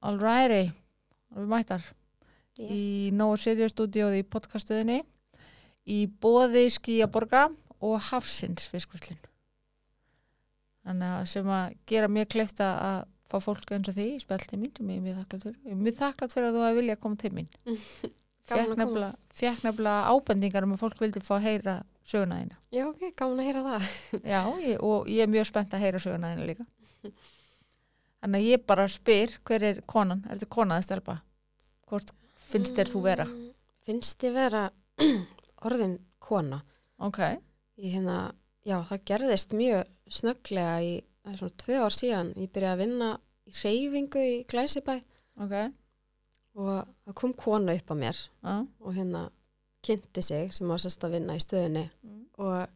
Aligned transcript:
Alrighty, 0.00 0.70
við 1.36 1.50
mættar. 1.50 1.82
Yes. 2.60 2.70
í 2.74 2.84
Nóa 3.16 3.38
Sirius 3.40 3.72
stúdíóði 3.72 4.20
í 4.20 4.26
podcastuðinni 4.28 5.00
í 5.88 6.00
bóði 6.20 6.66
Skíaborga 6.74 7.46
og 7.80 7.96
Hafsins 8.10 8.66
fiskvöslin 8.68 9.20
þannig 10.84 11.14
að 11.14 11.28
sem 11.30 11.50
að 11.54 11.76
gera 11.88 12.10
mér 12.10 12.28
kleifta 12.30 12.68
að 12.84 13.00
fá 13.30 13.38
fólk 13.44 13.72
eins 13.76 13.88
og 13.92 13.96
því 13.96 14.06
í 14.16 14.20
spjall 14.22 14.42
til 14.42 14.58
mín 14.58 14.72
sem 14.76 14.90
ég 14.90 14.98
er 14.98 15.04
mjög 15.04 15.18
þakklátt 15.20 15.44
fyrir. 15.46 15.58
Ég 15.62 15.74
er 15.76 15.82
mjög 15.84 15.98
þakklátt 16.00 16.34
fyrir 16.34 16.48
að 16.48 16.56
þú 16.56 16.64
hafi 16.64 16.78
vilja 16.80 16.96
að 16.96 17.02
koma 17.04 17.20
til 17.20 17.32
mín. 17.36 17.50
Fekk 18.50 18.72
nefnilega 18.80 19.98
ábendingar 20.10 20.66
um 20.66 20.74
að 20.74 20.80
fólk 20.82 21.04
vildi 21.04 21.22
fá 21.22 21.36
að 21.36 21.44
heyra 21.46 21.74
söguna 22.02 22.40
þína. 22.40 22.58
Já, 22.74 22.84
ok, 22.88 23.04
gaman 23.20 23.42
að 23.44 23.50
heyra 23.50 23.62
það. 23.68 23.84
Já, 24.24 24.40
ég, 24.64 24.80
og 24.82 25.12
ég 25.12 25.22
er 25.22 25.30
mjög 25.30 25.46
spennt 25.52 25.76
að 25.76 25.84
heyra 25.84 26.02
söguna 26.02 26.32
þína 26.34 26.48
líka 26.50 26.66
þannig 28.20 28.40
að 28.42 28.48
ég 28.50 28.64
bara 28.68 28.86
spyr 28.92 29.34
hver 29.48 29.64
er 29.70 29.80
konan, 29.88 30.24
er 30.28 30.36
þetta 30.38 30.50
konaði 30.56 30.86
stelpa? 30.86 31.16
Hvort 31.90 32.12
finnst 32.50 32.76
þér 32.76 32.90
þú 32.92 33.02
vera? 33.06 33.26
Mm, 33.28 33.46
Finnst 33.86 34.20
þér 34.22 34.34
vera 34.36 34.64
orðin 35.66 35.98
kona? 36.22 36.60
ok, 37.00 37.18
Ég 37.80 37.94
hérna, 37.96 38.34
já, 38.68 38.76
það 38.90 39.04
gerðist 39.08 39.54
mjög 39.56 39.86
snögglega 40.12 40.74
í, 40.84 40.90
það 41.24 41.32
er 41.32 41.38
svona 41.40 41.58
tvö 41.62 41.78
ár 41.80 41.94
síðan, 41.96 42.32
ég 42.36 42.50
byrjaði 42.52 42.74
að 42.76 42.82
vinna 42.82 43.08
í 43.48 43.54
reyfingu 43.56 44.24
í 44.26 44.34
Glæsibæ. 44.52 44.96
Ok. 45.40 45.54
Og 46.60 46.68
það 47.06 47.14
kom 47.22 47.32
kona 47.40 47.72
upp 47.78 47.88
á 47.88 47.96
mér 47.96 48.18
Já, 48.20 48.54
og 48.84 48.92
hérna 48.98 49.22
kynnti 49.86 50.22
sig 50.26 50.52
sem 50.52 50.68
var 50.68 50.82
sérst 50.82 51.06
að 51.08 51.14
vinna 51.16 51.38
í 51.38 51.40
stöðunni. 51.40 51.86
Mm. 52.04 52.26
og 52.36 52.68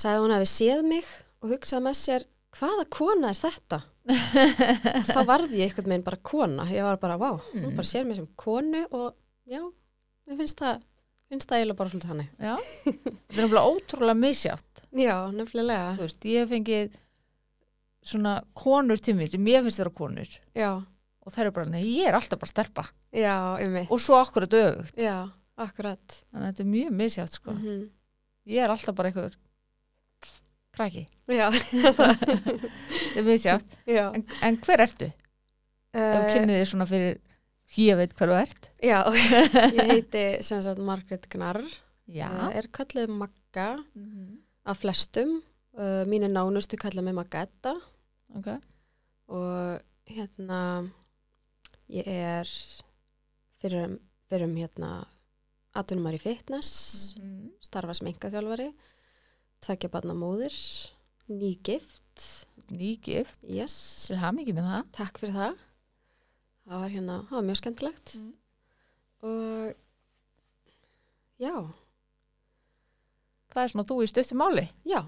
sagði 0.00 0.22
hún 0.24 0.32
að 0.38 0.42
við 0.46 0.50
séð 0.54 0.82
mig 0.88 1.08
og 1.42 1.52
hugsaði 1.52 1.84
með 1.84 1.98
sér 2.00 2.24
hvaða 2.58 2.84
kona 2.90 3.30
er 3.30 3.38
þetta? 3.38 3.78
þá 5.10 5.18
varði 5.28 5.60
ég 5.60 5.70
einhvern 5.70 5.90
veginn 5.92 6.06
bara 6.06 6.18
kona 6.24 6.64
ég 6.72 6.82
var 6.86 6.96
bara, 7.02 7.18
vá, 7.20 7.30
hún 7.52 7.66
Mm. 7.70 7.76
bara 7.76 7.86
sér 7.86 8.06
mig 8.08 8.16
sem 8.16 8.26
konu 8.36 8.80
og 8.90 9.14
já, 9.46 9.60
mér 10.26 10.36
finnst 10.40 10.58
það 10.58 10.80
finnst 11.30 11.46
það 11.50 11.58
eiginlega 11.60 11.78
bara 11.78 11.90
svolítið 11.92 12.10
hannig 12.10 12.30
Já, 12.40 12.56
þetta 12.84 13.36
er 13.36 13.44
náttúrulega 13.44 13.70
ótrúlega 13.70 14.18
misjátt. 14.18 14.82
já, 14.92 15.14
nefnilega 15.36 15.96
Þú 15.98 16.06
veist, 16.06 16.24
ég 16.26 16.40
hef 16.42 16.50
fengið 16.50 16.96
svona 18.10 18.32
konur 18.56 18.98
til 19.04 19.14
mér, 19.18 19.28
ég 19.36 19.62
finnst 19.66 19.78
þeirra 19.82 19.94
konur 20.00 20.32
já, 20.56 20.70
og 21.20 21.34
þær 21.34 21.44
eru 21.44 21.54
bara, 21.60 21.68
nei, 21.70 21.84
ég 22.00 22.08
er 22.08 22.16
alltaf 22.18 22.40
bara 22.40 22.50
stelpa 22.54 22.86
já, 23.12 23.36
um 23.62 23.72
mig 23.76 23.90
og 23.92 24.00
svo 24.02 24.16
okkur 24.24 24.46
er 24.48 24.52
döfugt. 24.56 24.96
já, 24.98 25.18
akkurat 25.60 26.18
Þannig 26.32 26.40
að 26.40 26.50
þetta 26.50 26.64
er 26.66 26.70
mjög 26.74 26.92
misjátt, 27.04 27.36
sko. 27.38 27.54
mm 27.54 27.88
Ég 28.50 28.64
er 28.64 28.72
alltaf 28.72 28.96
bara 28.96 29.10
einhver 29.12 29.34
krakki. 30.80 31.04
já, 31.28 31.48
Þetta 31.60 33.18
er 33.20 33.26
misjátt. 33.26 33.76
já 33.86 34.06
En, 34.16 34.24
en 34.42 34.58
hver 34.64 34.82
ertu? 34.86 35.08
Ef 35.90 36.00
uh, 36.00 36.26
kynnið 36.32 36.60
þið 36.60 36.66
svona 36.70 36.86
fyrir, 36.90 37.16
ég 37.80 37.98
veit 37.98 38.12
hver 38.18 38.30
þú 38.32 38.36
ert. 38.40 38.68
já, 38.82 38.98
ég 39.76 39.90
heiti 39.92 40.24
sem 40.46 40.62
sagt 40.64 40.82
Margrét 40.82 41.28
Gnarr 41.32 41.62
Já. 42.10 42.26
uh, 42.30 42.48
er 42.56 42.66
kallið 42.74 43.10
Magga 43.14 43.68
Mhm. 43.94 44.38
af 44.70 44.78
flestum 44.82 45.36
uh, 45.78 46.02
mínir 46.06 46.30
nánustu 46.30 46.76
kalla 46.78 47.02
mig 47.02 47.14
Magetta 47.16 47.76
Ok. 48.36 48.48
og 49.28 49.80
hérna 50.10 50.90
ég 51.90 52.06
er 52.06 52.46
fyrir, 53.60 53.86
um- 53.86 53.98
hérna 54.58 55.04
atvinnumar 55.74 56.14
í 56.14 56.20
fitness 56.22 57.14
Mhm. 57.18 57.50
starfa 57.62 57.94
sem 57.94 58.06
engaþjálfari 58.12 58.70
tvekja 59.64 59.90
barna 59.92 60.14
móðir 60.16 60.54
nýgift 61.30 62.46
Nýgift. 62.70 63.40
yes, 63.42 64.06
Til 64.06 64.16
haf 64.22 64.34
mikið 64.36 64.54
með 64.60 64.66
það. 64.70 64.84
takk 64.94 65.18
fyrir 65.18 65.34
það 65.34 65.54
það 66.70 66.80
var 66.84 66.92
hérna, 66.94 67.16
það 67.28 67.36
var 67.38 67.46
mjög 67.48 67.60
skemmtilegt 67.62 68.14
Mm. 68.14 68.34
og 69.22 69.74
já, 71.40 71.54
Það 73.50 73.62
er 73.64 73.72
svona 73.72 73.86
þú 73.88 73.96
í 74.04 74.08
stuttum 74.10 74.38
máli. 74.38 74.68
já 74.86 75.00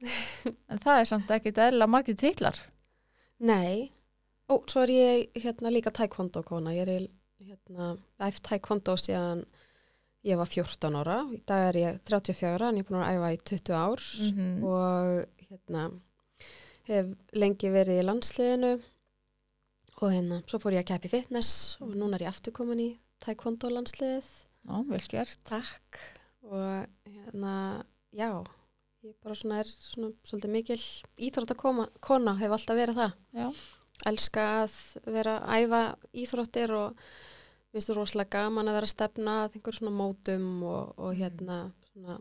En 0.70 0.78
það 0.78 1.00
er 1.00 1.08
samt 1.10 1.30
ekkit 1.34 1.58
eðla 1.58 1.86
margir 1.90 2.16
titlar. 2.16 2.56
nei, 3.40 3.90
ó, 4.48 4.60
svo 4.68 4.82
er 4.84 4.92
ég 4.94 5.42
hérna 5.42 5.70
líka 5.72 5.90
taekwondo 5.90 6.42
kona, 6.46 6.70
ég 6.76 6.88
er 6.88 7.08
hérna, 7.40 7.96
æft 8.20 8.42
taekwondo 8.46 8.94
síðan 9.00 9.44
ég 10.24 10.36
var 10.36 10.46
14 10.52 10.96
ára, 11.00 11.18
í 11.32 11.38
dag 11.48 11.68
er 11.70 11.78
ég 11.80 12.00
34 12.04 12.68
en 12.68 12.76
ég 12.80 12.84
er 12.84 12.88
búin 12.90 13.02
að 13.04 13.16
æfa 13.16 13.32
í 13.32 13.38
20 13.50 13.74
ár 13.76 14.02
Mhm. 14.20 14.64
og 14.64 15.26
hérna 15.48 15.84
hef 16.90 17.06
lengi 17.32 17.70
verið 17.72 18.00
í 18.02 18.06
landsliðinu 18.06 18.72
og 20.02 20.12
hérna 20.12 20.42
svo 20.48 20.58
fór 20.60 20.72
ég 20.76 20.84
að 20.84 20.90
keppi 20.94 21.08
fitness 21.12 21.76
og 21.80 21.94
núna 21.94 22.14
er 22.18 22.26
ég 22.26 22.32
aftur 22.32 22.52
komin 22.52 22.80
í 22.80 22.90
taekwondo 23.20 23.68
landsliðið 23.70 24.28
Já, 24.68 24.76
vel 24.88 25.00
gert. 25.08 25.38
takk 25.44 25.98
og 26.42 26.86
hérna 27.06 27.84
já 28.12 28.44
ég 29.04 29.14
bara 29.22 29.34
svona 29.34 29.60
er 29.60 29.68
svona 29.80 30.12
svolítið 30.28 30.50
mikil 30.52 30.80
íþrótt 31.18 31.54
að 31.54 31.56
koma, 31.56 31.88
kona 32.00 32.34
hef 32.36 32.50
alltaf 32.52 32.76
verið 32.76 32.96
það 33.00 33.12
Já. 33.32 33.52
elska 34.06 34.44
að 34.64 34.74
vera 35.06 35.38
að 35.40 35.64
æfa 35.64 35.82
íþróttir 36.12 36.70
og 36.76 36.96
minnst 37.72 37.90
þú 37.90 37.94
rosalega 38.00 38.30
gaman 38.38 38.68
að 38.70 38.76
vera 38.78 38.88
að 38.88 38.94
stefna 38.94 39.34
að 39.44 39.56
einhver 39.58 39.76
svona 39.78 39.94
mótum 39.94 40.46
og, 40.66 40.94
og 40.98 41.14
hérna 41.18 41.58
svona 41.92 42.16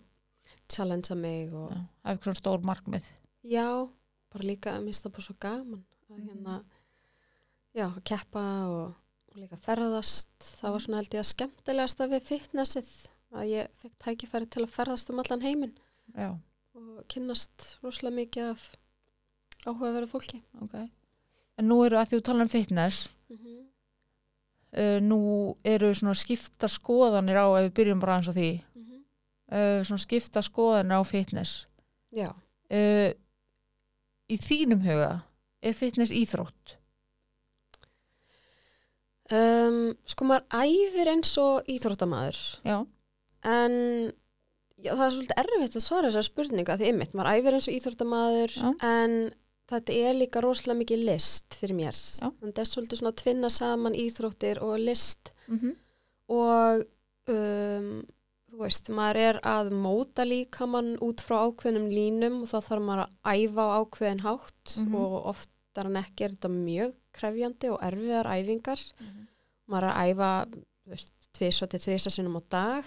challengea 0.70 1.16
mig 1.18 1.54
og 1.54 1.72
Já. 1.72 1.80
Það 2.04 2.12
eitthvað 2.12 2.24
svona 2.30 2.42
stór 2.42 2.66
markmið. 2.70 3.06
Já, 3.50 3.68
bara 4.34 4.46
líka 4.46 4.74
að 4.76 4.84
minnst 4.86 5.06
það 5.06 5.14
bara 5.18 5.28
svo 5.28 5.36
gaman 5.40 5.84
að 6.10 6.18
Mhm. 6.20 6.28
hérna, 6.30 6.64
já, 7.76 7.86
að 7.86 8.04
keppa 8.04 8.44
og, 8.70 8.94
og 9.30 9.36
líka 9.38 9.58
ferðast. 9.62 10.30
Það 10.62 10.72
var 10.72 10.80
svona 10.86 10.98
held 11.02 11.14
ég 11.14 11.20
að 11.24 11.30
skemmtilegasta 11.34 12.08
við 12.10 12.24
fitnessið 12.30 12.94
að 13.34 13.50
ég 13.52 13.68
fekk 13.82 13.96
tækifæri 14.06 14.50
til 14.50 14.64
að 14.66 14.74
ferðast 14.74 15.10
um 15.14 15.20
allan 15.22 15.42
heiminn 15.46 15.76
Já, 16.18 16.32
og 16.76 17.04
kynnast 17.14 17.78
rosalega 17.84 18.16
mikið 18.24 18.50
af 18.56 18.64
áhugaverðu 19.66 20.10
fólki. 20.10 20.42
ok. 20.62 20.90
En 21.60 21.68
nú 21.70 21.78
eru 21.86 21.98
að 22.00 22.08
því 22.10 22.18
þú 22.20 22.24
tala 22.24 22.42
um 22.42 22.48
fitness, 22.50 23.08
uh, 24.78 24.98
nú 25.02 25.20
eru 25.64 25.90
svona 25.96 26.16
skipta 26.18 26.68
skoðanir 26.72 27.40
á, 27.42 27.46
ef 27.60 27.70
við 27.70 27.74
byrjum 27.80 28.00
bara 28.04 28.18
eins 28.20 28.30
og 28.32 28.36
því, 28.38 28.50
uh, 29.52 29.80
svona 29.88 30.04
skipta 30.04 30.44
skoðanir 30.46 31.00
á 31.00 31.04
fitness. 31.08 31.66
Já, 32.16 32.30
Uh, 32.70 33.10
í 34.30 34.36
þínum 34.38 34.84
huga, 34.86 35.24
er 35.66 35.74
fitness 35.74 36.12
íþrótt? 36.14 36.76
um, 39.34 39.96
sko 40.10 40.28
maður 40.30 40.46
æfir 40.70 41.10
eins 41.16 41.32
og 41.42 41.66
íþróttamaður 41.70 42.38
Já. 42.66 42.78
en 43.50 43.76
já, 44.80 44.94
það 44.94 45.04
er 45.08 45.16
svolítið 45.18 45.42
erfitt 45.44 45.78
að 45.80 45.86
svara 45.86 46.10
þessar 46.12 46.28
spurninga 46.30 46.78
því 46.80 46.92
ymmit, 46.94 47.14
maður 47.18 47.40
æfir 47.40 47.58
eins 47.58 47.68
og 47.70 47.78
íþróttamaður 47.80 48.56
Já. 48.58 48.70
en 48.90 49.18
þetta 49.70 49.94
er 49.94 50.16
líka 50.18 50.42
rosalega 50.42 50.80
mikið 50.84 51.04
list 51.06 51.58
fyrir 51.60 51.76
mér. 51.78 51.98
Það 52.42 52.62
er 52.64 52.70
svolítið 52.70 52.98
svona 53.02 53.12
að 53.14 53.20
tvinna 53.24 53.50
saman 53.50 53.94
íþróttir 53.94 54.62
og 54.66 54.80
list. 54.80 55.34
Mm 55.48 55.60
-hmm. 55.60 55.76
og 56.30 56.86
um, 57.30 58.06
þú 58.50 58.58
veist, 58.64 58.90
maður 58.90 59.18
er 59.18 59.40
að 59.46 59.70
móta 59.72 60.26
líkamann 60.26 60.96
út 61.06 61.22
frá 61.22 61.36
ákveðnum 61.46 61.90
línum 61.90 62.42
og 62.42 62.48
þá 62.50 62.60
þarf 62.68 62.82
maður 62.82 63.04
að 63.06 63.12
æfa 63.36 63.62
á 63.62 63.78
ákveðin 63.82 64.24
hátt 64.26 64.78
Mhm. 64.78 64.96
og 64.96 65.26
oftar 65.26 65.86
en 65.86 65.96
ekki 65.96 66.24
er 66.26 66.32
þetta 66.32 66.50
mjög 66.50 66.94
krefjandi 67.14 67.70
og 67.72 67.80
erfiðar 67.82 68.26
æfingar. 68.26 68.80
Maður 69.70 69.84
er 69.84 69.94
að 69.94 70.10
æfa 70.10 70.32
veist, 70.88 71.12
tvisvar 71.34 71.70
til 71.70 71.80
þrisa 71.80 72.10
sinnum 72.10 72.38
á 72.38 72.44
dag. 72.50 72.84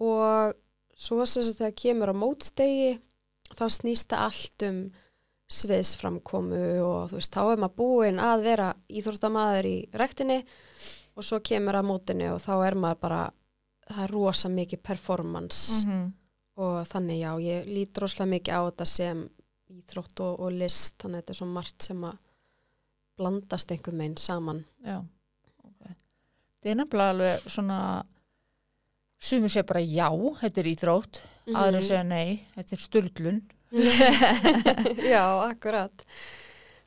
Og 0.00 0.54
svo 0.96 1.26
sem 1.26 1.42
þegar 1.42 1.74
kemur 1.76 2.10
á 2.10 2.14
mótstegi 2.16 2.98
þá 3.54 3.64
snýst 3.68 4.08
það 4.10 4.24
allt 4.26 4.62
um 4.62 4.92
sviðsframkomu 5.50 6.60
og 6.84 7.10
þú 7.10 7.18
veist, 7.18 7.32
þá 7.34 7.42
er 7.52 7.60
maður 7.64 7.76
búinn 7.80 8.20
að 8.22 8.42
vera 8.46 8.68
íþróttamaður 8.88 9.66
í 9.70 9.76
rektinni 9.98 10.38
og 11.16 11.26
svo 11.26 11.40
kemur 11.44 11.74
að 11.80 11.88
mótinu 11.90 12.28
og 12.36 12.40
þá 12.44 12.52
er 12.68 12.74
maður 12.78 13.00
bara 13.02 13.20
það 13.90 14.02
er 14.04 14.14
rosa 14.14 14.48
mikið 14.48 14.82
performance 14.86 15.84
Mhm. 15.86 16.12
og 16.60 16.86
þannig 16.86 17.18
já, 17.24 17.32
ég 17.40 17.66
lít 17.66 17.98
rosalega 17.98 18.30
mikið 18.36 18.54
á 18.54 18.60
þetta 18.70 18.86
sem 18.86 19.28
íþrótt 19.70 20.20
og, 20.20 20.40
og 20.40 20.52
list 20.52 20.98
þannig 20.98 21.16
að 21.18 21.22
þetta 21.22 21.30
er 21.30 21.40
svo 21.40 21.46
margt 21.46 21.82
sem 21.82 22.04
að 22.04 22.18
blandast 23.18 23.70
einhvern 23.74 23.98
veginn 23.98 24.16
saman 24.16 24.64
Já, 24.86 24.98
ok. 25.64 25.82
Það 26.62 26.70
er 26.70 26.74
nefnilega 26.76 27.10
alveg 27.14 27.44
svona, 27.50 27.78
sumir 29.20 29.48
segja 29.52 29.66
bara 29.68 29.80
já, 29.84 30.08
þetta 30.40 30.60
er 30.62 30.70
íþrótt, 30.74 31.20
Mhm. 31.46 31.56
aðra 31.56 31.80
segja 31.82 32.04
nei, 32.06 32.46
þetta 32.56 32.72
er 32.72 32.78
styrlun. 32.78 33.42
Já, 35.12 35.24
akkurat. 35.46 36.04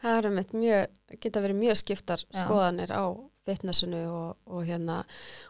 Það 0.03 0.17
er 0.17 0.27
einmitt 0.29 0.51
mjög, 0.57 0.97
geta 1.23 1.41
verið 1.43 1.59
mjög 1.61 1.77
skiptar 1.79 2.23
Já. 2.27 2.41
skoðanir 2.43 2.91
á 2.91 3.03
fitnessinu 3.47 4.01
og, 4.11 4.37
og 4.47 4.65
hérna, 4.67 5.01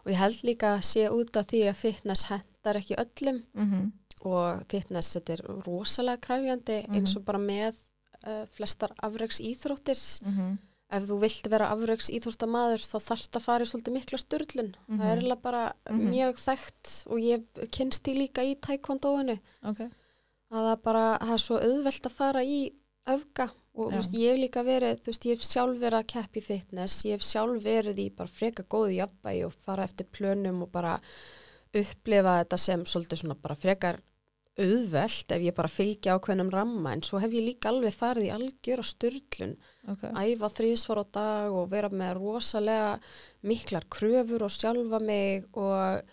og 0.03 0.12
ég 0.13 0.18
held 0.21 0.39
líka 0.45 0.75
að 0.77 0.85
sé 0.89 1.07
út 1.13 1.35
af 1.38 1.47
því 1.50 1.63
að 1.69 1.80
fitness 1.81 2.24
hendar 2.30 2.80
ekki 2.81 2.97
öllum 3.01 3.44
Mm 3.53 3.91
og 4.24 4.62
fitness 4.71 5.09
þetta 5.18 5.33
er 5.33 5.41
rosalega 5.65 6.21
kræfjandi 6.24 6.77
Mhm. 6.88 6.94
eins 6.95 7.15
og 7.18 7.25
bara 7.27 7.39
með 7.44 7.74
uh, 8.25 8.45
flestar 8.56 8.94
afreiks 9.03 9.41
íþróttir 9.44 10.00
-hmm. 10.24 10.53
ef 10.95 11.03
þú 11.09 11.18
vilt 11.19 11.50
vera 11.51 11.68
afraugs 11.74 12.07
íþróttamaður 12.09 12.85
þá 12.88 12.97
þarfst 13.09 13.35
að 13.35 13.41
fara 13.44 13.63
í 13.65 13.68
svolítið 13.68 13.94
mikla 13.97 14.18
styrlun 14.18 14.71
það 14.88 14.94
er 14.94 14.95
Mhm. 14.95 15.19
eiginlega 15.19 15.41
bara 15.41 15.74
Mhm. 15.89 16.09
mjög 16.09 16.35
þekkt 16.39 17.03
og 17.12 17.18
ég 17.19 17.44
kynst 17.71 18.03
því 18.03 18.13
líka 18.18 18.41
í 18.47 18.56
taekwondóinu 18.56 19.39
ok, 19.63 19.89
að 20.54 20.70
það 20.70 20.80
bara, 20.86 21.04
það 21.24 21.36
er 21.36 21.44
svo 21.44 21.60
auðvelt 21.60 22.10
að 22.10 22.18
fara 22.22 22.46
í 22.46 22.62
öfga 23.14 23.50
og 23.74 23.90
þú 23.90 23.98
veist, 23.98 24.16
ég 24.22 24.32
hef 24.32 24.40
líka 24.40 24.64
verið, 24.68 25.00
þú 25.02 25.12
veist, 25.12 25.28
ég 25.28 25.38
hef 25.38 25.46
sjálf 25.48 25.80
verið 25.82 26.00
að 26.00 26.10
keppi 26.14 26.44
fitness, 26.46 26.98
ég 27.08 27.18
hef 27.18 27.26
sjálf 27.26 27.64
verið 27.66 28.02
í 28.04 28.08
bara 28.14 28.30
freka 28.30 28.66
góðu 28.70 28.98
jafnbæi 29.00 29.38
og 29.48 29.56
fara 29.66 29.88
eftir 29.88 30.10
plönum 30.14 30.62
og 30.66 30.72
bara 30.74 30.98
upplifa 31.74 32.40
þetta 32.44 32.60
sem 32.62 32.84
svolítið 32.86 33.24
svona 33.24 33.40
bara 33.42 33.58
frekar 33.58 34.00
auðvelt 34.54 35.32
ef 35.34 35.42
ég 35.42 35.56
bara 35.58 35.72
fylgi 35.72 36.12
ákveðnum 36.14 36.52
ramma 36.54 36.92
en 36.94 37.02
svo 37.06 37.18
hef 37.22 37.32
ég 37.34 37.48
líka 37.48 37.72
alveg 37.72 37.96
farið 37.98 38.28
í 38.28 38.34
algjör 38.36 38.84
og 38.84 38.86
styrlun, 38.86 39.56
ok, 39.90 40.04
æfa 40.14 40.50
þrísvar 40.60 41.02
á 41.02 41.06
dag 41.18 41.56
og 41.58 41.72
vera 41.72 41.90
með 41.90 42.20
rosalega 42.20 42.92
miklar 43.50 43.88
kröfur 43.90 44.46
og 44.46 44.54
sjálfa 44.54 45.02
mig 45.02 45.48
og, 45.58 46.06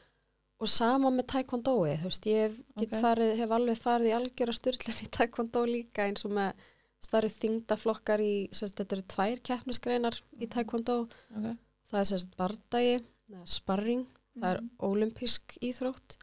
og 0.60 0.68
sama 0.68 1.10
með 1.10 1.26
taekwondói, 1.32 1.94
þú 2.02 2.08
veist, 2.10 2.26
ég 2.28 2.42
hef, 2.44 2.56
get 2.78 2.92
Ok. 2.92 3.00
farið, 3.02 3.30
hef 3.40 3.50
alveg 3.56 3.78
farið 3.80 4.10
í 4.10 4.16
algjör 4.18 4.52
og 4.52 4.58
styrlun 4.58 5.00
í 5.06 5.08
taekwondo 5.16 5.62
líka 5.66 6.04
eins 6.06 6.24
og 6.28 6.32
með 6.36 6.52
starri 7.00 7.30
þingdaflokkar 7.32 8.20
í, 8.20 8.32
sérst, 8.52 8.76
þetta 8.76 8.92
eru 8.98 9.06
tvær 9.08 9.40
keppnisgreinar 9.48 10.18
í 10.38 10.46
taekwondo, 10.52 11.08
ok, 11.36 11.56
það 11.90 12.00
er 12.02 12.08
sérst 12.12 12.36
bardagi, 12.36 13.04
sparring, 13.46 14.06
það 14.36 14.50
er 14.56 14.60
Mhm. 14.60 14.70
ólimpísk 14.80 15.56
íþrótt. 15.62 16.16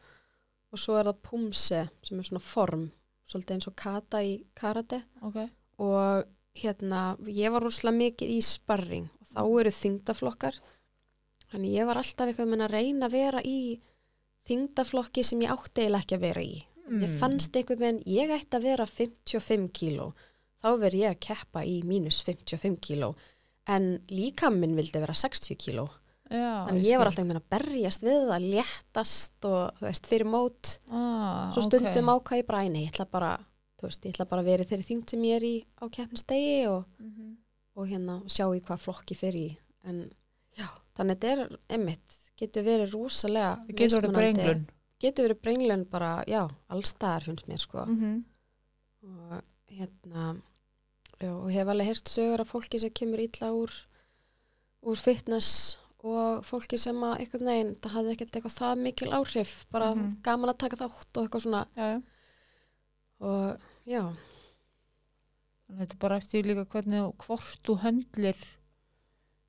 Og 0.74 0.80
svo 0.80 1.00
er 1.00 1.06
það 1.06 1.22
pumse 1.24 1.90
sem 2.04 2.20
er 2.20 2.24
svona 2.24 2.42
form, 2.42 2.92
svolítið 3.26 3.52
eins 3.56 3.68
og 3.68 3.76
kata 3.76 4.18
í 4.22 4.44
karate. 4.54 5.04
Ok, 5.24 5.50
og 5.80 6.26
hérna, 6.56 7.18
ég 7.26 7.52
var 7.52 7.62
rúslega 7.62 7.96
mikið 7.96 8.30
í 8.38 8.42
sparring. 8.44 9.10
Og 9.22 9.28
þá 9.34 9.60
eru 9.60 9.72
þingdaflokkar 9.72 10.60
þannig 11.52 11.72
ég 11.80 11.86
var 11.88 11.96
alltaf 11.96 12.28
eitthvað 12.28 12.50
með 12.52 12.66
að 12.68 12.72
reyna 12.72 13.06
að 13.08 13.12
vera 13.12 13.42
í 13.44 13.80
þingdaflokki 14.48 15.24
sem 15.24 15.42
ég 15.42 15.52
átti 15.54 15.84
eiginlega 15.86 16.04
ekki 16.06 16.18
að 16.18 16.26
vera 16.28 16.42
í. 16.42 16.58
Ég 16.88 17.10
Mm. 17.10 17.18
fannst 17.20 17.52
eitthvað 17.52 17.80
með 17.84 18.04
ég 18.08 18.30
ætti 18.32 18.56
að 18.58 18.64
vera 18.64 18.86
55 18.86 19.72
kíló 19.76 20.14
þá 20.64 20.68
verð 20.80 20.94
ég 21.02 21.10
að 21.12 21.20
keppa 21.20 21.64
í 21.68 21.82
mínus 21.84 22.22
55 22.24 22.80
kíló. 22.80 23.16
En 23.68 24.00
líka 24.08 24.50
minn 24.50 24.76
vildi 24.76 25.00
vera 25.00 25.14
60 25.14 25.56
kíló. 25.60 25.90
Já, 26.32 26.68
þannig 26.68 26.84
ég 26.88 26.98
var 26.98 27.08
alltaf 27.08 27.20
einhvern 27.24 27.40
veginn 27.40 27.42
að 27.42 27.52
berjast 27.52 28.02
við 28.04 28.24
það 28.28 28.48
léttast 28.54 29.46
og 29.48 29.76
þú 29.78 29.86
veist, 29.88 30.08
fyrir 30.08 30.28
mót. 30.28 30.78
Ah, 30.92 31.52
svo 31.52 31.62
stundum 31.64 32.10
ákvað 32.12 32.40
ég 32.42 32.48
bara, 32.48 32.64
"Æ, 32.64 32.72
nei, 32.72 32.86
ég 32.86 32.92
ætla 32.92 33.06
bara 33.12 33.38
þú 33.80 33.84
veist, 33.88 34.02
ég 34.06 34.12
ætla 34.16 34.28
bara 34.30 34.42
að 34.42 34.46
vera 34.46 34.64
þeirri 34.64 34.86
þyngd 34.88 35.10
sem 35.10 35.22
ég 35.24 35.36
er 35.36 35.42
í 35.42 35.66
á 35.82 35.86
keppnistegi 35.90 36.68
og, 36.68 36.86
Mhm. 37.00 37.38
og 37.76 37.88
hérna 37.88 38.24
sjá 38.26 38.46
í 38.56 38.62
hvað 38.62 38.80
flokki 38.80 39.16
fyrir 39.16 39.52
í. 39.52 39.58
En 39.86 40.12
já, 40.58 40.68
þannig 40.98 41.20
þetta 41.20 41.32
er 41.38 41.58
einmitt, 41.70 42.27
getur 42.38 42.64
verið 42.68 42.94
rosalega 42.94 43.54
það 43.68 43.78
getur 43.82 44.02
verið 44.02 44.18
brenglun 44.20 44.66
getur 45.02 45.28
verið 45.28 45.42
brenglun 45.46 45.86
bara, 45.92 46.12
já, 46.28 46.44
allstaðar 46.74 47.24
finnst 47.30 47.48
mér 47.52 47.64
sko. 47.64 47.86
Mm 47.86 48.24
og 49.08 49.42
hérna 49.72 50.24
já, 51.22 51.30
og 51.32 51.52
hef 51.54 51.68
alveg 51.72 51.88
heyrt 51.88 52.10
sögur 52.12 52.42
af 52.44 52.50
fólki 52.52 52.80
sem 52.82 52.92
kemur 52.92 53.22
illa 53.24 53.52
úr 53.56 53.72
úr 54.84 54.98
fitness 55.00 55.78
og 56.04 56.44
fólki 56.46 56.78
sem 56.80 56.98
að 57.04 57.22
einhvern 57.24 57.48
veginn, 57.50 57.72
það 57.82 57.94
hafði 57.96 58.12
ekkert 58.16 58.36
eitthvað 58.38 58.58
það 58.58 58.82
mikil 58.84 59.10
áhrif, 59.18 59.54
bara 59.72 59.94
Mhm. 59.96 60.12
gaman 60.24 60.50
að 60.54 60.58
taka 60.58 60.76
þátt 60.82 61.18
og 61.18 61.24
eitthvað 61.28 61.44
svona. 61.46 61.64
Já, 61.76 62.02
og 63.20 63.60
já, 63.86 64.04
þetta 65.72 65.94
er 65.96 66.00
bara 66.00 66.18
eftir 66.22 66.44
líka 66.48 66.66
hvernig 66.66 67.16
hvort 67.26 67.60
þú 67.66 67.78
höndlir 67.84 68.44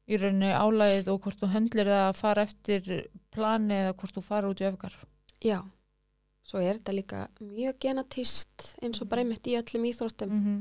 í 0.08 0.16
rauninni 0.16 0.52
álægið 0.56 1.10
og 1.12 1.20
hvort 1.24 1.40
þú 1.40 1.50
höndlir 1.52 1.90
það 1.90 2.04
að 2.08 2.20
fara 2.20 2.44
eftir 2.48 2.92
plani 3.34 3.82
eða 3.82 3.96
hvort 4.00 4.16
þú 4.16 4.22
fara 4.24 4.48
út 4.48 4.62
í 4.62 4.68
öfgar. 4.68 4.94
Já 5.44 5.60
svo 6.48 6.62
er 6.64 6.78
þetta 6.78 6.96
líka 6.96 7.22
mjög 7.44 7.78
genatíst 7.84 8.72
eins 8.80 9.02
og 9.02 9.10
bara 9.10 9.24
einmitt 9.24 9.48
í 9.50 9.56
öllum 9.58 9.88
íþróttum. 9.90 10.30
Mm 10.32 10.44
-hmm. 10.44 10.60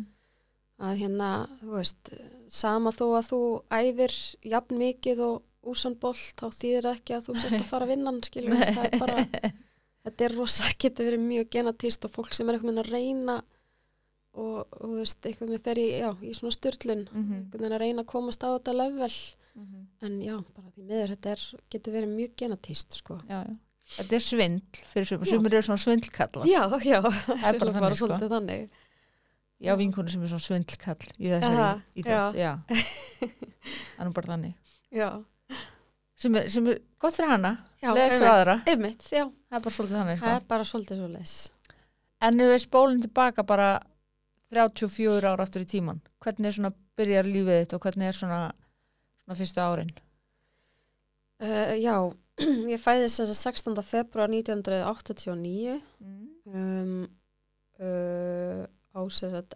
að 0.78 0.98
hérna, 1.02 1.30
þú 1.62 1.72
veist 1.74 2.14
sama 2.50 2.92
þó 2.92 3.06
að 3.18 3.30
þú 3.32 3.42
æfir 3.72 4.14
jafn 4.44 4.78
mikið 4.78 5.20
og 5.20 5.44
úsanbolt 5.64 6.36
þá 6.38 6.48
þýðir 6.60 6.90
ekki 6.94 7.16
að 7.16 7.26
þú 7.28 7.34
sért 7.42 7.62
að 7.62 7.70
fara 7.72 7.86
að 7.86 7.92
vinna 7.92 8.12
skilur, 8.22 8.58
það 8.76 8.86
er 8.86 9.00
bara 9.00 9.18
þetta 10.04 10.26
er 10.26 10.36
rosa, 10.38 10.64
getur 10.80 11.06
verið 11.06 11.20
mjög 11.20 11.50
genatíst 11.50 12.06
og 12.06 12.12
fólk 12.12 12.34
sem 12.34 12.48
er 12.48 12.56
eitthvað 12.56 12.74
með 12.74 12.84
að 12.84 12.92
reyna 12.92 13.44
og, 14.38 14.58
og 14.72 14.86
þú 14.86 14.96
veist, 15.02 15.20
eitthvað 15.26 15.52
með 15.56 15.62
fer 15.66 15.80
í, 15.82 15.86
já, 16.00 16.10
í 16.22 16.32
svona 16.38 16.54
styrlun 16.56 17.04
Mhm. 17.12 17.38
eitthvað 17.42 17.62
með 17.66 17.76
að 17.78 17.82
reyna 17.84 18.04
að 18.06 18.12
komast 18.14 18.44
á 18.46 18.50
þetta 18.54 18.74
level 18.78 19.12
en 20.06 20.20
já, 20.22 20.36
bara 20.54 20.70
því 20.76 20.84
miður 20.86 21.14
þetta 21.16 21.32
er, 21.34 21.46
getur 21.74 21.94
verið 21.98 22.12
mjög 22.14 22.36
genatíst 22.38 22.98
sko. 23.00 23.18
já, 23.30 23.40
já. 23.48 23.56
Þetta 23.88 24.16
er 24.18 24.20
svindl 24.20 24.82
fyrir 24.84 25.08
Já. 25.08 25.26
sumur 25.32 25.54
eru 25.56 25.64
svona 25.64 25.80
svindlkall 25.80 26.44
Já, 26.46 26.62
já, 26.84 27.00
Það 27.02 27.46
er 27.48 27.60
bara 27.60 27.72
þannig, 27.78 27.96
sko. 27.96 28.08
svolítið 28.08 28.34
þannig 28.36 28.70
Já, 29.64 29.72
vinkunni 29.80 30.12
sem 30.12 30.22
er 30.24 30.28
svona 30.28 30.44
svindlkall 30.44 31.08
í 31.18 31.32
þessari 31.32 31.58
Aha, 31.58 31.82
íþrótt, 31.96 32.36
já. 32.38 32.52
Það 33.98 34.06
er 34.06 34.12
bara 34.20 34.28
þannig. 34.36 34.54
Já, 34.94 35.10
Sem 36.18 36.36
er, 36.36 36.48
sem 36.50 36.68
er 36.68 36.80
gott 37.00 37.14
fyrir 37.16 37.30
hana, 37.30 37.52
leðið 37.82 38.14
fyrir 38.18 38.32
aðra. 38.34 38.56
einmitt, 38.68 39.02
Það 39.08 39.32
er 39.58 39.62
bara 39.64 39.74
svolítið 39.78 39.98
þannig, 40.02 40.20
það 40.20 40.28
sko. 40.28 40.36
er 40.36 40.46
bara 40.52 40.64
svolítið 40.68 41.02
svolítið 41.02 41.50
En 42.28 42.40
ef 42.42 42.48
við 42.54 42.62
spólum 42.68 43.02
tilbaka 43.02 43.44
bara 43.46 43.68
34 44.54 45.28
ára 45.32 45.44
aftur 45.44 45.66
í 45.66 45.70
tíman, 45.70 46.00
hvernig 46.24 46.50
er 46.50 46.56
svona 46.58 46.74
byrjar 46.98 47.28
lífið 47.28 47.60
þitt 47.62 47.76
og 47.78 47.84
hvernig 47.86 48.08
er 48.10 48.18
svona, 48.18 48.40
svona 49.24 49.38
fyrstu 49.42 49.64
árin? 49.64 49.92
uh, 51.44 51.74
Já, 51.78 51.96
ég 52.74 52.82
fæðist 52.84 53.20
þess 53.22 53.34
að 53.34 53.42
16. 53.42 53.84
februar 53.84 54.32
1989 54.32 55.82
Mm. 56.00 56.28
um, 56.54 57.08
uh, 57.84 58.64
á 58.98 59.02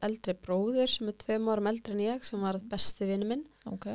eldri 0.05 0.33
bróður 0.38 0.89
sem 0.91 1.07
er 1.09 1.15
tveim 1.21 1.47
árum 1.49 1.69
eldri 1.71 1.93
en 1.95 2.03
ég 2.03 2.25
sem 2.27 2.41
var 2.41 2.59
besti 2.59 3.07
vinnu 3.09 3.25
minn 3.29 3.45
Ok, 3.69 3.88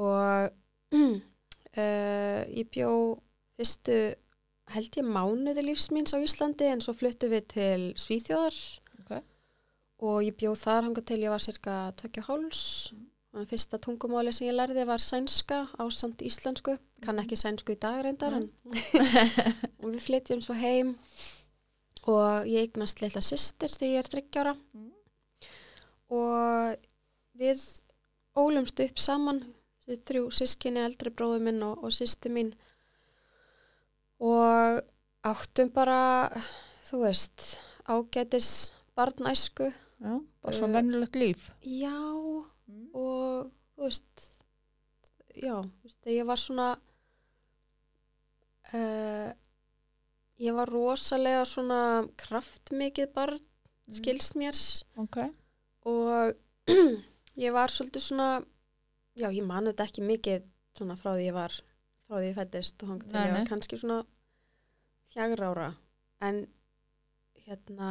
og 0.00 0.50
uh, 0.96 2.40
ég 2.48 2.70
bjó 2.72 2.90
fyrstu 3.58 3.98
held 4.72 4.96
ég 4.96 5.04
mánuði 5.06 5.66
lífsmýns 5.66 6.14
á 6.16 6.18
Íslandi 6.22 6.70
en 6.70 6.80
svo 6.80 6.94
fluttu 6.96 7.28
við 7.28 7.46
til 7.52 7.80
Svíþjóðar. 7.98 8.56
Og 10.02 10.22
ég 10.26 10.34
bjó 10.38 10.52
þar 10.58 10.88
hanga 10.88 11.02
til 11.06 11.20
ég 11.22 11.30
var 11.32 11.42
cirka 11.42 11.76
tvekja 12.00 12.24
háls 12.26 12.62
og 13.32 13.46
fyrsta 13.48 13.78
tungumáli 13.80 14.32
sem 14.34 14.48
ég 14.48 14.56
lærði 14.58 14.84
var 14.88 15.00
sænska 15.00 15.62
á 15.78 15.82
samt 15.94 16.20
íslensku. 16.26 16.74
Kann 17.02 17.20
ekki 17.22 17.38
sænsku 17.38 17.72
í 17.72 17.78
dag 17.80 18.02
reyndar 18.04 18.34
en 18.36 18.50
og 19.80 19.86
við 19.88 20.02
flytjum 20.04 20.42
svo 20.44 20.56
heim. 20.58 20.96
Og 22.10 22.48
ég 22.50 22.66
eignast 22.66 23.00
litla 23.00 23.22
systir 23.22 23.70
þegar 23.70 23.92
ég 23.92 24.02
er 24.02 24.10
þryggjára 24.10 24.56
Mm. 24.74 24.90
og 26.12 26.76
við 27.38 27.62
ólumst 28.36 28.80
upp 28.84 28.98
saman 29.00 29.38
þessi 29.86 30.02
þrjú 30.08 30.24
sískinni, 30.34 30.82
eldri 30.84 31.10
bróður 31.10 31.42
minn 31.46 31.62
og, 31.66 31.80
og 31.84 31.94
sýsti 31.94 32.30
mín. 32.32 32.52
Og 34.22 34.82
áttum 35.26 35.70
bara 35.74 36.28
þú 36.86 37.04
veist 37.06 37.56
ágætis 37.88 38.72
barnæsku 38.96 39.70
já, 40.02 40.12
bara 40.42 40.56
svona 40.56 40.72
Uh, 40.72 40.76
vennilegt 40.80 41.16
líf. 41.16 41.50
já 41.62 41.96
Mm. 42.68 42.88
og 42.94 43.50
þú 43.76 43.82
veist 43.88 44.28
já, 45.36 45.56
þú 45.60 45.82
veist, 45.84 46.06
ég 46.06 46.26
var 46.26 46.36
svona 46.38 46.68
uh, 48.74 49.30
ég 50.42 50.54
var 50.56 50.70
rosalega 50.70 51.44
svona 51.48 51.80
kraftmikið 52.18 53.10
barn 53.14 53.40
skilst 53.92 54.36
mér. 54.38 54.56
Ok, 54.96 55.18
og 55.84 56.32
ég 57.44 57.52
var 57.52 57.68
svolítið 57.68 58.00
svona 58.06 58.28
já, 59.18 59.28
ég 59.28 59.44
man 59.44 59.66
þetta 59.68 59.84
ekki 59.88 60.06
mikið 60.06 60.46
svona 60.78 60.96
frá 60.96 61.12
því 61.18 61.26
ég 61.28 61.36
var 61.36 61.52
frá 62.06 62.16
því 62.22 62.30
ég 62.30 62.38
fættist 62.38 62.82
og 62.86 62.92
hangið 62.94 63.12
Nei, 63.12 63.26
ég 63.26 63.34
var 63.36 63.48
kannski 63.50 63.76
svona 63.80 63.98
fjagra 65.12 65.50
ára. 65.52 65.68
En 66.24 66.46
hérna 67.44 67.90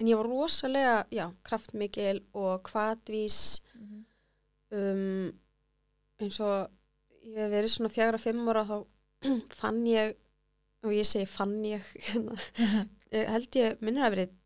en 0.00 0.08
ég 0.08 0.16
var 0.16 0.26
rosalega, 0.30 1.04
já, 1.12 1.26
kraftmikil 1.44 2.22
og 2.34 2.62
kvatvís 2.68 3.60
Mhm. 3.76 4.04
um, 4.72 5.32
eins 6.20 6.40
og 6.40 6.68
ég 7.24 7.36
hef 7.36 7.50
verið 7.52 7.72
svona 7.74 7.90
fjagra 7.92 8.18
fimm 8.20 8.48
ára 8.48 8.64
þá 8.68 8.76
fann 9.60 9.82
ég 9.86 10.14
og 10.84 10.92
ég 10.96 11.04
segi 11.08 11.26
fann 11.28 11.58
ég 11.64 11.82
hérna, 12.08 12.36
ég 13.12 13.28
held 13.28 13.56
ég 13.60 13.80
minnir 13.84 14.06
að 14.06 14.14
verið 14.16 14.36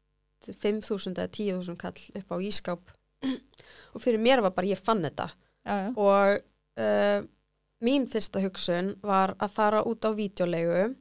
5.000 0.61 1.15
eða 1.15 1.31
10.000 1.31 1.77
kall 1.81 2.01
upp 2.21 2.35
á 2.35 2.37
ískáp 2.43 2.93
og 3.95 4.03
fyrir 4.03 4.19
mér 4.21 4.43
var 4.45 4.51
bara 4.57 4.67
ég 4.69 4.81
fann 4.83 5.03
þetta. 5.07 5.31
Já, 5.65 5.75
já, 5.81 5.91
og 5.97 6.43
uh, 6.83 7.21
mín 7.85 8.05
fyrsta 8.11 8.43
hugsun 8.45 8.95
var 9.03 9.33
að 9.39 9.55
fara 9.55 9.85
út 9.89 10.05
á 10.05 10.11
vídeolegu 10.13 10.95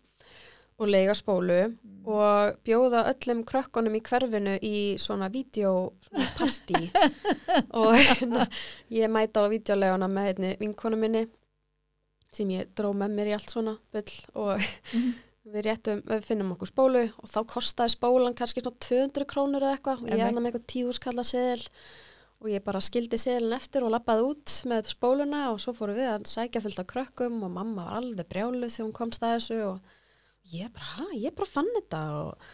og 0.80 0.88
leiga 0.90 1.14
spólu 1.18 1.60
Mm. 2.04 2.08
og 2.10 2.58
bjóða 2.66 3.06
öllum 3.14 3.44
krökkunum 3.48 3.94
í 3.96 4.02
hverfinu 4.04 4.58
í 4.60 4.96
svona 5.00 5.30
vídeopartí 5.32 6.90
og 7.80 7.94
hérna, 7.96 8.48
ég 8.92 9.08
mæta 9.12 9.46
á 9.46 9.48
vídeoleguna 9.52 10.10
með 10.12 10.32
einni 10.34 10.52
vinkonu 10.60 10.98
minni 11.00 11.28
sem 12.34 12.50
ég 12.50 12.72
dró 12.76 12.92
með 12.98 13.14
mér 13.16 13.30
í 13.32 13.36
allt 13.38 13.50
svona 13.54 13.78
bull 13.94 14.14
og 14.36 14.60
Mhm. 14.94 15.14
við 15.54 15.64
réttum, 15.68 16.02
við 16.08 16.24
finnum 16.24 16.52
okkur 16.56 16.68
spólu 16.72 17.04
og 17.20 17.30
þá 17.30 17.40
kostaði 17.46 17.96
spólan 17.96 18.36
kannski 18.36 18.62
svona 18.64 18.80
200 18.80 19.26
krónur 19.26 19.62
eða 19.64 19.78
eitthvað 19.78 20.04
og 20.04 20.10
ég 20.10 20.20
er 20.28 20.34
með 20.34 20.52
eitthvað 20.52 20.68
tíuskalla 20.74 21.24
seðil 21.24 21.68
og 22.44 22.48
ég 22.52 22.64
bara 22.64 22.80
skildi 22.84 23.18
seðilin 23.20 23.56
eftir 23.56 23.84
og 23.84 23.92
lappaði 23.92 24.24
út 24.28 24.54
með 24.68 24.88
spóluna 24.92 25.52
og 25.54 25.60
svo 25.64 25.72
fórum 25.76 25.96
við 25.96 26.10
að 26.18 26.28
sækja 26.28 26.62
fullt 26.64 26.80
af 26.80 26.88
krökkum 26.88 27.44
og 27.44 27.52
mamma 27.52 27.86
var 27.86 28.02
alveg 28.02 28.28
brjáluð 28.28 28.72
þegar 28.72 28.88
hún 28.88 28.98
komst 29.00 29.24
að 29.24 29.36
þessu 29.38 29.60
og 29.68 29.80
ég 30.52 30.72
bara, 30.76 31.08
ég 31.16 31.34
bara 31.38 31.48
fann 31.50 31.70
þetta 31.78 32.02
og, 32.20 32.48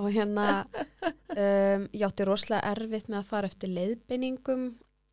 og 0.00 0.06
hérna 0.14 0.46
um, 0.64 1.84
ég 1.92 2.04
átti 2.06 2.24
rosalega 2.26 2.70
erfitt 2.72 3.08
með 3.12 3.18
að 3.20 3.28
fara 3.30 3.50
eftir 3.50 3.72
leiðbeiningum 3.76 4.64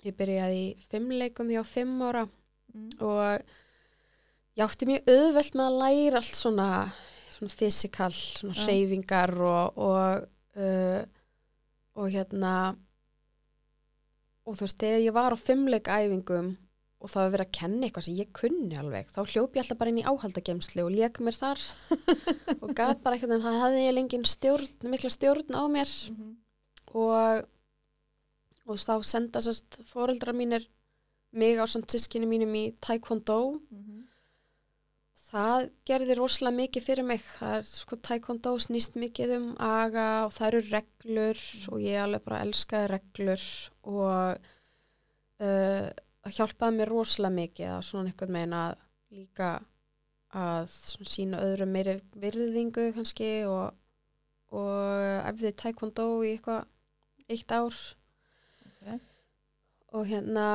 ég 0.07 0.15
byrjaði 0.17 0.61
í 0.71 0.85
fimmleikum 0.89 1.49
því 1.51 1.59
á 1.61 1.65
fimm 1.67 1.99
ára 2.07 2.27
Mm. 2.71 2.87
og 3.03 3.41
ég 4.55 4.61
átti 4.63 4.87
mjög 4.87 5.09
auðvelt 5.11 5.55
með 5.59 5.65
að 5.65 5.79
læra 5.81 6.19
allt 6.21 6.37
svona, 6.39 6.67
svona 7.35 7.51
fysikal, 7.51 8.13
svona 8.15 8.53
Já. 8.55 8.61
hreyfingar 8.63 9.33
og, 9.43 9.81
og, 9.83 10.21
uh, 10.55 11.01
og 11.99 12.07
hérna 12.13 12.53
og 14.47 14.55
þú 14.55 14.63
veist, 14.63 14.79
þegar 14.85 15.03
ég 15.03 15.17
var 15.19 15.35
á 15.35 15.43
fimmleikæfingum 15.43 16.53
og 17.01 17.09
það 17.09 17.23
var 17.23 17.31
verið 17.33 17.47
að 17.47 17.55
kenna 17.57 17.87
eitthvað 17.87 18.05
sem 18.07 18.17
ég 18.21 18.31
kunni 18.37 18.77
alveg, 18.77 19.07
þá 19.09 19.21
hljóp 19.31 19.55
ég 19.57 19.63
alltaf 19.63 19.77
bara 19.79 19.89
inn 19.89 20.01
í 20.01 20.05
áhaldagemslu 20.05 20.83
og 20.85 20.91
lék 20.93 21.17
mér 21.25 21.37
þar 21.39 21.63
og 22.61 22.75
gaf 22.77 22.99
bara 23.01 23.15
eitthvað 23.17 23.33
en 23.39 23.45
það 23.47 23.57
hefði 23.63 23.85
ég 23.87 23.95
lengin 23.97 24.27
stjórn, 24.29 24.67
mikla 24.93 25.09
stjórn 25.15 25.57
á 25.57 25.63
mér 25.73 25.89
Mhm. 26.11 26.35
og 26.93 27.47
og 28.69 28.77
þá 28.77 28.93
senda 29.03 29.41
sérst 29.41 29.79
fóreldrar 29.89 30.35
mínir 30.37 30.67
mig 31.33 31.57
á 31.57 31.65
samt 31.67 31.89
sískinni 31.91 32.27
mínum 32.29 32.53
í 32.55 32.63
taekwondo 32.83 33.39
Mhm. 33.71 33.97
það 35.31 35.69
gerði 35.87 36.15
rosalega 36.19 36.57
mikið 36.59 36.83
fyrir 36.85 37.05
mig 37.07 37.21
það 37.39 37.55
er 37.57 37.63
sko 37.71 37.95
taekwondo 38.03 38.53
snýst 38.59 38.97
mikið 38.99 39.33
um 39.37 39.45
aga 39.57 40.07
og 40.27 40.33
það 40.35 40.47
eru 40.51 40.61
reglur 40.75 41.41
og 41.71 41.79
ég 41.81 42.01
alveg 42.03 42.23
bara 42.25 42.41
elskaði 42.45 42.89
reglur 42.91 43.45
og 43.83 44.37
uh, 45.41 45.89
það 45.89 46.10
hjálpaði 46.29 46.77
mér 46.77 46.89
rosalega 46.93 47.33
mikið 47.35 47.69
að 47.73 47.81
svona 47.87 48.11
einhvern 48.11 48.31
megin 48.35 48.53
að 48.53 48.75
líka 49.11 49.49
að 50.31 50.67
sína 51.11 51.39
öðrum 51.43 51.71
meiri 51.73 51.95
virðingu 52.15 52.91
kannski 52.95 53.31
og, 53.49 53.73
og 54.53 55.01
eftir 55.27 55.51
taekwondo 55.59 56.05
í 56.23 56.35
eitthvað 56.35 56.67
eitt 57.31 57.51
ár 57.51 57.73
Ok. 58.69 59.01
og 59.97 60.05
hérna 60.07 60.45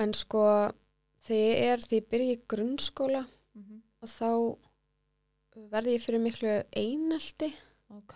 en 0.00 0.14
sko 0.16 0.44
þegar 1.26 1.40
ég 1.40 1.64
er, 1.72 1.82
þegar 1.84 2.00
ég 2.00 2.10
byrja 2.12 2.34
í 2.36 2.42
grunnskóla 2.48 3.24
Mhm. 3.54 3.80
og 4.02 4.08
þá 4.08 4.28
verði 5.72 5.94
ég 5.96 6.04
fyrir 6.04 6.20
miklu 6.22 6.52
einelti 6.72 7.50
Ok. 7.90 8.14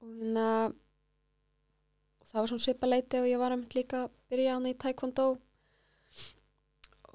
og 0.00 0.08
hérna 0.20 0.74
það 2.36 2.42
var 2.42 2.52
svona 2.52 2.64
svipaleiti 2.66 3.20
og 3.22 3.28
ég 3.30 3.40
var 3.40 3.54
einmitt 3.54 3.76
líka 3.76 4.04
að 4.04 4.14
byrja 4.30 4.54
hann 4.56 4.68
í 4.68 4.74
taekwondo 4.76 5.26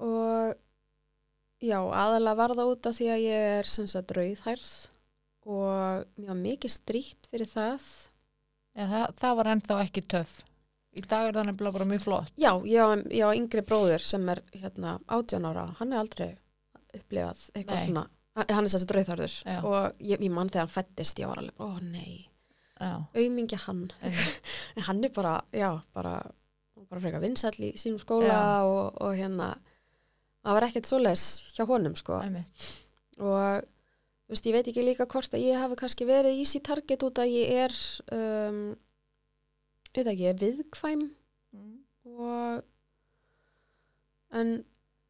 og 0.02 0.54
já, 1.62 1.78
aðalega 1.78 2.38
var 2.42 2.56
það 2.58 2.72
út 2.72 2.88
af 2.90 2.96
því 2.98 3.10
að 3.14 3.26
ég 3.26 3.50
er 3.58 3.70
sem 3.70 3.86
sagt 3.90 4.14
rauðhærð 4.18 4.70
og 5.46 6.08
mér 6.18 6.32
var 6.32 6.40
mikið 6.42 6.74
stríkt 6.74 7.30
fyrir 7.30 7.50
það 7.50 7.86
Já, 8.72 8.86
það, 8.88 9.02
það 9.20 9.34
var 9.36 9.48
ennþá 9.52 9.74
ekki 9.84 10.02
töff. 10.08 10.30
Í 10.96 11.02
dag 11.04 11.26
er 11.28 11.36
það 11.36 11.46
nefnilega 11.50 11.76
bara 11.76 11.86
mjög 11.90 12.04
flott. 12.06 12.30
Já, 12.40 12.50
ég 12.64 13.20
á, 13.20 13.28
yngri 13.36 13.64
bróður 13.68 14.04
sem 14.04 14.24
er 14.32 14.40
hérna 14.56 14.94
18 15.12 15.44
ára, 15.48 15.66
hann 15.76 15.92
er 15.92 16.00
aldrei 16.00 16.30
upplifað 16.96 17.42
eitthvað 17.52 17.78
Nei. 17.78 17.86
svona 17.90 18.06
hann 18.32 18.64
er 18.64 18.72
sérst 18.72 18.88
drauðþarður 18.88 19.34
Já. 19.44 19.56
og 19.60 20.00
ég, 20.00 20.20
ég 20.20 20.32
mann 20.32 20.48
þegar 20.48 20.66
hann 20.66 20.72
fættist, 20.72 21.20
ég 21.20 21.28
var 21.28 21.40
alveg 21.42 21.60
ó 21.60 21.68
nei, 21.84 22.28
Aumingi 23.14 23.58
hann. 23.66 23.90
En 24.76 24.86
hann 24.86 25.04
er 25.04 25.12
bara, 25.12 25.40
já, 25.52 25.70
bara 25.92 26.20
bara 26.92 27.00
frekar 27.00 27.22
vinsæll 27.22 27.56
í 27.64 27.72
sínum 27.80 28.00
skóla 28.00 28.38
og, 28.68 28.98
og 29.00 29.14
hérna 29.16 29.54
það 30.42 30.56
var 30.56 30.66
ekkert 30.66 30.88
svoleiðis 30.90 31.26
hjá 31.56 31.64
honum 31.68 31.94
sko. 31.96 32.18
Einmitt. 32.20 32.66
og 33.22 33.62
veist, 34.28 34.48
ég 34.48 34.56
veit 34.56 34.68
ekki 34.68 34.84
líka 34.84 35.06
hvort 35.08 35.32
að 35.36 35.44
ég 35.46 35.60
hafi 35.60 35.78
kannski 35.80 36.08
verið 36.08 36.40
easy 36.42 36.60
target 36.64 37.04
út 37.06 37.20
að 37.22 37.32
ég 37.32 37.46
er 37.66 37.76
um, 38.16 38.60
veit 39.92 40.04
ekki, 40.04 40.26
ég 40.26 40.34
er 40.34 40.42
viðkvæm. 40.42 41.08
Mm. 41.52 41.80
og 42.16 42.62
en 44.32 44.52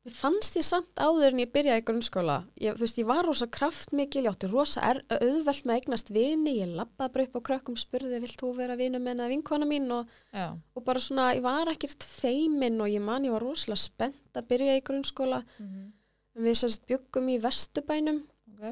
mér 0.02 0.14
fannst 0.18 0.56
ég 0.58 0.64
samt 0.66 0.98
áður 0.98 1.28
en 1.30 1.40
ég 1.44 1.50
byrjaði 1.54 1.82
í 1.82 1.84
grunnskóla 1.86 2.36
ég, 2.58 2.74
þú 2.74 2.82
veist, 2.82 2.98
ég 2.98 3.06
var 3.06 3.24
rosa 3.28 3.46
kraftmikil 3.46 4.24
ég 4.24 4.30
átti 4.32 4.48
rosa 4.50 4.82
er, 4.88 4.98
auðvelt 5.14 5.62
með 5.64 5.74
að 5.76 5.78
eignast 5.80 6.10
vini 6.10 6.56
ég 6.58 6.72
labbaði 6.74 7.12
bara 7.14 7.26
upp 7.28 7.36
á 7.38 7.46
krökkum 7.48 7.76
spurði 7.78 8.18
vilt 8.24 8.40
þú 8.42 8.50
vera 8.56 8.74
vinu 8.80 8.98
menna 8.98 9.28
vinkona 9.30 9.68
mín 9.68 9.86
og, 9.94 10.10
og 10.34 10.84
bara 10.84 10.98
svona, 11.02 11.28
ég 11.36 11.42
var 11.44 11.70
ekkert 11.70 12.02
feimin 12.02 12.80
og 12.82 12.90
ég 12.90 13.00
man, 13.04 13.22
ég 13.28 13.30
var 13.36 13.44
rosalega 13.46 13.78
spennt 13.84 14.34
að 14.34 14.48
byrja 14.50 14.78
í 14.80 14.82
grunnskóla 14.90 15.42
Mhm. 15.58 15.92
en 16.34 16.42
við 16.48 16.56
sérst 16.62 16.86
byggum 16.88 17.28
í 17.28 17.38
Vesturbænum 17.42 18.22
Ok. 18.48 18.62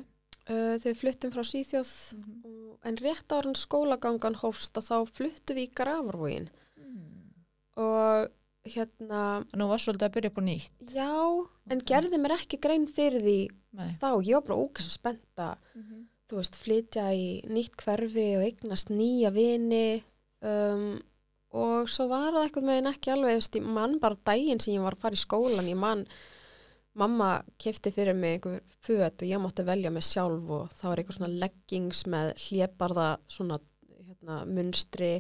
uh, 0.51 0.75
þegar 0.81 0.95
við 0.95 1.01
fluttum 1.05 1.31
frá 1.31 1.43
Svíþjóð 1.45 1.93
Mhm. 2.17 2.43
og, 2.45 2.79
en 2.83 2.97
rétt 2.97 3.29
ára 3.29 3.55
skólagangan 3.55 4.35
hófst 4.43 4.77
og 4.79 4.83
þá 4.83 5.07
fluttum 5.07 5.57
við 5.57 5.69
í 5.69 5.75
Grafarvógin 5.75 6.49
Mm. 6.81 7.31
og 7.77 8.31
hérna 8.69 9.21
Nú 9.57 9.69
var 9.71 9.81
svolítið 9.81 10.07
að 10.09 10.15
byrja 10.17 10.31
upp 10.33 10.41
á 10.41 10.45
nýtt. 10.45 10.73
Já, 10.93 11.11
en 11.71 11.79
Ok. 11.81 11.87
gerði 11.89 12.19
mér 12.21 12.35
ekki 12.37 12.59
grein 12.61 12.87
fyrir 12.87 13.23
því 13.25 13.39
Nei. 13.73 13.93
þá, 14.01 14.09
ég 14.27 14.35
var 14.35 14.43
bara 14.49 14.61
ógæst 14.61 14.91
spennt 14.99 15.37
að, 15.41 15.57
þú 16.29 16.37
veist, 16.41 16.57
flytja 16.61 17.07
í 17.17 17.43
nýtt 17.49 17.77
hverfi 17.81 18.27
og 18.37 18.45
eignast 18.45 18.91
nýja 18.91 19.31
vini 19.33 20.03
um, 20.43 21.01
og 21.53 21.89
svo 21.91 22.07
var 22.09 22.33
það 22.33 22.45
eitthvað 22.45 22.69
meginn 22.69 22.91
ekki 22.93 23.11
alveg, 23.15 23.33
þú 23.33 23.41
veist, 23.41 23.61
mann 23.79 23.97
bara 24.03 24.21
daginn 24.25 24.61
sem 24.61 24.75
ég 24.75 24.85
var 24.85 24.95
að 24.95 25.01
fara 25.07 25.19
í 25.19 25.25
skólan, 25.25 25.71
ég 25.71 25.77
mann 25.81 26.05
mamma 26.95 27.43
kefti 27.59 27.91
fyrir 27.95 28.15
mig 28.19 28.41
einhver 28.43 28.61
föt 28.83 29.23
og 29.23 29.29
ég 29.31 29.41
mátti 29.41 29.65
velja 29.65 29.91
mig 29.95 30.03
sjálf 30.03 30.49
og 30.51 30.71
það 30.75 30.89
var 30.91 30.99
eitthvað 31.03 31.19
svona 31.21 31.41
leggings 31.47 32.05
með 32.11 32.33
hlébarða 32.45 33.09
svona 33.31 33.59
hérna, 34.07 34.41
munstri 34.51 35.13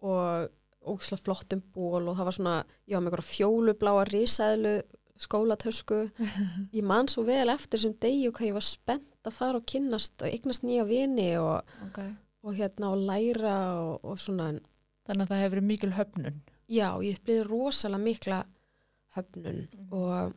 og 0.00 0.48
ógislega 0.86 1.22
flottum 1.24 1.62
ból 1.74 2.08
og 2.08 2.16
það 2.18 2.24
var 2.28 2.36
svona, 2.38 2.56
ég 2.88 2.94
var 2.96 3.02
með 3.04 3.12
eitthvað 3.12 3.30
fjólubláa 3.36 4.04
risaðlu 4.08 4.74
skólatösku 5.22 5.98
ég 6.78 6.82
man 6.84 7.08
svo 7.08 7.22
vel 7.28 7.48
eftir 7.52 7.78
sem 7.82 7.94
degi 8.02 8.28
og 8.28 8.34
hvað 8.38 8.48
ég 8.50 8.56
var 8.58 8.66
spennt 8.66 9.28
að 9.28 9.36
fara 9.36 9.60
og 9.60 9.66
kynnast 9.70 10.22
og 10.22 10.28
eignast 10.32 10.64
nýja 10.66 10.84
vini 10.88 11.28
og, 11.38 11.62
Ok. 11.86 11.98
og 12.42 12.54
hérna 12.58 12.90
og 12.90 13.04
læra 13.06 13.56
og, 13.80 14.04
og 14.04 14.18
svona 14.18 14.52
Þannig 15.06 15.24
að 15.26 15.30
það 15.32 15.40
hefur 15.42 15.60
mikil 15.66 15.92
höfnun. 15.96 16.36
já, 16.70 16.88
ég 17.02 17.16
upplýði 17.18 17.44
rosalega 17.48 18.02
mikla 18.02 18.44
höfnun 19.16 19.68
Mhm. 19.72 19.92
og 19.92 20.34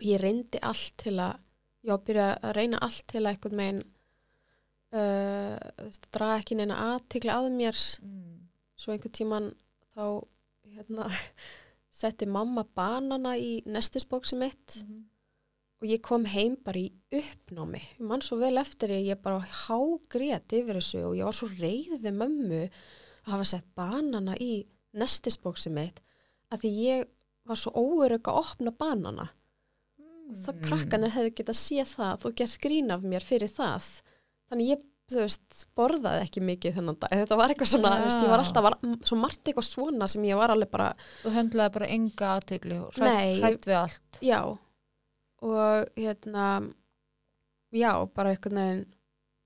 ég 0.00 0.20
reyndi 0.20 0.58
allt 0.62 0.92
til 0.96 1.16
að 1.20 1.36
já, 1.84 1.96
byrja 1.98 2.28
að 2.42 2.54
reyna 2.56 2.78
allt 2.80 3.04
til 3.06 3.20
að 3.24 3.30
einhvern 3.34 3.56
megin 3.56 3.82
uh, 4.92 5.56
draga 6.12 6.38
ekki 6.40 6.56
neina 6.58 6.76
aðtikla 6.94 7.36
að 7.40 7.50
mér 7.56 7.78
Mm. 8.02 8.39
Svo 8.80 8.94
einhvern 8.94 9.12
tíman 9.16 9.48
þá 9.94 10.04
hérna, 10.74 11.06
setti 12.00 12.26
mamma 12.30 12.64
banana 12.76 13.34
í 13.36 13.60
nestisbóksi 13.66 14.38
mitt 14.40 14.80
Mhm. 14.80 15.04
og 15.82 15.88
ég 15.88 16.02
kom 16.04 16.24
heim 16.28 16.56
bara 16.64 16.78
í 16.78 16.90
uppnámi 17.12 17.80
ég 17.98 18.00
man 18.04 18.20
svo 18.24 18.36
vel 18.40 18.56
eftir 18.60 18.92
að 18.92 19.06
ég 19.10 19.22
bara 19.24 19.40
hágrét 19.66 20.52
yfir 20.52 20.76
þessu 20.80 21.00
og 21.08 21.16
ég 21.16 21.24
var 21.24 21.36
svo 21.36 21.48
reyðið 21.48 22.12
mömmu 22.16 22.62
að 22.68 23.32
hafa 23.34 23.44
sett 23.54 23.66
banana 23.76 24.34
í 24.40 24.66
nestisbóksi 24.96 25.70
mitt 25.72 26.00
að 26.52 26.62
því 26.64 26.70
ég 26.84 27.06
var 27.48 27.56
svo 27.56 27.72
óörug 27.72 28.28
að 28.28 28.40
opna 28.44 28.70
banana 28.76 29.28
og 30.30 30.36
þá 30.44 30.52
Mm. 30.52 30.60
krakkanir 30.62 31.10
hefðu 31.16 31.30
getað 31.40 31.58
séð 31.58 31.88
það 31.96 32.24
og 32.28 32.34
gert 32.38 32.58
grín 32.62 32.90
af 32.94 33.02
mér 33.02 33.24
fyrir 33.26 33.48
það 33.50 33.88
þannig 34.50 34.68
ég, 34.76 34.82
þú 35.10 35.20
veist, 35.24 35.62
borðaði 35.78 36.24
ekki 36.26 36.42
mikið 36.46 36.76
þennan 36.78 36.98
dag, 37.02 37.14
þetta 37.22 37.38
var 37.40 37.52
eitthvað 37.52 37.70
svona 37.72 37.92
þú 37.96 38.08
veist, 38.08 38.22
ég 38.24 38.32
var 38.32 38.42
alltaf, 38.44 38.66
var, 38.66 38.76
svo 39.08 39.18
margt 39.20 39.42
eitthvað 39.44 39.68
svona 39.68 40.08
sem 40.10 40.26
ég 40.28 40.38
var 40.40 40.54
alveg 40.54 40.70
bara, 40.72 40.90
Þú 41.24 41.34
höndlaði 41.34 41.74
bara 41.76 41.90
enga 41.96 42.30
aðtegli 42.36 42.78
hrætt, 42.96 43.66
við 43.66 43.76
allt. 43.80 44.20
já. 44.24 44.40
Og 45.40 45.90
hérna 45.96 46.46
já, 47.72 47.92
bara 48.14 48.34
veginn 48.36 48.86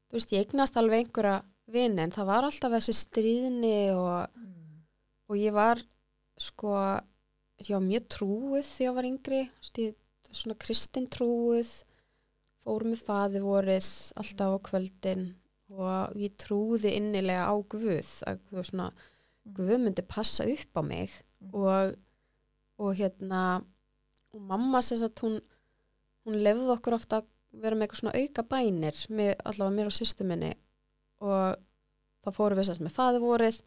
þú 0.09 0.18
veist, 0.18 0.35
ég 0.35 0.44
eignast 0.44 0.78
alveg 0.80 1.04
einhverja 1.04 1.40
vini 1.75 2.04
en 2.04 2.12
það 2.14 2.28
var 2.28 2.47
alltaf 2.47 2.76
þessi 2.76 2.94
stríðni 2.99 3.76
og, 3.97 4.28
og 5.30 5.40
ég 5.40 5.54
var 5.56 5.80
sko, 6.40 6.75
ég 7.62 7.73
var 7.73 7.85
mjög 7.85 8.09
trúið 8.16 8.68
þegar 8.68 8.87
ég 8.88 8.97
var 8.99 9.09
yngri, 9.09 9.40
ég, 9.80 9.97
svona 10.35 10.59
kristin 10.61 11.09
trúið 11.11 11.73
fór 12.64 12.85
með 12.88 13.02
faði 13.06 13.42
vorið 13.44 13.88
alltaf 14.21 14.56
á 14.56 14.59
kvöldin 14.71 15.25
og 15.75 16.14
ég 16.21 16.37
trúði 16.40 16.95
innilega 16.99 17.49
á 17.50 17.54
Guð 17.59 18.11
að 18.28 18.40
Guð, 18.50 18.64
svona, 18.71 18.90
Guð 19.45 19.76
myndi 19.83 20.04
passa 20.07 20.47
upp 20.49 20.78
á 20.78 20.83
mig 20.87 21.14
og, 21.52 21.97
og 22.78 22.95
hérna 22.99 23.43
og 24.35 24.47
mamma 24.49 24.81
sem 24.83 24.99
sagt 25.00 25.23
hún 25.25 25.40
hún 26.25 26.40
lefði 26.45 26.73
okkur 26.75 26.97
ofta 26.99 27.21
að 27.21 27.31
vera 27.64 27.76
með 27.76 27.87
eitthvað 27.87 28.00
svona 28.00 28.21
auka 28.21 28.45
bænir 28.50 29.00
með 29.14 29.33
allavega 29.45 29.76
mér 29.76 29.90
og 29.90 29.95
sýstu 29.95 30.26
minni 30.26 30.52
og 31.25 31.59
þá 32.25 32.31
fórum 32.35 32.59
við 32.59 32.71
sérst 32.71 32.85
með 32.85 32.97
faðivorið 32.97 33.61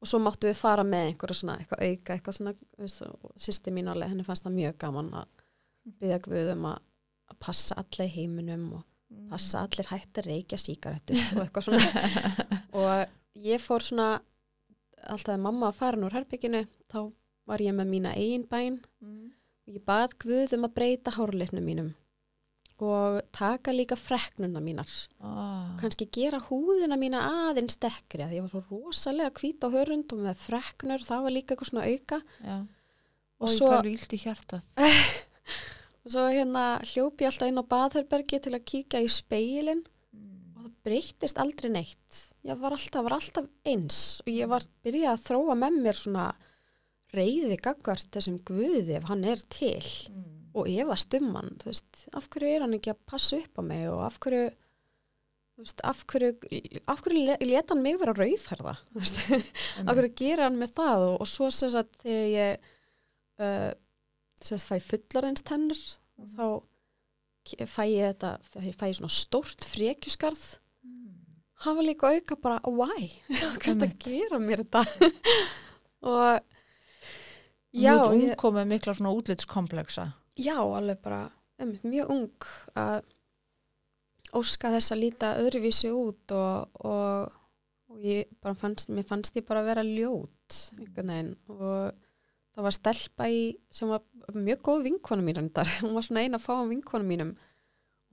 og 0.00 0.08
svo 0.08 0.20
máttu 0.22 0.48
við 0.48 0.60
fara 0.60 0.84
með 0.86 1.10
einhverja 1.10 1.40
svona 1.40 1.56
eitthvað 1.60 1.82
auka, 1.84 2.14
eitthvað 2.14 2.38
svona 2.38 3.74
mín 3.74 3.90
alveg, 3.92 4.12
henni 4.12 4.24
fannst 4.24 4.46
það 4.46 4.56
mjög 4.56 4.78
gaman 4.80 5.10
að 5.20 5.34
byggja 6.00 6.20
Guðum 6.24 6.68
að, 6.70 6.78
að 7.32 7.40
passa 7.44 7.76
allir 7.82 8.06
í 8.06 8.14
heiminum 8.14 8.66
og 8.78 8.86
passa 9.30 9.64
allir 9.66 9.88
hætti 9.90 10.20
að 10.22 10.26
reykja 10.30 10.58
síkarettu 10.58 11.14
og 11.36 11.42
eitthvað 11.44 11.66
svona 11.66 12.04
og 12.80 13.08
ég 13.46 13.62
fór 13.62 13.82
svona 13.82 14.08
alltaf 15.10 15.34
að 15.34 15.40
mamma 15.46 15.70
að 15.70 15.78
fara 15.80 15.96
núr 16.00 16.12
herbygginu 16.18 16.64
þá 16.92 16.98
var 17.50 17.58
ég 17.64 17.74
með 17.74 17.88
mína 17.94 18.12
eigin 18.16 18.44
bæn 18.50 18.80
Mm. 19.00 19.30
og 19.66 19.74
ég 19.74 19.82
bað 19.86 20.12
Guð 20.20 20.52
um 20.58 20.66
að 20.68 20.74
breyta 20.76 21.10
hárleitnum 21.16 21.64
mínum 21.64 21.90
og 22.80 23.20
taka 23.36 23.72
líka 23.76 23.96
freknuna 23.98 24.60
mínar 24.64 24.88
Ah. 25.20 25.76
kannski 25.80 26.06
gera 26.10 26.38
húðina 26.40 26.96
mína 26.96 27.20
aðeins 27.50 27.76
dekkri 27.80 28.24
að 28.24 28.34
ég 28.38 28.44
var 28.46 28.50
svo 28.54 28.62
rosalega 28.70 29.30
hvít 29.36 29.60
á 29.64 29.68
hörund 29.68 30.12
og 30.12 30.18
með 30.24 30.36
freknur, 30.46 31.00
það 31.04 31.22
var 31.26 31.30
líka 31.34 31.54
eitthvað 31.54 31.70
svona 31.70 31.88
auka 31.90 32.22
Já. 32.44 32.56
Og 33.40 33.48
Og 33.48 33.48
svo- 33.48 33.68
svo 33.68 33.76
fær 33.80 33.88
ílt 33.88 34.12
í 34.12 34.18
hjartað. 34.20 34.62
svo 36.12 36.26
hérna 36.30 36.64
hljópi 36.92 37.24
ég 37.24 37.30
alltaf 37.30 37.50
inn 37.50 37.62
á 37.62 37.72
baðherbergi 37.74 38.40
til 38.44 38.54
að 38.56 38.66
kíkja 38.72 39.02
í 39.04 39.08
speilin 39.12 39.82
og 40.14 40.64
það 40.64 40.74
breyttist 40.86 41.40
aldrei 41.40 41.70
neitt. 41.72 42.20
Ég 42.46 42.60
var 42.60 42.76
alltaf, 42.76 43.04
var 43.06 43.16
alltaf 43.18 43.48
eins. 43.68 44.00
Og 44.24 44.32
ég 44.32 44.50
var 44.50 44.64
byrjað 44.84 45.12
að 45.14 45.24
þróa 45.28 45.56
með 45.60 45.78
mér 45.84 46.00
svona 46.00 46.26
reyði 47.14 47.56
gagvart 47.60 48.10
þessum 48.14 48.38
guði 48.46 48.96
ef 48.98 49.08
hann 49.10 49.24
er 49.26 49.42
til. 49.50 49.82
Mm. 50.10 50.26
og 50.58 50.66
ef 50.66 50.88
að 50.90 50.98
stumman, 51.04 51.52
veist, 51.62 52.00
af 52.16 52.26
hverju 52.30 52.48
er 52.50 52.64
hann 52.64 52.74
ekki 52.74 52.90
að 52.90 53.04
passa 53.06 53.38
upp 53.38 53.60
á 53.60 53.62
mig 53.62 53.84
og 53.86 54.00
af 54.02 54.16
hverju 54.22 54.48
veist, 55.60 55.82
af 55.86 56.00
hverju 56.10 56.32
af 56.90 57.02
hverju 57.04 57.22
le- 57.28 57.36
leta 57.46 57.74
hann 57.74 57.84
mig 57.84 57.98
vera 58.00 58.14
veist, 58.96 59.20
af 59.86 59.94
hverju 59.94 60.10
gera 60.18 60.48
hann 60.48 60.58
með 60.58 60.74
það? 60.80 61.04
Og, 61.06 61.14
og 61.22 61.30
svo 61.30 61.50
sem 61.54 61.70
sagt 61.70 62.00
þegar 62.02 62.26
ég 62.34 62.70
uh, 63.38 63.70
sem 64.42 64.58
sagt 64.58 64.70
fæ 64.72 64.88
fullarins 64.90 65.46
tennur 65.46 65.78
þá 66.36 66.46
ke- 67.50 67.66
fæ 67.66 67.82
ég 67.88 68.10
þetta 68.12 68.30
fæ, 68.50 68.86
ég 68.90 68.96
svona 68.98 69.12
stórt 69.14 69.64
frekjuskarð. 69.64 70.42
Hafa 71.60 71.82
líka 71.84 72.08
auka 72.14 72.36
bara 72.40 72.60
why, 72.64 73.10
hvað 73.28 73.60
það 73.60 73.74
Einmitt. 73.74 74.04
gera 74.04 74.38
mér 74.40 74.62
þetta? 74.64 74.84
Og 76.10 76.40
Já, 77.70 77.92
Mjög 77.94 78.12
ung 78.16 78.30
komið 78.40 78.64
mikla 78.66 78.94
svona 78.98 79.12
útlitskompleksa. 79.14 80.08
já, 80.40 80.56
alveg 80.58 80.98
bara 81.04 81.20
einmitt, 81.60 81.84
mjög 81.86 82.08
ung 82.10 82.46
að 82.74 83.04
óska 84.34 84.72
þess 84.74 84.90
að 84.94 84.98
líta 85.04 85.28
öðruvísi 85.38 85.90
út 85.94 86.32
og, 86.34 86.80
og, 86.82 87.36
og 87.92 88.00
ég 88.02 88.26
bara 88.42 88.56
fannst, 88.58 88.88
mér 88.90 89.06
fannst 89.06 89.36
ég 89.38 89.46
bara 89.46 89.62
vera 89.66 89.84
ljót 89.86 90.58
einhvern 90.78 91.12
veginn. 91.14 91.30
Og 91.46 91.92
það 92.54 92.66
var 92.66 92.76
stelpa 92.76 93.28
í 93.30 93.40
sem 93.72 93.90
var 93.90 94.02
mjög 94.34 94.62
góð 94.66 94.84
vinkona 94.88 95.24
mín 95.24 95.38
reyndar, 95.38 95.70
hún 95.84 95.96
var 95.96 96.06
svona 96.06 96.24
eina 96.24 96.40
að 96.40 96.46
fá 96.46 96.54
um 96.58 96.70
vinkona 96.72 97.06
mínum. 97.06 97.34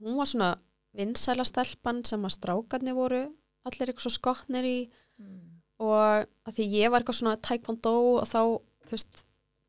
Hún 0.02 0.18
var 0.18 0.30
svona 0.30 0.52
vinsæla 0.98 1.46
stelpan 1.46 2.02
sem 2.06 2.24
að 2.26 2.36
strákarnir 2.38 2.96
voru 2.96 3.22
allir 3.68 3.90
eitthvað 3.90 4.06
svo 4.06 4.14
skotnir 4.14 4.66
í. 4.66 4.78
Og 5.78 6.26
að 6.48 6.54
því 6.56 6.68
ég 6.74 6.90
var 6.90 7.02
eitthvað 7.02 7.20
svona 7.20 7.40
taekwondo 7.42 7.94
og 8.18 8.28
þá 8.30 8.40
fyrst, 8.88 9.24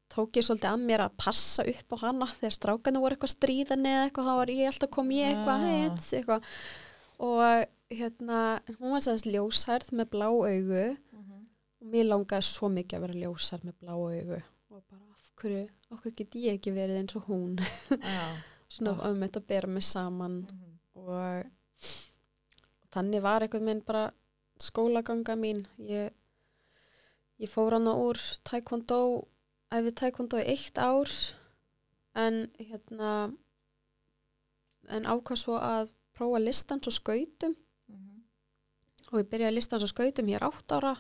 tók 0.10 0.40
ég 0.40 0.46
svolítið 0.46 0.70
að 0.72 0.86
mér 0.90 1.04
að 1.06 1.18
passa 1.22 1.66
upp 1.70 1.94
á 1.94 1.98
hana 2.06 2.30
þegar 2.32 2.56
strákarnir 2.56 3.04
voru 3.04 3.18
eitthvað 3.18 3.34
stríðan 3.36 3.90
eða 3.90 4.06
eitthvað 4.08 4.30
þá 4.30 4.36
var 4.40 4.54
ég 4.54 4.72
alltaf 4.72 4.94
kom 4.96 5.12
ég 5.14 5.34
eitthvað, 5.34 5.66
Já. 5.66 5.74
heit, 5.76 6.08
eitthvað. 6.18 6.48
og 7.30 8.00
hérna 8.00 8.40
hún 8.80 8.96
var 8.96 9.04
sæðist 9.06 9.30
ljósærð 9.30 9.92
með 10.00 10.12
blá 10.16 10.28
augu. 10.30 10.86
Og 11.80 11.92
mér 11.94 12.10
langaði 12.10 12.46
svo 12.48 12.72
mikið 12.74 12.98
að 12.98 13.06
vera 13.06 13.20
ljósærð 13.26 13.70
með 13.70 13.78
blá 13.84 13.94
augu 13.98 14.40
og 14.80 14.86
bara 14.88 15.02
af 15.12 15.32
hverju, 15.42 15.66
hverju 15.90 16.16
get 16.16 16.36
ég 16.40 16.58
ekki 16.58 16.72
verið 16.76 17.02
eins 17.02 17.16
og 17.20 17.28
hún? 17.28 17.58
Svona 18.74 18.94
Já. 18.96 19.10
um 19.10 19.24
þetta 19.24 19.42
að 19.42 19.48
bera 19.50 19.68
mig 19.68 19.84
saman. 19.84 20.40
Mhm. 20.48 20.76
og 21.00 21.46
þannig 22.94 23.22
var 23.24 23.42
eitthvað 23.46 23.66
minn 23.66 23.82
bara 23.86 24.10
skólaganga 24.60 25.36
mín. 25.40 25.62
Ég, 25.80 26.12
ég 27.40 27.50
fór 27.50 27.76
hana 27.78 27.94
úr 27.96 28.20
taekwondo 28.48 29.28
æfið 29.72 29.96
taekwondo 30.02 30.42
í 30.42 30.48
eitt 30.54 30.78
ár. 30.78 31.12
En 32.16 32.50
hérna 32.60 33.12
en 34.90 35.06
ákvað 35.06 35.40
svo 35.44 35.56
að 35.62 35.94
prófa 36.18 36.42
listans 36.44 36.88
og 36.90 36.94
skautum. 36.96 37.56
Mhm. 37.88 38.24
og 39.12 39.20
ég 39.24 39.30
byrjaði 39.32 39.56
listans 39.56 39.84
og 39.84 39.90
skautum 39.94 40.28
hér 40.28 40.44
átt 40.46 40.72
ára. 40.76 40.96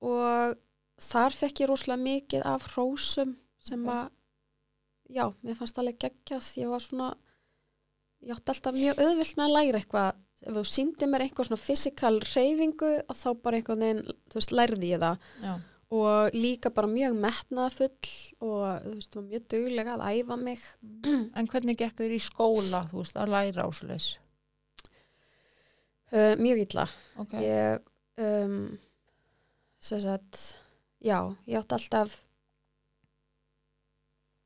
Og 0.00 0.58
þar 1.00 1.36
fekk 1.36 1.62
ég 1.64 1.70
rosalega 1.70 2.04
mikið 2.04 2.46
af 2.48 2.66
hrósum 2.74 3.36
sem 3.60 3.84
að 3.90 4.10
já, 5.10 5.26
mér 5.44 5.58
fannst 5.58 5.80
alveg 5.80 5.98
geggjað. 6.04 6.52
Ég 6.60 6.70
var 6.70 6.84
svona 6.84 7.08
ég 8.20 8.34
átti 8.34 8.54
alltaf 8.54 8.76
mjög 8.76 9.02
auðvilt 9.04 9.36
með 9.38 9.46
að 9.46 9.56
læra 9.56 9.80
eitthvað. 9.80 10.22
Ef 10.40 10.56
þú 10.56 10.62
síndi 10.68 11.08
mér 11.10 11.26
eitthvað 11.26 11.50
svona 11.50 11.60
fysikal 11.60 12.14
reyfingu 12.24 12.92
og 13.02 13.18
þá 13.18 13.28
bara 13.42 13.58
einhvern 13.58 13.84
veginn 13.84 14.06
þú 14.08 14.40
veist, 14.40 14.56
lærði 14.56 14.94
ég 14.94 15.04
það. 15.04 15.28
Já. 15.44 15.52
og 15.90 16.34
líka 16.38 16.70
bara 16.70 16.86
mjög 16.86 17.16
metnaðfull 17.18 18.10
og 18.46 18.84
þú 18.84 18.92
veist, 18.94 19.16
var 19.16 19.24
mjög 19.26 19.46
duglega 19.50 19.96
að 19.96 20.20
æfa 20.20 20.36
mig. 20.38 20.66
En 21.36 21.50
hvernig 21.50 21.80
gekk 21.80 21.96
þér 21.98 22.14
í 22.14 22.20
skóla, 22.22 22.84
þú 22.92 23.02
veist, 23.02 23.18
að 23.18 23.32
læra 23.34 23.66
ásleis? 23.66 24.12
uh, 26.12 26.34
mjög 26.38 26.64
illa. 26.64 26.86
Ok. 27.20 27.34
ég 27.42 27.78
um, 28.20 28.78
sem 29.80 30.02
sagt 30.02 30.40
já, 31.02 31.18
ég 31.46 31.56
átti 31.60 31.74
alltaf 31.78 32.18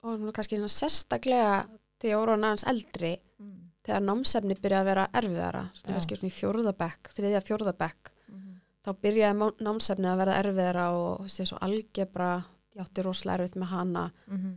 og 0.05 0.21
nú 0.21 0.33
kannski 0.37 0.59
svona 0.59 0.73
sérstaklega 0.73 1.55
þegar 2.01 2.11
ég 2.12 2.21
voru 2.21 2.35
aðeins 2.37 2.67
eldri 2.69 3.14
Mm. 3.40 3.71
þegar 3.85 4.03
námsefni 4.07 4.55
byrjaði 4.62 4.81
að 4.81 4.88
vera 4.90 5.05
erfiðara 5.21 5.62
svona 5.75 5.95
kannski 5.97 6.17
svona 6.17 6.31
í 6.31 6.37
fjórðabekk, 6.38 7.09
þriðja 7.17 7.40
fjórðabekk 7.49 8.11
Mhm. 8.29 8.61
þá 8.85 8.90
byrjaði 9.03 9.49
námsefni 9.67 10.07
að 10.07 10.17
vera 10.23 10.37
erfiðara 10.43 10.85
og 10.95 11.21
eins 11.27 11.53
og 11.53 11.59
algebra 11.62 12.45
ég 12.77 12.83
átti 12.85 13.03
rosalega 13.03 13.38
erfitt 13.43 13.57
með 13.57 13.67
hana 13.69 14.12
Mhm. 14.29 14.55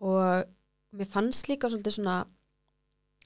og 0.00 0.44
mér 0.96 1.06
fannst 1.06 1.48
líka 1.48 1.68
svolítið 1.68 1.92
svona 1.98 2.26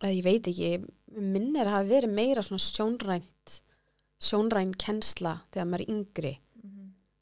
eða 0.03 0.17
ég 0.17 0.25
veit 0.25 0.43
ekki, 0.49 0.85
minnir 1.13 1.67
að 1.67 1.71
hafa 1.71 1.89
verið 1.89 2.15
meira 2.15 2.43
svona 2.43 2.59
sjónrænt 2.59 3.61
sjónræn 4.21 4.75
kennsla 4.77 5.43
þegar 5.53 5.67
maður 5.69 5.81
er 5.81 5.95
yngri. 5.95 6.39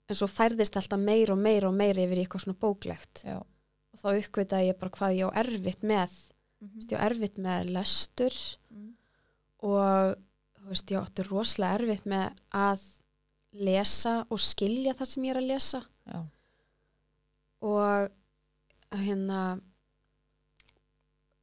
En 0.08 0.14
svo 0.14 0.26
færðist 0.30 0.76
alltaf 0.78 0.98
meira 1.02 1.32
og 1.34 1.38
meira 1.42 1.68
og 1.68 1.74
meira 1.74 2.02
yfir 2.04 2.20
eitthvað 2.22 2.44
svona 2.44 2.58
bóklegt 2.62 3.24
Já. 3.26 3.38
og 3.40 3.98
þá 4.02 4.08
uppkvitaði 4.20 4.68
ég 4.70 4.78
bara 4.78 4.90
hvað 4.98 5.16
ég 5.18 5.26
á 5.26 5.38
erfitt 5.42 5.82
með. 5.82 6.12
Þú 6.62 6.68
veist, 6.74 6.92
ég 6.92 6.98
á 7.00 7.06
erfitt 7.10 7.38
með 7.38 7.70
lestur 7.74 8.36
Mhm. 8.70 8.92
og 9.62 10.16
þú 10.60 10.68
veist, 10.68 10.90
ég 10.90 11.02
átti 11.02 11.22
rosalega 11.28 11.74
erfitt 11.80 12.04
með 12.06 12.36
að 12.52 12.82
lesa 13.52 14.26
og 14.30 14.38
skilja 14.38 14.94
það 14.94 15.06
sem 15.06 15.22
ég 15.24 15.30
er 15.30 15.40
að 15.42 15.46
lesa 15.48 15.82
Já. 16.06 16.26
og 17.62 18.10
hérna 18.92 19.60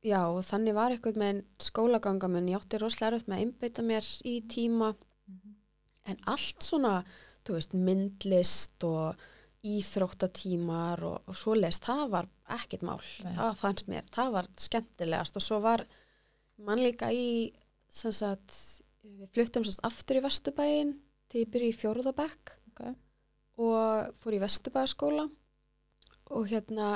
já, 0.04 0.20
og 0.28 0.44
þannig 0.44 0.76
var 0.76 0.92
eitthvað 0.92 1.20
með 1.22 1.44
skólaganga 1.64 2.30
minn, 2.32 2.50
ég 2.52 2.60
átti 2.60 2.80
rosalega 2.82 3.16
erfitt 3.16 3.30
með 3.32 3.38
að 3.38 3.46
einbeita 3.46 3.84
mér 3.88 4.10
í 4.26 4.36
tíma 4.48 4.96
Mhm. 5.28 5.56
en 6.06 6.18
allt 6.28 6.60
svona, 6.60 7.04
þú 7.48 7.58
veist, 7.58 7.74
myndlist 7.76 8.86
og 8.88 9.20
íþróttatímar 9.64 11.04
og, 11.08 11.22
og 11.30 11.38
svoleiðis, 11.40 11.80
það 11.84 12.04
var 12.12 12.28
ekkert 12.58 12.84
mál, 12.86 13.00
Nei. 13.24 13.34
það 13.38 13.54
fannst 13.62 13.90
mér, 13.92 14.08
það 14.12 14.34
var 14.36 14.50
skemmtilegast 14.60 15.40
og 15.40 15.46
svo 15.46 15.60
var 15.64 15.86
mann 16.64 16.82
líka 16.84 17.12
í, 17.16 17.54
sem 17.92 18.12
sagt, 18.16 18.58
við 19.04 19.30
fluttum 19.36 19.66
sérst 19.68 19.84
aftur 19.88 20.20
í 20.20 20.24
Vesturbæin 20.26 20.94
til 21.32 21.44
ég 21.46 21.52
byrja 21.54 21.72
í 21.72 21.78
fjórðabekk 21.80 22.54
Ok. 22.74 22.84
og 23.64 24.14
fór 24.24 24.36
í 24.38 24.42
Vesturbæðaskóla 24.44 25.28
og 26.34 26.48
hérna 26.50 26.90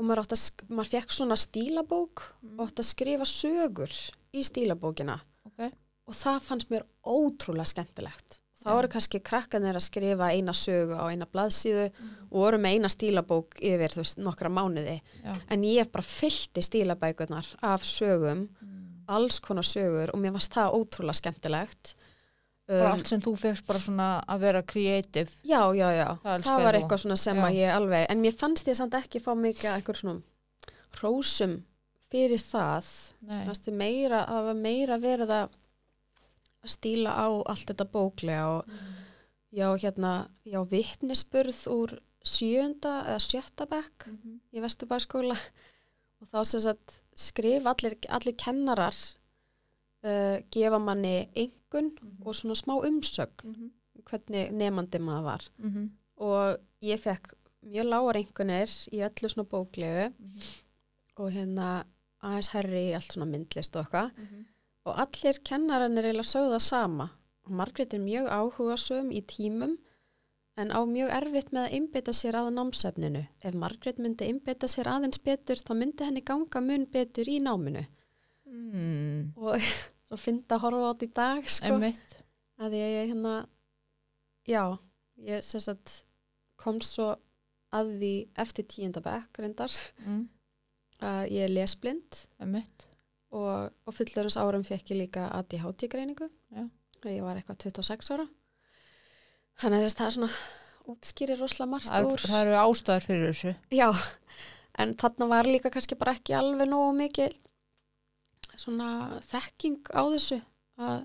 og 0.00 0.06
maður, 0.08 0.22
átti 0.24 0.36
að, 0.38 0.64
maður 0.72 0.92
fekk 0.94 1.12
svona 1.14 1.36
stílabók 1.38 2.24
og 2.56 2.62
átti 2.66 2.82
að 2.84 2.88
skrifa 2.90 3.28
sögur 3.28 3.92
í 4.32 4.44
stílabókina 4.46 5.18
Ok. 5.48 5.66
og 6.08 6.16
það 6.16 6.40
fannst 6.48 6.72
mér 6.72 6.86
ótrúlega 7.04 7.68
skemmtilegt. 7.72 8.39
Þá 8.60 8.68
voru 8.76 8.88
kannski 8.92 9.20
krakkanir 9.24 9.74
að 9.78 9.86
skrifa 9.86 10.26
eina 10.34 10.52
sögu 10.52 10.92
á 11.00 11.08
eina 11.08 11.24
blaðsíðu 11.26 11.86
Mhm. 11.90 12.10
og 12.30 12.36
voru 12.42 12.58
með 12.58 12.74
eina 12.76 12.88
stílabók 12.92 13.54
yfir 13.60 13.88
þú 13.94 14.02
veist, 14.04 14.18
nokkra 14.18 14.50
mánuði. 14.52 15.00
Já. 15.24 15.36
En 15.48 15.62
ég 15.62 15.90
bara 15.90 16.02
fyllti 16.04 16.60
stílabækurnar 16.62 17.46
af 17.62 17.82
sögum 17.82 18.48
Mhm. 18.60 19.04
alls 19.08 19.38
konar 19.40 19.62
sögur 19.64 20.10
og 20.12 20.20
mér 20.20 20.32
varst 20.32 20.52
það 20.52 20.74
ótrúlega 20.74 21.14
skemmtilegt 21.20 21.94
bara 22.68 22.92
Um, 22.92 22.98
allt 22.98 23.06
sem 23.08 23.20
þú 23.20 23.36
fegst 23.36 23.66
bara 23.66 23.78
svona 23.80 24.24
að 24.28 24.38
vera 24.40 24.62
creative 24.62 25.30
Já, 25.44 25.72
já, 25.74 25.90
já, 25.90 26.18
Það 26.22 26.42
það, 26.44 26.62
var 26.64 26.74
eitthvað 26.74 27.00
svona 27.02 27.18
sem 27.18 27.36
Já. 27.36 27.42
að 27.42 27.54
ég 27.56 27.74
alveg, 27.74 28.06
en 28.10 28.22
mér 28.22 28.34
fannst 28.34 28.66
ég 28.68 28.76
samt 28.76 28.92
ekki 28.94 29.20
fá 29.20 29.34
mikið 29.34 29.70
að 29.72 29.82
eitthvað 29.82 29.96
svona 29.96 30.22
hrósum 31.00 31.62
fyrir 32.10 32.38
það 32.38 33.12
meira, 33.72 34.26
að 34.28 34.56
meira 34.56 34.98
verið 34.98 35.30
að 36.64 36.72
stíla 36.74 37.12
á 37.16 37.26
allt 37.48 37.66
þetta 37.70 37.86
bóklega 37.92 38.46
og 38.58 38.64
já, 39.52 39.66
hérna, 39.82 40.28
já, 40.46 40.60
vittnisspurð 40.70 41.62
úr 41.72 41.94
sjönda 42.24 43.04
eða 43.08 43.20
sjötta 43.24 43.66
bekk 43.66 44.06
Mhm. 44.10 44.40
í 44.52 44.60
Vesturbæskóla 44.60 45.36
og 46.20 46.28
þá 46.28 46.44
sem 46.44 46.60
sagt 46.60 47.00
skrif 47.16 47.64
allir, 47.66 47.96
allir 48.08 48.36
kennarar 48.36 48.94
uh, 50.04 50.38
gefa 50.52 50.78
manni 50.78 51.28
engun 51.34 51.90
og 52.24 52.34
svona 52.34 52.54
smá 52.54 52.74
umsögn 52.84 53.44
Mhm. 53.44 53.70
hvernig 54.04 54.52
nefandi 54.52 54.98
maður 54.98 55.24
var 55.24 55.42
Mhm. 55.58 55.90
og 56.18 56.58
ég 56.82 57.00
fekk 57.00 57.34
mjög 57.64 57.86
lágar 57.88 58.16
engunir 58.16 58.68
í 58.92 59.00
öllu 59.00 59.28
svona 59.28 59.48
bóklegu 59.48 60.12
Mhm. 60.18 60.40
og 61.16 61.32
hérna 61.32 61.84
aðeins 62.22 62.48
herri 62.48 62.90
í 62.90 62.94
allt 62.94 63.12
svona 63.12 63.26
myndlist 63.30 63.76
og 63.76 63.84
eitthvað 63.86 64.12
Mhm. 64.16 64.44
Og 64.88 64.96
allir 65.04 65.38
kennarannir 65.44 66.08
eiginlega 66.08 66.30
sögðu 66.30 66.54
það 66.56 66.64
sama 66.66 67.06
og 67.46 67.52
Margrét 67.60 67.94
er 67.96 68.02
mjög 68.04 68.28
áhugasum 68.32 69.10
í 69.12 69.20
tímum 69.26 69.76
en 70.60 70.72
á 70.76 70.80
mjög 70.84 71.10
erfitt 71.16 71.52
með 71.54 71.66
að 71.66 71.74
einbeita 71.78 72.12
sér 72.12 72.36
að 72.36 72.50
námsefninu. 72.56 73.22
Ef 73.42 73.54
Margrét 73.54 73.98
myndi 74.02 74.26
einbeita 74.28 74.68
sér 74.68 74.90
aðeins 74.92 75.20
betur 75.24 75.56
þá 75.62 75.72
myndi 75.78 76.04
henni 76.04 76.20
ganga 76.26 76.60
mun 76.60 76.86
betur 76.86 77.28
í 77.28 77.38
náminu 77.42 77.86
Mm. 78.50 79.30
og 79.38 79.60
svo 80.08 80.16
fyndi 80.18 80.50
að 80.50 80.62
horfa 80.64 80.88
á 80.90 80.90
þetta 80.90 81.06
í 81.06 81.12
dag 81.14 81.48
sko. 81.54 81.66
Einmitt. 81.70 82.16
að 82.58 82.72
ég 82.74 82.94
ég 82.96 83.10
hérna 83.12 83.34
já, 84.48 84.64
ég 85.22 85.44
sagt 85.46 86.04
komst 86.58 86.96
svo 86.96 87.12
að 87.72 87.92
því 88.00 88.12
eftir 88.42 88.66
tíunda 88.66 89.00
bekk 89.04 89.38
reyndar 89.38 89.70
Mm. 90.04 90.24
að 91.00 91.30
ég 91.30 91.44
er 91.46 91.54
lesblind 91.54 92.24
Einmitt. 92.42 92.86
Og, 93.30 93.70
og 93.86 93.94
fullurins 93.94 94.36
árum 94.40 94.64
fekk 94.66 94.94
ég 94.94 95.00
líka 95.04 95.28
ADHD 95.38 95.88
greiningu. 95.92 96.30
Að 97.00 97.14
ég 97.14 97.22
var 97.24 97.38
eitthvað 97.40 97.62
26 97.70 98.10
ára. 98.14 98.26
Þannig 99.60 99.78
að 99.78 99.86
veist 99.86 100.00
það 100.00 100.06
er 100.06 100.16
svona 100.16 100.32
útskýrir 100.90 101.38
rosalega 101.40 101.70
margt 101.70 101.90
Það, 101.90 102.08
úr 102.10 102.24
það 102.24 102.40
eru 102.46 102.58
ástæður 102.64 103.06
fyrir 103.06 103.26
þessu. 103.30 103.54
Já, 103.76 103.88
en 104.82 104.94
þarna 105.00 105.28
var 105.30 105.48
líka 105.48 105.70
kannski 105.72 105.98
bara 106.00 106.14
ekki 106.16 106.36
alveg 106.38 106.68
nógu 106.70 106.92
mikið 106.98 107.36
svona 108.60 109.20
þekking 109.28 109.90
á 109.96 110.02
þessu 110.12 110.40
að 110.80 110.98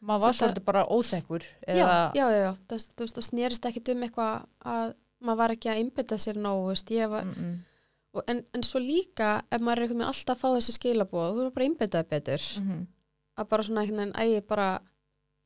maður 0.00 0.24
var 0.24 0.36
svolítið 0.36 0.64
bara 0.64 0.82
óþekkur 0.88 1.44
já, 1.44 1.72
eða, 1.74 1.98
já, 2.16 2.24
já, 2.24 2.38
já. 2.40 2.52
Það, 2.68 2.84
veist, 3.02 3.16
það 3.16 3.26
snerist 3.28 3.68
ekkit 3.70 3.92
um 3.94 4.04
eitthvað 4.06 4.46
að 4.74 4.94
maður 5.20 5.40
var 5.42 5.54
ekki 5.56 5.70
að 5.70 5.80
einbytta 5.82 6.18
sér 6.20 6.40
nógu, 6.40 6.70
veist, 6.72 6.92
ég 6.96 7.10
var, 7.12 7.24
Mm 7.28 7.34
-mm. 7.36 7.58
En, 8.26 8.44
en 8.54 8.62
svo 8.66 8.80
líka 8.82 9.42
ef 9.52 9.60
maður 9.62 9.78
er 9.78 9.82
einhvern 9.86 10.00
veginn 10.00 10.08
alltaf 10.10 10.36
að 10.36 10.40
fá 10.40 10.48
þessi 10.56 10.72
skilabóð, 10.78 11.34
þú 11.36 11.44
er 11.46 11.50
bara 11.54 11.64
að 11.64 11.68
einbyttaði 11.70 12.08
betur, 12.10 12.46
Mhm. 12.60 12.86
að 13.38 13.48
bara 13.48 13.62
svona 13.62 13.80
einhvern 13.84 14.00
veginn, 14.00 14.14
að 14.18 14.32
ég 14.34 14.46
bara, 14.46 14.68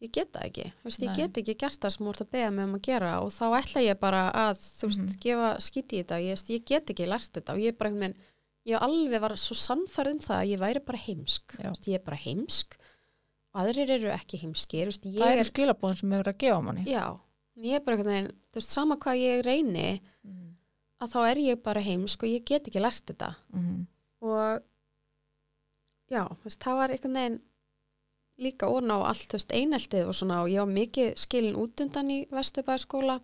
ég 0.03 0.13
get 0.13 0.33
það 0.33 0.47
ekki, 0.49 0.73
veist, 0.85 1.01
ég 1.05 1.17
get 1.17 1.33
ekki 1.43 1.57
gert 1.59 1.81
það 1.81 1.91
sem 1.97 2.07
þú 2.07 2.11
ert 2.15 2.23
að 2.25 2.31
beða 2.33 2.53
mig 2.55 2.65
um 2.65 2.75
að 2.75 2.83
gera 2.83 3.13
og 3.23 3.29
þá 3.31 3.45
ætla 3.61 3.83
ég 3.85 4.01
bara 4.01 4.23
að, 4.33 4.55
þú 4.81 4.87
veist, 4.89 5.01
Mhm. 5.05 5.21
gefa 5.21 5.51
skíti 5.61 5.93
í 5.99 6.05
þetta, 6.05 6.21
ég, 6.25 6.33
veist, 6.35 6.49
ég 6.51 6.65
get 6.65 6.87
ekki 6.91 7.07
lært 7.07 7.33
þetta 7.33 7.53
og 7.53 7.59
ég 7.61 7.69
er 7.69 7.73
bara 7.73 7.91
einhvern 7.91 8.01
veginn, 8.15 8.21
ég 8.67 8.81
alveg 8.81 9.21
var 9.21 9.31
svo 9.37 9.55
sannfærð 9.55 10.11
um 10.13 10.19
það 10.19 10.39
að 10.41 10.49
ég 10.49 10.59
væri 10.59 10.85
bara 10.85 10.99
heimsk, 10.99 11.57
veist, 11.61 11.85
ég 11.87 11.95
er 11.95 12.05
bara 12.05 12.17
heimsk. 12.17 12.77
Aðrir 13.55 13.89
eru 13.91 14.09
ekki 14.11 14.41
heimskir, 14.41 14.89
það 14.89 15.21
er 15.31 15.39
eru 15.39 15.51
skilabóðin 15.53 15.99
sem 16.01 16.11
hefur 16.11 16.33
að 16.33 16.39
gefa 16.39 16.63
manni. 16.65 16.85
Já, 16.91 17.21
ég 17.57 17.75
er 17.77 17.81
bara 17.81 17.97
einhvern 17.99 18.33
veginn, 18.33 18.63
sama 18.63 18.97
hvað 18.97 19.21
ég 19.21 19.45
reyni. 19.45 20.01
Að 21.03 21.15
þá 21.15 21.19
er 21.31 21.41
ég 21.43 21.63
bara 21.65 21.83
heimsk 21.85 22.23
og 22.23 22.31
ég 22.31 22.45
get 22.47 22.69
ekki 22.69 22.83
lært 22.83 23.05
þetta. 23.11 23.35
Mhm. 23.53 23.87
og 24.25 24.63
já, 26.09 26.23
veist, 26.45 26.61
það 26.63 26.79
var 26.79 26.93
einhvern 26.95 27.19
veginn 27.19 27.41
líka 28.41 28.69
orna 28.69 28.97
á 28.99 29.11
allt, 29.11 29.33
veist, 29.37 29.53
eineltið 29.53 30.09
og 30.09 30.15
svona 30.17 30.43
og 30.43 30.49
ég 30.49 30.63
var 30.63 30.73
mikið 30.73 31.11
skilin 31.21 31.59
út 31.61 31.81
undan 31.85 32.11
í 32.11 32.21
Vesturbæðskóla 32.33 33.21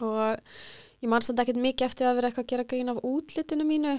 og 0.00 0.40
ég 1.02 1.10
man 1.10 1.22
samt 1.22 1.42
ekkert 1.42 1.60
mikið 1.60 1.86
eftir 1.88 2.06
að 2.06 2.16
vera 2.20 2.30
eitthvað 2.30 2.44
að 2.46 2.52
gera 2.52 2.68
grín 2.70 2.92
af 2.92 3.02
útlitinu 3.02 3.66
mínu. 3.66 3.98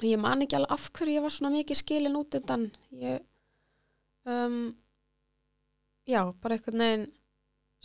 Og 0.00 0.06
ég 0.08 0.20
man 0.20 0.42
ekki 0.42 0.56
alveg 0.56 0.72
af 0.72 0.90
hverju 0.92 1.16
ég 1.16 1.24
var 1.24 1.34
svona 1.34 1.56
mikið 1.56 1.78
skilin 1.78 2.16
út 2.18 2.34
undan. 2.34 2.70
Ég 2.92 3.20
um, 4.28 4.74
já, 6.06 6.22
bara 6.40 6.56
einhvern 6.56 6.84
veginn 6.84 7.10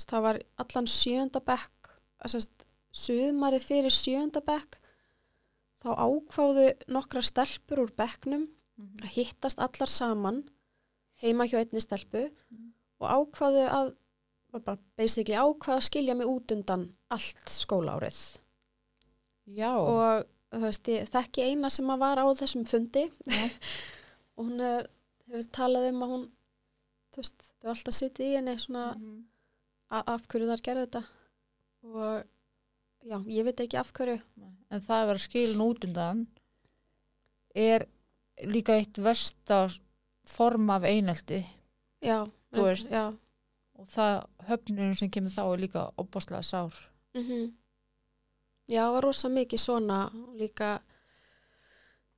það 0.05 0.23
var 0.27 0.39
allan 0.61 0.87
sjönda 0.91 1.41
bekk 1.41 1.91
að 2.21 2.33
sérst, 2.35 2.66
sumarið 2.97 3.65
fyrir 3.69 3.93
sjönda 3.93 4.41
bekk 4.45 4.79
þá 5.83 5.89
ákváðu 6.07 6.67
nokkra 6.93 7.21
stelpur 7.23 7.85
úr 7.85 7.91
bekknum 7.97 8.47
Mhm. 8.77 8.99
að 9.01 9.13
hittast 9.17 9.57
allar 9.59 9.89
saman 9.89 10.43
heima 11.23 11.47
hjá 11.49 11.57
einni 11.63 11.81
stelpu 11.81 12.27
Mhm. 12.51 12.73
og 13.01 13.07
ákváðu 13.17 13.63
að 13.69 13.95
bara 14.51 14.77
basically 14.97 15.33
ákváðu 15.37 15.77
að 15.77 15.87
skilja 15.89 16.15
mig 16.15 16.27
út 16.27 16.51
undan 16.51 16.83
allt 17.11 17.45
skólárið 17.49 18.37
já, 19.47 19.71
og 19.77 20.25
þú 20.51 20.61
veist, 20.61 20.83
ég 20.87 21.09
þekki 21.09 21.43
eina 21.49 21.69
sem 21.69 21.85
að 21.89 21.99
var 21.99 22.17
á 22.21 22.25
þessum 22.37 22.65
fundi 22.67 23.09
Já. 23.27 23.49
og 24.37 24.45
hún 24.45 24.61
er, 24.61 24.87
hefur 25.27 25.49
talað 25.51 25.89
um 25.89 26.01
að 26.05 26.09
hún 26.13 26.25
þú 27.13 27.17
veist, 27.23 27.43
þau 27.61 27.69
alltaf 27.73 27.93
sittið 27.97 28.25
í 28.29 28.35
henni 28.37 28.55
svona 28.61 28.85
a- 29.89 30.03
af 30.13 30.27
hverju 30.27 30.47
þar 30.51 30.61
gerði 30.67 30.85
þetta 30.87 31.03
og 31.83 32.23
já, 33.07 33.17
ég 33.31 33.47
veit 33.47 33.61
ekki 33.63 33.79
af 33.79 33.91
hverju. 33.95 34.17
En 34.67 34.83
það 34.83 35.03
að 35.03 35.11
vera 35.11 35.23
skilin 35.23 35.63
út 35.63 35.85
undan 35.87 36.25
er 37.57 37.87
líka 38.45 38.75
eitt 38.77 38.99
versta 39.01 39.65
form 40.27 40.69
af 40.69 40.85
einelti. 40.85 41.41
Já, 42.03 42.27
veist. 42.53 42.91
já, 42.91 43.15
og 43.79 43.87
það 43.89 44.17
höfnurinn 44.49 44.99
sem 44.99 45.11
kemur 45.11 45.33
þá 45.33 45.45
er 45.45 45.63
líka 45.63 45.87
opbáslega 45.97 46.43
sár. 46.45 46.75
Mm 47.17 47.55
já, 48.67 48.83
það 48.83 48.93
var 48.93 49.07
rosa 49.07 49.31
mikið 49.31 49.61
svona 49.61 49.97
líka 50.37 50.77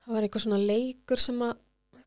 það 0.03 0.13
var 0.15 0.25
eitthvað 0.25 0.45
svona 0.45 0.61
leikur 0.63 1.21
sem 1.21 1.41
að 1.45 1.57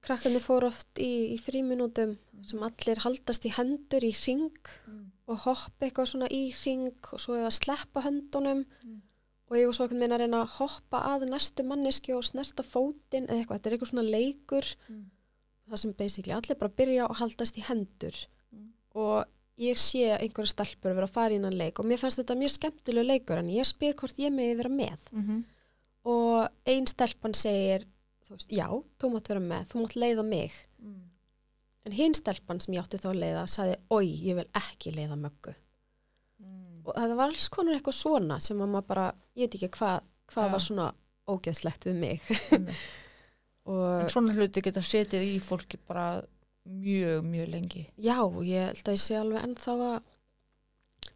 krakkarnir 0.02 0.42
fóru 0.42 0.66
oft 0.72 0.98
í, 0.98 1.34
í 1.34 1.38
fríminútum 1.40 2.16
sem 2.48 2.62
allir 2.66 2.98
haldast 3.04 3.44
í 3.46 3.52
hendur 3.54 4.02
í 4.02 4.12
ring 4.26 4.50
og 5.30 5.38
hoppa 5.44 5.86
eitthvað 5.86 6.08
svona 6.10 6.28
í 6.34 6.50
ring 6.64 6.88
og 7.12 7.20
svo 7.22 7.36
eða 7.38 7.52
sleppa 7.54 8.02
höndunum 8.06 8.64
Mm. 8.82 9.00
og 9.52 9.56
ég 9.58 9.66
var 9.68 9.74
svo 9.76 9.84
einhvern 9.84 10.00
veginn 10.00 10.14
að 10.16 10.20
reyna 10.24 10.40
að 10.42 10.54
hoppa 10.58 10.98
að 11.12 11.26
næstu 11.28 11.62
manneski 11.68 12.14
og 12.16 12.24
snerta 12.24 12.62
fótinn 12.64 13.28
eða 13.28 13.38
eitthvað, 13.44 13.58
þetta 13.60 13.66
er 13.68 13.72
eitthvað 13.76 13.90
svona 13.92 14.10
leikur 14.10 14.66
Mm. 14.88 15.04
það 15.70 15.78
sem 15.78 15.92
basically 15.92 16.32
allir 16.34 16.58
bara 16.58 16.68
byrja 16.80 17.06
og 17.08 17.16
haldast 17.16 17.56
í 17.58 17.62
hendur 17.62 18.16
Mm. 18.52 18.72
og 18.94 19.24
ég 19.58 19.76
sé 19.78 20.18
einhverja 20.18 20.48
stelpur 20.54 20.94
vera 20.94 21.06
að 21.06 21.12
fara 21.14 21.30
í 21.30 21.36
innan 21.36 21.54
leik 21.56 21.78
og 21.78 21.86
mér 21.86 21.98
fannst 22.00 22.18
þetta 22.18 22.34
mjög 22.34 22.56
skemmtilega 22.58 23.06
leikur 23.06 23.38
en 23.38 23.48
ég 23.48 23.64
spyr 23.68 23.94
hvort 23.94 24.18
ég 24.18 24.32
megi 24.32 24.56
vera 24.56 24.68
með 24.68 24.98
Mhm. 25.12 25.44
og 26.04 26.48
ein 26.66 26.86
stelpan 26.86 27.34
segir 27.34 27.84
þú 28.32 28.38
veist, 28.38 28.52
já, 28.56 28.66
þú 28.98 29.10
mátt 29.12 29.28
vera 29.32 29.42
með, 29.44 29.66
þú 29.72 29.82
mátt 29.84 29.96
leiða 30.02 30.24
mig 30.26 30.52
Mm. 30.82 31.02
en 31.86 31.92
hinn 31.92 32.14
stelpan 32.14 32.60
sem 32.62 32.74
ég 32.74 32.82
átti 32.82 32.98
þá 32.98 33.08
að 33.12 33.20
leiða 33.22 33.42
sagði, 33.50 33.76
oi, 33.90 34.06
ég 34.28 34.34
vil 34.40 34.48
ekki 34.58 34.92
leiða 34.96 35.18
möggu 35.20 35.54
Mm. 36.42 36.80
og 36.86 36.94
það 36.96 37.14
var 37.16 37.28
alls 37.28 37.48
konar 37.48 37.76
eitthvað 37.78 37.94
svona 38.00 38.40
sem 38.42 38.58
að 38.58 38.72
maður 38.72 38.86
bara, 38.88 39.06
ég 39.36 39.46
veit 39.46 39.54
ekki 39.60 39.68
hvað 39.78 40.00
hvað 40.32 40.46
Já. 40.48 40.52
var 40.52 40.60
svona 40.66 40.88
ógeðslegt 41.28 41.84
við 41.86 41.94
mig 42.00 42.20
og 43.70 44.00
en 44.02 44.08
svona 44.10 44.34
hluti 44.34 44.62
geta 44.64 44.82
setið 44.82 45.22
í 45.36 45.40
fólki 45.44 45.78
bara 45.86 46.22
mjög, 46.66 47.22
mjög 47.26 47.48
lengi 47.52 47.84
já, 47.98 48.16
ég 48.42 48.72
held 48.72 48.88
að 48.88 48.96
ég 48.96 49.02
sé 49.04 49.14
alveg 49.18 49.44
ennþá 49.46 49.76
að 49.86 50.02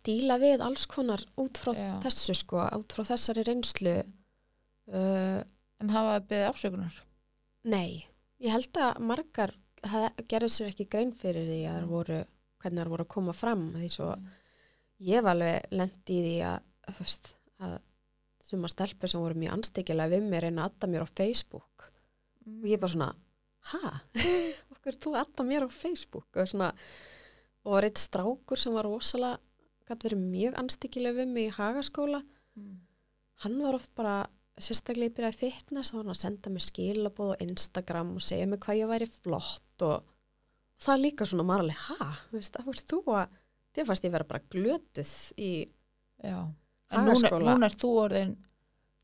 díla 0.07 0.37
við 0.43 0.63
alls 0.63 0.87
konar 0.87 1.23
út 1.43 1.59
frá 1.59 1.73
Já. 1.75 1.99
þessu 2.05 2.35
sko, 2.39 2.63
út 2.79 2.95
frá 2.95 3.03
þessari 3.09 3.43
reynslu 3.49 3.97
uh, 4.95 5.43
en 5.83 5.93
hafa 5.93 6.17
það 6.17 6.29
beðið 6.33 6.51
afsökunar? 6.51 6.99
Nei, 7.67 8.07
ég 8.43 8.55
held 8.55 8.81
að 8.81 9.01
margar 9.11 9.55
gerðu 10.31 10.51
sér 10.53 10.73
ekki 10.73 10.89
grein 10.91 11.13
fyrir 11.17 11.47
því 11.47 11.61
að 11.69 11.79
það 11.79 11.91
voru, 11.93 12.21
hvernig 12.63 12.83
það 12.83 12.93
voru 12.95 13.07
að 13.07 13.15
koma 13.17 13.35
fram 13.37 13.67
því 13.77 13.91
svo 13.93 14.13
ég 15.07 15.25
var 15.25 15.37
alveg 15.37 15.69
lendi 15.77 16.17
í 16.17 16.23
því 16.25 16.37
að, 16.49 16.71
veist, 16.99 17.33
að 17.63 17.77
suma 18.47 18.71
stelpur 18.71 19.11
sem 19.11 19.23
voru 19.23 19.39
mjög 19.39 19.57
anstíkilega 19.57 20.15
við 20.15 20.31
mér 20.31 20.47
reyna 20.47 20.65
að 20.65 20.73
adda 20.73 20.91
mér 20.93 21.05
á 21.05 21.15
Facebook. 21.19 21.89
Og 22.47 22.69
ég 22.71 22.81
bara 22.81 22.93
svona, 22.95 23.11
ha? 23.73 23.93
okkur 24.77 24.99
þú 25.03 25.15
að 25.15 25.21
adda 25.25 25.47
mér 25.49 25.67
á 25.67 25.69
Facebook? 25.75 26.29
Og 26.37 26.51
svona, 26.51 26.71
og 27.67 27.77
var 27.77 27.89
eitt 27.89 28.01
strákur 28.01 28.61
sem 28.61 28.75
var 28.77 28.87
rosalega, 28.87 29.43
gæti 29.87 30.09
verið 30.09 30.23
mjög 30.23 30.59
anstíkilega 30.63 31.21
við 31.21 31.33
mig 31.35 31.51
í 31.51 31.57
hagaskóla. 31.59 32.23
Mm. 32.57 32.77
hann 33.45 33.59
var 33.61 33.77
oft 33.77 33.91
bara 33.93 34.15
sérstaklega 34.63 35.11
ég 35.11 35.17
byrjaði 35.17 35.39
fitness 35.41 35.91
þá 35.93 35.97
var 35.97 36.05
hann 36.07 36.15
að 36.15 36.21
senda 36.23 36.53
mér 36.55 36.65
skilabóð 36.65 37.33
á 37.37 37.43
Instagram 37.45 38.13
og 38.17 38.25
segja 38.25 38.47
mér 38.49 38.61
hvað 38.65 38.79
ég 38.81 38.91
væri 38.93 39.09
flott 39.13 39.85
og 39.87 40.07
það 40.81 41.03
líka 41.03 41.27
svona 41.29 41.45
marglega, 41.49 41.97
ha, 42.01 42.09
veist, 42.33 42.53
það 42.57 42.69
fórst 42.71 42.89
þú 42.93 43.01
að 43.17 43.37
þér 43.77 43.89
fannst 43.91 44.07
ég 44.09 44.15
vera 44.17 44.29
bara 44.29 44.47
glötuð 44.53 45.13
í, 45.37 45.51
Já. 46.25 46.39
En 46.95 47.03
núna, 47.05 47.31
núna 47.43 47.67
er 47.69 47.75
þú 47.77 47.89
orðin 48.07 48.35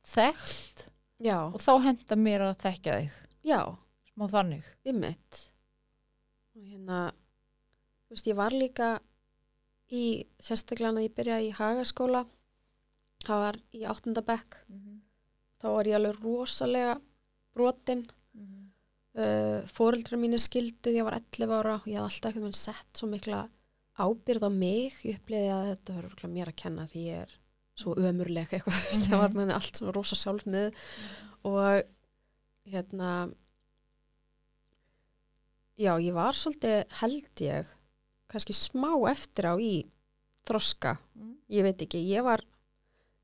þekkt 0.07 0.87
já, 1.23 1.37
og 1.51 1.59
þá 1.61 1.73
henda 1.85 2.17
mér 2.17 2.45
að 2.47 2.55
þekkja 2.63 2.95
þig. 3.01 3.17
já, 3.45 3.59
Smá 4.13 4.29
þannig. 4.33 4.69
við 4.87 4.99
mitt 5.03 5.41
og 6.57 6.63
hérna 6.69 7.01
þú 7.13 8.15
veist, 8.15 8.29
ég 8.31 8.39
var 8.39 8.55
líka 8.57 8.89
í, 9.93 10.05
sérstaklega 10.41 10.95
að 10.97 11.07
ég 11.09 11.15
byrjaði 11.17 11.49
í 11.51 11.57
hagaskóla 11.59 12.25
það 13.27 13.43
var 13.47 13.61
í 13.77 13.85
áttundabekk 13.93 14.57
þá 15.63 15.69
var 15.71 15.89
ég 15.89 15.99
alveg 15.99 16.21
rosalega 16.23 16.99
brotin. 17.57 18.05
Uh, 19.13 19.61
fóreldrar 19.69 20.17
mínu 20.17 20.39
skildu 20.41 20.89
því 20.89 20.97
ég 20.97 21.05
var 21.05 21.19
11 21.19 21.51
ára 21.53 21.75
og 21.77 21.89
ég 21.91 21.99
hafði 22.01 22.07
alltaf 22.09 22.31
ekkert 22.31 22.47
með 22.47 22.55
sett 22.57 22.97
svo 22.97 23.09
mikla 23.11 23.43
ábyrð 24.01 24.49
á 24.49 24.51
mig. 24.53 24.97
Ég 25.05 25.21
uppliði 25.21 25.51
að 25.53 25.69
þetta 25.69 25.97
örugglega 26.01 26.33
mér 26.33 26.53
að 26.53 26.61
kenna 26.63 26.87
því 26.89 27.03
ég 27.11 27.27
er 27.27 27.35
svo 27.83 27.95
ömurleg 27.97 28.49
eitthvað, 28.49 28.79
mm 28.79 28.89
-hmm. 28.89 29.05
það 29.09 29.23
var 29.23 29.37
með 29.37 29.53
allt 29.57 29.77
svona 29.77 29.95
rosa 29.97 30.17
sjálf 30.17 30.47
með. 30.49 30.81
Og 31.49 31.83
hérna 32.73 33.11
já, 35.77 35.93
ég 36.01 36.15
var 36.15 36.37
svolítið 36.37 36.85
held 37.03 37.45
ég 37.45 37.69
kannski 38.33 38.57
smá 38.57 38.93
eftir 39.11 39.49
á 39.53 39.55
í 39.61 39.85
þroska. 40.49 40.97
Mm. 41.15 41.37
ég 41.53 41.63
veit 41.63 41.83
ekki, 41.85 42.01
ég 42.09 42.25
var 42.25 42.43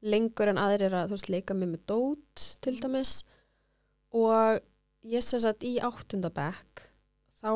lengur 0.04 0.50
en 0.52 0.60
aðrir 0.60 0.94
að 0.94 1.10
þú 1.10 1.16
veist 1.16 1.32
leika 1.32 1.56
mig 1.58 1.72
með 1.72 1.84
dót 1.90 2.46
til 2.64 2.76
dæmis. 2.78 3.22
Og 4.16 4.60
ég 5.08 5.24
sem 5.24 5.42
sagt 5.42 5.66
í 5.66 5.76
áttundabekk 5.84 6.84
þá 7.40 7.52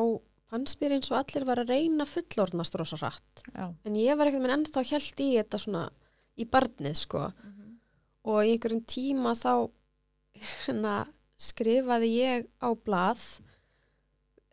fannst 0.51 0.79
mér 0.81 0.97
eins 0.97 1.09
og 1.11 1.19
allir 1.19 1.47
var 1.47 1.63
að 1.63 1.73
reyna 1.73 2.05
fullorðnast 2.07 2.75
rosa 2.77 2.99
rætt 3.01 3.43
Já. 3.49 3.73
en 3.73 3.95
ég 3.97 4.17
var 4.19 4.29
ekkert 4.29 4.43
með 4.43 4.55
ennþá 4.57 4.83
held 4.91 5.23
í 5.23 5.29
þetta 5.39 5.59
svona 5.59 5.87
í 6.37 6.45
barnið 6.49 6.99
sko. 6.99 7.23
Og 8.23 8.45
í 8.45 8.53
einhverjum 8.53 8.83
tíma 8.87 9.33
þá 9.35 9.69
hérna 10.33 10.93
skrifaði 11.41 12.11
ég 12.15 12.45
á 12.63 12.69
blað 12.73 13.23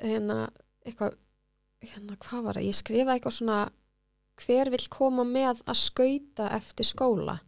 hérna 0.01 0.49
eitthvað 0.85 1.19
hérna 1.81 2.17
hvað 2.21 2.43
var 2.47 2.59
það, 2.59 2.67
ég 2.67 2.77
skrifaði 2.77 3.15
eitthvað 3.19 3.37
svona 3.39 3.61
hver 4.41 4.71
vill 4.73 4.87
koma 4.93 5.25
með 5.29 5.63
að 5.69 5.79
skauta 5.81 6.49
eftir 6.57 6.89
skóla 6.89 7.39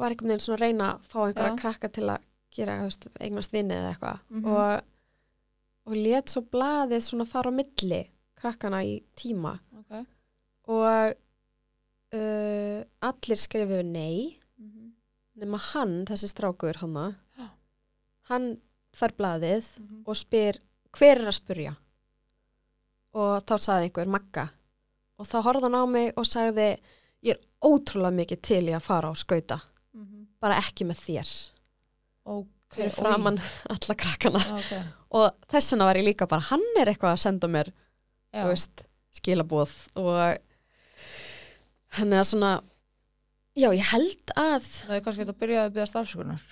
var 0.00 0.10
einhvern 0.14 0.30
veginn 0.32 0.44
svona 0.44 0.58
að 0.58 0.64
reyna 0.66 0.86
að 0.94 1.08
fá 1.12 1.18
einhverja 1.26 1.52
Já. 1.54 1.58
krakka 1.62 1.88
til 1.92 2.06
að 2.14 2.26
gera 2.56 2.76
eignast 3.20 3.52
vinni 3.54 3.74
eða 3.76 3.90
eitthvað 3.94 4.20
Mhm. 4.30 4.46
og, 4.46 4.82
og 5.86 5.96
let 5.96 6.26
svo 6.32 6.42
blaðið 6.42 7.02
svona 7.06 7.26
fara 7.28 7.50
á 7.50 7.58
milli 7.58 8.00
krakkana 8.40 8.80
í 8.84 9.02
tíma 9.16 9.58
Ok. 9.78 10.06
og 10.68 11.14
uh, 12.12 12.78
allir 13.10 13.38
skrifuðu 13.38 13.84
nei 13.86 14.36
Mhm. 14.58 14.90
nema 15.40 15.58
hann, 15.72 16.04
þessi 16.06 16.28
strákur 16.28 16.76
hanna 16.82 17.16
Já. 17.38 17.48
hann 18.28 18.60
fær 18.92 19.12
blaðið 19.16 19.78
Mhm. 19.80 20.02
og 20.06 20.14
spyr 20.16 20.58
hver 20.92 21.16
er 21.20 21.28
að 21.30 21.38
spurja 21.40 21.76
og 23.14 23.42
þá 23.46 23.54
sagði 23.58 23.84
einhver 23.90 24.06
Magga 24.08 24.48
og 25.18 25.26
þá 25.26 25.42
horfði 25.44 25.62
hann 25.62 25.74
á 25.80 25.84
mig 25.86 26.12
og 26.16 26.24
sagði 26.24 26.78
ég 27.22 27.30
er 27.36 27.40
ótrúlega 27.62 28.14
mikið 28.14 28.42
til 28.42 28.64
í 28.68 28.72
að 28.74 28.82
fara 28.82 29.10
á 29.10 29.14
skauta. 29.14 29.60
Bara 30.40 30.58
ekki 30.62 30.86
með 30.88 31.02
þér 31.06 31.32
Ok. 32.30 32.48
fyrir 32.76 32.92
framann 32.94 33.40
alla 33.74 33.96
krakkana 33.98 34.42
Oj. 34.44 34.60
Ok. 34.60 34.72
og 35.20 35.48
þess 35.50 35.72
vegna 35.74 35.88
var 35.90 36.00
ég 36.00 36.06
líka 36.10 36.28
bara 36.30 36.46
hann 36.50 36.64
er 36.80 36.92
eitthvað 36.92 37.16
að 37.16 37.22
senda 37.24 37.48
mér 37.50 37.72
veist, 38.32 38.84
skilabóð 39.18 39.72
og 39.98 40.38
hann 41.98 42.12
er 42.14 42.24
svona 42.26 42.52
já, 43.58 43.68
ég 43.74 43.88
held 43.90 44.32
að 44.38 44.64
Það 44.86 44.96
er 44.96 45.04
kannski 45.06 45.26
að 45.26 45.36
byrja 45.40 45.62
að 45.66 45.72
byrja 45.74 45.88
stafskunar. 45.90 46.42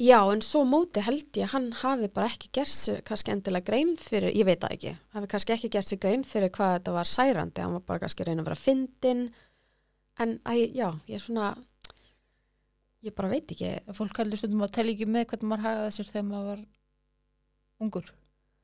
Já, 0.00 0.16
en 0.32 0.40
svo 0.40 0.62
móti 0.64 1.02
held 1.04 1.26
ég 1.36 1.44
að 1.44 1.52
hann 1.52 1.66
hafi 1.82 2.06
bara 2.14 2.30
ekki 2.30 2.48
gert 2.56 2.72
sér 2.72 3.02
kannski 3.04 3.34
endilega 3.34 3.66
grein 3.66 3.90
fyrir, 4.00 4.30
ég 4.32 4.46
veit 4.48 4.62
það 4.62 4.76
ekki, 4.78 4.92
hafi 5.16 5.28
kannski 5.34 5.52
ekki 5.56 5.70
gert 5.74 5.90
sér 5.90 6.00
grein 6.00 6.22
fyrir 6.24 6.48
hvað 6.54 6.78
þetta 6.78 6.94
var 6.94 7.10
særandi, 7.10 7.60
hann 7.60 7.74
var 7.76 7.82
bara 7.90 8.00
kannski 8.06 8.24
að 8.24 8.30
reyna 8.30 8.44
að 8.46 8.48
vera 8.48 8.60
fyndin, 8.62 9.20
en 10.24 10.32
æ, 10.48 10.54
já, 10.72 10.86
ég 11.10 11.18
er 11.18 11.24
svona, 11.26 11.50
ég 13.02 13.14
bara 13.16 13.28
veit 13.32 13.50
ekki, 13.54 13.70
Fólk 13.96 14.16
heldur 14.20 14.38
stundum 14.38 14.62
að 14.66 14.72
telja 14.76 14.92
ekki 14.94 15.06
með 15.08 15.26
hvernig 15.30 15.48
maður 15.50 15.66
hagaði 15.66 15.92
sér 15.96 16.10
þegar 16.12 16.26
maður 16.30 16.48
var 16.50 16.64
ungur. 17.80 18.10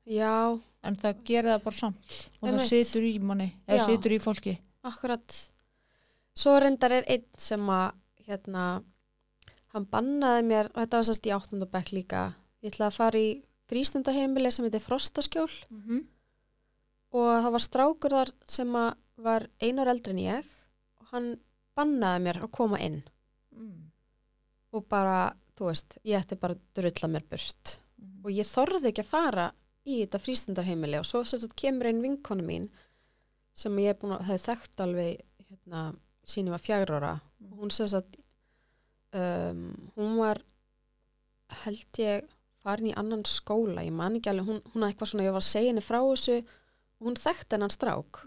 já, 0.07 0.61
En 0.87 0.95
það 0.97 1.23
gerir 1.27 1.51
það 1.51 1.63
bara 1.65 1.77
samt. 1.77 2.11
Og 2.41 2.49
það 2.49 2.61
situr 2.69 3.03
í 3.09 3.19
manni, 3.19 3.49
eða 3.67 3.87
situr 3.89 4.13
í 4.15 4.19
fólki. 4.23 4.59
akkurat, 4.87 5.51
svo 6.37 6.59
reyndar 6.63 6.93
er 6.93 7.05
einn 7.11 7.25
sem 7.37 7.61
að, 7.67 7.95
hérna, 8.29 8.83
hann 9.75 9.87
bannaði 9.91 10.45
mér, 10.47 10.67
og 10.71 10.79
þetta 10.85 10.97
var 11.01 11.09
sannst 11.09 11.27
í 11.27 11.33
áttundabæk 11.35 11.91
líka, 11.93 12.35
ég 12.63 12.71
ætlaði 12.73 12.87
að 12.93 12.97
fara 13.01 13.19
í 13.19 13.43
frístundarheimili 13.67 14.53
sem 14.53 14.65
heitir 14.65 14.81
Frostaskjól, 14.85 15.51
Mm 15.71 15.83
-hmm. 15.83 16.05
og 17.13 17.43
það 17.43 17.51
var 17.53 17.61
strákur 17.61 18.11
þar 18.11 18.31
sem 18.47 18.69
að 18.77 18.95
var 19.17 19.49
einar 19.61 19.89
eldri 19.89 20.11
en 20.13 20.19
ég 20.19 20.45
og 21.01 21.07
hann 21.11 21.41
bannaði 21.77 22.23
mér 22.23 22.43
að 22.43 22.51
koma 22.53 22.79
inn 22.79 23.03
Mm. 23.57 23.86
Og 24.79 24.89
bara, 24.91 25.21
þú 25.59 25.71
veist, 25.71 25.99
ég 26.07 26.21
ætti 26.21 26.39
bara 26.41 26.57
að 26.57 26.65
drulla 26.79 27.13
mér 27.13 27.27
burt. 27.31 27.77
Og 28.27 28.33
ég 28.35 28.49
þorði 28.49 28.91
ekki 28.91 29.05
að 29.05 29.13
fara 29.13 29.47
í 29.87 30.01
þetta 30.03 30.21
frístundarheimili. 30.23 31.01
Og 31.01 31.07
svo 31.09 31.23
þetta 31.27 31.59
kemur 31.59 31.91
einn 31.91 32.03
vinkona 32.05 32.45
mín 32.47 32.69
sem 33.57 33.77
ég 33.81 33.95
er 33.95 34.01
búin 34.01 34.17
að, 34.17 34.27
það 34.29 34.37
er 34.37 34.45
þekkt 34.45 34.83
alveg 34.85 35.21
hérna, 35.47 35.83
síni 36.27 36.53
var 36.53 36.63
fjagur 36.63 36.97
ára. 36.99 37.13
Og 37.47 37.61
hún 37.63 37.73
sagt 37.73 38.19
um, 39.17 39.69
hún 39.97 40.17
var 40.21 40.43
held 41.63 42.01
ég 42.03 42.27
farin 42.67 42.91
í 42.91 42.97
annan 42.99 43.23
skóla, 43.29 43.85
ég 43.87 43.95
man 43.95 44.19
ekki 44.19 44.33
alveg 44.33 44.49
hún, 44.51 44.63
hún 44.73 44.83
að 44.83 44.91
eitthvað 44.91 45.13
svona, 45.13 45.27
ég 45.29 45.37
var 45.37 45.45
að 45.45 45.53
segja 45.53 45.71
henni 45.71 45.85
frá 45.85 46.01
þessu. 46.03 46.41
Hún 47.07 47.19
þekkti 47.21 47.57
hennan 47.57 47.73
strák. 47.73 48.25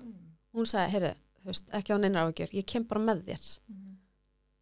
Hún 0.56 0.70
sagði, 0.70 0.94
heyrðu, 0.96 1.14
þú 1.42 1.52
veist, 1.52 1.70
ekki 1.76 1.94
á 1.94 1.98
neina 2.00 2.24
áhugjur 2.24 2.56
ég 2.56 2.68
kem 2.70 2.86
bara 2.88 3.04
með 3.04 3.26
þér. 3.28 3.52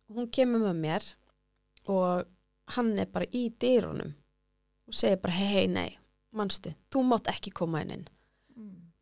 Og 0.07 0.19
hún 0.19 0.29
kemur 0.33 0.63
með 0.63 0.81
mér 0.81 1.07
og 1.93 2.27
hann 2.75 2.91
er 2.99 3.09
bara 3.11 3.27
í 3.31 3.47
dýrunum 3.49 4.13
og 4.87 4.95
segir 4.95 5.19
bara, 5.23 5.35
hei, 5.35 5.47
hei, 5.53 5.67
nei 5.71 5.89
manstu, 6.37 6.73
þú 6.91 7.03
mátt 7.07 7.29
ekki 7.31 7.53
koma 7.55 7.81
inn 7.83 7.95
inn. 7.97 8.07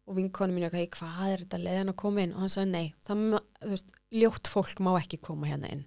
Og 0.06 0.20
vinkonu 0.20 0.54
mín 0.54 0.68
er 0.68 0.76
eitthvað, 0.78 1.16
hvað 1.18 1.32
er 1.34 1.44
þetta 1.44 1.60
leiðin 1.64 1.92
að 1.92 1.98
koma 1.98 2.22
inn? 2.22 2.34
Og 2.36 2.44
hann 2.44 2.52
sagði, 2.54 2.72
nei, 2.76 2.88
það, 3.02 3.24
veist, 3.72 3.96
ljótt 4.14 4.50
fólk 4.54 4.82
má 4.86 4.92
ekki 5.00 5.18
koma 5.18 5.50
hérna 5.50 5.72
inn. 5.74 5.82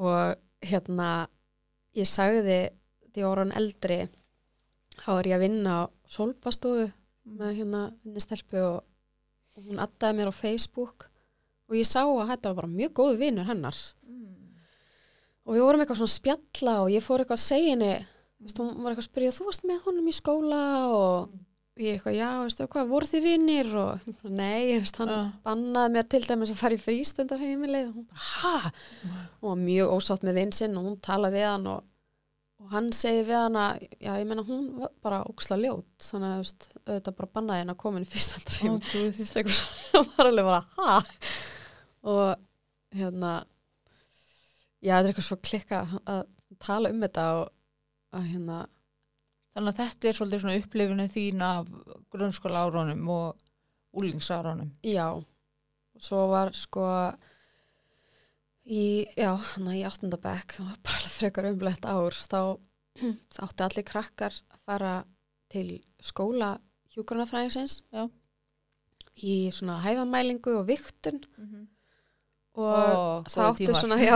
Og 0.00 0.40
hérna 0.64 1.08
ég 1.94 2.08
sagði 2.08 2.58
því 3.14 3.26
hann 3.28 3.54
eldri 3.54 3.98
þá 5.02 5.10
er 5.18 5.28
ég 5.28 5.36
að 5.36 5.44
vinna 5.44 5.74
á 5.74 5.82
solbastofu 6.10 6.88
með 7.24 7.58
hérna 7.60 7.82
vinnistelpu 8.02 8.60
og, 8.62 8.80
og 9.54 9.68
hún 9.68 9.82
addaði 9.82 10.18
mér 10.18 10.32
á 10.32 10.34
Facebook 10.34 11.08
og 11.68 11.76
ég 11.78 11.88
sá 11.88 12.02
að 12.02 12.32
þetta 12.32 12.50
var 12.50 12.58
bara 12.62 12.72
mjög 12.74 12.96
góðu 12.98 13.20
vinur 13.22 13.48
hennar 13.48 13.78
og 15.44 15.56
við 15.56 15.64
vorum 15.66 15.84
eitthvað 15.84 16.00
svona 16.02 16.14
spjalla 16.18 16.76
og 16.84 16.92
ég 16.94 17.04
fór 17.04 17.22
eitthvað 17.24 17.40
að 17.40 17.46
segja 17.48 17.72
henni 17.74 17.94
veist, 18.44 18.60
hún 18.60 18.70
var 18.84 18.92
eitthvað 18.92 19.04
að 19.04 19.10
spyrja, 19.10 19.34
þú 19.36 19.48
varst 19.48 19.66
með 19.68 19.82
honum 19.88 20.08
í 20.10 20.14
skóla 20.16 20.60
og 20.92 21.34
ég 21.80 21.96
eitthvað, 21.96 22.14
já, 22.14 22.28
veistu 22.44 22.66
hvað, 22.70 22.90
voru 22.92 23.08
þið 23.10 23.24
vinnir 23.26 23.70
og 23.80 24.04
nei, 24.30 24.76
veist, 24.78 25.00
hann 25.00 25.10
Já. 25.10 25.22
bannaði 25.46 25.94
mér 25.96 26.06
til 26.12 26.20
dæmis 26.28 26.52
að 26.54 26.60
fara 26.60 26.76
í 26.76 26.82
frístundarheimilið 26.84 27.88
og 27.88 27.96
hún 27.96 28.06
bara, 28.12 28.28
ha? 28.36 28.52
Hún 29.40 29.48
var 29.48 29.58
mjög 29.64 29.94
ósátt 29.96 30.26
með 30.28 30.38
vinn 30.38 30.54
sinn 30.54 30.78
og 30.78 30.86
hún 30.86 31.00
talaði 31.02 31.40
við 31.40 31.48
hann 31.50 31.66
og, 31.72 31.88
og 32.62 32.76
hann 32.76 32.92
segi 32.94 33.24
við 33.26 33.40
hann 33.40 33.58
að, 33.58 33.82
já, 33.98 34.12
ég 34.20 34.28
meina 34.30 34.46
hún 34.46 34.68
var 34.84 34.92
bara 35.02 35.18
óksla 35.26 35.58
ljót, 35.64 35.88
þannig 36.06 36.36
að, 36.36 36.44
veist, 36.44 36.68
auðvitað 36.84 37.18
bara 37.18 37.32
bannaði 37.40 37.64
henn 37.64 37.74
að 37.74 37.80
koma 37.82 37.98
inn 38.00 38.06
í 38.06 38.12
frístundarheimilið 38.12 38.86
Ó, 38.86 38.94
guð. 38.94 39.18
já, 44.84 44.92
þetta 44.92 45.02
er 45.02 45.10
eitthvað 45.10 45.28
svo 45.28 45.40
klikka 45.48 45.82
að 46.04 46.24
tala 46.62 46.92
um 46.92 47.02
þetta 47.04 47.26
og 47.40 47.52
að 48.14 48.30
hérna, 48.30 48.62
Þannig 49.54 49.70
að 49.70 49.78
þetta 49.78 50.08
er 50.08 50.16
svolítið 50.18 50.40
svona 50.42 50.58
upplifinu 50.58 51.04
þín 51.14 51.42
af 51.46 51.68
grunnskóla 52.10 52.62
árunum 52.66 53.10
og 53.14 53.42
úlingsárunum. 53.94 54.72
já, 54.82 55.06
svo 56.02 56.22
var 56.32 56.50
sko 56.58 56.86
í, 58.66 59.06
já, 59.14 59.30
hann 59.30 59.68
í 59.70 59.84
áttundabæk, 59.86 60.56
það 60.56 60.70
var 60.72 60.80
bara 60.82 60.98
alveg 60.98 61.14
frekar 61.14 61.48
umlegt 61.52 61.86
ár, 61.86 62.18
þá 62.18 62.40
átti 63.46 63.66
allir 63.66 63.86
krakkar 63.86 64.34
að 64.50 64.60
fara 64.66 64.94
til 65.52 65.68
skóla 66.02 66.56
hjúkurnafræðingsins 66.94 67.82
Já. 67.94 68.08
í 69.22 69.50
svona 69.54 69.80
hæðamælingu 69.84 70.58
og 70.60 70.66
viktun 70.70 71.22
og 72.54 73.26
það 73.32 73.48
áttu 73.50 73.74
svona, 73.74 73.96
já 73.98 74.14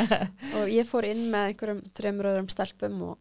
og 0.58 0.68
ég 0.72 0.86
fór 0.88 1.04
inn 1.10 1.26
með 1.32 1.50
einhverjum 1.50 1.82
þreymur 1.96 2.28
öðrum 2.30 2.48
stelpum 2.52 3.02
og 3.10 3.18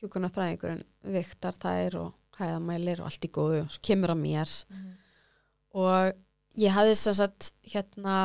hjúkunarfræðingurinn 0.00 0.82
viktar 1.14 1.56
þær 1.62 1.96
og 2.02 2.10
hæðamælir 2.40 3.00
og 3.00 3.08
allt 3.10 3.24
í 3.28 3.30
góðu 3.32 3.62
og 3.66 3.78
kemur 3.84 4.12
á 4.12 4.16
mér 4.18 4.50
Mhm. 4.68 4.90
og 5.74 6.12
ég 6.60 6.74
hafði 6.76 6.96
þess 6.98 7.20
að 7.24 7.52
hérna 7.72 8.16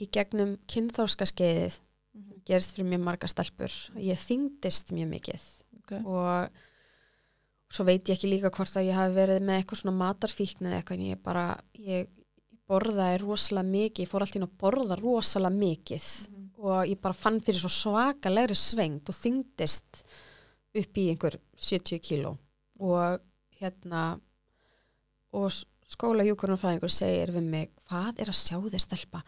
í 0.00 0.08
gegnum 0.10 0.56
kynþórska 0.66 1.26
skeiðið 1.30 1.78
Mhm. 2.14 2.42
gerist 2.46 2.74
fyrir 2.74 2.88
mjög 2.90 3.04
marga 3.06 3.28
stelpur 3.30 3.70
ég 3.96 4.18
þyngdist 4.18 4.90
mjög 4.92 5.08
mikið 5.14 5.42
Ok. 5.78 5.92
og 6.06 6.50
svo 7.70 7.84
veit 7.86 8.02
ég 8.08 8.16
ekki 8.18 8.30
líka 8.30 8.50
hvort 8.50 8.74
að 8.74 8.88
ég 8.90 8.94
hafi 8.98 9.14
verið 9.14 9.42
með 9.46 9.60
eitthvað 9.62 9.80
svona 9.84 9.98
matarfíkn 10.02 10.66
eða 10.66 10.80
eitthvað 10.82 10.98
en 10.98 11.06
ég 11.14 11.22
bara, 11.22 11.44
ég 11.78 12.08
borðaði 12.70 13.18
rosalega 13.24 13.66
mikið, 13.72 14.04
ég 14.04 14.10
fór 14.12 14.24
alltaf 14.24 14.38
inn 14.38 14.46
að 14.46 14.58
borða 14.62 14.96
rosalega 15.00 15.56
mikið 15.58 16.06
Mhm. 16.28 16.50
og 16.60 16.86
ég 16.86 17.00
bara 17.00 17.14
fann 17.14 17.40
fyrir 17.40 17.58
svo 17.60 17.70
svakalegri 17.72 18.54
svengt 18.56 19.08
og 19.08 19.14
þyngdist 19.16 20.02
upp 20.74 20.94
í 20.94 21.08
einhver 21.10 21.38
70 21.58 21.98
kíló. 22.00 22.36
Og 22.78 23.20
hérna 23.60 24.20
og 25.32 25.50
s- 25.50 25.64
skólahjúkurnarfræðingur 25.90 26.90
segir 26.90 27.32
við 27.34 27.42
mig, 27.42 27.70
hvað 27.88 28.20
er 28.20 28.26
að 28.30 28.38
sjá 28.38 28.56
þér 28.62 28.80
stelpa? 28.80 29.22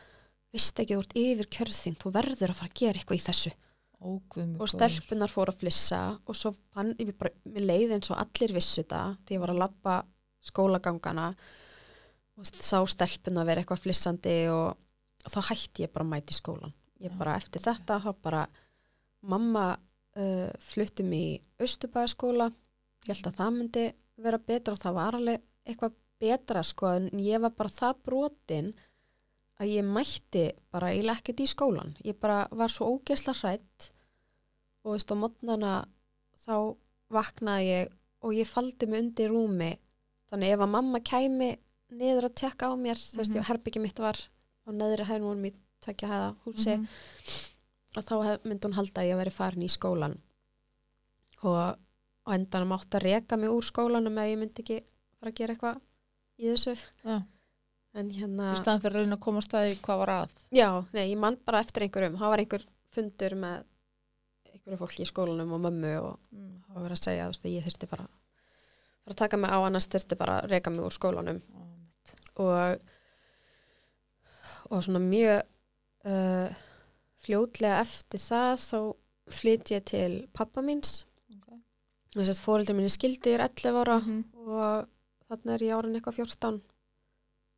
Veist 0.53 0.79
ekki 0.79 0.97
úr 0.97 1.07
yfir 1.17 1.47
kjörðing 1.49 1.97
þú 1.99 2.13
verður 2.13 2.51
að 2.53 2.55
fara 2.61 2.71
að 2.71 2.75
gera 2.75 2.99
eitthvað 3.01 3.19
í 3.19 3.27
þessu. 3.27 3.53
Ó, 4.03 4.21
guð 4.29 4.47
minn 4.47 4.61
og 4.61 4.69
stelpunar 4.69 5.31
fór 5.31 5.47
að 5.53 5.59
flissa 5.63 6.19
og 6.27 6.35
svo 6.35 6.55
fann 6.75 6.95
ég 6.99 7.17
bara, 7.19 7.31
mér 7.47 7.67
leið 7.67 7.93
eins 7.97 8.11
og 8.11 8.19
allir 8.19 8.53
vissu 8.55 8.83
þetta 8.83 9.17
því 9.27 9.37
ég 9.37 9.41
var 9.41 9.49
að 9.55 9.59
lappa 9.63 10.05
skólagangana 10.43 11.35
sá 12.49 12.79
stelpunar 12.89 13.47
vera 13.49 13.63
eitthvað 13.63 13.85
flissandi 13.85 14.37
og, 14.53 14.77
og 15.25 15.33
þá 15.35 15.41
hætti 15.51 15.87
ég 15.87 15.93
bara 15.93 16.07
að 16.07 16.13
mæti 16.13 16.37
skólan 16.37 16.75
ég 17.03 17.15
bara 17.19 17.37
eftir 17.41 17.65
þetta 17.65 17.99
þá 18.05 18.11
bara 18.23 18.43
mamma 19.23 19.73
uh, 19.75 20.51
fluttum 20.63 21.13
í 21.17 21.41
Östubæðaskóla 21.63 22.51
ég 23.07 23.15
held 23.15 23.31
að 23.31 23.39
það 23.41 23.57
myndi 23.59 23.87
vera 24.23 24.39
betra 24.39 24.77
og 24.77 24.83
það 24.83 24.99
var 24.99 25.19
alveg 25.19 25.47
eitthvað 25.67 25.99
betra 26.23 26.63
sko 26.67 26.93
en 26.99 27.09
ég 27.23 27.43
var 27.43 27.55
bara 27.59 27.75
það 27.75 28.05
brotin 28.07 28.71
að 29.63 29.73
ég 29.77 29.87
mætti 29.87 30.45
bara 30.75 30.93
eiginlega 30.93 31.23
ekkert 31.23 31.43
í 31.43 31.49
skólan 31.51 31.97
ég 32.07 32.19
bara 32.19 32.45
var 32.51 32.71
svo 32.71 32.93
ógesla 32.95 33.35
hrætt 33.41 33.91
og 34.83 34.97
veist 34.97 35.11
á 35.11 35.17
mótnana 35.19 35.75
þá 36.43 36.75
vaknaði 37.13 37.69
ég 37.69 37.93
og 38.23 38.35
ég 38.37 38.49
faldi 38.49 38.89
mig 38.89 39.03
undir 39.03 39.33
rúmi. 39.33 39.73
Þannig 40.31 40.55
ef 40.55 40.65
að 40.65 40.73
mamma 40.75 41.01
kæmi 41.05 41.51
niður 41.93 42.29
að 42.29 42.35
tekka 42.43 42.69
á 42.69 42.75
mér 42.77 42.97
þú 43.01 43.21
veist 43.21 43.35
ég 43.37 43.49
herbyggi 43.49 43.81
mitt 43.83 43.99
var 44.03 44.17
á 44.67 44.69
neðri 44.73 45.05
hæðin 45.09 45.27
vorum 45.29 45.45
í 45.49 45.53
tvekja 45.83 46.09
hæða 46.13 46.29
húsi 46.47 46.77
Mhm. 46.77 46.87
og 47.97 48.05
þá 48.09 48.15
myndi 48.45 48.65
hún 48.69 48.75
halda 48.79 49.03
að 49.03 49.09
ég 49.11 49.17
veri 49.21 49.31
farin 49.31 49.63
í 49.67 49.69
skólan 49.69 50.19
og 51.43 51.77
á 52.27 52.31
endanum 52.37 52.73
átt 52.77 52.95
að 52.95 53.03
reka 53.09 53.37
mig 53.37 53.51
úr 53.51 53.65
skólanum 53.67 54.19
ef 54.23 54.29
ég 54.31 54.39
myndi 54.39 54.63
ekki 54.63 54.79
fara 55.19 55.31
að 55.33 55.39
gera 55.41 55.55
eitthvað 55.55 55.81
í 56.39 56.45
þessu 56.53 56.75
Já. 57.05 57.17
en 57.95 58.11
hérna 58.11 58.53
Í 58.55 58.61
staðan 58.63 58.81
fyrir 58.85 59.11
að 59.13 59.21
koma 59.21 59.41
staði 59.45 59.75
hvað 59.83 59.99
var 59.99 60.09
að. 60.15 60.31
Já, 60.55 60.69
nei, 60.95 61.11
ég 61.13 61.19
man 61.19 61.37
bara 61.45 61.61
eftir 61.61 61.83
einhverjum. 61.85 62.17
Það 62.17 62.31
var 62.33 62.39
einhver 62.39 62.65
fundur 62.95 63.35
með 63.37 63.65
einhverju 64.53 64.79
fólki 64.81 65.03
í 65.05 65.11
skólanum 65.11 65.53
og 65.53 65.61
mömmu 65.67 65.93
og 66.01 66.19
Mm. 66.33 66.63
það 66.65 66.75
var 66.75 66.83
verið 66.87 66.97
að 66.97 67.05
segja 67.05 67.27
þú 67.27 67.33
veist, 67.35 67.45
ég 67.45 67.65
þurfti 67.67 67.89
bara 67.91 68.07
bara 69.05 69.13
að 69.13 69.17
taka 69.17 69.37
mig 69.37 69.51
á 69.51 69.59
annars 69.67 69.87
þurfti 69.89 70.17
bara 70.19 70.41
að 70.43 70.49
reka 70.51 70.71
mig 70.71 70.81
úr 70.81 70.93
skólanum 70.95 71.35
mitt. 71.43 71.72
Og 72.37 72.79
og 74.73 74.83
svona 74.85 74.99
mjög 75.05 75.43
uh, 76.09 76.55
fljótlega 77.23 77.81
eftir 77.85 78.19
það 78.23 78.53
þá 78.63 78.79
flytt 79.33 79.71
ég 79.75 79.85
til 79.85 80.15
pappa 80.35 80.63
míns 80.65 81.05
Ok. 81.31 81.59
þess 82.17 82.33
að 82.41 82.45
minni 82.75 82.91
skildi 82.93 83.35
er 83.35 83.45
11 83.49 83.83
ára 83.83 83.99
Mhm. 84.01 84.25
og 84.35 84.89
þarna 85.29 85.55
er 85.55 85.61
ég 85.69 85.77
árin 85.77 85.95
eitthvað 85.97 86.19
14 86.25 86.63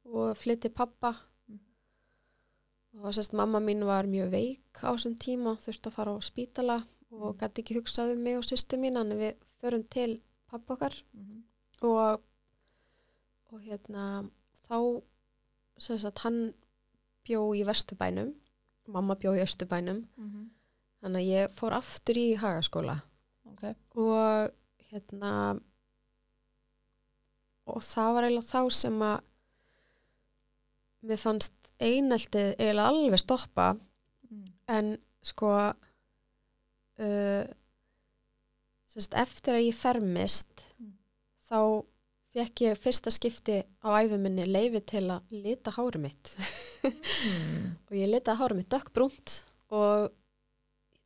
og 0.04 0.36
flytti 0.36 0.68
pappa 0.74 1.14
Mm. 1.48 1.60
og 3.02 3.12
sérst 3.14 3.32
mamma 3.32 3.58
mín 3.60 3.84
var 3.84 4.04
mjög 4.06 4.30
veik 4.30 4.60
á 4.82 4.90
þessum 4.94 5.16
tíma 5.18 5.56
þurfti 5.58 5.86
að 5.88 5.92
fara 5.92 6.10
á 6.16 6.18
spítala 6.20 6.78
Mm. 7.10 7.22
og 7.22 7.38
gæti 7.38 7.62
ekki 7.62 7.76
hugsað 7.80 8.12
um 8.12 8.22
mig 8.22 8.36
og 8.36 8.44
sýstu 8.44 8.76
mín 8.78 8.98
en 9.00 9.10
við 9.18 9.34
förum 9.62 9.88
til 9.88 10.20
pappa 10.50 10.74
okkar 10.74 11.02
Mhm. 11.14 11.42
og, 11.82 12.20
og 13.52 13.60
hérna 13.60 14.30
þá 14.68 15.02
sagt 15.78 16.18
hann 16.24 16.54
bjó 17.24 17.40
í 17.56 17.64
Vesturbænum 17.66 18.34
mamma 18.86 19.14
bjó 19.16 19.32
í 19.36 19.42
Östurbænum 19.44 20.04
Mhm. 20.16 20.50
þannig 21.02 21.20
að 21.22 21.30
ég 21.32 21.50
fór 21.58 21.72
aftur 21.72 22.16
í 22.16 22.36
hagaskóla 22.36 23.02
Ok. 23.46 23.74
og 23.96 24.52
hérna 24.90 25.60
og 27.66 27.80
það 27.82 28.12
var 28.14 28.26
eiginlega 28.26 28.50
þá 28.52 28.72
sem 28.72 28.98
að 29.04 29.20
mér 31.04 31.20
fannst 31.20 31.52
eineltið 31.80 32.54
eiginlega 32.58 32.88
alveg 32.92 33.18
stoppa 33.22 33.66
Mm. 34.30 34.46
en 34.68 34.98
sko 35.22 35.48
uh, 36.98 37.44
sérst, 38.88 39.14
eftir 39.14 39.54
að 39.54 39.66
ég 39.68 39.74
fermist 39.74 40.64
Mm. 40.80 40.92
þá 41.50 41.84
fekk 42.34 42.60
ég 42.66 42.78
fyrsta 42.82 43.10
skipti 43.14 43.60
á 43.84 43.88
æfuminni 44.02 44.44
leifi 44.50 44.80
til 44.90 45.04
að 45.14 45.22
lita 45.44 45.70
hári 45.76 46.00
mitt 46.02 46.34
Mm. 46.84 47.76
og 47.88 47.94
ég 47.96 48.10
litaði 48.10 48.36
hári 48.42 48.56
mitt 48.58 48.68
dökkbrúnt 48.68 49.32
og 49.72 50.10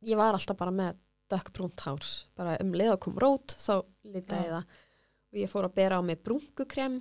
ég 0.03 0.17
var 0.19 0.33
alltaf 0.35 0.57
bara 0.59 0.73
með 0.75 0.97
dökkbrúnt 1.31 1.79
hár 1.85 2.03
bara 2.35 2.57
um 2.59 2.73
leið 2.75 2.91
að 2.95 2.99
kom 3.05 3.15
rót 3.21 3.55
þá 3.61 3.85
litaði 4.03 4.43
ég 4.43 4.49
Já. 4.49 4.57
það 4.57 4.65
og 5.29 5.39
ég 5.43 5.51
fór 5.53 5.67
að 5.69 5.75
bera 5.77 5.99
á 5.99 6.01
mig 6.03 6.19
brúnkukrem 6.25 6.99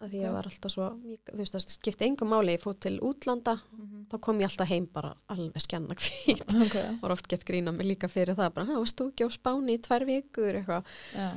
af 0.00 0.10
því 0.12 0.22
ég 0.22 0.32
var 0.32 0.48
alltaf 0.48 0.72
svo 0.72 0.88
þú 1.26 1.36
veist 1.40 1.54
það 1.56 1.66
skipti 1.74 2.04
engum 2.08 2.28
máli, 2.32 2.54
ég 2.56 2.62
fór 2.64 2.76
til 2.80 2.96
útlanda 3.00 3.58
Mhm. 3.72 4.06
þá 4.12 4.16
kom 4.20 4.40
ég 4.40 4.48
alltaf 4.48 4.68
heim 4.68 4.86
bara 4.92 5.14
alveg 5.28 5.62
skjanna 5.66 5.94
hvít 5.96 6.44
Ok. 6.64 6.76
var 7.02 7.12
oft 7.12 7.28
gett 7.28 7.44
grína 7.44 7.72
mig 7.74 7.86
líka 7.86 8.08
fyrir 8.08 8.36
það 8.36 8.54
bara, 8.54 8.66
"Ha, 8.66 8.78
varst 8.80 8.96
þú 8.96 9.10
ekki 9.12 9.24
á 9.26 9.30
spáni 9.32 9.76
í 9.76 9.82
tvær 9.82 10.04
vikur 10.06 10.54
eitthvað 10.56 10.84
Já. 11.12 11.32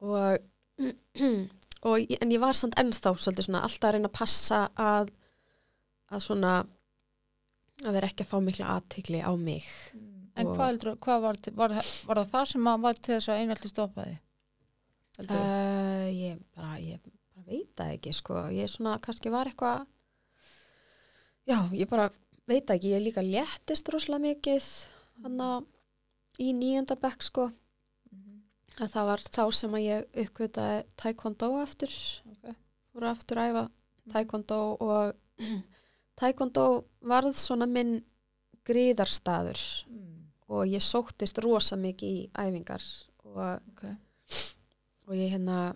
og, 0.00 0.38
og 1.88 2.14
en 2.20 2.32
ég 2.32 2.42
var 2.42 2.56
samt 2.58 2.76
ennþá 2.80 3.14
svolítið 3.14 3.48
svona 3.48 3.62
alltaf 3.66 3.88
að 3.88 3.96
reyna 3.96 4.10
að 4.10 4.18
passa 4.18 4.60
að 4.80 5.12
að 6.14 6.24
svona 6.24 6.54
að 7.84 7.96
vera 7.96 8.10
ekki 8.10 8.24
að 8.24 8.30
fá 8.30 8.36
mikla 8.42 8.74
aðtikli 8.76 9.20
á 9.22 9.32
mig. 9.38 9.66
En 10.34 10.48
Og- 10.50 10.56
hvað, 10.56 10.68
heldur, 10.72 10.96
hvað 11.02 11.24
var, 11.24 11.40
var, 11.54 11.74
var 12.08 12.20
það 12.22 12.30
það 12.34 12.46
sem 12.52 12.70
að 12.70 12.84
var 12.86 13.00
til 13.00 13.14
þess 13.14 13.30
að 13.30 13.42
einalli 13.42 13.70
stoppaði? 13.70 14.14
Uh, 15.14 15.30
uh, 15.30 16.06
ég 16.10 16.40
bara 16.56 16.78
ég 16.82 17.02
bara 17.04 17.44
veit 17.46 17.70
það 17.78 17.92
ekki 17.98 18.14
sko. 18.16 18.40
Ég 18.54 18.70
svona 18.70 18.96
kannski 19.02 19.30
var 19.30 19.50
eitthvað 19.50 19.84
já, 21.46 21.58
ég 21.70 21.90
bara 21.90 22.08
veit 22.50 22.70
ekki. 22.70 22.94
Ég 22.96 23.04
líka 23.04 23.22
léttist 23.22 23.90
rosalega 23.94 24.24
mikið 24.26 24.70
hann 25.22 25.44
í 26.42 26.50
nýjönda 26.56 26.98
bekk 26.98 27.22
sko 27.22 27.50
að 28.80 28.90
það 28.94 29.08
var 29.10 29.22
þá 29.36 29.42
sem 29.54 29.74
að 29.78 29.84
ég 29.84 30.06
uppkvitaði 30.24 30.78
taekwondo 31.00 31.50
aftur 31.62 31.92
Ok. 32.32 32.54
voru 32.94 33.10
aftur 33.10 33.40
að 33.42 33.50
æfa 33.52 33.64
taekwondo 34.14 34.58
og 34.84 35.14
taekwondo 36.20 36.64
varð 37.00 37.36
svona 37.38 37.66
minn 37.70 38.00
gríðarstaður 38.66 39.60
mm. 39.88 40.16
og 40.48 40.66
ég 40.72 40.82
sóttist 40.84 41.38
rosa 41.44 41.76
mikið 41.76 42.16
í 42.18 42.24
æfingar 42.32 42.84
og, 43.24 43.60
Ok. 43.74 43.84
og 45.08 45.14
ég 45.18 45.34
hérna 45.36 45.74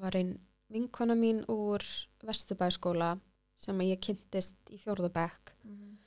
var 0.00 0.16
einn 0.18 0.36
vinkona 0.72 1.14
mín 1.14 1.44
úr 1.52 1.84
Vesturbæskóla 2.24 3.18
sem 3.60 3.78
að 3.78 3.92
ég 3.94 4.00
kynntist 4.02 4.56
í 4.72 4.80
fjórðabæk 4.82 5.54
Mhm. 5.64 5.98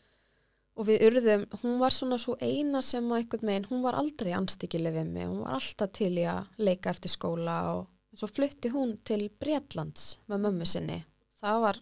Og 0.77 0.85
við 0.85 1.03
urðum, 1.07 1.43
hún 1.63 1.77
var 1.81 1.93
svona 1.95 2.19
svo 2.21 2.35
eina 2.37 2.83
sem 2.85 3.05
að 3.09 3.23
einhvern 3.23 3.49
veginn, 3.49 3.69
hún 3.71 3.83
var 3.85 3.97
aldrei 3.97 4.31
anstíkileg 4.37 4.93
við 4.93 5.11
mig, 5.13 5.27
hún 5.29 5.43
var 5.43 5.57
alltaf 5.57 5.93
til 5.97 6.13
í 6.21 6.25
að 6.29 6.51
leika 6.61 6.93
eftir 6.93 7.13
skóla 7.13 7.57
og 7.73 8.17
svo 8.17 8.29
flutti 8.29 8.69
hún 8.73 8.95
til 9.07 9.27
Bretlands 9.41 10.19
með 10.29 10.43
mömmu 10.45 10.67
sinni, 10.69 10.99
það 11.41 11.63
var 11.65 11.81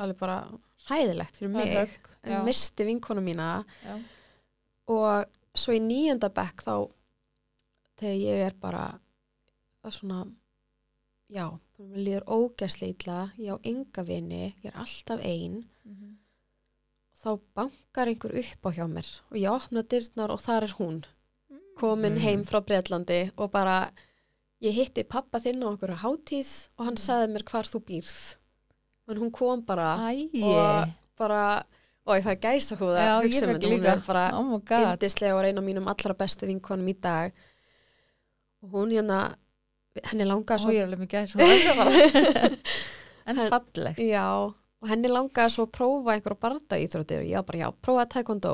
alveg 0.00 0.20
bara 0.20 0.38
hræðilegt 0.88 1.38
fyrir 1.38 1.52
mig. 1.52 1.72
högg, 1.76 2.10
en 2.24 2.44
misti 2.48 2.86
vinkona 2.88 3.24
mína. 3.24 3.48
Já. 3.84 3.94
og 4.88 5.24
svo 5.54 5.72
í 5.76 5.80
nýjönda 5.80 6.28
bekk 6.34 6.64
þá 6.66 6.74
þegar 8.00 8.18
ég 8.20 8.46
er 8.48 8.56
bara 8.60 8.84
svona 9.92 10.24
já, 11.30 11.46
mér 11.78 12.02
líður 12.06 12.26
ógæsli 12.26 12.90
illa. 12.94 13.32
Ég 13.38 13.54
á 13.54 13.58
enga 13.64 14.04
vini, 14.06 14.54
ég 14.62 14.70
er 14.72 14.80
alltaf 14.82 15.20
ein. 15.22 15.64
Mhm. 15.84 16.18
Þá 17.24 17.40
bankar 17.56 18.06
einhver 18.12 18.34
upp 18.38 18.66
á 18.68 18.70
hjá 18.76 18.84
mér 18.90 19.08
og 19.30 19.36
ég 19.40 19.50
opna 19.50 19.82
dyrnar 19.82 20.30
og 20.34 20.40
þar 20.44 20.62
er 20.68 20.74
hún 20.78 21.04
komin 21.78 22.14
Mm. 22.14 22.22
heim 22.22 22.44
frá 22.44 22.60
Breitlandi 22.60 23.30
og 23.36 23.50
bara 23.50 23.90
ég 24.62 24.72
hitti 24.76 25.02
pappa 25.04 25.38
þinn 25.40 25.62
á 25.64 25.72
okkur 25.72 25.96
hátíð 26.04 26.68
og 26.78 26.84
hann 26.84 26.94
Mm. 26.94 27.04
sagði 27.06 27.32
mér 27.34 27.44
hvar 27.50 27.64
þú 27.66 27.80
býrð 27.88 28.36
en 29.08 29.16
hún 29.18 29.32
kom 29.32 29.62
bara 29.62 29.96
Æi. 30.10 30.30
og 30.42 30.88
bara 31.18 31.64
og 32.06 32.16
ég 32.18 32.22
fæ 32.24 32.34
gæsa 32.40 32.76
fekk 32.76 32.92
þetta, 32.92 33.68
hún 33.68 33.84
er 33.86 34.02
bara 34.06 34.30
Oh 34.38 34.44
my 34.44 34.58
god. 34.60 34.98
yndislega 34.98 35.34
og 35.36 35.44
eina 35.44 35.60
af 35.60 35.64
mínum 35.64 35.88
allra 35.88 36.14
bestu 36.14 36.46
vinkonum 36.46 36.88
í 36.88 37.00
dag 37.00 37.32
og 38.62 38.70
hún 38.70 38.92
hérna 38.92 39.34
henni 40.04 40.24
langaði 40.24 40.58
Svo 40.60 40.68
svo 40.68 40.72
ég 40.72 40.82
er 40.82 40.86
alveg 40.86 41.00
með 41.00 41.08
gæs. 41.08 41.34
En 43.26 43.36
Hann- 43.36 43.48
fallegt. 43.50 43.98
já, 43.98 44.54
og 44.84 44.90
henni 44.92 45.08
langaði 45.08 45.54
svo 45.54 45.64
að 45.66 45.72
prófa 45.78 46.12
einhverja 46.14 46.40
barda 46.44 46.78
íþróttir 46.84 47.22
og 47.24 47.30
ég 47.30 47.46
bara 47.48 47.62
já, 47.62 47.68
prófa 47.86 48.04
taekwondo. 48.14 48.52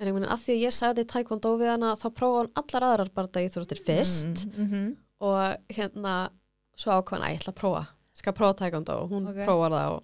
En 0.00 0.08
ég 0.10 0.14
meina 0.16 0.32
að 0.34 0.42
því 0.42 0.54
að 0.56 0.64
ég 0.66 0.74
sagði 0.74 1.04
taekwondo 1.06 1.52
við 1.60 1.70
hana 1.70 1.92
þá 2.00 2.08
prófa 2.18 2.40
hann 2.42 2.50
allar 2.60 2.86
aðrar 2.90 3.12
barda 3.14 3.44
íþróttir 3.46 3.80
fyrst. 3.86 4.46
Mm 4.50 4.66
-hmm. 4.70 4.88
og 5.20 5.76
hérna 5.76 6.14
svo 6.76 6.90
ákvæðan 6.98 7.24
að 7.24 7.30
ég 7.32 7.40
ætla 7.40 7.52
að 7.54 7.60
prófa. 7.62 7.86
Skal 8.14 8.32
prófa 8.32 8.54
taekwondo. 8.58 8.92
Og 9.02 9.10
hún 9.10 9.28
Ok. 9.30 9.44
prófar 9.46 9.70
það 9.72 9.92
og, 9.94 10.02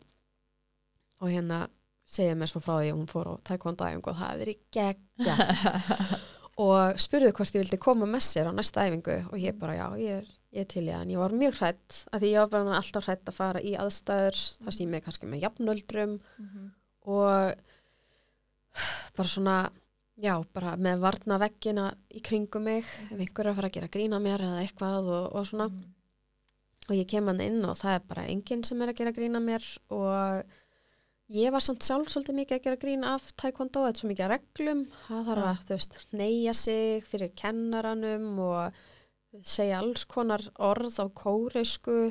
og 1.20 1.28
hérna 1.28 1.68
segja 2.07 2.34
mér 2.34 2.46
svo 2.51 2.61
frá 2.61 2.74
því 2.80 2.90
að 2.92 2.96
hún 2.98 3.07
fór 3.11 3.26
á 3.26 3.34
taekwondo 3.44 3.84
æfingu 3.84 4.11
og 4.11 4.16
það 4.16 4.30
hefði 4.30 4.40
verið 4.44 4.59
geggjað. 4.72 6.18
Og 6.61 6.98
spurði 7.01 7.32
hvort 7.32 7.55
ég 7.55 7.62
vildi 7.62 7.78
koma 7.80 8.07
með 8.07 8.20
sér 8.26 8.51
á 8.51 8.53
næsta 8.53 8.82
æfingu. 8.84 9.14
Og 9.32 9.38
ég 9.38 9.59
bara 9.59 9.74
já, 9.78 9.86
ég 9.96 10.11
er, 10.20 10.26
ég 10.57 10.66
til 10.70 10.86
ég 10.88 10.96
en 10.98 11.11
ég 11.12 11.20
var 11.20 11.34
mjög 11.36 11.59
hrætt 11.61 12.05
að 12.11 12.24
því 12.24 12.30
ég 12.32 12.44
var 12.44 12.53
bara 12.55 12.78
alltaf 12.80 13.07
hrætt 13.07 13.30
að 13.30 13.36
fara 13.36 13.62
í 13.62 13.76
aðstæður 13.78 14.40
þar 14.64 14.76
sem 14.76 14.84
ég 14.84 14.92
með 14.94 15.05
kannski 15.07 15.30
með 15.30 15.44
jafnöldrum 15.46 16.16
og 17.11 17.55
bara 19.16 19.28
svona 19.30 19.59
já, 20.20 20.34
bara 20.55 20.76
með 20.80 21.05
varna 21.05 21.38
veggina 21.40 21.86
í 22.12 22.22
kringum 22.24 22.66
mig 22.68 22.86
ef 23.09 23.16
einhver 23.16 23.46
er 23.46 23.53
að 23.53 23.61
fara 23.61 23.70
að 23.70 23.76
gera 23.78 23.92
grína 23.94 24.20
mér 24.22 24.44
eða 24.46 24.62
eitthvað 24.64 25.11
og, 25.11 25.26
og 25.34 25.48
svona. 25.48 25.70
Og 26.90 26.96
ég 26.96 27.07
kem 27.07 27.28
hann 27.30 27.42
inn 27.44 27.61
og 27.62 27.76
það 27.78 27.96
er 27.96 28.09
bara 28.09 28.26
enginn 28.32 28.64
sem 28.66 28.80
er 28.82 28.90
að 28.90 28.98
gera 28.98 29.14
grína 29.14 29.40
mér 29.42 29.66
og 29.94 30.57
ég 31.30 31.53
var 31.55 31.62
samt 31.62 31.86
sjálf 31.86 32.11
svolítið 32.11 32.38
mikið 32.40 32.57
að 32.57 32.64
gera 32.64 32.80
grín 32.82 33.07
af 33.07 33.28
taekwondo, 33.38 33.84
þetta 33.86 33.94
er 33.94 34.01
svo 34.01 34.11
mikið 34.11 34.26
að 34.26 34.32
reglum 34.34 34.80
það 35.07 35.28
þarf 35.28 35.51
að, 35.51 35.61
þú 35.68 35.76
veist, 35.76 35.98
neyja 36.18 36.55
sig 36.59 37.05
fyrir 37.07 37.30
kennaranum 37.38 38.40
og 38.42 38.80
segja 39.47 39.78
alls 39.81 40.05
konar 40.11 40.43
orð 40.59 40.99
á 40.99 41.07
kóreisku 41.14 42.11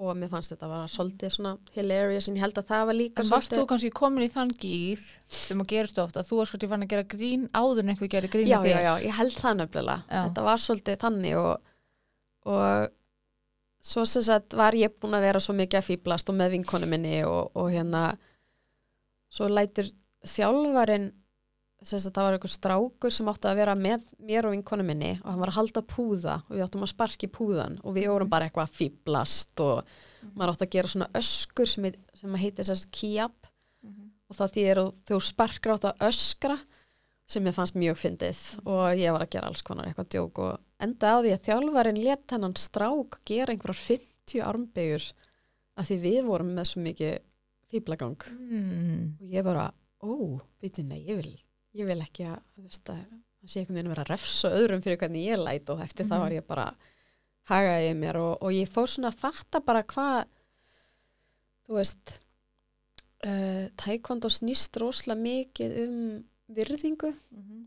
og 0.00 0.16
mér 0.16 0.30
fannst 0.32 0.54
þetta 0.54 0.68
var 0.70 0.88
svolítið 0.88 1.32
svona 1.34 1.52
hilarious 1.74 2.28
en 2.30 2.38
ég 2.38 2.44
held 2.46 2.60
að 2.60 2.70
það 2.70 2.84
var 2.88 2.96
líka 2.96 3.24
En 3.24 3.32
varst 3.34 3.52
þú 3.52 3.64
kannski 3.68 3.90
komin 3.92 4.24
í 4.24 4.30
þann 4.32 4.52
gýr 4.62 5.02
sem 5.28 5.60
að 5.60 5.68
gerist 5.74 6.00
ofta, 6.00 6.24
þú 6.24 6.38
varst 6.40 6.54
kannski 6.54 6.70
fann 6.70 6.86
að 6.86 6.92
gera 6.94 7.08
grín 7.10 7.44
áður 7.52 7.82
en 7.82 7.92
einhver 7.92 8.12
gerir 8.14 8.32
grín 8.32 8.48
já, 8.48 8.58
já, 8.64 8.78
já, 8.86 8.92
ég 9.04 9.18
held 9.18 9.36
það 9.36 9.58
nefnilega. 9.60 9.98
Já. 10.08 10.22
þetta 10.22 10.46
var 10.46 10.64
svolítið 10.64 10.98
þannig 11.04 11.36
og, 11.42 11.76
og 12.54 12.96
svo 13.92 14.06
sem 14.08 14.24
sagt 14.24 14.56
var 14.56 14.78
ég 14.78 14.96
búin 14.96 15.18
að 15.18 15.26
vera 15.28 15.44
svo 15.44 15.56
mikið 15.58 15.82
að 15.82 15.88
fýblast 15.90 16.32
og 16.32 16.38
með 16.40 16.56
vinkonu 16.56 16.88
minni 16.88 17.18
og, 17.28 17.52
og 17.52 17.68
hérna 17.74 18.04
svo 19.30 19.50
lætur 19.52 19.92
þjálfarin 20.26 21.10
sem 21.82 21.98
sagt 21.98 22.14
það 22.16 22.26
var 22.26 22.36
einhver 22.36 22.52
strákur 22.52 23.12
sem 23.14 23.28
átti 23.32 23.48
að 23.48 23.56
vera 23.62 23.74
með 23.74 24.02
mér 24.20 24.46
og 24.48 24.52
vinkonu 24.52 24.84
minni 24.84 25.12
og 25.22 25.30
hann 25.30 25.40
var 25.40 25.48
að 25.52 25.58
halda 25.60 25.82
púða 25.82 26.34
og 26.48 26.56
við 26.56 26.64
áttum 26.66 26.82
að 26.84 26.90
sparki 26.92 27.28
púðan 27.32 27.78
og 27.84 27.94
við 27.96 28.08
vorum 28.12 28.28
bara 28.28 28.48
eitthvað 28.50 28.68
að 28.68 28.76
fýblast 28.80 29.62
og 29.64 29.94
maður 30.34 30.52
átti 30.52 30.66
að 30.66 30.74
gera 30.76 30.88
svona 30.92 31.08
öskur 31.16 31.66
sem, 31.72 31.86
sem 32.20 32.34
að 32.36 32.42
heiti 32.44 32.62
þess 32.62 32.84
að 32.84 32.90
kíap 32.98 33.50
Mhm. 33.80 34.10
og 34.28 34.36
það 34.36 34.52
þýðir 34.54 34.78
að 34.82 34.90
þú 35.08 35.20
sparkar 35.24 35.72
átt 35.72 35.84
að 35.88 36.02
öskra 36.10 36.58
sem 37.30 37.44
ég 37.46 37.54
fannst 37.56 37.74
mjög 37.80 37.96
fyndið 37.96 38.40
og 38.66 38.98
ég 39.00 39.12
var 39.14 39.22
að 39.24 39.30
gera 39.32 39.46
alls 39.48 39.62
konar 39.62 39.86
eitthvað 39.88 40.08
djók 40.12 40.38
og 40.38 40.58
enda 40.84 41.14
á 41.16 41.22
því 41.24 41.32
að 41.32 41.44
þjálfarin 41.48 42.02
let 42.04 42.30
hennan 42.34 42.56
strák 42.60 43.20
gera 43.24 43.54
einhverjar 43.54 43.80
50 43.80 44.42
armbegur 44.44 45.06
að 45.78 45.86
því 45.88 45.96
við 46.04 46.24
vorum 46.28 46.52
með 46.58 46.68
svo 46.74 46.82
mikið 46.84 47.18
fýblagang 47.72 48.16
Mm. 48.28 49.16
og 49.22 49.28
ég 49.32 49.44
bara, 49.44 49.72
ó, 50.02 50.40
veitu, 50.60 50.84
nei, 50.84 51.00
ég 51.06 51.16
vil 51.22 51.38
ég 51.74 51.86
vil 51.86 52.00
ekki 52.00 52.24
að, 52.26 52.40
veist, 52.56 52.88
að 52.90 52.96
það 53.40 53.48
sé 53.52 53.60
einhvern 53.60 53.74
veginn 53.76 53.86
að 53.90 53.94
vera 53.94 54.02
að 54.04 54.10
refsa 54.14 54.48
öðrum 54.50 54.82
fyrir 54.84 54.98
hvernig 55.00 55.26
ég 55.30 55.38
læt 55.38 55.70
og 55.70 55.80
eftir 55.84 56.06
það 56.06 56.18
Mhm. 56.18 56.24
var 56.24 56.32
ég 56.32 56.46
bara 56.46 56.66
hagaði 57.50 57.88
ég 57.90 57.96
mér 57.96 58.16
og, 58.20 58.42
og 58.42 58.50
ég 58.52 58.68
fór 58.68 58.86
svona 58.86 59.08
að 59.12 59.18
fatta 59.22 59.60
bara 59.60 59.82
hvað 59.82 60.24
þú 61.66 61.74
veist 61.78 62.20
uh, 63.24 63.68
taekwondo 63.76 64.28
snýst 64.32 64.76
rosalega 64.80 65.20
mikið 65.22 65.76
um 65.84 66.24
virðingu 66.50 67.14
Mhm. 67.30 67.66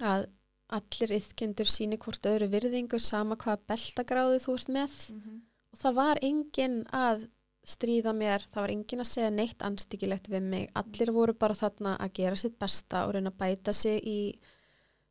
að 0.00 0.26
allir 0.70 1.10
yðkendur 1.18 1.66
síni 1.66 1.98
hvort 1.98 2.22
öðru 2.30 2.46
virðingu 2.48 3.00
sama 3.02 3.36
hvað 3.36 3.58
beltagráðu 3.68 4.38
þú 4.44 4.54
ert 4.54 4.68
með 4.68 5.10
Mhm. 5.10 5.40
og 5.72 5.78
það 5.78 5.94
var 5.94 6.18
enginn 6.22 6.84
að 6.92 7.28
stríða 7.66 8.12
mér, 8.16 8.44
það 8.50 8.62
var 8.64 8.72
enginn 8.72 9.02
að 9.04 9.10
segja 9.10 9.30
neitt 9.34 9.62
anstíkilegt 9.66 10.30
við 10.32 10.46
mig, 10.48 10.70
allir 10.74 11.12
voru 11.12 11.34
bara 11.36 11.54
þarna 11.58 11.96
að 12.00 12.14
gera 12.20 12.38
sitt 12.40 12.56
besta 12.58 13.04
og 13.06 13.14
reyna 13.14 13.32
að 13.34 13.40
bæta 13.42 13.74
sig 13.76 14.00
í 14.08 14.18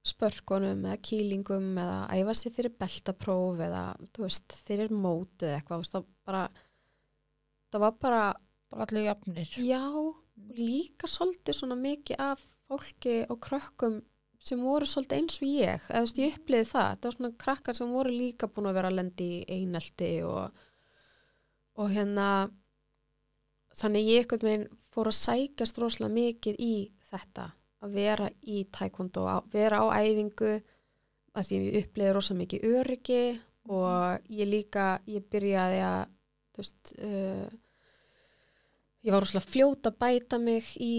spörkunum 0.09 0.85
eða 0.87 0.97
kýlingum 1.05 1.73
eða 1.77 1.99
æfa 2.15 2.33
sig 2.39 2.53
fyrir 2.55 2.73
beltapróf 2.79 3.59
eða 3.61 3.83
veist, 4.17 4.55
fyrir 4.65 4.89
mót 4.95 5.43
eða 5.43 5.59
eitthvað, 5.59 5.89
það 5.91 6.07
bara 6.25 6.43
það 7.69 7.83
var 7.85 7.97
bara, 8.01 8.21
Bara 8.69 8.85
allir 8.85 9.07
jafnir. 9.09 9.49
já 9.57 9.83
líka 10.55 11.07
svolítið 11.09 11.57
svona 11.57 11.75
mikið 11.75 12.19
af 12.21 12.41
fólki 12.69 13.25
og 13.29 13.39
krökkum 13.41 13.99
sem 14.39 14.61
voru 14.63 14.85
svolítið 14.87 15.17
eins 15.19 15.37
og 15.41 15.47
ég, 15.49 15.85
eða 15.89 15.99
þú 15.99 16.05
veist, 16.05 16.19
ég 16.21 16.35
uppliði 16.37 16.67
það. 16.69 16.91
Það 16.95 17.07
var 17.09 17.15
svona 17.17 17.31
krakkar 17.43 17.75
sem 17.75 17.89
voru 17.91 18.13
líka 18.13 18.47
búin 18.47 18.69
að 18.69 18.77
vera 18.77 18.91
að 18.91 18.97
lendi 19.01 19.27
í 19.35 19.57
einelti 19.57 20.11
og 20.23 20.61
og 21.79 21.93
hérna 21.93 22.49
þannig 23.79 24.09
ég 24.09 24.23
eitthvað 24.23 24.45
meginn 24.47 24.67
fór 24.93 25.09
að 25.11 25.19
sækjast 25.19 25.79
rosalega 25.79 26.15
mikið 26.15 26.59
í 26.59 26.73
þetta 27.09 27.51
að 27.79 27.95
vera 27.95 28.27
í 28.43 28.65
taekwondo, 28.75 29.23
að 29.29 29.53
vera 29.53 29.79
á 29.79 30.03
æfingu 30.03 30.57
að 31.37 31.47
því 31.47 31.59
ég 31.59 31.79
uppliði 31.83 32.15
rosalega 32.15 32.43
mikið 32.43 32.67
öryggi 32.73 33.23
og 33.69 34.31
ég 34.33 34.49
líka, 34.49 34.85
ég 35.07 35.25
byrjaði 35.31 35.81
að 35.85 36.01
þú 36.51 36.63
veist 36.63 36.93
uh, 36.99 37.49
ég 39.05 39.13
var 39.13 39.23
rosalega 39.23 39.53
fljót 39.53 39.89
að 39.89 39.99
bæta 40.01 40.39
mig 40.41 40.73
í 40.81 40.93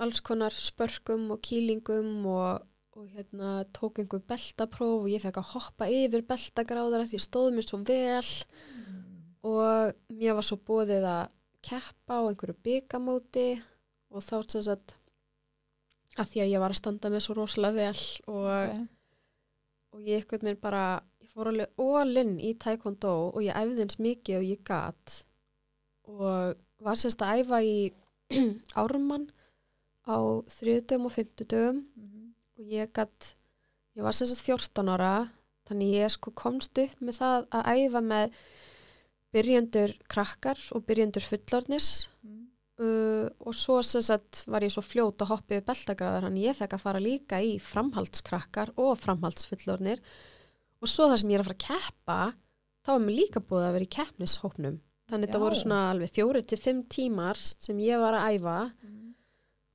alls 0.00 0.20
konar 0.24 0.54
spörkum 0.56 1.30
og 1.34 1.40
kýlingum 1.44 2.26
og, 2.28 2.66
og 2.96 3.08
hérna 3.14 3.60
tók 3.76 4.02
einhver 4.02 4.24
beltapróf 4.28 5.04
og 5.04 5.10
ég 5.12 5.22
fekk 5.24 5.40
að 5.40 5.52
hoppa 5.54 5.88
yfir 5.92 6.26
beltagráðara 6.28 7.08
því 7.08 7.20
ég 7.20 7.24
stóð 7.24 7.52
mér 7.56 7.68
svo 7.68 7.80
vel 7.84 8.30
og 9.46 9.92
mér 10.12 10.34
var 10.36 10.44
svo 10.46 10.58
bóðið 10.68 11.04
að 11.08 11.28
keppa 11.64 12.18
á 12.20 12.28
einhverju 12.28 12.56
byggamóti 12.64 13.46
og 14.10 14.24
þá 14.24 14.36
sem 14.50 14.62
sagt 14.66 14.96
að 16.18 16.30
því 16.32 16.40
að 16.44 16.50
ég 16.54 16.60
var 16.64 16.74
að 16.74 16.80
standa 16.80 17.10
með 17.12 17.24
svo 17.26 17.36
rosalega 17.38 17.76
vel 17.78 18.02
og, 18.26 18.48
Okay. 18.50 18.86
og 19.92 20.00
ég 20.06 20.20
eitthvað 20.22 20.44
mér 20.48 20.58
bara 20.60 20.84
ég 21.22 21.30
fór 21.32 21.50
alveg 21.52 21.70
all-in 21.80 22.32
í 22.40 22.54
taekwondo 22.58 23.12
og 23.30 23.40
ég 23.44 23.56
æfði 23.56 23.84
eins 23.84 23.98
mikið 24.02 24.38
og 24.40 24.48
ég 24.48 24.62
gat 24.66 25.16
og 26.10 26.56
var 26.82 26.96
sérst 26.98 27.22
að 27.22 27.42
æfa 27.44 27.60
í 27.62 27.76
ármann 28.82 29.28
á 30.10 30.16
þriðdögum 30.50 31.06
og 31.06 31.14
fimmtudögum 31.16 31.84
Mhm. 31.96 32.32
og 32.58 32.64
ég 32.66 32.92
gat 32.92 33.34
ég 33.96 34.02
var 34.02 34.12
sérst 34.16 34.42
14 34.42 34.88
ára 34.88 35.30
þannig 35.68 35.94
ég 36.00 36.10
sko 36.10 36.30
komst 36.34 36.78
upp 36.78 37.00
með 37.00 37.20
það 37.20 37.46
að 37.50 37.70
æfa 37.76 38.00
með 38.02 38.32
byrjendur 39.32 39.92
krakkar 40.08 40.58
og 40.74 40.84
byrjendur 40.86 41.22
fullornis 41.22 42.08
Mhm. 42.22 42.46
uh, 42.80 43.28
og 43.40 43.54
svo 43.54 43.80
sagt 43.82 44.44
var 44.46 44.60
ég 44.62 44.70
svo 44.72 44.82
fljót 44.82 45.16
að 45.22 45.28
hoppa 45.34 45.54
yfir 45.54 45.66
beltagráður 45.68 46.26
þannig 46.28 46.44
ég 46.48 46.56
fekk 46.56 46.72
að 46.76 46.80
fara 46.84 47.00
líka 47.00 47.40
í 47.42 47.58
framhaldskrakkar 47.60 48.72
og 48.76 48.98
framhaldsfullornir 48.98 50.00
og 50.82 50.88
svo 50.88 51.08
þar 51.10 51.18
sem 51.20 51.30
ég 51.30 51.34
er 51.38 51.44
að 51.44 51.50
fara 51.50 51.58
að 51.58 51.66
keppa 51.68 52.18
þá 52.84 52.88
var 52.94 53.00
mér 53.04 53.16
líka 53.20 53.40
búið 53.40 53.66
að 53.68 53.72
vera 53.76 53.84
í 53.88 53.94
keppnishópnum 53.96 54.80
þannig 55.10 55.28
þetta 55.28 55.40
voru 55.42 55.56
svona 55.60 55.90
alveg 55.90 56.10
fjóri 56.14 56.42
til 56.46 56.58
fimm 56.58 56.82
tímar 56.88 57.36
sem 57.36 57.78
ég 57.78 57.98
var 58.00 58.14
að 58.14 58.38
æfa 58.38 58.72
Mhm. 58.82 59.14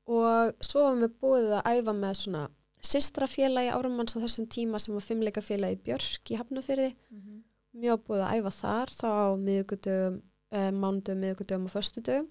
og 0.07 0.53
svo 0.61 0.83
var 0.83 0.95
mér 0.95 1.13
búið 1.21 1.61
að 1.61 1.65
æfa 1.75 1.93
með 1.93 2.15
svona 2.23 2.47
systrafélagi 2.85 3.71
árumanns 3.73 4.15
á 4.15 4.21
þessum 4.21 4.45
tíma 4.47 4.79
sem 4.79 4.93
var 4.93 5.01
fimmleikafélagi 5.01 5.79
Björk 5.83 6.29
í 6.31 6.37
Hafnafyrði 6.37 6.95
Mhm. 7.11 7.43
Mjög 7.75 8.03
búið 8.07 8.23
að 8.25 8.37
æfa 8.39 8.51
þar 8.59 8.93
þá 8.95 9.07
á 9.11 9.27
miðugudögum, 9.45 10.15
eh, 10.55 10.71
mándum, 10.71 11.19
miðugudögum 11.23 11.67
og 11.69 11.73
föstudögum 11.75 12.27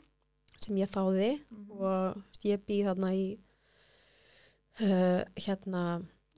sem 0.65 0.77
ég 0.81 0.89
þáði 0.95 1.31
Mhm. 1.51 1.71
og 1.81 2.23
ég 2.45 2.63
bý 2.67 2.83
þarna 2.87 3.11
í 3.15 3.25
uh, 4.81 5.23
hérna 5.37 5.85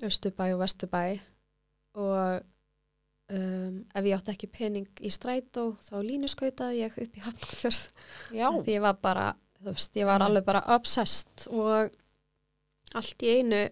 Östubæ 0.04 0.50
og 0.54 0.61
Vestubæ 0.61 1.18
og 1.96 2.42
um, 3.32 3.78
ef 3.94 4.04
ég 4.04 4.16
átti 4.18 4.34
ekki 4.34 4.50
pening 4.52 4.88
í 5.00 5.09
strætó 5.14 5.70
þá 5.80 5.94
línuskautaði 6.04 6.82
ég 6.82 6.98
upp 7.07 7.16
í 7.16 7.22
Hafnarfjörð. 7.24 7.80
Því 8.66 8.74
ég 8.76 8.82
var 8.84 8.98
bara, 9.02 9.30
þú 9.61 9.70
veist, 9.72 9.96
ég 9.96 10.04
var 10.11 10.20
alveg 10.26 10.44
bara 10.44 10.64
obsessed 10.76 11.46
og 11.48 11.90
allt 12.94 13.24
í 13.24 13.32
einu 13.38 13.62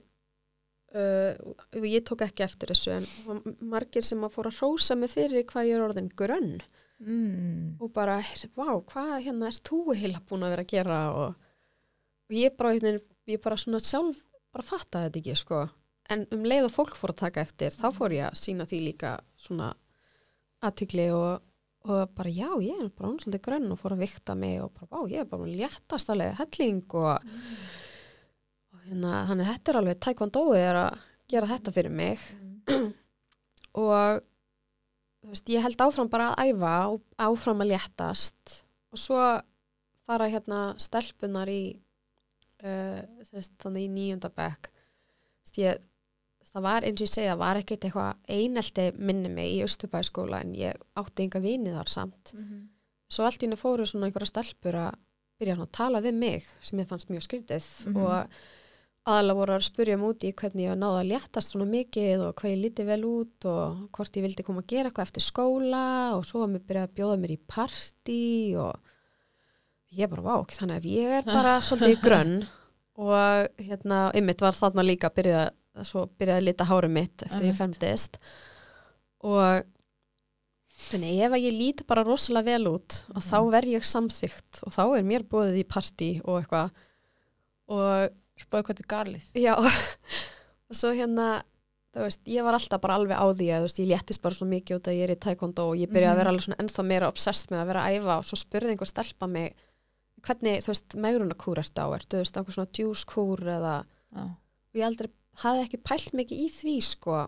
uh, 0.95 1.85
ég 1.85 2.05
tók 2.07 2.25
ekki 2.27 2.47
eftir 2.47 2.73
þessu 2.73 2.95
en 2.95 3.59
margir 3.61 4.05
sem 4.07 4.23
að 4.25 4.37
fóra 4.39 4.53
að 4.53 4.61
hrósa 4.63 4.97
mig 4.99 5.13
fyrir 5.15 5.47
hvað 5.51 5.71
ég 5.71 5.79
er 5.79 5.87
orðin 5.89 6.13
grönn. 6.15 6.57
Mm. 7.05 7.75
og 7.83 7.91
bara, 7.93 8.21
vá, 8.55 8.69
hvað 8.87 9.17
hérna 9.27 9.49
er 9.51 9.57
þú 9.67 9.97
heila 9.99 10.21
búin 10.25 10.45
að 10.47 10.53
vera 10.55 10.63
að 10.65 10.71
gera? 10.71 10.99
Og, 11.19 11.49
og 12.31 12.37
ég 12.39 12.55
bara, 12.57 12.71
ég 13.29 13.43
bara 13.43 13.59
svona 13.61 13.81
sjálf 13.83 14.23
bara 14.55 14.67
fattaði 14.67 15.09
þetta 15.09 15.21
ekki 15.21 15.35
sko. 15.41 15.63
En 16.15 16.23
um 16.37 16.45
leið 16.47 16.69
og 16.69 16.75
fólk 16.75 16.95
fór 16.99 17.15
að 17.15 17.23
taka 17.25 17.43
eftir 17.45 17.75
þá 17.75 17.89
fór 17.97 18.15
ég 18.15 18.29
að 18.29 18.39
sína 18.41 18.67
því 18.69 18.81
líka 18.87 19.17
svona 19.41 19.73
aðtikli 20.65 21.09
og, 21.17 21.45
og 21.89 22.15
bara 22.17 22.33
já, 22.33 22.49
ég 22.63 22.85
er 22.85 22.91
bara 22.93 23.11
hún 23.11 23.21
svolítið 23.21 23.45
grönn 23.49 23.73
og 23.75 23.81
fór 23.81 23.97
að 23.97 24.05
vikta 24.05 24.37
mig 24.39 24.61
og 24.63 24.73
bara, 24.77 24.91
vá, 24.93 25.01
ég 25.11 25.25
er 25.25 25.31
bara 25.31 25.49
léttast 25.51 26.13
alveg 26.15 26.39
helling 26.41 26.85
og, 27.01 27.11
og 27.19 27.84
hérna, 28.89 29.25
þannig 29.31 29.51
þetta 29.53 29.73
er 29.73 29.81
alveg 29.81 30.01
taekwondo 30.05 30.45
er 30.59 30.81
að 30.85 31.01
gera 31.31 31.51
þetta 31.51 31.75
fyrir 31.75 31.95
mig. 31.95 32.23
Og 33.85 34.21
þú 35.25 35.33
veist, 35.33 35.49
ég 35.51 35.65
held 35.65 35.81
áfram 35.83 36.11
bara 36.13 36.33
að 36.35 36.53
æfa 36.53 36.75
og 36.93 37.01
áfram 37.27 37.65
að 37.65 37.73
léttast. 37.73 38.61
Og 38.95 39.01
svo 39.01 39.19
fara 40.05 40.29
hérna 40.31 40.61
stelpunar 40.81 41.51
í 41.51 41.63
uh, 42.63 43.01
þess, 43.31 43.51
þannig 43.63 43.89
í 43.89 43.93
veist, 45.45 45.59
ég, 45.59 45.81
það 46.53 46.67
var 46.69 46.87
eins 46.87 47.01
og 47.01 47.07
ég 47.07 47.15
segja, 47.15 47.33
það 47.33 47.43
var 47.45 47.61
ekkert 47.61 47.89
eitthvað 47.89 48.37
einelti 48.37 48.91
minni 48.99 49.33
mig 49.33 49.57
í 49.57 49.63
Östubæskóla 49.65 50.43
en 50.45 50.55
ég 50.59 50.79
átti 51.01 51.27
enga 51.27 51.43
vini 51.43 51.73
þar 51.75 51.91
samt. 51.91 52.35
Svo 53.09 53.25
allt 53.27 53.43
í 53.43 53.47
henni 53.49 53.59
fóru 53.61 53.87
svona 53.87 54.09
einhverja 54.09 54.31
stelpur 54.31 54.77
að 54.89 55.01
byrja 55.41 55.57
hann 55.57 55.67
að 55.67 55.75
tala 55.77 56.01
við 56.05 56.15
mig 56.21 56.47
sem 56.61 56.79
ég 56.79 56.89
fannst 56.91 57.11
mjög 57.11 57.27
skrítið. 57.27 57.65
Mhm. 57.89 57.97
og 58.05 58.37
aðalega 59.05 59.37
voru 59.37 59.55
að 59.55 59.65
spurja 59.67 59.97
um 59.99 60.07
út 60.09 60.25
í 60.25 60.31
hvernig 60.33 60.65
ég 60.65 60.79
náði 60.81 61.01
að 61.03 61.11
léttast 61.11 61.53
svona 61.53 61.67
mikið 61.69 62.23
og 62.25 62.39
hvað 62.39 62.53
ég 62.55 62.63
lítið 62.63 62.87
vel 62.89 63.03
út 63.09 63.47
og 63.51 63.83
hvort 63.97 64.17
ég 64.17 64.25
vildi 64.25 64.47
koma 64.47 64.63
að 64.65 64.71
gera 64.73 64.91
eitthvað 64.91 65.11
eftir 65.11 65.27
skóla 65.27 65.85
og 66.17 66.25
svo 66.29 66.41
var 66.41 66.53
mér 66.55 66.65
byrjað 66.65 66.89
að 66.89 66.95
bjóða 67.01 67.19
mér 67.21 67.35
í 67.35 67.41
partí 67.55 68.23
og 68.57 69.93
ég 69.95 70.11
bara 70.11 70.25
vá, 70.25 70.33
ok, 70.39 70.57
þannig 70.57 70.81
að 70.81 70.89
ég 70.95 71.19
er 71.19 71.29
bara 71.29 71.59
svolítið 71.67 72.01
grönn. 72.07 72.35
Og 72.95 73.61
hérna, 73.67 74.01
ymmit 74.15 74.43
var 74.43 74.57
þarna 74.57 74.87
líka 74.87 75.11
að 75.11 75.17
byrja, 75.19 75.45
svo 75.83 76.07
byrjaði 76.15 76.41
að 76.41 76.49
lita 76.49 76.69
hárið 76.71 76.97
mitt 76.97 77.25
eftir 77.27 77.49
ég 77.49 77.53
Einmitt. 77.53 77.61
femtist 77.61 78.21
og 79.25 79.71
Þannig 80.75 81.21
ef 81.23 81.35
að 81.37 81.45
ég 81.47 81.55
líti 81.55 81.85
bara 81.87 82.03
rosalega 82.05 82.57
vel 82.57 82.67
út 82.73 82.97
og 83.15 83.23
þá 83.23 83.37
verð 83.53 83.77
ég 83.77 83.85
samþygt 83.87 84.59
og 84.67 84.73
þá 84.75 84.83
er 84.99 85.05
mér 85.07 85.23
bóðið 85.31 85.61
í 85.61 85.67
partí 85.71 86.09
og 86.25 86.41
eitthvað. 86.41 86.73
Og 87.73 88.17
Spáðu 88.41 88.67
hvað 88.67 88.71
þetta 88.73 88.85
er 88.85 88.93
galið. 88.95 89.27
já. 89.39 89.55
Og 90.71 90.79
svo 90.79 90.95
hérna 90.97 91.29
þú 91.95 92.07
veist, 92.09 92.25
ég 92.27 92.47
var 92.47 92.57
alltaf 92.57 92.83
bara 92.83 92.97
alveg 92.99 93.19
á 93.21 93.27
því 93.31 93.49
að 93.53 93.61
þú 93.61 93.69
veist, 93.69 93.81
ég 93.83 93.91
léttist 93.93 94.23
bara 94.25 94.39
svo 94.39 94.49
mikið 94.51 94.79
út 94.79 94.89
að 94.91 94.97
ég 94.99 95.07
er 95.07 95.15
í 95.15 95.21
taekwondo 95.23 95.67
og 95.71 95.79
ég 95.79 95.93
byrjaði 95.93 96.11
að 96.15 96.21
vera 96.21 96.33
alveg 96.33 96.47
svona 96.47 96.59
ennþá 96.65 96.85
meira 96.89 97.11
obsessed 97.13 97.53
með 97.53 97.61
að 97.61 97.71
vera 97.71 97.85
að 97.85 97.99
æfa 97.99 98.17
og 98.19 98.27
svo 98.29 98.39
spurði 98.41 98.75
einhver 98.75 98.91
stelpa 98.91 99.29
mig 99.31 99.55
hvernig, 100.25 100.65
þú 100.65 100.73
veist, 100.73 100.97
megrunarkúr 101.05 101.61
ertu 101.63 101.85
á? 101.85 101.89
Ertu, 101.95 102.17
þú 102.17 102.23
veist, 102.25 102.39
einhver 102.41 102.57
svona 102.57 102.75
djúskúr 102.79 103.45
eða? 103.55 103.77
Já. 104.15 104.25
og 104.25 104.81
ég 104.81 104.87
aldrei 104.89 105.11
hafði 105.45 105.65
ekki 105.67 105.83
pælt 105.85 106.13
mikið 106.19 106.43
í 106.45 106.51
því 106.55 106.75
sko. 106.87 107.23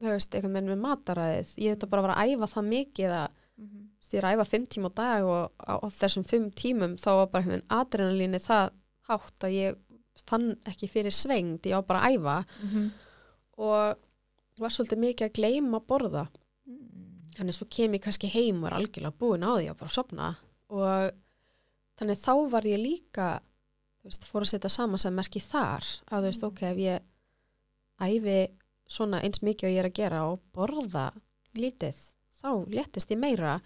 Þú 0.00 0.14
veist, 0.14 0.34
einhvern 0.34 0.56
veginn 0.56 0.72
með 0.72 0.82
mataræðið. 0.84 1.52
Ég 1.64 1.76
þetta 1.76 1.90
bara 1.92 2.14
að 2.14 2.32
æfa 2.34 2.50
það 2.54 2.68
mikið 2.70 3.14
að 3.16 3.28
þú 3.60 3.70
veist, 3.80 4.14
ég 4.14 4.20
er 4.20 4.28
að 4.28 4.36
æfa 4.36 4.48
fimm 4.50 4.66
tíma 4.74 4.90
á 4.90 4.98
dag 5.00 5.28
og 5.30 5.42
á, 5.60 5.72
á 5.80 5.86
þessum 6.00 6.26
fimm 6.28 6.50
tímum 6.56 6.96
þá 7.00 7.10
var 7.10 7.30
bara 7.32 7.42
einhvern 7.42 7.56
veginn 7.56 7.78
adrenalíni 7.80 8.40
það 8.42 8.72
hátt 9.10 9.46
að 9.46 9.56
ég 9.56 9.80
fann 10.28 10.52
ekki 10.68 10.88
fyrir 10.90 11.14
svengd, 11.14 11.66
ég 11.66 11.78
var 11.78 11.86
bara 11.88 12.04
að 12.06 12.18
æfa. 12.18 12.36
Og 13.60 13.98
var 14.60 14.74
svolítið 14.74 15.00
mikið 15.04 15.26
að 15.26 15.36
gleyma 15.38 15.80
að 15.80 15.86
borða. 15.88 16.24
Þannig 17.36 17.56
svo 17.56 17.66
kem 17.70 17.94
ég 17.96 18.02
kannski 18.04 18.28
heim 18.32 18.62
og 18.62 18.68
er 18.68 18.76
algjörlega 18.76 19.16
búin 19.16 19.46
á 19.46 19.50
því 19.56 19.70
og 19.70 19.78
bara 19.80 19.88
að 19.88 19.96
sopna 19.96 20.30
og 20.70 21.10
þannig 21.98 22.18
þá 22.20 22.34
var 22.52 22.66
ég 22.68 22.80
líka 22.80 23.28
veist, 24.04 24.24
fór 24.28 24.44
að 24.44 24.52
setja 24.52 24.70
saman 24.72 25.00
sem 25.00 25.14
merki 25.14 25.42
þar. 25.42 25.86
Að 26.10 26.26
þú 26.26 26.30
veist, 26.30 26.46
ok, 26.46 26.62
ef 26.70 26.80
ég 26.80 27.06
æfi 28.00 28.38
svona 28.90 29.20
eins 29.24 29.42
mikið 29.42 29.68
og 29.68 29.74
ég 29.74 29.82
er 29.82 29.90
að 29.90 29.98
gera 29.98 30.22
og 30.30 30.40
borða 30.54 31.10
lítið, 31.58 31.98
þá 32.40 32.50
léttist 32.70 33.12
ég 33.12 33.20
meira. 33.20 33.60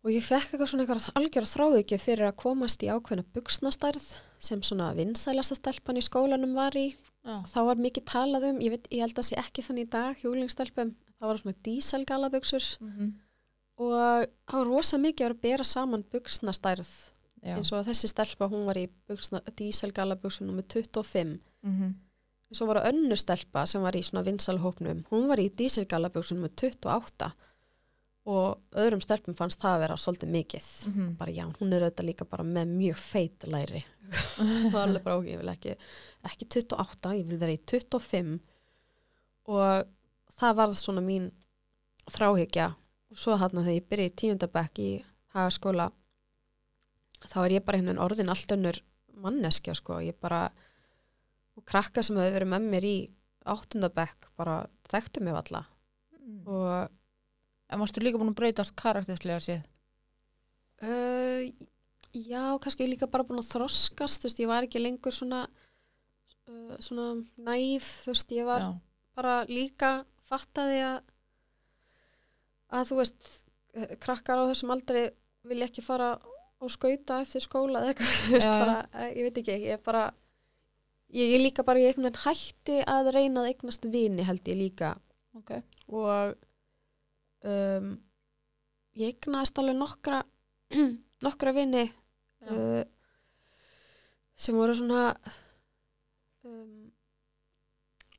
Og 0.00 0.14
ég 0.14 0.24
fekk 0.24 0.54
eitthvað 0.54 0.70
svona 0.70 0.86
eitthvað 0.86 1.10
algjör 1.20 1.48
þráðuki 1.50 2.00
fyrir 2.00 2.30
að 2.30 2.38
komast 2.40 2.82
í 2.82 2.88
ákveðna 2.88 3.26
buksnastærð 3.34 4.06
sem 4.40 4.62
svona 4.64 4.90
vinsælasta 4.96 5.58
stelpan 5.58 6.00
í 6.00 6.04
skólanum 6.04 6.56
var 6.56 6.76
í 6.78 6.88
Já. 7.26 7.36
þá 7.52 7.60
var 7.68 7.80
mikið 7.84 8.06
talað 8.08 8.46
um, 8.50 8.60
ég, 8.64 8.74
veit, 8.74 8.86
ég 8.90 9.04
held 9.04 9.18
að 9.20 9.28
sé 9.28 9.38
ekki 9.40 9.64
þannig 9.66 9.88
í 9.88 9.92
dag, 9.92 10.20
hjúlingstelpum 10.22 10.94
það 11.20 11.28
var 11.28 11.40
svona 11.42 11.58
díselgalabuxur. 11.68 12.68
Og 13.80 13.94
það 13.94 14.58
var 14.58 14.68
rosa 14.68 15.00
mikið 15.00 15.24
að 15.24 15.28
vera 15.28 15.36
að 15.36 15.42
bera 15.44 15.64
saman 15.68 16.04
buksnastærð 16.12 16.88
Já. 17.40 17.56
eins 17.56 17.72
og 17.72 17.84
þessi 17.86 18.10
stelpa, 18.10 18.48
hún 18.52 18.66
var 18.68 18.76
í 18.76 18.86
buxna, 19.08 19.40
díselgalabuxum 19.56 20.48
nummer 20.48 20.64
25 20.68 21.38
eins 22.50 22.60
og 22.60 22.68
var 22.68 22.80
að 22.80 22.90
önnu 22.90 23.16
stelpa 23.16 23.66
sem 23.66 23.82
var 23.84 23.96
í 23.96 24.02
svona 24.02 24.24
vinsalhópnum, 24.26 25.04
hún 25.10 25.28
var 25.30 25.40
í 25.40 25.48
díselgalabuxum 25.48 26.40
nummer 26.40 26.52
28 26.56 27.30
og 28.28 28.60
öðrum 28.76 29.00
stelpum 29.00 29.36
fannst 29.38 29.60
það 29.62 29.74
að 29.74 29.82
vera 29.84 29.96
svolítið 29.96 30.32
mikið. 30.34 30.68
Bara 31.18 31.32
já, 31.32 31.44
hún 31.60 31.72
er 31.72 31.86
auðvitað 31.86 32.08
líka 32.10 32.24
bara 32.28 32.44
með 32.44 32.74
mjög 32.74 32.98
feit 33.00 33.46
læri. 33.46 33.84
Það 34.40 34.72
var 34.72 34.82
alveg 34.82 35.04
bara 35.04 35.16
ok, 35.20 35.26
ég 35.30 35.38
vil 35.40 35.52
ekki 35.52 35.76
ekki 36.26 36.46
28, 36.50 37.14
ég 37.16 37.26
vil 37.30 37.38
vera 37.40 37.54
í 37.54 37.60
25 37.64 38.40
og 39.50 39.86
það 40.36 40.56
varð 40.58 40.74
svona 40.76 41.00
mín 41.00 41.30
þráhyggja. 42.10 42.74
Og 43.10 43.18
svo 43.18 43.38
þarna 43.38 43.64
þegar 43.64 43.78
ég 43.78 43.88
byrja 43.90 44.10
í 44.10 44.16
tíundabæk 44.20 44.82
í 44.82 44.90
hagaskóla 45.34 45.88
þá 47.28 47.38
er 47.44 47.56
ég 47.58 47.64
bara 47.66 47.80
einhvern 47.80 48.02
orðin 48.02 48.32
allt 48.32 48.52
önnur 48.54 48.80
manneskja 49.20 49.74
sko, 49.76 49.98
ég 50.02 50.16
bara 50.20 50.48
og 51.58 51.64
krakka 51.68 52.02
sem 52.04 52.18
hefur 52.18 52.38
verið 52.38 52.52
með 52.52 52.68
mér 52.72 52.86
í 52.88 52.96
áttundabæk 53.50 54.30
bara 54.38 54.62
þekktu 54.90 55.24
mig 55.24 55.36
alla 55.36 55.64
og 56.46 56.92
En 57.70 57.82
varstu 57.82 58.02
líka 58.02 58.18
búin 58.18 58.32
að 58.32 58.38
breytast 58.40 58.74
karakterslega 58.78 59.42
séð? 59.44 59.66
Uh, 60.80 61.50
já, 62.16 62.42
kannski 62.62 62.88
líka 62.88 63.06
bara 63.10 63.26
búin 63.28 63.42
að 63.42 63.50
þroskast, 63.52 64.22
þú 64.22 64.30
veist, 64.30 64.40
ég 64.42 64.50
var 64.50 64.66
ekki 64.66 64.80
lengur 64.82 65.14
svona 65.14 65.44
uh, 66.48 66.76
svona 66.82 67.12
næf, 67.46 67.90
þú 68.04 68.14
veist, 68.14 68.34
ég 68.34 68.48
var 68.48 68.64
Já. 68.64 68.70
bara 69.18 69.36
líka 69.50 69.92
fattaði 70.30 70.80
að 70.86 70.98
að 72.70 72.90
þú 72.90 72.98
veist 73.00 73.30
eh, 73.74 73.94
krakkar 74.02 74.42
á 74.46 74.50
þessum 74.50 74.70
aldrei 74.74 75.00
vilja 75.50 75.66
ekki 75.66 75.82
fara 75.82 76.12
á 76.20 76.64
skauta 76.70 77.20
eftir 77.24 77.42
skóla 77.42 77.80
eða 77.82 77.94
eitthvað, 77.94 78.12
þú 78.26 78.34
veist, 78.36 78.50
bara, 78.52 78.76
eh, 78.94 79.08
ég 79.16 79.26
veit 79.26 79.40
ekki, 79.42 79.56
ég 79.64 79.74
er 79.74 79.80
bara 79.84 80.04
ég 81.10 81.34
er 81.34 81.42
líka 81.42 81.64
bara, 81.66 81.82
ég 81.82 81.90
einhvern 81.90 82.06
veginn 82.06 82.22
hætti 82.26 82.76
að 82.86 83.10
reyna 83.16 83.42
að 83.42 83.50
eignast 83.50 83.88
vini 83.90 84.26
held 84.26 84.46
ég 84.52 84.60
líka 84.60 84.92
Ok. 85.40 85.50
og 85.88 86.36
um, 87.44 87.92
ég 88.98 89.14
eignaðist 89.14 89.58
alveg 89.60 89.76
nokkra 89.78 90.22
nokkra 91.26 91.52
vini 91.56 91.86
uh, 92.50 92.82
sem 94.40 94.56
voru 94.56 94.74
svona 94.76 95.14
um, 96.44 96.90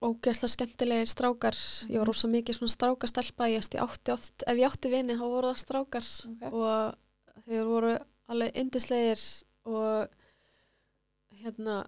ógeðslega 0.02 0.54
skemmtilegir 0.56 1.10
strákar. 1.10 1.58
Ég 1.90 2.02
var 2.02 2.10
rosa 2.10 2.30
mikið 2.32 2.58
svona 2.58 2.74
strákastelpa 2.74 3.50
ég, 3.52 3.66
átti 3.82 4.14
oft, 4.14 4.46
ef 4.50 4.58
ég 4.58 4.66
átti 4.70 4.90
vini 4.94 5.18
þá 5.18 5.26
voru 5.28 5.52
það 5.52 5.62
strákar. 5.62 6.08
Ok. 6.32 6.46
og 6.54 7.46
þeir 7.46 7.66
voru 7.70 7.92
alveg 8.32 8.58
indislegir 8.62 9.22
og 9.70 10.10
hérna 11.42 11.82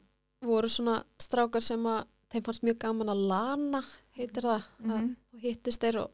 voru 0.43 0.69
svona 0.69 0.99
strákar 1.21 1.63
sem 1.65 1.85
að 1.87 2.03
þeim 2.33 2.45
fannst 2.47 2.65
mjög 2.65 2.79
gaman 2.81 3.11
að 3.13 3.25
lana 3.29 3.81
heitir 4.17 4.43
það, 4.49 4.63
mm 4.79 4.91
Mhm. 4.93 5.09
og 5.33 5.39
hittist 5.45 5.81
þeir 5.81 5.99
og 6.03 6.11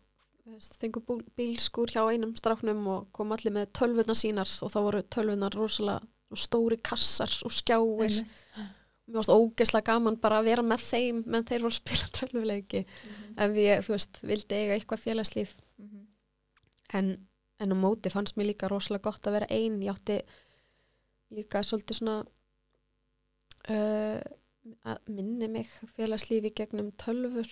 þú 0.50 0.58
veist, 0.58 0.76
fengu 0.82 1.02
bú- 1.06 1.24
bílskúr 1.38 1.92
hjá 1.94 2.02
einum 2.10 2.34
stráknum 2.38 2.82
og 2.90 3.08
kom 3.16 3.32
allir 3.36 3.54
með 3.56 3.70
tölvuna 3.78 4.16
sínar 4.18 4.50
og 4.66 4.72
þá 4.74 4.80
voru 4.88 5.02
tölvunar 5.16 5.56
rosalega 5.58 6.02
stóri 6.38 6.78
kassar 6.86 7.32
og 7.46 7.54
skjáir. 7.54 8.20
Mér 9.10 9.18
varst 9.18 9.32
ógeðslega 9.34 9.88
gaman 9.90 10.18
bara 10.22 10.40
að 10.42 10.50
vera 10.52 10.62
með 10.66 10.84
þeim 10.86 11.24
menn 11.26 11.46
þeir 11.50 11.64
voru 11.66 11.74
að 11.74 11.80
spila 11.80 12.10
tölvuleiki. 12.20 12.84
Ef 13.38 13.56
ég, 13.58 13.82
þú 13.86 13.96
veist, 13.96 14.20
vildi 14.22 14.60
eiga 14.60 14.76
eitthvað 14.78 15.06
félagslíf. 15.08 15.56
Mhm. 15.80 16.04
en, 16.94 17.10
en 17.60 17.74
á 17.74 17.78
móti 17.78 18.10
fannst 18.14 18.38
mér 18.38 18.50
líka 18.52 18.70
rosalega 18.70 19.10
gott 19.10 19.26
að 19.30 19.36
vera 19.40 19.48
ein. 19.54 19.80
Ég 19.82 19.94
átti 19.94 20.20
líka 21.34 21.62
svolítið 21.66 22.00
svona 22.00 22.18
uh, 23.70 24.20
að 24.86 25.10
minni 25.14 25.48
mig 25.52 25.70
félagslífi 25.96 26.52
gegnum 26.58 26.92
tölfur 27.02 27.50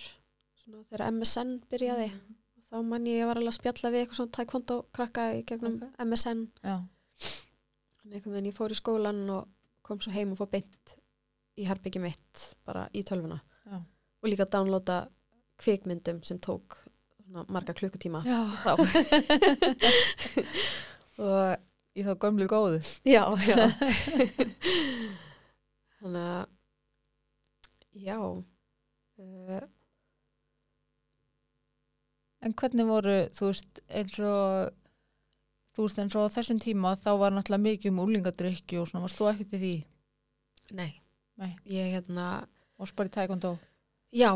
svona 0.62 0.82
þegar 0.90 1.10
MSN 1.14 1.52
byrjaði 1.70 2.08
þá 2.68 2.76
man 2.84 3.06
ég, 3.08 3.14
ég 3.22 3.26
var 3.28 3.36
alveg 3.40 3.52
að 3.54 3.58
spjalla 3.58 3.88
við 3.94 4.00
eitthvað 4.04 4.18
svona 4.20 4.36
taekwondo 4.38 4.76
krakka 4.96 5.22
í 5.36 5.38
gegnum 5.48 5.76
Ok. 5.82 5.86
MSN 6.04 6.40
einhvern 8.08 8.32
veginn 8.34 8.48
ég 8.50 8.56
fór 8.56 8.72
í 8.72 8.76
skólan 8.78 9.20
og 9.34 9.42
kom 9.84 9.98
svo 10.04 10.10
heim 10.14 10.30
og 10.32 10.38
fór 10.40 10.50
beint 10.52 10.84
í 11.58 11.60
herbyggi 11.68 12.00
mitt 12.02 12.34
bara 12.68 12.82
í 12.96 13.02
tölvuna 13.04 13.38
Já. 13.68 13.78
og 13.82 14.26
líka 14.30 14.46
downloada 14.48 14.96
kvikmyndum 15.60 16.18
sem 16.24 16.38
tók 16.40 16.68
svona 17.18 17.44
marga 17.52 17.72
klukkutíma 17.76 18.20
þá 18.24 18.72
og 21.18 21.56
í 21.98 22.00
þá 22.06 22.12
gömlu 22.22 22.46
góðu. 22.50 22.78
Já, 23.08 23.24
já. 23.42 23.56
Þannig 25.98 26.22
að, 26.22 26.46
já, 27.98 28.18
uh, 28.22 29.62
En 32.44 32.54
hvernig 32.54 32.86
voru, 32.86 33.14
þú 33.34 33.48
veist, 33.50 33.80
eins 33.90 34.18
og, 34.22 34.74
þú 35.74 35.86
veist, 35.86 35.98
eins 36.02 36.14
og 36.18 36.28
á 36.30 36.34
þessum 36.36 36.60
tíma 36.62 36.92
þá 37.00 37.10
var 37.18 37.34
náttúrulega 37.34 37.64
mikið 37.64 37.90
um 37.92 38.02
úlingadrykki 38.04 38.78
og 38.78 38.86
svona, 38.90 39.02
varst 39.06 39.18
þú 39.18 39.30
ekkert 39.32 39.56
í 39.58 39.62
því? 39.64 39.72
nei, 40.78 40.90
Nei. 41.40 41.52
ég 41.66 41.94
hérna, 41.96 42.28
Varst 42.78 42.94
bara 42.94 43.08
í 43.10 43.14
tækvandó? 43.16 43.56
já, 44.14 44.30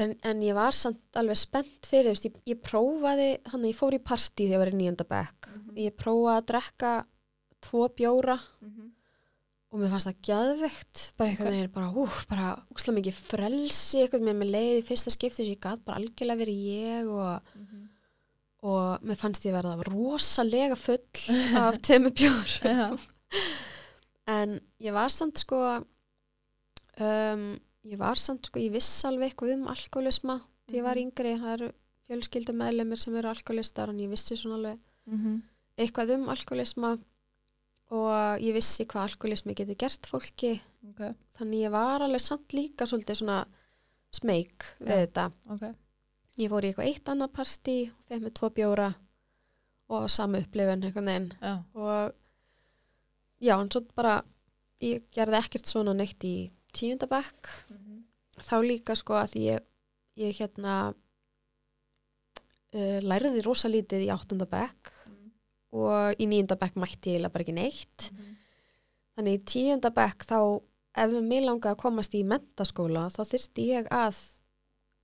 en, 0.00 0.14
en 0.24 0.40
ég 0.42 0.54
var 0.56 0.72
samt 0.72 1.18
alveg 1.20 1.36
spennt 1.36 1.86
fyrir, 1.90 2.08
þú 2.08 2.14
veist, 2.14 2.28
ég, 2.30 2.38
ég 2.54 2.62
prófaði, 2.64 3.28
þannig 3.50 3.74
ég 3.74 3.78
fór 3.78 3.96
í 3.98 4.00
partí 4.02 4.46
þegar 4.46 4.54
ég 4.56 4.62
var 4.64 4.72
í 4.72 4.78
nýjönda 4.80 5.06
bekk. 5.10 5.50
Ég 5.76 5.96
prófaði 6.00 6.38
að 6.40 6.46
drekka 6.52 6.92
tvo 7.66 7.88
bjóra 7.98 8.38
og 9.72 9.80
mér 9.82 9.90
fannst 9.92 10.08
það 10.08 10.20
gæðvegt 10.28 11.00
bara 11.18 11.30
eitthvað 11.30 11.46
Ok. 11.48 11.56
okay. 11.58 11.68
bara, 11.74 11.88
úf, 12.02 12.20
bara 12.30 12.46
úkslega 12.72 12.96
mikið 13.00 13.16
frelsi 13.32 14.00
eitthvað 14.04 14.24
með 14.28 14.36
með 14.40 14.52
leið 14.54 14.76
í 14.78 14.84
fyrsta 14.88 15.10
skipti 15.14 15.40
sem 15.42 15.50
ég 15.50 15.60
gat 15.66 15.82
bara 15.84 15.98
algjörlega 16.00 16.40
verið 16.44 16.60
ég 16.70 17.10
og, 17.10 17.50
og 18.70 19.04
mér 19.06 19.18
fannst 19.20 19.44
ég 19.48 19.56
verða 19.56 19.74
rosalega 19.90 20.76
full 20.78 21.02
af 21.60 21.80
tömu 21.86 22.10
bjór 22.14 22.54
en 24.36 24.56
ég 24.82 24.92
var 24.96 25.10
samt 25.12 25.38
sko 25.42 25.60
um, 27.00 27.44
ég 27.86 27.98
var 28.00 28.18
samt 28.18 28.48
sko, 28.48 28.58
ég 28.62 28.72
viss 28.74 28.92
alveg 29.06 29.32
eitthvað 29.34 29.56
um 29.58 29.68
alkoholisma 29.72 30.40
því 30.66 30.80
ég 30.80 30.86
var 30.86 30.98
yngri, 30.98 31.34
það 31.38 31.52
eru 31.58 31.68
fjölskyldum 32.06 32.58
meðlemið 32.62 33.02
sem 33.02 33.14
eru 33.18 33.30
alkoholistar 33.30 33.90
en 33.92 34.00
ég 34.02 34.10
vissi 34.14 34.38
svona 34.38 34.58
alveg 34.60 34.82
Mhm. 35.06 35.36
eitthvað 35.78 36.10
um 36.16 36.24
alkoholisma 36.32 36.88
og 37.94 38.42
ég 38.42 38.56
vissi 38.56 38.86
hvað 38.88 39.12
alkoholismi 39.12 39.54
geti 39.58 39.76
gert 39.78 40.08
fólki 40.10 40.56
Ok, 40.86 41.00
þannig 41.38 41.64
ég 41.66 41.72
var 41.74 42.02
alveg 42.04 42.22
samt 42.22 42.54
líka 42.54 42.86
svolítið 42.86 43.18
svona 43.20 43.40
smeyk 44.14 44.64
við 44.78 44.92
Já. 44.92 45.00
þetta 45.02 45.24
ok. 45.54 45.64
ég 46.42 46.52
fór 46.52 46.62
í 46.66 46.70
eitthvað 46.70 46.90
eitt 46.90 47.10
annað 47.10 47.34
partí 47.34 47.76
fekk 48.06 48.22
með 48.22 48.34
tvo 48.38 48.50
bjóra 48.54 48.88
og 49.96 50.06
samu 50.10 50.40
upplifun 50.42 50.82
einhvern 50.86 51.10
veginn 51.10 51.28
Já. 51.42 51.54
og 51.74 52.14
já, 53.42 53.54
en 53.60 53.70
svo 53.70 53.82
bara 53.94 54.16
ég 54.82 55.06
gerði 55.14 55.40
ekkert 55.40 55.70
svona 55.70 55.94
neitt 55.96 56.24
í 56.26 56.50
tíundabæk 56.76 57.50
þá 58.46 58.56
líka 58.62 58.94
sko 58.98 59.14
að 59.18 59.36
ég, 59.40 59.66
ég 60.20 60.36
hérna 60.38 60.94
uh, 62.74 62.98
læriði 63.02 63.44
rosa 63.46 63.68
lítið 63.72 64.06
í 64.06 64.12
áttundabæk 64.14 64.92
og 65.72 66.14
í 66.22 66.26
níundabæk 66.30 66.76
mætti 66.78 67.16
ég 67.16 67.26
bara 67.32 67.42
ekki 67.44 67.54
neitt 67.56 68.10
Þannig 69.16 69.38
í 69.40 69.44
tíunda 69.48 69.90
bekk 69.96 70.26
þá 70.28 70.38
ef 70.96 71.12
mér 71.24 71.46
langaði 71.48 71.72
að 71.74 71.80
komast 71.80 72.14
í 72.14 72.20
mentaskóla 72.28 73.06
þá 73.12 73.22
þyrfti 73.30 73.64
ég 73.72 73.86
að 73.92 74.18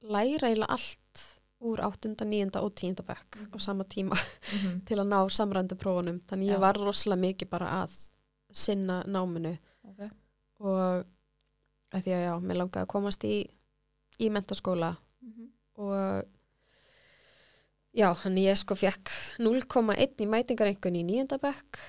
læra 0.03 0.49
eiginlega 0.51 0.73
allt 0.77 1.23
úr 1.63 1.79
áttunda, 1.87 2.25
níunda 2.27 2.61
og 2.67 2.75
tíunda 2.75 3.05
bekk 3.07 3.39
á 3.55 3.57
sama 3.63 3.85
tíma 3.85 4.17
Mhm. 4.53 4.81
til 4.87 4.99
að 4.99 5.09
ná 5.09 5.19
samrændu 5.31 5.77
prófunum. 5.79 6.19
Þannig 6.29 6.49
Já. 6.51 6.55
ég 6.57 6.61
var 6.61 6.75
rosalega 6.75 7.21
mikið 7.23 7.49
bara 7.51 7.69
að 7.85 7.93
sinna 8.53 9.03
náminu 9.07 9.57
Ok. 9.89 10.11
og 10.61 11.05
að 11.93 12.03
því 12.03 12.13
að 12.17 12.25
já, 12.27 12.35
mér 12.41 12.57
langaði 12.61 12.83
að 12.85 12.93
komast 12.93 13.25
í, 13.25 13.47
í 14.19 14.29
mentaskóla 14.31 14.97
og 15.79 16.25
já, 17.93 18.09
hann 18.23 18.39
ég 18.41 18.57
sko 18.57 18.77
fekk 18.79 19.11
0,1 19.43 20.23
í 20.25 20.29
mætingarengun 20.31 20.97
í 20.97 21.03
níunda 21.09 21.39
bekk 21.43 21.81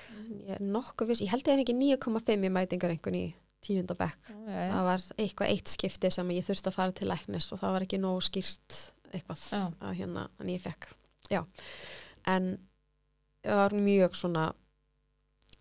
ég 0.44 0.50
er 0.58 0.60
nokkuð 0.64 1.12
viss, 1.12 1.22
ég 1.24 1.32
held 1.32 1.46
ég 1.48 1.54
hef 1.56 1.62
ekki 1.64 1.76
9,5 1.78 2.44
í 2.48 2.52
mætingarengun 2.52 3.16
í 3.20 3.24
tíunda 3.64 3.96
bekk 3.96 4.28
Já, 4.28 4.34
já, 4.44 4.58
já. 4.58 4.72
það 4.74 4.84
var 4.90 5.06
eitthvað 5.24 5.54
eitt 5.54 5.72
skipti 5.72 6.10
sem 6.12 6.34
ég 6.36 6.44
þurfti 6.44 6.68
að 6.70 6.76
fara 6.76 6.92
til 6.98 7.08
læknis 7.08 7.48
og 7.54 7.62
það 7.62 7.72
var 7.78 7.86
ekki 7.86 8.00
nógu 8.02 8.26
skýrt 8.28 8.80
eitthvað 9.14 9.46
Já. 9.54 9.62
að 9.80 9.96
hérna, 10.02 10.26
en 10.42 10.52
ég 10.52 10.60
fekk 10.64 10.90
já, 11.32 11.40
en 12.28 12.50
það 13.44 13.60
var 13.62 13.76
mjög 13.86 14.18
svona 14.20 14.44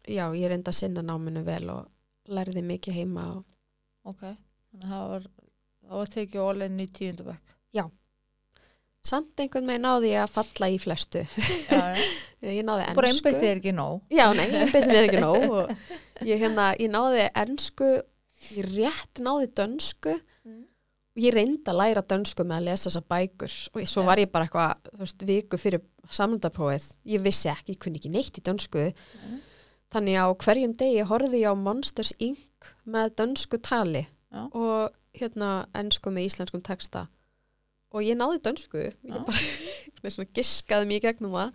já, 0.03 0.25
ég 0.35 0.49
reyndi 0.51 0.71
að 0.73 0.79
sinna 0.81 1.03
náminu 1.05 1.45
vel 1.47 1.63
og 1.71 1.87
lærði 2.33 2.63
mikið 2.67 2.99
heima 3.01 3.25
og 3.37 3.43
Ok. 4.03 4.19
Þannig 4.19 4.83
að 4.83 4.89
það 4.91 5.03
var, 5.13 5.25
það 5.87 5.99
var 6.01 6.09
tekið 6.11 6.41
ólinn 6.43 6.79
í 6.83 6.85
tíundabæk. 6.91 7.51
Samt 9.03 9.39
einhvern 9.43 9.67
veginn 9.67 9.83
náði 9.83 10.11
ég 10.13 10.23
að 10.23 10.35
falla 10.37 10.69
í 10.71 10.79
flestu. 10.81 11.23
Já, 11.67 11.81
ég 12.47 12.63
náði 12.65 12.89
Bara 12.95 13.09
ennsku 13.11 13.29
einbætt 13.29 13.41
þér 13.43 13.61
ekki 13.61 13.73
nóg. 13.75 14.03
Já, 14.13 14.25
nei, 14.37 14.47
beti 14.71 14.89
mér 14.89 15.07
ekki 15.07 15.23
nóg 15.23 15.55
ég, 16.29 16.37
hérna, 16.39 16.69
ég 16.79 16.91
náði 16.93 17.25
ennsku, 17.43 17.89
ég 18.55 18.69
rétt 18.73 19.23
náði 19.23 19.49
dönsku. 19.59 20.19
Og 21.13 21.21
ég 21.21 21.35
reyndi 21.35 21.69
að 21.69 21.77
læra 21.77 22.01
dönsku 22.09 22.41
með 22.41 22.55
að 22.57 22.67
lesa 22.71 22.87
þessa 22.87 23.03
bækur 23.13 23.55
og 23.69 23.89
svo 23.91 24.03
var 24.07 24.17
ég 24.17 24.31
bara 24.33 24.47
eitthvað, 24.47 24.87
þú 24.87 25.01
veist, 25.03 25.25
viku 25.29 25.59
fyrir 25.61 25.83
samlundaprófið, 26.09 26.87
ég 27.13 27.21
vissi 27.21 27.51
ekki, 27.51 27.75
ég 27.75 27.83
kunni 27.83 27.99
ekki 28.01 28.09
neitt 28.09 28.39
í 28.39 28.41
dönsku, 28.41 28.87
þannig 29.93 30.17
á 30.17 30.25
hverjum 30.41 30.73
degi 30.79 31.05
horfði 31.05 31.43
ég 31.43 31.53
á 31.53 31.61
Monsters 31.67 32.15
Inc. 32.17 32.71
með 32.89 33.13
dönsku 33.21 33.61
tali 33.61 34.07
Já. 34.07 34.41
og 34.49 34.97
hérna 35.13 35.51
ennsku 35.77 36.09
með 36.09 36.31
íslenskum 36.31 36.65
texta 36.65 37.05
og 37.93 38.01
ég 38.05 38.17
náði 38.17 38.41
dönsku, 38.45 38.81
ég 38.81 38.95
Já. 39.05 39.19
bara 39.23 40.27
giskaði 40.37 40.89
mér 40.89 41.03
gegnum 41.05 41.35
það 41.37 41.53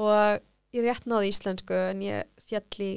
og 0.00 0.42
ég 0.72 0.86
rétt 0.86 1.04
náði 1.10 1.28
íslensku 1.32 1.76
en 1.90 2.00
ég 2.06 2.24
fjall 2.48 2.80
í 2.86 2.92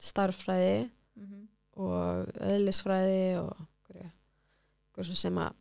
starffræði 0.00 0.90
Mhm. 1.20 1.40
og 1.76 2.30
eðlisfræði 2.40 3.24
og 3.42 3.56
einhverju 3.92 5.16
sem 5.18 5.36
að 5.42 5.52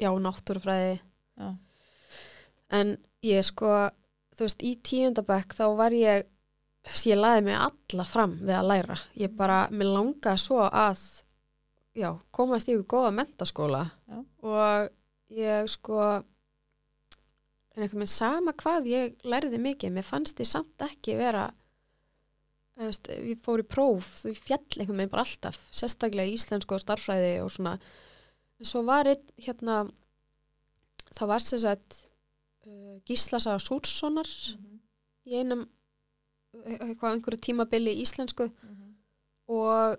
já, 0.00 0.10
náttúrufræði 0.20 0.98
Já. 1.40 1.48
en 2.70 2.92
ég 3.24 3.44
sko 3.46 3.70
þú 4.36 4.44
veist, 4.46 4.62
í 4.64 4.74
tíundabæk 4.84 5.54
þá 5.56 5.64
var 5.78 5.90
ég 5.96 6.26
ég 7.06 7.16
laði 7.20 7.42
mig 7.44 7.56
alla 7.60 8.04
fram 8.08 8.36
við 8.40 8.54
að 8.58 8.68
læra 8.70 8.98
ég 9.16 9.34
bara, 9.36 9.62
mér 9.70 9.90
langaði 9.94 10.40
svo 10.44 10.60
að 10.68 11.00
já, 11.96 12.12
komast 12.32 12.68
í 12.68 12.76
góða 12.84 13.12
mentaskóla 13.16 13.86
Já. 14.08 14.20
og 14.42 14.90
ég 15.34 15.70
sko 15.70 16.00
en 17.70 17.84
einhvern 17.84 18.02
veginn 18.02 18.12
sama 18.12 18.54
hvað 18.58 18.90
ég 18.90 19.24
lærði 19.24 19.60
mikið, 19.62 19.94
mér 19.94 20.06
fannst 20.06 20.40
ég 20.42 20.48
samt 20.50 20.84
ekki 20.84 21.16
vera 21.20 21.48
veist, 22.80 23.10
ég 23.12 23.40
fór 23.44 23.62
í 23.62 23.66
próf, 23.68 24.08
þú 24.22 24.34
fjall 24.38 24.62
einhvern 24.78 25.02
veginn 25.02 25.12
bara 25.12 25.24
alltaf, 25.26 25.58
sérstaklega 25.74 26.30
í 26.30 26.36
íslensku 26.36 26.76
og 26.76 26.82
starffræði 26.82 27.34
og 27.44 27.50
svona. 27.52 27.76
En 28.60 28.68
svo 28.68 28.82
var 28.86 29.08
einn 29.10 29.34
hérna 29.40 29.82
það 31.16 31.32
var 31.32 31.44
sem 31.44 31.62
sagt 31.62 31.98
uh, 32.66 32.96
Gíslasaga 33.08 33.60
Súrssonar 33.62 34.30
í 35.28 35.40
einum 35.40 35.66
eitthvað 36.64 37.14
einhverju 37.14 37.42
tímabili 37.46 37.94
í 37.94 38.04
íslensku. 38.04 38.48
Og 39.50 39.98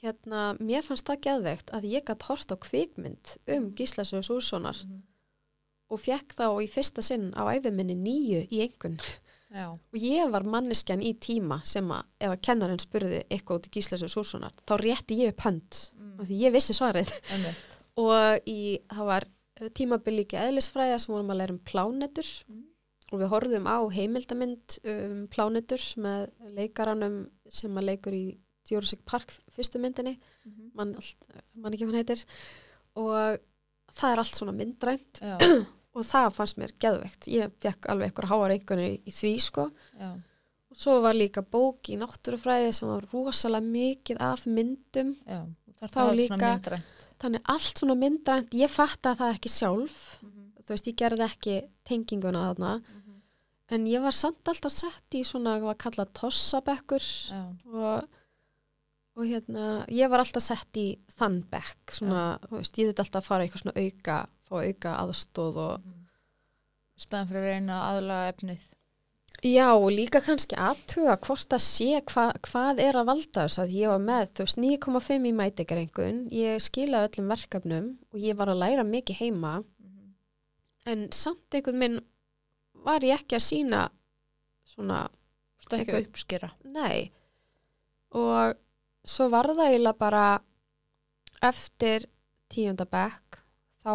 hérna, 0.00 0.52
mér 0.62 0.84
fannst 0.86 1.08
það 1.08 1.22
geðveikt 1.26 1.72
að 1.76 1.88
ég 1.92 2.06
gætt 2.08 2.28
hort 2.28 2.54
á 2.54 2.56
kvikmynd 2.56 3.34
um 3.56 3.70
Gíslasögu 3.76 4.24
Súrssonar 4.26 4.78
og 5.92 6.00
fekk 6.00 6.32
þá 6.38 6.46
í 6.64 6.68
fyrsta 6.72 7.04
sinn 7.04 7.32
á 7.36 7.42
æfiminni 7.52 7.98
nýju 7.98 8.46
í 8.48 8.62
Já. 9.52 9.68
og 9.68 9.98
ég 10.00 10.30
var 10.32 10.46
manneskjan 10.48 11.02
í 11.04 11.12
tíma 11.20 11.58
sem 11.68 11.90
að 11.92 12.06
ef 12.24 12.30
að 12.32 12.42
kennarinn 12.48 12.80
spurði 12.80 13.18
eitthvað 13.28 13.58
út 13.58 13.68
í 13.68 13.74
Gíslasögu 13.76 14.14
Súrssonar 14.14 14.54
þá 14.64 14.74
rétti 14.80 15.18
ég 15.20 15.34
upp 15.34 15.44
hönd 15.44 15.82
af 16.18 16.26
því 16.28 16.40
ég 16.46 16.54
vissi 16.54 16.76
svarið. 16.76 17.12
Og 18.00 18.48
í, 18.48 18.80
það 18.88 19.08
var 19.10 19.26
tímabili 19.76 20.24
ekki 20.24 20.38
eðlisfræða 20.40 21.00
sem 21.02 21.12
vorum 21.12 21.32
að 21.34 21.42
læra 21.42 21.52
um 21.52 21.64
plánetur. 21.68 22.30
Mm. 22.48 22.68
og 23.12 23.20
við 23.20 23.28
horfðum 23.28 23.66
á 23.68 23.78
heimildamind 23.92 24.78
um 24.88 25.26
plánetur 25.28 25.82
með 26.00 26.30
leikaranum 26.56 27.18
sem 27.44 27.76
að 27.76 27.88
leikur 27.90 28.16
í 28.16 28.22
Jurassic 28.70 29.00
Park 29.04 29.32
fyrstu 29.50 29.78
myndinni 29.82 30.18
mann, 30.74 30.94
mann 31.54 31.72
ekki 31.74 31.84
hvað 31.86 31.94
hann 31.94 32.00
heitir 32.02 32.24
og 32.96 33.38
það 33.92 34.12
er 34.12 34.18
allt 34.22 34.36
svona 34.38 34.52
myndrænt. 34.56 35.22
Og 35.92 36.06
það 36.08 36.30
fannst 36.32 36.56
mér 36.56 36.70
geðveikt. 36.80 37.26
Ég 37.28 37.50
fekk 37.60 37.84
alveg 37.92 38.08
eitthvað 38.08 38.30
háar 38.30 38.52
einhverju 38.54 38.92
í 39.04 39.12
því 39.12 39.32
sko. 39.44 39.66
Já. 40.00 40.12
og 40.72 40.78
svo 40.80 40.94
var 41.04 41.12
líka 41.12 41.42
bók 41.44 41.90
í 41.92 41.98
náttúrufræði 42.00 42.70
sem 42.72 42.88
var 42.88 43.04
rosalega 43.12 43.60
mikið 43.66 44.22
af 44.24 44.46
myndum. 44.48 45.10
Þá 45.82 45.98
líka- 46.16 46.38
þannig 47.20 47.42
allt 47.44 47.76
svona 47.82 47.94
myndrænt 48.00 48.56
ég 48.56 48.70
fatt 48.72 49.02
að 49.04 49.18
það 49.20 49.34
ekki 49.36 49.52
sjálf. 49.52 49.98
Þú 50.64 50.68
veist, 50.72 50.88
ég 50.88 50.96
gerði 50.96 51.26
ekki 51.28 51.58
tenginguna 51.84 52.46
þarna. 52.54 52.72
En 53.68 53.84
ég 53.86 54.00
var 54.00 54.12
samt 54.16 54.48
alltaf 54.48 54.72
sett 54.72 55.10
í 55.12 55.20
svona 55.28 55.58
hvað 55.60 55.76
kalla 55.84 56.06
tossabekkur. 56.06 57.04
Og, 57.68 58.08
og 59.16 59.26
hérna 59.28 59.64
ég 59.92 60.10
var 60.12 60.22
alltaf 60.22 60.44
sett 60.44 60.78
í 60.80 60.86
þann 61.18 61.42
bekk 61.52 61.96
svona, 61.98 62.38
þú 62.48 62.60
veist, 62.60 62.78
ég 62.80 62.92
þetta 62.92 63.04
alltaf 63.04 63.22
að 63.22 63.28
fara 63.28 63.46
eitthvað 63.46 63.64
svona 63.64 63.82
auka, 63.84 64.20
fá 64.48 64.54
auka 64.62 64.94
aðstóð 65.02 65.60
og 65.66 65.90
Staðan 67.02 67.28
fyrir 67.30 67.42
að 67.42 67.48
reyna 67.48 67.76
að 67.80 67.96
aðlaga 67.96 68.32
efnið. 68.32 68.64
Já, 69.42 69.64
og 69.74 69.88
líka 69.90 70.20
kannski 70.22 70.54
aðtuga 70.60 71.16
hvort 71.24 71.54
að 71.56 71.62
sé 71.64 71.88
hva, 72.12 72.26
hvað 72.46 72.82
er 72.84 72.98
að 73.00 73.08
valda 73.08 73.46
þess 73.48 73.58
að 73.58 73.72
ég 73.74 73.90
var 73.90 74.02
með, 74.04 74.28
þú 74.36 74.44
veist, 74.46 74.60
9,5 74.62 75.26
í 75.26 75.32
mætikarengun, 75.34 76.20
ég 76.36 76.62
skilaði 76.62 77.08
öllum 77.08 77.32
verkefnum 77.32 77.88
og 78.12 78.20
ég 78.22 78.38
var 78.38 78.52
að 78.52 78.60
læra 78.60 78.84
mikið 78.86 79.18
heima. 79.24 79.54
En 80.86 81.08
samt 81.16 81.56
einhvern 81.56 81.80
minn 81.80 81.98
var 82.86 83.02
ég 83.06 83.18
ekki 83.18 83.40
að 83.40 83.46
sína 83.48 83.82
svona, 84.68 85.08
Þetta 85.64 85.80
ekki 85.80 85.96
að 85.96 86.06
uppskera. 86.06 86.52
nei. 86.62 87.10
Og 88.12 88.54
svo 89.04 89.28
var 89.32 89.46
það 89.50 89.66
eiginlega 89.68 89.98
bara 89.98 90.24
eftir 91.42 92.06
tíundabekk 92.52 93.40
þá 93.82 93.94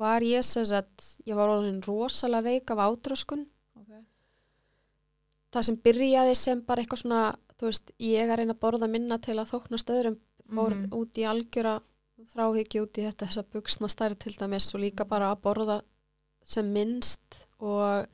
var 0.00 0.24
ég 0.24 0.44
sem 0.46 0.64
sagt, 0.64 1.18
ég 1.28 1.36
var 1.36 1.50
orðin 1.52 1.82
rosalega 1.84 2.46
veik 2.48 2.70
af 2.74 2.78
ádröskun 2.88 3.46
Okay. 3.82 4.02
það 5.52 5.62
sem 5.68 5.76
byrjaði 5.84 6.34
sem 6.38 6.60
bara 6.64 6.82
eitthvað 6.84 7.00
svona, 7.02 7.22
þú 7.58 7.66
veist, 7.68 7.90
ég 7.98 8.22
er 8.22 8.30
að 8.32 8.38
reyna 8.42 8.54
að 8.54 8.60
borða 8.62 8.88
minna 8.88 9.18
til 9.18 9.34
að 9.42 9.50
þóknast 9.52 9.90
öðrum 9.90 10.18
fór 10.52 10.74
Mhm. 10.76 10.92
út 10.94 11.18
í 11.18 11.24
algjöra 11.28 11.80
þráhyggju 12.32 12.82
út 12.86 12.98
í 12.98 13.04
þetta 13.08 13.26
þessa 13.26 13.44
buksna 13.52 13.88
stærð 13.88 14.18
til 14.18 14.32
dæmis 14.38 14.74
og 14.74 14.80
líka 14.80 15.04
bara 15.08 15.32
að 15.34 15.40
borða 15.42 15.80
sem 16.42 16.72
minnst 16.72 17.46
og 17.60 18.06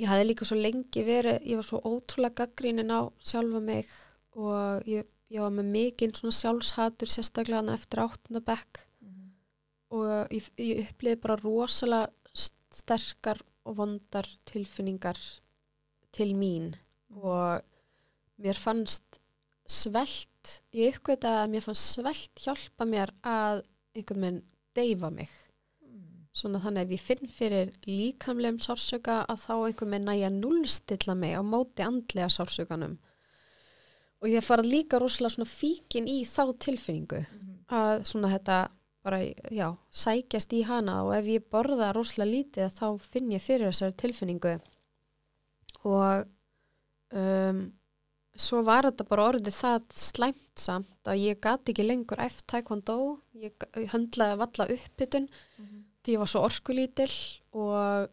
ég 0.00 0.08
hafði 0.08 0.26
líka 0.30 0.46
svo 0.48 0.56
lengi 0.58 1.02
verið, 1.06 1.40
ég 1.50 1.58
var 1.60 1.66
svo 1.68 1.80
ótrúlega 1.84 2.44
gaggrínin 2.44 2.90
á 2.94 3.00
sjálfa 3.20 3.60
mig 3.62 3.88
og 4.38 4.86
ég, 4.88 5.04
ég 5.30 5.40
var 5.44 5.50
með 5.54 5.68
mikinn 5.74 6.14
svona 6.16 6.32
sjálfshatur 6.36 7.10
sérstaklega 7.10 7.60
hann 7.60 7.74
eftir 7.74 8.02
áttunda 8.04 8.40
bekk 8.46 8.84
Mhm. 9.02 9.30
og 9.90 10.28
ég, 10.30 10.50
ég 10.58 10.88
upplýði 10.88 11.20
bara 11.20 11.36
rosalega 11.36 12.10
st- 12.34 12.56
sterkar 12.72 13.40
og 13.66 13.76
vondar 13.76 14.26
tilfinningar 14.46 15.18
til 16.12 16.34
mín 16.34 16.74
og 17.10 17.62
mér 18.40 18.56
fannst 18.56 19.20
svelt, 19.68 20.62
ég 20.72 20.94
uppgötaði 20.96 21.44
að 21.44 21.50
mér 21.52 21.62
fannst 21.62 21.94
svelt 21.94 22.40
hjálpa 22.42 22.86
mér 22.88 23.10
að 23.22 23.62
einhvern 23.94 24.20
veginn 24.20 24.42
deyfa 24.74 25.10
mig 25.10 25.28
Mm. 25.28 25.49
Svona 26.32 26.60
þannig 26.62 26.82
ef 26.86 26.90
ég 26.94 27.00
finn 27.00 27.28
fyrir 27.28 27.70
líkamlegum 27.86 28.58
sársöka 28.62 29.24
að 29.28 29.40
þá 29.46 29.54
einhvern 29.66 29.90
veginn 29.90 30.06
næja 30.10 30.30
nullstilla 30.30 31.14
mig 31.18 31.34
á 31.34 31.42
móti 31.42 31.82
andlega 31.82 32.28
sársökanum 32.30 32.98
og 34.20 34.28
ég 34.28 34.44
fara 34.44 34.62
líka 34.62 35.00
rosalega 35.00 35.34
svona 35.34 35.48
fíkin 35.50 36.06
í 36.08 36.20
þá 36.28 36.44
tilfinningu 36.58 37.24
Mhm. 37.26 37.56
að 37.70 38.04
svona 38.04 38.28
þetta 38.38 38.68
bara, 39.02 39.18
já, 39.50 39.76
sækjast 39.90 40.52
í 40.52 40.62
hana 40.68 41.02
og 41.04 41.14
ef 41.16 41.24
ég 41.24 41.44
borða 41.50 41.92
rosalega 41.94 42.30
lítið 42.34 42.70
þá 42.78 43.00
finn 43.00 43.30
ég 43.32 43.40
fyrir 43.42 43.70
þessari 43.72 43.96
tilfinningu 43.96 44.60
og 45.84 46.26
um, 47.16 47.72
svo 48.36 48.62
var 48.66 48.84
þetta 48.88 49.06
bara 49.08 49.28
orðið 49.32 49.56
það 49.56 49.86
slæmt 49.96 50.60
samt 50.60 51.08
að 51.08 51.22
ég 51.24 51.40
gati 51.40 51.72
ekki 51.72 51.86
lengur 51.86 52.20
eftir 52.20 52.44
taekwondo, 52.46 52.96
ég, 53.40 53.52
höndlaði 53.94 54.36
valla 54.44 54.68
uppbytun 54.76 55.28
Mhm. 55.58 55.86
Því 56.04 56.14
ég 56.16 56.22
var 56.22 56.30
svo 56.32 56.42
orkulítil 56.46 57.10
og, 57.52 58.08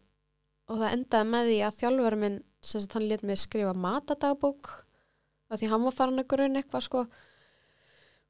og 0.68 0.76
það 0.82 0.92
endaði 0.98 1.30
með 1.32 1.48
því 1.50 1.58
að 1.68 1.78
þjálfur 1.80 2.16
minn 2.24 2.38
sem 2.68 2.80
sagt 2.82 2.96
hann 2.98 3.08
let 3.08 3.22
mig 3.22 3.38
skrifa 3.40 3.72
matadagbók 3.78 4.70
af 5.48 5.60
því 5.62 5.68
hann 5.70 5.84
var 5.86 5.94
farin 5.96 6.20
að 6.20 6.26
grunna 6.28 6.60
eitthvað 6.60 6.84
sko. 6.84 7.02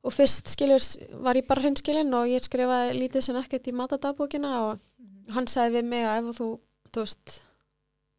Og 0.06 0.12
fyrst 0.14 0.52
skiljur 0.52 0.84
var 1.24 1.34
ég 1.40 1.46
bara 1.48 1.64
hreinskilin 1.64 2.12
og 2.14 2.28
ég 2.30 2.44
skrifaði 2.44 2.92
lítið 3.00 3.24
sem 3.26 3.38
ekkert 3.40 3.66
í 3.66 3.74
matadagbókina 3.74 4.52
og 4.68 4.78
Mhm. 4.98 5.32
hann 5.34 5.46
sagði 5.46 5.78
við 5.80 5.84
mig 5.90 6.04
að 6.06 6.18
ef 6.30 6.36
þú, 6.38 6.46
þú 6.92 7.00
veist 7.02 7.40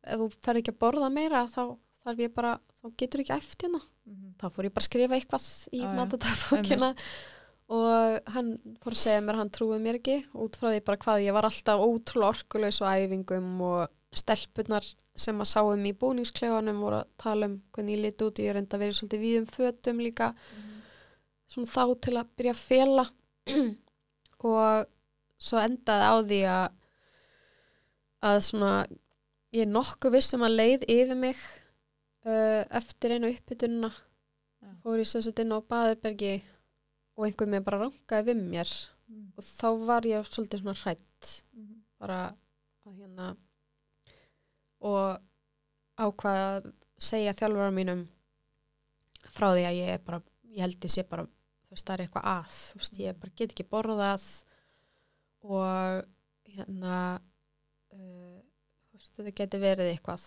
ef 0.04 0.20
þú 0.20 0.28
fer 0.44 0.56
ekki 0.60 0.72
að 0.74 0.80
borða 0.80 1.10
meira 1.12 1.46
þá 1.48 1.78
þarf 2.04 2.20
ég 2.20 2.34
bara, 2.36 2.60
þá 2.82 2.86
getur 2.98 3.20
ekki 3.24 3.38
eftir 3.38 3.70
hérna. 3.70 3.82
Mhm. 4.08 4.34
þá 4.40 4.46
fór 4.52 4.66
ég 4.68 4.74
bara 4.74 4.84
að 4.84 4.90
skrifa 4.90 5.16
eitthvað 5.16 5.46
í 5.72 5.82
matadagbókina 5.96 6.90
og 6.90 6.98
hann 7.70 8.56
fór 8.82 8.96
að 8.96 9.02
segja 9.04 9.22
mér 9.22 9.38
að 9.38 9.44
hann 9.44 9.52
trúið 9.54 9.84
mér 9.84 10.00
ekki 10.00 10.18
út 10.34 10.58
frá 10.58 10.72
því 10.72 10.80
bara 10.88 11.02
hvað 11.04 11.26
ég 11.28 11.36
var 11.36 11.48
alltaf 11.50 11.84
ótrúlega 11.86 12.34
orkulegs 12.34 12.80
og 12.82 12.90
æfingum 12.90 13.52
og 13.62 14.18
stelpunar 14.18 14.88
sem 15.20 15.38
að 15.44 15.52
sáum 15.52 15.86
í 15.86 15.94
búningsklefanum 16.00 16.80
voru 16.82 17.02
að 17.04 17.12
tala 17.22 17.50
um 17.50 17.60
hvernig 17.76 17.98
ég 17.98 18.04
liti 18.08 18.26
út 18.26 18.40
og 18.40 18.48
ég 18.48 18.56
reynda 18.56 18.78
að 18.78 18.84
vera 18.86 18.96
í 18.96 18.98
svolítið 18.98 19.24
víðum 19.26 19.48
fötum 19.54 20.02
líka. 20.02 20.34
Mhm. 20.34 20.76
svona 21.50 21.68
þá 21.74 21.84
til 22.02 22.18
að 22.18 22.34
byrja 22.38 22.52
að 22.54 22.66
fela. 22.70 23.06
Og 24.50 24.86
svo 25.38 25.58
endaði 25.60 26.06
á 26.06 26.16
því 26.22 26.42
að 26.48 26.68
að 28.30 28.42
svona 28.44 28.74
ég 29.56 29.64
er 29.64 29.72
nokkuð 29.72 30.16
viss 30.18 30.36
um 30.36 30.46
að 30.46 30.58
leið 30.60 30.86
yfir 30.92 31.18
mig 31.18 31.40
uh, 32.28 32.64
eftir 32.70 33.16
einu 33.16 33.32
uppbytununa 33.32 33.92
fór 34.84 35.02
ég 35.02 35.10
sagt 35.10 35.40
inn 35.42 35.56
á 35.56 35.60
baðubergi 35.64 36.42
og 37.20 37.26
einhver 37.28 37.50
með 37.52 37.66
bara 37.68 37.82
rangaði 37.84 38.30
við 38.32 38.42
mér 38.54 38.72
Mhm. 39.10 39.32
og 39.38 39.44
þá 39.44 39.68
var 39.90 40.06
ég 40.06 40.28
svolítið 40.30 40.62
svona 40.62 40.76
hrætt 40.84 41.30
Mhm. 41.58 41.80
bara 42.00 42.20
að 42.86 42.94
hérna 43.00 43.36
og 44.82 45.20
ákvaða 46.00 46.46
að 46.62 46.70
segja 47.00 47.34
þjálfara 47.36 47.74
mínum 47.76 48.06
frá 49.34 49.50
því 49.56 49.66
að 49.68 49.80
ég 49.80 49.90
er 49.96 50.04
bara 50.06 50.22
ég 50.54 50.62
held 50.64 50.80
ég 50.86 50.92
sé 50.94 51.04
bara, 51.10 51.24
þú 51.26 51.76
veist, 51.76 51.86
það 51.86 51.94
er 52.00 52.04
eitthvað 52.06 52.30
að 52.32 52.54
þú 52.54 52.80
veist, 52.80 53.00
ég 53.00 53.20
bara 53.20 53.34
get 53.36 53.52
ekki 53.54 53.68
borðað 53.70 54.28
og 55.44 56.06
hérna 56.50 57.20
uh, 57.94 58.40
þú 58.90 58.98
veist, 58.98 59.14
þetta 59.18 59.36
geti 59.42 59.62
verið 59.62 59.92
eitthvað 59.94 60.26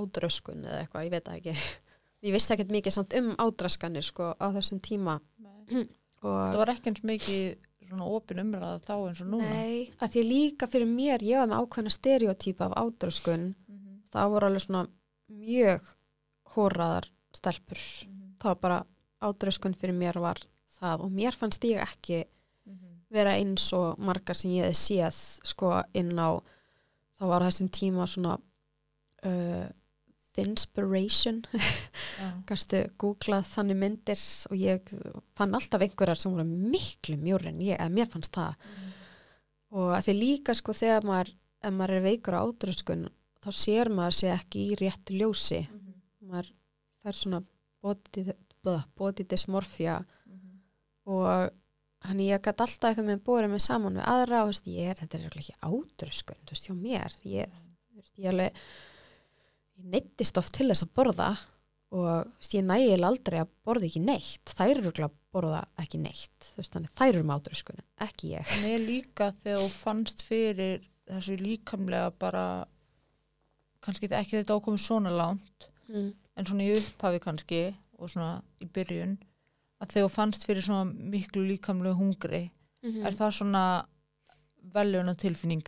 ádröskun 0.00 0.64
eða 0.64 0.80
eitthvað, 0.86 1.04
ég 1.06 1.10
veit 1.10 1.30
ekki 1.34 1.54
ég 2.26 2.34
vissi 2.34 2.54
ekkert 2.54 2.70
mikið 2.74 2.92
samt 2.96 3.14
um 3.18 3.30
ádraskanir 3.42 4.04
sko 4.06 4.32
á 4.38 4.46
þessum 4.54 4.80
tíma 4.80 5.18
Nei. 5.38 5.84
og 6.22 6.52
Það 6.52 6.56
var 6.60 6.72
ekki 6.74 6.90
eins 6.90 7.02
mikið 7.02 7.42
svona 7.90 8.06
opin 8.06 8.38
umræða 8.38 8.80
þá 8.86 8.92
eins 9.08 9.20
og 9.24 9.26
núna. 9.32 9.48
Nei, 9.50 9.90
að 10.00 10.12
því 10.14 10.22
líka 10.28 10.66
fyrir 10.70 10.86
mér, 10.86 11.24
ég 11.26 11.40
var 11.40 11.48
með 11.50 11.62
ákveðna 11.64 11.92
stereotýpa 11.96 12.68
af 12.68 12.76
ádröskun, 12.84 13.54
Mhm. 13.68 14.02
það 14.12 14.30
voru 14.30 14.46
alveg 14.46 14.62
svona 14.66 14.86
mjög 15.30 15.80
hóraðar 16.54 17.08
stelpur. 17.34 17.78
Mhm. 18.06 18.36
Það 18.38 18.44
var 18.44 18.54
bara 18.54 18.86
ádröskun 19.22 19.74
fyrir 19.76 19.94
mér 19.98 20.20
var 20.20 20.38
það 20.80 21.00
og 21.04 21.10
mér 21.10 21.34
fannst 21.34 21.62
ég 21.64 21.80
ekki 21.82 22.24
Mhm. 22.66 22.86
vera 23.10 23.30
eins 23.36 23.72
og 23.72 23.98
margar 23.98 24.34
sem 24.36 24.50
ég 24.50 24.64
hefði 24.64 25.02
séð 25.02 25.40
sko 25.44 25.82
inn 25.94 26.12
á, 26.18 26.40
þá 27.18 27.26
var 27.26 27.42
þessum 27.42 27.68
tíma 27.70 28.06
svona 28.06 28.38
uh, 29.22 29.68
Thinspiration, 30.36 31.42
kannstu 32.46 32.84
googlað 33.02 33.48
þannig 33.50 33.76
myndir 33.80 34.20
og 34.50 34.56
ég 34.56 34.92
fann 35.38 35.54
alltaf 35.58 35.82
einhverjar 35.82 36.16
sem 36.20 36.32
voru 36.32 36.44
miklu 36.46 37.16
mjóri 37.18 37.50
en 37.50 37.58
ég, 37.64 37.76
eða 37.78 37.90
mér 37.96 38.10
fannst 38.12 38.32
það 38.36 38.54
Mhm. 38.60 38.92
og 39.70 39.90
að 39.96 40.04
því 40.08 40.14
líka 40.20 40.54
sko 40.54 40.72
þegar 40.74 41.04
maður, 41.06 41.32
ef 41.62 41.72
maður 41.74 41.96
er 41.96 42.02
veikur 42.06 42.34
á 42.38 42.40
ádröskun 42.46 43.08
þá 43.42 43.48
sér 43.54 43.88
maður 43.94 44.14
sig 44.20 44.30
ekki 44.34 44.64
í 44.70 44.76
réttu 44.80 45.18
ljósi 45.18 45.60
Mhm. 45.68 45.94
maður 46.30 46.52
fær 47.02 47.12
svona 47.14 47.42
body, 47.82 49.24
dysmorphia 49.24 50.04
Mhm. 50.26 50.60
og 51.06 51.50
hann 52.02 52.18
ég 52.18 52.40
gæti 52.40 52.60
alltaf 52.64 52.90
eitthvað 52.94 53.08
með 53.10 53.22
bórið 53.24 53.50
mig 53.50 53.60
saman 53.60 53.94
við 53.94 54.04
aðra 54.06 54.42
og 54.42 54.48
veist, 54.52 54.66
ég 54.66 54.90
er, 54.90 54.94
þetta 54.94 55.18
er 55.18 55.30
ekki 55.36 55.54
ádröskun 55.62 56.38
þú 56.46 56.50
veist, 56.54 56.66
hjá 56.68 56.74
mér 56.76 57.12
ég, 57.24 57.50
veist, 57.96 58.14
ég 58.18 58.28
alveg 58.32 58.52
ég 59.80 59.88
neittist 59.94 60.38
oft 60.40 60.54
til 60.56 60.68
þess 60.70 60.86
að 60.86 60.92
borða 61.00 61.30
og 61.90 62.06
veist, 62.36 62.52
ég 62.54 62.66
nægilega 62.66 63.08
aldrei 63.10 63.40
að 63.42 63.54
borða 63.66 63.88
ekki 63.88 64.02
neitt. 64.04 64.52
Þær 64.52 64.68
eru 64.68 64.84
örugglega 64.84 65.10
að 65.10 65.16
borða 65.34 65.62
ekki 65.82 65.98
neitt. 66.02 66.50
Veist, 66.58 66.74
þannig 66.74 66.92
þær 67.00 67.08
eru 67.14 67.24
með 67.26 67.40
ádröskun 67.40 67.82
ekki 68.06 68.34
ég. 68.36 68.52
En 68.58 68.68
ég 68.70 68.84
líka 68.84 69.32
þegar 69.42 69.64
þú 69.64 69.72
fannst 69.80 70.22
fyrir 70.26 70.84
þessu 71.10 71.38
líkamlega 71.40 72.12
bara 72.20 72.44
kannski 73.84 74.10
ekki 74.10 74.38
þetta 74.38 74.56
ákomið 74.58 74.84
svona 74.84 75.12
langt 75.14 75.68
mm. 75.88 76.10
en 76.36 76.48
svona 76.48 76.66
í 76.66 76.76
upphafi 76.76 77.22
kannski 77.24 77.60
og 78.00 78.12
svona 78.12 78.40
í 78.60 78.68
byrjun 78.70 79.16
að 79.80 79.94
þegar 79.94 80.06
þú 80.06 80.12
fannst 80.14 80.46
fyrir 80.48 80.66
svona 80.66 81.10
miklu 81.14 81.44
líkamlega 81.48 81.98
hungri 81.98 82.48
Mm 82.80 83.04
er 83.04 83.12
það 83.12 83.34
svona 83.36 83.62
veljuna 84.72 85.12
tilfinning 85.14 85.66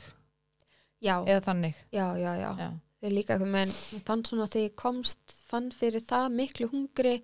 já, 1.02 1.18
eða 1.26 1.42
þannig? 1.44 1.74
Já, 1.92 2.16
já, 2.16 2.30
já, 2.40 2.50
Já. 2.56 2.68
Þegar 3.02 3.14
líka 3.16 3.34
eitthvað 3.34 3.52
menn 3.56 3.72
fann 4.06 4.22
svona 4.24 4.46
þegar 4.46 4.68
ég 4.68 4.76
komst 4.78 5.32
fann 5.50 5.70
fyrir 5.74 6.00
það 6.06 6.28
miklu 6.38 6.68
hungri 6.72 7.16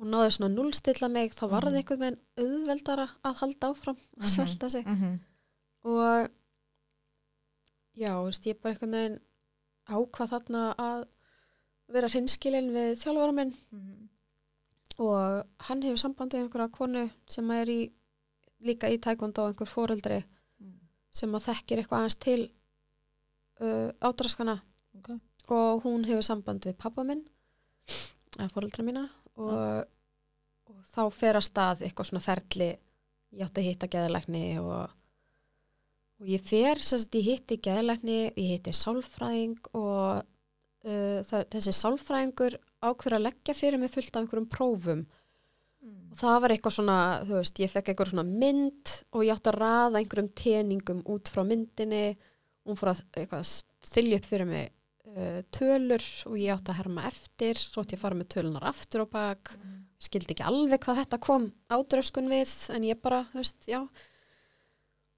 og 0.00 0.06
náði 0.08 0.30
svona 0.34 0.54
nullstilla 0.56 1.08
mig 1.12 1.34
þá 1.36 1.44
var 1.52 1.62
það 1.68 1.72
Mhm. 1.72 1.80
eitthvað 1.82 1.98
menn 1.98 2.16
auðveldara 2.40 3.08
að 3.24 3.34
halda 3.42 3.68
áfram 3.74 3.96
að 3.96 4.22
Mhm. 4.22 4.32
svelta 4.34 4.70
sig 4.70 4.86
mm 4.86 4.96
-hmm. 4.96 5.18
og 5.84 6.30
já, 7.96 8.08
þú 8.16 8.24
veist, 8.26 8.46
ég 8.46 8.60
bara 8.62 8.74
eitthvað 8.74 8.88
neginn 8.94 9.20
ákvað 9.88 10.30
þarna 10.32 10.74
að 10.78 11.04
vera 11.92 12.08
hinskilin 12.08 12.70
við 12.72 12.96
þjálfara 13.02 13.34
minn 13.34 13.54
og 14.98 15.44
hann 15.68 15.82
hefur 15.82 15.96
sambandið 15.98 16.40
einhverja 16.44 16.70
konu 16.72 17.10
sem 17.28 17.50
er 17.50 17.66
í 17.66 17.90
líka 18.64 18.88
í 18.88 18.98
taekwondo 18.98 19.46
einhver 19.48 19.66
foreldri 19.68 20.24
sem 21.10 21.32
að 21.34 21.46
þekkir 21.48 21.78
eitthvað 21.82 21.98
aðeins 21.98 22.18
til 22.18 22.50
uh, 23.60 23.90
ádraskana 24.00 24.60
Ok. 25.02 25.18
og 25.50 25.82
hún 25.82 26.06
hefur 26.06 26.22
samband 26.22 26.66
við 26.68 26.78
pappa 26.78 27.02
minn 27.06 27.24
eða 28.38 28.50
fóreldra 28.52 28.84
mína 28.86 29.04
og, 29.40 29.86
og 30.70 30.82
þá 30.92 31.02
fer 31.14 31.38
að 31.38 31.46
stað 31.48 31.84
eitthvað 31.86 32.10
svona 32.10 32.24
ferli. 32.24 32.72
Ég 33.32 33.46
átti 33.46 33.62
að 33.62 33.68
hitta 33.70 33.88
geðalækni 33.92 34.44
og, 34.60 34.92
og 36.20 36.28
ég 36.28 36.44
fer 36.44 36.82
sérst 36.84 37.16
ég 37.16 37.30
hitti 37.30 37.58
geðalækni, 37.64 38.18
ég 38.36 38.50
hitti 38.54 38.74
sálfræðing 38.76 39.56
og 39.72 40.20
uh, 40.20 41.18
það, 41.24 41.48
þessi 41.56 41.74
sálfræðingur 41.78 42.58
ákveður 42.82 43.18
að 43.18 43.26
leggja 43.28 43.56
fyrir 43.56 43.80
mig 43.80 43.92
fullt 43.94 44.12
af 44.12 44.22
einhverjum 44.22 44.50
prófum. 44.52 45.06
Og 45.82 46.20
það 46.20 46.36
var 46.44 46.54
eitthvað 46.54 46.76
svona, 46.76 46.98
þú 47.26 47.38
veist, 47.38 47.62
ég 47.64 47.72
fekk 47.72 47.88
eitthvað 47.90 48.12
svona 48.12 48.28
mynd 48.28 48.92
og 49.10 49.24
ég 49.26 49.34
átti 49.34 49.50
að 49.50 49.58
raða 49.58 50.02
einhverjum 50.02 50.30
teningum 50.38 51.00
út 51.10 51.32
frá 51.32 51.42
myndinni. 51.46 52.04
Hún 52.68 52.78
fór 52.78 52.92
að 52.92 53.02
eitthvað 53.16 53.56
þylja 53.88 54.20
upp 54.20 54.28
fyrir 54.28 54.50
mig 54.52 54.70
tölur 55.52 56.04
og 56.30 56.36
ég 56.40 56.54
átti 56.54 56.72
að 56.72 56.78
herma 56.82 57.04
eftir, 57.08 57.58
svo 57.60 57.82
átti 57.82 57.94
ég 57.96 58.00
að 58.00 58.04
fara 58.06 58.18
með 58.20 58.30
tölunar 58.36 58.64
aftur 58.70 59.04
og 59.04 59.10
bak, 59.12 59.52
skildi 60.02 60.32
ekki 60.34 60.46
alveg 60.48 60.80
hvað 60.82 61.02
þetta 61.02 61.18
kom 61.22 61.44
ádröskun 61.72 62.30
við 62.32 62.54
en 62.76 62.86
ég 62.88 63.00
bara, 63.04 63.24
þú 63.32 63.42
veist, 63.42 63.68
já 63.68 63.80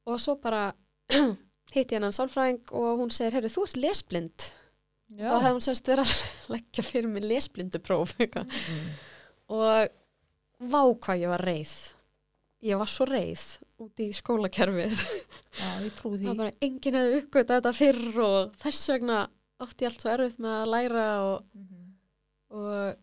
og 0.05 0.18
svo 0.20 0.34
bara 0.42 0.66
hitti 1.74 1.95
ég 1.95 1.99
hennan 1.99 2.12
sálfræðing 2.16 2.72
og 2.76 3.01
hún 3.01 3.12
segir, 3.14 3.36
herru, 3.38 3.49
þú 3.53 3.64
ert 3.68 3.78
lesblind 3.80 4.51
Já. 5.14 5.28
þá 5.30 5.36
hefði 5.45 5.53
hún 5.55 5.64
sérst 5.68 5.88
verið 5.92 6.11
að 6.11 6.22
leggja 6.57 6.84
fyrir 6.88 7.11
mig 7.12 7.26
lesblindupróf 7.28 8.14
Mm. 8.24 8.86
og 9.53 9.92
vá 10.72 10.80
hvað 11.05 11.20
ég 11.22 11.28
var 11.30 11.42
reið 11.45 11.72
ég 12.64 12.78
var 12.80 12.88
svo 12.88 13.05
reið 13.11 13.42
út 13.84 14.01
í 14.01 14.07
skólakerfið 14.16 14.95
Já, 14.97 15.68
ég 15.84 15.92
trú 15.99 16.11
það 16.14 16.18
því. 16.22 16.28
var 16.30 16.38
bara 16.40 16.55
enginn 16.64 16.97
hefði 16.99 17.18
uppgötað 17.20 17.59
þetta 17.61 17.74
fyrr 17.78 18.20
og 18.24 18.55
þess 18.64 18.88
vegna 18.95 19.18
átti 19.61 19.85
ég 19.85 19.91
allt 19.91 20.01
svo 20.03 20.11
erfitt 20.11 20.39
með 20.43 20.55
að 20.63 20.71
læra 20.73 21.07
og, 21.25 21.45
Mhm. 21.55 21.85
og, 22.51 22.97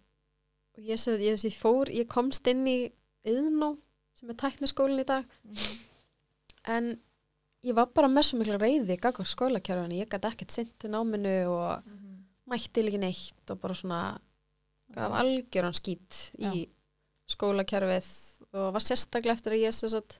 og 0.78 0.84
ég, 0.84 1.00
sem, 1.00 1.20
ég, 1.20 1.38
ég 1.46 1.56
fór 1.58 1.90
ég 1.90 2.08
komst 2.08 2.48
inn 2.48 2.66
í 2.68 2.92
yðnó 3.26 3.78
sem 4.16 4.30
er 4.30 4.36
tækniskólin 4.36 5.00
í 5.00 5.06
dag 5.06 5.26
Mhm. 5.44 5.80
en 6.66 7.00
ég 7.64 7.74
var 7.76 7.86
bara 7.88 8.08
með 8.08 8.24
svo 8.32 8.40
mikla 8.40 8.58
reiði 8.60 9.00
gaggar 9.00 9.26
skólakerfinu, 9.26 10.00
ég 10.02 10.10
gæti 10.10 10.32
ekkert 10.32 10.52
sint 10.52 10.80
til 10.80 10.90
náminu 10.92 11.48
og 11.50 11.84
Mhm. 11.86 12.24
mætti 12.50 12.84
líka 12.84 13.00
neitt 13.00 13.50
og 13.52 13.60
bara 13.62 13.74
svona 13.74 14.20
gaf 14.94 15.12
algjöran 15.12 15.74
skýt 15.74 16.32
í 16.40 16.68
skólakerfið 17.30 18.42
og 18.54 18.74
var 18.74 18.82
sérstaklega 18.82 19.32
eftir 19.38 19.54
að 19.54 19.64
ég 19.68 19.74
sagt 19.74 20.20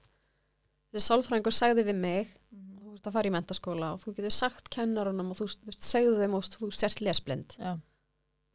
þessi 0.92 1.08
sálfræðingur 1.10 1.52
sagði 1.52 1.84
við 1.84 1.94
mig 1.96 2.28
Mhm. 2.52 2.71
Ert 3.02 3.10
að 3.10 3.16
fara 3.18 3.28
í 3.30 3.34
mentaskóla 3.34 3.88
og 3.96 4.02
þú 4.04 4.14
getur 4.16 4.34
sagt 4.36 4.70
kennarunum 4.72 5.32
og 5.34 5.40
þú, 5.40 5.48
þú 5.58 5.70
veist, 5.72 5.82
segðu 5.90 6.14
þeim 6.22 6.36
og 6.38 6.46
þú 6.54 6.70
sért 6.78 7.02
lesblind 7.02 7.56
Já. 7.58 7.74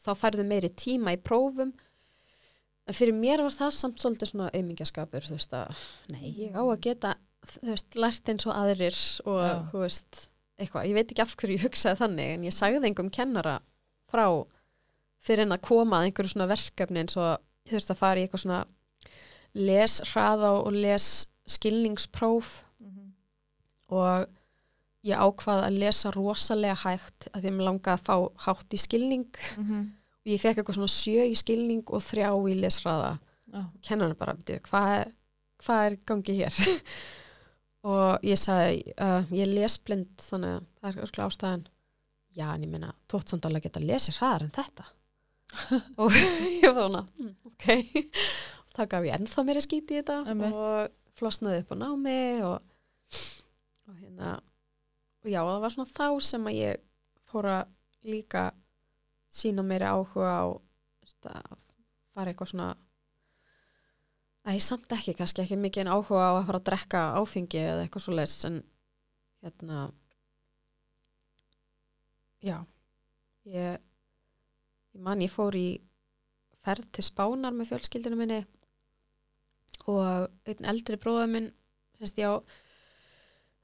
þá 0.08 0.12
færðu 0.24 0.46
meiri 0.48 0.70
tíma 0.72 1.14
í 1.18 1.20
prófum 1.22 1.74
en 2.88 2.96
fyrir 2.96 3.14
mér 3.18 3.44
var 3.44 3.52
það 3.52 3.74
samt 3.76 4.00
svolítið 4.00 4.32
svona 4.32 4.50
aumingjaskapur 4.56 5.26
þú 5.28 5.36
veist 5.36 5.56
að, 5.60 5.82
nei, 6.14 6.30
ég 6.48 6.56
á 6.56 6.64
að 6.64 6.80
geta 6.88 7.16
þú 7.48 7.72
veist, 7.74 7.98
lært 8.00 8.32
eins 8.32 8.48
og 8.48 8.56
aðrir 8.56 9.00
og 9.28 9.42
Já. 9.44 9.56
þú 9.74 9.82
veist, 9.84 10.22
eitthvað, 10.58 10.88
ég 10.90 10.96
veit 10.98 11.12
ekki 11.14 11.22
af 11.26 11.36
hverju 11.38 11.58
ég 11.60 11.66
hugsaði 11.68 12.00
þannig, 12.00 12.32
en 12.38 12.46
ég 12.48 12.56
sagði 12.56 12.88
engum 12.90 13.12
kennara 13.14 13.58
frá 14.10 14.24
fyrir 15.28 15.44
en 15.44 15.56
að 15.58 15.66
koma 15.68 16.00
að 16.00 16.08
einhverju 16.08 16.32
svona 16.34 16.48
verkefni 16.50 17.04
eins 17.04 17.18
og 17.20 17.36
ég 17.68 17.76
þurfti 17.76 17.94
að 17.94 18.00
fara 18.00 18.22
í 18.22 18.24
eitthvað 18.26 18.44
svona 18.46 18.64
les 19.58 20.00
hraða 20.14 20.54
og 20.64 20.72
les 20.78 21.12
skilningspróf 21.50 22.64
Mhm. 22.80 23.12
og 23.90 24.28
ég 25.08 25.18
ákvað 25.24 25.62
að 25.68 25.78
lesa 25.82 26.12
rosalega 26.16 26.76
hægt 26.84 27.28
að 27.34 27.42
því 27.44 27.50
að 27.52 27.56
mér 27.58 27.68
langaði 27.70 27.94
að 27.98 28.06
fá 28.08 28.16
hátt 28.48 28.74
í 28.76 28.80
skilning 28.82 29.28
Mhm. 29.58 29.80
og 30.26 30.32
ég 30.34 30.42
fekk 30.44 30.58
eitthvað 30.62 30.78
svona 30.80 30.94
sjö 30.96 31.24
í 31.32 31.36
skilning 31.40 31.84
og 31.94 32.02
þrjá 32.04 32.30
í 32.52 32.56
lesraða 32.62 33.14
Já. 33.54 33.62
kennan 33.82 34.16
bara, 34.20 34.34
"Bíddu, 34.36 34.60
hvað 34.68 34.88
er, 35.02 35.12
hvað 35.64 35.86
er 35.92 35.96
gangi 36.06 36.36
hér 36.42 36.54
og 37.88 38.20
ég 38.24 38.36
sagði 38.38 38.94
uh, 39.00 39.24
ég 39.32 39.42
er 39.48 39.54
lesblind 39.54 40.18
þannig 40.20 40.58
að 40.58 40.66
það 40.82 40.90
er 40.90 41.02
örugglega 41.04 41.30
ástæðan 41.32 41.66
já 42.38 42.48
en 42.54 42.64
ég 42.64 42.70
meina, 42.70 42.94
þú 43.08 43.20
átt 43.22 43.30
samt 43.30 43.46
alveg 43.48 43.62
að 43.64 43.68
geta 43.70 43.86
lesið 43.88 44.18
hraðar 44.20 44.44
en 44.44 44.52
þetta 44.58 44.86
og 46.02 46.12
ég 46.62 46.74
var 46.76 46.84
svona 46.90 47.04
"Mm, 47.18 47.36
ok, 47.46 47.66
þá 48.76 48.82
gaf 48.92 49.04
ég 49.08 49.16
ennþá 49.16 49.46
mér 49.48 49.62
að 49.62 49.68
skýti 49.68 49.96
í 49.96 50.02
þetta 50.02 50.18
Einmitt. 50.28 50.54
og 50.54 50.92
flosnaði 51.18 51.64
upp 51.64 51.72
á 51.72 51.76
námi 51.82 52.20
og, 52.44 52.62
og 53.88 53.96
hérna 54.02 54.34
og 54.38 54.44
já, 55.28 55.42
það 55.44 55.62
var 55.64 55.76
svona 55.76 55.94
þá 55.94 56.08
sem 56.30 56.50
að 56.50 56.58
ég 56.58 56.84
fór 57.28 57.50
að 57.52 57.72
líka 58.08 58.44
sína 59.28 59.66
meiri 59.68 59.90
áhuga 59.90 60.32
á 60.32 60.46
að 61.28 61.56
fara 62.16 62.32
eitthvað 62.32 62.54
svona 62.54 62.74
Æ, 64.48 64.56
samt 64.64 64.94
ekki, 64.96 65.12
kannski 65.20 65.44
ekki 65.44 65.58
mikið 65.60 65.90
áhuga 65.92 66.24
á 66.24 66.32
að 66.38 66.46
fara 66.48 66.60
að 66.62 66.68
drekka 66.70 67.00
áfengi 67.20 67.60
eða 67.60 67.82
eitthvað 67.84 68.04
svo 68.06 68.14
leis 68.16 68.36
en 68.48 68.62
hérna 69.44 69.80
já. 72.40 72.62
Ég, 73.52 73.82
ég 74.96 75.04
man 75.04 75.24
ég 75.24 75.34
fór 75.34 75.58
í 75.60 75.68
ferð 76.64 76.88
til 76.96 77.04
Spánar 77.04 77.56
með 77.56 77.74
fjölskyldinu 77.74 78.20
minni 78.20 78.40
og 79.92 80.32
einn 80.48 80.72
eldri 80.72 80.96
bróður 81.00 81.30
minn 81.34 81.52
ég 82.00 82.56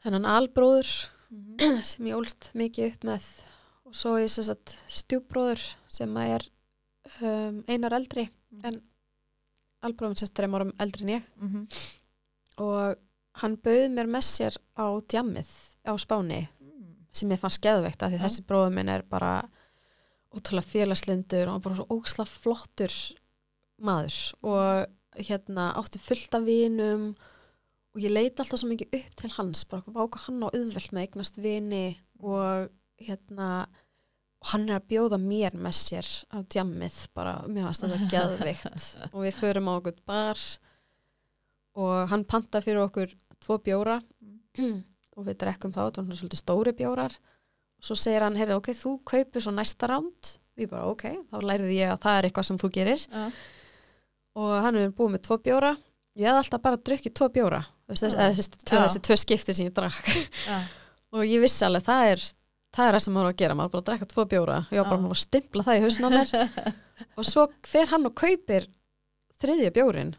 þennan 0.03 0.27
albróður 0.27 0.91
Mhm. 1.33 1.83
sem 1.89 2.05
ég 2.11 2.17
ólst 2.19 2.51
mikið 2.57 2.91
upp 2.93 3.05
með 3.09 3.27
og 3.89 3.95
svo 3.97 4.15
ég 4.21 4.29
sem 4.31 4.45
sagt 4.47 4.75
stjúbróður 4.87 5.63
sem 5.91 6.13
að 6.21 6.35
er 6.37 6.45
um, 7.25 7.63
einar 7.67 7.95
eldri 7.97 8.27
en 8.63 8.77
albróðum 9.83 10.15
sérst 10.19 10.35
þreim 10.37 10.53
árum 10.59 10.73
eldri 10.79 11.03
en 11.07 11.13
ég 11.17 11.25
Mhm. 11.41 11.65
og 12.63 12.95
hann 13.41 13.57
bauð 13.57 13.87
mér 13.95 14.07
með 14.13 14.25
sér 14.29 14.57
á 14.77 14.85
djammið 15.09 15.49
á 15.89 15.93
Spáni 15.97 16.47
Mm. 16.61 16.95
sem 17.11 17.29
ég 17.33 17.39
fannst 17.41 17.61
geðveikt 17.61 18.01
að 18.05 18.13
því 18.13 18.19
Já. 18.19 18.23
þessi 18.27 18.45
bróður 18.45 18.73
minn 18.73 18.89
er 18.89 19.01
bara 19.03 19.49
ótrúlega 20.33 20.69
félagslindur 20.69 21.47
og 21.49 21.61
bara 21.61 21.75
svo 21.75 21.85
ógsla 21.89 22.25
flottur 22.29 22.93
maður 23.81 24.33
og 24.43 24.87
hérna 25.17 25.73
átti 25.77 25.99
fullt 25.99 26.33
af 26.37 26.45
vinum 26.45 27.09
og 27.09 27.17
ég 28.01 28.13
leiti 28.13 28.41
alltaf 28.41 28.59
svo 28.61 28.69
mikið 28.71 28.97
upp 28.97 29.15
til 29.21 29.31
hans 29.35 29.63
bara 29.69 29.93
váka 29.93 30.23
hann 30.25 30.41
á 30.41 30.49
auðvelt 30.49 30.93
með 30.95 31.07
eignast 31.07 31.39
vini 31.41 31.85
og 32.23 32.71
hérna 33.03 33.49
og 34.43 34.51
hann 34.51 34.67
er 34.67 34.79
að 34.79 34.87
bjóða 34.91 35.19
mér 35.21 35.55
með 35.55 35.75
sér 35.77 36.09
á 36.33 36.43
djammið 36.43 36.97
bara, 37.15 37.37
mér 37.47 37.69
fannst 37.69 37.85
þetta 37.85 38.09
geðveikt. 38.11 38.87
Og 39.13 39.21
við 39.23 39.37
förum 39.39 39.69
á 39.71 39.73
okkur 39.77 40.01
bar 40.09 40.41
og 41.79 42.09
hann 42.11 42.25
panta 42.27 42.59
fyrir 42.63 42.83
okkur 42.83 43.13
tvo 43.43 43.57
bjóra 43.63 44.01
og 45.15 45.27
við 45.29 45.37
drekkum 45.45 45.71
þá, 45.71 45.85
þetta 45.85 46.03
var 46.09 46.19
svolítið 46.19 46.41
stóri 46.41 46.75
bjórar. 46.75 47.15
Og 47.79 47.87
svo 47.87 47.97
segir 47.99 48.25
hann, 48.25 48.35
heyrðu, 48.39 48.59
ok, 48.59 48.73
þú 48.75 48.93
kaupir 49.07 49.45
svo 49.45 49.55
næsta 49.55 49.87
ránd 49.91 50.35
við 50.59 50.73
bara, 50.73 50.91
ok, 50.91 51.07
þá 51.31 51.37
lærið 51.39 51.75
ég 51.77 51.93
að 51.93 52.03
það 52.03 52.19
er 52.19 52.27
eitthvað 52.27 52.49
sem 52.49 52.59
þú 52.61 52.71
gerir. 52.75 53.07
Já. 53.07 53.25
og 54.33 54.53
hann 54.65 54.77
er 54.81 54.93
búið 54.97 55.11
með 55.13 55.25
tvo 55.27 55.37
bjóra 55.45 55.71
ég 56.19 56.29
hef 56.29 56.39
alltaf 56.39 56.63
bara 56.63 56.79
drukkið 56.79 57.15
tvo 57.17 57.29
bjóra 57.33 57.63
þessi, 57.89 58.11
Já. 58.13 58.21
þessi, 58.29 58.47
tvö, 58.63 58.79
þessi 58.85 59.03
tvö 59.07 59.19
skipti 59.23 59.57
sem 59.57 59.69
ég 59.69 59.75
drakk 59.75 60.09
Já. 60.47 60.57
og 61.15 61.27
ég 61.27 61.43
vissi 61.43 61.65
alveg, 61.67 61.85
það 61.87 62.13
er 62.13 62.25
það 62.73 62.87
er 62.87 62.97
það 62.97 63.05
sem 63.05 63.15
maður 63.15 63.29
á 63.29 63.31
að 63.33 63.39
gera, 63.43 63.57
maður 63.57 63.73
bara 63.75 63.83
að 63.83 63.87
drekka 63.91 64.09
tvo 64.13 64.25
bjóra 64.33 64.57
ég 64.69 64.81
var 64.81 64.89
bara 64.91 65.03
Já. 65.03 65.13
að 65.13 65.23
stimpla 65.23 65.67
það 65.67 65.77
í 65.77 65.81
mér 66.17 66.35
og 67.17 67.29
svo 67.29 67.47
fer 67.69 67.93
hann 67.93 68.09
og 68.09 68.15
kaupir 68.17 68.67
þriðja 69.43 69.73
bjórin 69.75 70.13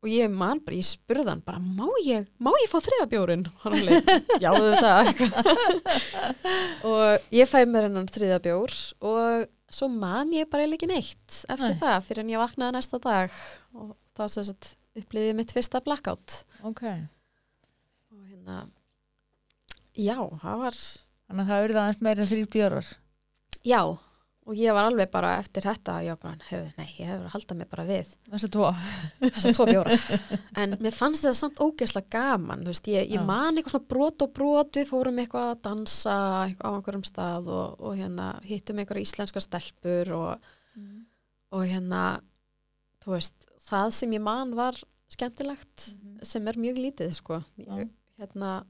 og 0.00 0.08
ég 0.08 0.32
man 0.32 0.60
bara, 0.64 0.78
ég 0.80 0.88
spurði 0.88 1.28
hann 1.28 1.42
bara, 1.44 1.60
má 1.60 1.88
ég, 2.06 2.24
má 2.40 2.48
ég 2.62 2.70
fá 2.72 2.78
þriðja 2.80 3.08
bjórin? 3.10 3.46
Hann 3.64 3.76
alveg, 3.76 4.12
já 4.40 4.50
þetta 4.56 4.92
og 6.90 7.32
ég 7.36 7.50
fæ 7.50 7.58
mér 7.68 7.88
hennan 7.90 8.08
þriðja 8.08 8.40
bjór 8.46 8.76
og 9.10 9.48
svo 9.70 9.90
man 9.92 10.32
ég 10.34 10.48
bara 10.50 10.64
ekki 10.64 10.88
neitt 10.88 11.42
eftir 11.52 11.74
Nei. 11.74 11.80
það, 11.82 11.98
fyrir 12.08 12.24
en 12.24 12.32
ég 12.32 12.40
vaknaði 12.40 12.78
næsta 12.78 13.00
dag 13.04 13.34
og 13.76 13.92
þá 14.16 14.24
sem 14.32 14.48
sagt 14.48 14.74
upplýði 14.98 15.36
mitt 15.38 15.52
fyrsta 15.54 15.80
blackout 15.84 16.40
Ok. 16.66 16.82
og 18.10 18.26
hérna 18.26 18.64
já, 19.94 20.16
það 20.42 20.62
var 20.66 20.78
Þannig 21.30 21.44
að 21.44 21.50
það 21.50 21.60
auðvitað 21.62 21.82
aðeins 21.84 22.00
meira 22.02 22.22
en 22.24 22.28
þrý 22.30 22.44
björar. 22.50 22.86
já, 23.62 23.80
og 24.50 24.56
ég 24.58 24.74
var 24.74 24.88
alveg 24.88 25.10
bara 25.12 25.28
eftir 25.38 25.62
þetta, 25.62 25.92
var 26.08 26.16
bara, 26.18 26.46
heyrðu, 26.48 26.70
nei, 26.80 26.88
ég 26.98 27.06
hefur 27.06 27.26
að 27.28 27.34
halda 27.36 27.54
mig 27.60 27.68
bara 27.70 27.84
við 27.86 28.08
Þessi 28.32 28.48
tvo. 28.50 28.70
þessar 29.20 29.54
tvo 29.54 29.66
bjóra 29.70 29.98
en 30.64 30.74
mér 30.82 30.96
fannst 30.96 31.22
þetta 31.22 31.38
samt 31.38 31.62
ógeðslega 31.62 32.10
gaman 32.16 32.64
þú 32.66 32.72
veist, 32.72 32.90
ég, 32.90 33.06
ég 33.12 33.20
Já. 33.20 33.26
man 33.28 33.54
eitthvað 33.60 33.76
svona 33.76 33.90
brot 33.92 34.24
og 34.26 34.32
brot 34.40 34.80
við 34.80 34.88
fórum 34.90 35.20
eitthvað 35.22 35.52
að 35.52 35.62
dansa 35.68 36.16
á 36.58 36.68
einhverjum 36.72 37.06
stað 37.06 37.52
og, 37.54 37.78
og 37.78 37.94
hérna 38.00 38.32
hittum 38.48 38.82
einhverja 38.82 39.06
íslenska 39.06 39.44
stelpur 39.44 40.10
og, 40.18 40.50
og 41.54 41.62
hérna 41.70 42.02
þú 43.04 43.14
veist, 43.14 43.46
það 43.70 43.90
sem 43.96 44.12
ég 44.16 44.22
man 44.24 44.54
var 44.58 44.76
skemmtilegt 45.10 45.88
sem 46.26 46.46
er 46.50 46.58
mjög 46.60 46.78
lítið 46.84 47.14
sko. 47.16 47.40
Ég, 47.60 47.88
hérna, 48.20 48.64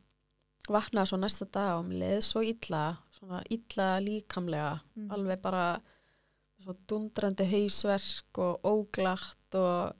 vaknaði 0.70 1.10
svo 1.10 1.18
næsta 1.20 1.46
dag 1.50 1.78
og 1.78 1.86
mér 1.88 2.02
leiði 2.04 2.20
svo 2.28 2.42
illa 2.46 2.82
svona 3.16 3.40
illa 3.50 3.88
líkamlega 4.04 4.80
Mm. 4.96 5.10
alveg 5.10 5.40
bara 5.42 5.80
svo 6.62 6.74
dundrandi 6.86 7.44
hausverk 7.48 8.38
og 8.38 8.60
óglatt 8.68 9.54
og 9.56 9.94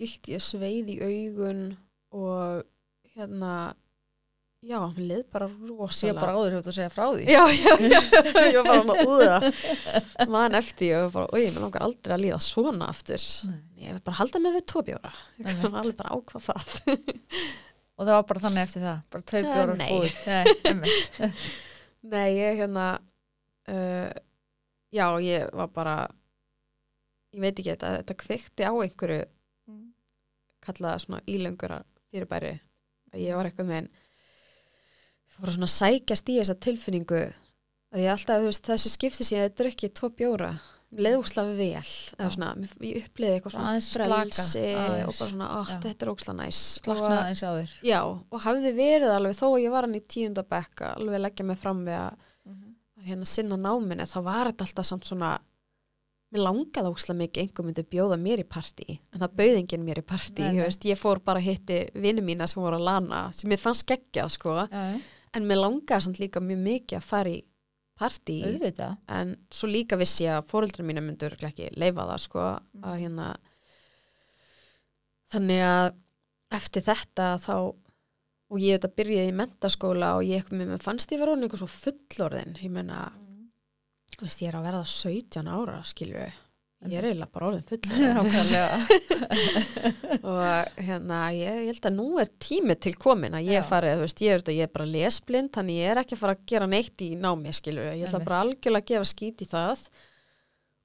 illt 0.00 0.28
ég 0.32 0.40
sveið 0.42 0.88
í 0.94 0.96
augun 1.04 1.76
og 2.12 2.64
hérna 3.14 3.74
já, 4.64 4.78
mér 4.96 5.06
leið 5.10 5.22
bara 5.34 5.48
rosalega. 5.68 6.20
Bara 6.20 6.34
áður 6.38 6.54
þú 6.56 6.60
að 6.72 6.76
segja 6.78 6.92
frá 6.94 7.04
því. 7.10 7.24
Já, 7.30 7.42
já, 7.52 7.72
já, 7.94 8.00
ég 8.48 8.58
var 8.58 8.68
bara 8.70 8.94
að 8.94 9.12
úða 9.14 10.30
mann 10.34 10.56
eftir 10.58 10.88
ég 10.90 11.04
og 11.08 11.12
bara, 11.16 11.28
oi, 11.36 11.44
mér 11.50 11.64
langar 11.66 11.84
aldrei 11.88 12.14
að 12.16 12.22
líða 12.24 12.40
svona 12.44 12.88
aftur. 12.92 13.26
Ég 13.84 13.92
vil 13.98 14.02
bara 14.06 14.18
halda 14.22 14.40
mig 14.44 14.56
við 14.56 14.66
tvo 14.72 14.84
bjóra. 14.88 15.12
Ég 15.38 15.46
Einmitt. 15.50 15.62
kan 15.66 15.78
alveg 15.82 15.98
bara 16.00 16.16
ákvað 16.18 16.46
það. 16.48 16.74
Og 17.98 18.08
það 18.08 18.14
var 18.16 18.24
bara 18.32 18.42
þannig 18.48 18.64
eftir 18.66 18.82
það 18.88 19.02
bara 19.14 19.28
tveir 19.30 19.44
Eh, 19.44 19.84
búið. 19.84 20.16
Nei, 20.26 20.54
einmitt. 20.70 21.44
Nei, 22.14 22.26
ég 22.40 22.58
hérna 22.64 22.86
uh, 23.70 24.10
já, 24.92 25.06
ég 25.24 25.52
var 25.56 25.70
bara 25.76 25.94
ég 27.34 27.40
veit 27.44 27.54
ekki 27.58 27.70
þetta, 27.70 27.92
þetta 28.00 28.16
kveikti 28.24 28.66
á 28.66 28.72
einhverju 28.74 29.22
kallaða 30.64 31.00
svona 31.02 31.22
ílöngur 31.28 31.74
fyrirbæri 32.10 32.52
ég 33.20 33.36
var 33.36 33.48
eitthvað 33.48 33.68
með 33.70 33.80
en 33.82 33.88
fór 35.40 35.50
að 35.50 35.56
svona 35.58 35.72
sækjast 35.74 36.30
í 36.30 36.38
þessa 36.40 36.60
tilfinningu 36.66 37.24
að 37.94 38.02
ég 38.02 38.12
alltaf, 38.14 38.44
veist, 38.44 38.68
þessi 38.68 38.92
skipti 38.92 39.26
síðan 39.26 39.48
þetta 39.48 39.64
er 39.64 39.70
ekki 39.72 39.92
tvo 39.94 40.10
bjóra 40.14 40.52
leðúslega 40.94 41.56
vel. 41.58 41.92
Eða 42.14 42.28
svona, 42.30 42.48
ég 42.86 43.00
uppliði 43.08 43.38
eitthvað 43.38 43.54
Svona 43.56 43.70
frelsi 43.82 44.66
og 44.78 45.16
bara 45.18 45.30
svona, 45.32 45.48
Já. 45.50 45.78
þetta 45.82 46.06
er 46.06 46.10
óksla 46.12 46.34
næs. 46.38 46.60
Slaknaði 46.84 47.32
eins 47.32 47.42
á 47.42 47.50
þér. 47.50 47.72
Já, 47.88 47.98
og 48.06 48.44
hafði 48.44 48.72
verið 48.76 49.14
alveg 49.16 49.34
þó 49.40 49.46
að 49.48 49.62
ég 49.64 49.74
var 49.74 49.88
hann 49.88 49.98
í 49.98 50.02
tíundabekka 50.14 50.92
alveg 50.94 51.18
að 51.18 51.24
leggja 51.26 51.48
mig 51.48 51.58
fram 51.58 51.82
við 51.88 51.98
að 51.98 52.22
að 53.04 53.10
hérna 53.10 53.28
sinna 53.28 53.58
náminni 53.60 54.06
þá 54.08 54.20
var 54.24 54.48
þetta 54.50 54.64
alltaf 54.66 54.88
samt 54.88 55.08
svona 55.08 55.34
mér 56.34 56.42
langaði 56.46 56.90
óslega 56.90 57.18
mikið 57.20 57.42
einhver 57.44 57.66
myndi 57.68 57.84
bjóða 57.92 58.16
mér 58.20 58.42
í 58.42 58.46
partí 58.48 58.96
en 58.96 59.20
það 59.20 59.34
bauð 59.40 59.58
enginn 59.60 59.84
mér 59.86 60.00
í 60.00 60.06
partí 60.08 60.46
ég, 60.56 60.78
ég 60.88 60.98
fór 60.98 61.20
bara 61.24 61.42
að 61.42 61.50
hitti 61.50 61.80
vinnu 61.94 62.24
mína 62.24 62.48
sem 62.50 62.62
voru 62.62 62.80
að 62.80 62.86
lana 62.88 63.20
sem 63.36 63.52
ég 63.52 63.60
fann 63.60 63.76
skeggjað 63.76 64.32
sko. 64.34 64.56
En 65.34 65.46
mér 65.48 65.60
langaði 65.62 66.06
samt 66.06 66.20
líka 66.22 66.40
mjög 66.44 66.62
mikið 66.64 66.98
að 67.00 67.06
fara 67.08 67.30
í 67.34 67.40
partí. 67.98 68.36
Auðvitað. 68.46 68.96
En 69.08 69.36
svo 69.54 69.68
líka 69.70 69.98
vissi 70.00 70.24
ég 70.26 70.38
að 70.38 70.48
fóreldrar 70.50 70.86
mínu 70.86 71.02
myndur 71.04 71.36
ekki 71.46 71.70
leifa 71.78 72.06
það 72.10 72.22
sko 72.24 72.44
Mm. 72.74 72.84
að 72.90 73.00
hérna 73.04 73.28
þannig 75.32 75.62
að 75.66 75.94
eftir 76.58 76.82
þetta 76.86 77.28
þá 77.42 77.54
og 78.54 78.60
ég 78.62 78.76
þetta 78.78 78.94
byrjaði 78.98 79.30
í 79.32 79.36
mentaskóla 79.38 80.10
og 80.18 80.24
ég 80.28 80.42
eitthvað 80.42 80.58
með 80.60 80.72
mér 80.74 80.82
fannst 80.84 81.14
ég 81.14 81.22
orðin 81.24 81.46
eitthvað 81.46 81.62
svo 81.64 81.70
fullorðin. 81.74 82.56
Ég 82.62 82.70
meina, 82.74 82.98
þú 84.14 84.26
veist, 84.26 84.42
ég 84.44 84.50
er 84.52 84.58
að 84.60 84.66
verða 84.68 84.82
17 84.86 85.48
ára, 85.50 85.78
skilju 85.88 86.26
ég 86.90 86.98
er 87.00 87.06
eiginlega 87.08 87.32
bara 87.34 87.48
orðin 87.48 87.64
nákvæmlega. 88.18 88.78
Og 90.24 90.80
hérna, 90.84 91.20
ég, 91.36 91.60
ég 91.64 91.70
held 91.72 91.86
að 91.90 91.96
nú 91.98 92.08
er 92.22 92.32
tími 92.42 92.76
til 92.80 92.94
komin 93.00 93.36
að 93.38 93.48
ég 93.52 93.60
Já. 93.62 93.66
farið, 93.68 93.98
þú 93.98 94.06
veist, 94.06 94.24
ég 94.24 94.34
er, 94.38 94.48
ég 94.54 94.66
er 94.68 94.72
bara 94.74 94.88
lesblind, 94.90 95.52
þannig 95.54 95.78
ég 95.80 95.92
er 95.92 96.02
ekki 96.02 96.16
að 96.18 96.24
fara 96.24 96.36
að 96.36 96.42
gera 96.52 96.68
neitt 96.70 97.04
í 97.06 97.12
námi, 97.20 97.54
skilur, 97.56 97.92
ég 97.92 98.04
ætla 98.08 98.18
Einmitt. 98.20 98.28
bara 98.28 98.42
algjörlega 98.44 98.84
að 98.84 98.90
gefa 98.92 99.08
skít 99.14 99.44
í 99.46 99.48
það 99.50 99.86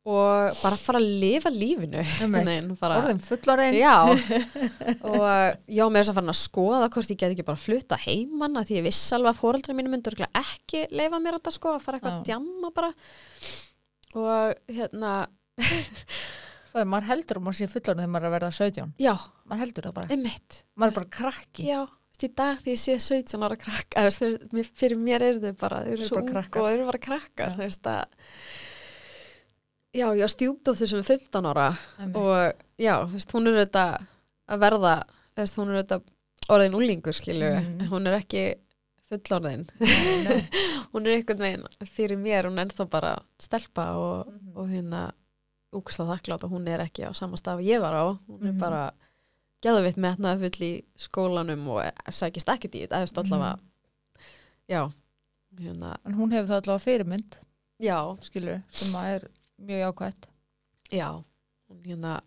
og 0.09 0.61
bara 0.63 0.77
fara 0.79 0.99
að 1.01 1.09
lifa 1.21 1.49
lífinu. 1.53 2.03
Nein, 2.31 2.69
bara, 2.79 3.01
orðin 3.03 3.19
fullorðin 3.21 3.75
Já, 3.77 3.95
og 5.11 5.25
já, 5.69 5.83
mér 5.91 5.99
er 5.99 6.05
þess 6.07 6.13
að 6.13 6.17
fara 6.21 6.33
að 6.33 6.39
skoða 6.39 6.87
hvort 6.95 7.11
ég 7.11 7.19
get 7.19 7.33
ekki 7.35 7.45
bara 7.45 7.59
að 7.59 7.65
flutta 7.67 7.99
heimann 8.07 8.57
að 8.57 8.69
því 8.69 8.77
ég 8.79 8.87
viss 8.87 9.01
alveg 9.17 9.35
að 9.35 9.41
fóreldra 9.43 9.75
mínu 9.77 9.91
myndur 9.91 10.15
ekki 10.29 10.85
leifa 10.95 11.19
mér 11.21 11.37
þetta 11.37 11.53
sko, 11.53 11.75
að 11.75 11.83
fara 11.85 11.99
eitthvað 11.99 12.15
að 12.15 12.29
djamma 12.31 12.71
bara. 12.79 12.93
Og 14.17 14.73
hérna 14.79 15.11
Svo 16.69 16.83
maður 16.85 17.07
heldur 17.09 17.39
um 17.41 17.47
að 17.49 17.55
sé 17.59 17.67
fullorðin 17.71 18.03
þegar 18.03 18.11
maður 18.13 18.25
er 18.25 18.29
að 18.29 18.35
verða 18.37 18.51
17 18.59 18.91
já, 19.01 19.13
maður 19.49 19.61
heldur 19.65 19.87
það 19.89 19.95
bara, 19.99 20.09
einmitt. 20.13 20.59
Maður 20.77 20.91
er 20.91 20.97
bara 20.99 21.09
krakki. 21.17 21.63
Já, 21.65 21.79
í 22.19 22.27
dag 22.35 22.59
því 22.61 22.73
ég 22.75 22.81
sé 22.83 22.97
17 22.99 23.45
ára 23.47 23.57
krakka 23.59 24.03
eða, 24.03 24.29
veist, 24.53 24.73
fyrir 24.77 24.99
mér 25.01 25.23
eru 25.29 25.39
þau 25.47 25.53
bara 25.63 25.79
þau 25.85 25.91
eru 25.95 26.05
svo 26.09 26.19
ung 26.21 26.29
og 26.37 26.49
þau 26.53 26.67
eru 26.73 26.85
bara 26.91 27.01
krakkar 27.07 27.55
þú 27.57 27.63
veist 27.63 27.89
að 27.89 28.03
Já, 29.97 30.05
ég 30.13 30.29
stjúpdóttur 30.29 30.85
sem 30.85 30.99
er 31.01 31.07
15 31.07 31.47
ára 31.49 31.71
Einmitt. 31.97 32.17
og 32.21 32.59
já, 32.77 32.93
þú 33.09 33.15
veist, 33.15 33.31
hún 33.33 33.47
er 33.49 33.55
auðvitað 33.57 34.03
að 34.53 34.59
verða, 34.61 34.91
þú 35.33 35.41
veist, 35.41 35.55
hún 35.57 35.71
er 35.73 35.79
auðvitað 35.79 36.03
orðin 36.53 36.77
úlingur, 36.77 37.15
skilju 37.17 37.49
Mhm. 37.55 37.87
hún 37.89 38.07
er 38.07 38.19
ekki 38.19 38.43
fullorðin. 39.09 39.63
Hún 40.93 41.05
er 41.07 41.15
einhvern 41.17 41.41
veginn 41.41 41.65
fyrir 41.89 42.17
mér, 42.21 42.45
hún 42.45 42.57
er 42.59 42.65
ennþá 42.67 42.85
bara 42.89 43.15
stelpa 43.41 43.87
og, 43.97 44.27
Mhm. 44.27 44.53
og 44.57 44.67
hérna 44.69 45.01
úksla 45.73 46.05
þakklátt 46.09 46.43
og 46.43 46.51
hún 46.51 46.67
er 46.67 46.79
ekki 46.85 47.05
á 47.05 47.11
sama 47.15 47.37
stað 47.37 47.59
og 47.61 47.67
ég 47.67 47.81
var 47.81 47.93
á, 47.93 48.05
hún 48.27 48.41
er 48.47 48.51
Mhm. 48.53 48.59
bara 48.59 48.91
geðvitt 49.61 49.97
metnaði 49.97 50.39
full 50.39 50.65
í 50.67 50.83
skólanum 50.97 51.67
og 51.67 51.83
sækist 52.09 52.47
ekkert 52.49 52.75
í 52.75 52.87
þetta, 52.87 53.03
eftir 53.03 53.23
allavega 53.23 53.55
Mhm. 53.57 53.65
já 54.69 54.91
hérna, 55.59 55.97
en 56.05 56.13
hún 56.13 56.31
hefur 56.31 56.47
það 56.47 56.61
allavega 56.61 56.85
fyrirmynd 56.85 57.37
já, 57.79 58.17
skilur, 58.23 58.63
sem 58.71 58.93
að 58.93 59.15
er 59.15 59.29
mjög 59.61 59.79
jákvætt. 59.93 60.27
Já 60.91 61.23
hún 61.69 61.83
hérna 61.85 62.21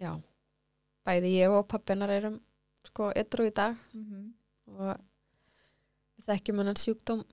já, 0.00 0.20
bæði 1.06 1.30
ég 1.40 1.50
og 1.50 1.68
pappinar 1.68 2.10
erum 2.10 2.40
sko 2.84 3.12
edru 3.14 3.46
í 3.46 3.54
dag. 3.54 3.76
Og 4.66 4.96
við 6.18 6.26
þekkjum 6.26 6.58
hennan 6.58 6.74
sjúkdóm 6.76 7.24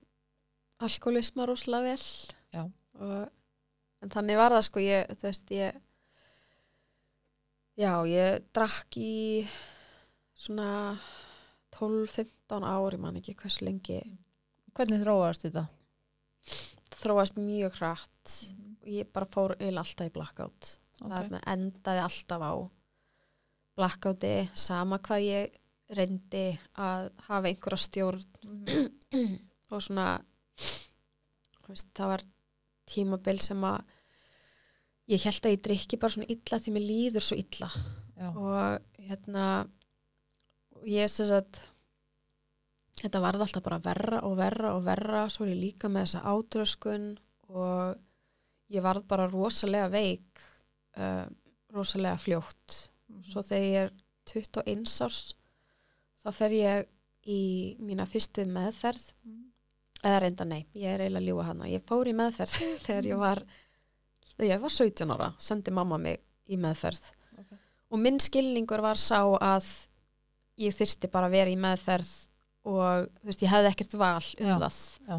alkoholisma 0.80 1.46
rosalega 1.46 1.82
vel. 1.82 2.32
Já. 2.54 2.70
og, 3.00 3.28
en 4.02 4.12
þannig 4.14 4.38
var 4.38 4.54
það 4.54 4.64
sko 4.68 4.82
ég, 4.84 5.08
þú 5.18 5.26
veist, 5.28 5.50
ég 5.56 5.78
já, 7.78 7.92
ég 8.10 8.44
drakk 8.54 8.98
í 9.00 9.46
svona 10.38 10.98
12-15 11.78 12.64
ár, 12.66 12.94
ég 12.94 13.02
man 13.02 13.18
ekki 13.20 13.34
hversu 13.38 13.66
lengi 13.66 14.00
hvernig 14.78 15.02
þróast 15.02 15.46
þetta? 15.48 15.66
þróast 16.98 17.36
mjög 17.38 17.76
hratt 17.78 18.34
og 18.82 18.88
ég 18.90 19.10
bara 19.14 19.26
fór 19.30 19.54
eiginlega 19.58 19.84
alltaf 19.84 20.08
í 20.08 20.14
blackout 20.14 20.70
það 20.98 21.18
Ok. 21.24 21.30
með 21.34 21.44
endaði 21.54 22.02
alltaf 22.02 22.42
á 22.42 22.52
blackouti 23.78 24.32
sama 24.58 24.98
hvað 24.98 25.26
ég 25.28 25.58
reyndi 25.94 26.46
að 26.74 27.10
hafa 27.28 27.48
einhverja 27.52 27.78
stjórn 27.84 28.24
Mhm. 28.42 28.88
og 29.72 29.82
svona 29.84 30.08
veist, 31.68 31.90
það 31.94 32.08
var 32.14 32.22
tímabil 32.88 33.40
sem 33.44 33.64
að 33.68 33.80
ég 35.08 35.24
held 35.24 35.46
að 35.46 35.54
ég 35.54 35.64
drikki 35.64 35.98
bara 36.00 36.14
svona 36.14 36.30
illa 36.32 36.60
því 36.60 36.74
mér 36.74 36.86
líður 36.88 37.26
svo 37.28 37.38
illa. 37.40 37.70
Já. 38.18 38.28
og 38.34 39.04
hérna 39.06 39.44
ég 40.90 41.06
sem 41.06 41.28
sagt 41.28 41.60
þetta 42.98 43.20
varð 43.22 43.44
alltaf 43.44 43.62
bara 43.62 43.78
verra 43.82 44.22
og 44.26 44.34
verra 44.40 44.74
og 44.74 44.84
verra. 44.86 45.28
Svo 45.30 45.46
er 45.46 45.54
ég 45.54 45.62
líka 45.62 45.90
með 45.90 46.08
þessa 46.08 46.34
átröskun 46.34 47.08
og 47.48 47.98
ég 48.74 48.84
varð 48.84 49.06
bara 49.08 49.28
rosalega 49.30 49.88
veik 49.92 50.42
uh, 50.98 51.26
rosalega 51.74 52.18
fljótt. 52.20 52.78
Svo 53.30 53.44
þegar 53.46 53.68
ég 53.68 53.86
er 53.86 53.94
21 54.28 55.04
árs 55.06 55.22
þá 56.18 56.30
fer 56.34 56.54
ég 56.56 56.88
í 57.28 57.42
mína 57.80 58.06
fyrstu 58.08 58.44
meðferð 58.48 59.12
eða 60.04 60.20
reynda 60.22 60.44
nei, 60.46 60.60
ég 60.78 60.92
er 60.94 61.02
eiginlega 61.06 61.22
að 61.24 61.28
ljúga 61.30 61.46
hana 61.48 61.68
ég 61.72 61.84
fór 61.88 62.08
í 62.10 62.14
meðferð 62.18 62.56
þegar 62.86 63.08
ég 63.10 63.18
var 63.22 63.42
þegar 64.36 64.50
ég 64.52 64.62
var 64.62 64.74
17 64.76 65.14
ára 65.16 65.30
sendi 65.42 65.74
mamma 65.74 65.98
mig 65.98 66.20
í 66.48 66.56
meðferð. 66.60 67.10
Ok. 67.38 67.56
og 67.90 67.98
minn 68.02 68.20
skilningur 68.22 68.80
var 68.84 68.96
sá 69.00 69.20
að 69.24 69.66
ég 70.58 70.74
þyrsti 70.74 71.10
bara 71.12 71.28
að 71.30 71.34
vera 71.38 71.50
í 71.52 71.58
meðferð 71.60 72.12
og 72.68 73.08
þú 73.20 73.28
veist, 73.30 73.42
ég 73.46 73.52
hefði 73.52 73.68
ekkert 73.72 73.94
val 74.00 74.22
um 74.22 74.48
Já, 74.48 74.54
það. 74.64 74.78
já. 75.08 75.16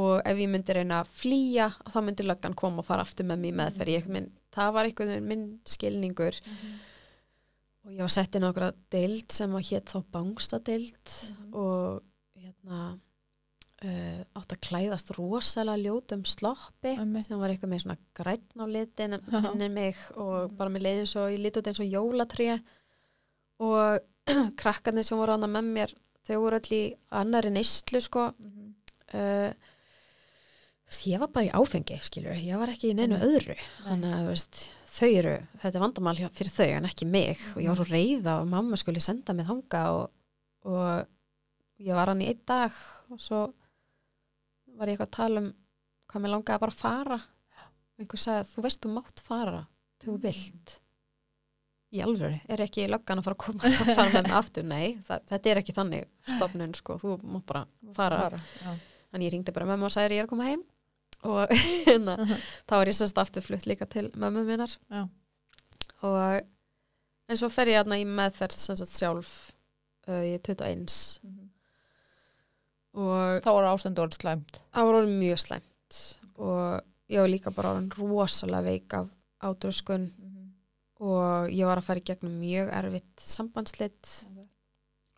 og 0.00 0.12
ef 0.26 0.40
ég 0.42 0.50
myndi 0.50 0.74
reyna 0.76 1.00
að 1.04 1.10
flýja 1.20 1.68
þá 1.92 1.98
myndi 2.06 2.24
löggan 2.26 2.56
koma 2.58 2.82
og 2.82 2.88
fara 2.88 3.04
aftur 3.06 3.28
með 3.28 3.42
mig 3.44 3.52
í 3.52 3.56
meðferð. 3.60 3.92
Ég, 3.92 4.08
minn, 4.10 4.28
það 4.56 4.72
var 4.74 4.88
einhvern 4.88 5.12
veginn 5.12 5.28
minn 5.30 5.44
skilningur. 5.68 6.40
Og 7.86 7.92
ég 7.94 8.02
var 8.02 8.10
sett 8.16 8.34
inn 8.34 8.42
á 8.42 8.50
okkur 8.50 8.72
deild 8.90 9.30
sem 9.36 9.52
að 9.54 9.68
hétt 9.70 9.92
þá 9.92 9.98
bangstadeild 10.16 11.12
og 11.54 12.00
hérna 12.40 12.80
uh, 13.86 14.22
átt 14.40 14.54
að 14.56 14.60
klæðast 14.66 15.12
rosalega 15.16 15.78
ljótum 15.84 16.24
sloppi 16.28 16.92
Einmitt. 16.96 17.28
sem 17.30 17.38
var 17.40 17.52
eitthvað 17.54 17.72
með 17.72 17.84
svona 17.84 17.98
grætn 18.18 18.62
á 18.62 18.66
litin 18.66 19.16
henni 19.30 19.68
mig 19.72 20.00
og 20.18 20.50
bara 20.58 20.72
með 20.74 20.86
leiðin 20.88 21.10
svo 21.12 21.28
lítið 21.30 21.62
út 21.62 21.70
eins 21.72 21.82
og 21.84 21.94
jólatré. 21.94 22.58
Og 23.62 24.02
krakkarnir 24.60 25.06
sem 25.06 25.18
voru 25.20 25.36
annað 25.36 25.54
með 25.56 25.72
mér 25.78 25.94
þau 26.26 26.36
voru 26.42 26.58
allir 26.58 26.80
í 26.82 26.94
annari 27.14 27.52
neyslu 27.54 28.00
sko. 28.02 28.28
Uh, 29.14 29.52
ég 31.06 31.18
var 31.22 31.30
bara 31.34 31.46
í 31.48 31.52
áfengi 31.54 31.96
skilur, 32.02 32.34
ég 32.38 32.58
var 32.58 32.70
ekki 32.72 32.90
í 32.92 32.96
neinu 32.98 33.16
Mm. 33.18 33.24
öðru. 33.26 33.54
Þannig 33.86 34.14
að 34.16 34.28
veist, 34.30 34.58
þau 34.96 35.08
eru 35.18 35.34
þetta 35.62 35.74
er 35.78 35.82
vandamál 35.84 36.16
fyrir 36.34 36.52
þau 36.54 36.68
en 36.76 36.88
ekki 36.88 37.06
mig. 37.10 37.38
Og 37.54 37.62
ég 37.62 37.68
var 37.70 37.78
svo 37.80 37.86
reyða 37.90 38.34
og 38.40 38.48
mamma 38.50 38.76
skulle 38.80 39.02
senda 39.02 39.34
mig 39.34 39.46
þanga 39.46 39.82
og, 39.96 40.10
og 40.66 41.06
ég 41.82 41.94
var 41.94 42.10
hann 42.12 42.22
í 42.22 42.28
einn 42.30 42.42
dag 42.46 42.72
og 43.10 43.20
svo 43.22 43.40
var 44.76 44.90
ég 44.90 44.96
eitthvað 44.96 45.08
að 45.08 45.16
tala 45.16 45.42
um 45.42 45.52
hvað 46.06 46.22
mér 46.22 46.32
langaði 46.32 46.62
bara 46.62 46.74
að 46.74 46.80
fara. 46.80 47.20
Einhver 47.96 48.20
sagði, 48.20 48.48
þú 48.52 48.66
veist 48.66 48.82
þú 48.84 48.92
mátt 48.92 49.22
fara 49.24 49.62
þegar 50.00 50.10
þú 50.10 50.16
vilt. 50.26 50.74
Í 51.96 52.02
alvöru, 52.02 52.38
er 52.50 52.62
ekki 52.64 52.88
löggan 52.90 53.20
að 53.20 53.28
fara 53.28 53.36
að 53.36 53.42
koma 53.44 53.68
að 53.68 53.92
fara 53.98 54.08
með 54.12 54.26
mig 54.26 54.36
aftur, 54.36 54.66
nei 54.66 54.86
það, 55.06 55.26
þetta 55.30 55.50
er 55.50 55.60
ekki 55.62 55.74
þannig 55.76 56.08
stofnun, 56.34 56.74
sko, 56.76 56.96
þú 57.00 57.18
mátt 57.22 57.46
bara 57.48 57.62
fara, 57.96 58.18
fara. 58.26 58.74
Þannig 59.12 59.28
ég 59.28 59.36
ringdi 59.36 59.54
bara 59.56 59.68
mömmu 59.70 59.86
og 59.88 59.94
sagði 59.94 60.18
ég 60.18 60.24
er 60.24 60.28
að 60.28 60.32
koma 60.34 60.48
heim? 60.50 60.64
Og 61.26 61.54
hérna, 61.86 62.18
þá 62.66 62.74
var 62.76 62.90
ég 62.90 62.98
sérst 62.98 63.22
aftur 63.22 63.46
flutt 63.46 63.68
líka 63.70 63.88
til 63.88 64.10
mömmu 64.18 64.44
minnar. 64.48 64.76
Já. 64.92 65.06
og 66.04 66.42
en 67.26 67.38
svo 67.40 67.48
fer 67.50 67.70
ég 67.72 67.80
hérna 67.80 67.98
í 67.98 68.06
meðferð 68.06 68.58
sem 68.60 68.78
sagt 68.78 68.98
sjálf 68.98 69.30
uh, 70.10 70.22
ég 70.26 70.36
er 70.38 70.44
21 70.46 71.45
og 72.96 73.42
Þá 73.44 73.50
var 73.52 73.68
ástendur 73.70 74.06
orðið 74.06 74.20
slæmt. 74.22 74.60
það 74.72 74.88
var 74.88 75.00
orðin 75.00 75.18
mjög 75.20 75.42
slæmt. 75.42 75.98
Og 76.36 76.62
ég 77.12 77.22
var 77.22 77.30
líka 77.30 77.52
bara 77.54 77.74
orðin 77.74 77.90
rosalega 77.96 78.66
veik 78.66 78.96
af 78.96 79.10
ádröskun 79.46 80.08
og 80.96 81.50
ég 81.52 81.68
var 81.68 81.76
að 81.80 81.88
fara 81.90 82.00
í 82.00 82.06
gegnum 82.08 82.38
mjög 82.40 82.70
erfitt 82.72 83.20
sambandslit 83.20 84.12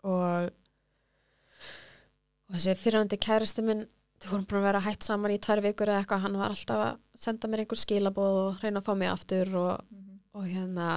og, 0.02 0.48
og 2.48 2.56
þessi 2.56 2.74
fyrirhandi 2.80 3.18
kærasti 3.22 3.62
minn 3.62 3.84
þau 4.18 4.32
vorum 4.32 4.48
búin 4.50 4.58
að 4.58 4.66
vera 4.66 4.82
hætt 4.82 5.06
saman 5.06 5.34
í 5.36 5.38
tvær 5.42 5.62
vikur 5.62 5.92
eða 5.92 6.02
eitthvað, 6.02 6.24
hann 6.24 6.38
var 6.40 6.50
alltaf 6.54 6.82
að 6.82 6.98
senda 7.22 7.50
mér 7.50 7.62
einhver 7.62 7.78
skilabóð 7.78 8.38
og 8.40 8.64
reyna 8.64 8.82
að 8.82 8.88
fá 8.88 8.92
mig 8.98 9.12
aftur 9.12 9.52
og, 9.60 9.94
og 10.34 10.48
hérna 10.48 10.88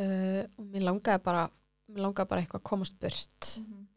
uh, 0.00 0.42
og 0.56 0.64
mér 0.72 0.86
langaði 0.88 1.24
bara 1.26 1.44
mér 1.90 2.02
langaði 2.04 2.30
bara 2.30 2.42
eitthvað 2.42 2.62
að 2.62 2.68
komast 2.70 2.98
burt. 3.02 3.50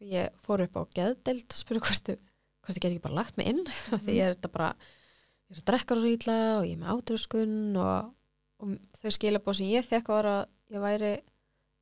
Ég 0.04 0.40
fór 0.44 0.64
upp 0.66 0.78
á 0.78 0.82
geðdeild 0.96 1.56
og 1.56 1.60
spurði 1.60 1.82
hvort 1.86 2.12
ég, 2.12 2.20
hvort 2.64 2.78
ég 2.78 2.84
get 2.84 2.92
ekki 2.92 3.04
bara 3.06 3.18
lagt 3.20 3.40
mig 3.40 3.50
inn. 3.50 3.64
Af 3.94 4.04
því 4.04 4.16
ég 4.18 4.28
er 4.28 4.36
þetta 4.36 4.52
bara 4.54 4.70
ég 4.80 5.56
er 5.56 5.62
að 5.62 5.66
drekka 5.72 5.98
svo 5.98 6.12
ítla 6.14 6.38
og 6.60 6.68
ég 6.68 6.76
er 6.76 6.82
með 6.84 6.94
átröskun 6.94 7.58
og, 7.80 8.14
og 8.62 8.78
þau 9.00 9.10
skilabóð 9.16 9.60
sem 9.60 9.72
ég 9.72 9.88
fekk 9.88 10.12
var 10.14 10.30
að 10.30 10.40
ég 10.70 10.84
væri 10.84 11.12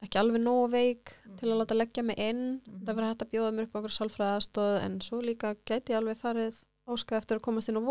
ekki 0.06 0.20
alveg 0.20 0.42
nógu 0.44 0.66
veik 0.72 1.12
til 1.40 1.50
að 1.50 1.60
láta 1.60 1.76
leggja 1.76 2.04
mig 2.06 2.18
inn. 2.22 2.42
Það 2.64 2.98
verið 2.98 3.12
hægt 3.12 3.24
að 3.26 3.32
bjóða 3.34 3.54
mér 3.54 3.68
upp 3.68 3.74
á 3.74 3.78
okkur 3.80 3.94
sálfræðastóð 3.96 4.74
en 4.84 4.98
svo 5.04 5.20
líka 5.24 5.56
gæti 5.66 5.94
ég 5.94 5.98
alveg 5.98 6.20
farið 6.22 6.60
áskað 6.88 7.20
eftir 7.20 7.38
að 7.38 7.46
komast 7.48 7.70
inn 7.70 7.80
á 7.80 7.84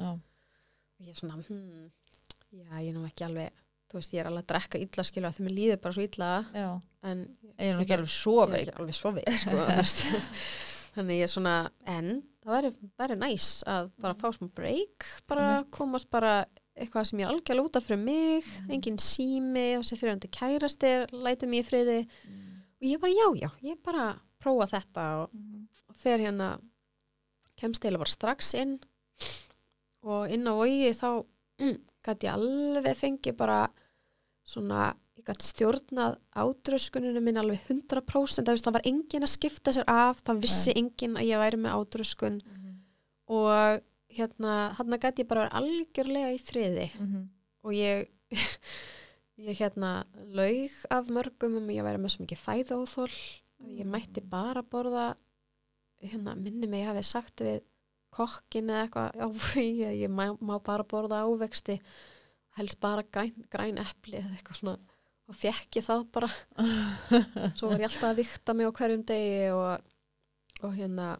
Já. 0.00 0.10
og 0.16 1.04
ég 1.04 1.12
er 1.12 1.18
svona 1.18 1.36
hmm, 1.36 1.90
já 2.54 2.70
ég 2.80 2.90
er 2.90 2.96
nú 2.96 3.04
ekki 3.08 3.26
alveg 3.26 3.59
þú 3.90 3.98
veist 3.98 4.12
ég 4.14 4.20
er 4.22 4.30
alveg 4.30 4.44
að 4.44 4.50
drekka 4.54 4.78
illa 4.84 5.04
skilja 5.04 5.32
því 5.34 5.44
mér 5.46 5.56
líður 5.58 5.80
bara 5.82 5.96
svo 5.96 6.04
illa 6.06 6.30
Já. 6.54 6.68
en 7.10 7.22
Ég 7.60 7.74
er 7.74 7.80
ekki 7.82 7.96
alveg 7.98 8.12
svo 8.14 8.36
er 8.44 8.52
veik. 8.54 8.70
alveg 8.78 8.94
svo 8.96 9.10
veik 9.16 9.38
sko, 9.42 9.56
þannig 10.94 11.18
ég 11.20 11.26
er 11.26 11.32
svona 11.32 11.54
en 11.90 12.22
það 12.44 12.70
væri 12.98 13.16
næs 13.20 13.48
að 13.68 13.90
bara 14.00 14.14
fá 14.18 14.30
smá 14.32 14.48
break 14.56 15.06
bara 15.28 15.46
Einmitt. 15.58 15.70
komast 15.76 16.08
bara 16.10 16.34
eitthvað 16.80 17.04
sem 17.10 17.20
ég 17.20 17.26
er 17.28 17.34
algjörlega 17.34 17.66
út 17.68 17.76
af 17.76 17.84
fyrir 17.84 18.00
mig 18.00 18.44
Mhm. 18.46 18.70
engin 18.72 18.96
sími 18.98 19.66
og 19.76 19.84
sér 19.84 19.98
fyrir 20.00 20.10
hann 20.14 20.20
til 20.20 20.30
kærastir 20.30 21.06
lætum 21.12 21.52
ég 21.52 21.64
í 21.64 21.68
friði 21.68 21.98
og 22.80 22.86
ég 22.88 23.00
bara 23.00 23.12
já 23.12 23.26
já, 23.42 23.50
ég 23.62 23.82
bara 23.84 24.06
prófa 24.40 24.66
þetta 24.80 25.04
og, 25.22 25.30
og 25.90 25.96
fer 25.96 26.18
hérna 26.18 26.58
kemst 27.60 27.84
eða 27.84 27.98
bara 28.00 28.08
strax 28.14 28.54
inn 28.54 28.78
og 30.02 30.30
inn 30.32 30.48
á 30.48 30.52
vogi 30.56 30.90
þá 30.96 31.24
mm, 31.60 31.76
gæti 32.06 32.26
ég 32.26 32.32
alveg 32.32 32.96
fengi 32.96 33.32
bara 33.36 33.66
svona, 34.50 34.90
ég 35.18 35.26
gæti 35.28 35.50
stjórnað 35.50 36.16
ádröskuninu 36.42 37.22
minn 37.22 37.40
alveg 37.40 37.62
100% 37.68 38.42
það, 38.42 38.54
veist, 38.54 38.66
það 38.66 38.78
var 38.78 38.88
engin 38.90 39.26
að 39.26 39.34
skipta 39.34 39.74
sér 39.76 39.86
af 39.90 40.24
það 40.26 40.42
vissi 40.46 40.74
engin 40.76 41.18
að 41.20 41.28
ég 41.30 41.42
væri 41.42 41.60
með 41.60 41.76
ádröskun 41.78 42.40
og 43.30 43.84
hérna 44.10 44.54
hann 44.78 44.98
gæti 44.98 45.22
ég 45.22 45.30
bara 45.30 45.46
vera 45.46 45.60
algjörlega 45.60 46.32
í 46.34 46.40
friði. 46.42 46.88
Og 47.62 47.76
ég 47.76 48.08
ég 49.40 49.56
hérna 49.60 50.04
laug 50.36 50.74
af 50.92 51.08
mörgum 51.12 51.56
um 51.60 51.68
að 51.70 51.78
ég 51.78 51.86
væri 51.86 52.00
með 52.00 52.14
svo 52.14 52.24
mikið 52.24 52.42
fæðóþól 52.44 53.12
ég 53.78 53.88
mætti 53.88 54.22
bara 54.24 54.62
borða 54.62 55.14
hérna 56.00 56.34
minni 56.36 56.68
mig 56.68 56.84
ég 56.84 56.90
hafi 56.90 57.04
sagt 57.06 57.42
við 57.44 57.60
kokkin 58.14 58.70
eða 58.72 58.86
eitthvað 58.86 59.36
ég, 59.62 60.02
ég 60.04 60.12
má, 60.12 60.30
má 60.40 60.58
bara 60.64 60.84
borða 60.84 61.22
ávexti 61.24 61.78
helst 62.58 62.80
bara 62.82 63.04
græn, 63.06 63.34
græn 63.52 63.78
epli 63.80 64.18
eða 64.18 64.34
eitthvað 64.36 64.60
svona. 64.60 64.96
Og 65.30 65.36
fekk 65.38 65.78
ég 65.78 65.86
það 65.86 66.06
bara. 66.14 66.30
Svo 67.58 67.70
var 67.70 67.78
ég 67.78 67.86
alltaf 67.86 68.08
að 68.10 68.22
vikta 68.24 68.54
mig 68.56 68.66
á 68.66 68.72
hverjum 68.74 69.04
degi 69.06 69.50
og, 69.54 69.90
og 70.66 70.74
hérna 70.74 71.10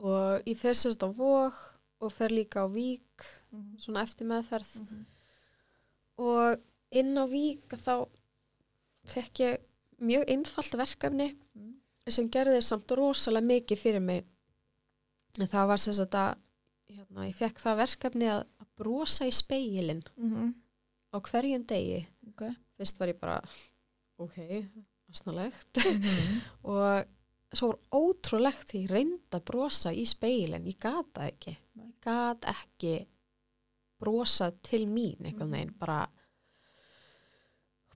og 0.00 0.48
ég 0.48 0.56
fer 0.56 0.76
sérst 0.78 1.02
á 1.04 1.08
vóg 1.10 1.56
og 2.00 2.12
fer 2.14 2.32
líka 2.32 2.64
á 2.64 2.68
vík 2.72 3.26
svona 3.82 4.04
eftir 4.06 4.28
meðferð. 4.30 4.70
Og 6.20 6.60
inn 6.96 7.18
á 7.18 7.24
vík 7.28 7.74
þá 7.76 8.06
fekk 9.10 9.42
ég 9.44 9.58
mjög 10.00 10.30
einfalt 10.32 10.76
verkefni 10.80 11.32
sem 12.10 12.30
gerði 12.32 12.62
samt 12.64 12.90
rosalega 12.96 13.46
mikið 13.46 13.82
fyrir 13.82 14.02
mig. 14.02 14.24
En 15.38 15.50
það 15.50 15.68
var 15.70 15.82
sagt 15.82 16.16
að 16.18 16.38
hérna, 16.90 17.26
ég 17.28 17.36
fekk 17.38 17.60
það 17.62 17.82
verkefni 17.84 18.30
að 18.32 18.42
brosa 18.80 19.28
í 19.28 19.32
speilin 19.34 20.02
á 21.12 21.16
hverjum 21.20 21.64
degi. 21.68 22.02
Ok. 22.30 22.46
fyrst 22.80 23.00
var 23.00 23.12
ég 23.12 23.20
bara 23.20 23.38
ok, 24.20 24.36
asnalegt. 25.12 25.82
Og 26.70 27.04
svo 27.52 27.72
var 27.72 28.00
ótrúlegt 28.00 28.70
því 28.70 28.84
ég 28.84 28.94
reyndi 28.94 29.36
að 29.36 29.46
brosa 29.50 29.92
í 29.92 30.06
speilin 30.08 30.68
ég 30.70 30.78
gata 30.80 31.26
ekki. 31.28 31.56
Ég 31.80 31.92
gat 32.04 32.46
ekki 32.48 32.94
brosa 34.00 34.50
til 34.64 34.86
mín 34.88 35.26
einhvern 35.26 35.52
veginn. 35.52 35.76
Bara 35.78 36.06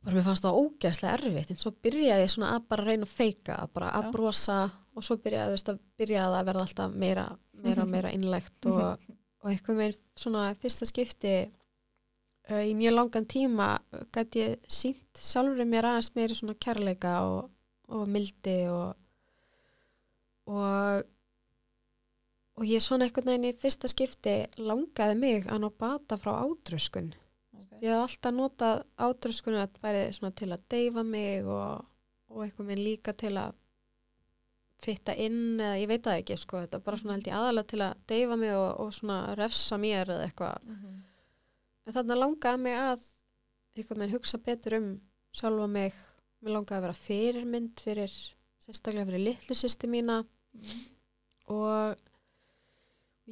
bara 0.04 0.18
mér 0.18 0.26
fannst 0.26 0.44
það 0.44 0.58
ógeðslega 0.60 1.16
erfitt. 1.16 1.52
En 1.54 1.60
svo 1.60 1.72
byrjaði 1.84 2.26
ég 2.26 2.32
svona 2.34 2.56
að 2.58 2.66
bara 2.74 2.88
reyna 2.90 3.08
að 3.08 3.14
feika 3.14 3.60
bara 3.72 3.92
að 3.96 4.10
brosa. 4.12 4.58
Og 4.94 5.02
svo 5.02 5.16
byrjaði, 5.18 5.54
veist, 5.56 5.70
að 5.72 5.80
byrjaði 5.98 6.36
að 6.38 6.48
verða 6.50 6.64
alltaf 6.68 6.92
meira 7.02 7.24
meira, 7.64 7.86
meira 7.94 8.12
innlegt 8.14 8.68
og, 8.70 9.00
og 9.44 9.50
einhvern 9.52 9.80
veginn 9.82 10.00
svona 10.16 10.48
fyrsta 10.56 10.88
skipti 10.88 11.34
uh, 11.44 12.62
í 12.64 12.72
mjög 12.76 12.96
langan 12.96 13.26
tíma 13.28 13.68
gæti 14.14 14.44
ég 14.46 14.68
sínt 14.80 15.20
sjálfur 15.20 15.68
mér 15.68 15.90
aðeins 15.90 16.14
meiri 16.16 16.38
svona 16.38 16.56
kærleika 16.56 17.18
og, 17.28 17.50
og 17.92 18.06
mildi 18.08 18.62
og 18.72 18.94
og 20.48 21.04
og 22.54 22.64
ég 22.70 22.82
svona 22.82 23.08
veginn 23.10 23.48
í 23.48 23.56
fyrsta 23.58 23.90
skipti 23.90 24.34
langaði 24.62 25.18
mig 25.18 25.48
að 25.50 25.64
ná 25.64 25.70
bata 25.74 26.16
frá 26.20 26.36
ádröskun. 26.44 27.10
Ég 27.82 27.90
hef 27.90 28.04
alltaf 28.04 28.34
notað 28.34 28.84
ádröskun 29.02 29.58
að 29.58 29.80
bæri 29.82 30.04
svona 30.14 30.36
til 30.38 30.52
að 30.54 30.62
deyfa 30.70 31.02
mig 31.02 31.42
og, 31.44 31.82
og 32.30 32.44
einhvern 32.44 32.70
veginn 32.70 32.86
líka 32.86 33.12
til 33.18 33.34
að 33.40 33.56
fitta 34.84 35.14
inn 35.16 35.58
eða 35.60 35.80
ég 35.80 35.90
veit 35.90 36.04
það 36.04 36.20
ekki 36.20 36.36
sko, 36.40 36.62
þetta 36.64 36.78
er 36.78 36.84
bara 36.86 37.00
svona 37.00 37.16
held 37.16 37.28
ég 37.30 37.36
aðalega 37.38 37.70
til 37.72 37.82
að 37.86 38.04
deyfa 38.12 38.38
mig 38.40 38.54
og, 38.54 38.70
og 38.84 38.94
svona 38.96 39.18
refsa 39.40 39.78
mér 39.80 40.14
eða 40.14 40.28
eitthvað. 40.28 40.70
En 41.84 41.96
þarna 41.96 42.20
langaði 42.20 42.62
mig 42.64 42.78
að 42.80 43.04
einhvern 43.74 44.04
veginn 44.04 44.16
hugsa 44.16 44.40
betur 44.40 44.78
um 44.78 44.88
sjálfa 45.34 45.68
mig, 45.70 45.96
mér 46.44 46.56
langaði 46.58 46.78
að 46.78 46.86
vera 46.86 47.02
fyrirmynd 47.04 47.84
fyrir, 47.84 48.18
sérstaklega 48.62 49.08
fyrir 49.10 49.24
litlu 49.24 49.56
sýsti 49.58 49.90
mína. 49.90 50.20
Og 51.52 51.98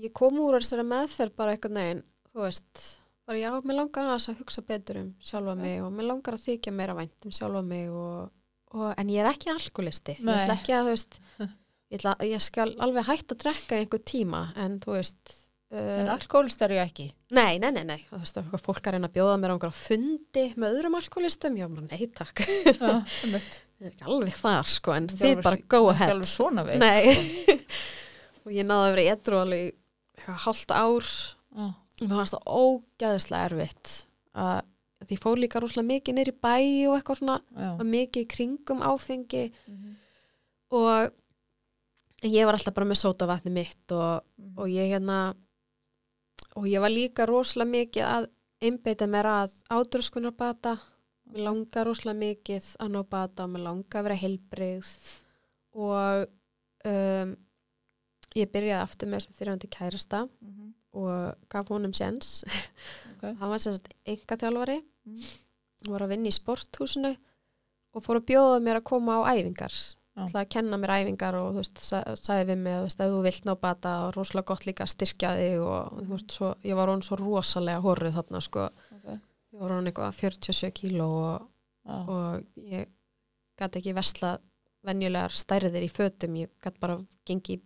ég 0.02 0.12
kom 0.16 0.40
úr 0.42 0.58
þessari 0.58 0.84
meðferð 0.88 1.38
bara 1.38 1.54
einhvern 1.54 1.80
veginn, 1.80 2.04
þú 2.32 2.44
veist 2.46 2.84
bara 3.28 3.38
já, 3.38 3.50
mér 3.62 3.78
langar 3.78 4.10
að 4.10 4.40
hugsa 4.40 4.64
betur 4.66 5.00
um 5.02 5.10
sjálfa 5.22 5.54
mig 5.58 5.82
og 5.84 5.92
mér 5.94 6.10
langar 6.10 6.36
að 6.36 6.46
þykja 6.48 6.74
meira 6.74 6.96
vænt 6.98 7.28
um 7.28 7.34
sjálfa 7.34 7.62
mig 7.64 7.90
og, 7.90 8.32
og, 8.72 8.88
en 8.96 9.12
ég 9.12 9.22
er 9.22 9.30
ekki 9.32 9.52
alkoholisti, 9.52 10.18
ég 10.20 10.32
ætla 10.34 10.56
ekki 10.58 10.76
að 10.76 10.88
þú 10.88 10.96
veist 10.96 11.20
ég, 11.92 12.00
ætla, 12.00 12.16
ég 12.26 12.42
skal 12.42 12.74
alveg 12.82 13.08
hægt 13.08 13.34
að 13.34 13.44
drekka 13.46 13.78
einhver 13.78 14.04
tíma, 14.08 14.48
en 14.60 14.80
þú 14.82 14.98
veist 14.98 15.38
En 15.72 16.04
uh, 16.04 16.12
alkoholist 16.12 16.60
er 16.66 16.74
ég 16.76 16.82
ekki. 16.84 17.06
Nei, 17.32 17.56
nei, 17.56 17.70
nei, 17.72 17.84
nei, 17.88 18.00
þú 18.10 18.18
veist, 18.20 18.38
fólk 18.60 18.82
er 18.84 18.90
að 18.90 18.98
reyna 18.98 19.08
að 19.08 19.14
bjóða 19.14 19.36
mér 19.40 19.52
á 19.52 19.54
einhverja 19.54 19.76
fundi 19.78 20.42
með 20.60 20.74
öðrum 20.74 20.96
alkoholistum, 20.98 21.54
já, 21.56 21.64
nei, 21.72 22.02
takk. 22.12 22.42
Einmitt. 23.24 23.56
Það 23.56 23.86
er 23.88 23.94
ekki 23.94 24.08
alveg 24.12 24.36
þar, 24.36 24.68
sko, 24.68 24.92
en 24.98 25.06
þið 25.08 25.40
bara 25.46 25.62
go 25.72 25.80
ahead. 25.88 26.12
alveg 26.12 26.28
svona 26.28 26.66
veik. 26.68 26.84
Nei. 26.84 27.56
og 28.44 28.52
ég 28.52 28.68
náði 28.68 28.90
að 28.90 28.98
vera 28.98 29.40
alveg 29.46 29.64
í 29.64 29.72
eitthvað 30.18 30.44
hálft 30.44 30.76
ár 30.76 31.08
Já. 31.08 31.64
og 31.72 32.04
mér 32.04 32.14
fannst 32.20 32.36
það 32.36 32.60
ógæðislega 32.60 33.48
erfitt. 33.48 33.94
Uh, 34.36 34.60
því 35.08 35.18
fór 35.22 35.36
líka 35.40 35.60
rosalega 35.60 35.88
mikið 35.92 36.14
nýr 36.18 36.30
í 36.32 36.36
bæ 36.44 36.54
og 36.90 36.96
eitthvað 36.98 37.18
svona, 37.18 37.36
mikið 37.84 38.26
kringum 38.28 38.80
áfengi. 38.82 39.52
Mhm. 39.68 39.96
og 40.72 41.10
ég 42.24 42.44
var 42.46 42.54
alltaf 42.54 42.74
bara 42.74 42.86
með 42.86 43.00
sótavatni 43.02 43.50
mitt 43.52 43.92
og 43.92 44.22
og 44.56 44.68
ég 44.68 44.88
hérna 44.92 45.34
og 46.56 46.64
ég 46.68 46.80
var 46.80 46.90
líka 46.90 47.26
rosalega 47.26 47.70
mikið 47.70 48.04
að 48.08 48.28
einbeita 48.62 49.06
mér 49.06 49.26
að 49.26 49.52
ádröskunar 49.70 50.36
bata 50.36 50.78
mér 51.32 51.44
langar 51.48 51.86
rosalega 51.86 52.18
mikið 52.20 52.76
að 52.80 52.90
ná 52.94 53.02
bata 53.08 53.44
og 53.44 53.50
mér 53.50 53.62
langar 53.64 54.00
að 54.00 54.04
vera 54.04 54.20
heilbrigð. 54.22 54.90
Og 55.74 56.26
um, 56.84 57.36
ég 58.36 58.50
byrjaði 58.52 58.82
aftur 58.82 59.08
með 59.08 59.20
þessum 59.20 59.36
fyrirhandi 59.38 59.68
kærasta 59.72 60.28
Mhm. 60.40 60.74
og 60.94 61.36
gaf 61.48 61.68
honum 61.68 61.92
séns. 61.92 62.44
Ok. 63.16 63.22
hann 63.38 63.48
var 63.50 63.58
sem 63.58 63.72
sagt 63.72 63.92
enga 64.04 64.36
þjálfari 64.36 64.82
Mm. 65.06 65.22
var 65.90 66.04
að 66.04 66.12
vinna 66.14 66.30
í 66.30 66.36
sporthúsinu 66.36 67.16
og 67.94 68.04
fór 68.04 68.20
að 68.20 68.26
bjóða 68.30 68.60
mér 68.62 68.78
að 68.80 68.84
koma 68.92 69.16
á 69.18 69.34
æfingar 69.34 69.74
ætlaði 70.12 70.42
að 70.44 70.50
kenna 70.54 70.76
mér 70.78 70.92
æfingar 71.00 71.34
og 71.40 71.48
þú 71.54 71.56
veist, 71.62 71.78
sa- 71.82 72.14
sagði 72.20 72.44
við 72.52 72.58
mig 72.62 72.74
að 72.76 72.82
veist, 72.86 73.00
ef 73.00 73.10
þú 73.14 73.22
vilt 73.24 73.44
ná 73.48 73.54
bata 73.60 73.92
og 74.06 74.14
rosalega 74.16 74.46
gott 74.52 74.66
líka 74.68 74.84
að 74.84 74.92
styrkja 74.92 75.30
þig 75.40 75.60
og 75.64 75.92
þú 75.98 76.06
veist, 76.12 76.30
svo, 76.36 76.50
ég 76.68 76.76
var 76.76 76.88
hún 76.92 77.02
svo 77.02 77.16
rosalega 77.18 77.80
horrið 77.82 78.14
þarna 78.18 78.40
sko, 78.44 78.68
Ok. 78.92 79.08
ég 79.52 79.58
var 79.64 79.70
hún 79.74 79.88
eitthvað 79.90 80.14
47 80.20 80.70
kíló 80.70 81.08
og, 81.10 81.48
Já. 81.86 81.96
og 82.08 82.44
ég 82.56 82.86
gæti 83.58 83.80
ekki 83.82 83.94
vesla 83.96 84.38
venjulegar 84.84 85.30
stærðir 85.32 85.82
í 85.86 85.90
fötum, 85.90 86.36
ég 86.36 86.50
gæti 86.62 86.78
bara 86.80 86.98
gengi 87.26 87.56
í 87.58 87.62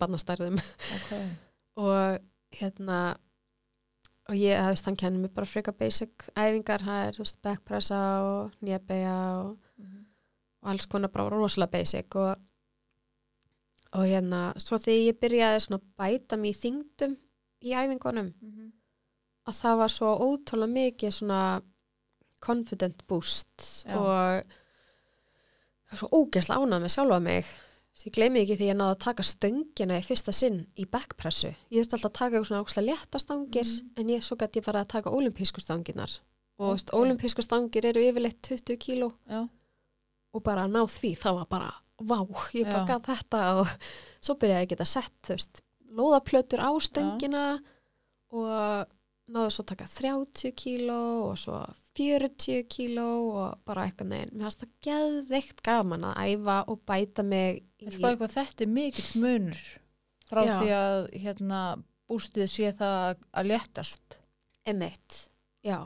barnastærðum 0.00 0.56
Ok. 0.58 1.12
og 1.84 2.18
hérna 2.58 3.16
og 4.28 4.34
ég, 4.38 4.54
þú 4.58 4.68
veist, 4.70 4.84
hann 4.86 4.96
kennir 4.96 5.20
mér 5.24 5.32
bara 5.34 5.46
freka 5.46 5.72
basic 5.72 6.28
æfingar, 6.36 6.84
það 6.86 7.06
er, 7.08 7.12
þú 7.16 7.24
veist, 7.24 7.40
backpressa 7.42 7.98
og 8.22 8.52
nýjabeja 8.62 9.16
og, 9.42 9.58
Mhm. 9.78 10.04
og 10.62 10.70
alls 10.70 10.86
konar 10.86 11.08
bara 11.10 11.28
rosalega 11.30 11.70
basic 11.70 12.14
og, 12.16 12.36
og 13.92 14.06
hérna, 14.06 14.52
svo 14.56 14.78
þegar 14.78 15.12
ég 15.12 15.18
byrjaði 15.20 15.60
svona 15.60 15.80
bæta 15.98 16.36
mér 16.36 16.54
í 16.54 16.60
þingdum 16.62 17.16
í 17.62 17.74
æfingunum, 17.74 18.32
Mhm. 18.40 18.72
að 19.46 19.60
það 19.62 19.76
var 19.78 19.88
svo 19.88 20.18
ótrúlega 20.18 20.72
mikið 20.72 21.12
svona 21.12 21.62
confident 22.40 23.06
boost 23.06 23.84
Já. 23.86 23.96
og 23.96 24.44
það 25.86 25.90
var 25.92 25.98
svo 25.98 26.08
ógeðslega 26.08 26.58
ánað 26.62 26.82
með 26.82 26.94
sjálfa 26.96 27.22
mig 27.22 27.44
ég 28.02 28.12
gleymi 28.16 28.40
ekki 28.42 28.56
því 28.58 28.68
ég 28.72 28.76
náði 28.78 28.94
að 28.96 29.02
taka 29.04 29.22
stöngina 29.22 29.98
í 30.00 30.04
fyrsta 30.06 30.32
sinn 30.32 30.66
í 30.80 30.86
backpressu 30.90 31.50
ég 31.70 31.82
þurfti 31.82 31.96
alltaf 31.98 32.10
að 32.10 32.18
taka 32.18 32.36
eitthvað 32.36 32.48
svona 32.48 32.62
ógeðslega 32.64 32.88
létta 32.88 33.18
stangir 33.22 33.66
Mhm. 33.68 33.90
en 33.96 34.06
ég 34.08 34.22
svo 34.24 34.36
gæti 34.36 34.60
ég 34.60 34.64
bara 34.66 34.80
að 34.84 34.88
taka 34.88 35.10
olimpísku 35.10 35.60
stanginar 35.60 36.10
og 36.58 36.68
Ok. 36.74 36.80
okay. 36.88 37.00
olimpísku 37.00 37.42
stangir 37.42 37.84
eru 37.86 38.00
yfirleitt 38.00 38.40
20 38.42 38.76
kíló 38.76 39.12
Já. 39.28 39.48
og 40.34 40.42
bara 40.42 40.64
að 40.66 40.70
ná 40.72 40.82
því, 40.88 41.16
það 41.18 41.34
var 41.34 41.46
bara 41.46 41.72
vá, 42.02 42.18
ég 42.54 42.64
bara 42.64 42.86
Já. 42.86 42.86
gaf 42.86 43.02
þetta 43.06 43.60
og 43.60 43.68
svo 44.20 44.34
byrjaði 44.34 44.60
ég 44.62 44.66
að 44.66 44.68
geta 44.68 44.84
sett, 44.84 45.22
veist 45.28 45.62
lóðaplötur 45.92 46.58
á 46.64 46.70
stöngina 46.80 47.60
og 48.32 48.86
náðu 49.32 49.52
svo 49.54 49.62
að 49.62 49.68
taka 49.70 49.86
30 49.92 50.52
kíló 50.58 50.98
og 51.28 51.38
svo 51.40 51.60
40 51.96 52.64
kíló 52.72 53.06
og 53.36 53.60
bara 53.68 53.86
eitthvað 53.86 54.10
neginn, 54.10 54.32
mér 54.34 54.48
fannst 54.48 54.64
það 54.64 54.72
geðveikt 54.88 55.62
gaman 55.66 56.06
að 56.08 56.20
æfa 56.32 56.56
og 56.72 56.82
bæta 56.88 57.24
mig 57.26 57.62
í, 57.78 57.90
sko 57.94 58.10
eitthvað 58.10 58.34
þetta 58.36 58.64
er 58.66 58.72
mikill 58.72 59.22
munur 59.22 59.62
frá 60.28 60.42
Já. 60.48 60.54
því 60.58 60.70
að 60.76 61.00
hérna 61.24 61.60
bústið 62.10 62.48
sé 62.50 62.72
það 62.76 63.22
að 63.32 63.50
léttast. 63.52 64.18
emitt, 64.68 65.18
já. 65.64 65.78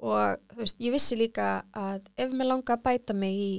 Og 0.00 0.40
þú 0.52 0.60
veist, 0.62 0.78
ég 0.80 0.92
vissi 0.94 1.16
líka 1.16 1.64
að 1.76 2.06
ef 2.16 2.32
mér 2.32 2.48
langa 2.50 2.74
að 2.76 2.82
bæta 2.84 3.14
mig 3.16 3.36
í, 3.36 3.50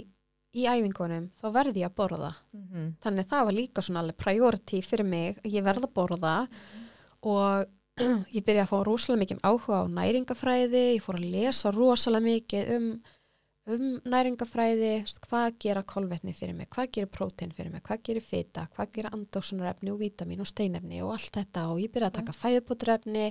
í 0.57 0.65
æfingunum, 0.69 1.29
þá 1.37 1.45
verði 1.53 1.83
ég 1.83 1.91
að 1.91 1.97
borða 2.01 2.31
Mm 2.53 2.95
þannig 3.03 3.29
það 3.29 3.45
var 3.45 3.55
líka 3.57 3.81
svona 3.85 4.01
alveg 4.01 4.17
priority 4.17 4.81
fyrir 4.81 5.05
mig 5.05 5.37
ég 5.45 5.63
verða 5.63 5.87
að 5.87 5.93
borða 5.93 6.33
og 7.21 7.69
ég 8.35 8.43
byrjaði 8.45 8.63
að 8.63 8.69
fá 8.69 8.77
rosalega 8.87 9.21
mikið 9.23 9.41
áhuga 9.43 9.81
á 9.83 9.85
næringafræði, 9.97 10.83
ég 10.95 11.03
fór 11.03 11.19
að 11.19 11.33
lesa 11.33 11.73
rosalega 11.75 12.27
mikið 12.27 12.71
um, 12.77 12.87
um 13.75 13.83
næringafræði, 14.13 14.93
hvað 15.25 15.59
gera 15.65 15.83
kolvetni 15.87 16.33
fyrir 16.37 16.55
mig, 16.57 16.69
hvað 16.71 16.95
gerir 16.95 17.11
prótein 17.11 17.53
fyrir 17.57 17.73
mig, 17.73 17.83
hvað 17.87 18.05
gerir 18.07 18.25
fita, 18.25 18.65
hvað 18.75 18.95
gerir 18.95 19.17
andóksunarefni 19.17 19.93
og 19.93 20.01
vítamin 20.01 20.43
og 20.43 20.49
steinefni 20.49 21.03
og 21.05 21.13
allt 21.17 21.37
þetta 21.41 21.67
og 21.73 21.83
ég 21.83 21.93
byrjaði 21.93 22.11
að 22.13 22.19
taka 22.21 22.37
fæðubótrefni, 22.39 23.27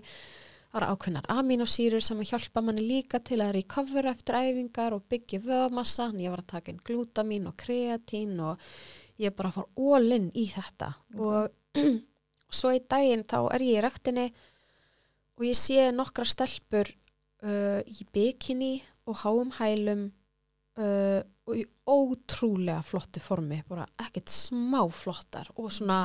var 0.70 0.86
ákveðnar 0.86 1.26
aminosýrur 1.34 2.04
sem 2.04 2.20
hjálpa 2.22 2.62
manni 2.62 2.84
líka 2.86 3.18
til 3.26 3.40
að 3.42 3.56
recovera 3.56 4.12
eftir 4.14 4.38
æfingar 4.38 4.94
og 4.94 5.08
byggja 5.10 5.40
vöðmassa, 5.48 6.12
en 6.12 6.20
ég 6.22 6.30
var 6.30 6.44
að 6.44 6.52
taka 6.52 6.70
inn 6.70 6.84
glútamin 6.86 7.48
og 7.50 7.56
kreatín 7.58 8.36
og 8.44 8.60
ég 9.20 9.34
bara 9.34 9.50
fór 9.56 9.66
ólinn 9.74 10.30
í 10.38 10.46
þetta 10.52 10.92
og 11.18 11.50
svo 12.50 12.72
í 12.76 12.80
daginn 12.90 13.24
þá 13.28 13.38
er 13.54 13.64
ég 13.66 13.78
í 13.80 13.84
rektinni 13.84 14.26
og 15.38 15.46
ég 15.48 15.56
sé 15.56 15.88
nokkra 15.94 16.26
stelpur 16.28 16.90
uh, 16.90 17.80
í 17.86 18.04
bikini 18.12 18.74
og 19.08 19.22
háum 19.24 19.54
hælum 19.58 20.08
uh, 20.78 21.22
og 21.50 21.56
í 21.58 21.64
ótrúlega 21.90 22.82
flottu 22.86 23.18
formi, 23.22 23.62
bara 23.68 23.86
ekkert 24.04 24.30
smá 24.30 24.84
flottar 24.94 25.48
og 25.56 25.72
svona 25.74 26.04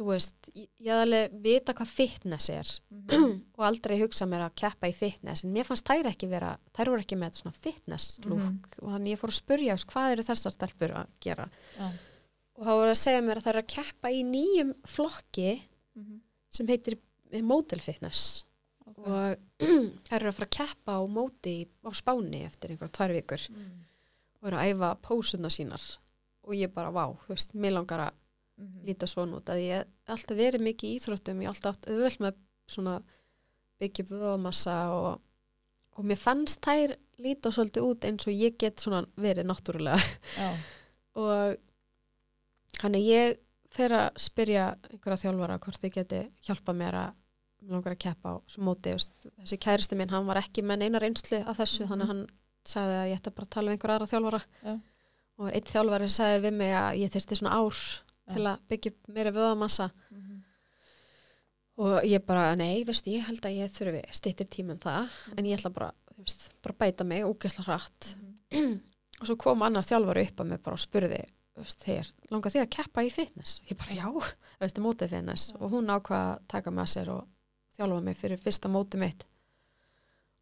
þú 0.00 0.06
veist, 0.14 0.36
ég, 0.56 0.66
hafði 0.80 0.92
alveg 1.04 1.32
vita 1.44 1.74
hvað 1.76 1.90
fitness 1.92 2.50
er 2.52 2.68
og 3.58 3.64
aldrei 3.66 3.98
hugsa 4.00 4.24
mér 4.28 4.46
að 4.46 4.54
keppa 4.62 4.88
í 4.88 4.94
fitness 4.96 5.44
en 5.44 5.52
mér 5.52 5.66
fannst 5.68 5.88
þær 5.90 6.08
ekki 6.12 6.28
vera, 6.30 6.54
þær 6.76 6.92
voru 6.94 7.04
ekki 7.04 7.18
með 7.20 7.40
svona 7.42 7.56
fitness 7.60 8.14
look 8.24 8.40
Mhm. 8.40 8.60
og 8.80 8.94
þannig 8.94 9.12
ég 9.14 9.20
fór 9.20 9.32
að 9.34 9.40
spurja 9.42 9.76
hvað 9.92 10.12
eru 10.14 10.24
þessar 10.30 10.54
stelpur 10.56 10.94
að 11.02 11.10
gera 11.20 11.48
Já. 11.76 11.90
Og 12.60 12.66
þá 12.66 12.72
voru 12.76 12.92
að 12.92 12.98
segja 13.00 13.22
mér 13.24 13.40
að 13.40 13.46
þær 13.46 13.54
eru 13.56 13.62
að 13.64 13.72
keppa 13.74 14.10
í 14.12 14.20
nýjum 14.28 14.74
flokki 14.86 15.50
Mhm. 15.96 16.20
sem 16.50 16.66
heitir 16.70 16.98
eh, 17.32 17.42
model 17.42 17.80
fitness 17.80 18.44
Ok. 18.86 18.98
og 19.06 19.36
þær 20.08 20.16
eru 20.20 20.28
að 20.30 20.36
fara 20.38 20.48
að 20.48 20.56
keppa 20.58 20.92
á 20.98 21.02
móti 21.08 21.54
á 21.84 21.90
spáni 21.96 22.44
eftir 22.46 22.70
einhverja 22.74 22.92
tvær 22.98 23.14
vikur 23.16 23.48
Mm. 23.50 23.84
og 24.42 24.48
eru 24.48 24.56
að 24.60 24.70
æfa 24.74 24.90
pósuna 25.02 25.50
sínar 25.50 25.84
og 26.44 26.54
ég 26.54 26.72
bara, 26.72 26.90
vá, 26.90 27.04
þú 27.26 27.28
veist, 27.34 27.52
mér 27.54 27.72
langar 27.78 28.00
að 28.08 28.12
Mhm. 28.60 28.84
líta 28.84 29.06
svona 29.08 29.36
út 29.40 29.48
að 29.48 29.60
ég 29.64 29.72
hef 29.78 29.86
alltaf 30.06 30.36
verið 30.36 30.60
mikið 30.60 30.84
í 30.90 30.98
íþróttum, 31.00 31.40
ég 31.40 31.48
hef 31.48 31.56
alltaf 31.56 31.76
átt 31.76 31.88
auðvöld 31.90 32.18
með 32.20 32.34
svona 32.68 33.02
byggja 33.80 34.04
vöðamassa 34.04 34.76
og, 34.92 35.20
og 35.96 36.04
mér 36.04 36.18
fannst 36.20 36.60
þær 36.60 36.96
líta 37.18 37.48
svolítið 37.50 37.82
út 37.88 38.04
eins 38.04 38.26
og 38.28 38.34
ég 38.36 38.58
get 38.58 38.76
svona 38.76 39.06
verið 39.16 39.46
náttúrulega 39.48 40.00
og 41.16 41.56
hann 42.82 42.94
er 42.94 43.00
ég 43.00 43.38
fer 43.70 43.90
að 43.90 44.08
spyrja 44.18 44.76
einhverja 44.90 45.22
þjálfara 45.24 45.58
hvort 45.62 45.80
þið 45.82 45.92
geti 45.94 46.20
hjálpa 46.46 46.72
mér 46.74 46.94
að 46.94 47.12
langar 47.70 47.92
að 47.92 47.98
keppa 47.98 48.32
á 48.32 48.36
móti 48.58 48.92
veist. 48.94 49.12
þessi 49.42 49.58
kæristi 49.60 49.96
minn, 49.96 50.08
hann 50.08 50.26
var 50.26 50.36
ekki 50.40 50.62
með 50.64 50.78
neina 50.78 50.98
reynslu 50.98 51.42
af 51.46 51.58
þessu, 51.58 51.82
Mhm. 51.84 51.88
þannig 51.90 52.02
að 52.04 52.08
hann 52.08 52.26
sagði 52.64 52.94
að 53.00 53.08
ég 53.10 53.16
ætti 53.20 53.34
bara 53.34 53.44
að 53.46 53.50
tala 53.50 53.66
um 53.70 53.72
einhverja 53.76 53.96
aðra 53.98 54.10
þjálfara 54.12 54.42
Já. 54.64 54.80
og 55.38 55.50
eitt 55.52 55.64
þjálfari 55.72 56.08
sagði 56.08 56.40
við 56.46 56.54
mig 56.54 56.72
að 56.72 56.98
ég 57.00 57.10
þyrsti 57.12 57.36
svona 57.36 57.52
ár 57.52 57.74
Já. 57.74 58.34
til 58.34 58.44
að 58.44 58.58
byggja 58.68 58.90
upp 58.92 59.08
meira 59.08 59.30
vöðamassa 59.32 59.90
Mhm. 60.10 60.42
og 61.80 62.02
ég 62.04 62.24
bara, 62.26 62.54
nei, 62.56 62.84
veistu, 62.84 63.10
ég 63.14 63.24
held 63.26 63.40
að 63.40 63.56
ég 63.60 63.70
þurfi 63.70 64.02
stýttir 64.10 64.48
tíma 64.48 64.72
en 64.72 64.78
það, 64.78 65.08
en 65.36 65.44
ég 65.44 65.58
ætla 65.58 65.72
bara, 65.72 65.92
veist, 66.18 66.50
bara 66.62 66.74
bæta 66.74 67.04
mig 67.06 67.22
ógeðslega 67.24 67.64
hratt 67.64 68.14
Mhm. 68.52 68.80
og 69.20 69.26
svo 69.26 69.36
kom 69.38 69.62
annar 69.62 69.82
þjálfari 69.82 70.26
upp 70.30 70.36
að 70.40 70.46
mig 70.48 70.62
bara 70.62 70.74
og 70.74 70.80
spurði 70.80 71.24
þeir, 71.64 72.10
langar 72.30 72.50
þið 72.54 72.62
að 72.64 72.70
keppa 72.76 73.04
í 73.06 73.10
fitness? 73.12 73.60
ég 73.70 73.76
bara, 73.78 73.94
já, 73.94 74.06
þú 74.10 74.60
veist, 74.60 74.78
mótið 74.78 75.08
fitness. 75.14 75.52
Og 75.60 75.70
hún 75.70 75.86
ákvað 75.92 76.24
að 76.34 76.38
taka 76.48 76.70
með 76.70 76.86
sér 76.94 77.08
og 77.14 77.26
þjálfa 77.76 78.02
mig 78.02 78.16
fyrir 78.16 78.38
fyrsta 78.42 78.68
mótið 78.68 78.98
mitt. 79.04 79.26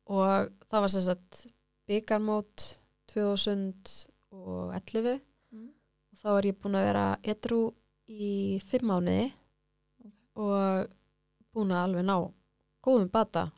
Og 0.09 0.49
það 0.71 0.81
var 0.81 0.89
sem 0.89 1.03
sagt 1.03 1.47
byggarmót 1.89 2.79
2011 3.09 5.21
Mhm. 5.53 5.69
og 6.13 6.19
þá 6.23 6.29
er 6.39 6.43
ég 6.53 6.57
búin 6.61 6.75
að 6.77 6.87
vera 6.89 7.19
edru 7.23 7.75
í 8.09 8.61
fimm 8.63 8.89
mánuði. 8.89 9.33
Og 10.37 10.87
búin 11.55 11.71
að 11.75 11.85
alveg 11.85 12.05
ná 12.05 12.33
góðum 12.85 13.11
bata 13.11 13.51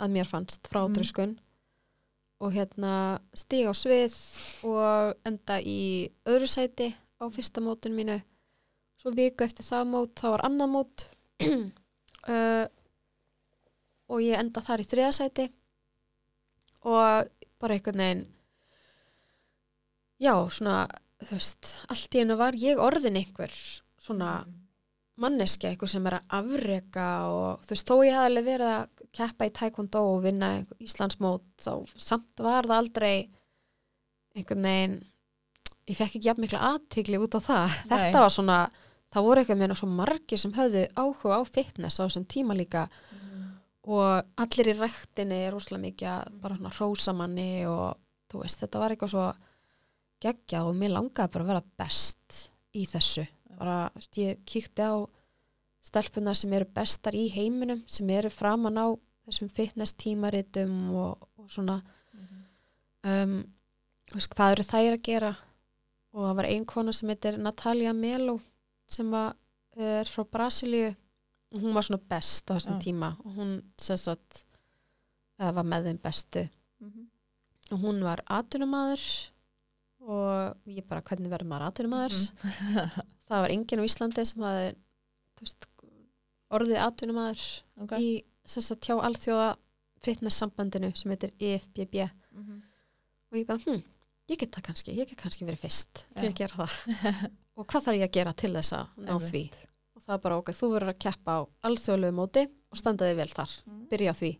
að 0.00 0.10
mér 0.14 0.26
fannst 0.28 0.62
frá 0.68 0.86
Mm. 0.86 0.94
druskun 0.94 1.38
og 2.40 2.52
hérna 2.52 3.18
stig 3.34 3.66
á 3.66 3.72
svið 3.74 4.14
og 4.64 5.14
enda 5.26 5.58
í 5.60 6.08
öðru 6.24 6.46
sæti 6.46 6.94
á 7.18 7.24
fyrsta 7.34 7.62
mótun 7.64 7.96
mínu. 7.98 8.18
Svo 8.98 9.12
viku 9.14 9.46
eftir 9.46 9.66
það 9.66 9.92
mót 9.92 10.14
þá 10.18 10.26
var 10.34 10.46
annað 10.48 10.74
mót. 10.74 11.06
Uh, 11.42 12.64
og 14.10 14.24
ég 14.24 14.38
enda 14.40 14.64
þar 14.64 14.82
í 14.82 14.88
þriða 14.88 15.12
sæti. 15.14 15.48
Og 16.88 17.30
bara 17.58 17.74
einhvern 17.74 18.02
veginn 18.02 18.26
já, 20.22 20.34
svona 20.50 20.86
þú 21.22 21.34
veist, 21.34 21.74
allt 21.90 22.14
í 22.14 22.22
hennu 22.22 22.38
var 22.38 22.58
ég 22.58 22.80
orðin 22.82 23.18
einhver 23.18 23.54
svona 23.98 24.32
manneskja, 25.18 25.72
eitthvað 25.72 25.92
sem 25.94 26.06
er 26.06 26.18
að 26.20 26.34
afreka 26.38 27.08
og 27.26 27.64
þú 27.66 27.74
veist, 27.74 27.90
þó 27.90 27.94
ég 28.06 28.14
hafði 28.14 28.30
alveg 28.30 28.48
verið 28.52 28.72
að 28.74 29.04
keppa 29.18 29.48
í 29.48 29.54
taekwondo 29.58 30.02
og 30.12 30.20
vinna 30.26 30.50
Íslandsmót, 30.84 31.46
þá 31.58 31.72
samt 31.98 32.42
var 32.44 32.68
það 32.68 32.76
aldrei 32.76 33.14
einhvern 34.38 34.68
veginn 34.68 34.98
ég 35.88 35.96
fekk 35.96 36.18
ekki 36.18 36.28
jafn 36.28 36.44
mikla 36.44 36.60
aðtigli 36.74 37.18
út 37.20 37.36
á 37.36 37.40
það, 37.40 37.78
Nei. 37.88 37.96
þetta 37.96 38.22
var 38.24 38.34
svona 38.34 38.58
það 39.12 39.28
voru 39.28 39.42
eitthvað 39.42 39.60
meina 39.62 39.76
svo 39.78 39.88
margir 39.90 40.40
sem 40.40 40.54
höfðu 40.56 40.84
áhuga 40.98 41.40
á 41.40 41.42
fitness 41.48 42.00
á 42.00 42.04
þessum 42.04 42.26
tíma 42.28 42.56
líka. 42.56 42.88
Og 43.88 44.42
allir 44.42 44.68
í 44.68 44.76
rektinni 44.76 45.38
er 45.46 45.56
úslega 45.56 45.80
mikið 45.86 46.08
að 46.12 46.40
bara 46.42 46.58
svona 46.58 46.72
hrósamanni 46.76 47.52
og 47.70 47.96
þú 48.28 48.42
veist, 48.42 48.60
þetta 48.60 48.82
var 48.82 48.92
eitthvað 48.92 49.14
svo 49.14 49.26
geggja 50.20 50.64
og 50.68 50.76
mér 50.76 50.92
langaði 50.92 51.32
bara 51.32 51.46
að 51.46 51.52
vera 51.54 51.68
best 51.80 52.40
í 52.76 52.84
þessu. 52.90 53.24
Bara, 53.56 53.78
veist, 53.96 54.18
ég 54.20 54.42
kíkti 54.44 54.84
á 54.84 55.08
stelpunar 55.88 56.36
sem 56.36 56.52
eru 56.52 56.68
bestar 56.74 57.16
í 57.16 57.30
heiminum 57.32 57.80
sem 57.88 58.10
eru 58.12 58.28
framan 58.34 58.76
á 58.76 58.86
þessum 59.24 59.48
fitness 59.48 59.96
tímaritum 59.96 60.74
og, 60.92 61.28
og 61.40 61.48
svona. 61.48 61.80
Um, 63.08 63.40
þú 64.10 64.18
veist, 64.18 64.34
hvað 64.36 64.56
eru 64.58 64.68
þær 64.68 64.98
að 64.98 65.04
gera 65.06 65.32
og 66.18 66.24
það 66.26 66.36
var 66.40 66.48
ein 66.50 66.64
kona 66.66 66.92
sem 66.96 67.10
heitir 67.12 67.36
Natalia 67.38 67.92
Melo 67.94 68.38
sem 68.90 69.10
var, 69.12 69.36
er 69.78 70.08
frá 70.10 70.24
Brasilíu. 70.26 70.94
Og 71.54 71.62
hún 71.62 71.72
var 71.76 71.84
svona 71.86 72.02
best 72.10 72.50
á 72.50 72.58
þessum 72.58 72.76
Já. 72.76 72.82
tíma. 72.84 73.08
Og 73.24 73.36
hún 73.38 73.52
sess 73.80 74.08
að 74.10 74.42
eða 75.38 75.52
var 75.60 75.64
með 75.70 75.86
þeim 75.88 76.00
bestu. 76.04 76.42
Og 77.70 77.78
hún 77.84 78.02
var 78.04 78.20
atvinnumæður 78.26 79.04
og 80.08 80.68
ég 80.72 80.84
bara 80.88 81.02
hvernig 81.04 81.30
verður 81.32 81.48
maður 81.50 81.66
atvinnumæður 81.68 82.18
það 83.28 83.42
var 83.44 83.52
enginn 83.54 83.82
á 83.82 83.88
Íslandi 83.88 84.24
sem 84.28 84.44
hafði 84.46 84.68
veist, 85.40 85.66
orðið 86.54 86.78
atvinnumæður 86.84 87.42
ok. 87.84 87.94
í 88.00 88.10
sess 88.48 88.72
að 88.72 88.80
tjá 88.86 88.94
alþjóða 89.04 89.48
fitness 90.04 90.38
sambandinu 90.40 90.92
sem 90.96 91.12
heitir 91.14 91.34
EFBB 91.38 92.06
Mhm. 92.38 92.60
og 93.32 93.36
ég 93.40 93.46
bara, 93.48 93.58
hm, 93.66 93.82
ég 94.28 94.38
get 94.38 94.52
það 94.54 94.66
kannski, 94.68 94.94
ég 94.98 95.08
get 95.08 95.18
kannski 95.22 95.46
verið 95.48 95.62
fyrst 95.64 96.04
til 96.14 96.28
að 96.28 96.34
gera 96.42 96.58
það. 96.62 96.76
Og 97.58 97.66
hvað 97.66 97.84
þarf 97.88 97.98
ég 97.98 98.06
að 98.08 98.14
gera 98.18 98.32
til 98.38 98.52
þess 98.54 98.72
að 98.76 98.86
ná 99.08 99.14
því? 99.24 99.42
Og 99.98 100.02
það 100.04 100.14
er 100.14 100.22
bara 100.24 100.36
ok, 100.38 100.50
þú 100.54 100.68
verður 100.74 100.92
að 100.94 101.00
keppa 101.04 101.32
á 101.34 101.40
alþjóðlegu 101.68 102.14
móti 102.14 102.44
og 102.70 102.78
standaði 102.78 103.16
vel 103.18 103.28
þar, 103.32 103.54
Mhm. 103.66 103.80
byrja 103.90 104.12
á 104.12 104.16
því. 104.20 104.30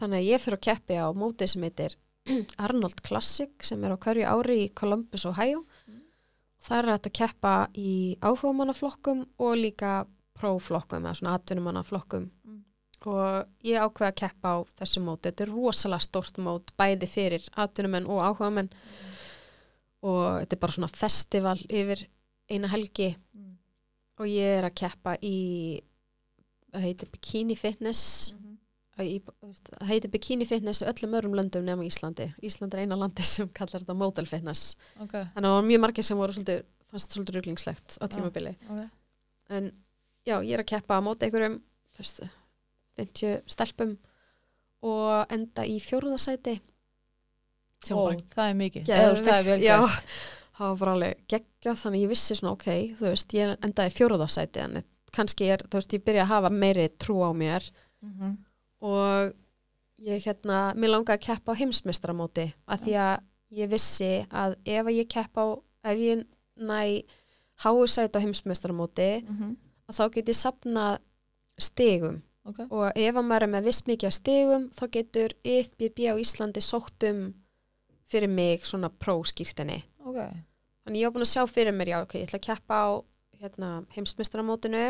Þannig 0.00 0.18
að 0.22 0.28
ég 0.30 0.40
fyrir 0.40 0.58
að 0.58 0.64
keppi 0.66 0.94
á 0.98 1.06
móti 1.14 1.48
sem 1.48 1.62
heitir 1.62 1.94
Arnold 2.64 3.02
Classic 3.06 3.50
sem 3.62 3.84
er 3.84 3.94
á 3.94 3.98
hverju 4.00 4.26
ári 4.26 4.56
í 4.66 4.72
Columbus, 4.74 5.24
Ohio. 5.26 5.64
Mhm. 5.86 5.96
það 6.60 6.78
er 6.82 6.88
að 6.92 7.12
keppa 7.16 7.52
í 7.80 8.18
áhugamannaflokkum 8.20 9.22
og 9.40 9.54
líka 9.56 10.06
próflokkum 10.36 11.04
eða 11.06 11.14
svona 11.16 11.38
atvinnumannaflokkum. 11.38 12.30
Mm. 12.44 12.56
og 13.06 13.46
ég 13.64 13.80
ákveða 13.80 14.10
að 14.12 14.18
keppa 14.20 14.48
á 14.52 14.58
þessu 14.76 15.00
móti. 15.00 15.30
Þetta 15.30 15.40
er 15.46 15.52
rosalega 15.54 16.04
stórt 16.04 16.36
mót 16.44 16.68
bæði 16.76 17.06
fyrir 17.08 17.46
atvinnumenn 17.56 18.04
og 18.06 18.20
áhugamenn 18.20 18.68
og 20.30 20.40
þetta 20.42 20.56
er 20.56 20.62
bara 20.64 20.76
svona 20.76 20.90
festival 20.94 21.58
yfir 21.68 22.06
eina 22.50 22.70
helgi. 22.72 23.14
Mm. 23.34 23.56
og 24.20 24.28
ég 24.28 24.58
er 24.58 24.66
að 24.68 24.76
keppa 24.76 25.14
í 25.24 25.36
það 26.70 26.86
heitir 26.86 27.10
Bikini 27.14 27.56
Fitness. 27.56 28.34
Mhm. 28.34 28.58
í, 29.00 29.20
þú 29.24 29.48
veist, 29.48 29.70
það 29.70 29.88
heitir 29.88 30.10
Bikini 30.12 30.46
Fitness 30.46 30.82
í 30.82 30.88
öllum 30.90 31.14
öðrum 31.16 31.36
löndum 31.38 31.64
nema 31.64 31.86
Íslandi. 31.86 32.34
Ísland 32.44 32.74
er 32.74 32.82
eina 32.84 32.98
landi 33.00 33.24
sem 33.24 33.48
kallar 33.48 33.80
þetta 33.80 33.96
Model 33.96 34.26
Fitness. 34.28 34.76
Ok. 35.00 35.14
Þannig 35.14 35.40
að 35.40 35.48
það 35.48 35.56
var 35.56 35.68
mjög 35.70 35.80
margir 35.80 36.04
sem 36.04 36.20
voru 36.20 36.36
svolítið 36.36 36.60
fannst 36.90 37.14
svolítið 37.14 37.38
ruglingslegt 37.38 37.96
á 37.96 38.04
tímabili. 38.12 38.56
Ok. 38.68 38.90
En 39.50 39.72
já, 40.26 40.36
ég 40.42 40.52
er 40.52 40.62
að 40.64 40.70
keppa 40.74 40.98
á 41.00 41.04
móti 41.04 41.26
einhverjum 41.26 41.60
þú 41.96 42.02
veist, 42.02 42.20
50 43.00 43.42
stelpum 43.48 43.96
og 44.82 45.32
enda 45.32 45.64
í 45.64 45.78
fjórðasæti 45.80 46.58
sem 46.58 46.69
Ó, 47.90 47.96
bara 48.04 48.16
það 48.34 48.50
er 48.50 48.54
mikið. 48.60 48.88
Eða, 48.92 49.08
veist, 49.14 49.24
það 49.24 49.38
er 49.38 49.44
vel 49.50 49.60
gert. 49.64 50.04
Það 50.60 50.68
var 50.68 50.76
bara 50.82 50.92
alveg 50.92 51.20
geggja 51.32 51.72
þannig 51.80 52.02
ég 52.04 52.08
vissi 52.10 52.34
svona 52.36 52.50
ok, 52.52 52.66
þú 52.98 53.04
veist, 53.06 53.32
ég 53.32 53.52
endaði 53.64 53.88
í 53.88 53.94
fjórðasæti 53.96 54.60
en 54.60 54.82
kannski 55.16 55.46
er, 55.54 55.62
þú 55.64 55.78
veist, 55.78 55.94
ég 55.96 56.02
byrja 56.04 56.24
að 56.26 56.32
hafa 56.34 56.50
meiri 56.52 56.84
trú 57.00 57.16
á 57.24 57.30
mér. 57.32 57.70
Mhm. 58.04 58.34
og 58.80 59.32
ég 60.00 60.20
hérna, 60.24 60.58
mér 60.76 60.88
langaði 60.94 61.16
að 61.18 61.24
keppa 61.26 61.52
á 61.52 61.60
heimsmeistaramóti 61.60 62.46
af 62.68 62.80
því 62.84 62.94
að 62.96 63.24
ég 63.56 63.68
vissi 63.72 64.10
að 64.30 64.54
ef 64.64 64.86
að 64.86 64.96
ég 65.00 65.08
keppa 65.12 65.40
á, 65.44 65.48
ef 65.84 65.98
ég 65.98 66.22
næ 66.56 67.02
háusæti 67.64 68.16
á 68.16 68.24
heimsmeistaramóti 68.24 69.08
Mhm. 69.24 69.56
að 69.88 69.96
þá 69.96 70.04
get 70.12 70.26
ég 70.28 70.38
sapnað 70.44 70.98
stigum. 71.58 72.22
Ok. 72.44 72.58
Og 72.70 72.92
ef 72.96 73.14
að 73.14 73.24
maður 73.26 73.42
er 73.42 73.52
með 73.52 73.64
viss 73.64 73.82
mikið 73.88 74.06
af 74.06 74.12
stigum 74.16 74.70
þá 74.70 74.84
getur 74.90 75.30
IFBB 75.44 75.98
á 76.08 76.14
Íslandi 76.20 76.60
sótt 76.64 77.04
um 77.10 77.34
fyrir 78.10 78.30
mig 78.32 78.66
svona 78.66 78.90
próskýrtinni 78.90 79.80
ok 80.02 80.20
þannig 80.84 81.00
ég 81.02 81.08
var 81.08 81.14
búin 81.16 81.26
að 81.26 81.32
sjá 81.34 81.42
fyrir 81.50 81.76
mér, 81.76 81.92
já 81.94 81.98
ok, 82.02 82.14
ég 82.18 82.28
ætla 82.28 82.40
að 82.40 82.46
keppa 82.48 82.78
á 82.82 82.88
hérna, 83.40 83.70
heimsmeistaramótinu 83.96 84.84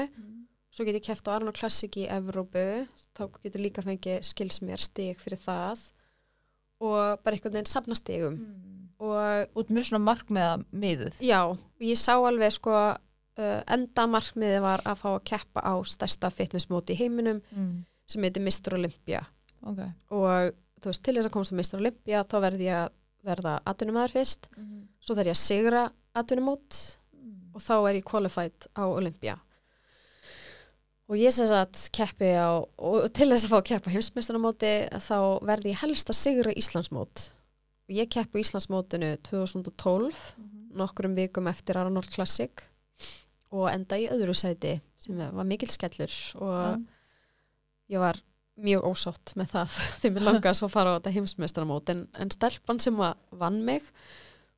svo 0.71 0.85
get 0.87 0.95
ég 1.01 1.07
keppt 1.07 1.27
á 1.27 1.35
Arnold 1.35 1.59
Classic 1.59 1.97
í 1.99 2.07
Evrópu, 2.11 2.87
þá 3.19 3.23
getur 3.43 3.61
líka 3.65 3.83
fengið 3.83 4.23
skils 4.29 4.61
mér 4.63 4.79
stig 4.83 5.19
fyrir 5.19 5.41
það 5.43 5.89
og 6.81 7.21
bara 7.25 7.37
einhvern 7.37 7.57
veginn 7.59 7.69
sapna 7.71 7.95
stigum 7.99 8.39
Mm. 8.41 8.89
og 9.01 9.57
út 9.57 9.71
mjög 9.73 9.87
svona 9.89 10.05
markmiða 10.05 10.65
miðuð 10.73 11.21
já, 11.25 11.57
ég 11.81 11.97
sá 11.97 12.15
alveg 12.21 12.53
sko 12.53 12.73
uh, 12.77 13.61
enda 13.67 14.07
markmiði 14.07 14.61
var 14.61 14.83
að 14.85 14.99
fá 15.03 15.09
að 15.15 15.25
keppa 15.31 15.61
á 15.65 15.75
stærsta 15.89 16.31
fitnessmóti 16.31 16.93
í 16.93 16.99
heiminum 17.01 17.41
mm. 17.51 17.85
sem 18.07 18.23
heitir 18.27 18.45
Mr. 18.45 18.77
Olympia 18.77 19.23
ok 19.65 19.81
og 20.13 20.53
þú 20.81 20.91
veist, 20.93 21.03
til 21.05 21.17
þess 21.17 21.29
að 21.31 21.35
komast 21.37 21.53
á 21.53 21.59
Mr. 21.61 21.81
Olympia 21.81 22.23
þá 22.29 22.37
verði 22.45 22.69
ég 22.69 22.83
að 22.85 22.93
verða 23.27 23.61
atvinnumæður 23.67 24.13
fyrst 24.19 24.49
Mhm. 24.57 24.89
svo 25.01 25.15
þarf 25.15 25.27
ég 25.27 25.37
að 25.37 25.45
sigra 25.47 25.93
atvinnumót 26.15 26.97
Mm. 27.15 27.55
og 27.55 27.61
þá 27.61 27.75
er 27.91 27.95
ég 28.01 28.05
qualified 28.05 28.67
á 28.77 28.83
Olympia 28.89 29.39
og 31.11 31.17
ég 31.19 31.33
sem 31.35 31.47
sagt 31.51 31.91
keppi 31.93 32.31
á 32.39 32.63
og 32.79 33.13
til 33.13 33.29
þess 33.33 33.45
að 33.47 33.51
fá 33.53 33.59
að 33.61 33.69
keppa 33.71 33.91
á 33.91 33.95
heimsmeistarmóti 33.97 34.73
þá 35.03 35.17
verði 35.43 35.73
ég 35.73 35.81
helst 35.83 36.11
að 36.13 36.19
sigra 36.21 36.53
Íslandsmót 36.55 37.31
og 37.89 37.97
ég 37.97 38.09
keppi 38.09 38.41
Íslandsmótinu 38.45 39.17
2012 39.27 40.35
Mhm. 40.39 40.77
nokkrum 40.79 41.15
vikum 41.17 41.49
eftir 41.51 41.77
Arnold 41.77 42.09
Classic 42.11 42.51
og 43.53 43.69
enda 43.73 43.97
í 43.99 44.09
öðru 44.09 44.35
sæti 44.35 44.81
sem 44.99 45.17
var 45.19 45.45
mikil 45.45 45.69
skellur 45.69 46.11
og 46.41 46.81
ég 47.91 47.99
var 47.99 48.17
mjög 48.65 48.87
ósátt 48.91 49.33
með 49.41 49.53
það 49.55 49.77
þegar 50.01 50.15
mér 50.17 50.27
langaði 50.29 50.59
svo 50.61 50.69
að 50.69 50.75
fara 50.75 50.93
á 50.93 50.97
þetta 50.99 51.15
heimsmeistaramót 51.17 51.93
en, 51.95 52.03
en 52.21 52.33
stelpan 52.35 52.81
sem 52.83 52.99
vann 53.41 53.61
mig 53.67 53.87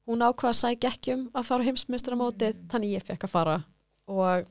hún 0.09 0.25
ákvaða 0.27 0.51
að 0.55 0.61
sækja 0.63 0.91
ekki 0.97 1.15
um 1.17 1.25
að 1.39 1.49
fara 1.51 1.63
á 1.63 1.67
heimsmeistaramótið 1.71 2.57
Mm. 2.59 2.69
þannig 2.73 2.95
ég 2.97 3.07
fekk 3.07 3.27
að 3.29 3.35
fara 3.37 3.57
og, 4.13 4.49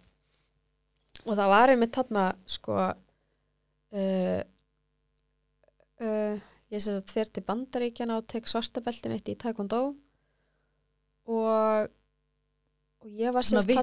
og 1.25 1.33
það 1.35 1.51
var 1.55 1.73
einmitt 1.73 1.97
þarna 1.97 2.25
sko 2.49 2.77
uh, 2.81 4.41
uh, 6.01 6.35
ég 6.71 6.79
sé 6.83 6.93
að 6.95 7.01
tver 7.11 7.31
til 7.35 7.43
bandaríkjana 7.47 8.19
og 8.21 8.29
tek 8.31 8.47
svartabelti 8.47 9.11
mitt 9.11 9.27
í 9.31 9.35
taekwondo 9.39 9.81
og 11.31 11.91
og 13.01 13.09
ég 13.17 13.33
var 13.33 13.41
sérst 13.45 13.65
því 13.65 13.75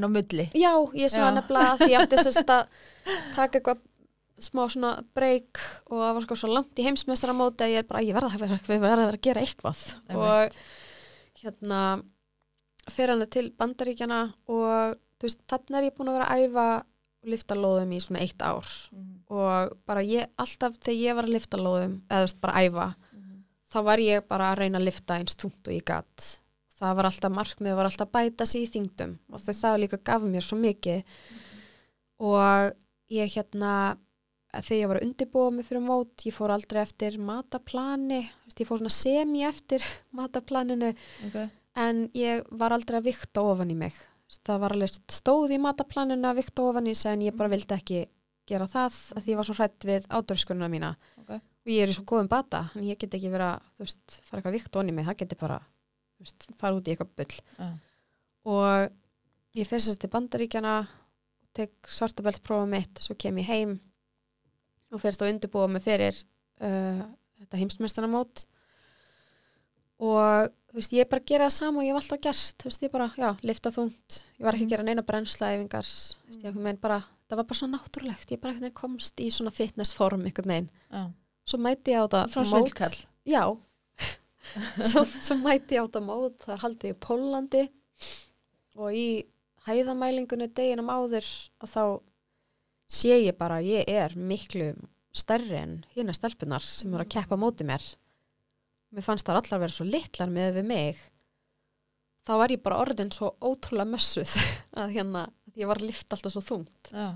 á 0.00 0.08
milli 0.08 0.46
Já, 0.56 0.72
ég 0.96 1.12
Já. 1.28 1.34
nefnilega 1.36 1.72
að 1.74 1.82
því 1.82 1.90
ég 1.92 2.00
átti 2.02 2.22
sérst 2.24 2.52
að 2.52 2.62
taka 3.36 3.58
eitthvað 3.60 3.82
smá 4.38 4.66
svona 4.68 4.90
break 5.16 5.58
og 5.90 6.00
það 6.02 6.14
var 6.18 6.24
sko 6.26 6.36
svo 6.36 6.50
langt 6.52 6.76
í 6.78 6.84
heimsmeistaramóti 6.84 7.64
að 7.64 7.72
ég 7.72 7.78
er 7.82 7.88
bara, 7.88 8.02
ég 8.04 8.14
verða 8.16 8.34
að 8.34 8.42
vera, 8.44 8.58
að 8.60 8.82
vera 8.84 9.06
að 9.08 9.20
gera 9.24 9.40
eitthvað 9.40 9.80
Einmitt. 10.10 10.16
og 10.16 11.40
hérna 11.42 11.80
fyrir 12.92 13.14
hann 13.14 13.26
til 13.32 13.46
bandaríkjana 13.56 14.20
og 14.52 14.96
veist, 15.22 15.40
þannig 15.48 15.78
er 15.80 15.88
ég 15.88 15.96
búin 15.96 16.10
að 16.12 16.18
vera 16.18 16.28
að 16.34 16.44
æfa 16.50 16.66
og 17.24 17.30
lifta 17.32 17.56
lóðum 17.58 17.94
í 17.96 18.00
svona 18.04 18.20
eitt 18.22 18.42
ár 18.44 18.68
Mhm. 18.92 19.14
og 19.30 19.72
bara 19.86 20.02
ég, 20.04 20.28
alltaf 20.38 20.76
þegar 20.78 21.00
ég 21.02 21.14
var 21.16 21.24
að 21.24 21.32
lifta 21.34 21.56
lóðum 21.58 22.00
eða 22.06 22.20
þú 22.20 22.26
veist, 22.28 22.40
bara 22.40 22.60
æfa 22.62 22.94
Mhm. 23.12 23.44
þá 23.72 23.78
var 23.84 23.98
ég 23.98 24.28
bara 24.28 24.52
að 24.52 24.58
reyna 24.58 24.78
að 24.78 24.84
lifta 24.84 25.14
eins 25.18 25.34
þungt 25.34 25.66
og 25.68 25.72
ég 25.74 25.84
gatt 25.84 26.40
það 26.78 26.94
var 26.96 27.04
alltaf 27.08 27.32
markmið, 27.32 27.74
var 27.76 27.84
alltaf 27.88 28.08
að 28.08 28.12
bæta 28.12 28.46
sig 28.46 28.62
í 28.68 28.70
þingdum 28.70 29.18
og 29.32 29.40
það 29.40 29.80
líka 29.80 30.04
gaf 30.04 30.22
mér 30.22 30.42
svo 30.44 30.58
mikið 30.60 31.02
og 32.20 32.72
ég 33.10 33.32
hérna 33.34 33.96
þegar 34.64 34.80
ég 34.80 34.90
var 34.90 35.00
að 35.00 35.06
undirbúa 35.06 35.52
mig 35.52 35.66
fyrir 35.68 35.84
mót 35.84 36.26
ég 36.26 36.34
fór 36.36 36.52
aldrei 36.54 36.80
eftir 36.82 37.18
mataplani 37.22 38.24
ég 38.56 38.68
fór 38.68 38.80
svona 38.80 38.92
semi 38.94 39.44
eftir 39.46 39.84
mataplaninu. 40.18 40.92
Ok. 41.28 41.38
En 41.76 42.06
ég 42.16 42.44
var 42.56 42.72
aldrei 42.72 43.00
að 43.00 43.10
vikta 43.10 43.44
ofan 43.44 43.72
í 43.72 43.76
mig. 43.78 43.96
Það 44.46 44.62
var 44.62 44.74
alveg 44.74 44.96
stóð 45.12 45.54
í 45.54 45.62
mataplaninu 45.62 46.30
að 46.30 46.40
vikta 46.40 46.64
ofan 46.66 46.88
í 46.90 46.94
en 47.06 47.26
ég 47.26 47.36
bara 47.36 47.52
vildi 47.52 47.76
ekki 47.76 48.04
gera 48.46 48.68
það 48.70 48.96
að 49.16 49.24
því 49.24 49.32
ég 49.32 49.38
var 49.40 49.48
svo 49.48 49.56
hrætt 49.58 49.86
við 49.86 50.06
ádörskununa 50.08 50.68
mína. 50.72 50.92
Ok. 51.20 51.32
Og 51.36 51.72
ég 51.72 51.82
er 51.82 51.90
í 51.90 51.96
svo 51.96 52.06
góðum 52.06 52.30
bata 52.30 52.68
en 52.78 52.86
ég 52.86 52.98
get 53.00 53.16
ekki 53.18 53.32
vera 53.32 53.56
að 53.56 53.64
þú 53.74 53.86
veist, 53.86 54.20
fara 54.22 54.40
eitthvað 54.40 54.56
vikt 54.56 54.78
onni 54.80 54.94
mig, 54.94 55.08
það 55.08 55.18
geti 55.22 55.38
bara 55.40 55.58
þú 55.60 56.26
veist, 56.26 56.46
fara 56.60 56.78
út 56.78 56.86
í 56.86 56.94
eitthvað 56.94 57.16
bull. 57.18 57.40
Já. 57.58 57.68
og 58.46 59.58
ég 59.58 59.66
fer 59.66 59.82
sérst 59.82 60.00
til 60.04 60.12
bandaríkjana 60.12 60.76
tek 61.56 61.90
svartabeltprófa 61.90 62.68
mitt 62.70 63.02
svo 63.02 63.16
kem 63.18 63.40
ég 63.42 63.50
heim 63.50 63.76
og 64.96 65.02
fer 65.04 65.16
þá 65.18 65.26
undirbúa 65.30 65.68
mig 65.70 65.84
fyrir 65.84 66.18
uh, 66.64 67.02
þetta 67.42 67.60
heimsmeistanamót 67.60 68.46
og 69.96 70.50
þú 70.70 70.76
veist, 70.76 70.92
ég 70.92 71.04
er 71.06 71.08
bara 71.08 71.22
að 71.22 71.28
gera 71.30 71.46
það 71.48 71.54
sama 71.56 71.80
og 71.80 71.86
ég 71.86 71.94
hef 71.94 72.02
alltaf 72.02 72.20
gert. 72.26 72.56
Þú 72.60 72.68
veist, 72.68 72.82
ég 72.84 72.92
bara, 72.92 73.06
já, 73.16 73.28
lifta 73.48 73.70
þungt. 73.72 74.16
Ég 74.36 74.44
var 74.44 74.52
ekki 74.56 74.66
að 74.66 74.66
Mhm. 74.66 74.72
gera 74.74 74.82
neina 74.84 75.02
veginn 76.66 76.80
bara, 76.82 76.98
það 77.30 77.36
var 77.40 77.44
bara 77.44 77.58
svo 77.60 77.68
náttúrulegt. 77.72 78.30
Ég 78.34 78.40
bara 78.42 78.52
komst 78.76 79.16
í 79.24 79.30
svona 79.32 79.50
fitnessform 79.50 80.24
einhvern 80.26 80.52
veginn. 80.52 80.70
Já. 80.92 81.12
svo 81.46 81.58
mæti 81.62 81.92
ég 81.94 82.02
á 82.02 82.26
svona 82.26 82.50
mót. 82.50 82.74
svindkall 82.74 83.06
Já, 83.24 83.42
svo, 84.90 85.04
svo 85.04 85.36
mæti 85.40 85.76
ég 85.78 85.84
átt 85.86 85.96
að 85.96 86.04
mót. 86.10 86.38
Þar 86.44 86.58
haldi 86.58 86.88
ég 86.90 86.96
í 86.96 87.00
Pólandi 87.06 87.68
og 88.76 88.92
í 88.92 89.24
hæðamælingunni 89.66 90.48
deginum 90.52 90.90
áður 90.92 91.24
og 91.62 91.68
þá 91.68 91.82
sé 92.86 93.18
ég 93.20 93.36
bara 93.38 93.60
að 93.60 93.70
ég 93.72 93.90
er 93.90 94.14
miklu 94.16 94.72
stærri 95.16 95.58
en 95.58 95.76
hérna 95.94 96.14
stelpunar 96.16 96.64
sem 96.64 96.92
eru 96.92 97.04
að 97.04 97.12
keppa 97.16 97.38
á 97.38 97.42
móti 97.42 97.66
mér. 97.66 97.84
Mér 98.94 99.04
fannst 99.04 99.26
það 99.26 99.40
allar 99.42 99.64
vera 99.64 99.76
svo 99.76 99.86
litlar 99.88 100.30
með 100.32 100.60
við 100.60 100.68
mig. 100.70 101.02
Þá 102.26 102.32
var 102.42 102.54
ég 102.54 102.62
bara 102.62 102.80
orðin 102.82 103.12
svo 103.14 103.32
ótrúlega 103.40 103.90
mössuð 103.92 104.34
að 104.80 104.96
hérna, 104.96 105.26
ég 105.54 105.70
var 105.70 105.80
að 105.80 105.90
lifta 105.90 106.16
alltaf 106.16 106.34
svo 106.34 106.44
þungt. 106.44 106.92
Já, 106.92 107.08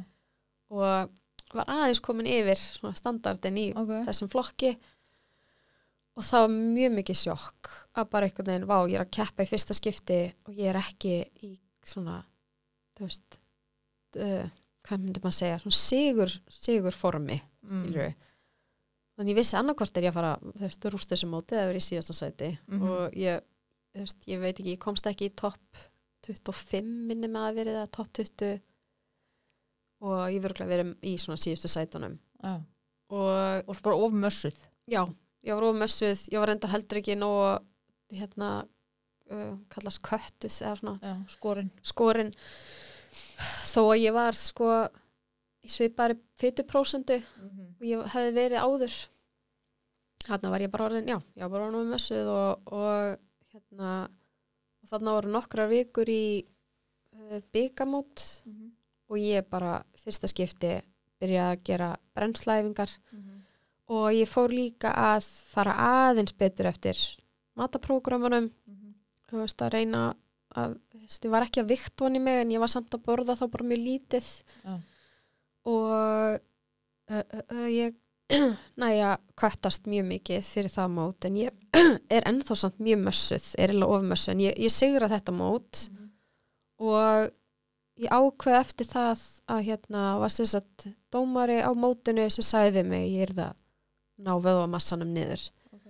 og 0.70 1.10
var 1.50 1.70
aðeins 1.70 2.00
komin 2.04 2.28
yfir 2.30 2.60
standardin 2.98 3.58
í 3.58 3.68
ok. 3.74 3.92
þessum 4.06 4.30
flokki. 4.30 4.74
Og 6.18 6.26
það 6.26 6.44
var 6.44 6.54
mjög 6.54 6.94
mikið 6.98 7.18
sjokk 7.20 7.70
að 7.98 8.08
bara 8.12 8.26
einhvern 8.26 8.50
veginn, 8.50 8.68
vá, 8.68 8.76
ég 8.90 8.98
er 8.98 9.04
að 9.04 9.12
keppa 9.16 9.46
í 9.46 9.48
fyrsta 9.48 9.76
skipti 9.76 10.20
og 10.46 10.58
ég 10.58 10.70
er 10.72 10.78
ekki 10.80 11.14
í 11.46 11.52
svona, 11.86 12.18
þú 12.98 13.06
veist 13.06 13.38
uh, 14.20 14.50
hvað 14.86 15.02
myndi 15.04 15.20
maður 15.20 15.36
segja 15.38 15.58
svona 15.62 15.78
sigur, 15.78 16.36
sigur 16.48 16.92
formi 16.96 17.40
Mm. 17.70 18.14
þannig 19.18 19.30
ég 19.34 19.36
vissi 19.36 19.56
annarkvort 19.58 19.96
er 19.96 20.02
ég 20.06 20.10
að 20.10 20.14
fara, 20.14 20.30
þú 20.40 20.60
veist, 20.64 20.84
rúst 20.90 21.10
þessu 21.12 21.28
móti 21.28 21.52
eða 21.58 21.68
verið 21.68 21.82
í 21.82 21.88
síðasta 21.90 22.14
sæti 22.16 22.58
Mhm. 22.68 22.82
og 22.88 23.12
ég, 23.12 23.40
þú 23.94 24.00
veist, 24.00 24.26
ég 24.26 24.40
veit 24.40 24.56
ekki, 24.58 24.72
ég 24.76 24.78
komst 24.78 25.04
ekki 25.06 25.28
í 25.28 25.34
topp 25.36 25.60
25 26.24 26.84
minni 27.06 27.28
með 27.28 27.50
að 27.50 27.54
verið 27.60 27.76
eða 27.76 27.90
topp 27.92 28.12
20 28.12 28.60
og 30.00 30.30
ég 30.32 30.40
verður 30.42 30.66
verið 30.70 30.94
í 31.04 31.14
svona 31.20 31.36
síðustu 31.40 31.68
sætunum 31.68 32.18
Já. 32.42 32.54
og 33.10 33.68
Og 33.68 33.82
bara 33.82 33.96
ofmössuð. 33.96 34.56
Já, 34.88 35.04
ég 35.44 35.54
var 35.54 35.62
ofmössuð, 35.68 36.28
ég 36.32 36.38
var 36.40 36.48
reyndar 36.48 36.70
heldur 36.70 36.98
ekki 37.02 37.16
nóg 37.18 37.60
hérna 38.10 38.66
uh, 39.30 39.56
kallast 39.68 40.00
köttuð 40.02 40.50
eða 40.64 40.76
svona 40.80 40.98
Já, 41.02 41.14
skorinn. 41.28 41.70
skorin 41.82 42.32
þó 43.70 43.82
að 43.86 44.02
ég 44.02 44.16
var 44.16 44.38
sko 44.38 44.70
í 45.64 45.70
svipari 45.70 46.16
fytuprósendu 46.40 47.20
og 47.20 47.86
ég 47.86 48.06
hefði 48.14 48.36
verið 48.36 48.64
áður. 48.64 48.96
Þarna 50.26 50.52
var 50.52 50.64
ég 50.64 50.72
bara 50.72 50.86
orðin, 50.90 51.08
já, 51.08 51.18
ég 51.36 51.44
var 51.44 51.52
bara 51.54 51.68
orðin 51.68 51.80
ofmössuð 51.84 52.30
og, 52.30 52.72
og 52.76 53.52
hérna 53.54 53.92
og 54.80 54.90
þarna 54.90 55.14
voru 55.16 55.32
nokkrar 55.34 55.70
vikur 55.70 56.10
í 56.12 56.24
uh, 56.44 57.40
byggamót 57.52 58.24
og 59.10 59.18
ég 59.18 59.46
bara 59.50 59.80
fyrsta 59.98 60.28
skipti 60.30 60.78
byrjaði 61.20 61.56
að 61.56 61.64
gera 61.66 61.90
brennslæfingar 62.16 62.92
og 63.90 64.06
ég 64.14 64.28
fór 64.30 64.52
líka 64.54 64.92
að 64.94 65.26
fara 65.50 65.74
aðeins 65.76 66.32
betur 66.32 66.70
eftir 66.70 66.96
mataprógramunum 67.58 68.50
þú 69.28 69.42
veist 69.42 69.62
að 69.62 69.72
reyna 69.74 70.02
að, 70.58 70.76
veist, 70.96 71.24
ég 71.24 71.32
var 71.32 71.46
ekki 71.46 71.62
að 71.62 71.72
vikt 71.74 72.02
voni 72.02 72.20
mig 72.22 72.42
en 72.42 72.54
ég 72.54 72.62
var 72.62 72.70
samt 72.72 72.94
að 72.94 73.04
borða 73.06 73.36
þá 73.38 73.46
bara 73.52 73.66
mjög 73.70 73.82
lítið 73.84 74.28
Já. 74.64 74.76
og 75.70 75.90
uh, 75.90 76.36
uh, 77.14 77.42
uh, 77.54 77.66
ég 77.70 77.98
næja 78.82 79.16
kvættast 79.38 79.88
mjög 79.90 80.06
mikið 80.10 80.46
fyrir 80.54 80.72
það 80.74 80.94
mót 80.96 81.26
en 81.26 81.38
ég 81.40 81.78
er 82.14 82.26
ennþá 82.30 82.56
samt 82.58 82.78
mjög 82.82 83.04
mössuð, 83.08 83.50
er 83.58 83.74
eða 83.74 83.90
ofmössuð 83.96 84.34
en 84.34 84.44
ég, 84.46 84.58
ég 84.66 84.74
sigra 84.74 85.10
þetta 85.10 85.34
mót 85.34 85.84
og 86.80 87.30
ég 88.00 88.10
ákveð 88.10 88.58
eftir 88.60 88.88
það 88.88 89.24
að 89.52 89.64
hérna 89.66 90.04
var 90.22 90.34
að 90.34 90.86
dómari 91.12 91.58
á 91.60 91.70
mótinu 91.76 92.28
sem 92.32 92.46
sagði 92.46 92.80
við 92.80 92.92
mig 92.94 93.10
ég 93.12 93.26
er 93.28 93.34
það 93.36 93.58
ná 94.20 94.32
vöðvamassanum 94.40 95.10
niður 95.14 95.42
Ok. 95.74 95.86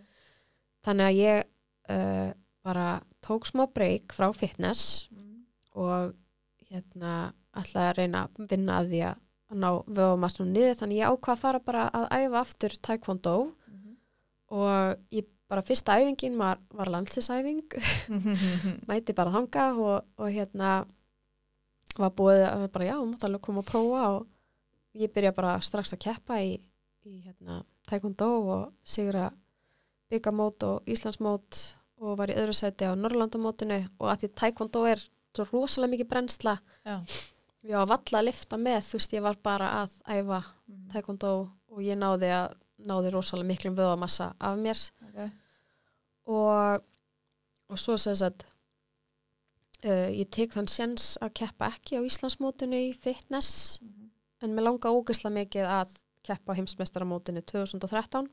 þannig 0.87 1.07
að 1.07 1.21
ég 1.21 2.35
bara 2.65 2.89
tók 3.25 3.49
smá 3.49 3.67
breyk 3.71 4.15
frá 4.17 4.31
fitness 4.37 5.09
og 5.77 6.15
hérna 6.71 7.33
ætlaði 7.57 7.89
að 7.89 7.99
reyna 7.99 8.23
að 8.27 8.53
vinna 8.53 8.79
að 8.81 8.93
því 8.93 9.03
að 9.09 9.27
ná 9.61 9.69
vöðvamassanum 9.87 10.53
niður. 10.55 10.79
Þannig 10.79 11.01
ég 11.01 11.11
ákvað 11.11 11.35
að 11.35 11.43
fara 11.43 11.61
bara 11.65 11.87
að 11.97 12.07
æfa 12.15 12.41
aftur 12.45 12.77
taekwondo 12.87 13.37
og 14.51 15.15
ég 15.15 15.29
bara 15.51 15.65
fyrsta 15.67 15.99
æfingin 15.99 16.39
var, 16.39 16.61
var 16.75 16.91
landslisæfing 16.91 17.75
mæti 18.91 19.15
bara 19.19 19.33
þanga 19.35 19.67
og, 19.75 19.97
og 20.19 20.31
hérna 20.31 20.85
var 21.99 22.13
búið 22.15 22.45
að 22.47 22.67
bara 22.75 22.87
já, 22.87 22.97
mátt 23.03 23.27
alveg 23.27 23.43
koma 23.43 23.65
að 23.65 23.71
prófa 23.73 24.05
og 24.15 25.01
ég 25.01 25.11
byrja 25.15 25.35
bara 25.35 25.57
strax 25.63 25.95
að 25.97 26.03
keppa 26.07 26.39
í, 26.43 26.55
í 27.07 27.17
hérna, 27.25 27.65
taekwondo 27.91 28.31
og 28.55 28.65
sigra 28.87 29.31
byggamót 30.11 30.67
og 30.67 30.91
Íslandsmót 30.91 31.59
og 32.01 32.17
var 32.21 32.33
í 32.33 32.37
öðru 32.41 32.55
sæti 32.57 32.89
á 32.89 32.97
Norrlandamótinu 32.97 33.83
og 33.99 34.09
að 34.09 34.25
því 34.25 34.31
taekwondo 34.41 34.85
er 34.89 35.03
svo 35.37 35.47
rosalega 35.51 35.95
mikið 35.95 36.09
brennsla 36.11 36.57
Já. 36.87 36.97
ég 37.69 37.77
var 37.77 37.91
valla 37.93 38.23
að 38.23 38.29
lifta 38.31 38.59
með 38.61 38.81
þú 38.89 39.01
veist, 39.01 39.17
ég 39.17 39.25
var 39.25 39.41
bara 39.43 39.71
að 39.83 39.97
æfa 40.09 40.41
taekwondo 40.93 41.33
og 41.71 41.83
ég 41.85 41.99
náði 42.01 42.33
að 42.35 42.57
náði 42.81 43.13
rosalega 43.13 43.51
miklum 43.51 43.77
vöðamassa 43.77 44.31
af 44.41 44.57
mér. 44.57 44.79
Ok. 45.05 45.19
og, 46.33 46.87
og 47.69 47.79
svo 47.79 47.97
sem 48.01 48.17
sagt 48.17 48.47
uh, 49.85 50.09
ég 50.09 50.31
tek 50.33 50.57
þann 50.57 50.71
sjens 50.71 51.13
að 51.21 51.35
keppa 51.43 51.69
ekki 51.75 52.01
á 52.01 52.07
Íslandsmótinu 52.07 52.81
í 52.89 52.93
fitness 52.97 53.81
en 54.41 54.55
mér 54.57 54.71
langa 54.71 54.89
ógeðslega 54.93 55.37
mikið 55.37 55.69
að 55.69 55.99
keppa 56.25 56.53
á 56.53 56.59
heimsmeistaramótinu 56.59 57.43
2013 57.45 58.29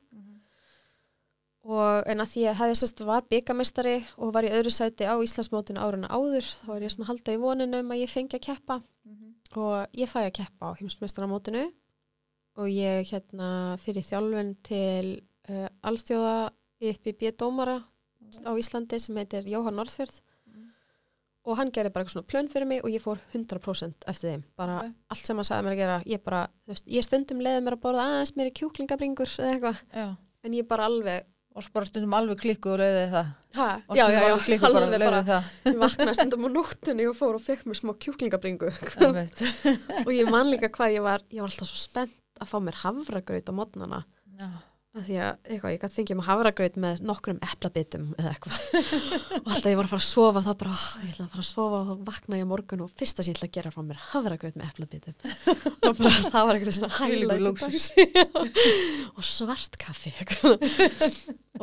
og 1.68 2.06
en 2.07 2.22
að 2.23 2.30
því 2.31 2.44
að 2.48 2.60
hefði 2.61 2.76
sérst 2.80 3.02
var 3.07 3.26
byggamestari 3.31 3.95
og 4.23 4.30
var 4.35 4.48
í 4.48 4.52
öðru 4.56 4.72
sæti 4.72 5.03
á 5.03 5.15
Íslandsmótinu 5.19 5.81
áruna 5.84 6.07
áður 6.14 6.45
þá 6.48 6.68
var 6.72 6.85
ég 6.85 6.94
svona 6.94 7.10
halda 7.10 7.34
í 7.35 7.41
voninu 7.41 7.81
um 7.84 7.91
að 7.91 8.02
ég 8.06 8.14
fengi 8.14 8.38
að 8.39 8.45
keppa. 8.48 8.77
Og 9.57 9.98
ég 9.98 10.10
fæ 10.11 10.19
að 10.27 10.34
keppa 10.39 10.72
á 10.72 10.77
heimsmeistaramótinu. 10.80 11.65
Og 12.57 12.68
ég 12.72 13.07
hérna 13.11 13.49
fyrir 13.80 14.03
þjálfun 14.03 14.56
til 14.65 15.22
uh, 15.49 15.68
alþjóða 15.88 16.52
IFBB 16.84 17.31
dómara 17.39 17.77
á 18.48 18.52
Íslandi 18.60 18.99
sem 18.99 19.15
heitir 19.19 19.48
Jóhann 19.48 19.76
Norðfjörð. 19.80 20.22
Og 21.48 21.56
hann 21.56 21.69
gerði 21.72 21.94
bara 21.95 22.03
eitthvað 22.03 22.18
svona 22.18 22.27
plön 22.27 22.49
fyrir 22.52 22.68
mig 22.68 22.81
og 22.84 22.91
ég 22.91 22.99
fór 23.03 23.22
100% 23.31 24.03
eftir 24.11 24.34
þeim. 24.34 24.41
Bara 24.60 24.80
Ok. 24.84 24.91
allt 25.15 25.26
sem 25.30 25.38
hann 25.39 25.48
sagði 25.48 25.64
mér 25.64 25.76
að 25.76 25.80
gera 25.80 25.98
ég 26.06 26.23
bara, 26.26 26.41
þú 26.65 26.73
veist, 26.73 26.88
ég 26.91 27.03
stundum 27.07 27.39
leiði 27.39 27.61
mér 27.64 27.77
að 27.77 27.84
borða 27.85 28.03
aðeins 28.10 28.34
mér 28.35 28.49
í 28.52 28.56
kjúklingabringur 28.60 29.31
eða 29.39 29.53
eitthvað. 29.53 29.81
En 30.44 30.53
ég 30.53 30.68
bara 30.68 30.85
alveg 30.91 31.23
Og 31.58 31.64
svo 31.66 31.72
bara 31.74 31.88
stundum 31.90 32.14
alveg 32.14 32.38
klikku 32.44 32.70
og 32.70 32.78
leiði 32.78 33.06
það. 33.10 33.30
ha, 33.58 33.68
Og 33.90 33.98
stundum 33.98 33.98
já, 33.98 34.06
já, 34.14 34.26
alveg 34.28 34.44
klikku 34.46 34.68
alveg 34.70 34.92
leiði 34.94 35.08
bara 35.08 35.22
það. 35.26 35.48
ég 35.72 35.80
vaknaði 35.82 36.16
stundum 36.20 36.46
á 36.46 36.50
nóttunni 36.54 37.08
og 37.10 37.16
fór 37.18 37.38
og 37.40 37.44
fekk 37.48 37.64
mér 37.72 37.80
smá 37.82 37.94
kjúklingabringu 38.06 38.70
og 40.06 40.12
ég 40.14 40.30
man 40.30 40.52
líka 40.54 40.70
hvað 40.70 40.94
ég 41.00 41.06
var 41.08 41.26
ég 41.34 41.42
var 41.42 41.50
alltaf 41.50 41.72
svo 41.72 41.80
spennt 41.82 42.14
að 42.38 42.52
fá 42.52 42.58
mér 42.62 42.78
havragraut 42.84 43.50
á 43.50 43.54
mótnana 43.58 44.04
Já. 44.38 44.50
Að 44.98 45.07
því 45.07 45.18
að 45.22 45.32
eitthvað, 45.48 45.74
ég 45.74 45.82
gæti 45.84 45.98
fengið 45.98 46.18
mér 46.19 46.28
havragraut 46.28 46.78
með 46.84 47.02
nokkrum 47.07 47.40
eplabitum 47.45 48.07
eða 48.18 48.32
eitthvað. 48.34 48.60
Og 49.44 49.52
alltaf 49.53 49.69
ég 49.72 49.78
var 49.80 49.88
að 49.88 49.94
fara 49.94 50.02
að 50.02 50.07
sofa 50.07 50.44
þá 50.45 50.52
bara, 50.61 50.74
"Ah, 50.74 50.86
ég 51.03 51.14
ætla 51.14 51.26
að 51.28 51.32
fara 51.36 51.44
að 51.44 51.49
sofa 51.49 51.80
og 51.82 52.03
vakna 52.07 52.40
ég 52.40 52.48
á 52.48 52.52
morgun 52.52 52.84
og 52.86 52.91
fyrsta 52.98 53.24
sem 53.24 53.32
ég 53.32 53.38
ætla 53.38 53.49
að 53.49 53.56
gera 53.57 53.74
frá 53.74 53.84
mér 53.88 54.02
havragraut 54.11 54.57
með 54.57 54.69
eplabitum. 54.72 55.18
Og 55.88 55.98
bara, 56.02 56.14
það 56.28 56.48
var 56.48 56.57
eitthvað 56.57 56.78
svona 56.78 56.91
dags. 57.57 57.90
og 59.18 59.24
svart 59.26 59.78
kaffi 59.82 60.14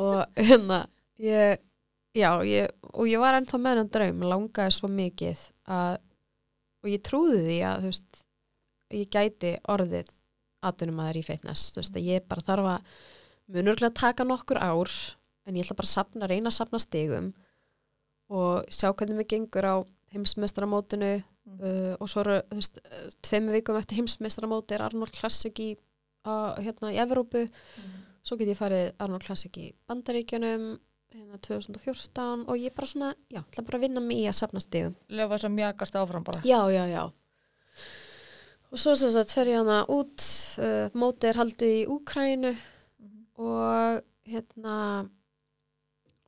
og 0.00 0.24
hérna 0.38 0.80
ég, 1.22 1.60
já, 2.16 2.30
ég, 2.46 2.70
og 2.94 3.08
ég 3.10 3.22
var 3.22 3.38
ennþá 3.38 3.60
með 3.60 3.74
hennan 3.74 3.90
draum, 3.94 4.26
langaði 4.30 4.74
svo 4.76 4.90
mikið 4.90 5.46
að, 5.70 5.98
og 6.84 6.92
ég 6.92 7.02
trúði 7.06 7.40
því 7.46 7.58
að, 7.68 7.84
þú 7.84 7.92
veist, 7.92 8.22
ég 8.94 9.10
gæti 9.14 9.54
orðið 9.74 10.12
aðtunum 10.64 11.00
að 11.00 11.06
það 11.08 11.12
er 11.12 11.18
í 11.20 11.26
fitness, 11.26 11.72
þú 11.74 11.82
veist, 11.82 11.98
að 11.98 12.08
ég 12.08 12.28
bara 12.30 12.46
þarf 12.46 12.70
að 12.74 12.94
munurlega 13.50 13.92
taka 13.94 14.24
nokkur 14.24 14.60
ár 14.62 14.90
en 15.44 15.56
ég 15.56 15.66
ætla 15.66 15.76
bara 15.76 15.90
að 15.90 15.96
sapna, 15.96 16.28
reyna 16.30 16.48
að 16.48 16.58
sapna 16.58 16.80
stigum 16.80 17.32
og 18.32 18.64
sjá 18.72 18.90
hvernig 18.92 19.18
mér 19.20 19.28
gengur 19.28 19.68
á 19.68 19.76
heimsmeistaramótinu 20.14 21.22
Mm. 21.44 21.60
uh, 21.60 21.96
og 22.00 22.08
svo 22.08 22.22
eru, 22.24 22.38
uh, 22.40 23.08
tveimu 23.20 23.52
vikum 23.52 23.76
eftir 23.76 23.98
heimsmeistaramóti 23.98 24.72
er 24.72 24.86
Arnold 24.86 25.12
Classic 25.12 25.58
í, 25.60 25.74
uh, 26.24 26.54
hérna 26.56 26.92
í 26.94 26.96
Evrópu 27.02 27.42
svo 28.24 28.38
get 28.40 28.48
ég 28.48 28.56
farið 28.56 28.94
Arnold 29.04 29.26
Classic 29.26 29.52
í 29.60 29.66
Bandaríkjunum 29.84 30.64
hérna 31.12 31.40
2014 31.44 32.46
og 32.48 32.56
ég 32.56 32.72
bara 32.74 32.88
svona, 32.88 33.10
já, 33.28 33.42
ætla 33.42 33.66
bara 33.66 33.76
að 33.76 33.84
vinna 33.84 34.00
mig 34.00 34.22
í 34.22 34.30
að 34.30 34.38
sapna 34.38 34.62
stigum 34.64 34.96
Lefa 35.12 35.36
þess 35.36 35.48
að 35.50 35.56
mjagast 35.58 36.00
áfram 36.00 36.24
bara. 36.24 36.40
Já, 36.48 36.60
já, 36.72 36.84
já. 36.88 37.04
Og 38.72 38.80
svo 38.80 38.96
sem 38.96 39.12
sagt 39.12 39.36
fer 39.36 39.52
ég 39.52 39.60
hana 39.60 39.82
út, 39.92 40.24
uh, 40.64 40.88
mótið 40.96 41.28
er 41.28 41.42
haldið 41.42 41.74
í 41.76 41.86
Úkrænu 41.92 42.54
og 43.38 44.02
hérna, 44.28 44.76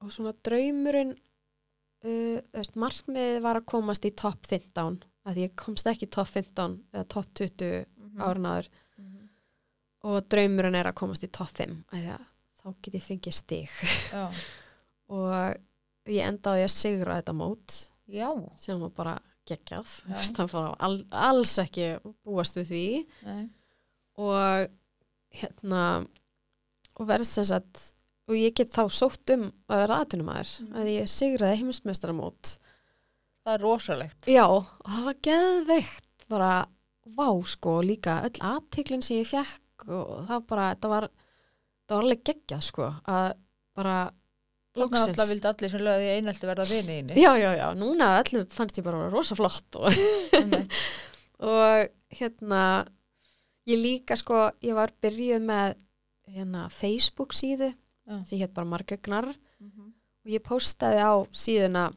og 0.03 0.12
svona 0.12 0.33
draumurinn, 0.47 1.15
uh, 2.05 2.39
veist, 2.57 2.77
markmiðið 2.81 3.41
var 3.45 3.61
að 3.61 3.69
komast 3.73 4.05
í 4.09 4.12
topp 4.16 4.47
15, 4.51 4.99
að 5.27 5.41
ég 5.45 5.55
komst 5.59 5.87
ekki 5.91 6.07
í 6.09 6.12
topp 6.16 6.28
15 6.35 6.81
eða 6.93 7.07
topp 7.09 7.33
20 7.35 7.87
Mhm. 8.16 8.20
árun 8.23 8.47
áður. 8.49 8.69
Og 10.07 10.23
draumurinn 10.31 10.77
er 10.78 10.87
að 10.87 10.95
komast 10.95 11.24
í 11.27 11.28
topp 11.35 11.51
5, 11.59 11.73
að 11.93 11.99
því 12.05 12.11
að 12.15 12.27
þá 12.62 12.74
get 12.83 12.95
ég 12.95 13.03
fengið 13.03 13.35
stig. 13.35 13.70
Já. 14.12 14.31
og 15.16 15.57
ég 16.07 16.23
endaði 16.28 16.62
að 16.66 16.70
sigra 16.77 17.16
þetta 17.20 17.35
mót 17.35 17.77
Já, 18.07 18.28
sem 18.57 18.78
var 18.81 18.91
bara 18.95 19.16
geggjað. 19.51 19.87
Það 20.37 20.51
fór 20.53 20.69
al, 20.78 21.01
alls 21.11 21.57
ekki 21.59 21.89
búast 22.24 22.55
við 22.61 22.69
því. 22.70 22.85
Nei, 23.27 23.49
og 24.23 24.69
hérna 25.35 25.81
og 26.97 27.09
verð 27.09 27.27
sem 27.28 27.44
sagt 27.44 27.93
og 28.28 28.35
ég 28.35 28.55
get 28.59 28.73
þá 28.74 28.89
sótt 28.90 29.31
um 29.36 29.52
að 29.70 29.82
vera 29.85 29.98
aðtunumæður 30.02 30.52
Mhm. 30.64 30.73
að 30.81 30.89
ég 30.97 31.09
sigraði 31.12 31.60
heimsmeistaramót 31.60 32.56
það 33.47 33.52
er 33.55 33.60
rosalegt. 33.62 34.27
já, 34.27 34.44
og 34.48 34.66
það 34.90 35.05
var 35.05 35.14
geðveikt 35.23 36.27
bara, 36.28 36.66
vá 37.06 37.28
sko, 37.47 37.81
líka 37.86 38.23
öll 38.27 38.40
aðtiklinn 38.43 39.02
sem 39.02 39.18
ég 39.23 39.27
fekk 39.31 39.89
og 39.89 40.27
það 40.28 40.47
bara, 40.48 40.74
það 40.74 40.89
var 40.90 41.09
það 41.86 41.94
var 41.97 42.02
alveg 42.02 42.24
geggjað 42.24 42.62
sko 42.62 42.94
að 43.06 43.35
bara 43.77 43.98
Þannig 44.77 44.93
að 44.93 45.09
alltaf 45.09 45.28
vildi 45.31 45.48
allir 45.48 45.70
sem 45.73 45.81
lögði 45.81 46.09
einhaldi 46.18 46.47
verða 46.51 46.64
vini 46.68 46.97
inni. 47.01 47.14
já, 47.16 47.31
já, 47.40 47.51
já, 47.56 47.68
núna 47.78 48.09
öllum 48.23 48.43
fannst 48.52 48.77
ég 48.77 48.85
bara 48.85 49.06
rosa 49.09 49.35
flott 49.39 49.77
og 49.77 49.89
og 51.40 51.89
hérna 52.12 52.86
ég 53.66 53.81
líka 53.81 54.16
sko, 54.18 54.51
ég 54.62 54.74
var 54.77 54.93
byrjuð 55.02 55.43
með 55.48 55.74
hérna 56.31 56.69
Facebook 56.70 57.32
síðu 57.36 57.73
Já. 58.07 58.23
sem 58.24 58.39
hétt 58.40 58.55
bara 58.55 58.66
Margrét 58.66 59.03
Gnarr 59.03 59.35
Mhm. 59.61 59.93
og 60.24 60.31
ég 60.31 60.43
postaði 60.43 60.98
á 61.03 61.12
síðuna 61.32 61.94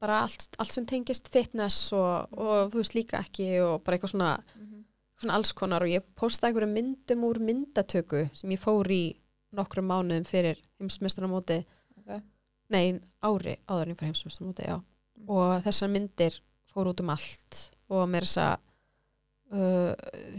bara 0.00 0.22
allt, 0.22 0.56
allt 0.58 0.72
sem 0.72 0.86
tengist 0.86 1.28
fitness 1.28 1.92
og, 1.92 2.28
og 2.32 2.70
þú 2.72 2.80
veist 2.80 2.94
líka 2.94 3.20
ekki 3.20 3.60
og 3.64 3.82
bara 3.84 3.96
eitthvað 3.98 4.10
svona, 4.14 4.42
Mhm. 4.56 4.84
svona 5.20 5.34
alls 5.34 5.52
konar 5.52 5.82
og 5.82 5.88
ég 5.88 6.02
postaði 6.16 6.52
einhverju 6.54 6.72
myndum 6.72 7.24
úr 7.24 7.38
myndatöku 7.38 8.30
sem 8.34 8.50
ég 8.50 8.58
fór 8.58 8.86
í 8.90 9.16
nokkrum 9.52 9.86
mánuðum 9.86 10.24
fyrir 10.26 10.56
heimsmeistaramóti 10.80 11.64
Ok. 11.98 12.22
nei, 12.70 13.00
ári 13.22 13.58
áður 13.68 13.82
en 13.82 13.94
ég 13.94 13.98
fyrir 13.98 14.12
heimsmeistaramóti, 14.12 14.64
já 14.66 14.82
og 15.28 15.62
þessar 15.62 15.90
myndir 15.90 16.40
fór 16.72 16.86
út 16.86 17.00
um 17.00 17.10
allt 17.10 17.70
og 17.90 18.08
mér 18.08 18.22
þess 18.22 18.38
að 18.38 18.58
uh, 19.52 19.94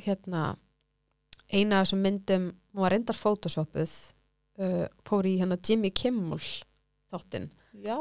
hérna 0.06 0.58
eina 1.52 1.80
af 1.82 1.88
þessum 1.88 2.04
myndum 2.06 2.48
hún 2.72 2.84
var 2.86 2.96
reyndar 2.96 3.18
photoshopuð 3.20 3.94
uh, 4.62 4.88
fór 5.08 5.28
í 5.30 5.38
hérna 5.42 5.60
Jimmy 5.60 5.92
Kimmel 5.92 6.42
þáttinn, 7.12 7.50
Já, 7.76 7.98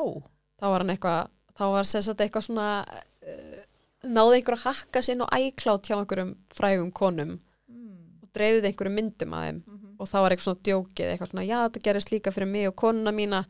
þá 0.60 0.66
var 0.70 0.84
hann 0.84 0.94
eitthvað 0.94 1.30
þá 1.58 1.64
var 1.74 1.88
sagt 1.90 2.22
eitthvað 2.22 2.46
svona 2.46 2.68
uh, 2.86 3.60
náði 4.06 4.38
einhver 4.40 4.56
að 4.58 4.66
hakka 4.68 5.02
sinn 5.04 5.24
og 5.24 5.34
æklátt 5.34 5.90
hjá 5.90 5.98
einhverjum 5.98 6.34
frægum 6.56 6.92
konum 6.96 7.36
mm. 7.36 8.22
og 8.22 8.30
dreifði 8.36 8.70
einhverjum 8.70 8.98
myndum 9.00 9.36
að 9.36 9.46
þeim 9.48 9.60
Mhm. 9.66 9.94
og 9.98 10.08
þá 10.08 10.16
var 10.22 10.32
eitthvað 10.32 10.48
svona 10.48 10.64
djókið, 10.68 11.10
eitthvað 11.10 11.30
svona 11.30 11.44
já 11.44 11.56
þetta 11.66 11.84
gerist 11.84 12.12
líka 12.14 12.32
fyrir 12.32 12.48
mig 12.48 12.68
og 12.70 12.76
konuna 12.76 13.12
mína 13.12 13.44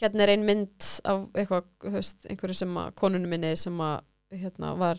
hérna 0.00 0.24
er 0.24 0.32
ein 0.34 0.44
mynd 0.44 0.88
af 1.04 1.28
eitthvað, 1.32 1.68
veist, 1.94 2.26
einhverju 2.28 2.56
sem 2.58 2.74
að 2.76 2.94
konunum 3.00 3.30
minni 3.30 3.52
sem 3.56 3.78
að 3.80 4.00
hérna 4.36 4.74
var 4.76 4.98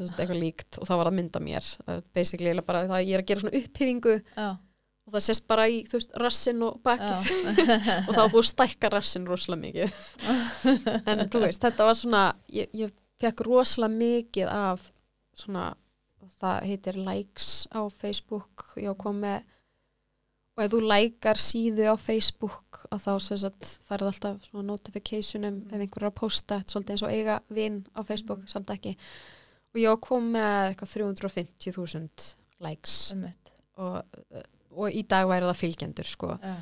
eitthvað 0.00 0.40
líkt 0.40 0.78
og 0.80 0.88
þá 0.88 0.92
var 0.96 1.08
það 1.08 1.16
mynd 1.18 1.38
af 1.38 1.44
mér. 1.46 1.70
Það 1.86 2.04
basically 2.16 2.66
bara 2.66 2.84
það 2.86 2.98
að 2.98 3.08
ég 3.08 3.16
er 3.16 3.24
að 3.24 3.30
gera 3.30 3.42
svona 3.42 3.58
upphyfingu 3.60 4.14
já, 4.22 4.48
og 5.02 5.14
það 5.16 5.24
sést 5.26 5.46
bara 5.50 5.68
í, 5.68 5.78
veist, 5.90 6.16
rassin 6.22 6.64
og 6.66 6.80
bakið. 6.86 7.30
Og 8.06 8.10
þá 8.14 8.20
var 8.20 8.32
búið 8.32 8.42
að 8.42 8.50
stækka 8.52 8.90
rassin 8.92 9.28
rosalega 9.28 9.62
mikið. 9.66 9.96
En 11.10 11.24
þú 11.26 11.44
veist, 11.46 11.62
þetta 11.64 11.88
var 11.88 11.98
svona 11.98 12.24
ég, 12.54 12.68
ég 12.76 12.92
fekk 13.22 13.44
rosalega 13.48 13.98
mikið 13.98 14.52
af 14.54 14.86
svona 15.38 15.72
það 16.38 16.68
heitir 16.70 17.00
likes 17.02 17.48
á 17.74 17.82
Facebook. 17.90 18.68
Ég 18.78 18.94
kom 19.00 19.18
með 19.24 19.42
og 20.52 20.64
ef 20.66 20.72
þú 20.74 20.80
lækar 20.84 21.40
síðu 21.40 21.86
á 21.88 21.96
Facebook 21.96 22.82
að 22.92 23.06
þá 23.06 23.12
færð 23.88 24.08
alltaf 24.10 24.50
notificationum 24.52 25.62
ef 25.70 25.78
einhver 25.80 26.04
er 26.04 26.10
að 26.10 26.18
posta. 26.20 26.60
Svolítið 26.68 26.94
eins 26.94 27.04
og 27.06 27.14
eiga 27.14 27.38
vinn 27.48 27.78
á 27.96 28.00
Facebook 28.04 28.44
samt 28.50 28.70
ekki 28.74 28.94
og 29.72 29.80
ég 29.80 30.00
kom 30.04 30.30
með 30.34 30.70
eitthvað 30.70 30.94
350.000 30.96 32.30
likes. 32.62 32.96
Og, 33.82 34.02
og 34.76 34.92
í 34.92 35.02
dag 35.08 35.26
væri 35.30 35.48
það 35.48 35.60
fylgjendur 35.62 36.08
sko. 36.12 36.34
Já. 36.42 36.54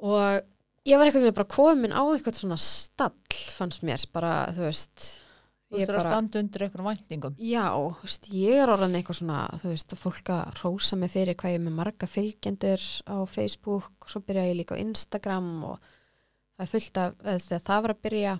og 0.00 0.88
ég 0.88 0.96
var 0.96 1.06
eitthvað 1.10 1.26
með 1.28 1.34
bara 1.36 1.50
komin 1.52 1.92
á 1.92 2.00
eitthvað 2.08 2.38
svona 2.40 2.56
stall 2.60 3.12
fannst 3.56 3.82
mér 3.84 4.06
bara, 4.14 4.46
þú 4.56 4.64
veist 4.68 5.10
Þú 5.70 5.78
ég 5.78 5.84
ættir 5.86 5.98
að 6.00 6.06
standa 6.08 6.40
undir 6.42 6.62
einhverjum 6.64 6.88
væntingum. 6.88 7.34
já, 7.38 7.66
þú 7.70 8.06
veist, 8.08 8.24
ég 8.34 8.56
er 8.64 8.72
orðan 8.72 8.96
eitthvað 8.98 9.18
svona 9.20 9.42
þú 9.60 9.68
veist, 9.70 9.92
að 9.94 10.00
fólk 10.02 10.30
að 10.34 10.62
rósa 10.64 10.96
mig 10.98 11.12
fyrir 11.12 11.36
hvað 11.38 11.52
ég 11.52 11.60
er 11.60 11.66
með 11.68 11.76
marga 11.76 12.08
fylgjendur 12.10 12.86
á 13.06 13.16
Facebook 13.30 13.92
og 14.00 14.10
svo 14.10 14.22
byrja 14.26 14.48
ég 14.48 14.58
líka 14.58 14.74
á 14.74 14.82
Instagram 14.82 15.50
og 15.68 15.76
það 16.56 16.64
er 16.64 16.72
fullt 16.72 17.02
af 17.04 17.14
þegar 17.44 17.62
það 17.68 17.84
var 17.86 17.94
að 17.94 18.02
byrja 18.08 18.32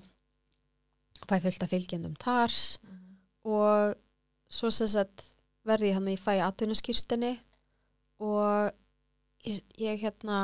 það 1.20 1.36
er 1.36 1.44
fullt 1.46 1.62
af 1.68 1.70
fylgjendum 1.76 2.16
þar 2.24 2.56
og 3.44 3.94
svo 4.50 4.70
sem 4.74 4.88
sagt 4.90 5.28
verði 5.66 5.92
hann 5.94 6.08
að 6.08 6.16
ég 6.16 6.22
fæ 6.24 6.32
atvinnaskýrstinni 6.44 7.32
og 8.20 8.72
ég, 9.46 9.60
ég 9.80 10.00
hérna 10.02 10.40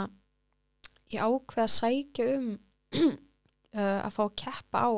ég 1.13 1.21
ákveð 1.23 1.65
að 1.67 1.75
sækja 1.77 2.29
um 2.37 2.49
uh, 2.97 4.01
að 4.07 4.13
fá 4.17 4.23
að 4.27 4.35
keppa 4.43 4.85
á 4.87 4.91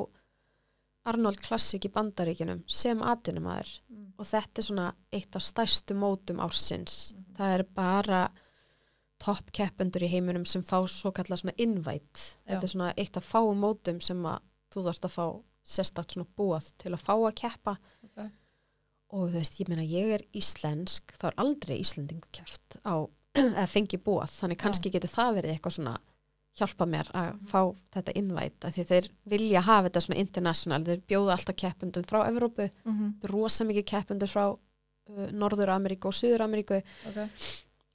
Arnold 1.09 1.41
Classic 1.41 1.81
í 1.81 1.91
bandaríkinum 1.95 2.65
sem 2.69 3.01
atvinnumæður 3.03 3.79
Mm. 3.89 4.13
og 4.21 4.27
þetta 4.29 4.61
er 4.61 4.65
svona 4.67 4.87
eitt 5.15 5.37
af 5.39 5.43
stærstu 5.43 5.95
mótum 5.97 6.41
ársins. 6.45 7.15
Mhm. 7.15 7.25
Það 7.39 7.55
er 7.55 7.63
bara 7.75 8.21
topp 9.19 9.51
keppendur 9.53 10.03
í 10.05 10.11
heiminum 10.13 10.45
sem 10.47 10.63
fá 10.63 10.83
svo 10.87 11.11
kallað 11.11 11.41
svona 11.41 11.55
invite. 11.59 12.37
Já. 12.47 12.53
Þetta 12.53 12.63
er 12.69 12.73
svona 12.75 12.91
eitt 12.97 13.17
af 13.17 13.25
fáum 13.25 13.59
mótum 13.63 14.01
sem 14.03 14.21
að 14.27 14.39
þú 14.71 14.85
þarfst 14.85 15.05
að 15.09 15.15
fá 15.17 15.27
sérstakt 15.69 16.15
svona 16.15 16.29
búað 16.39 16.73
til 16.81 16.95
að 16.95 17.05
fá 17.05 17.15
að 17.15 17.35
keppa. 17.43 17.79
Ok. 18.09 18.29
og 19.09 19.31
þú 19.31 19.39
veist, 19.39 19.57
ég 19.61 19.71
meina 19.71 19.85
ég 19.89 20.11
er 20.19 20.23
íslensk, 20.37 21.15
þá 21.17 21.31
er 21.31 21.39
aldrei 21.45 21.79
íslendingu 21.81 22.29
keppt 22.35 22.77
á, 22.85 23.09
eða 23.39 23.67
fengi 23.71 24.01
búað 24.05 24.35
þannig 24.35 24.61
kannski 24.61 24.93
getur 24.93 25.13
það 25.13 25.39
verið 25.39 25.55
eitthvað 25.55 25.77
svona 25.79 25.95
hjálpa 26.59 26.87
mér 26.91 27.09
að 27.17 27.39
fá 27.49 27.61
þetta 27.95 28.15
invite 28.19 28.67
af 28.67 28.75
því 28.75 28.85
þeir 28.91 29.09
vilja 29.33 29.63
hafa 29.65 29.87
þetta 29.87 30.03
svona 30.05 30.21
international, 30.23 30.81
þeir 30.89 31.03
bjóða 31.13 31.37
alltaf 31.37 31.59
keppendum 31.63 32.07
frá 32.09 32.19
Evrópu, 32.27 32.69
þetta 32.85 33.29
er 33.29 33.35
rosa 33.35 33.67
mikið 33.69 33.87
keppendur 33.93 34.33
frá 34.33 34.45
uh, 34.51 35.29
Norður-Ameríku 35.33 36.11
og 36.11 36.19
Suður-Ameríku. 36.19 36.81
Ok. 37.11 37.21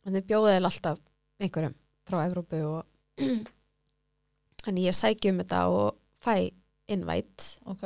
en 0.03 0.17
þeir 0.17 0.27
bjóða 0.31 0.55
þeir 0.55 0.69
alltaf 0.69 1.03
einhverjum 1.43 1.75
frá 2.07 2.17
Evrópu 2.25 2.61
og 2.69 3.21
þannig 4.63 4.87
ég 4.89 4.97
sæki 4.97 5.31
um 5.33 5.43
þetta 5.43 5.65
og 5.71 5.99
fæ 6.23 6.35
invite. 6.87 7.59
Ok. 7.65 7.83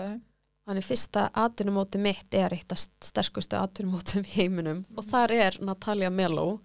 Þannig 0.67 0.83
fyrsta 0.83 1.29
atvinnumóti 1.33 1.99
mitt 2.01 2.33
er 2.35 2.51
eitt 2.51 2.71
af 2.75 2.81
sterkustu 3.05 3.55
atvinnumótum 3.59 4.25
í 4.25 4.33
heiminum. 4.35 4.81
Og 4.97 5.03
Mhm. 5.05 5.11
þar 5.11 5.31
er 5.31 5.57
Natalia 5.61 6.09
Melo 6.09 6.61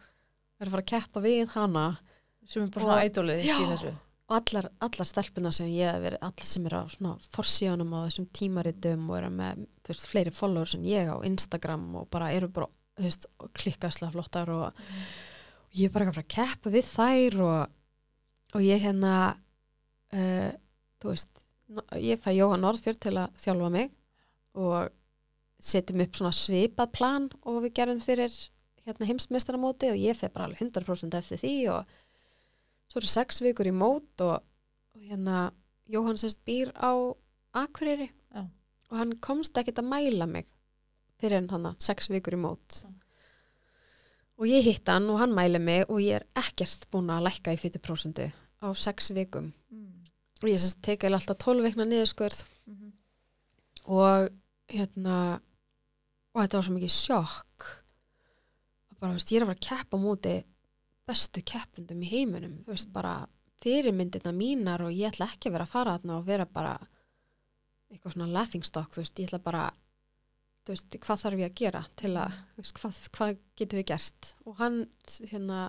er 0.60 0.66
að 0.66 0.70
fara 0.70 0.82
að 0.82 0.86
keppa 0.86 1.20
við 1.22 1.48
hana. 1.54 1.98
Sem 2.44 2.62
er 2.64 2.68
bara 2.68 2.84
Og- 2.84 2.88
svona 2.90 3.04
ædólið 3.10 3.94
og 4.28 4.36
allar, 4.48 4.68
allar 4.80 5.04
stelpuna 5.06 5.52
sem 5.52 5.66
ég 5.66 5.92
hef 5.92 6.00
verið, 6.02 6.18
allar 6.22 6.44
sem 6.44 6.66
er 6.66 6.70
á 6.70 6.82
svona 6.88 7.18
forsíðanum 7.30 7.92
á 7.92 8.06
þessum 8.08 8.26
tímaritum 8.32 9.10
og 9.10 9.16
eru 9.18 9.30
með 9.30 9.66
veist, 9.86 10.06
fleiri 10.08 10.30
followers 10.32 10.74
en 10.74 10.82
ég 10.84 11.06
á 11.06 11.22
Instagram 11.24 11.94
og 11.96 12.10
bara 12.10 12.30
eru 12.32 12.48
bara 12.48 12.66
veist, 12.98 13.26
klikkaslega 13.54 14.12
flottar 14.12 14.48
og, 14.48 14.72
og 14.72 15.72
ég 15.74 15.84
er 15.84 15.90
bara 15.90 16.06
að 16.06 16.14
fara 16.14 16.22
að 16.22 16.28
keppa 16.28 16.70
við 16.70 16.88
þær 16.90 17.40
og, 17.42 17.70
og 18.54 18.60
ég 18.62 18.80
hérna 18.80 19.36
uh, 20.12 20.52
þú 21.02 21.12
veist 21.12 21.28
ég 22.00 22.20
fæ 22.22 22.30
Jóhann 22.36 22.62
Norðfjörð 22.64 23.00
til 23.04 23.14
að 23.20 23.34
þjálfa 23.42 23.70
mig 23.74 23.90
og 24.58 24.90
setjum 25.62 26.02
upp 26.04 26.16
svona 26.18 26.32
svipað 26.34 26.92
plan 26.96 27.28
og 27.46 27.60
við 27.64 27.74
gerum 27.78 28.00
fyrir 28.02 28.32
hérna 28.82 29.06
heimsmeistaramóti 29.08 29.92
og 29.92 30.00
ég 30.00 30.18
feð 30.18 30.32
bara 30.34 30.48
alveg 30.48 30.62
100% 30.64 31.14
eftir 31.18 31.38
því 31.42 31.52
og 31.76 31.92
svo 32.90 33.00
eru 33.00 33.10
sex 33.12 33.38
vikur 33.44 33.70
í 33.70 33.74
mót 33.74 34.24
og, 34.26 34.40
og 34.96 35.04
hérna 35.06 35.50
Jóhann 35.92 36.18
sérst 36.20 36.40
býr 36.46 36.72
á 36.74 36.90
Akureyri 37.62 38.08
Já. 38.34 38.42
og 38.90 38.96
hann 38.98 39.14
komst 39.22 39.56
ekkert 39.60 39.78
að 39.82 39.90
mæla 39.92 40.26
mig 40.26 40.48
fyrir 41.20 41.38
en 41.38 41.48
þannig 41.52 41.78
sex 41.84 42.10
vikur 42.10 42.34
í 42.36 42.42
mót 42.42 42.82
Já. 42.82 42.90
og 44.40 44.50
ég 44.50 44.66
hitt 44.66 44.88
hann 44.90 45.06
og 45.12 45.20
hann 45.22 45.34
mæli 45.36 45.60
mig 45.62 45.86
og 45.88 46.02
ég 46.02 46.18
er 46.20 46.26
ekkert 46.42 46.88
búin 46.90 47.12
að 47.14 47.28
lækka 47.28 47.54
í 47.54 47.60
40% 47.62 48.26
á 48.62 48.66
sex 48.74 49.12
vikum 49.14 49.52
Mm. 49.72 49.91
Ég 50.50 50.58
sérst 50.58 50.82
teka 50.82 51.06
alltaf 51.06 51.38
12 51.38 51.62
vikna 51.68 51.84
niðurskurð. 51.86 52.44
Mhm. 52.66 52.92
og 53.84 54.28
hérna 54.68 55.40
og 56.32 56.40
þetta 56.40 56.56
var 56.58 56.64
svo 56.64 56.74
mikið 56.76 56.92
sjokk. 56.96 57.66
Að 58.92 58.98
bara, 59.00 59.12
veist, 59.12 59.32
ég 59.32 59.40
er 59.40 59.42
að 59.42 59.50
fara 59.50 59.58
að 59.58 59.68
keppa 59.68 59.98
á 59.98 60.04
móti 60.04 60.34
bestu 61.06 61.42
keppundum 61.42 62.02
í 62.02 62.10
heiminum. 62.10 62.64
Veist, 62.66 62.92
bara 62.92 63.26
fyrirmyndirna 63.62 64.32
mínar 64.32 64.80
og 64.86 64.94
ég 64.94 65.12
ætla 65.12 65.28
ekki 65.30 65.50
að 65.50 65.52
vera 65.58 65.66
að 65.68 65.74
fara 65.74 65.98
þarna 65.98 66.18
og 66.18 66.26
vera 66.26 66.46
bara 66.46 66.78
eitthvað 67.92 68.14
svona 68.14 68.32
laughing 68.32 68.64
stock, 68.64 68.94
þú 68.94 69.02
veist, 69.02 69.18
ég 69.20 69.28
ætla 69.28 69.42
bara 69.44 69.66
þú 70.62 70.74
veist, 70.74 70.96
hvað 71.02 71.22
þarf 71.24 71.42
ég 71.42 71.50
að 71.50 71.60
gera 71.60 71.82
til 71.98 72.12
að, 72.16 72.34
þú 72.54 72.62
veist, 72.62 72.74
hvað, 72.78 72.98
hvað 73.18 73.38
getum 73.58 73.80
við 73.80 73.88
gert? 73.90 74.32
Og 74.46 74.58
hann 74.62 74.80
hérna 75.30 75.60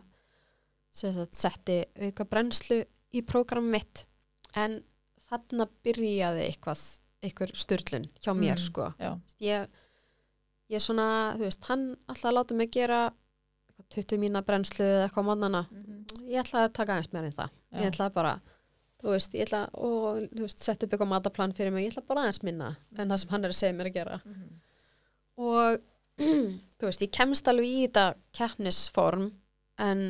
setti 0.93 1.79
auka 1.97 2.25
brennslu 2.29 2.83
í 3.13 3.23
prógram 3.25 3.69
mitt 3.73 4.05
en 4.55 4.83
þarna 5.29 5.67
byrjaði 5.85 6.45
eitthvað, 6.49 6.81
eitthvað 7.23 7.53
styrlun 7.57 8.05
hjá 8.21 8.33
mér 8.37 8.57
Mm. 8.57 8.63
sko. 8.67 8.93
ég, 9.41 9.67
ég 10.69 10.81
svona, 10.81 11.35
þú 11.37 11.47
veist, 11.47 11.63
hann 11.69 11.95
alltaf 12.07 12.29
að 12.31 12.33
láta 12.37 12.55
mig 12.55 12.71
gera 12.71 13.13
eitthvað 13.73 13.89
20 13.95 14.17
mína 14.21 14.41
brennslu 14.45 14.85
eða 14.85 15.07
eitthvað 15.09 15.25
mannana 15.25 15.63
ég 16.27 16.43
ætla 16.43 16.67
að 16.67 16.73
taka 16.73 16.93
aðeins 16.97 17.13
meira 17.13 17.25
en 17.25 17.31
það. 17.37 17.49
Já. 17.73 17.79
ég 17.81 17.91
ætla 17.91 18.09
bara, 18.13 18.33
þú 19.01 19.09
veist, 19.15 19.33
ég 19.33 19.47
ætla 19.47 19.61
og, 19.73 20.29
þú 20.33 20.41
veist, 20.45 20.59
setja 20.61 20.85
upp 20.87 20.93
eitthvað 20.93 21.09
mataplan 21.13 21.53
fyrir 21.53 21.71
mig. 21.73 21.85
Ég 21.87 21.93
ætla 21.95 22.07
bara 22.07 22.21
aðeins 22.27 22.43
minna 22.43 22.75
en 22.97 23.09
það 23.09 23.17
sem 23.19 23.29
hann 23.29 23.45
er 23.45 23.49
að 23.49 23.59
segja 23.59 23.73
mér 23.79 23.89
að 23.89 23.93
gera. 23.97 24.21
Og 25.37 25.81
þú 26.77 26.85
veist, 26.87 27.01
ég 27.01 27.11
kemst 27.11 27.47
alveg 27.49 27.65
í 27.65 27.87
þetta 27.87 28.05
keppnisform 28.37 29.31
en 29.81 30.03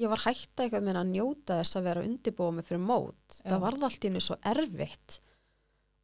ég 0.00 0.10
var 0.10 0.22
hægt 0.24 0.58
eitthvað 0.60 0.82
með 0.88 0.98
að 1.00 1.10
njóta 1.12 1.58
þess 1.60 1.76
að 1.78 1.84
vera 1.88 2.00
að 2.02 2.08
undirbúa 2.10 2.54
mig 2.56 2.66
fyrir 2.66 2.82
mót. 2.82 3.36
Já. 3.40 3.48
það 3.52 3.60
varð 3.66 3.84
allt 3.88 4.04
í 4.04 4.08
hennu 4.10 4.22
svo 4.24 4.36
erfitt. 4.50 5.20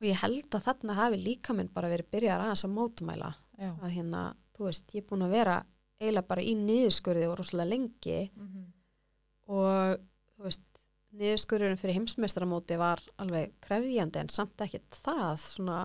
Og 0.01 0.07
ég 0.09 0.21
held 0.23 0.55
að 0.57 0.65
þarna 0.69 0.95
hafi 0.97 1.19
líka 1.21 1.53
minn 1.57 1.69
bara 1.75 1.91
verið 1.93 2.11
byrjar 2.15 2.41
aðeins 2.45 2.65
að 2.65 2.75
mótumæla 2.77 3.33
Já. 3.61 3.71
að 3.83 3.91
hérna, 3.97 4.23
þú 4.57 4.69
veist, 4.71 4.95
ég 4.95 5.03
er 5.03 5.09
búin 5.11 5.27
að 5.27 5.35
vera 5.35 5.57
eiginlega 6.01 6.29
bara 6.31 6.43
í 6.47 6.55
niðurskurði 6.57 7.27
og 7.29 7.35
rosalega 7.43 7.69
lengi. 7.75 8.21
Og 9.51 9.99
þú 10.37 10.47
veist, 10.47 10.65
niðurskurðurinn 11.21 11.81
fyrir 11.81 11.99
heimsmeistaramóti 11.99 12.79
var 12.81 13.03
alveg 13.21 13.53
krefjandi 13.67 14.23
en 14.23 14.31
samt 14.33 14.62
ekki 14.65 14.81
það 14.95 15.35
svona. 15.43 15.81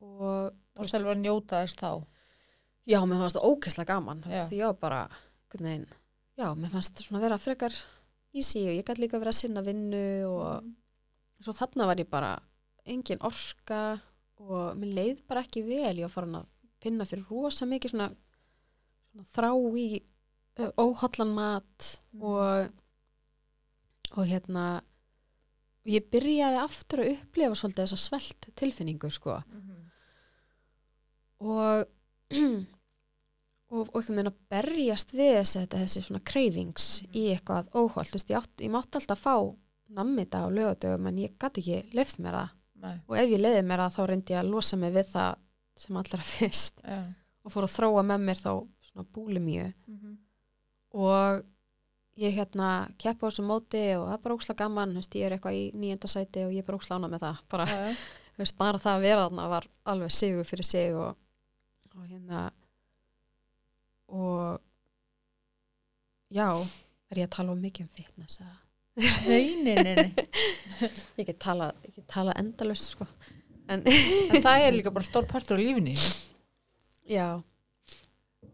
Og 0.00 0.50
Og 0.80 0.88
stelur 0.88 1.12
að 1.12 1.20
njóta 1.26 1.60
þess 1.60 1.76
þá. 1.76 1.90
já, 2.88 2.98
mér 3.04 3.20
fannst 3.20 3.36
það 3.36 3.48
ókesslega 3.52 3.92
gaman. 3.94 4.22
Þú 4.24 4.30
veist, 4.32 4.52
ég 4.56 4.64
var 4.70 4.78
bara, 4.80 5.00
einhvern 5.50 5.68
veginn 5.68 5.88
já, 6.40 6.48
mér 6.56 6.72
fannst 6.72 7.02
svona 7.04 7.20
vera 7.22 7.38
frekar 7.40 7.74
easy 8.32 8.62
og 8.68 8.76
ég 8.78 8.86
gæti 8.86 9.04
líka 9.04 9.20
vera 9.20 9.32
að 9.34 9.40
sinna 9.42 9.62
vinnu 9.66 10.02
og 10.30 10.70
svo 11.44 11.52
þarna 11.56 11.88
var 11.90 12.00
ég 12.00 12.08
bara 12.10 12.32
engin 12.88 13.20
orka 13.26 13.80
og 14.40 14.76
mér 14.80 14.94
leið 14.96 15.22
bara 15.28 15.42
ekki 15.44 15.62
vel. 15.66 15.98
Ég 16.00 16.06
var 16.08 16.14
farin 16.14 16.38
að 16.40 16.46
finna 16.80 17.04
fyrir 17.08 17.26
rosa 17.28 17.66
mikið 17.68 17.92
svona, 17.92 18.08
svona 19.10 19.26
þrá 19.36 19.50
í 19.76 19.88
uh, 20.00 20.70
óhallan 20.80 21.34
mat 21.36 21.90
Mm. 22.10 22.22
og 22.26 22.70
og 24.18 24.26
hérna 24.26 24.64
ég 25.86 26.08
byrjaði 26.10 26.58
aftur 26.58 27.02
að 27.04 27.12
upplifa 27.14 27.54
svolítið 27.60 27.84
þessa 27.84 27.98
svelt 28.02 28.48
tilfinningu 28.58 29.10
sko 29.14 29.36
og 31.40 31.86
og, 33.70 33.88
og 33.94 34.00
ekki 34.02 34.14
meina 34.16 34.32
berjast 34.50 35.12
við 35.14 35.36
þessi, 35.40 35.60
þetta- 35.62 35.80
þessi 35.84 36.02
svona 36.06 36.22
cravings 36.26 36.86
í 37.14 37.26
eitthvað 37.34 37.68
óholt, 37.78 38.10
þú 38.10 38.18
veist, 38.18 38.30
ég, 38.32 38.38
átt, 38.40 38.64
ég 38.64 38.70
mátti 38.74 38.98
alltaf 39.00 39.20
fá 39.22 39.34
nammita 39.90 40.42
á 40.42 40.48
lögadögum 40.50 41.06
en 41.10 41.16
ég 41.18 41.36
gæti 41.38 41.62
ekki 41.64 41.94
leift 41.94 42.18
mér 42.22 42.36
það. 42.40 42.50
Nei. 42.80 42.96
og 43.08 43.16
ef 43.20 43.28
ég 43.28 43.40
leiði 43.42 43.62
mér 43.68 43.82
það 43.84 43.94
þá 43.96 44.02
reyndi 44.08 44.32
ég 44.32 44.38
að 44.40 44.50
losa 44.54 44.76
mig 44.80 44.92
við 44.94 45.08
það 45.12 45.34
sem 45.76 45.96
allra 46.00 46.22
fyrst. 46.32 46.82
Já. 46.84 47.00
og 47.44 47.52
fór 47.52 47.66
að 47.66 47.74
þróa 47.76 48.04
með 48.06 48.20
mér 48.28 48.38
þá 48.40 48.52
svona 48.90 49.06
búlimíu. 49.14 49.66
Mhm. 49.86 50.14
og 50.94 51.42
ég 52.20 52.34
hérna 52.36 52.70
keppa 52.98 53.26
á 53.26 53.30
þessu 53.30 53.44
móti 53.46 53.82
og 53.96 54.06
það 54.08 54.14
er 54.16 54.22
bara 54.24 54.34
óksla 54.36 54.56
gaman, 54.58 54.90
þú 54.94 55.00
veist, 55.00 55.14
ég 55.16 55.26
er 55.28 55.36
eitthvað 55.36 55.56
í 55.60 55.62
nýjönda 55.78 56.08
sæti 56.10 56.42
og 56.44 56.50
ég 56.52 56.58
er 56.64 56.66
bara 56.66 56.78
óksla 56.80 56.96
ána 56.98 57.08
með 57.12 57.22
það. 57.24 57.38
Bara, 57.48 57.66
þú 58.34 58.42
veist, 58.42 58.56
bara 58.58 58.78
það 58.82 58.96
að 58.98 59.04
vera 59.06 59.22
þarna 59.28 59.46
var 59.54 59.68
alveg 59.92 60.10
sigur 60.16 60.44
fyrir 60.48 60.66
sig 60.68 60.94
og, 60.96 61.16
og 61.94 62.04
hérna 62.10 62.42
og 64.10 64.60
já, 66.34 66.48
er 67.10 67.20
ég 67.22 67.28
að 67.28 67.34
tala 67.36 67.54
um 67.54 67.62
mikið 67.62 67.86
um 67.86 67.92
fitness 67.94 68.40
eða? 68.42 68.56
Nei, 69.30 69.44
nei, 69.64 69.76
nei, 69.86 70.08
ég 71.20 71.26
get 71.30 71.38
tala, 71.40 71.70
ég 71.86 71.94
get 71.96 72.08
tala 72.10 72.34
endalust 72.40 72.92
sko 72.96 73.06
en 73.70 73.84
En 73.86 74.42
það 74.42 74.64
er 74.66 74.74
líka 74.74 74.90
bara 74.92 75.06
stór 75.06 75.28
partur 75.30 75.56
á 75.56 75.62
lífinni. 75.62 75.94
já, 77.06 77.40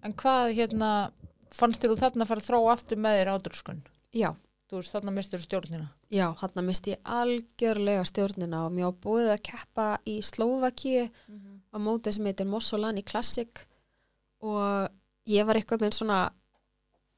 En 0.04 0.12
hvað 0.14 0.52
hérna, 0.54 0.90
fannst 1.50 1.82
þér 1.82 1.94
þú 1.94 2.00
þarna 2.02 2.24
að 2.26 2.28
fara 2.30 2.42
að 2.44 2.48
þróa 2.50 2.74
aftur 2.76 3.00
með 3.00 3.16
þér 3.20 3.32
ádröskun? 3.34 3.80
já 4.12 4.30
Þú 4.66 4.80
veist, 4.80 4.90
þarna 4.96 5.12
mistur 5.14 5.38
stjórnina. 5.38 5.84
Já, 6.10 6.24
hann 6.40 6.64
misti 6.66 6.90
ég 6.96 7.02
algjörlega 7.06 8.02
stjórnina 8.08 8.64
og 8.66 8.72
mér 8.74 8.88
var 8.88 8.96
búið 9.04 9.28
að 9.36 9.42
keppa 9.46 9.84
í 10.10 10.16
Slovakíu 10.26 11.04
á 11.06 11.76
móti 11.78 12.10
sem 12.10 12.26
heitir 12.26 12.48
Mossolani 12.50 13.04
Classic 13.06 13.60
og 14.42 14.88
ég 15.26 15.46
var 15.46 15.58
eitthvað 15.58 15.86
með 15.86 15.96
svona 15.98 16.20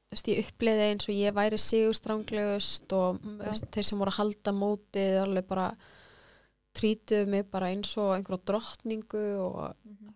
þú 0.09 0.15
veist, 0.15 0.29
ég 0.31 0.47
uppleiði 0.47 0.85
eins 0.89 1.07
og 1.07 1.15
ég 1.15 1.37
væri 1.37 1.61
sigurstranglegust 1.61 2.93
og 2.97 3.19
veist, 3.43 3.67
þeir 3.73 3.85
sem 3.85 4.01
voru 4.01 4.13
að 4.13 4.19
halda 4.23 4.53
mótið 4.57 5.17
alveg 5.21 5.49
bara 5.49 5.69
trítuðu 6.79 7.29
mig 7.29 7.45
bara 7.51 7.69
eins 7.73 7.91
og 8.01 8.15
einhverja 8.15 8.45
drottningu 8.49 9.25
og 9.43 9.59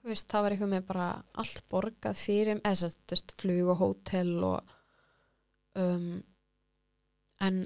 þú 0.02 0.10
veist, 0.10 0.28
það 0.32 0.45
var 0.45 0.56
eitthvað 0.56 0.74
með 0.74 0.88
bara 0.90 1.07
allt 1.44 1.64
borgað 1.70 2.20
fyrir 2.20 2.61
eða 2.61 2.90
þú 2.90 3.14
veist, 3.14 3.36
flug 3.41 3.72
og 3.74 3.80
hótel 3.84 4.34
og 4.49 4.76
um, 5.82 6.10
en 7.44 7.61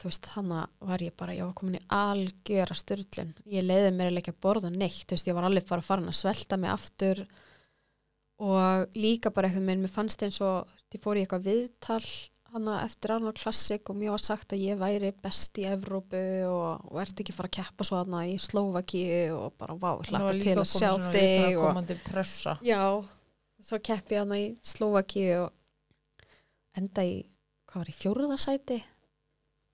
þú 0.00 0.08
veist, 0.08 0.30
þannig 0.32 0.88
var 0.90 1.04
ég 1.04 1.14
bara, 1.22 1.36
ég 1.36 1.44
var 1.44 1.54
komin 1.58 1.78
í 1.78 1.84
algjöra 1.92 2.76
styrlun, 2.78 3.34
ég 3.52 3.66
leiði 3.66 3.94
mér 3.94 4.18
ekki 4.18 4.34
að 4.34 4.42
borða 4.42 4.72
neitt, 4.72 5.04
þú 5.06 5.18
veist, 5.18 5.30
ég 5.30 5.38
var 5.38 5.46
alveg 5.46 5.70
bara 5.70 5.86
farin 5.86 6.10
að 6.10 6.18
svelta 6.22 6.58
mig 6.58 6.72
aftur 6.72 7.22
og 8.40 8.96
líka 8.96 9.32
bara 9.34 9.50
eitthvað 9.50 9.66
minn, 9.68 9.82
mér 9.84 9.92
fannst 9.92 10.22
eins 10.24 10.40
og 10.44 10.68
ég 10.94 11.02
fór 11.02 11.18
í 11.18 11.24
eitthvað 11.24 11.48
viðtal 11.50 12.04
hana 12.50 12.80
eftir 12.82 13.12
Arnold 13.14 13.38
Classic 13.38 13.90
og 13.90 13.98
mér 13.98 14.14
var 14.14 14.22
sagt 14.22 14.54
að 14.54 14.64
ég 14.64 14.78
væri 14.80 15.12
best 15.22 15.58
í 15.60 15.66
Evrópu 15.70 16.20
og, 16.48 16.86
og 16.90 17.00
ert 17.02 17.22
ekki 17.22 17.34
fara 17.36 17.50
að 17.50 17.56
keppa 17.60 17.86
svo 17.86 18.00
hana 18.00 18.24
í 18.26 18.36
Slovakíu 18.42 19.36
og 19.36 19.54
bara 19.60 19.76
vá, 19.78 19.90
ég 20.00 20.10
hlakka 20.10 20.32
til 20.40 20.56
að 20.56 20.70
sjá 20.72 20.90
þig 21.12 21.60
og 21.60 21.66
komandi 21.68 21.98
pressa. 22.06 22.56
Já, 22.66 22.82
svo 23.62 23.80
keppi 23.90 24.16
ég 24.16 24.24
hana 24.24 24.40
í 24.40 24.48
Slovakíu 24.66 25.44
og 25.44 26.34
enda 26.80 27.06
í, 27.06 27.20
hvað 27.70 27.84
var 27.84 27.92
í 27.92 27.96
fjóruðarsæti 28.00 28.80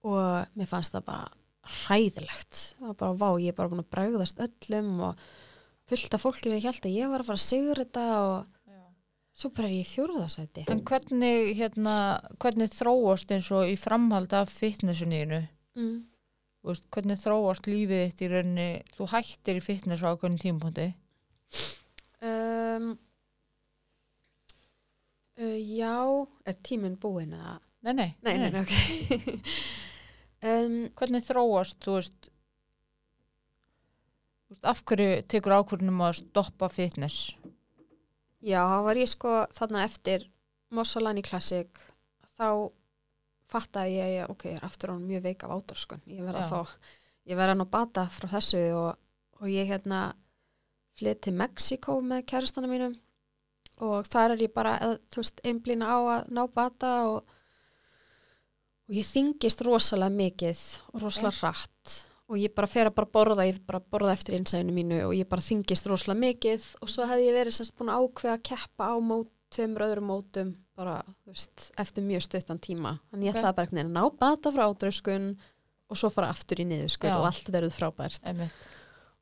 og 0.06 0.58
mér 0.58 0.70
fannst 0.70 0.96
það 0.96 1.08
bara 1.08 1.32
hræðilegt. 1.66 2.60
Það 2.76 2.90
var 2.90 3.00
bara 3.00 3.20
vá, 3.22 3.28
ég 3.42 3.54
er 3.54 3.56
bara 3.56 3.72
búin 3.72 3.82
að 3.82 3.92
bregðast 3.94 4.42
öllum 4.42 4.92
og 5.08 5.24
fullt 5.86 6.18
af 6.18 6.22
fólki 6.22 6.50
sem 6.50 6.62
held 6.62 6.84
að 6.84 6.98
ég 6.98 7.10
var 7.10 7.22
að 7.22 7.30
fara 7.30 7.40
að 7.40 7.46
sigur 7.46 7.80
þetta 7.82 8.06
og 8.20 8.55
svo 9.36 9.50
bara 9.52 9.68
er 9.68 9.74
ég 9.82 9.88
fjóruðarsæti. 9.90 10.64
En 10.72 10.80
hvernig, 10.88 11.50
hérna, 11.58 11.94
hvernig 12.40 12.72
þróast 12.72 13.32
eins 13.36 13.50
og 13.52 13.68
í 13.68 13.74
framhald 13.80 14.32
af 14.36 14.52
fitnessunniðinu? 14.56 15.42
Mm. 15.76 15.96
Hvernig 16.66 17.20
þróast 17.20 17.68
lífið 17.70 18.00
þitt 18.08 18.22
í 18.26 18.30
rauninni, 18.32 18.68
þú 18.96 19.06
hættir 19.12 19.60
í 19.60 19.62
fitness 19.62 20.02
á 20.02 20.10
ákveðin 20.10 20.40
tímpúndi? 20.42 20.86
Um, 22.26 22.88
uh, 25.38 25.58
já, 25.60 25.92
er 26.48 26.56
tíminn 26.66 26.96
búinn 26.98 27.36
eða? 27.36 27.58
Nei, 27.86 27.92
nei, 27.92 28.08
Nei, 28.26 28.32
nei, 28.40 28.48
nei, 28.50 28.62
ok. 28.64 28.72
um, 30.48 30.78
Hvernig 30.98 31.28
þróast, 31.28 31.78
þú 31.84 32.00
veist, 32.00 32.32
af 34.66 34.80
hverju 34.88 35.20
tekur 35.30 35.54
ákvörðunum 35.60 36.02
að 36.08 36.16
stoppa 36.24 36.66
fitness? 36.72 37.36
Já, 38.46 38.60
þá 38.62 38.78
var 38.86 39.00
ég 39.00 39.10
sko 39.10 39.32
þarna 39.56 39.82
eftir 39.86 40.28
Mossolani 40.74 41.24
Classic. 41.26 41.80
Þá 42.36 42.70
fattaði 43.50 43.98
ég, 43.98 44.12
ég, 44.20 44.30
ok, 44.30 44.46
ég 44.50 44.60
er 44.60 44.66
aftur 44.66 44.94
án 44.94 45.02
mjög 45.06 45.26
veik 45.26 45.44
af 45.46 45.54
ádraskun, 45.56 46.02
ég 46.10 46.22
verð 46.26 46.42
að 46.42 46.54
fá 46.54 46.78
ég 47.26 47.38
verð 47.38 47.54
að 47.54 47.60
ná 47.60 47.66
bata 47.70 48.06
frá 48.12 48.28
þessu 48.36 48.62
og, 48.76 48.92
og 49.40 49.50
ég 49.50 49.68
hérna 49.70 50.00
flytt 50.96 51.24
til 51.26 51.34
Mexiko 51.36 51.98
með 52.04 52.24
kærastana 52.30 52.70
mínum. 52.70 52.94
Og 53.84 54.06
þar 54.08 54.36
er 54.36 54.46
ég 54.46 54.54
bara 54.54 54.76
að, 54.80 54.94
þú 55.12 55.22
veist, 55.22 55.42
einblýna 55.44 55.88
á 55.90 55.98
að 55.98 56.30
ná 56.32 56.42
bata 56.48 56.92
og, 57.10 57.34
og 58.86 58.96
ég 58.96 59.08
þingist 59.08 59.64
rosalega 59.66 60.16
mikið 60.16 60.62
og 60.94 61.02
rosalega 61.04 61.36
hratt 61.42 61.96
og 62.26 62.38
ég 62.40 62.54
bara 62.56 62.68
fer 62.70 62.90
að 62.90 62.96
bara 62.98 63.10
borða, 63.14 63.46
ég 63.46 63.58
bara 63.66 63.80
borða 63.80 64.14
eftir 64.16 64.36
innsæðinu 64.38 64.74
mínu 64.74 65.00
og 65.06 65.14
ég 65.14 65.28
bara 65.30 65.44
þingist 65.44 65.86
rosalega 65.90 66.22
mikið. 66.24 66.68
Og 66.82 66.90
svo 66.90 67.06
hefði 67.06 67.28
ég 67.28 67.36
verið 67.38 67.58
semst 67.58 67.74
búin 67.78 67.92
að 67.92 68.06
ákveða 68.06 68.36
að 68.36 68.46
keppa 68.50 68.88
á 68.90 68.96
mót, 68.98 69.30
tveimur 69.54 69.86
öðrum 69.86 70.08
mótum 70.10 70.54
bara, 70.76 70.96
þú 71.24 71.32
veist, 71.32 71.68
eftir 71.80 72.04
mjög 72.04 72.24
stuttan 72.26 72.58
tíma. 72.62 72.96
Þannig 73.12 73.30
ég 73.30 73.36
ætlaði 73.36 73.56
bara 73.56 73.68
einhvern 73.68 73.78
veginn 73.78 73.92
að 73.92 73.96
ná 73.96 74.18
bata 74.20 74.52
frá 74.52 74.64
ádrauskun 74.66 75.28
og 75.86 76.00
svo 76.00 76.10
fara 76.12 76.32
aftur 76.34 76.60
í 76.60 76.66
niðurskurð 76.68 77.14
Já. 77.14 77.16
og 77.20 77.28
allt 77.30 77.50
verður 77.54 77.76
frábært. 77.76 78.26
Einmitt. 78.26 78.58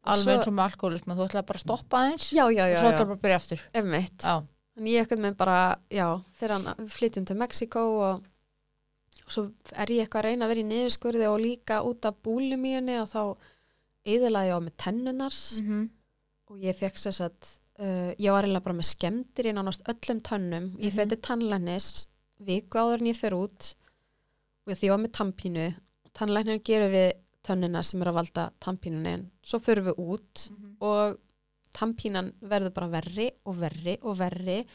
Alveg 0.05 0.35
eins 0.39 0.49
og 0.49 0.57
með 0.57 0.67
alkoholism, 0.71 1.15
þú 1.15 1.27
ætlaði 1.29 1.49
bara 1.49 1.61
að 1.61 1.65
stoppa 1.65 2.01
aðeins 2.03 2.27
Já, 2.35 2.45
já, 2.53 2.65
já, 2.69 2.75
og 2.75 2.81
svo 2.81 2.91
ætlaði 2.91 3.07
bara 3.07 3.17
að 3.17 3.23
byrja 3.25 3.39
aftur. 3.41 3.63
Þannig 4.75 4.97
ég 4.97 5.07
ekkert 5.07 5.23
með 5.23 5.37
bara, 5.39 5.59
já, 5.95 6.07
fyrir 6.41 6.57
hann 6.57 6.89
flytjum 6.91 7.29
til 7.29 7.37
Mexiko 7.39 7.85
og, 8.09 8.25
og 9.27 9.33
svo 9.33 9.45
er 9.73 9.87
ég 9.95 10.05
eitthvað 10.05 10.21
að 10.21 10.29
reyna 10.29 10.45
að 10.45 10.49
vera 10.53 10.61
í 10.65 10.69
niðurskurði 10.71 11.29
og 11.31 11.41
líka 11.41 11.83
út 11.89 12.05
af 12.05 12.17
búlimíunni 12.25 12.97
og 13.01 13.09
þá 13.09 13.23
eðilaði 14.05 14.51
ég 14.51 14.57
á 14.57 14.61
með 14.67 14.75
tennunars 14.85 15.43
mm 15.63 15.85
og 16.53 16.59
ég 16.61 16.77
fekk 16.77 16.99
sér 17.01 17.15
satt, 17.17 17.47
uh, 17.81 18.13
ég 18.21 18.31
var 18.31 18.45
eiginlega 18.45 18.63
bara 18.67 18.77
með 18.77 18.87
skemmtir 18.91 19.47
í 19.49 19.53
nánast 19.57 19.81
öllum 19.89 20.21
tönnum. 20.23 20.67
Ég 20.77 20.93
Mhm. 20.93 20.97
fætti 20.99 21.17
tannlæknis 21.25 22.07
viku 22.39 22.79
áður 22.79 23.01
en 23.01 23.07
ég 23.09 23.17
fer 23.17 23.33
út. 23.33 23.75
Og 24.67 24.75
því 24.77 24.85
ég 24.85 24.91
var 24.91 24.99
með 24.99 25.13
tannpínu. 25.17 25.75
Tannlæknir 26.13 26.61
gerum 26.63 26.93
við 26.93 27.13
tönnina 27.43 27.83
sem 27.83 28.03
er 28.03 28.07
að 28.13 28.15
valda 28.15 28.53
tannpínunni. 28.61 29.13
En 29.15 29.31
svo 29.43 29.59
förum 29.59 29.87
við 29.89 29.97
út 29.97 30.51
Mhm. 30.51 30.77
og 30.83 31.19
tannpínan 31.73 32.33
verður 32.43 32.75
bara 32.75 32.89
verri 33.01 33.31
og 33.47 33.57
verri 33.57 33.99
og 34.03 34.17
verri. 34.19 34.67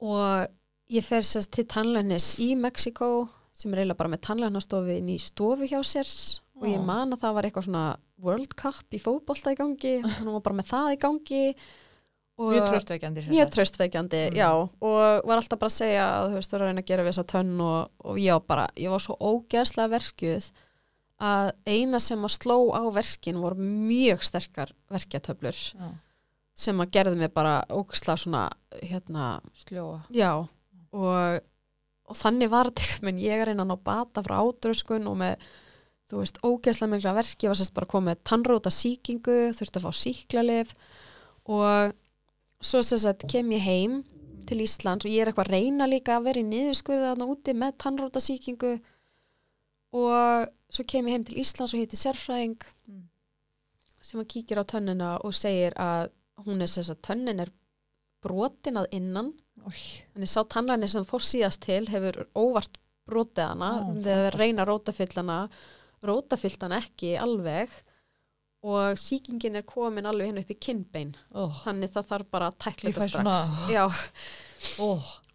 Og 0.00 0.48
ég 0.90 1.04
fer 1.04 1.24
sérst 1.26 1.52
til 1.56 1.66
tannlæknis 1.68 2.36
í 2.44 2.52
Mexiko 2.58 3.28
sem 3.58 3.72
er 3.74 3.82
eiginlega 3.82 3.98
bara 3.98 4.12
með 4.14 4.22
tannlæknastofu 4.28 4.94
inn 4.98 5.08
í 5.12 5.18
stofu 5.20 5.66
hjá 5.68 5.80
sér 5.84 6.08
og 6.58 6.68
ég 6.70 6.80
man 6.84 7.12
að 7.14 7.20
það 7.24 7.34
var 7.36 7.48
eitthvað 7.48 7.66
svona 7.68 7.84
World 8.22 8.54
Cup 8.58 8.96
í 8.96 9.00
fótbolta 9.02 9.52
í 9.54 9.58
gangi 9.58 9.92
hann 10.18 10.32
var 10.32 10.40
bara 10.46 10.58
með 10.60 10.70
það 10.72 10.94
í 10.94 10.98
gangi 11.04 11.42
og 12.38 12.52
Mjög 12.54 12.68
tröstveikjandi. 12.70 13.22
mjög 13.34 13.48
tröstveikjandi, 13.50 14.18
Mm. 14.30 14.36
já 14.38 14.50
og 14.54 15.26
var 15.26 15.40
alltaf 15.40 15.58
bara 15.58 15.72
að 15.72 15.78
segja 15.80 16.04
að 16.06 16.28
þú 16.30 16.34
veist, 16.38 16.50
þú 16.52 16.54
er 16.54 16.62
að 16.62 16.68
reyna 16.70 16.82
að 16.84 16.90
gera 16.92 17.02
við 17.02 17.10
þessa 17.12 17.24
tönn 17.32 17.60
og, 17.66 17.90
og 18.04 18.18
ég 18.22 18.44
bara, 18.46 18.66
ég 18.78 18.90
var 18.94 19.02
svo 19.02 19.16
ógeðslega 19.18 19.90
verkjuð 19.96 20.50
að 21.18 21.48
eina 21.66 21.98
sem 21.98 22.22
að 22.22 22.34
sló 22.36 22.58
á 22.78 22.82
verkin 22.94 23.40
voru 23.42 23.58
mjög 23.58 24.22
sterkar 24.22 24.70
verkjatöflur 24.94 25.58
Já, 25.74 25.88
sem 26.54 26.78
að 26.78 26.92
gerði 26.94 27.18
mig 27.24 27.32
bara 27.34 27.56
ógeðslega 27.74 28.22
svona, 28.22 28.44
hérna, 28.86 29.40
Sljóa. 29.58 30.04
já 30.14 30.30
og, 30.96 31.40
og 32.08 32.18
þannig 32.18 32.52
var 32.52 32.70
þetta 32.70 33.00
menn 33.06 33.22
ég 33.22 33.42
er 33.44 33.52
að 33.54 33.62
ná 33.62 33.76
bata 33.76 34.24
frá 34.24 34.38
ádröskun 34.40 35.08
og 35.10 35.16
með, 35.20 35.48
þú 36.08 36.22
veist, 36.22 36.42
ógeðslega 36.44 36.92
mikla 36.94 37.16
verki, 37.18 37.46
ég 37.46 37.52
var 37.52 37.60
sérst 37.60 37.76
bara 37.76 37.90
komið 37.90 38.22
tannróta 38.28 38.72
sýkingu, 38.72 39.38
þurfti 39.56 39.80
að 39.80 39.88
fá 39.88 40.02
síklarlif 40.02 40.76
og 41.48 41.96
svo 42.64 42.84
sérst 42.84 43.08
að 43.10 43.26
kem 43.30 43.52
ég 43.56 43.66
heim 43.66 43.98
til 44.48 44.62
Íslands 44.64 45.04
og 45.04 45.12
ég 45.12 45.22
er 45.22 45.30
eitthvað 45.30 45.50
að 45.50 45.58
reyna 45.58 45.88
líka 45.88 46.16
að 46.16 46.30
vera 46.30 46.40
í 46.40 46.46
niðurskurða 46.48 47.10
þarna 47.10 47.26
úti 47.28 47.52
með 47.52 47.74
tannróta 47.84 48.22
sýkingu. 48.24 48.78
Og 49.92 50.48
svo 50.72 50.84
kem 50.88 51.08
ég 51.08 51.18
heim 51.18 51.26
til 51.28 51.36
Íslands 51.42 51.74
og 51.76 51.82
heiti 51.82 52.00
sérfræðing 52.00 52.56
Mm. 52.88 53.04
sem 54.00 54.20
að 54.20 54.30
kíkir 54.32 54.60
á 54.60 54.64
tönnina 54.64 55.08
og 55.20 55.34
segir 55.36 55.74
að 55.76 56.08
hún 56.46 56.62
er 56.64 56.70
sérst 56.72 56.94
að 56.94 57.02
tönnin 57.04 57.42
er 57.44 57.50
brotin 58.24 58.80
að 58.80 58.88
innan 58.96 59.34
Þannig 60.14 60.28
sá 60.32 60.40
tannlæni 60.44 60.88
sem 60.88 61.04
fór 61.08 61.20
síðast 61.24 61.60
til 61.64 61.84
hefur 61.90 62.26
óvart 62.36 62.78
brotið 63.08 63.44
hana 63.48 63.70
Ó, 63.80 63.92
við 63.96 64.08
að 64.12 64.24
frábært. 64.28 64.38
reyna 64.40 64.62
að 64.64 64.68
rótafyll 64.72 65.14
hana 65.16 65.38
rótafyllt 66.04 66.62
hana 66.62 66.80
ekki 66.84 67.14
alveg. 67.18 67.68
Og 68.68 68.98
sýkingin 68.98 69.54
er 69.60 69.62
komin 69.62 70.06
alveg 70.10 70.26
henni 70.32 70.42
upp 70.42 70.50
í 70.50 70.58
kinnbein. 70.58 71.12
Ó, 71.32 71.46
þannig 71.62 71.92
það 71.94 72.08
þarf 72.10 72.30
bara 72.34 72.48
að 72.50 72.56
tækla 72.64 72.90
Ég 72.90 72.96
þetta 72.98 73.08
strax. 73.08 73.28
Ó. 74.82 74.88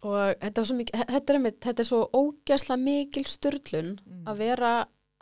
og 0.04 0.34
þetta, 0.42 0.64
svo 0.68 0.76
mikið, 0.76 1.04
þetta, 1.08 1.32
er 1.32 1.38
einmitt, 1.38 1.60
þetta 1.64 1.80
er 1.80 1.88
svo 1.88 2.00
ógæsla 2.12 2.76
mikil 2.76 3.24
styrlun 3.24 3.94
Mm. 4.04 4.24
að 4.28 4.36
vera 4.42 4.72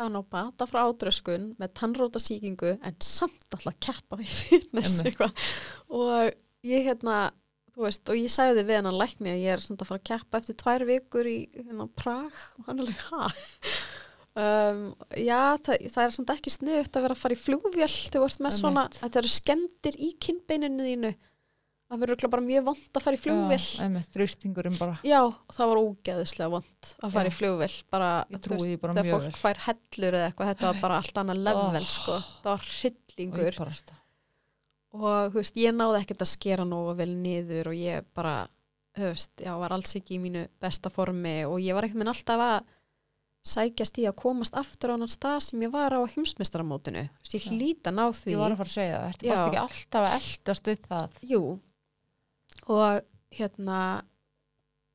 að 0.02 0.08
ná 0.16 0.20
bata 0.34 0.66
frá 0.66 0.80
ádröskun 0.88 1.44
með 1.60 1.72
tannrótasýkingu 1.78 2.72
en 2.82 2.96
samt 2.98 3.54
alltaf 3.54 3.78
keppa 3.78 4.18
í 4.18 4.26
eitthvað. 5.06 5.32
Og 5.94 6.32
ég 6.66 6.82
hérna 6.88 7.30
þú 7.72 7.86
veist, 7.86 8.04
og 8.12 8.18
ég 8.20 8.32
sagði 8.34 8.64
við 8.68 8.78
hennan 8.80 8.98
lækni 9.00 9.32
að 9.32 9.42
ég 9.46 9.54
er 9.56 9.64
svona 9.64 9.80
að 9.84 9.90
fara 9.90 10.02
að 10.02 10.08
keppa 10.10 10.40
eftir 10.42 10.58
tvær 10.62 10.84
vikur 10.88 11.28
í 11.30 11.36
hérna 11.56 11.88
Prag 11.96 12.38
og 12.60 12.68
hann 12.68 12.82
alveg, 12.84 13.04
ha? 13.10 13.28
Um, 14.32 14.84
já, 15.20 15.40
það, 15.60 15.82
það 15.92 16.06
er 16.06 16.14
svona 16.16 16.34
ekki 16.38 16.52
sniðugt 16.54 16.94
að 16.96 17.02
vera 17.04 17.16
að 17.18 17.20
fara 17.20 17.36
í 17.36 17.40
flugvél 17.42 17.88
þú 18.14 18.22
ert 18.24 18.40
með 18.40 18.54
svona, 18.56 18.86
þetta 18.96 19.20
eru 19.20 19.28
skemmtir 19.34 19.98
í 20.00 20.08
kinnbeininu 20.24 20.86
þínu 20.86 21.10
það 21.92 22.00
verður 22.06 22.30
bara 22.32 22.44
mjög 22.46 22.64
vond 22.70 22.96
að 22.96 23.04
fara 23.04 23.18
í 23.18 23.20
flugvél 23.20 23.58
Já, 23.60 23.82
einmitt, 23.84 24.08
þrýstingurinn 24.14 24.78
bara. 24.80 24.94
Já, 25.04 25.18
það 25.52 25.68
var 25.74 25.80
ógeðislega 25.82 26.48
vond 26.54 26.92
að 27.04 27.12
fara 27.18 27.28
Já. 27.28 27.32
í 27.34 27.36
flugvill 27.36 27.74
bara, 27.92 28.08
veist, 28.32 28.80
bara 28.80 28.96
þegar 28.96 29.26
fólk 29.26 29.40
fær 29.42 29.60
hellur 29.66 30.16
eða 30.16 30.30
eitthvað, 30.30 30.52
þetta 30.54 30.70
var 30.70 30.80
bara 30.86 31.00
allt 31.02 31.20
annað 31.24 31.42
level 31.50 31.82
Oh. 31.82 31.90
sko, 31.92 32.16
það 32.40 32.48
var 32.54 32.64
hryllingur. 32.72 33.60
Og 34.93 35.32
veist, 35.36 35.56
ég 35.60 35.74
náði 35.77 36.02
ekkert 36.02 36.24
að 36.24 36.32
skera 36.35 36.66
nógu 36.69 36.94
vel 36.98 37.10
niður 37.16 37.73
og 37.73 37.78
ég 37.78 38.06
bara 38.16 38.36
veist, 38.98 39.32
já, 39.40 39.55
var 39.56 39.73
alls 39.73 39.97
ekki 39.97 40.19
í 40.19 40.23
mínu 40.23 40.47
besta 40.60 40.93
formi 40.93 41.43
og 41.48 41.59
ég 41.64 41.77
var 41.77 41.86
ekkert 41.86 42.02
minn 42.02 42.12
alltaf 42.12 42.44
að 42.44 42.70
sækjast 43.52 43.98
í 43.98 44.05
að 44.06 44.19
komast 44.20 44.55
aftur 44.59 44.93
á 44.93 44.94
annan 44.94 45.10
stað 45.10 45.40
sem 45.48 45.64
ég 45.64 45.73
var 45.73 45.97
á 45.97 46.01
veist, 47.19 47.35
ég 47.35 47.48
hlýta 47.51 47.90
ná 47.94 48.05
því 48.14 48.36
Ég 48.36 48.43
var 48.43 48.55
að 48.55 48.60
fara 48.60 48.70
að 48.70 48.77
segja 48.77 49.01
það. 49.01 49.24
Já. 49.27 49.32
bara 49.32 49.47
ekki 49.48 49.62
alltaf 49.64 50.06
að 50.06 50.16
eldast 50.20 50.70
við 50.70 50.85
það? 50.86 51.20
Jú, 51.32 51.43
og 52.77 53.01
hérna 53.32 53.81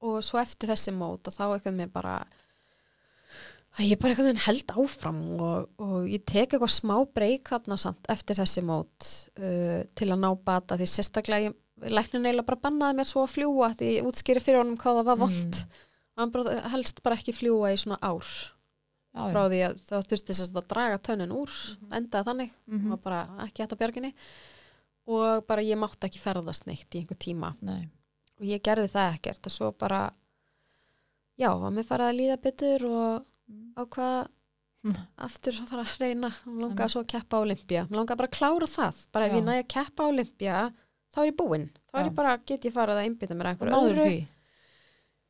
og 0.07 0.19
svo 0.23 0.39
eftir 0.39 0.69
þessi 0.71 0.93
mót 0.93 1.27
og 1.27 1.33
þá 1.33 1.43
eitthvað 1.47 1.79
mér 1.81 1.91
bara 1.91 2.17
að 3.77 3.85
ég 3.91 3.99
bara 4.01 4.13
eitthvað 4.13 4.27
veginn 4.31 4.45
held 4.47 4.71
áfram 4.81 5.17
og, 5.37 5.67
og 5.77 6.07
ég 6.09 6.23
tek 6.25 6.53
eitthvað 6.55 6.73
smá 6.73 6.95
breyk 7.13 7.51
þarna 7.51 7.77
samt 7.77 8.09
eftir 8.09 8.39
þessi 8.39 8.63
mót 8.65 9.09
uh, 9.37 9.83
til 9.97 10.09
að 10.09 10.21
ná 10.23 10.29
bata 10.49 10.77
því 10.79 10.87
sérstaklega 10.89 11.49
ég, 11.51 11.57
læknin 11.93 12.25
eiginlega 12.25 12.47
bara 12.49 12.63
bannaði 12.63 12.97
mér 12.97 13.09
svo 13.11 13.23
að 13.27 13.35
fljúa 13.35 13.69
því 13.77 13.91
ég 13.99 14.07
útskýri 14.09 14.41
fyrir 14.41 14.63
honum 14.63 14.79
hvað 14.81 15.01
það 15.01 15.09
var 15.11 15.21
vond 15.25 15.61
Mm. 16.17 16.17
og 16.17 16.21
hann 16.23 16.31
bara, 16.33 16.53
helst 16.73 17.03
bara 17.05 17.15
ekki 17.19 17.33
fljúa 17.37 17.69
í 17.69 17.77
svona 17.77 17.99
ár. 18.01 18.25
Já, 19.13 19.19
frá 19.29 19.43
því 19.51 19.59
að 19.67 19.75
það 19.85 20.07
þurfti 20.09 20.35
að 20.47 20.63
draga 20.71 20.97
tönnin 21.05 21.33
úr 21.35 21.51
endaði 21.93 22.25
þannig. 22.31 22.55
Mhm. 22.65 22.89
var 22.95 23.01
bara 23.03 23.19
ekki 23.45 23.61
hægt 23.61 23.75
að 23.75 23.81
bjarginni. 23.83 24.11
Og 25.13 25.45
bara 25.45 25.61
ég 25.61 25.77
mátti 25.77 26.09
ekki 26.09 26.17
ferðast 26.23 26.65
neitt 26.65 26.89
í 26.97 27.03
einhver 27.03 27.19
tíma. 27.21 27.53
Nei. 27.61 27.87
og 28.39 28.45
ég 28.45 28.61
gerði 28.65 28.89
það 28.89 29.13
ekkert. 29.19 29.45
Og 29.45 29.53
svo 29.53 29.71
bara 29.77 30.01
já, 31.37 31.49
að 31.53 31.73
mér 31.77 31.85
farið 31.85 32.09
að 32.09 32.17
líða 32.17 32.41
betur 32.41 32.85
og 32.89 33.25
ákvað 33.77 34.27
Mm. 34.85 34.93
aftur 35.25 35.55
að 35.57 35.69
fara 35.71 35.81
að 35.83 35.93
reyna 35.99 36.27
og 36.29 36.53
langaði 36.61 36.77
Einmitt. 36.77 36.91
svo 36.93 37.01
að 37.01 37.07
keppa 37.11 37.37
á 37.37 37.43
Olympia 37.43 37.81
mér 37.89 37.97
langaði 37.97 38.17
bara 38.21 38.27
að 38.29 38.35
klára 38.37 38.67
það, 38.69 38.99
bara 39.11 39.25
ef 39.25 39.31
Já. 39.33 39.37
ég 39.37 39.43
næði 39.47 39.63
að 39.63 39.67
keppa 39.73 40.03
á 40.05 40.07
Olympia 40.11 40.57
þá 41.11 41.17
er 41.17 41.25
ég 41.31 41.35
búinn, 41.39 41.65
þá 41.89 41.95
er 41.97 42.05
ég 42.05 42.13
bara 42.15 42.35
get 42.45 42.67
ég 42.69 42.73
farið 42.75 42.93
að 42.99 43.07
einbytta 43.07 43.35
mér 43.35 43.47
að 43.49 43.51
einhverju 43.55 43.73
náður 43.73 43.89
öðru 43.97 44.05
því? 44.07 44.19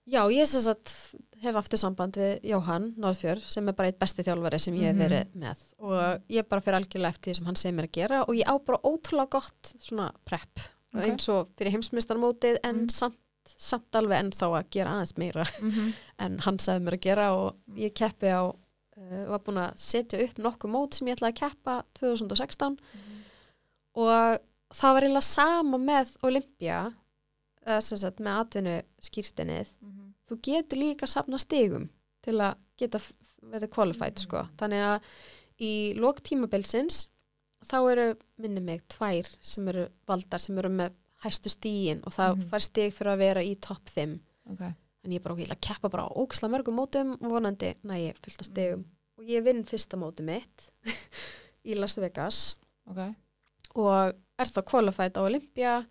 já, 0.07 0.21
ég 0.35 0.45
sem 0.51 0.61
sagt 0.67 0.93
hef 1.41 1.55
aftur 1.55 1.79
samband 1.81 2.19
við 2.19 2.33
Jóhann 2.51 2.89
Norðfjörð 2.99 3.47
sem 3.55 3.67
er 3.71 3.73
bara 3.79 3.89
eitt 3.91 3.99
besti 4.03 4.23
þjálfari 4.27 4.59
sem 4.59 4.73
ég 4.75 4.91
hef 4.91 4.95
Mhm. 4.95 5.03
verið 5.07 5.33
með 5.33 5.57
og 5.79 6.21
ég 6.29 6.49
bara 6.49 6.61
fyrir 6.61 6.77
algjörlega 6.81 7.09
eftir 7.15 7.31
því 7.31 7.35
sem 7.37 7.45
hann 7.45 7.55
segir 7.55 7.75
mér 7.79 7.87
að 7.87 7.91
gera 7.97 8.21
og 8.27 8.35
ég 8.35 8.45
á 8.45 8.53
bara 8.59 8.83
ótrúlega 8.83 9.29
gott 9.29 9.73
svona 9.79 10.11
prep 10.25 10.59
Ok. 10.93 11.01
eins 11.07 11.29
og 11.29 11.47
fyrir 11.55 11.71
heimsmyndstarmótið 11.71 12.57
en 12.63 12.75
Mm. 12.85 12.89
Samt, 13.47 13.63
samt 13.69 13.99
alveg 13.99 14.25
ennþá 14.25 14.51
að 14.59 14.69
gera 14.75 14.95
aðeins 14.97 15.17
meira 15.17 15.47
Mm 15.61 15.93
en 16.17 16.39
hann 16.41 16.55
sagði 16.57 16.81
mér 16.81 16.95
að 16.97 17.03
gera 17.05 17.25
og 17.37 17.77
ég 17.77 17.91
keppi 17.93 18.31
á 18.33 18.49
uh, 18.49 19.25
var 19.29 19.41
búin 19.45 19.59
að 19.61 19.75
setja 19.77 20.17
upp 20.23 20.39
nokkuð 20.41 20.71
mót 20.73 20.97
sem 20.97 21.07
ég 21.11 21.17
ætlaði 21.17 21.35
að 21.35 21.41
keppa 21.43 21.75
2016 21.99 22.77
og 24.01 24.39
það 24.73 24.95
var 24.95 25.05
eiginlega 25.05 25.27
sama 25.27 25.77
með 25.77 26.15
Olympia 26.25 26.79
eða 27.67 27.83
sem 27.85 28.01
sagt 28.01 28.23
með 28.23 28.39
atvinnu 28.41 28.75
skýrtinnið 29.05 29.75
þú 30.27 30.39
getur 30.49 30.81
líka 30.81 31.09
safna 31.09 31.37
stigum 31.37 31.89
til 32.25 32.39
að 32.41 32.57
geta 32.77 33.01
verið 33.47 33.71
qualified 33.73 34.19
sko. 34.19 34.47
þannig 34.59 34.83
að 34.89 35.11
í 35.63 35.73
lok 35.97 36.21
tímabilsins 36.25 37.07
þá 37.65 37.77
eru 37.91 38.07
minni 38.41 38.61
mig 38.61 38.83
tvær 38.91 39.29
sem 39.41 39.67
eru 39.71 39.87
valdar 40.09 40.41
sem 40.43 40.57
eru 40.57 40.69
með 40.73 40.97
hæstu 41.23 41.49
stígin 41.49 42.01
og 42.05 42.13
það 42.13 42.35
Mhm. 42.37 42.49
fær 42.51 42.61
stig 42.61 42.93
fyrir 42.93 43.13
að 43.15 43.17
vera 43.17 43.41
í 43.43 43.55
topp 43.59 43.89
5 43.89 44.19
Ok. 44.51 44.61
en 44.61 45.11
ég 45.11 45.15
er 45.15 45.19
bara 45.23 45.33
ok, 45.33 45.39
ég 45.39 45.47
ætla 45.47 45.55
að 45.57 45.67
keppa 45.67 45.89
bara 45.89 46.09
ógislega 46.09 46.51
mörgum 46.53 46.75
mótum 46.75 47.11
og 47.21 47.31
vonandi 47.31 47.73
næ 47.83 47.93
ég 48.09 48.15
fullt 48.21 48.39
af 48.41 48.45
stigum. 48.45 48.85
Og 49.17 49.25
ég 49.25 49.43
vinn 49.43 49.63
fyrsta 49.65 49.97
mótum 49.97 50.25
mitt 50.25 50.69
í 51.65 51.75
Las 51.75 51.97
Vegas. 51.97 52.55
Ok. 52.89 53.15
og 53.75 54.13
er 54.39 54.45
þá 54.45 54.61
qualified 54.65 55.13
á 55.17 55.21
Olympia. 55.21 55.85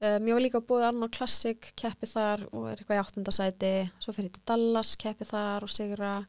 Um, 0.00 0.26
ég 0.26 0.32
var 0.34 0.40
líka 0.40 0.60
búið 0.60 0.84
Arnold 0.88 1.12
Classic 1.12 1.72
keppi 1.76 2.06
þar 2.06 2.48
og 2.52 2.68
er 2.70 2.76
eitthvað 2.76 2.98
í 2.98 3.02
áttundasæti 3.04 3.90
svo 4.00 4.12
fyrir 4.12 4.30
ég 4.30 4.32
til 4.32 4.42
Dallas, 4.46 4.96
keppi 4.96 5.24
þar 5.24 5.62
og 5.62 5.68
sigra. 5.70 6.26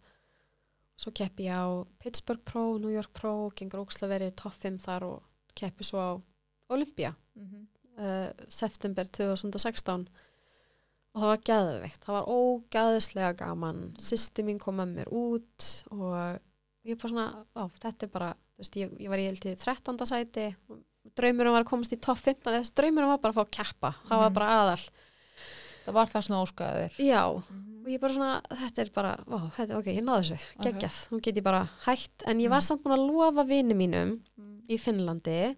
Svo 0.97 1.11
keppi 1.11 1.47
ég 1.47 1.55
á 1.57 1.87
Pittsburgh 1.99 2.43
Pro, 2.45 2.77
New 2.77 2.91
York 2.91 3.13
Pro 3.13 3.49
gengur 3.55 3.81
ógislega 3.85 4.13
verið 4.19 4.35
topp 4.35 4.53
5 4.61 4.77
þar 4.79 5.03
og 5.03 5.23
keppi 5.55 5.83
svo 5.83 5.97
á 5.97 6.21
Olympia. 6.69 7.15
Mm 7.35 7.67
uh, 7.97 8.29
september 8.47 9.05
2016 9.05 10.07
og 11.13 11.21
það 11.21 11.29
var 11.29 11.41
gæðveikt, 11.45 11.99
það 12.07 12.15
var 12.17 12.29
ógæðislega 12.33 13.33
gaman, 13.37 13.81
sýsti 14.01 14.43
mín 14.47 14.57
kom 14.61 14.79
með 14.81 14.95
mér 14.97 15.11
út 15.13 15.67
og 15.93 16.39
ég 16.89 16.97
bara 16.97 17.11
svona, 17.11 17.27
á, 17.53 17.63
þetta 17.83 18.07
er 18.07 18.13
bara 18.15 18.31
veist, 18.57 18.75
ég, 18.81 18.89
ég 18.99 19.09
var 19.09 19.21
í 19.21 19.27
held 19.29 19.45
í 19.45 19.53
13. 19.55 19.97
sæti. 20.09 20.47
Draumurum 21.17 21.53
var 21.53 21.63
að 21.65 21.69
komast 21.69 21.93
í 21.93 21.99
topp 22.01 22.17
15 22.23 22.49
eða 22.49 22.61
þessi 22.63 22.73
draumurum 22.79 23.09
var 23.13 23.21
bara 23.21 23.33
að 23.33 23.37
fá 23.37 23.43
að 23.43 23.53
keppa. 23.59 23.91
Það 24.09 24.21
var 24.23 24.29
Mhm. 24.29 24.33
bara 24.33 24.49
aðal, 24.57 24.83
Það 25.85 25.93
var 25.93 26.05
það 26.07 26.21
svona 26.23 26.43
óskaðir. 26.45 26.93
já. 26.97 27.23
Og 27.83 27.87
ég 27.91 27.99
bara 27.99 28.13
svona, 28.13 28.41
þetta 28.47 28.79
er 28.85 28.89
bara, 28.95 29.15
ó, 29.27 29.37
þetta, 29.51 29.77
ok, 29.77 29.85
ég 29.91 30.03
náðu 30.03 30.23
þessu. 30.23 30.37
Geggjað, 30.63 30.97
nú 31.11 31.21
get 31.21 31.35
ég 31.35 31.43
bara 31.43 31.69
hætt. 31.85 32.23
En 32.25 32.39
ég 32.39 32.49
var 32.49 32.61
Mhm. 32.61 32.67
samt 32.69 32.83
búin 32.83 32.97
að 32.97 33.11
lofa 33.11 33.43
vini 33.45 33.73
mínum 33.75 34.19
Mm. 34.39 34.61
í 34.69 34.79
Finnlandi 34.79 35.55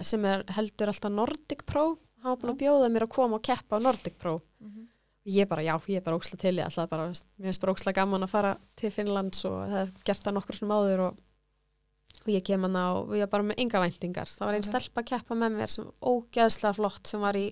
sem 0.00 0.24
er 0.24 0.44
heldur 0.56 0.88
alltaf 0.88 1.12
Nordic 1.12 1.66
Pro 1.66 1.98
hann 2.22 2.30
var 2.32 2.36
búin 2.40 2.54
að 2.54 2.60
bjóða 2.62 2.88
mér 2.94 3.04
að 3.06 3.12
koma 3.12 3.36
og 3.36 3.42
keppa 3.42 3.76
á 3.76 3.80
Nordic 3.82 4.16
Pro 4.18 4.40
Mhm. 4.62 4.88
ég 5.26 5.48
bara, 5.48 5.62
já, 5.62 5.74
ég 5.88 5.96
er 5.96 6.00
bara 6.02 6.16
óksla 6.16 6.38
til 6.38 6.56
ég 6.56 6.66
ætlaði 6.66 6.88
bara, 6.90 7.08
mér 7.10 7.46
finnst 7.50 7.60
bara 7.60 7.72
óksla 7.74 7.92
gaman 7.94 8.22
að 8.22 8.28
fara 8.30 8.56
til 8.76 8.90
Finnlands 8.90 9.44
og 9.44 9.68
það 9.68 9.78
hef 9.86 9.92
gert 10.04 10.22
það 10.24 10.34
nokkur 10.34 10.56
sem 10.58 10.68
áður 10.68 11.00
og, 11.08 11.18
og 12.22 12.28
ég 12.32 12.44
kem 12.44 12.62
hana 12.62 12.94
og 12.94 13.08
ég 13.14 13.20
var 13.26 13.26
bara 13.36 13.42
með 13.42 13.58
enga 13.58 13.80
væntingar 13.82 14.26
það 14.30 14.46
var 14.46 14.54
einn 14.54 14.64
Ok. 14.64 14.70
stelpa 14.70 15.00
að 15.02 15.10
keppa 15.12 15.34
með 15.34 15.56
mér 15.58 15.70
sem 15.70 15.90
ógeðslega 16.00 16.74
flott 16.74 17.06
sem 17.06 17.20
var 17.20 17.34
í 17.36 17.46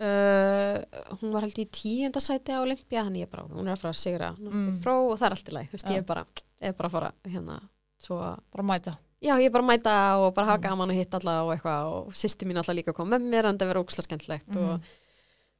uh, 0.00 0.78
hún 1.20 1.32
var 1.34 1.46
held 1.46 1.58
í 1.62 1.66
tíunda 1.72 2.20
sæti 2.20 2.52
á 2.54 2.60
Olympia, 2.62 3.04
þannig 3.06 3.24
ég 3.26 3.30
bara, 3.32 3.46
hún 3.48 3.66
er 3.68 3.74
að 3.76 3.82
fara 3.84 3.94
að 3.94 4.02
sigra 4.02 4.30
Mm. 4.38 4.80
pró 4.82 5.10
og 5.12 5.18
það 5.18 5.26
er 5.26 5.30
allt 5.36 5.48
í 5.48 5.52
læg, 5.56 5.68
þú 5.70 5.72
veist, 5.78 5.86
Já. 5.86 5.92
ég 5.94 5.98
er 5.98 6.02
bara 6.04 6.26
ég 6.60 6.68
er 6.68 6.72
bara 6.72 6.88
að 6.88 6.92
fara 6.92 7.12
hérna, 7.24 7.60
svo 7.98 8.16
bara 8.52 8.62
mæta 8.64 8.96
Já, 9.24 9.32
ég 9.40 9.50
bara 9.52 9.64
að 9.64 9.70
mæta 9.70 9.92
og 10.20 10.34
bara 10.36 10.46
hafa 10.52 10.58
Mm. 10.60 10.66
gaman 10.68 10.90
að 10.92 10.98
hitta 11.00 11.16
alla 11.20 11.36
og 11.46 11.54
eitthvað 11.54 11.86
og 11.92 12.12
sýsti 12.12 12.44
mín 12.46 12.58
alltaf 12.60 12.76
líka 12.76 12.92
að 12.92 12.98
koma 12.98 13.16
með 13.16 13.30
mér 13.32 13.46
en 13.48 13.58
það 13.58 13.70
verður 13.72 13.84
ógslag 13.86 14.04
skemmtilegt 14.08 14.48
Mhm. 14.48 14.64
og 14.68 14.80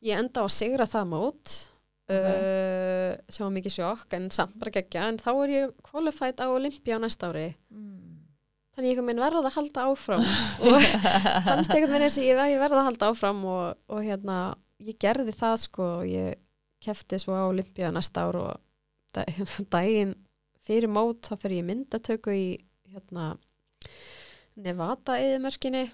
ég 0.04 0.18
enda 0.18 0.40
á 0.40 0.44
að 0.44 0.52
sigra 0.52 0.84
það 0.86 1.06
mót 1.08 1.54
uh, 2.10 3.16
sem 3.32 3.44
var 3.46 3.54
mikið 3.56 3.74
sjokk 3.78 4.12
en 4.18 4.28
samt 4.34 4.56
bara 4.60 4.70
geggja 4.76 5.06
en 5.08 5.18
þá 5.18 5.30
er 5.44 5.54
ég 5.56 5.72
qualified 5.88 6.38
á 6.42 6.46
Olympia 6.52 6.98
á 6.98 7.02
næsta 7.02 7.30
ári 7.32 7.46
mm. 7.72 8.20
þannig 8.76 8.92
ég 8.92 9.02
minn 9.08 9.22
verða 9.24 9.42
að 9.48 9.56
halda 9.56 9.86
áfram 9.90 10.22
og 10.22 10.86
fannst 11.48 11.72
einhvern 11.72 11.96
veginn 11.96 12.06
eins 12.06 12.18
og 12.20 12.28
ég, 12.28 12.42
ég 12.52 12.60
verða 12.62 12.82
að 12.82 12.88
halda 12.90 13.10
áfram 13.10 13.40
og, 13.48 13.80
og 13.88 14.04
hérna 14.04 14.38
ég 14.84 14.98
gerði 15.02 15.32
það 15.34 15.56
sko 15.64 15.88
ég 16.06 16.36
kefti 16.84 17.18
svo 17.18 17.34
á 17.34 17.48
Olympia 17.48 17.90
næsta 17.90 18.28
ár 18.28 18.36
og 18.44 18.60
da- 19.16 19.26
daginn 19.74 20.14
fyrir 20.66 20.90
mót 20.92 21.24
þá 21.26 21.34
fyrir 21.40 21.62
ég 21.62 21.68
myndatöku 21.72 22.30
í 22.36 22.46
hérna 22.92 23.32
Nevada 24.56 25.18
eðimörkinni 25.20 25.84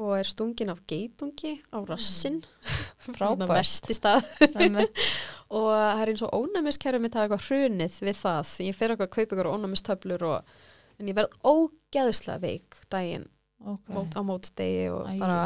og 0.00 0.14
er 0.16 0.28
stungin 0.28 0.72
af 0.72 0.80
geitungi 0.88 1.58
á 1.74 1.78
rassin 1.84 2.40
Frábært. 3.16 3.50
mest 3.50 3.90
í 3.90 3.96
stað 3.96 4.26
og 5.56 5.68
það 5.70 6.02
er 6.02 6.12
eins 6.12 6.24
og 6.26 6.36
ónæmiskerfið 6.36 7.04
mitt 7.04 7.18
hafa 7.18 7.28
eitthvað 7.28 7.46
hrunið 7.48 7.98
við 8.06 8.20
það 8.20 8.52
ég 8.66 8.78
fer 8.78 8.94
eitthvað 8.94 9.08
að 9.08 9.14
kaupa 9.16 9.36
ykkur 9.36 9.50
ónæmistöflur 9.54 10.26
og, 10.30 10.54
en 10.98 11.10
ég 11.10 11.18
verð 11.18 11.36
ógeðslega 11.42 12.42
veik 12.44 12.78
daginn 12.92 13.26
okay. 13.60 13.94
mót, 13.96 14.16
á 14.16 14.20
mótstegi 14.26 14.88
og 14.94 15.10
Æi. 15.10 15.18
bara 15.20 15.40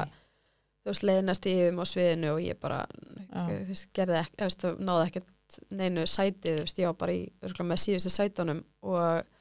þú 0.85 0.93
veist 0.93 1.06
leiðnast 1.09 1.48
yfir 1.51 1.78
á 1.81 1.85
sviðinu 1.89 2.35
og 2.35 2.43
ég 2.44 2.61
bara 2.61 2.82
Já. 2.85 3.47
þú 3.48 3.61
veist, 3.70 3.89
gerði 3.97 4.24
veist, 4.44 4.66
náði 4.78 5.06
ekkert 5.09 5.31
neinu 5.70 6.05
sætið, 6.09 6.59
þú 6.59 6.66
veist, 6.66 6.82
ég 6.82 6.90
var 6.90 6.98
bara 7.01 7.15
í 7.16 7.23
með 7.65 7.81
síðustu 7.85 8.12
sætunum 8.12 8.61
og 8.85 9.34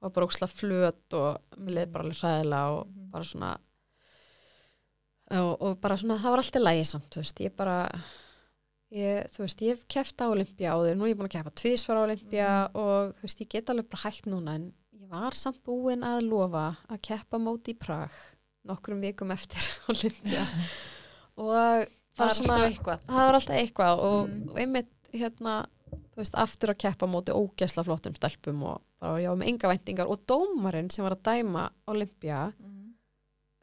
var 0.00 0.10
bara 0.16 0.26
ókslega 0.26 0.52
flöt 0.52 1.16
og 1.18 1.58
mér 1.60 1.74
leiði 1.76 1.92
bara 1.92 2.04
alveg 2.04 2.20
hræðilega 2.22 2.62
og 2.78 2.86
Mhm. 2.88 3.10
bara 3.10 3.24
svona 3.24 3.50
og, 5.30 5.52
og 5.62 5.76
bara 5.80 5.96
svona 6.00 6.18
það 6.18 6.32
var 6.34 6.42
alltaf 6.42 6.62
lægi 6.64 6.86
samt, 6.88 7.10
þú 7.14 7.22
veist, 7.22 7.40
ég 7.44 7.54
bara 7.56 7.76
ég, 8.90 9.28
þú 9.30 9.44
veist, 9.44 9.60
ég 9.62 9.68
hef 9.76 9.84
keft 9.88 10.16
á 10.24 10.26
Olympia 10.32 10.72
áður, 10.74 10.96
nú 10.98 11.06
er 11.06 11.12
ég 11.12 11.18
búin 11.20 11.28
að 11.30 11.36
keppa 11.36 11.52
tvísvar 11.60 12.00
á 12.00 12.06
Olympia 12.08 12.48
og 12.74 13.12
þú 13.20 13.26
veist, 13.28 13.40
ég 13.44 13.48
get 13.54 13.70
alveg 13.70 13.88
bara 13.92 14.02
hægt 14.08 14.26
núna 14.26 14.56
en 14.58 14.72
ég 14.98 15.06
var 15.12 15.36
samt 15.38 15.60
búin 15.66 16.02
að 16.06 16.26
lofa 16.26 16.64
að 16.90 17.02
keppa 17.06 17.38
móti 17.38 17.74
í 17.74 17.78
Prag 17.78 18.10
nokkrum 18.66 19.00
vikum 19.04 19.30
eftir 19.30 19.62
Olympia 19.92 20.42
og 21.40 21.86
það 22.18 22.34
svona 22.40 22.56
alltaf 22.58 22.66
eitthvað 22.72 23.04
það 23.06 23.26
var 23.28 23.38
alltaf 23.38 23.60
eitthvað 23.62 24.02
og, 24.08 24.20
Mm. 24.28 24.48
og 24.50 24.58
einmitt 24.64 24.90
hérna 25.14 25.54
þú 25.90 26.20
veist, 26.22 26.36
aftur 26.38 26.72
að 26.74 26.80
keppa 26.84 27.08
móti 27.10 27.34
ógesla 27.34 27.84
flottum 27.86 28.14
stelpum 28.18 28.62
og 28.68 28.82
bara 29.00 29.34
með 29.38 29.48
enga 29.52 29.70
væntingar 29.72 30.10
og 30.12 30.22
dómarinn 30.28 30.90
sem 30.92 31.04
var 31.06 31.16
að 31.16 31.22
dæma 31.30 31.62
Olympia 31.90 32.40
mm. 32.52 32.80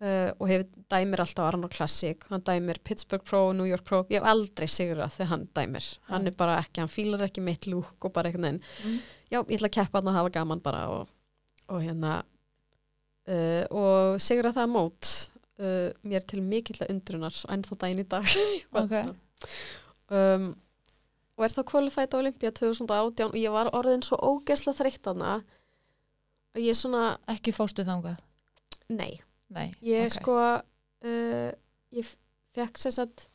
uh, 0.01 0.31
og 0.39 0.47
hefur 0.49 0.65
dæmir 0.89 1.21
alltaf 1.23 1.49
Arnold 1.51 1.75
Classic 1.75 2.25
hann 2.31 2.43
dæmir 2.47 2.79
Pittsburgh 2.83 3.23
Pro, 3.27 3.51
New 3.53 3.67
York 3.69 3.85
Pro 3.85 4.01
ég 4.09 4.17
hef 4.19 4.29
aldrei 4.31 4.67
sigrað 4.71 5.13
þegar 5.19 5.31
hann 5.33 5.45
dæmir 5.59 5.91
hann 6.09 6.25
Já. 6.25 6.31
er 6.31 6.37
bara 6.39 6.57
ekki, 6.63 6.81
hann 6.83 6.91
fílar 6.93 7.25
ekki 7.27 7.43
mitt 7.45 7.67
lúk 7.69 8.07
og 8.07 8.13
bara 8.15 8.31
einhvern 8.31 8.49
veginn, 8.49 8.63
Mm. 8.83 8.99
já, 9.31 9.39
ég 9.43 9.57
ætla 9.59 9.69
að 9.69 9.77
keppa 9.79 9.99
hann 10.01 10.11
og 10.11 10.17
hafa 10.17 10.33
gaman 10.39 10.63
bara 10.63 10.83
og, 10.89 11.07
og 11.69 11.81
hérna 11.83 12.19
uh, 13.27 13.63
og 13.71 14.21
sigra 14.23 14.53
það 14.55 14.71
mót 14.73 15.11
uh, 15.59 15.89
mér 16.07 16.25
til 16.27 16.41
mikill 16.45 16.85
undrunar 16.89 17.35
ennþá 17.53 17.77
daginn 17.83 18.03
í 18.05 18.07
dag 18.07 18.25
ok 18.81 18.95
um, 20.11 20.55
og 21.37 21.45
er 21.45 21.53
þá 21.53 21.61
qualified 21.69 22.13
á 22.13 22.19
Olympia 22.19 22.51
2018 22.51 23.29
og 23.31 23.37
ég 23.37 23.53
var 23.53 23.69
orðin 23.77 24.03
svo 24.05 24.17
ógeðslega 24.17 24.79
þreytt 24.81 25.09
hana 25.11 25.35
og 26.57 26.61
ég 26.63 26.75
svona, 26.77 27.17
ekki 27.29 27.53
fóstu 27.53 27.85
þangað 27.85 28.17
nei 28.89 29.19
nei, 29.53 29.69
ég 29.85 30.07
ok. 30.09 30.15
sko 30.17 30.37
uh, 30.41 31.49
ég 31.93 32.13
fekk 32.57 32.79
sér 32.81 32.95
satt 32.97 33.27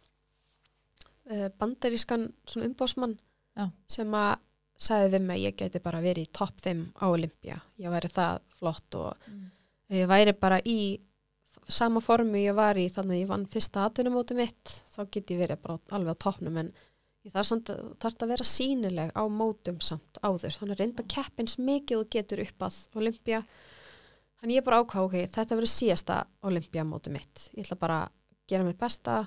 uh, 1.31 1.49
bandarískan 1.59 2.31
svona 2.49 2.69
umbásmann 2.71 3.19
Já. 3.57 3.69
sem 3.89 4.15
að 4.17 4.35
sagði 4.83 5.11
við 5.15 5.25
mig 5.29 5.37
að 5.39 5.45
ég 5.47 5.57
geti 5.61 5.81
bara 5.85 6.01
verið 6.03 6.27
í 6.27 6.33
topp 6.35 6.59
5 6.65 6.85
á 6.99 7.05
Olympia 7.07 7.61
ég 7.79 7.93
væri 7.93 8.11
það 8.13 8.41
flott 8.59 8.99
og 8.99 9.29
Mm. 9.29 9.51
ég 9.93 10.09
væri 10.09 10.33
bara 10.41 10.59
í 10.65 10.99
sama 11.69 12.01
formu 12.01 12.41
ég 12.41 12.55
var 12.57 12.75
í 12.81 12.89
þannig 12.91 13.15
að 13.17 13.21
ég 13.23 13.29
vann 13.29 13.45
fyrsta 13.47 13.85
atvinnumóti 13.87 14.35
mitt 14.35 14.73
þá 14.97 15.05
get 15.13 15.31
ég 15.31 15.39
verið 15.39 15.61
bara 15.63 15.79
alveg 15.95 16.17
á 16.17 16.23
toppnum 16.25 16.57
en 16.59 16.73
ég 17.23 17.35
þarf 17.35 17.49
samt 17.49 17.71
að, 17.73 17.83
þarf 18.03 18.25
að 18.25 18.33
vera 18.33 18.47
sínileg 18.49 19.13
á 19.15 19.23
mótum 19.31 19.79
samt 19.85 20.19
áður. 20.23 20.57
Þannig 20.59 20.75
að 20.75 20.83
reynda 20.83 21.05
keppins 21.15 21.59
mikið 21.59 22.01
og 22.03 22.11
getur 22.11 22.43
upp 22.43 22.67
að 22.67 22.79
Olympia 22.99 23.43
þannig 24.41 24.59
ég 24.59 24.67
bara 24.67 24.81
ákvað 24.83 25.07
ok, 25.07 25.15
þetta 25.37 25.59
verður 25.59 25.73
síðasta 25.75 26.17
Olympia 26.51 26.85
móti 26.89 27.13
mitt. 27.15 27.47
Ég 27.55 27.67
ætla 27.67 27.79
bara 27.79 28.01
að 28.07 28.19
gera 28.51 28.67
mitt 28.67 28.81
besta 28.81 29.21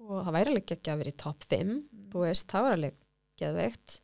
og 0.00 0.22
það 0.24 0.36
væri 0.36 0.52
alveg 0.52 0.74
ekki 0.76 0.92
að 0.92 1.02
vera 1.02 1.12
í 1.12 1.18
topp 1.20 1.48
5 1.50 1.74
þú 2.12 2.22
veist, 2.24 2.46
það 2.50 2.66
var 2.66 2.76
alveg 2.76 2.96
geðveikt. 3.40 3.98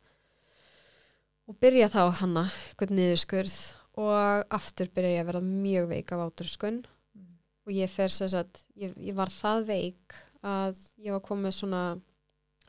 Og 1.47 1.55
byrja 1.63 1.87
þá 1.93 2.01
hanna 2.19 2.43
eitthvað 2.51 2.93
niðurskurð 2.97 3.57
og 3.97 4.53
aftur 4.53 4.91
byrja 4.93 5.15
ég 5.15 5.23
að 5.23 5.29
verða 5.31 5.47
mjög 5.47 5.89
veik 5.93 6.13
af 6.13 6.27
áturskun 6.27 6.83
Mm. 7.17 7.39
og 7.65 7.71
ég 7.73 7.89
fer 7.89 8.11
sem 8.13 8.29
sagt, 8.29 8.65
ég, 8.77 8.91
ég 9.01 9.15
var 9.15 9.31
það 9.31 9.63
veik 9.71 10.13
að 10.45 10.77
ég 11.01 11.15
var 11.15 11.23
komið 11.25 11.55
svona 11.55 11.81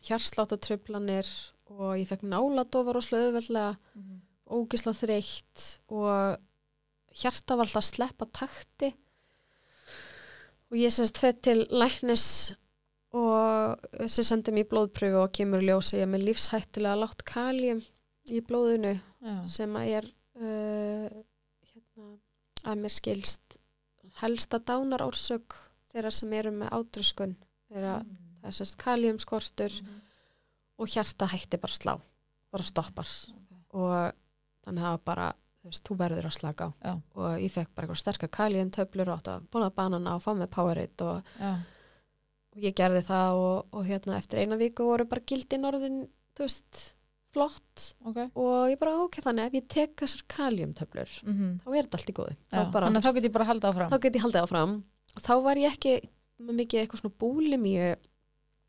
hjarsláttatröflanir 0.09 1.29
og 1.71 1.97
ég 2.01 2.09
fekk 2.09 2.23
náladofar 2.25 2.97
og 2.97 3.05
slöðuveldlega 3.05 3.77
Mhm. 3.95 4.21
ógisla 4.49 4.93
þreytt 4.97 5.65
og 5.93 6.39
hjarta 7.21 7.57
var 7.57 7.67
alltaf 7.67 7.83
að 7.83 7.91
sleppa 7.93 8.27
takti 8.33 8.95
og 10.71 10.77
ég 10.77 10.93
sérst 10.93 11.19
fett 11.21 11.43
til 11.45 11.67
læknis 11.71 12.55
og 13.17 13.79
sem 14.09 14.25
sendi 14.27 14.53
mér 14.53 14.67
blóðpröfu 14.69 15.23
og 15.23 15.33
kemur 15.33 15.63
í 15.65 15.69
ljós 15.71 15.93
að 15.95 16.03
ég 16.03 16.11
með 16.13 16.27
lífshættulega 16.29 16.99
látt 17.01 17.25
kaljum 17.29 17.81
í 18.29 18.41
blóðinu 18.45 18.95
Já. 19.25 19.37
sem 19.49 19.77
að 19.81 19.93
er 19.99 20.09
uh, 20.39 21.09
hérna, 21.73 22.09
að 22.69 22.83
mér 22.85 22.93
skilst 22.93 23.57
helsta 24.21 24.59
dánarórsök 24.61 25.57
þeirra 25.93 26.13
sem 26.13 26.33
eru 26.37 26.53
með 26.53 26.73
ádruskun 26.81 27.37
þeirra 27.71 27.99
Mm. 28.05 28.17
Það 28.43 28.49
er 28.53 28.57
sérst 28.59 28.77
kaljumskortur 28.83 29.73
Mhm. 29.83 30.01
og 30.79 30.87
hjarta 30.89 31.27
hætti 31.33 31.59
bara 31.61 31.73
slá 31.75 32.01
bara 32.53 32.65
stoppar. 32.65 33.09
Og 33.75 34.13
þannig 34.65 34.83
það 34.83 34.93
var 34.95 35.03
bara 35.05 35.27
þú 35.63 35.69
veist, 35.73 35.83
þú 35.85 35.97
verður 35.99 36.25
að 36.29 36.37
slaka 36.39 36.65
á. 36.65 36.71
Já. 36.85 36.93
og 37.15 37.39
ég 37.43 37.51
fekk 37.53 37.75
bara 37.75 37.87
eitthvað 37.87 38.03
sterkar 38.03 38.29
kaljum 38.31 38.71
töflur 38.71 39.09
og 39.11 39.19
átt 39.19 39.29
að 39.29 39.49
bóla 39.51 39.71
banana 39.75 40.15
og 40.15 40.23
fá 40.23 40.33
með 40.39 40.51
Powerade 40.51 41.03
og, 41.05 41.23
og 41.43 42.63
ég 42.63 42.75
gerði 42.79 43.03
það 43.07 43.33
og, 43.43 43.67
og 43.73 43.85
hérna 43.89 44.17
eftir 44.19 44.39
eina 44.41 44.57
viku 44.61 44.87
voru 44.89 45.05
bara 45.09 45.21
gildin 45.27 45.67
orðin 45.69 45.99
þú 46.39 46.47
veist, 46.47 46.95
flott. 47.35 47.95
Ok. 48.07 48.19
Og 48.39 48.71
ég 48.73 48.79
bara 48.81 48.95
ok, 49.05 49.19
þannig 49.21 49.47
ef 49.51 49.57
ég 49.59 49.67
tek 49.69 49.97
þessar 50.01 50.23
kaljumtöflur 50.33 51.11
mm 51.27 51.59
þá 51.65 51.69
er 51.75 51.83
þetta 51.85 51.99
allt 51.99 52.13
í 52.13 52.17
góði 52.17 52.37
bara, 52.73 52.87
þannig 52.89 53.03
að 53.03 53.09
þá 53.11 53.15
get 53.19 53.25
ég 53.29 53.33
bara 53.37 53.45
halda 53.51 53.73
áfram. 53.73 53.91
þá 53.93 54.01
get 54.07 54.15
ég 54.17 54.23
haldið 54.25 54.43
áfram. 54.47 54.77
Og 55.17 55.23
þá 55.27 55.35
var 55.43 55.57
ég 55.57 55.73
ekki 55.77 55.95
mikið 56.39 56.81
eitthvað 56.87 57.03
svona 57.03 57.19
búlimíu 57.21 57.97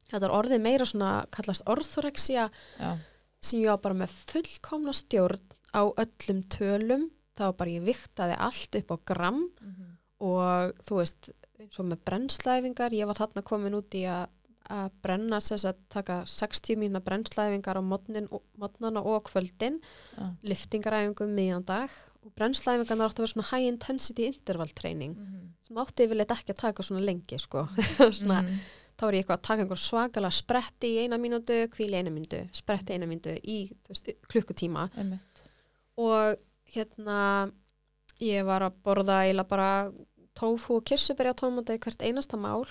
þetta 0.10 0.26
er 0.26 0.36
orðið 0.40 0.62
meira 0.62 0.86
svona 0.86 1.26
kallast 1.32 1.64
orthorexia 1.68 2.50
Já. 2.80 2.98
sem 3.42 3.60
ég 3.62 3.70
var 3.70 3.78
bara 3.78 3.96
með 3.96 4.10
fullkomna 4.32 4.94
stjórn 4.94 5.40
á 5.74 5.82
öllum 5.86 6.44
tölum 6.50 7.10
þá 7.38 7.56
bara 7.56 7.70
ég 7.70 7.84
viktaði 7.86 8.36
allt 8.38 8.76
upp 8.76 8.92
á 8.92 8.98
gram 9.06 9.50
Mhm. 9.62 9.86
og 10.22 10.74
þú 10.84 10.96
veist 11.00 11.30
eins 11.60 11.80
og 11.80 11.86
með 11.86 12.00
brennslæfingar 12.06 12.92
ég 12.92 13.06
var 13.08 13.16
þarna 13.16 13.44
komin 13.44 13.74
út 13.76 13.90
í 13.96 14.04
að 14.08 14.28
að 14.70 14.92
brenna 15.02 15.40
þess 15.42 15.66
að 15.66 15.78
taka 15.90 16.16
60 16.30 16.76
mína 16.78 17.00
brennslæfingar 17.02 17.80
á 17.80 17.82
modnana 17.82 19.02
og 19.02 19.24
kvöldin 19.26 19.80
Já. 20.18 20.36
liftingaræfingum 20.44 21.32
miðjan 21.34 21.66
dag 21.66 21.90
og 22.24 22.34
brennslæfingarna 22.38 23.08
áttu 23.08 23.24
að 23.24 23.26
vera 23.26 23.34
svona 23.34 23.50
high 23.50 23.68
intensity 23.68 24.28
interval 24.28 24.68
training 24.76 25.16
Mhm. 25.16 25.50
sem 25.66 25.76
átti 25.78 26.06
yfirleitt 26.06 26.30
ekki 26.36 26.54
að 26.54 26.62
taka 26.62 26.84
svona 26.84 27.02
lengi 27.02 27.40
sko. 27.40 27.68
svona, 28.14 28.44
Mhm. 28.44 28.60
Þá 29.00 29.06
er 29.08 29.16
ég 29.16 29.24
eitthvað 29.24 29.38
að 29.38 29.48
taka 29.48 29.64
einhver 29.64 29.82
svakalega 29.82 30.36
spretti 30.36 30.92
í 30.92 31.00
eina 31.06 31.20
mínútu, 31.22 31.58
kvíli 31.72 32.00
eina 32.00 32.12
mínútu 32.14 32.42
spretti 32.56 32.96
eina 32.96 33.08
mínútu 33.10 33.36
í 33.40 33.60
veist, 33.88 34.12
klukkutíma. 34.32 34.90
Einmitt. 35.00 35.44
og 36.00 36.40
hérna 36.74 37.20
ég 38.24 38.46
var 38.48 38.68
að 38.68 38.80
borða 38.84 39.22
eiginlega 39.26 39.50
bara 39.50 39.70
tófu 40.40 40.80
og 40.80 40.88
kirsuberja 40.88 41.36
tómata 41.40 41.76
í 41.76 41.82
hvert 41.82 42.04
einasta 42.04 42.40
mál. 42.40 42.66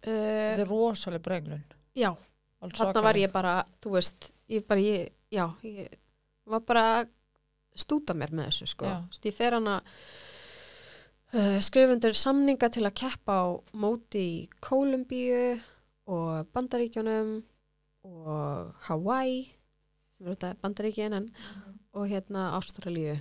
Uh, 0.00 0.08
Þetta 0.08 0.64
er 0.64 0.70
rosalega 0.70 1.24
breglun 1.24 1.64
já, 1.96 2.14
þarna 2.60 3.02
var 3.04 3.18
ég 3.20 3.32
bara, 3.32 3.54
þú 3.82 3.96
veist 3.98 4.30
ég 4.48 4.64
bara, 4.68 4.80
ég, 4.80 5.10
já 5.32 5.44
ég 5.66 5.90
var 6.48 6.64
bara 6.64 6.84
að 7.00 7.10
stúta 7.80 8.16
mér 8.16 8.32
með 8.32 8.48
þessu 8.50 8.70
sko, 8.72 8.94
ég 9.24 9.36
fer 9.36 9.56
hana 9.58 9.76
uh, 9.80 10.29
skrifundur 11.62 12.16
samninga 12.18 12.68
til 12.74 12.82
að 12.88 12.96
keppa 12.98 13.34
á 13.38 13.46
móti 13.78 14.22
í 14.22 14.48
Kólumbíu 14.64 15.60
og 16.10 16.48
Bandaríkjunum 16.54 17.36
og 18.08 18.72
Hawaii 18.88 19.44
sem 20.16 20.26
eru 20.26 20.34
þetta 20.34 20.54
Bandaríkjun 20.64 21.14
en 21.20 21.28
og 21.94 22.08
hérna 22.10 22.48
Ástralíu 22.58 23.20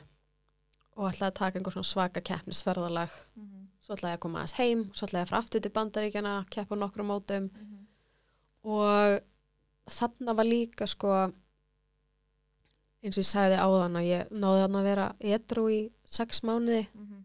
og 0.99 1.11
ætlaði 1.11 1.30
að 1.30 1.38
taka 1.40 1.60
einhver 1.60 1.76
svona 1.77 1.91
svaka 1.91 2.22
keppnisferðalag 2.22 3.10
Mhm. 3.38 3.68
svo 3.80 3.95
ætlaði 3.95 4.14
að 4.18 4.19
koma 4.19 4.40
aðeins 4.40 4.57
heim 4.57 4.84
svo 4.94 5.06
ætlaði 5.07 5.22
að 5.23 5.30
fara 5.30 5.41
aftur 5.44 5.61
til 5.61 5.72
Bandaríkjana 5.72 6.34
keppa 6.49 6.76
á 6.76 6.81
nokkrum 6.81 7.07
mótum 7.14 7.49
Mhm. 7.53 7.86
og 8.64 9.22
þarna 9.90 10.36
var 10.36 10.45
líka 10.45 10.88
sko 10.88 11.31
eins 13.03 13.18
og 13.18 13.23
ég 13.23 13.30
sagði 13.31 13.57
áðan 13.61 13.95
að 14.02 14.10
ég 14.10 14.30
náði 14.31 14.65
að 14.68 14.84
vera 14.84 15.15
edru 15.22 15.69
í 15.69 15.91
sex 16.06 16.41
mánuði 16.41 16.88
Mhm. 16.95 17.18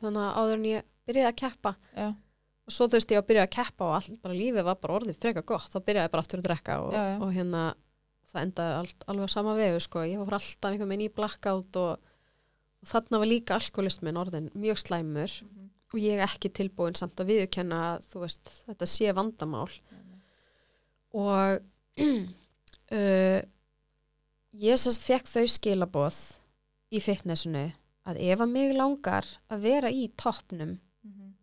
Þannig 0.00 0.24
að 0.24 0.38
áður 0.38 0.56
en 0.56 0.66
ég 0.68 0.88
byrjaði 1.08 1.30
að 1.30 1.38
keppa 1.42 1.74
Já, 1.96 2.08
og 2.68 2.74
svo 2.76 2.88
veist 2.92 3.12
ég 3.12 3.20
að 3.22 3.28
byrja 3.30 3.44
að 3.46 3.54
keppa 3.56 3.86
og 3.86 3.94
all, 3.96 4.16
bara 4.22 4.38
lífið 4.38 4.66
var 4.68 4.80
bara 4.82 4.96
orðið 4.98 5.20
freka 5.22 5.44
gott. 5.48 5.70
Þá 5.72 5.78
byrjaði 5.80 6.04
ég 6.04 6.14
bara 6.14 6.24
aftur 6.24 6.42
að 6.42 6.48
drekka 6.48 6.80
og, 6.84 6.96
Já, 6.96 7.04
og 7.24 7.32
hérna 7.32 7.62
það 8.28 8.42
endaði 8.42 8.74
allt, 8.82 9.06
alveg 9.08 9.30
á 9.32 9.34
sama 9.34 9.54
vegu 9.56 9.80
sko. 9.80 10.04
Ég 10.04 10.20
var 10.20 10.36
alltaf 10.38 10.72
einhvern 10.72 10.92
veginn 10.92 11.06
í 11.06 11.14
blackout 11.16 11.78
og, 11.80 12.10
og 12.82 12.90
þarna 12.90 13.22
var 13.22 13.30
líka 13.30 13.56
alkoholismin 13.56 14.20
orðin 14.20 14.50
mjög 14.52 14.82
slæmur 14.84 15.38
og 15.88 16.00
ég 16.02 16.20
ekki 16.20 16.50
tilbúin 16.52 16.98
samt 16.98 17.20
að 17.22 17.32
þú 18.04 18.24
veist 18.26 18.52
þetta 18.66 18.88
sé 18.90 19.14
vandamál. 19.16 19.70
Og 21.16 21.62
uh, 22.98 23.40
ég 24.52 24.80
sérst 24.80 25.08
fekk 25.08 25.30
þau 25.30 25.46
skilaboð 25.48 26.18
í 26.92 27.00
fitnessinu 27.04 27.70
að 28.08 28.20
ef 28.32 28.40
að 28.40 28.50
mig 28.52 28.74
langar 28.76 29.26
að 29.50 29.60
vera 29.68 29.90
í 29.92 30.08
toppnum 30.16 30.78
Mhm. 31.04 31.34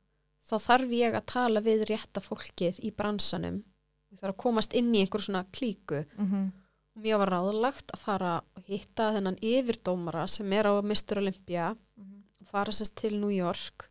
þá 0.50 0.56
þarf 0.68 0.90
ég 0.92 1.14
að 1.16 1.26
tala 1.26 1.62
við 1.62 1.86
rétta 1.90 2.22
fólkið 2.22 2.80
í 2.84 2.92
bransanum 2.96 3.64
ég 4.12 4.20
þarf 4.20 4.34
að 4.36 4.44
komast 4.44 4.74
inn 4.74 4.94
í 4.96 5.02
einhver 5.06 5.22
svona 5.22 5.46
klíku 5.52 6.06
Mhm. 6.18 6.52
og 6.96 7.04
mér 7.04 7.18
var 7.20 7.30
ráðlagt 7.30 7.92
að 7.94 8.00
fara 8.00 8.42
og 8.58 8.64
hitta 8.68 9.12
þennan 9.14 9.40
yfirdómara 9.42 10.28
sem 10.30 10.52
er 10.54 10.64
á 10.66 10.82
Mr. 10.82 11.18
Olympia 11.18 11.76
Mhm. 11.98 12.24
og 12.42 12.48
fara 12.48 12.72
sérst 12.72 12.96
til 12.96 13.20
New 13.20 13.30
York 13.30 13.90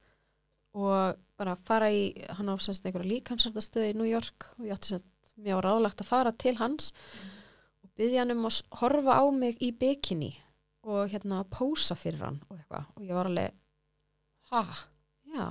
og 0.74 1.16
bara 1.38 1.56
fara 1.56 1.86
í 1.90 2.14
hann 2.30 2.46
á 2.48 2.56
sérst 2.58 2.84
einhverja 2.84 3.10
líkansartastöðu 3.20 3.90
í 3.92 3.94
New 3.94 4.06
York 4.06 4.46
og 4.58 4.66
ég 4.66 4.72
átti 4.72 4.94
sérst 4.94 5.04
mér 5.38 5.54
var 5.60 5.64
ráðlagt 5.72 6.00
að 6.02 6.06
fara 6.06 6.32
til 6.32 6.54
hans 6.56 6.92
og 7.82 7.90
byggja 7.98 8.18
hann 8.20 8.30
um 8.30 8.44
að 8.46 8.62
horfa 8.80 9.18
á 9.18 9.24
mig 9.32 9.58
í 9.60 9.72
bikini 9.72 10.36
og 10.84 11.10
hérna 11.12 11.42
pósa 11.50 11.96
fyrir 11.98 12.22
hann 12.24 12.40
og 12.48 12.58
eitthvað. 12.58 12.88
Og 12.96 13.04
ég 13.08 13.16
var 13.16 13.30
alveg 13.30 13.60
Ha, 14.52 14.60
já. 15.34 15.46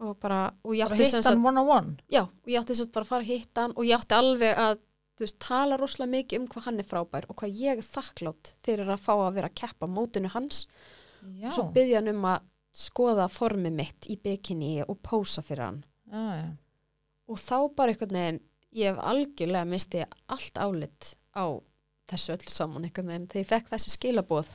Og 0.00 0.18
bara 0.20 0.40
og 0.64 0.74
ég 0.76 0.86
átti 0.86 1.04
sem 1.08 1.22
sagt 1.24 1.36
on 1.36 1.58
one 1.58 1.96
já 2.12 2.22
og 2.22 2.46
ég 2.48 2.60
átti 2.60 2.76
sérst 2.76 2.92
bara 2.94 3.04
að 3.04 3.08
fara 3.10 3.24
að 3.24 3.30
hitta 3.32 3.64
hann 3.64 3.74
og 3.76 3.84
ég 3.84 3.96
átti 3.98 4.14
alveg 4.16 4.60
að 4.60 4.76
þú 5.16 5.24
veist, 5.24 5.38
tala 5.40 5.76
rosalega 5.80 6.12
mikið 6.12 6.40
um 6.40 6.46
hvað 6.52 6.66
hann 6.68 6.80
er 6.82 6.88
frábær 6.90 7.26
og 7.28 7.38
hvað 7.40 7.56
ég 7.56 7.78
er 7.80 7.86
þakklátt 7.86 8.52
fyrir 8.64 8.90
að 8.92 9.00
fá 9.00 9.12
að 9.16 9.38
vera 9.38 9.48
að 9.48 9.56
keppa 9.62 9.88
mótinu 9.88 10.28
hans. 10.34 10.66
Já, 11.40 11.48
og 11.48 11.56
svo 11.56 11.64
byggja 11.72 12.02
hann 12.02 12.12
um 12.12 12.26
að 12.28 12.44
skoða 12.76 13.26
formið 13.32 13.72
mitt 13.72 14.08
í 14.12 14.18
bikini 14.20 14.74
og 14.84 14.98
pósa 15.02 15.42
fyrir 15.42 15.64
hann. 15.64 15.84
Já. 16.12 16.52
og 17.26 17.40
þá 17.42 17.56
bara 17.74 17.90
einhvern 17.90 18.14
veginn 18.14 18.40
ég 18.76 18.92
hef 18.92 19.00
algjörlega 19.02 19.66
misti 19.66 20.04
allt 20.30 20.60
álit 20.60 21.16
á 21.34 21.44
þessu 22.06 22.36
öll 22.36 22.52
saman 22.52 22.84
einhvern 22.86 23.08
veginn 23.10 23.26
þegar 23.32 23.42
ég 23.42 23.48
fekk 23.50 23.72
þessi 23.72 23.94
skilaboð 23.96 24.52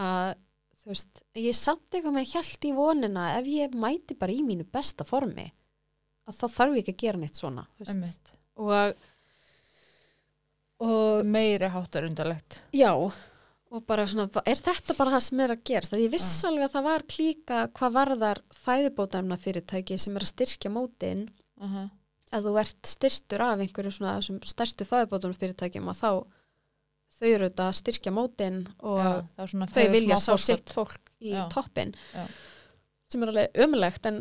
að 0.00 0.34
þú 0.82 0.92
veist, 0.92 1.24
ég 1.40 1.56
samt 1.56 1.94
eitthvað 1.94 2.16
með 2.18 2.30
hjælt 2.34 2.68
í 2.68 2.72
vonina 2.76 3.28
ef 3.38 3.46
ég 3.48 3.76
mæti 3.78 4.16
bara 4.18 4.34
í 4.34 4.42
mínu 4.44 4.66
besta 4.68 5.06
formi 5.08 5.46
að 6.28 6.38
þá 6.38 6.46
þarf 6.48 6.76
ég 6.76 6.82
ekki 6.82 6.94
að 6.94 7.02
gera 7.04 7.20
neitt 7.20 7.40
svona 7.40 7.66
og 8.54 8.96
og 10.84 11.24
Meiri 11.26 11.70
háttar 11.70 12.04
undarlegt. 12.08 12.60
Já 12.74 12.92
og 13.74 13.82
bara 13.88 14.04
svona, 14.06 14.28
er 14.46 14.58
þetta 14.60 14.94
bara 14.94 15.16
það 15.16 15.24
sem 15.26 15.40
er 15.42 15.52
að 15.54 15.62
gerast? 15.66 15.92
Það 15.94 16.04
ég 16.04 16.12
viss 16.12 16.30
Já. 16.30 16.46
alveg 16.48 16.66
að 16.66 16.74
það 16.74 16.86
var 16.86 17.04
klíka 17.10 17.60
hvað 17.74 17.96
varðar 17.96 18.40
fæðibótaemna 18.54 19.38
fyrirtæki 19.40 19.98
sem 19.98 20.14
er 20.14 20.26
að 20.26 20.30
styrkja 20.30 20.70
mótin. 20.70 21.24
Uh 21.58 21.70
-huh. 21.70 21.90
að 22.34 22.46
þú 22.48 22.52
ert 22.60 22.86
styrtur 22.86 23.40
af 23.40 23.60
einhverju 23.60 23.90
svona 23.94 24.42
stærstu 24.42 24.84
fæðibótunum 24.84 25.38
fyrirtækjum 25.38 25.88
að 25.88 26.00
þá 26.02 26.10
þau 27.20 27.28
eru 27.30 27.48
þetta 27.50 27.68
að 27.70 27.76
styrkja 27.80 28.12
mótin 28.14 28.58
og 28.80 28.98
Já, 29.38 29.46
svona 29.46 29.68
þau 29.70 29.76
fæður 29.78 29.94
vilja 29.98 30.16
sá 30.20 30.32
sitt 30.38 30.72
fólk 30.74 31.12
í 31.24 31.32
toppin 31.52 31.94
sem 33.14 33.22
er 33.22 33.30
alveg 33.30 33.58
ömulegt 33.62 34.06
en 34.08 34.16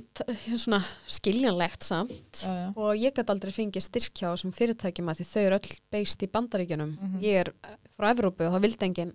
svona 0.59 0.77
skiljanlegt 1.09 1.81
samt. 1.87 2.43
Já, 2.43 2.51
já. 2.53 2.67
og 2.77 2.91
ég 2.99 3.13
gæti 3.15 3.31
aldrei 3.33 3.51
fengið 3.55 3.81
styrkja 3.87 4.29
á 4.29 4.33
þessum 4.35 4.51
fyrirtækjum 4.53 5.09
að 5.09 5.21
því 5.21 5.25
þau 5.31 5.41
eru 5.47 5.57
öll 5.57 5.71
beist 5.95 6.21
í 6.21 6.29
bandaríkjunum. 6.29 6.91
Mhm. 6.99 7.19
ég 7.23 7.39
er 7.41 7.49
eh, 7.63 7.77
frá 7.97 8.11
Evrópu 8.11 8.45
og 8.45 8.53
það 8.53 8.65
vildi 8.67 8.85
engin 8.89 9.13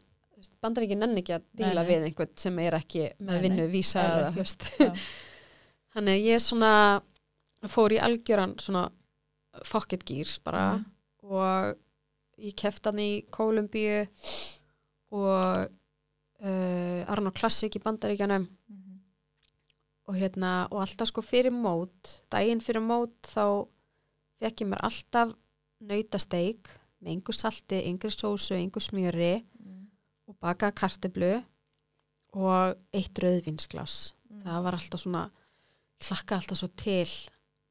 bandaríkin 0.63 0.99
nenni 1.03 1.23
ekki 1.23 1.35
að 1.37 1.45
díla 1.61 1.75
Nei, 1.75 1.85
nei. 1.85 1.89
við 1.93 2.07
einhvern 2.09 2.35
sem 2.39 2.59
er 2.65 2.77
ekki 2.81 3.05
með 3.29 3.41
vinnu 3.45 3.69
vísa 3.71 4.03
þannig 5.95 6.15
að 6.17 6.27
ég 6.27 6.43
svona 6.43 6.73
fór 7.69 7.95
í 7.97 7.99
algjöran 8.03 8.57
svona 8.63 8.89
pocket 9.71 10.05
gear 10.07 10.31
bara 10.45 10.65
Mhm. 10.79 10.85
og 11.23 11.77
ég 12.39 12.55
kefti 12.59 12.89
hann 12.91 12.99
í 13.03 13.11
Kólumbíu 13.35 14.07
og 15.11 15.69
uh, 16.45 17.01
Arno 17.11 17.33
Classic 17.35 17.73
í 17.75 17.83
bandaríkjanum 17.83 18.47
Mhm. 18.69 18.99
og 20.09 20.15
hérna 20.17 20.69
og 20.71 20.81
alltaf 20.85 21.09
sko 21.09 21.23
fyrir 21.23 21.53
mót 21.53 22.21
daginn 22.33 22.61
fyrir 22.65 22.81
mót 22.85 23.15
þá 23.25 23.67
fekk 24.41 24.63
ég 24.65 24.69
mér 24.71 24.85
alltaf 24.85 25.33
nautasteik 25.81 26.69
með 27.03 27.13
einhver 27.15 27.35
salti, 27.39 27.79
einhver 27.87 28.11
sósu, 28.11 28.55
einhver 28.55 28.83
smjöri 28.83 29.45
Mhm. 29.59 29.89
og 30.29 30.37
bakaða 30.41 30.75
karteblu 30.75 31.45
og 32.35 32.77
eitt 32.93 33.19
rauðvinsglas 33.19 34.13
Mhm. 34.31 34.43
það 34.45 34.63
var 34.63 34.73
alltaf 34.75 35.01
svona 35.01 35.31
klakka 36.01 36.37
alltaf 36.37 36.59
svo 36.59 36.69
til 36.77 37.07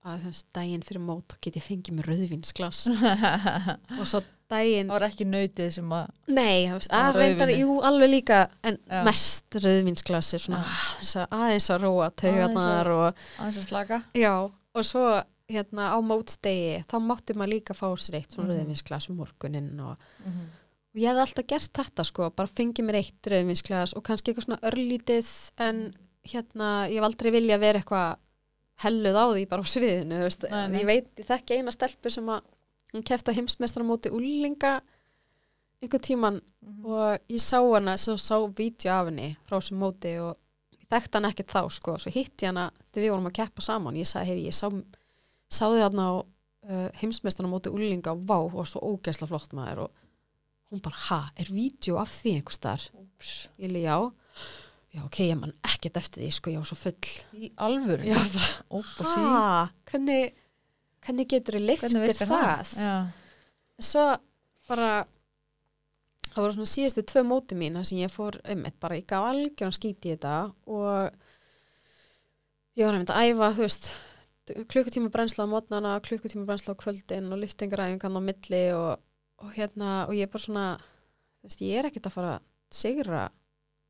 að 0.05 0.21
þess 0.25 0.43
daginn 0.53 0.81
fyrir 0.83 1.01
mót 1.01 1.27
þá 1.27 1.37
get 1.41 1.55
ég 1.57 1.63
fengið 1.63 1.93
mér 1.95 2.07
rauðvinsglas 2.09 2.87
og 3.99 4.05
svo 4.07 4.21
daginn 4.49 4.87
Það 4.89 4.93
var 4.97 5.05
ekki 5.09 5.25
nautið 5.27 5.71
sem 5.75 5.93
að 5.97 6.11
Nei, 6.27 6.67
að 6.71 7.15
reyndar, 7.19 7.51
jú, 7.55 7.77
alveg 7.87 8.09
líka 8.11 8.41
en 8.63 8.77
Já. 8.87 9.01
mest 9.07 9.57
rauðvinsglasi 9.63 10.39
svona 10.39 10.61
aðeins 10.65 11.15
að, 11.15 11.27
aðeins 11.39 11.69
að 11.73 11.81
róa 11.83 12.09
taugarnar 12.23 12.91
og 12.95 13.23
aðeins 13.39 13.57
að 13.63 13.67
slaka 13.69 13.99
já, 14.17 14.33
og 14.47 14.85
svo 14.87 15.05
hérna 15.47 15.89
á 15.95 15.97
mótstegi, 16.03 16.83
þá 16.91 16.95
mátti 16.99 17.33
maður 17.39 17.53
líka 17.55 17.73
fá 17.77 17.87
sér 17.95 18.17
eitt 18.19 18.33
svona 18.35 18.49
Mhm. 18.51 18.57
rauðvinsglas 18.59 19.09
um 19.09 19.15
morgunin 19.21 19.79
og, 19.79 19.95
Mhm. 20.25 20.45
og 20.91 20.99
ég 20.99 21.07
hefði 21.07 21.23
alltaf 21.23 21.47
gert 21.47 21.73
þetta 21.73 22.03
sko, 22.05 22.29
bara 22.35 22.47
fengið 22.49 22.83
mér 22.85 22.95
eitt 22.99 23.21
rauðvinsglas 23.31 23.93
og 23.95 24.03
kannski 24.03 24.33
eitthvað 24.33 24.45
svona 24.45 24.59
örlítið 24.67 25.51
en 25.59 25.93
hérna, 26.27 26.89
ég 26.91 26.95
hef 26.99 27.03
aldrei 27.07 27.31
vilja 27.31 27.57
vera 27.59 27.79
eitthvað 27.79 28.17
helluð 28.83 29.15
á 29.15 29.25
því 29.33 29.47
bara 29.49 29.61
á 29.63 29.65
sviðinu, 29.65 30.19
veist, 30.21 30.43
nei. 30.51 30.79
ég 30.81 30.85
veit 30.85 31.07
ég 31.15 31.25
þekki 31.25 31.57
eina 31.57 31.71
stelpu 31.71 32.11
sem 32.11 32.25
að 32.27 32.41
hún 32.93 33.03
kefti 33.03 33.31
á 33.31 33.37
heimsmeistaramóti 33.37 34.11
úlinga 34.15 34.81
einhver 35.81 36.01
tíman 36.01 36.41
Mhm. 36.61 36.85
og 36.85 37.19
ég 37.29 37.39
sá 37.41 37.59
hana, 37.61 37.97
svo 37.97 38.15
sá 38.17 38.35
vídeo 38.57 38.91
af 38.91 39.05
henni 39.07 39.35
frá 39.47 39.61
sem 39.61 39.77
móti 39.79 40.15
og 40.19 40.35
ég 40.73 40.87
þekkti 40.89 41.13
hana 41.19 41.29
ekkert 41.31 41.51
þá 41.53 41.61
sko, 41.71 41.97
svo 41.97 42.11
hitti 42.11 42.45
ég 42.45 42.49
hana 42.53 42.71
þegar 42.91 43.03
við 43.05 43.11
vorum 43.13 43.27
að 43.29 43.33
keppa 43.39 43.61
saman, 43.61 43.95
ég 43.95 44.07
sagði, 44.07 44.25
heyri, 44.27 44.47
ég 44.47 44.53
sá 44.57 44.69
sá 45.49 45.65
þið 45.69 45.83
hana 45.85 46.07
á 46.09 46.13
uh, 46.17 46.89
heimsmeistarna 46.99 47.49
móti 47.51 47.69
úlinga 47.71 48.11
og 48.11 48.25
vá, 48.27 48.37
og 48.41 48.65
svo 48.67 48.81
ógeðsla 48.81 49.27
flott 49.29 49.53
maður. 49.53 49.85
Og 49.87 49.91
hún 50.71 50.81
bara, 50.83 50.95
ha, 51.07 51.19
er 51.37 51.45
vídeo 51.45 51.95
af 52.01 52.09
því 52.11 52.33
einhvers 52.35 52.57
þar? 52.59 52.81
Úps. 52.99 53.47
Ég 53.59 53.71
li, 53.71 53.83
já. 53.85 54.11
Já, 54.91 55.03
ok, 55.05 55.19
ég 55.29 55.39
man 55.39 55.53
ekkert 55.63 55.95
eftir 56.01 56.23
því, 56.25 56.31
sko, 56.33 56.51
ég 56.51 56.57
var 56.59 56.67
svo 56.67 56.75
full. 56.75 57.13
Í 57.39 57.51
alvöru? 57.55 58.03
Já, 58.03 58.17
bara, 58.33 59.13
sí 59.13 59.23
ha, 59.23 59.69
hvernig 59.85 60.33
hvernig 61.07 61.27
getur 61.31 61.57
þið 61.57 61.65
liftir 61.71 62.19
það? 62.27 62.73
Já. 62.77 62.95
svo 63.79 64.05
bara 64.67 64.89
það 66.33 66.43
voru 66.43 66.53
svona 66.57 66.69
síðustu 66.69 67.03
tvö 67.07 67.23
móti 67.25 67.55
mín 67.57 67.77
þar 67.79 67.87
sem 67.89 68.01
ég 68.03 68.11
fór 68.13 68.37
einmitt 68.45 68.75
bara, 68.83 68.97
ég 68.99 69.07
gaf 69.09 69.25
algjörn 69.31 69.73
skíti 69.73 70.11
í 70.11 70.17
þetta 70.17 70.33
og 70.67 71.15
ég 72.77 72.85
var 72.85 72.93
einmitt 72.97 73.13
að 73.15 73.31
æfa, 73.31 73.49
þú 73.57 73.63
veist 73.65 73.89
klukkutíma 74.71 75.09
brennsla 75.11 75.47
á 75.47 75.51
mótnana, 75.51 75.95
klukkutíma 76.05 76.45
brennsla 76.47 76.75
á 76.77 76.79
kvöldin 76.79 77.31
og 77.33 77.41
liftingaræfingan 77.41 78.15
á 78.15 78.21
milli 78.23 78.61
og, 78.77 79.01
og 79.43 79.49
hérna, 79.57 80.05
og 80.07 80.13
ég 80.15 80.27
er 80.27 80.31
bara 80.31 80.43
svona 80.45 80.67
þú 80.77 81.49
veist, 81.49 81.63
ég 81.65 81.79
er 81.81 81.89
ekkert 81.89 82.07
að 82.11 82.15
fara 82.19 82.35
að 82.37 82.45
sigra 82.77 83.25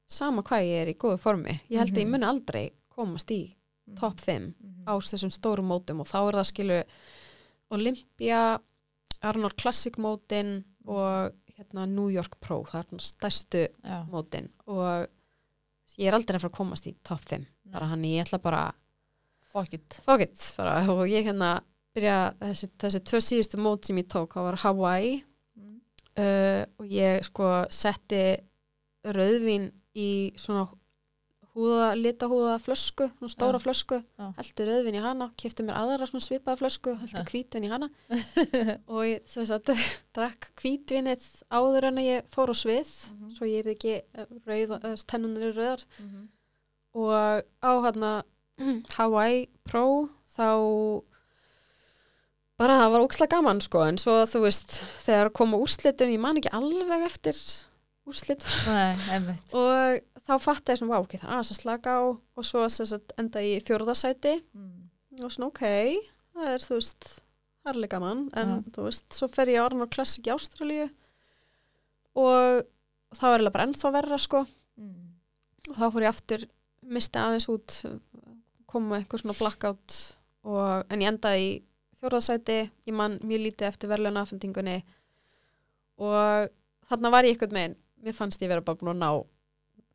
sama 0.07 0.41
hvað 0.47 0.63
ég 0.69 0.81
er 0.85 0.93
í 0.93 0.97
góðu 0.97 1.19
formi 1.19 1.57
ég 1.67 1.81
held 1.81 1.91
að 1.91 1.99
ég 1.99 2.07
Mhm. 2.07 2.11
muni 2.15 2.25
aldrei 2.31 2.65
komast 2.95 3.31
í 3.35 3.41
topp 3.95 4.19
5 4.19 4.53
Mhm. 4.59 4.85
á 4.87 4.93
þessum 4.99 5.31
stórum 5.31 5.67
mótum 5.71 5.99
og 6.01 6.07
þá 6.07 6.17
er 6.27 6.33
það 6.39 6.49
skilu 6.51 6.83
Olympia 7.71 8.59
Arnold 9.23 9.55
Classic 9.57 9.95
mótin 9.97 10.63
og 10.87 11.33
hérna 11.57 11.85
New 11.89 12.07
York 12.13 12.39
Pro, 12.39 12.63
það 12.63 12.79
er 12.79 12.89
svona 12.91 13.05
stærstu 13.07 13.63
já, 13.83 14.05
mótin 14.11 14.49
og 14.67 15.07
ég 15.97 16.07
er 16.07 16.13
aldrei 16.13 16.39
fara 16.39 16.51
að 16.51 16.57
komast 16.59 16.87
í 16.87 16.95
top 17.03 17.21
5 17.25 17.45
bara 17.71 17.87
hann 17.87 18.03
ég 18.03 18.23
ætla 18.25 18.39
bara 18.41 18.71
fuck 19.47 19.73
it. 19.73 19.99
Fuck 20.05 20.21
it 20.21 20.53
bara 20.57 20.83
og 20.91 21.07
ég 21.09 21.25
hérna 21.25 21.61
byrja 21.95 22.33
þessi, 22.39 22.69
þessi 22.77 22.99
tvö 23.01 23.21
síðustu 23.25 23.57
mót 23.57 23.85
sem 23.85 23.97
ég 23.97 24.07
tók, 24.07 24.29
það 24.35 24.43
var 24.51 24.55
Hawaii. 24.61 25.23
Mm. 25.57 25.81
uh, 26.19 26.65
og 26.79 26.85
ég 26.87 27.23
sko 27.25 27.65
setti 27.73 28.37
rauðvín 29.03 29.71
í 29.95 30.31
svona 30.37 30.67
húða, 31.57 31.87
litahúða 31.97 32.55
flösku, 32.61 33.07
svona 33.17 33.31
stóra 33.33 33.57
Já. 33.57 33.63
flösku. 33.65 33.97
Heldur 34.37 34.67
rauðvín 34.69 34.97
í 34.99 35.01
hana, 35.01 35.27
kifti 35.41 35.65
mér 35.65 35.79
aðra 35.79 36.05
svona 36.07 36.21
svipaða 36.27 36.59
flösku, 36.61 36.93
heldur 37.01 37.25
hvítvin 37.31 37.65
í 37.65 37.71
hana. 37.71 37.89
Og 38.93 39.01
ég 39.09 39.25
sem 39.25 39.47
sagt 39.49 39.71
drakk 40.17 40.51
hvítvinið 40.61 41.25
áður 41.49 41.89
en 41.89 41.97
ég 42.05 42.29
fór 42.29 42.53
á 42.53 42.55
svið 42.61 42.93
Mhm. 43.09 43.29
svo 43.35 43.49
ég 43.49 43.65
er 43.65 43.73
ekki 43.73 43.95
rauð, 44.45 44.77
uh, 44.77 44.95
tennunir 45.09 45.49
eru 45.49 45.57
rauðar. 45.61 45.85
Mhm. 45.99 46.27
og 46.97 47.43
á 47.61 47.71
hérna 47.85 48.11
Hawaii 48.97 49.47
Pro 49.69 50.09
þá 50.33 51.03
bara 52.57 52.77
það 52.79 52.91
var 52.95 53.03
ókslega 53.05 53.33
gaman 53.35 53.59
sko. 53.61 53.83
En 53.85 53.97
svo 54.01 54.15
þú 54.25 54.39
veist 54.47 54.79
þegar 55.05 55.29
koma 55.37 55.59
úrslitum 55.61 56.09
ég 56.13 56.21
man 56.23 56.39
ekki 56.39 56.49
alveg 56.57 57.05
eftir 57.05 57.37
úrslitum. 58.07 58.49
Og 59.61 59.99
þá 60.27 60.33
fatt 60.43 60.69
ég 60.71 60.79
svona, 60.79 60.93
vá, 60.97 61.05
ok, 61.05 61.15
það 61.21 61.27
er 61.29 61.33
aðeins 61.37 61.53
að 61.53 61.59
slaka 61.61 61.95
á. 61.95 62.01
Og 62.37 62.45
svo 62.47 62.65
sagt, 62.71 63.13
enda 63.21 63.43
í 63.43 63.55
fjórðasæti 63.63 64.33
mm. 64.43 64.73
og 65.23 65.33
svona, 65.33 65.49
ok, 65.51 65.63
það 66.35 66.51
er, 66.53 66.65
þú 66.67 66.79
veist, 66.79 67.09
það 67.63 67.71
er 67.71 67.79
alveg 67.79 67.93
gaman, 67.95 68.23
en 68.41 68.55
Já. 68.57 68.59
þú 68.75 68.87
veist, 68.89 69.07
svo 69.15 69.29
fer 69.31 69.53
ég 69.53 69.63
á 69.63 69.67
Arnold 69.67 69.93
Classic 69.95 70.27
í 70.27 70.33
Ástralíu. 70.35 70.89
Og 72.17 72.65
það 73.15 73.29
var 73.29 73.37
eiginlega 73.37 73.55
bara 73.57 73.67
ennþá 73.69 73.93
verra, 73.97 74.21
sko, 74.21 74.45
Mm. 74.77 75.07
og 75.71 75.75
þá 75.79 75.85
fór 75.89 76.03
ég 76.05 76.11
aftur, 76.11 76.43
misti 76.85 77.17
aðeins 77.17 77.47
út, 77.49 77.77
kom 78.69 78.91
með 78.91 78.99
eitthvað 78.99 79.21
svona 79.23 79.37
blackout, 79.39 79.95
og, 80.45 80.83
en 80.93 81.01
ég 81.01 81.09
endaði 81.09 81.47
í 81.47 81.55
fjórðasæti, 81.97 82.57
ég 82.85 82.93
man 82.93 83.15
mjög 83.25 83.41
lítið 83.41 83.65
eftir 83.71 83.89
verðluna 83.89 84.21
afhendingunni 84.21 84.75
og 85.97 86.51
þarna 86.91 87.09
var 87.09 87.25
ég 87.25 87.33
eitthvað 87.33 87.55
megin, 87.57 87.75
mér 88.05 88.13
fannst 88.13 88.43
ég 88.45 88.51
vera 88.51 88.61
bara 88.61 88.77
búin 88.77 88.93
að 88.93 89.01
ná, 89.01 89.09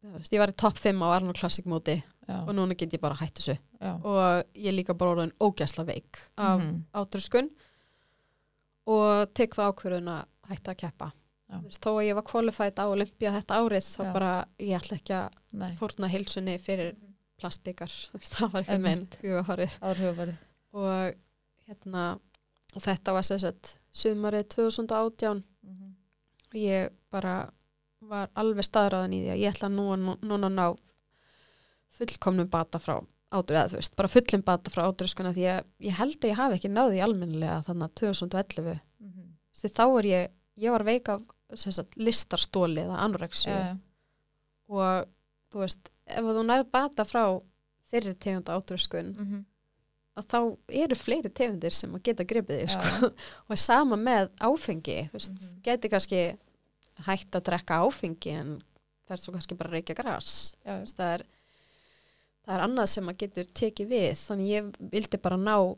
veist, 0.03 0.33
ég 0.33 0.39
var 0.43 0.49
í 0.51 0.57
topp 0.57 0.79
5 0.79 1.03
á 1.03 1.09
Arnold 1.17 1.39
Classic 1.39 1.65
móti 1.65 2.03
Já, 2.29 2.39
og 2.47 2.55
núna 2.55 2.75
get 2.79 2.93
ég 2.95 3.01
bara 3.01 3.15
hætt 3.19 3.35
þessu. 3.39 3.59
Já. 3.81 3.93
Og 4.05 4.45
ég 4.55 4.75
líka 4.75 4.95
bara 4.99 5.11
orðin 5.17 5.33
ógæsla 5.41 5.85
veik 5.87 6.19
af 6.37 6.61
Mhm. 6.61 6.85
átröskun 6.95 7.51
og 8.87 9.33
tek 9.35 9.55
það 9.55 9.73
ákvörðun 9.73 10.09
að 10.13 10.25
hætta 10.51 10.73
að 10.75 10.79
keppa. 10.83 11.13
Þó 11.53 11.91
að 12.01 12.07
ég 12.09 12.15
var 12.17 12.23
qualified 12.25 12.79
á 12.81 12.85
Olympia 12.89 13.31
þetta 13.35 13.59
árið 13.61 13.85
þá 13.85 14.05
Já. 14.07 14.13
bara 14.13 14.31
ég 14.59 14.79
ætla 14.81 14.97
ekki 14.97 15.15
að 15.19 15.31
Nei, 15.53 15.73
fórna 15.77 16.09
heilsunni 16.09 16.55
fyrir 16.59 16.95
plastbyggar 17.39 17.93
það 18.33 18.53
var 18.53 18.63
ekki 18.63 18.73
Einmitt. 18.79 19.19
hugafarið 19.21 20.37
og 20.73 21.15
hérna 21.69 22.05
og 22.75 22.81
þetta 22.83 23.13
var 23.13 23.23
sagt 23.23 23.77
sumarið 23.93 24.49
2018 24.49 25.45
Mhm. 25.63 25.95
og 26.49 26.55
ég 26.55 26.91
bara 27.11 27.51
var 28.09 28.29
alveg 28.35 28.65
staðræðan 28.67 29.13
í 29.17 29.21
því 29.23 29.31
að 29.35 29.41
ég 29.43 29.55
ætla 29.55 29.69
nú, 29.73 29.85
nú, 29.97 30.17
núna 30.23 30.49
að 30.51 30.57
ná 30.57 30.67
fullkomnum 31.97 32.49
bata 32.51 32.81
frá 32.83 32.97
átur 33.33 33.57
eða 33.57 33.71
þú 33.73 33.79
veist, 33.81 33.95
bara 33.97 34.11
fullum 34.13 34.43
bata 34.45 34.71
frá 34.73 34.83
áturskana 34.89 35.33
því 35.37 35.45
að 35.55 35.63
ég 35.89 35.97
held 35.97 36.19
að 36.21 36.31
ég 36.33 36.37
hafi 36.41 36.59
ekki 36.59 36.71
náði 36.73 36.99
í 36.99 37.05
almennilega 37.05 37.61
þannig 37.69 37.89
að 37.89 37.95
2011 38.03 38.81
Mhm. 39.01 39.23
því 39.57 39.71
þá 39.77 39.85
er 39.99 40.05
ég, 40.11 40.31
ég 40.57 40.71
var 40.71 40.85
veik 40.85 41.09
af 41.09 41.23
sagt, 41.55 41.97
listarstóli 41.97 42.81
eða 42.85 42.97
Já, 43.53 43.57
já. 43.73 43.79
og 44.69 45.09
þú 45.53 45.59
veist, 45.65 45.91
ef 46.07 46.25
þú 46.25 46.45
nærð 46.47 46.71
bata 46.73 47.05
frá 47.05 47.25
þeirri 47.91 48.15
tegunda 48.19 48.57
áturskun 48.57 49.15
Mhm. 49.17 49.45
að 50.17 50.27
þá 50.29 50.57
eru 50.69 50.95
fleiri 50.97 51.31
tegundir 51.33 51.73
sem 51.73 51.93
að 51.95 52.03
geta 52.03 52.25
gripið 52.25 52.61
þig 52.61 52.69
Já, 52.69 52.81
sko. 52.81 53.13
og 53.51 53.59
sama 53.59 53.97
með 53.97 54.29
áfengi 54.41 55.11
veist, 55.13 55.33
Mhm. 55.33 55.63
geti 55.63 55.89
kannski 55.89 56.39
hægt 57.07 57.31
að 57.37 57.43
drekka 57.49 57.81
áfengi 57.83 58.31
en 58.31 58.63
það 59.07 59.15
er 59.17 59.17
svo 59.17 59.33
kannski 59.33 59.57
bara 59.59 59.69
að 59.71 59.73
reykja 59.73 59.95
veist, 60.05 60.97
það 60.97 61.15
er 61.15 61.25
það 62.43 62.55
er 62.57 62.61
annað 62.67 62.87
sem 62.89 63.09
að 63.09 63.17
getur 63.19 63.45
tekið 63.55 63.89
við. 63.89 64.13
Þannig 64.19 64.49
ég 64.51 64.65
vildi 64.93 65.19
bara 65.23 65.37
ná 65.37 65.77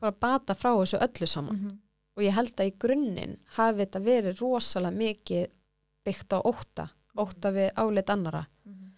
bara 0.00 0.12
bata 0.12 0.54
frá 0.54 0.74
þessu 0.76 0.98
öllu 1.00 1.26
saman. 1.26 1.56
Mhm. 1.56 1.78
og 2.16 2.22
ég 2.22 2.32
held 2.32 2.56
að 2.56 2.66
í 2.70 2.78
grunninn 2.78 3.36
hafi 3.58 3.78
þetta 3.84 4.00
verið 4.00 4.38
rosalega 4.40 4.96
mikið 4.96 5.46
byggt 6.06 6.32
á 6.32 6.40
ótta, 6.40 6.88
ótta 7.16 7.50
við 7.52 7.72
álit 7.76 8.08
annara 8.10 8.46
Mhm. 8.64 8.92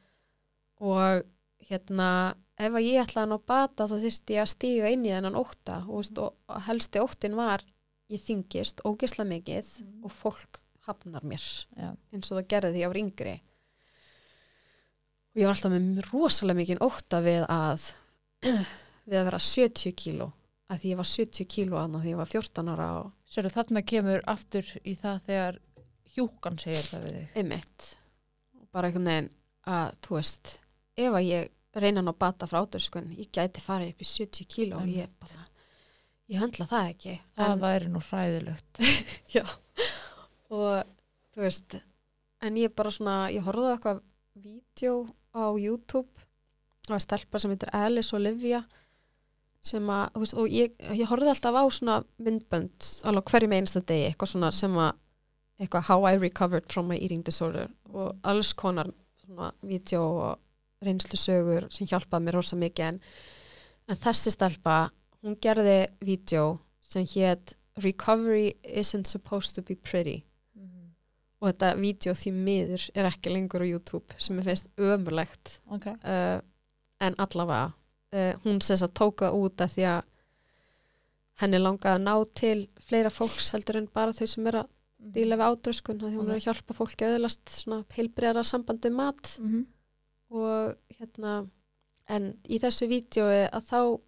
og 0.81 1.25
hérna 1.69 2.35
ef 2.59 2.73
að 2.73 2.87
ég 2.87 3.03
ætlaði 3.03 3.27
að 3.27 3.33
ná 3.33 3.39
bata 3.47 3.87
þá 3.87 3.95
þyrfti 4.05 4.35
ég 4.35 4.43
að 4.43 4.53
stíga 4.55 4.91
inn 4.93 5.05
í 5.05 5.11
þennan 5.11 5.35
ótta. 5.35 5.81
Og, 5.89 5.97
veist, 6.03 6.19
og 6.19 6.63
helsti 6.69 6.99
óttin 7.03 7.35
var 7.35 7.63
ég 8.11 8.21
þingist 8.23 8.81
ógisla 8.85 9.25
mikið 9.27 9.67
Mhm. 9.81 10.05
og 10.05 10.11
fólk 10.13 10.61
hafnar 10.89 11.29
mér. 11.29 11.45
Já. 11.77 11.93
eins 12.13 12.33
og 12.33 12.41
það 12.41 12.51
gerði 12.55 12.75
því 12.75 12.83
ég 12.83 12.93
var 12.93 13.01
yngri. 13.03 13.37
Og 15.29 15.43
ég 15.43 15.49
var 15.49 15.55
alltaf 15.55 15.75
með 15.77 16.03
rosalega 16.09 16.61
mikið 16.63 16.83
ótta 16.89 17.23
við 17.25 17.45
að 17.47 17.87
við 19.09 19.21
að 19.21 19.29
vera 19.31 19.41
70 19.45 19.97
kíló. 19.99 20.33
Að 20.69 20.83
því 20.83 20.91
ég 20.93 21.01
var 21.01 21.09
70 21.09 21.49
kíló 21.49 21.79
aðna 21.81 22.03
því 22.03 22.13
ég 22.13 22.21
var 22.21 22.33
14 22.33 22.73
ára 22.75 22.89
og 22.99 23.15
Sérðu 23.29 23.51
þarna 23.53 23.83
kemur 23.85 24.23
aftur 24.31 24.69
í 24.89 24.95
það 24.97 25.19
þegar 25.27 25.59
hjúkan 26.15 26.57
segir 26.61 26.87
það 26.87 27.03
við 27.05 27.17
þig. 27.19 27.27
Einmitt. 27.37 27.89
Og 28.57 28.71
bara 28.73 28.89
einhvern 28.89 29.11
veginn 29.11 29.29
að 29.69 29.99
þú 30.07 30.17
veist 30.17 30.53
ef 30.99 31.19
að 31.19 31.27
ég 31.29 31.51
reyna 31.79 32.03
að 32.03 32.19
bata 32.25 32.49
frá 32.49 32.63
áturskun 32.63 33.13
ég 33.19 33.29
gæti 33.35 33.63
farið 33.63 33.93
upp 33.93 34.01
í 34.03 34.09
70 34.09 34.49
kíló 34.49 34.81
og 34.81 34.89
ég 34.91 35.13
bara 35.21 35.45
ég 36.33 36.41
höndla 36.41 36.69
það 36.71 36.91
ekki. 36.95 37.17
Það 37.37 37.53
en, 37.53 37.63
væri 37.67 37.93
nú 37.93 38.03
hræðilegt. 38.09 38.83
Já, 39.37 39.45
og 40.55 40.85
þú 41.35 41.45
veist 41.45 41.79
en 42.45 42.59
ég 42.59 42.75
bara 42.77 42.93
svona, 42.95 43.17
ég 43.35 43.45
horfði 43.47 43.71
á 43.71 43.75
eitthvað 43.75 44.03
vídeo 44.39 44.95
á 45.35 45.45
YouTube 45.59 46.29
var 46.89 47.03
stelpa 47.05 47.41
sem 47.41 47.53
heitir 47.53 47.73
Alice 47.77 48.15
Olivia 48.17 48.63
sem 49.69 49.85
að, 49.91 50.05
þú 50.15 50.23
veist, 50.23 50.37
og 50.39 50.55
ég, 50.55 50.75
ég 50.95 51.11
horfði 51.11 51.33
alltaf 51.33 51.59
á 51.59 51.65
svona 51.75 51.99
myndbönd 52.23 52.91
alveg 53.11 53.33
hverjum 53.33 53.57
einasta 53.57 53.83
degi, 53.83 54.09
eitthvað 54.09 54.33
svona 54.33 54.53
sem 54.55 54.77
að 54.79 54.93
eitthvað 55.59 55.89
how 55.89 56.07
I 56.07 56.15
recovered 56.17 56.69
from 56.71 56.87
my 56.89 56.97
eating 56.97 57.25
disorder 57.27 57.67
og 57.91 58.15
alls 58.23 58.53
konar 58.55 58.93
svona 59.25 59.51
vídeo 59.67 60.05
og 60.23 60.87
reynslusögur 60.87 61.67
sem 61.75 61.89
hjálpaði 61.91 62.29
mér 62.29 62.39
rosa 62.39 62.57
mikið 62.57 62.93
en, 62.93 63.01
en 63.91 63.99
þessi 63.99 64.33
stelpa 64.33 64.79
hún 65.25 65.35
gerði 65.43 65.81
vídeo 66.07 66.61
sem 66.81 67.07
hétt 67.11 67.57
Recovery 67.79 68.57
isn't 68.65 69.07
supposed 69.07 69.55
to 69.55 69.63
be 69.63 69.77
pretty. 69.77 70.25
Og 71.41 71.49
þetta 71.53 71.73
vídeo 71.79 72.13
því 72.19 72.33
miður 72.35 72.85
er 72.95 73.05
ekki 73.13 73.31
lengur 73.33 73.63
á 73.63 73.67
YouTube 73.71 74.15
sem 74.19 74.39
er 74.39 74.45
finnst 74.49 74.67
ömurlegt 74.77 75.61
Ok 75.71 75.87
uh, 75.87 76.41
en 77.01 77.15
allavega 77.19 77.73
uh, 78.13 78.33
hún 78.45 78.61
sem 78.61 78.75
þess 78.75 78.83
að 78.89 78.95
tóka 78.99 79.31
út 79.33 79.61
að 79.63 79.75
því 79.77 79.85
að 79.93 80.03
henni 81.39 81.61
langaði 81.63 81.95
að 81.95 82.03
ná 82.09 82.15
til 82.35 82.59
fleira 82.83 83.11
fólks 83.15 83.53
heldur 83.55 83.79
en 83.79 83.87
bara 83.95 84.15
þau 84.17 84.27
sem 84.27 84.47
er 84.51 84.57
að 84.65 84.73
díla 85.15 85.37
við 85.39 85.47
átröskun 85.53 86.01
því 86.03 86.09
hún 86.17 86.31
er 86.33 86.41
að 86.41 86.47
hjálpa 86.49 86.75
fólki 86.75 87.07
að 87.07 87.15
öðlast 87.21 87.53
svona 87.55 87.85
heilbreyðara 87.95 88.43
sambandi 88.45 88.91
mat 88.91 89.37
Mhm. 89.39 89.61
og 90.31 90.75
hérna 90.99 91.37
en 92.09 92.27
í 92.51 92.59
þessu 92.59 92.89
vídjói 92.91 93.47
að 93.53 93.63
þá 93.71 94.01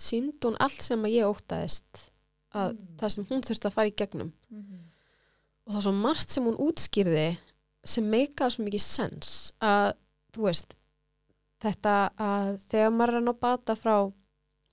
sínd 0.00 0.40
hún 0.42 0.56
allt 0.58 0.80
sem 0.82 1.02
að 1.04 1.12
ég 1.18 1.28
óttaðist 1.28 2.06
að 2.54 2.72
Mm. 2.72 2.96
það 2.98 3.10
sem 3.14 3.24
hún 3.26 3.42
þurfti 3.42 3.66
að 3.68 3.72
fara 3.76 3.88
í 3.88 3.94
gegnum 3.94 4.32
Mhm. 4.50 4.78
Og 5.70 5.74
það 5.76 5.78
er 5.78 5.86
svo 5.86 5.92
margt 5.94 6.32
sem 6.34 6.44
hún 6.48 6.56
útskýrði 6.66 7.26
sem 7.86 8.04
meikaði 8.10 8.50
svo 8.56 8.64
mikið 8.66 8.82
sens 8.82 9.52
að 9.62 9.92
þú 10.34 10.42
veist 10.48 10.74
þetta 11.62 11.94
að 12.18 12.56
þegar 12.70 12.90
maður 12.96 13.12
er 13.14 13.20
að 13.20 13.26
ná 13.28 13.34
bata 13.40 13.76
frá 13.78 13.94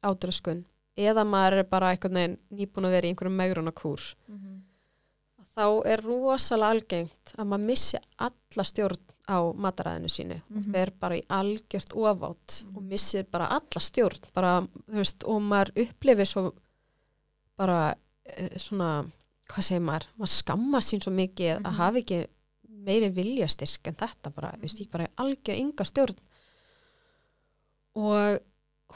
átröskun 0.07 0.63
eða 0.97 1.23
maður 1.27 1.59
er 1.61 1.67
bara 1.69 1.91
einhvern 1.93 2.17
veginn 2.17 2.37
nýbúin 2.57 2.87
að 2.89 2.95
vera 2.97 3.07
í 3.07 3.11
einhverjum 3.13 3.37
megrunarkúr 3.37 4.01
Mhm. 4.27 4.63
þá 5.57 5.65
er 5.85 6.01
rosalega 6.05 6.71
algengt 6.73 7.33
að 7.37 7.45
maður 7.47 7.65
missi 7.69 7.97
alla 8.17 8.63
stjórn 8.63 8.97
á 9.27 9.37
mataræðinu 9.53 10.09
sínu 10.09 10.35
og 10.41 10.63
Mhm. 10.63 10.71
fer 10.71 10.91
bara 10.99 11.15
í 11.17 11.23
algjört 11.29 11.93
ofátt 11.93 12.63
Mhm. 12.65 12.77
og 12.77 12.83
missir 12.83 13.23
bara 13.31 13.47
alla 13.49 13.79
stjórn 13.79 14.19
bara, 14.33 14.67
veist, 14.87 15.23
og 15.25 15.41
maður 15.41 15.71
upplifir 15.75 16.25
svo 16.25 16.53
bara 17.57 17.95
eh, 18.25 18.49
svona, 18.57 19.09
hvað 19.47 19.63
segir 19.69 19.81
maður 19.87 20.07
maður 20.17 20.33
skamma 20.35 20.81
sín 20.83 21.01
svo 21.03 21.11
mikið 21.15 21.53
Mhm. 21.59 21.65
að 21.65 21.77
hafa 21.81 22.01
ekki 22.03 22.19
meiri 22.87 23.09
viljastyrk 23.11 23.87
en 23.87 23.95
þetta 23.95 24.33
bara, 24.35 24.51
þú 24.57 24.61
veist, 24.61 24.79
ég 24.79 24.89
bara 24.91 25.07
algjör 25.17 25.57
enga 25.59 25.83
stjórn. 25.85 26.17
Og 27.97 28.39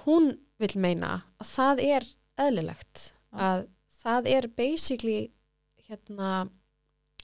hún 0.05 0.31
vil 0.61 0.75
meina 0.79 1.23
að 1.41 1.47
það 1.55 1.81
er 1.83 2.05
eðlilegt 2.45 3.05
að 3.33 3.67
það 4.03 4.27
er 4.35 4.47
basically 4.47 5.31
hérna 5.87 6.49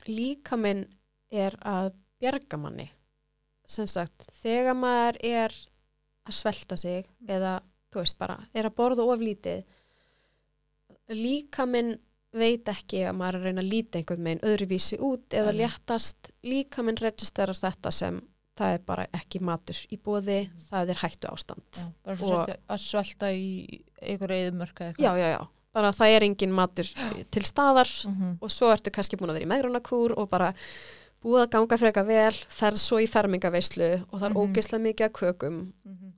líka 0.08 0.58
minn 0.60 0.86
er 1.32 1.56
að 1.62 1.94
bjarga 2.22 2.58
manni. 2.60 2.90
Sem 3.68 3.86
sagt, 3.88 4.30
þegar 4.42 4.76
maður 4.80 5.18
er 5.24 5.54
að 6.28 6.34
svelta 6.34 6.78
sig 6.80 7.06
eða, 7.28 7.60
þú 7.92 8.02
veist 8.04 8.18
bara, 8.20 8.38
er 8.56 8.64
að 8.70 8.76
borða 8.76 9.06
of 9.08 9.20
lítið 9.20 9.64
líka 11.10 11.66
minn 11.68 11.98
veit 12.40 12.70
ekki 12.74 13.04
að 13.10 13.16
maður 13.20 13.36
er 13.36 13.40
að 13.40 13.46
reyna 13.50 13.62
að 13.62 13.70
líta 13.72 14.00
einhvern 14.00 14.24
meginn 14.24 14.44
öðruvísi 14.48 15.00
út 15.00 15.30
eða 15.34 15.52
Nei. 15.54 15.60
léttast 15.64 16.32
líka 16.44 16.84
minn 16.84 16.98
registerar 17.02 17.56
þetta 17.56 17.92
sem 17.92 18.22
það 18.58 18.74
er 18.74 18.80
bara 18.88 19.06
ekki 19.14 19.40
matur 19.42 19.76
í 19.94 19.98
bóði, 20.02 20.50
það 20.72 20.90
er 20.90 21.02
hættu 21.04 21.28
ástand 21.30 21.78
Já, 21.78 21.92
bara 22.06 22.16
svo 22.18 22.38
Og- 22.42 22.56
að 22.70 22.80
svelta 22.82 23.32
í 23.32 23.82
einhverju 24.02 24.48
eðumörka 24.48 24.94
já, 24.98 25.12
já, 25.18 25.28
já, 25.36 25.48
bara 25.74 25.92
það 25.94 26.16
er 26.16 26.24
engin 26.24 26.52
matur 26.58 26.88
til 27.32 27.44
staðar 27.46 27.88
Mm 28.08 28.16
-hmm. 28.16 28.38
og 28.42 28.50
svo 28.52 28.72
ertu 28.74 28.90
kannski 28.92 29.16
búin 29.18 29.30
að 29.30 29.34
vera 29.34 29.46
í 29.46 29.54
megrunarkúr 29.54 30.18
og 30.18 30.30
bara 30.30 30.54
búið 31.24 31.44
að 31.46 31.50
ganga 31.50 31.78
freka 31.78 32.04
vel, 32.06 32.34
ferð 32.50 32.78
svo 32.78 32.98
í 33.00 33.08
fermingaveislu 33.08 34.04
og 34.12 34.20
það 34.20 34.26
er 34.26 34.34
Mhm. 34.34 34.38
ógeðslega 34.42 34.82
mikið 34.84 35.06
að 35.06 35.12
kökum 35.14 35.74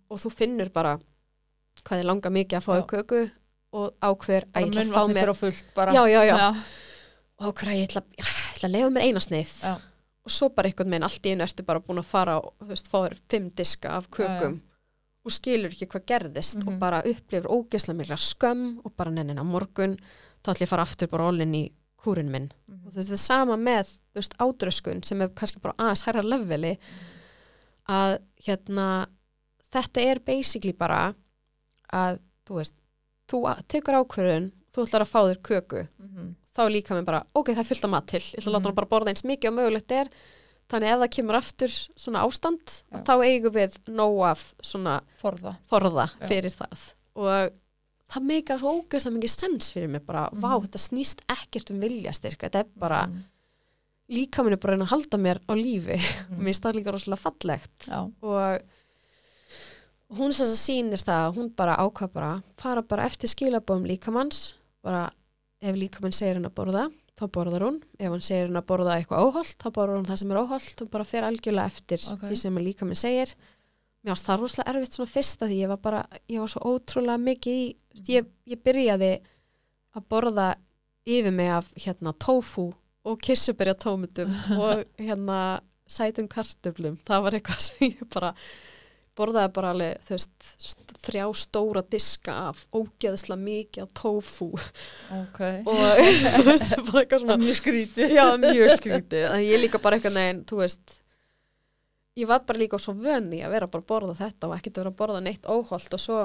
og 0.09 0.17
þú 0.19 0.31
finnur 0.31 0.69
bara 0.73 0.99
hvað 1.85 1.99
er 1.99 2.03
langa 2.03 2.29
mikið 2.29 2.57
að 2.57 2.63
fá 2.63 2.73
Já. 2.75 2.81
í 2.81 2.87
köku 2.87 3.31
og 3.71 3.91
ákveður 4.01 4.45
að 4.53 4.63
ég 4.65 4.69
ætla 4.69 4.83
að 4.85 4.93
fá 4.95 5.13
mér 5.13 5.33
fullt 5.37 5.65
já, 5.93 6.03
já, 6.09 6.21
já, 6.25 6.47
og 7.39 7.45
ákveður 7.51 7.71
að 7.73 7.77
ég 7.79 7.89
ætla, 7.89 8.01
ég 8.17 8.31
ætla 8.55 8.67
að 8.69 8.73
leiða 8.75 8.89
mér 8.95 9.05
eina 9.09 9.19
sneið 9.23 9.53
og 10.25 10.31
svo 10.35 10.49
bara 10.53 10.67
einhvern 10.69 10.89
veginn 10.91 11.03
allt 11.07 11.25
í 11.25 11.31
einu 11.33 11.43
ertu 11.45 11.63
bara 11.65 11.79
búin 11.79 12.01
að 12.01 12.09
fara 12.09 12.37
og 12.41 12.53
þú 12.59 12.67
veist, 12.73 12.89
fá 12.91 12.97
þér 13.05 13.15
fimm 13.29 13.49
diska 13.55 13.89
af 13.97 14.09
kökum 14.09 14.59
og 15.25 15.31
skilur 15.35 15.69
ekki 15.73 15.87
hvað 15.91 16.05
gerðist 16.09 16.57
og 16.63 16.71
Mhm. 16.73 16.79
bara 16.79 17.01
upplifur 17.05 17.49
ógeðslega 17.51 17.97
mikla 17.97 18.17
skömm 18.17 18.79
og 18.85 18.95
bara 18.97 19.11
nennin 19.11 19.37
á 19.39 19.43
morgun 19.45 19.97
þá 20.43 20.53
ætla 20.53 20.63
ég 20.63 20.67
að 20.67 20.73
fara 20.73 20.81
aftur 20.87 21.07
bara 21.11 21.27
allin 21.27 21.53
í 21.55 21.71
kúrin 21.99 22.29
minn. 22.31 22.49
Mhm. 22.67 22.85
og 22.87 22.91
þú 22.93 22.95
veist, 22.95 23.09
það 23.09 23.17
er 23.19 23.25
sama 23.27 23.55
með 23.57 23.85
þú 24.13 24.15
veist, 24.15 24.37
ádröskun 24.39 25.03
sem 25.05 25.21
er 25.21 25.27
kannski 25.29 25.59
bara 25.61 25.75
aðeins 25.77 26.05
herra 26.05 26.21
leveli 26.23 26.77
að 27.89 28.19
hérna 28.45 29.07
þetta 29.73 30.01
er 30.11 30.19
basically 30.25 30.73
bara 30.73 31.13
að 31.93 32.19
þú 32.47 32.55
veist, 32.61 32.73
þú 33.29 33.41
tekur 33.67 33.99
ákvörðun 34.01 34.51
þú 34.73 34.85
ætlar 34.85 35.05
að 35.05 35.11
fá 35.13 35.19
þér 35.29 35.39
köku 35.49 35.87
Mhm. 35.99 36.35
þá 36.55 36.59
er 36.65 36.69
líka 36.73 36.95
með 36.97 37.05
bara, 37.05 37.23
ok, 37.35 37.47
það 37.53 37.59
er 37.63 37.69
fullt 37.69 37.83
af 37.85 37.89
mat 37.93 38.07
til 38.07 38.19
ég 38.19 38.35
ætla 38.39 38.49
að 38.49 38.53
láta 38.53 38.59
Mhm. 38.59 38.65
hann 38.65 38.75
bara 38.75 38.87
borða 38.93 39.09
eins 39.13 39.23
mikið 39.23 39.49
og 39.49 39.55
mögulegt 39.59 39.91
er 39.91 40.09
þannig 40.69 40.91
ef 40.93 40.99
það 40.99 41.13
kemur 41.15 41.35
aftur 41.39 41.71
svona 41.97 42.23
ástand 42.27 42.83
Já. 42.91 43.03
þá 43.03 43.13
eigum 43.25 43.53
við 43.53 43.77
nóg 43.87 44.19
af 44.31 44.53
svona 44.61 45.01
forða 45.21 45.55
forða 45.69 46.09
fyrir 46.27 46.53
það 46.53 46.93
og 47.15 47.51
það 48.09 48.23
meika 48.25 48.57
svo 48.59 48.81
ógeðslega 48.83 49.17
mikið 49.17 49.29
sens 49.39 49.71
fyrir 49.71 49.89
mig 49.89 50.05
bara, 50.05 50.29
vá, 50.33 50.57
Mhm. 50.57 50.65
þetta 50.67 50.79
snýst 50.89 51.19
ekkert 51.29 51.71
um 51.71 51.79
viljastyrk, 51.79 52.37
þetta 52.37 52.59
er 52.59 52.65
bara 52.77 53.07
Mhm. 53.07 53.23
líka 54.09 54.43
minn 54.43 54.53
er 54.53 54.57
bara 54.57 54.73
reyna 54.75 54.85
að 54.85 54.93
halda 54.93 55.17
mér 55.17 55.39
á 55.47 55.53
lífi 55.55 55.97
Mhm. 55.97 56.39
mér 56.39 56.45
finnst 56.45 56.61
það 56.63 56.75
líka 56.75 56.91
rosalega 56.93 57.21
fallegt 57.31 57.87
já, 57.87 58.11
og 58.23 58.61
hún 60.17 60.33
sem 60.33 60.49
sýnir 60.57 61.01
það 61.03 61.25
að 61.27 61.35
hún 61.37 61.51
bara 61.57 61.75
ákvað 61.83 62.13
bara 62.15 62.31
fara 62.57 62.81
bara 62.81 63.05
eftir 63.09 63.29
skilabóðum 63.29 63.85
líkamanns 63.89 64.53
bara 64.85 65.09
ef 65.61 65.75
líkamann 65.75 66.15
segir 66.15 66.39
henn 66.39 66.47
að 66.49 66.55
borða 66.57 66.87
þá 67.19 67.25
borðar 67.35 67.65
hún, 67.67 67.77
ef 67.99 68.13
hann 68.13 68.23
segir 68.23 68.45
henn 68.47 68.55
að 68.61 68.67
borða 68.69 68.93
eitthvað 68.95 69.25
óholt, 69.27 69.55
þá 69.59 69.67
borðar 69.75 69.97
hún 69.99 70.05
það 70.07 70.19
sem 70.21 70.29
er 70.31 70.37
óholt 70.39 70.83
og 70.85 70.89
bara 70.93 71.07
fer 71.07 71.25
algjörlega 71.27 71.71
eftir 71.73 72.05
Ok. 72.13 72.21
því 72.29 72.37
sem 72.39 72.59
líkamann 72.63 72.95
segir. 72.99 73.33
Mér 73.99 74.13
varst 74.13 74.29
það 74.29 74.39
rosalega 74.39 74.71
erfitt 74.71 74.95
svona 74.95 75.11
fyrsta 75.11 75.49
því 75.49 75.57
ég 75.59 75.71
var 75.73 75.81
bara, 75.83 75.99
ég 76.31 76.39
var 76.39 76.51
svo 76.53 76.61
ótrúlega 76.71 77.19
mikið 77.19 77.57
í 77.59 77.65
ég, 78.15 78.29
ég 78.47 78.61
byrjaði 78.63 79.11
að 79.99 80.05
borða 80.15 80.45
yfir 81.03 81.35
mig 81.35 81.51
af 81.51 81.67
hérna 81.75 82.13
tofu 82.15 82.69
og 83.03 83.19
kirsubyrja 83.27 83.75
tómutum 83.83 84.31
og 84.63 84.85
hérna 84.95 85.39
sætum 85.91 86.29
kartöflum. 86.31 86.95
Það 87.03 87.25
var 87.27 87.35
eitthvað 87.35 87.63
sem 87.67 87.89
ég 87.89 88.07
bara 88.15 88.31
borðaði 89.19 89.51
bara 89.55 89.73
alveg 89.75 90.07
veist, 90.09 90.31
st- 90.57 90.95
þrjá 91.05 91.25
stóra 91.41 91.83
diska 91.91 92.35
af 92.49 92.63
ógeðslega 92.75 93.39
mikið 93.43 93.83
af 93.85 93.91
tofu. 93.99 94.49
Ok. 95.19 95.41
Og 95.69 96.01
þú 96.39 96.45
veist, 96.47 96.73
bara 96.89 97.03
eitthvað 97.03 97.23
svona 97.25 97.37
mjög 97.43 97.59
skrítið. 97.61 98.15
Já, 98.17 98.25
mjög 98.41 98.73
skrítið. 98.79 99.27
En 99.33 99.45
ég 99.45 99.61
líka 99.63 99.81
bara 99.83 99.99
eitthvað 99.99 100.17
neginn, 100.19 100.43
þú 100.49 100.63
veist 100.63 100.97
ég 102.19 102.27
var 102.27 102.41
bara 102.43 102.59
líka 102.59 102.75
svo 102.81 102.91
vönni 102.99 103.37
að 103.45 103.53
vera 103.53 103.67
bara 103.71 103.83
að 103.85 103.89
borða 103.93 104.15
þetta 104.17 104.47
og 104.49 104.55
ekkert 104.57 104.79
vera 104.81 104.91
að 104.91 104.97
borða 104.99 105.19
neitt 105.23 105.45
óholt. 105.47 105.93
Og 105.95 106.01
svo 106.03 106.23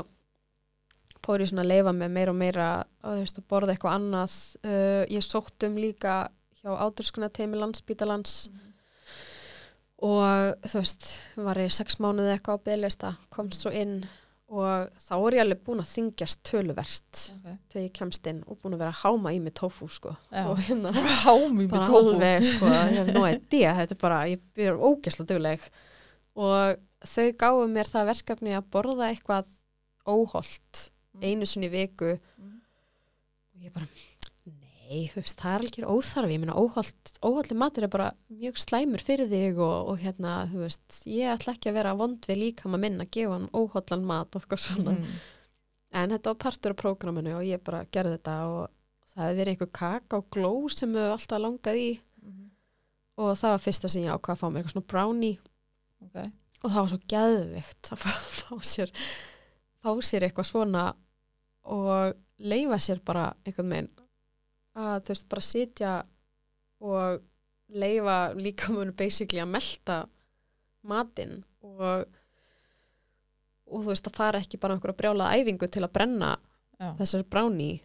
fór 1.25 1.41
ég 1.45 1.49
svona 1.53 1.62
að 1.65 1.71
leifa 1.71 1.93
með 1.97 2.11
meira 2.16 2.33
og 2.35 2.39
meira 2.41 2.65
að, 3.05 3.21
veist, 3.23 3.39
að 3.39 3.47
borða 3.53 3.75
eitthvað 3.77 3.95
annað. 4.01 4.35
Uh, 4.66 5.03
ég 5.15 5.23
sótt 5.25 5.66
um 5.69 5.79
líka 5.81 6.16
hjá 6.59 6.73
ádurskunna 6.83 7.31
teimi 7.33 7.61
landsbítalans 7.61 8.35
og 10.03 10.66
þú 10.66 10.81
veist 10.81 11.09
var 11.39 11.61
ég 11.62 11.73
sex 11.73 12.01
mánuði 12.03 12.35
eitthvað 12.35 12.61
á 12.61 12.65
bygglista 12.66 13.15
komst 13.35 13.65
svo 13.65 13.73
inn 13.75 14.03
og 14.55 14.91
þá 15.01 15.15
er 15.16 15.37
ég 15.39 15.43
alveg 15.45 15.61
búin 15.65 15.81
að 15.81 15.91
þingjast 15.95 16.43
töluvert 16.47 17.21
okay. 17.39 17.57
þegar 17.73 17.85
ég 17.87 17.95
kemst 17.97 18.27
inn 18.31 18.43
og 18.45 18.59
búin 18.61 18.77
að 18.77 18.83
vera 18.85 18.93
að 18.93 19.01
háma 19.01 19.33
í 19.35 19.41
mig 19.43 19.55
tofu 19.57 19.89
sko 19.91 20.12
Já. 20.29 20.45
og 20.51 20.61
hérna 20.66 20.93
bara 20.93 21.35
með 21.55 21.87
tófu 21.89 22.12
alveg 22.12 22.49
sko, 22.51 22.73
ég 22.93 22.99
hef 23.01 23.12
nú 23.15 23.25
idea, 23.31 23.75
þetta 23.81 23.97
er 23.97 24.03
bara, 24.03 24.19
ég 24.31 24.66
er 24.66 24.77
ógesla 24.79 25.27
dugleg 25.31 25.65
og 26.35 26.83
þau 27.07 27.29
gáðu 27.41 27.71
mér 27.73 27.91
það 27.91 28.11
verkefni 28.12 28.57
að 28.59 28.69
borða 28.75 29.09
eitthvað 29.11 29.49
óholt 30.05 30.89
einu 31.23 31.47
sinni 31.49 31.71
í 31.71 31.75
viku 31.75 32.16
Mm. 32.35 32.59
og 33.55 33.62
ég 33.62 33.73
bara, 33.73 33.87
nei, 34.85 35.06
þú 35.09 35.20
veist, 35.20 35.39
það 35.40 35.55
er 35.55 35.62
alveg 35.65 35.86
óþarfi, 35.94 36.35
ég 36.36 36.40
meina 36.43 36.55
óholti 37.24 37.56
matur 37.56 37.86
er 37.86 37.90
bara 37.93 38.09
mjög 38.28 38.59
slæmur 38.61 39.02
fyrir 39.05 39.31
þig 39.31 39.59
og, 39.65 39.89
og 39.94 39.98
hérna, 40.02 40.35
þú 40.51 40.61
veist, 40.65 40.98
ég 41.09 41.31
ætla 41.32 41.55
ekki 41.56 41.70
að 41.70 41.78
vera 41.78 41.94
vond 41.98 42.28
við 42.28 42.40
líka 42.43 42.69
maður 42.69 42.82
minn 42.85 43.01
að 43.05 43.11
gefa 43.16 43.39
hann 43.39 43.48
óhollan 43.56 44.05
mat 44.11 44.36
og 44.36 44.43
eitthvað 44.44 44.62
svona, 44.66 44.94
Mm. 44.98 45.15
en 45.94 46.11
þetta 46.11 46.32
var 46.32 46.40
partur 46.44 46.74
af 46.74 46.81
prógraminu 46.82 47.35
og 47.39 47.44
ég 47.48 47.62
bara 47.65 47.85
gerði 47.94 48.16
þetta 48.19 48.36
og 48.51 48.70
það 49.15 49.24
hefði 49.24 49.39
verið 49.40 49.52
einhver 49.55 49.73
kaka 49.81 50.19
og 50.20 50.28
gló 50.35 50.52
sem 50.74 50.93
við 50.93 51.11
alltaf 51.15 51.40
langað 51.40 51.78
í. 51.81 51.90
Mhm. 52.24 52.51
og 53.16 53.36
það 53.39 53.51
var 53.55 53.62
fyrsta 53.62 53.89
sem 53.90 54.02
ég 54.02 54.11
ákvað 54.11 54.35
að 54.35 54.40
fá 54.40 54.47
mér 54.51 54.59
eitthvað 54.62 54.73
svona 54.74 54.90
brownie. 54.90 55.39
Ok. 56.02 56.16
Og 56.65 56.70
það 56.70 56.81
var 56.81 56.89
svo 56.89 57.01
geðvikt 57.15 57.90
að 57.93 57.98
fá, 58.02 58.11
fá 58.40 58.55
sér 58.65 58.90
fá 59.85 59.90
sér 60.02 60.24
eitthvað 60.27 60.48
svona 60.51 60.85
og 61.65 62.15
leifa 62.40 62.78
sér 62.82 63.01
bara 63.05 63.35
einhvern 63.47 63.70
veginn 63.70 63.90
að 64.74 65.06
þú 65.06 65.14
veist 65.14 65.28
bara 65.30 65.46
sitja 65.46 65.94
og 66.84 67.22
leifa 67.74 68.18
líka 68.36 68.72
munu 68.74 68.92
basically 68.96 69.42
að 69.42 69.52
melta 69.55 69.98
matinn 70.84 71.42
og 71.64 72.05
og 73.64 73.80
þú 73.80 73.90
veist 73.90 74.09
að 74.10 74.18
fara 74.18 74.40
ekki 74.42 74.60
bara 74.60 74.76
einhverja 74.76 74.98
brjálaða 74.98 75.40
æfingu 75.40 75.68
til 75.72 75.82
að 75.86 75.94
brenna 75.96 76.34
Já. 76.78 76.90
þessari 76.98 77.26
brownie 77.30 77.80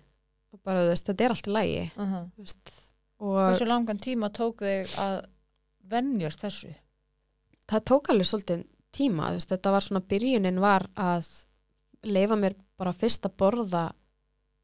og 0.53 0.61
bara 0.65 0.83
þú 0.83 0.93
veist, 0.93 1.07
þetta 1.07 1.25
er 1.25 1.35
allt 1.35 1.47
í 1.47 1.53
lægi 1.55 1.83
uh 1.85 2.13
-huh. 2.13 2.25
þú 2.35 2.43
veist, 2.43 2.73
og 3.19 3.37
hversu 3.37 3.65
langan 3.65 3.97
tíma 3.97 4.29
tók 4.29 4.59
þig 4.65 4.97
að 4.99 5.25
venjast 5.89 6.41
þessu 6.41 6.73
það 7.69 7.85
tók 7.85 8.09
alveg 8.09 8.27
svolítið 8.27 8.65
tíma, 8.91 9.29
þú 9.29 9.33
veist, 9.33 9.49
þetta 9.49 9.71
var 9.71 9.81
svona 9.81 10.07
byrjunin 10.09 10.59
var 10.59 10.89
að 10.95 11.45
leifa 12.03 12.35
mér 12.35 12.55
bara 12.77 12.93
fyrst 12.93 13.25
að 13.25 13.37
borða 13.37 13.91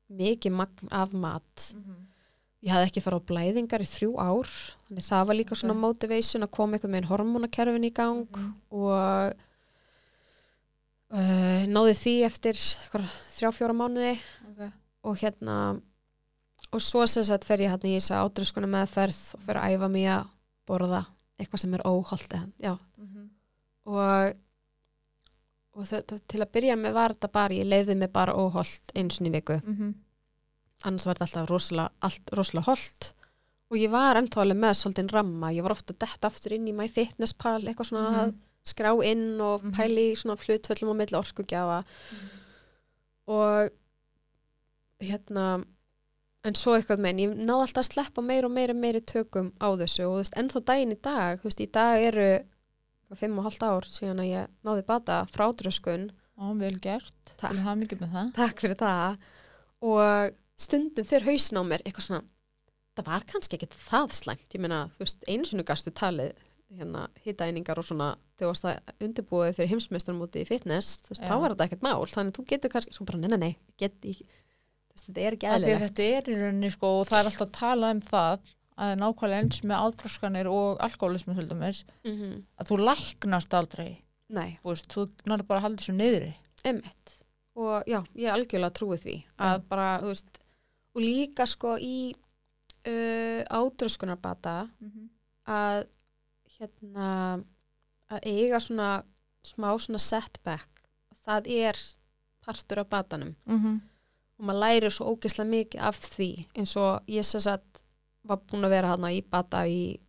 mikið 0.09 0.51
magn 0.51 0.87
af 0.91 1.13
mat 1.13 1.75
ég 2.65 2.71
hafði 2.73 2.87
ekki 2.89 3.01
farið 3.05 3.21
á 3.21 3.27
blæðingar 3.29 3.83
í 3.85 3.89
þrjú 3.89 4.11
ár 4.17 4.49
þannig 4.89 5.05
það 5.05 5.25
var 5.29 5.37
líka 5.39 5.55
svona 5.59 5.75
motivation 5.77 6.43
að 6.47 6.51
koma 6.57 6.77
einhvern 6.77 6.95
veginn 6.97 7.09
hormonakerfin 7.11 7.85
í 7.89 7.93
gang 7.93 8.25
Mhm. 8.25 8.53
og 8.71 9.33
uh, 11.13 11.65
náði 11.69 11.93
því 11.99 12.13
eftir 12.27 12.57
þrjá 13.35 13.51
fjóra 13.55 13.75
mánuði 13.77 14.15
ok 14.49 14.71
og 15.05 15.19
hérna 15.21 15.57
og 16.73 16.81
svo 16.81 17.05
sem 17.07 17.23
sagt 17.27 17.45
fer 17.47 17.61
ég 17.61 17.69
hérna 17.71 17.91
í 17.91 17.99
þessa 17.99 18.23
ádröskuna 18.25 18.67
meðferð 18.71 19.19
og 19.37 19.43
fer 19.45 19.59
að 19.61 19.75
æfa 19.77 19.89
mig 19.93 20.07
að 20.09 20.25
borða 20.67 21.03
eitthvað 21.39 21.61
sem 21.61 21.73
er 21.77 21.83
óholt 21.85 22.33
eða- 22.33 22.51
já, 22.63 22.73
Mhm. 22.97 23.29
og, 23.85 24.33
og 25.75 25.85
til 26.27 26.39
að 26.41 26.51
byrja 26.51 26.75
með 26.79 26.93
var 26.93 27.13
þetta 27.13 27.31
bara, 27.31 27.53
ég 27.53 27.67
leiði 27.67 27.95
mig 27.97 28.11
bara 28.11 28.33
óholt 28.33 28.81
einu 28.95 29.09
sinni 29.11 29.29
í 29.29 29.33
viku, 29.35 29.61
Mhm. 29.61 29.93
Annars 30.85 31.05
var 31.09 31.17
þetta 31.19 31.27
alltaf 31.27 31.49
rosalega, 31.51 31.89
allt 32.07 32.33
rosalega 32.37 32.69
holt 32.69 33.13
og 33.71 33.77
ég 33.81 33.89
var 33.89 34.15
ennþá 34.19 34.41
alveg 34.43 34.59
með 34.61 34.75
svolítið 34.79 35.11
ramma, 35.15 35.49
ég 35.51 35.65
var 35.65 35.73
ofta 35.73 35.93
dett 35.97 36.25
aftur 36.27 36.53
inn 36.53 36.67
í 36.69 36.73
MyFitnessPal, 36.77 37.63
eitthvað 37.65 37.89
svona 37.89 38.09
að 38.11 38.27
Mhm. 38.27 38.35
skrá 38.65 38.91
inn 39.05 39.41
og 39.41 39.63
Mhm. 39.63 39.73
pæli 39.75 40.05
í 40.13 40.17
svona 40.17 40.37
flutvöllum 40.37 40.89
og 40.89 40.95
milli 40.95 41.17
orkugjafa. 41.17 41.83
Og 43.27 43.69
hérna 45.01 45.65
en 46.45 46.53
svo 46.53 46.75
eitthvað 46.77 47.01
menn, 47.01 47.17
ég 47.17 47.33
náði 47.35 47.65
alltaf 47.65 47.81
að 47.83 47.89
sleppa 47.89 48.21
meir 48.21 48.45
og 48.45 48.51
meiri 48.51 48.73
meiri 48.77 49.01
tökum 49.01 49.51
á 49.59 49.73
þessu. 49.79 50.05
Og 50.05 50.13
þú 50.13 50.21
veist, 50.21 50.35
ennþá 50.37 50.63
daginn 50.69 50.93
í 50.93 51.01
dag, 51.01 51.39
þú 51.41 51.49
veist, 51.49 51.63
í 51.65 51.71
dag 51.71 52.03
eru 52.03 52.29
fimm 53.15 53.37
og 53.39 53.45
hálft 53.47 53.63
ár 53.65 53.81
síðan 53.89 54.21
að 54.21 54.31
ég 54.33 54.47
náði 54.65 54.85
bata 54.85 55.25
frá 55.31 55.47
dröskun. 55.55 56.11
Á, 56.37 56.43
vel 56.59 56.77
gert. 56.83 57.15
Takk. 57.37 57.51
til 57.53 57.63
hafa 57.63 57.79
mikið 57.79 57.99
með 58.03 58.11
það. 58.11 58.33
Takk 58.35 58.59
fyrir 58.61 58.75
það. 58.75 59.17
Og 59.81 60.33
stundum 60.59 61.05
fyrir 61.05 61.27
hausin 61.29 61.59
á 61.59 61.63
mér 61.67 61.83
eitthvað 61.83 62.07
svona 62.07 62.23
það 62.95 63.09
var 63.09 63.25
kannski 63.29 63.57
ekki 63.57 63.69
það 63.75 64.13
slæmt, 64.15 64.47
ég 64.55 64.63
meina, 64.63 64.85
þú 64.95 65.03
veist, 65.03 65.25
einsunni 65.31 65.65
gastu 65.67 65.91
talið 65.95 66.33
hérna 66.75 67.05
hitaeiningar 67.23 67.79
og 67.79 67.87
svona 67.87 68.07
þegar 68.35 68.51
varst 68.51 68.65
það 68.65 69.03
undirbúið 69.05 69.57
fyrir 69.57 69.71
heimsmeistarmóti 69.73 70.43
í 70.43 70.47
fitness, 70.47 70.99
þú 71.05 71.13
veist, 71.13 71.25
þá 71.25 71.35
var 71.41 71.53
þetta 71.53 71.67
ekkert 71.67 71.85
mál. 71.85 72.07
Þannig 72.11 72.31
að 72.31 72.37
þú 72.39 72.45
getur 72.51 72.73
kannski, 72.73 72.95
svo 72.95 73.07
bara, 73.07 73.19
nei, 73.21 73.37
nei, 73.41 73.51
get, 73.79 73.97
þú 74.01 74.13
veist, 74.15 75.03
þetta 75.05 75.25
er 75.25 75.37
ekki 75.37 75.49
að 75.49 75.57
eðlilegt. 75.57 75.83
þetta 75.85 76.07
er 76.11 76.31
í 76.31 76.37
rauninni 76.41 76.71
sko 76.73 76.93
og 77.01 77.09
það 77.09 77.19
er 77.19 77.29
alltaf 77.31 77.45
að 77.45 77.53
tala 77.59 77.91
um 77.95 78.01
það 78.05 78.47
að 78.85 78.95
nákvæmlega 78.99 79.43
eins 79.43 79.59
með 79.63 79.83
átráskanir 79.87 80.49
og 80.51 80.81
alkoholismi 80.83 81.35
til 81.35 81.45
dæmis 81.47 81.85
mm 82.03 82.15
-hmm. 82.15 82.41
að 82.59 82.71
þú 82.71 82.79
læknast 82.89 83.53
aldrei. 83.53 83.91
Nei, 84.35 84.57
þú 84.63 84.71
veist, 84.71 84.89
þú 84.91 85.05
náttúrulega 85.05 85.47
bara 85.47 85.59
að 85.59 85.65
halda 85.67 85.81
þessu 85.81 85.95
niðri. 85.95 86.33
Emmitt 86.63 87.13
og 87.55 87.83
já, 87.87 88.03
ég 88.15 88.33
algjörlega 88.33 88.73
trúi 88.75 88.97
því 88.99 89.15
að 89.39 89.61
bara, 89.69 89.99
þú 90.01 90.11
veist 90.11 90.39
og 90.95 91.01
líka 91.03 91.45
sko 91.49 91.75
í 91.81 92.13
uh, 92.87 93.41
ádröskunarbata 93.51 94.55
að 95.45 95.83
hérna 96.55 97.09
að 98.09 98.23
eiga 98.23 98.59
svona 98.61 99.03
smá 99.45 99.69
svona 99.77 99.99
setback. 100.01 100.69
Það 101.25 101.49
er 101.51 101.79
partur 102.45 102.79
af 102.79 102.89
batanum. 102.89 103.35
Mm 103.45 103.59
-hmm. 103.61 103.79
og 104.37 104.45
maður 104.45 104.59
lærir 104.59 104.89
svo 104.89 105.05
ógeðslega 105.11 105.49
mikið 105.49 105.81
af 105.81 105.95
því 105.95 106.47
eins 106.55 106.75
og 106.75 107.01
ég 107.07 107.23
sér 107.23 107.53
að 107.53 107.61
var 108.23 108.37
búin 108.37 108.65
að 108.65 108.69
vera 108.69 108.87
hana 108.87 109.11
í 109.11 109.21
bata 109.21 109.67
í 109.67 109.99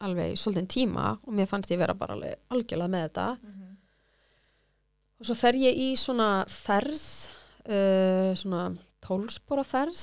alveg 0.00 0.32
í 0.32 0.36
svolítinn 0.36 0.68
tíma 0.68 1.18
og 1.22 1.32
mér 1.34 1.46
fannst 1.46 1.70
ég 1.70 1.78
vera 1.78 1.94
bara 1.94 2.14
alveg 2.14 2.34
algjörlega 2.48 2.88
með 2.88 3.02
þetta. 3.02 3.26
Og 5.18 5.26
svo 5.26 5.34
fer 5.34 5.54
ég 5.54 5.74
í 5.76 5.96
svona 5.96 6.44
ferð 6.48 7.28
uh, 7.68 8.34
svona 8.34 8.76
tólspora 9.02 9.64
ferð 9.66 10.02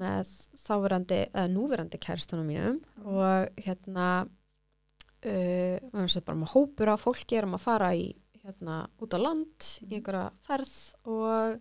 með 0.00 0.30
þáverandi 0.56 1.20
eða 1.28 1.48
núverandi 1.52 2.00
kæristanum 2.00 2.48
mínum 2.48 2.78
og 3.04 3.60
hérna 3.60 4.08
uh, 4.24 5.76
við 5.92 6.20
bara 6.24 6.38
með 6.38 6.54
hópur 6.54 6.92
af 6.94 7.04
fólki 7.04 7.38
erum 7.38 7.58
að 7.58 7.66
fara 7.66 7.92
í 7.96 8.08
hérna 8.42 8.86
út 9.02 9.12
á 9.12 9.18
land 9.20 9.68
í 9.84 9.98
einhverja 9.98 10.30
ferð 10.46 10.76
og, 11.04 11.58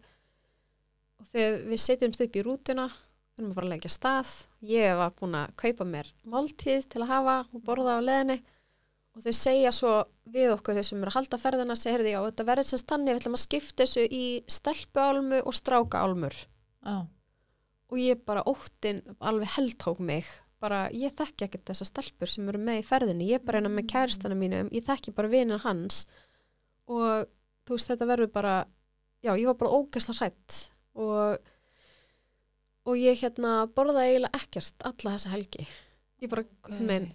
og 1.19 1.31
þegar 1.31 1.59
við 1.67 1.83
setjumst 1.83 2.23
upp 2.23 2.37
í 2.39 2.45
rútuna 2.45 2.87
við 2.87 3.43
erum 3.43 3.51
að 3.51 3.57
fara 3.57 3.67
að 3.67 3.73
leggja 3.75 3.93
stað. 3.93 4.29
Ég 4.65 4.93
var 4.97 5.15
búin 5.17 5.35
að 5.37 5.57
kaupa 5.61 5.87
mér 5.87 6.13
máltíð 6.25 6.87
til 6.93 7.03
að 7.03 7.11
hafa 7.11 7.39
og 7.51 7.65
borða 7.67 7.99
á 7.99 8.01
leðinni 8.01 8.39
og 9.17 9.25
þau 9.25 9.33
segja 9.33 9.73
svo 9.73 9.93
við 10.29 10.53
okkur 10.55 10.77
þeir 10.77 10.87
sem 10.87 11.01
eru 11.01 11.11
að 11.11 11.17
halda 11.17 11.39
ferðina 11.41 11.75
segja, 11.77 11.95
heyrðu, 11.95 12.11
já, 12.13 12.19
þetta 12.27 12.47
verður 12.47 12.69
sem 12.69 12.81
stanni 12.81 13.11
við 13.11 13.19
ætlum 13.21 13.37
að 13.37 13.43
skipta 13.43 13.83
þessu 13.83 14.05
í 14.07 14.25
stelpuálmu 14.57 15.41
og 15.43 15.57
strákaálmur 15.57 16.37
Já, 16.85 17.07
og 17.87 17.97
ég 18.01 18.21
bara 18.27 18.45
óttin 18.47 19.01
alveg 19.19 19.55
heldtók 19.57 19.99
mig. 20.03 20.27
Bara 20.61 20.87
ég 20.89 21.13
þekki 21.13 21.45
ekkert 21.45 21.69
þessar 21.69 21.91
stelpur 21.91 22.31
sem 22.31 22.47
eru 22.49 22.59
með 22.61 22.81
í 22.81 22.85
ferðinni. 22.87 23.27
Ég 23.29 23.39
er 23.39 23.45
bara 23.45 23.61
eina 23.61 23.69
með 23.69 23.91
kæristana 23.91 24.37
mínum 24.37 24.71
ég 24.73 24.85
þekki 24.87 25.13
bara 25.17 25.29
vinið 25.31 25.61
hans. 25.65 26.05
Og 26.89 27.27
þú 27.67 27.77
veist 27.77 27.91
þetta 27.91 28.09
verður 28.09 28.31
bara 28.33 28.55
já 29.25 29.33
ég 29.35 29.45
var 29.49 29.59
bara 29.59 29.77
ógæst 29.77 30.11
að 30.13 30.21
hrætt 30.21 30.57
og 30.97 31.53
og 32.87 32.95
ég 32.95 33.19
hérna 33.19 33.67
borðaði 33.75 34.13
eiginlega 34.13 34.39
ekkert 34.41 34.87
alla 34.87 35.13
þessa 35.17 35.33
helgi. 35.33 35.67
Ég 36.23 36.31
bara, 36.31 36.45
veginn, 36.71 37.09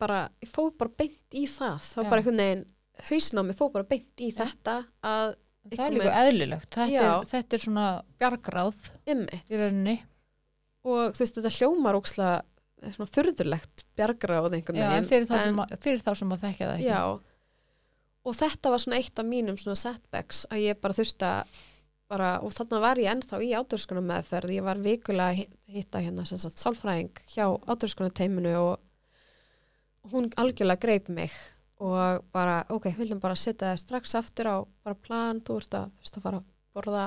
bara 0.00 0.20
ég 0.42 0.50
fóð 0.50 0.72
bara 0.80 0.94
beint 0.98 1.36
í 1.36 1.44
það. 1.46 1.84
Já. 1.84 2.02
bara 2.08 2.22
einhvern 2.22 2.42
veginn 2.42 2.66
hausin 3.06 3.38
á 3.38 3.42
mig 3.46 3.58
fóð 3.58 3.74
bara 3.76 3.88
beint 3.88 4.22
í 4.22 4.30
Já. 4.32 4.42
þetta 4.42 4.78
að 5.06 5.36
það 5.76 5.84
er 5.86 5.96
líka 5.96 6.14
eðlilegt. 6.24 6.68
Þetta 6.74 6.92
Já. 6.92 7.06
er, 7.18 7.26
þetta 7.32 7.56
er 7.58 7.64
svona 7.64 7.86
bjargráð 8.22 8.78
ymmit 9.14 9.50
í 9.52 9.60
rauninni. 9.60 9.96
Og 10.88 11.14
þú 11.16 11.24
veist 11.24 11.38
þetta 11.40 11.54
hljómar 11.58 11.98
ókslega 11.98 12.92
svona 12.94 13.10
furðurlegt 13.12 13.84
bjargráð 13.98 14.52
einhvern 14.54 14.78
Já, 14.78 14.86
veginn 14.88 15.02
en 15.02 15.08
fyrir, 15.10 15.26
þá 15.28 15.38
sem 15.42 15.58
að, 15.64 15.72
fyrir 15.82 16.04
þá 16.06 16.12
sem 16.20 16.32
að 16.36 16.44
þekkja 16.46 16.68
það 16.70 16.76
ekki. 16.76 16.88
Já, 16.92 17.00
og 18.28 18.36
þetta 18.38 18.70
var 18.74 18.82
svona 18.84 19.00
eitt 19.02 19.18
af 19.22 19.26
mínum 19.26 19.58
svona 19.58 19.80
setbacks 19.80 20.44
að 20.52 20.62
ég 20.68 20.78
bara 20.80 20.94
þurfti 20.98 21.26
að 21.28 21.58
bara, 22.08 22.28
og 22.40 22.54
þarna 22.56 22.78
var 22.80 22.96
ég 23.02 23.10
ennþá 23.12 23.38
í 23.44 23.50
átörskunum 23.58 24.06
meðferð, 24.08 24.54
ég 24.56 24.64
var 24.64 24.78
vikulega 24.80 25.26
að 25.34 25.40
hi- 25.42 25.74
hitta 25.74 26.00
hérna 26.00 26.24
sálfræðing 26.24 27.18
hjá 27.34 27.44
átörskunum 27.68 28.14
teiminu 28.16 28.54
og 28.62 30.12
hún 30.14 30.30
algjörlega 30.40 30.80
greip 30.86 31.10
mig 31.12 31.34
og 31.80 32.24
bara, 32.34 32.64
ok, 32.74 32.88
við 32.90 32.96
viljum 33.04 33.20
bara 33.22 33.34
setja 33.38 33.72
það 33.72 33.78
strax 33.84 34.14
aftur 34.18 34.46
á 34.50 34.56
bara 34.84 34.94
plan, 34.94 35.40
þú 35.40 35.56
ert 35.60 35.74
að, 35.78 35.90
að 36.16 36.22
fara 36.22 36.40
að 36.40 36.44
borða 36.74 37.04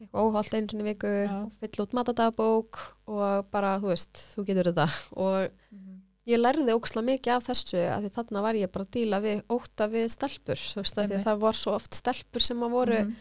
eitthvað 0.00 0.24
óhald 0.28 0.54
einu 0.54 0.68
sinni 0.72 0.84
í 0.84 0.88
viku 0.92 1.10
Já. 1.10 1.34
og 1.44 1.52
fylla 1.60 1.84
út 1.84 1.92
matadagbók 1.98 2.80
og 3.06 3.50
bara, 3.52 3.76
þú 3.80 3.92
veist, 3.92 4.22
þú 4.34 4.44
getur 4.48 4.72
þetta 4.72 4.88
og 5.26 5.50
Mhm. 5.74 6.00
ég 6.26 6.38
lærði 6.40 6.72
óksla 6.74 7.02
mikið 7.04 7.32
af 7.36 7.44
þessu 7.50 7.76
að 7.84 8.04
því 8.06 8.10
þarna 8.16 8.42
var 8.42 8.54
ég 8.54 8.72
bara 8.72 8.84
að 8.86 8.90
díla 8.96 9.20
við 9.20 9.42
óta 9.52 9.88
við 9.92 10.08
stelpur, 10.08 10.56
veist, 10.80 10.96
það 10.96 11.38
var 11.40 11.52
svo 11.52 11.74
oft 11.76 11.94
stelpur 11.94 12.40
sem 12.40 12.60
að 12.64 12.70
voru 12.70 13.00
Mhm. 13.04 13.14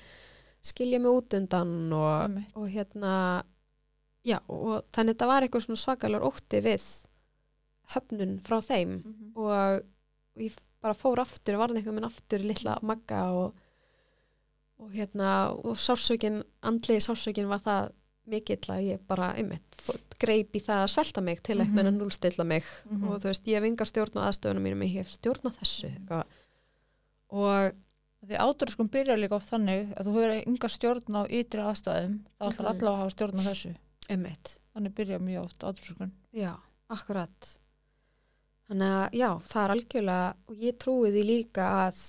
skilja 0.63 0.99
mig 0.99 1.11
út 1.11 1.33
undan 1.33 1.91
og, 1.93 2.21
Einmitt. 2.23 2.51
og 2.55 2.67
hérna 2.69 3.43
já, 4.25 4.39
og 4.47 4.85
þannig 4.93 5.17
þetta 5.17 5.27
var 5.27 5.41
eitthvað 5.43 5.77
svakalur 5.77 6.23
ótti 6.31 6.61
við 6.63 6.83
höfnun 7.93 8.39
frá 8.41 8.61
þeim 8.63 9.03
Mhm. 9.03 9.31
Og 10.35 10.41
ég 10.41 10.55
bara 10.81 10.93
fór 10.97 11.19
aftur, 11.23 11.55
varði 11.57 11.77
einhver 11.81 11.93
minn 11.95 12.05
aftur 12.09 12.39
í 12.43 12.47
litla 12.49 12.77
magga 12.81 13.31
og, 13.31 13.53
og 14.79 14.89
hérna 14.91 15.51
og 15.53 15.75
sásökin, 15.79 16.41
andlegi 16.61 17.05
sásökin 17.07 17.47
var 17.47 17.59
það 17.63 17.91
mikill 18.25 18.69
að 18.71 18.83
ég 18.87 18.99
bara 19.07 19.33
einmitt, 19.35 19.75
greip 20.19 20.55
í 20.55 20.61
það 20.63 20.83
að 20.85 20.91
svelta 20.93 21.21
mig 21.21 21.41
til 21.43 21.57
Mhm. 21.57 21.65
eitthvað 21.65 21.79
en 21.79 21.93
að 21.93 21.99
núlstilla 22.01 22.45
mig 22.45 22.63
Mhm. 22.89 23.03
og 23.07 23.19
þú 23.21 23.23
veist, 23.31 23.45
ég 23.47 23.55
hef 23.55 23.63
engar 23.63 23.85
stjórn 23.87 24.15
á 24.19 24.27
aðstöðunum 24.29 24.63
mínum, 24.63 24.83
ég 24.83 24.93
hef 24.93 25.09
stjórn 25.11 25.43
á 25.47 25.51
þessu 25.59 25.89
eitthvað. 25.91 26.23
og 27.29 27.73
Því 28.23 28.37
átráskum 28.39 28.87
byrjar 28.87 29.17
líka 29.19 29.35
oft 29.35 29.49
þannig 29.51 29.89
að 29.99 30.05
þú 30.07 30.11
hefur 30.15 30.47
yngar 30.47 30.71
stjórn 30.71 31.15
á 31.19 31.21
ytri 31.27 31.59
aðstæðum 31.59 32.13
þá 32.39 32.43
ætlar 32.47 32.53
Mhm. 32.55 32.69
allavega 32.71 32.91
að 32.93 32.99
hafa 33.01 33.09
stjórn 33.11 33.35
á 33.35 33.43
þessu 33.43 33.75
einmitt, 34.09 34.59
þannig 34.73 34.93
byrjar 34.95 35.19
mjög 35.19 35.43
oft 35.43 35.59
átráskum 35.59 36.11
já, 36.33 36.55
akkurat 36.89 37.57
þannig 38.69 38.97
að 38.97 39.17
já, 39.19 39.29
það 39.51 39.63
er 39.63 39.75
algjörlega 39.75 40.27
og 40.49 40.65
ég 40.67 40.77
trúi 40.81 41.13
því 41.13 41.23
líka 41.27 41.69
að 41.83 42.01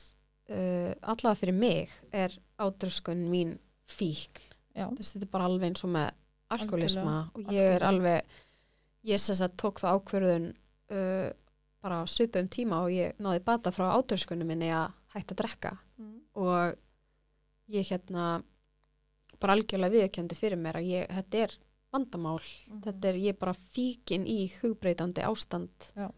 uh, 0.51 0.93
allavega 1.01 1.40
fyrir 1.40 1.59
mig 1.59 1.94
er 2.12 2.36
ádröskun 2.62 3.24
mín 3.31 3.56
Þú 4.90 4.98
veist, 4.98 5.14
þetta 5.14 5.26
er 5.28 5.32
bara 5.35 5.48
alveg 5.51 5.70
eins 5.70 5.85
og 5.86 5.94
með 5.94 6.10
alkoholisma 6.55 7.16
og 7.35 7.52
ég 7.55 7.76
er 7.76 7.86
alveg 7.86 8.39
ég 9.05 9.20
sem 9.20 9.36
sagt 9.39 9.59
tók 9.60 9.82
það 9.82 9.98
ákvörðun 9.98 10.47
uh, 10.94 11.28
bara 11.85 12.01
á 12.01 12.05
svipum 12.09 12.48
tíma 12.48 12.81
og 12.85 12.94
ég 12.94 13.18
náði 13.20 13.43
bata 13.44 13.72
frá 13.74 13.90
ádröskunum 13.93 14.48
minni 14.48 14.70
að 14.72 14.94
hætta 15.14 15.35
að 15.35 15.40
drekka. 15.43 15.72
Og 16.40 16.74
ég 17.74 17.90
hérna 17.90 18.43
bara 19.40 19.56
algjörlega 19.56 19.93
viðkendi 19.93 20.39
fyrir 20.39 20.60
mér 20.60 20.81
að 20.81 20.89
ég, 20.89 21.10
þetta 21.12 21.43
er 21.44 21.56
vandamál. 21.94 22.40
Mhm. 22.40 22.81
þetta 22.86 23.09
er 23.09 23.20
ég 23.20 23.39
bara 23.39 23.52
fíkin 23.55 24.26
í 24.26 24.52
hugbreytandi 24.60 25.22
ástand. 25.22 25.90
Já. 25.94 26.09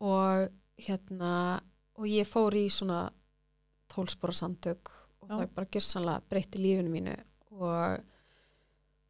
Og 0.00 0.48
hérna 0.80 1.32
og 2.00 2.08
ég 2.08 2.28
fór 2.28 2.56
í 2.56 2.66
svona 2.72 3.08
tólspora 3.90 4.32
samtök 4.32 4.92
og 5.20 5.28
Já. 5.28 5.34
það 5.34 5.50
bara 5.54 5.72
gjössanlega 5.74 6.28
breytti 6.30 6.60
lífinu 6.62 6.92
mínu. 6.92 7.16
Og, 7.50 8.04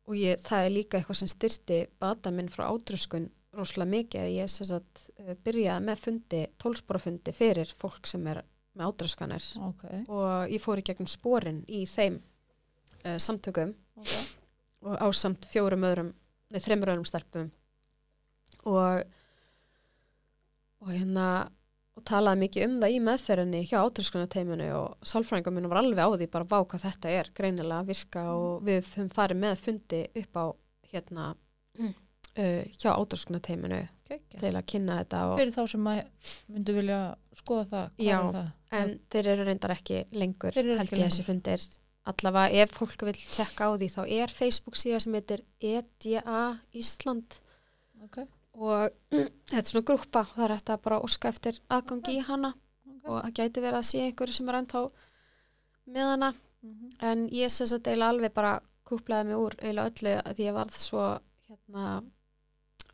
og 0.09 0.17
ég, 0.17 0.41
það 0.43 0.65
er 0.65 0.75
líka 0.75 0.99
eitthvað 0.99 1.21
sem 1.21 1.31
styrti 1.31 1.83
bata 2.03 2.33
minn 2.35 2.51
frá 2.51 2.67
átröskun 2.71 3.29
rosalega 3.55 3.91
mikið 3.91 4.25
að 4.25 4.35
ég 4.37 4.51
sagt 4.55 5.05
uh, 5.19 5.35
byrjaði 5.45 5.87
með 5.87 6.03
fundi, 6.05 6.41
tólspora 6.59 7.03
fundi 7.03 7.35
fyrir 7.35 7.71
fólk 7.79 8.11
sem 8.11 8.27
er 8.31 8.43
með 8.79 8.91
átröskanir. 8.91 9.47
Ok, 9.67 9.87
og 10.09 10.51
ég 10.53 10.62
fór 10.62 10.81
í 10.81 10.85
gegnum 10.87 11.11
sporin 11.11 11.62
í 11.69 11.85
þeim 11.91 12.21
uh, 13.05 13.19
samtökum. 13.23 13.75
Ok. 14.01 14.12
Og 14.81 14.95
ásamt 15.05 15.45
fjórum 15.51 15.85
öðrum, 15.85 16.12
nei 16.51 16.61
þreymur 16.65 16.95
öðrum 16.95 17.09
stelpum. 17.09 17.51
Og 18.71 19.03
og 20.81 20.93
hérna 20.94 21.27
og 21.98 22.05
talaði 22.07 22.40
mikið 22.44 22.66
um 22.66 22.77
það 22.81 22.94
í 22.94 23.01
meðferðinni 23.05 23.62
hjá 23.69 23.78
átröskunarteiminu 23.82 24.69
og 24.78 25.09
sálfræðingar 25.11 25.55
minn 25.57 25.69
var 25.70 25.81
alveg 25.82 26.01
á 26.01 26.09
því 26.15 26.28
bara 26.32 26.48
vá 26.48 26.59
hvað 26.62 26.85
þetta 26.86 27.15
er 27.19 27.31
greinilega 27.36 27.81
að 27.82 27.90
virka 27.90 28.23
og 28.32 28.62
við 28.69 28.78
höfum 28.85 29.11
farið 29.16 29.40
með 29.43 29.65
fundi 29.65 30.01
upp 30.23 30.39
á 30.40 30.44
hérna 30.93 31.27
uh, 31.81 32.62
hjá 32.78 32.90
átröskunarteiminu 32.94 33.82
Kekja. 34.11 34.40
til 34.40 34.55
að 34.55 34.65
kynna 34.73 35.01
þetta 35.02 35.20
Fyrir 35.36 35.52
þá 35.55 35.61
sem 35.74 35.90
að 35.93 36.01
myndu 36.51 36.78
vilja 36.78 37.01
skoða 37.39 37.66
það, 37.74 37.93
Já. 38.07 38.16
það? 38.39 38.48
en 38.81 38.97
þeir 39.12 39.31
eru 39.35 39.47
reyndar 39.51 39.74
ekki 39.77 40.01
lengur 40.16 40.57
held 40.57 40.94
ég 40.97 41.05
þessi 41.05 41.27
fundir 41.27 41.69
allavega 42.11 42.65
ef 42.65 42.74
fólk 42.78 43.05
vil 43.07 43.15
tjekka 43.19 43.69
á 43.69 43.70
því 43.77 43.90
þá 43.93 44.01
er 44.23 44.32
Facebook 44.35 44.78
síða 44.81 45.02
sem 45.05 45.15
heitir 45.19 45.44
EDA 45.61 46.43
Ísland 46.73 47.39
Ok, 48.01 48.23
og 48.55 48.90
þetta 49.51 49.60
er 49.62 49.70
svona 49.70 49.86
grúpa 49.90 50.24
og 50.27 50.35
það 50.36 50.44
er 50.48 50.55
hægt 50.56 50.70
að 50.74 50.82
bara 50.86 51.01
óska 51.06 51.28
eftir 51.32 51.60
aðgangi 51.70 52.16
í 52.18 52.24
hana 52.27 52.51
ok. 52.55 53.05
og 53.09 53.18
það 53.24 53.35
gæti 53.40 53.64
verið 53.64 53.78
að 53.81 53.89
sé 53.90 54.05
einhverju 54.06 54.36
sem 54.39 54.48
er 54.52 54.60
ennþá 54.62 54.85
með 55.90 56.14
hana 56.14 56.32
Mhm. 56.60 56.89
en 57.01 57.20
ég 57.32 57.48
sem 57.48 57.64
sagt 57.66 57.86
eiginlega 57.89 58.12
alveg 58.12 58.32
bara 58.36 58.60
kúplaði 58.85 59.31
mig 59.31 59.36
úr 59.40 59.55
eiginlega 59.62 59.89
öllu 59.89 60.10
að 60.28 60.40
ég 60.44 60.52
varð 60.52 60.74
svo 60.77 61.05
hérna 61.48 61.85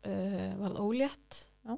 uh, 0.07 0.53
varð 0.61 0.77
ólétt 0.85 1.39
Já. 1.67 1.73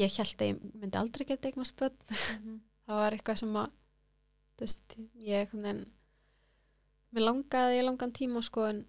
ég 0.00 0.14
held 0.16 0.38
að 0.40 0.48
ég 0.48 0.62
myndi 0.72 0.96
aldrei 1.02 1.26
geta 1.28 1.50
eignast 1.50 1.76
börn 1.76 1.98
það 2.86 2.96
var 3.02 3.12
eitthvað 3.18 3.42
sem 3.42 3.58
að 3.60 3.74
þú 4.56 4.64
veist, 4.64 4.96
ég 5.28 5.52
mér 5.52 5.82
langaði 7.26 7.82
í 7.82 7.84
langan 7.84 8.12
tíma 8.16 8.40
sko 8.46 8.64
en 8.70 8.80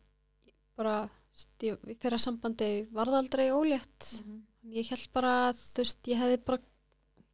bara 0.79 1.09
ég, 1.63 1.79
í 1.89 1.95
fyrra 2.01 2.19
sambandi 2.21 2.69
varð 2.93 3.17
aldrei 3.19 3.49
ólétt. 3.53 4.09
Ég 4.73 4.89
held 4.93 5.09
bara 5.15 5.33
að 5.49 5.59
þú 5.59 5.83
veist, 5.83 5.99
ég 6.11 6.21
hefði 6.21 6.39
bara 6.47 6.61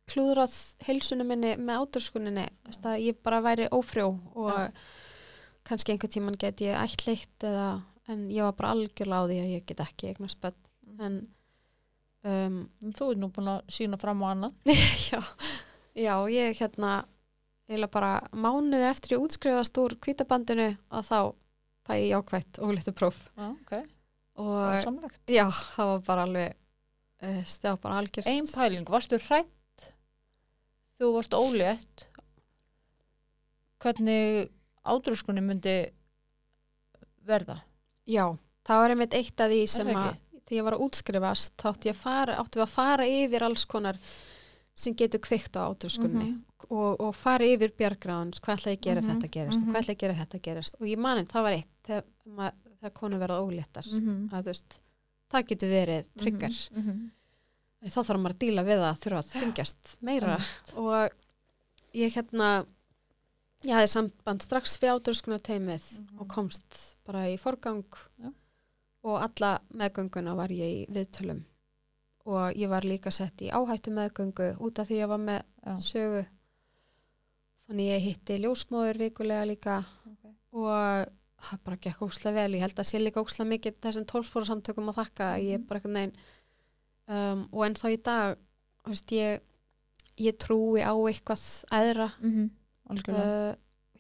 klúðrað 0.09 0.55
heilsunum 0.87 1.29
minni 1.29 1.51
með 1.61 1.83
áturskuninni 1.83 2.47
þú 2.49 2.71
veist, 2.71 2.87
að 2.89 3.03
ég 3.05 3.19
bara 3.25 3.41
væri 3.45 3.67
ófrjó 3.75 4.07
og 4.33 4.55
Já. 4.55 4.71
kannski 5.69 5.93
einhver 5.93 6.09
tíman 6.09 6.39
get 6.41 6.63
ég 6.65 6.77
ættleitt 6.79 7.45
eða, 7.45 7.67
en 8.09 8.23
ég 8.33 8.47
var 8.47 8.55
bara 8.57 8.71
algjörlega 8.73 9.21
á 9.21 9.27
því 9.29 9.37
að 9.43 9.53
ég 9.53 9.67
get 9.69 9.83
ekki 9.85 10.09
eignast 10.13 10.41
börn. 10.41 10.57
En 10.99 11.19
um, 12.25 12.57
Þú 12.97 13.11
ert 13.11 13.21
nú 13.21 13.29
búin 13.35 13.51
að 13.53 13.61
sína 13.75 13.99
fram 14.01 14.23
á 14.25 14.27
annað. 14.33 14.57
já, 15.11 15.21
já, 15.93 16.15
ég 16.33 16.57
hérna 16.63 17.03
eiginlega 17.69 17.93
bara 17.93 18.13
mánuði 18.33 18.87
eftir 18.89 19.15
ég 19.15 19.27
útskrifast 19.27 19.77
úr 19.77 19.93
kvítabandinu 20.01 20.71
og 20.89 21.05
þá 21.05 21.19
fæ 21.87 21.93
ég 21.99 22.09
jákvætt 22.13 22.59
ólítið 22.63 22.95
próf 22.99 23.17
Já, 23.37 23.47
ok. 23.51 23.73
og 24.39 24.57
já, 25.27 25.45
það 25.75 25.85
var 25.93 26.01
bara 26.07 26.25
alveg 26.27 26.55
uh, 27.23 27.41
stjá 27.45 27.75
bara 27.81 27.97
algjörst 28.01 28.27
Ein 28.29 28.47
pæling, 28.47 28.85
varstu 28.89 29.19
hrætt? 29.19 29.87
Þú 30.99 31.13
varst 31.15 31.33
ólétt. 31.37 32.05
Hvernig 33.79 34.49
átrúskunni 34.83 35.41
myndi 35.43 35.75
verða? 37.29 37.59
Já, 38.09 38.25
það 38.67 38.81
var 38.83 38.93
einmitt 38.95 39.15
eitt 39.15 39.39
af 39.43 39.51
því 39.53 39.61
sem 39.71 39.87
að 39.93 40.17
því 40.49 40.57
ég 40.59 40.65
var 40.65 40.75
að 40.75 40.83
útskrifast 40.87 41.53
þá 41.61 41.67
átti 41.71 41.89
ég 41.91 41.95
að 41.95 42.01
fara, 42.01 42.35
áttu 42.41 42.59
við 42.59 42.65
að 42.65 42.73
fara 42.73 43.05
yfir 43.07 43.45
alls 43.45 43.65
konar 43.69 43.99
sem 44.79 44.95
getur 44.97 45.21
kveikt 45.21 45.55
á 45.55 45.69
átrúskunni 45.69 46.25
Mhm. 46.25 46.37
Og, 46.69 46.99
og 46.99 47.15
fara 47.15 47.45
yfir 47.45 47.71
bjargráðans, 47.77 48.39
hvað 48.43 48.57
ætla 48.59 48.71
ég 48.73 48.79
að 48.79 48.83
gera 48.87 49.01
Mhm, 49.01 49.09
ef 49.09 49.15
þetta 49.15 49.31
gerist, 49.31 49.59
mhm. 49.61 49.69
hvað 49.71 49.81
ætla 49.81 49.93
ég 49.93 49.97
að 49.97 50.01
gera 50.03 50.13
ef 50.13 50.19
þetta 50.19 50.41
gerist 50.41 50.75
og 50.79 50.87
ég 50.87 50.97
maninn, 50.97 51.25
það 51.27 51.43
var 51.43 51.51
eitt 51.53 51.69
þegar, 51.87 52.03
ma- 52.25 52.53
þegar 52.79 52.93
konu 52.93 53.17
verða 53.19 53.39
óléttar 53.43 53.83
-hmm. 53.87 54.29
að 54.33 54.41
þú 54.43 54.45
veist, 54.53 54.79
það 55.31 55.47
getur 55.47 55.69
verið 55.69 56.05
tryggar, 56.17 56.55
Mm 56.71 56.83
-hmm. 56.83 57.89
þá 57.89 57.99
þarf 58.03 58.19
maður 58.19 58.35
að 58.35 58.39
díla 58.39 58.63
við 58.63 58.79
það 58.83 58.99
þurfa 59.03 59.19
að 59.19 59.31
þingjast 59.41 59.97
meira 60.01 60.37
og 60.75 61.09
ég 61.93 62.13
hérna 62.15 62.65
ég 63.63 63.73
hafði 63.75 63.87
samband 63.87 64.41
strax 64.41 64.77
við 64.79 64.89
átrúskuna 64.95 65.39
teimið 65.39 65.83
Mhm. 65.91 66.19
og 66.19 66.27
komst 66.27 66.95
bara 67.05 67.27
í 67.27 67.37
forgang 67.39 67.83
Já. 68.21 68.31
og 69.03 69.21
alla 69.21 69.59
meðgönguna 69.73 70.35
var 70.35 70.49
ég 70.49 70.87
í 70.87 70.87
viðtölum 70.89 71.43
og 72.25 72.53
ég 72.55 72.69
var 72.69 72.81
líka 72.83 73.11
sett 73.11 73.41
í 73.41 73.49
áhættu 73.51 73.91
meðgöngu 73.91 74.57
út 74.59 74.79
af 74.79 74.87
því 74.87 74.95
ég 75.03 75.07
var 75.07 75.17
með 75.17 75.41
Já. 75.65 75.77
sögu 75.79 76.25
þannig 77.69 77.89
ég 77.93 78.01
hitti 78.07 78.37
ljósmóður 78.43 78.97
vikulega 79.03 79.45
líka 79.45 79.77
Ok. 80.09 80.33
og 80.53 81.07
það 81.39 81.59
bara 81.63 81.77
gekk 81.85 82.01
óslega 82.01 82.33
vel 82.35 82.53
ég 82.57 82.61
held 82.65 82.75
að 82.81 82.89
sé 82.89 82.99
líka 82.99 83.21
óslega 83.23 83.49
mikið 83.53 83.77
þessum 83.85 84.05
tólspóra 84.09 84.45
samtökum 84.49 84.89
að 84.91 84.97
þakka 85.03 85.27
að 85.35 85.43
ég 85.45 85.59
Mhm. 85.59 85.67
bara 85.67 85.79
eitthvað 85.79 85.95
neginn 85.97 86.15
um, 87.07 87.47
og 87.53 87.65
en 87.65 87.73
þá 87.75 87.85
í 87.93 88.01
dag 88.03 88.37
veist, 88.85 89.11
ég, 89.11 89.39
ég 90.17 90.37
trúi 90.37 90.81
á 90.81 90.93
eitthvað 90.97 91.45
æðra 91.71 92.11
Mm 92.21 92.31
-hmm. 92.35 92.49
Uh, 92.89 93.53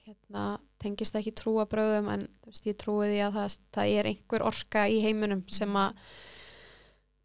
hérna, 0.05 0.59
tengist 0.79 1.13
ekki 1.15 1.31
trúabröðum 1.31 2.07
en 2.09 2.27
þú 2.41 2.45
veist, 2.49 2.65
ég 2.65 2.75
trúi 2.77 3.05
því 3.05 3.19
að 3.27 3.33
það, 3.37 3.57
það 3.71 3.87
er 3.99 4.05
einhver 4.05 4.41
orka 4.41 4.87
í 4.89 5.01
heiminum 5.03 5.43
sem 5.47 5.69
að 5.75 5.93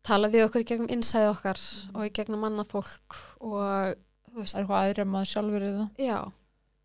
tala 0.02 0.28
við 0.28 0.44
okkur 0.44 0.64
gegnum 0.68 0.90
innsæði 0.92 1.30
okkar 1.32 1.56
Mhm. 1.58 1.96
og 1.96 2.02
í 2.04 2.10
gegnum 2.12 2.44
annað 2.44 2.68
fólk 2.68 3.16
og 3.40 3.94
Það 4.34 4.42
er 4.42 4.60
eitthvað 4.60 4.80
aðri 4.84 5.02
en 5.04 5.12
maður 5.14 5.30
sjálfur 5.34 5.62
í 5.68 5.72
það. 5.78 5.88
já 6.08 6.18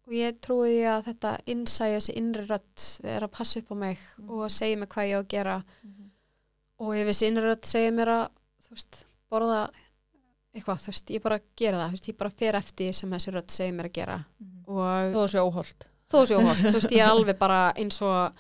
og 0.10 0.14
ég 0.18 0.40
trúi 0.42 0.70
því 0.74 0.86
að 0.90 1.04
þetta 1.06 1.32
innsæði 1.54 1.98
þessi 2.00 2.14
innri 2.18 2.46
rödd 2.50 2.86
er 3.16 3.26
að 3.28 3.32
passa 3.32 3.60
upp 3.60 3.70
á 3.70 3.76
mig 3.78 3.98
Mhm. 4.18 4.30
og 4.30 4.50
segja 4.52 4.78
mig 4.78 4.90
hvað 4.90 5.10
ég 5.10 5.18
á 5.18 5.22
að 5.22 5.28
gera 5.30 5.58
og 6.80 6.96
ef 6.96 7.08
þessi 7.12 7.28
innri 7.30 7.44
rödd 7.46 7.66
segir 7.70 7.92
mér 7.94 8.08
að 8.16 8.26
veist, 8.70 9.06
borða 9.32 9.70
eitthvað, 10.56 10.80
þú 10.82 10.90
veist, 10.92 11.12
ég 11.14 11.22
bara 11.24 11.40
gera 11.58 11.78
það 11.84 11.92
veist, 11.94 12.08
ég 12.10 12.18
bara 12.18 12.30
fer 12.42 12.54
eftir 12.60 12.94
sem 12.94 13.10
þessi 13.12 13.34
rödd 13.36 13.50
segir 13.54 13.74
mér 13.78 13.90
að 13.90 13.94
gera 14.00 14.18
og 14.68 15.14
Þó 15.14 15.20
þessi 15.26 15.44
óholt. 15.44 15.86
þó 16.10 16.18
séu 16.26 16.42
hótt, 16.42 16.64
þú 16.66 16.74
veist, 16.80 16.92
ég 16.98 17.04
er 17.06 17.10
alveg 17.14 17.38
bara 17.40 17.74
eins 17.78 18.02
og 18.02 18.34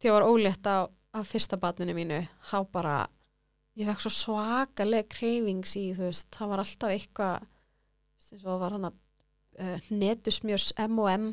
því 0.00 0.08
ég 0.08 0.12
var 0.12 0.22
ólétt 0.28 0.64
á, 0.68 0.88
á 1.14 1.20
fyrsta 1.22 1.56
batninu 1.60 1.94
mínu, 1.94 2.28
þá 2.50 2.64
bara 2.72 3.06
ég 3.76 3.86
fekk 3.90 4.00
svo 4.06 4.10
svakaleg 4.14 5.08
kreyfings 5.12 5.76
í, 5.76 5.92
þú 5.96 6.08
veist, 6.08 6.30
það 6.30 6.48
var 6.48 6.58
alltaf 6.64 6.90
eitthvað 6.94 7.42
eins 8.34 8.44
og 8.44 8.60
var 8.62 8.74
hann 8.76 8.88
að 8.90 9.00
uh, 9.62 9.88
netusmjörs 9.94 10.72
M&M 10.84 11.32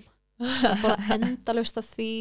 bara 0.82 0.98
endalaust 1.18 1.78
af 1.82 1.88
því. 1.96 2.12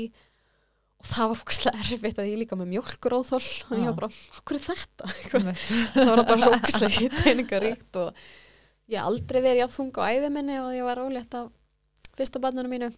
Og 1.01 1.09
það 1.09 1.31
var 1.31 1.39
fókslega 1.41 1.81
erfitt 1.81 2.19
að 2.21 2.29
ég 2.29 2.41
líka 2.43 2.59
með 2.61 2.75
mjölkuróðhól 2.75 3.41
og 3.41 3.75
ég 3.79 3.87
var 3.87 3.99
bara, 4.03 4.11
okkur 4.37 4.59
er 4.59 4.65
þetta? 4.67 5.13
það 5.95 6.11
var 6.11 6.25
bara 6.29 6.41
svo 6.43 6.57
ógislega 6.59 7.11
teiningaríkt 7.23 8.01
og 8.03 8.25
ég 8.91 9.01
aldrei 9.01 9.41
verið 9.41 9.63
jafn 9.63 9.77
þunga 9.79 10.05
á 10.05 10.13
æfi 10.13 10.33
minni 10.35 10.59
og 10.61 10.73
ég 10.77 10.85
var 10.85 11.01
ólétt 11.01 11.37
á 11.37 11.49
fyrsta 12.19 12.43
barninu 12.43 12.69
mínu. 12.69 12.91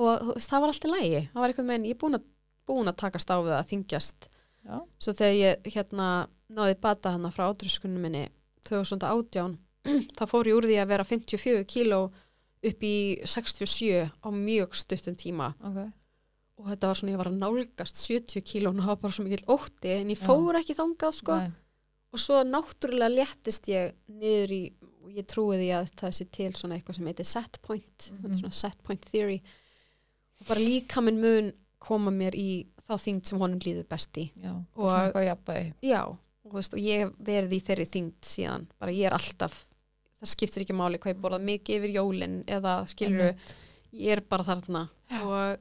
Og 0.00 0.22
þú 0.24 0.34
veist, 0.38 0.48
það 0.48 0.62
var 0.62 0.72
allt 0.72 0.86
í 0.86 0.92
lægi 0.94 1.22
það 1.34 1.42
var 1.42 1.52
einhvern 1.52 1.72
veginn, 1.74 1.88
ég 1.90 1.96
er 1.98 2.00
búin 2.00 2.20
búin 2.70 2.90
að 2.90 3.00
takast 3.02 3.32
á 3.32 3.36
við 3.42 3.56
að 3.56 3.68
þingjast 3.72 4.28
Já. 4.64 4.76
svo 5.00 5.14
þegar 5.16 5.36
ég 5.36 5.72
hérna 5.74 6.06
náði 6.52 6.76
bata 6.80 7.14
hana 7.16 7.32
frá 7.34 7.48
átrúskunum 7.48 8.04
minni 8.04 8.28
2018 8.68 9.56
þá 10.18 10.22
fór 10.28 10.50
ég 10.50 10.58
úr 10.58 10.66
því 10.68 10.76
að 10.82 10.90
vera 10.92 11.06
54 11.08 11.64
kíló 11.70 12.00
upp 12.70 12.82
í 12.84 12.94
67 13.24 14.10
á 14.20 14.28
mjög 14.34 14.74
stuttum 14.76 15.16
tíma 15.16 15.54
Ok. 15.64 15.78
og 16.60 16.66
þetta 16.68 16.90
var 16.90 16.98
svona, 17.00 17.12
ég 17.14 17.20
var 17.22 17.30
að 17.30 17.38
nálgast 17.40 18.02
70 18.04 18.42
kíló 18.44 18.72
og 18.74 18.80
það 18.82 18.90
var 18.92 19.00
bara 19.06 19.16
svo 19.16 19.24
mikill 19.24 19.46
ótti 19.56 19.94
en 19.96 20.12
ég 20.12 20.20
Já. 20.20 20.26
fór 20.28 20.58
ekki 20.60 20.76
þangað 20.76 21.16
sko 21.22 21.38
Nei. 21.40 21.50
og 22.12 22.20
svo 22.20 22.42
náttúrulega 22.44 23.14
léttist 23.14 23.70
ég 23.72 23.94
niður 24.12 24.52
í, 24.52 24.60
og 25.06 25.14
ég 25.16 25.26
trúi 25.30 25.56
því 25.62 25.70
að 25.78 25.88
það 26.02 26.12
sé 26.18 26.28
til 26.36 26.50
svona 26.58 26.76
eitthvað 26.76 26.98
sem 27.00 27.08
heitir 27.08 27.30
set 27.30 27.56
point 27.64 28.10
er 28.12 28.36
svona 28.36 28.52
set 28.60 28.76
point 28.84 29.08
theory 29.08 29.40
og 30.40 30.46
bara 30.52 30.60
líka 30.60 31.00
minn 31.04 31.20
mun 31.24 31.50
koma 31.80 32.12
mér 32.12 32.36
í 32.36 32.66
þá 32.84 32.98
þyngd 33.00 33.24
sem 33.30 33.40
honum 33.40 33.60
líður 33.64 33.88
best 33.88 34.16
í 34.20 34.28
Já. 34.36 34.52
Og 34.76 34.90
Og- 34.92 35.80
já, 35.80 36.04
og, 36.44 36.52
veist, 36.52 36.74
og 36.76 36.80
ég 36.84 37.12
verið 37.24 37.56
í 37.56 37.60
þeirri 37.64 37.86
þyngd 37.88 38.20
síðan, 38.26 38.68
bara 38.78 38.92
ég 38.92 39.06
er 39.08 39.16
alltaf 39.16 39.62
það 40.20 40.32
skiptir 40.34 40.62
ekki 40.64 40.76
máli 40.76 40.98
hvað 41.00 41.14
ég 41.14 41.20
borðað 41.22 41.44
mikið 41.48 41.76
yfir 41.80 41.94
jólin 41.96 42.38
eða 42.46 42.74
skilur 42.92 43.20
Einmitt. 43.30 43.54
ég 43.92 44.12
er 44.16 44.20
bara 44.20 44.44
þarna 44.44 44.88
Já. 45.10 45.20
og 45.24 45.58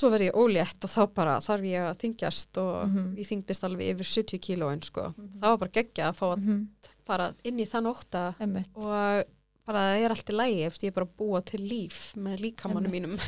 svo 0.00 0.08
verð 0.10 0.28
ég 0.30 0.38
ólétt 0.38 0.84
og 0.86 0.90
þá 0.90 1.00
bara 1.14 1.38
þarf 1.44 1.64
ég 1.66 1.82
að 1.90 1.98
þyngjast 2.04 2.60
og 2.62 2.88
Mhm. 2.88 3.16
ég 3.18 3.26
þyngdist 3.28 3.64
alveg 3.64 3.90
yfir 3.94 4.06
70 4.06 4.38
kílóin 4.38 4.82
sko. 4.84 5.12
Mhm. 5.16 5.40
það 5.40 5.48
var 5.50 5.58
bara 5.58 5.70
geggjað 5.70 6.08
að 6.08 6.16
fá 6.16 6.26
að 6.36 6.38
Mhm. 6.38 6.66
fara 7.04 7.34
inn 7.44 7.58
í 7.58 7.66
þann 7.66 7.86
ótta 7.90 8.34
Einmitt. 8.40 8.68
og 8.76 9.24
bara 9.66 9.78
það 9.78 10.04
er 10.04 10.10
allt 10.10 10.30
í 10.30 10.34
lægi 10.36 10.66
eftir 10.66 10.86
ég 10.86 10.88
er 10.88 10.94
bara 11.00 11.06
að 11.06 11.16
búa 11.18 11.44
til 11.44 11.60
líf 11.60 12.14
með 12.16 12.40
líkamannu 12.40 12.88
mínum 12.88 13.18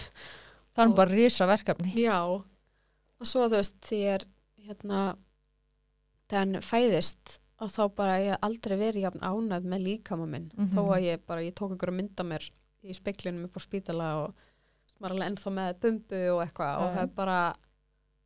Það 0.77 0.89
er 0.89 0.95
bara 0.97 1.11
risa 1.11 1.47
verkefni. 1.47 1.95
já 1.97 2.23
og 2.25 2.45
svo 3.27 3.47
þú 3.49 3.51
veist 3.59 3.81
hérna 4.65 5.17
þegar 6.29 6.39
hann 6.39 6.55
fæðist 6.63 7.39
að 7.63 7.71
þá 7.77 7.83
bara 7.95 8.15
ég 8.21 8.39
aldrei 8.43 8.77
verið 8.81 9.05
jafn 9.07 9.23
ánæð 9.23 9.69
með 9.71 9.85
líkama 9.87 10.27
minn 10.29 10.49
Mhm. 10.57 10.71
þó 10.75 10.83
að 10.97 11.05
ég 11.07 11.21
bara, 11.27 11.41
ég 11.47 11.55
tók 11.55 11.71
einhverju 11.75 11.95
mynda 11.97 12.25
mér 12.27 12.49
í 12.85 12.95
speklinum 12.97 13.45
upp 13.47 13.57
á 13.57 13.61
spítala 13.63 14.09
og 14.25 14.35
er 15.03 15.11
alveg 15.11 15.29
ennþá 15.31 15.51
með 15.55 15.81
bumbu 15.83 16.21
og 16.35 16.43
eitthvað 16.47 16.77
og 16.83 16.89
Já. 16.89 16.95
það 16.97 17.03
er 17.03 17.13
bara 17.17 17.39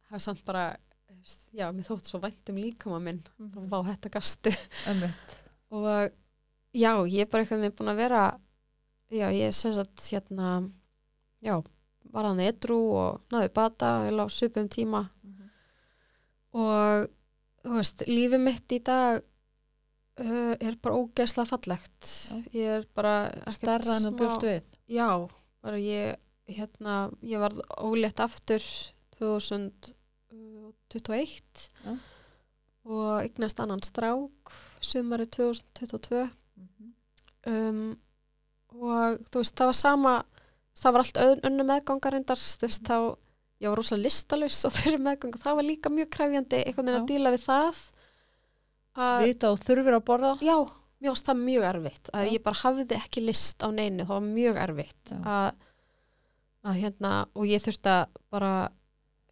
það 0.09 0.15
er 0.19 0.25
samt 0.27 0.45
bara 0.45 0.77
já, 1.57 1.73
mér 1.73 1.85
þótt 1.89 2.07
svo 2.09 2.21
vænt 2.21 2.49
um 2.51 2.57
líkama 2.57 3.01
minn 3.03 3.23
Mhm. 3.39 3.69
vá 3.69 3.83
þetta 3.85 4.11
gastu 4.11 4.51
og 5.71 6.11
já, 6.75 6.93
ég 7.09 7.21
er 7.21 7.27
bara 7.31 7.45
eitthvað 7.45 7.65
með 7.65 7.75
búin 7.77 7.93
að 7.93 7.97
vera 7.97 8.39
já, 9.11 9.29
ég 9.33 9.49
er 9.49 9.53
sem 9.53 9.73
sagt 9.73 9.97
hérna 10.11 10.71
já, 11.43 11.63
var 12.13 12.25
hann 12.25 12.41
edru 12.41 12.79
og 12.97 13.21
náði 13.31 13.53
bata, 13.53 14.07
ég 14.09 14.15
lá 14.17 14.27
svipum 14.31 14.69
tíma 14.69 15.11
Mhm. 15.25 15.51
og 16.55 17.09
þú 17.67 17.73
veist, 17.81 18.05
lífið 18.07 18.41
mitt 18.47 18.73
í 18.77 18.79
dag 18.87 19.23
uh, 20.23 20.55
er 20.61 20.77
bara 20.83 20.95
ógeðslega 21.03 21.51
fallegt 21.51 22.03
Já. 22.31 22.39
ég 22.55 22.67
er 22.79 22.85
bara 22.95 23.17
Starra 23.57 23.97
en 23.99 24.07
smá- 24.07 24.19
bjóst 24.21 24.43
við. 24.47 24.63
já, 24.89 25.09
bara 25.67 25.79
ég 25.83 26.15
hérna, 26.47 27.11
ég 27.27 27.39
varð 27.43 27.59
ólétt 27.83 28.21
aftur 28.23 28.63
2021 29.19 31.71
Já. 31.85 31.97
og 32.87 33.19
eignast 33.25 33.59
annan 33.61 33.83
strák 33.83 34.53
sumari 34.81 35.27
2022 35.27 36.29
um, 37.51 37.97
og 38.77 39.19
þú 39.33 39.41
veist, 39.43 39.57
það 39.59 39.67
var 39.73 39.79
sama 39.81 40.15
það 40.77 40.93
var 40.95 41.03
allt 41.03 41.19
ön, 41.25 41.41
önnu 41.49 41.65
meðgangarindar 41.67 42.39
þú 42.39 42.63
veist, 42.69 42.85
þá 42.87 42.99
ég 43.63 43.71
var 43.71 43.79
rosa 43.81 43.99
listalus 43.99 44.59
og 44.69 44.75
þeirri 44.77 45.03
meðgang 45.03 45.39
það 45.41 45.59
var 45.59 45.67
líka 45.67 45.93
mjög 45.93 46.11
kræfjandi 46.17 46.63
einhvern 46.63 46.91
veginn 46.91 47.03
að 47.03 47.09
díla 47.11 47.33
við 47.35 47.45
það 47.47 47.79
að 49.07 49.27
vita 49.27 49.53
og 49.53 49.63
þurfir 49.65 49.99
að 49.99 50.05
borða. 50.09 50.33
Já, 50.45 50.57
mér 51.01 51.13
varst 51.13 51.29
það 51.29 51.43
mjög 51.43 51.67
erfitt 51.71 52.11
að 52.13 52.27
Já. 52.27 52.33
ég 52.37 52.45
bara 52.47 52.61
hafði 52.63 52.99
ekki 52.99 53.25
list 53.25 53.65
á 53.65 53.69
neinu. 53.73 54.07
Það 54.07 54.15
var 54.15 54.27
mjög 54.31 54.61
erfitt 54.65 55.13
að, 55.19 55.51
að 56.67 56.81
hérna 56.83 57.13
og 57.35 57.51
ég 57.51 57.65
þurfti 57.65 57.93
að 57.93 58.23
bara 58.33 58.55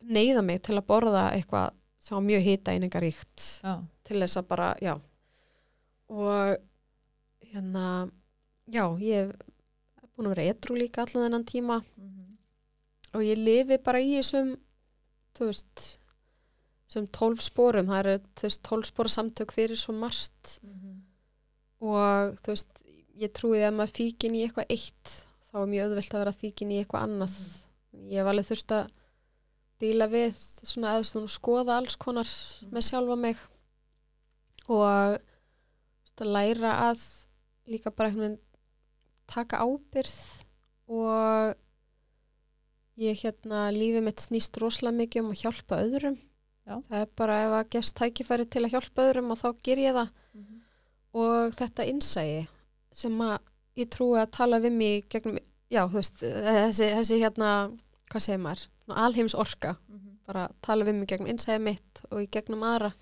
neyða 0.05 0.45
mig 0.45 0.61
til 0.65 0.77
að 0.77 0.87
borða 0.89 1.25
eitthvað 1.33 1.81
sem 2.05 2.19
var 2.19 2.27
mjög 2.27 2.45
hita 2.45 2.75
einingaríkt 2.75 3.45
til 4.05 4.21
þess 4.21 4.37
að 4.37 4.49
bara, 4.51 4.69
já. 4.85 4.99
Og 6.13 6.59
hérna 7.49 7.87
já, 8.69 8.85
ég 9.01 9.31
hef 9.33 10.11
búin 10.15 10.29
að 10.29 10.35
vera 10.35 10.51
etru 10.53 10.77
líka 10.77 11.05
allan 11.05 11.25
þennan 11.25 11.47
tíma 11.49 11.79
og 13.15 13.23
ég 13.25 13.39
lifi 13.41 13.79
bara 13.83 14.03
í 14.03 14.17
þessum 14.17 14.55
þú 15.35 15.51
veist 15.51 15.85
sem 16.95 17.07
tólf 17.11 17.43
spórum, 17.43 17.89
það 17.91 18.01
eru 18.01 18.17
veist 18.43 18.63
tólf 18.67 18.91
spóra 18.91 19.11
samtök 19.11 19.55
fyrir 19.57 19.79
svo 19.81 19.95
margt. 19.97 20.59
Og 21.85 22.37
þú 22.43 22.53
veist 22.53 22.83
ég 23.19 23.33
trúi 23.35 23.63
að 23.63 23.77
maður 23.79 23.97
fíkin 23.99 24.37
í 24.37 24.45
eitthvað 24.45 24.71
eitt 24.75 25.15
þá 25.49 25.57
er 25.63 25.71
mjög 25.71 25.89
auðvelt 25.89 26.15
að 26.15 26.23
vera 26.25 26.37
fíkin 26.43 26.73
í 26.75 26.79
eitthvað 26.83 27.09
annað. 27.09 27.39
Ég 28.11 28.21
hef 28.21 28.31
alveg 28.31 28.49
þurft 28.51 28.77
að 28.77 28.95
díla 29.83 30.09
við 30.11 30.39
svona 30.63 30.95
eða 30.95 31.09
svona 31.09 31.35
skoða 31.35 31.79
alls 31.79 31.99
konar 32.01 32.31
með 32.71 32.87
sjálfa 32.89 33.19
mig. 33.21 33.43
Og 34.71 34.85
að 34.85 36.31
læra 36.31 36.73
að 36.89 37.03
líka 37.69 37.91
bara 37.91 38.31
taka 39.31 39.65
ábyrð 39.65 40.17
og 40.95 41.55
ég 43.01 43.19
hérna 43.25 43.67
lífið 43.75 44.07
mitt 44.07 44.23
snýst 44.23 44.59
rosalega 44.63 45.01
mikið 45.01 45.25
um 45.25 45.33
að 45.33 45.43
hjálpa 45.43 45.81
öðrum. 45.83 46.19
Já. 46.65 46.79
það 46.89 47.01
er 47.03 47.09
bara 47.21 47.41
ef 47.45 47.55
að 47.59 47.67
gefst 47.75 47.95
tækifæri 47.99 48.45
til 48.49 48.63
að 48.65 48.73
hjálpa 48.73 49.05
öðrum 49.11 49.33
og 49.35 49.41
þá 49.41 49.49
ger 49.67 49.81
ég 49.83 49.97
það. 49.99 50.13
Og 51.15 51.55
þetta 51.55 51.85
innsægi 51.91 52.39
sem 52.95 53.21
að 53.21 53.35
ég 53.77 53.91
trúi 53.93 54.19
að 54.19 54.31
tala 54.39 54.61
við 54.63 54.73
mig 54.79 55.09
gegnum, 55.13 55.39
já, 55.69 55.83
þú 55.85 55.99
veist, 55.99 56.23
þessi, 56.23 56.89
þessi 56.97 57.19
hérna, 57.21 57.51
hvað 58.11 58.25
segir 58.25 58.41
maður, 58.43 58.65
alheims 59.05 59.35
orka, 59.35 59.75
bara 60.27 60.49
tala 60.65 60.87
við 60.89 60.99
mig 60.99 61.11
gegnum 61.13 61.31
innsægi 61.35 61.61
mitt 61.61 62.03
og 62.11 62.23
í 62.23 62.31
gegnum 62.33 62.65
aðra. 62.65 62.95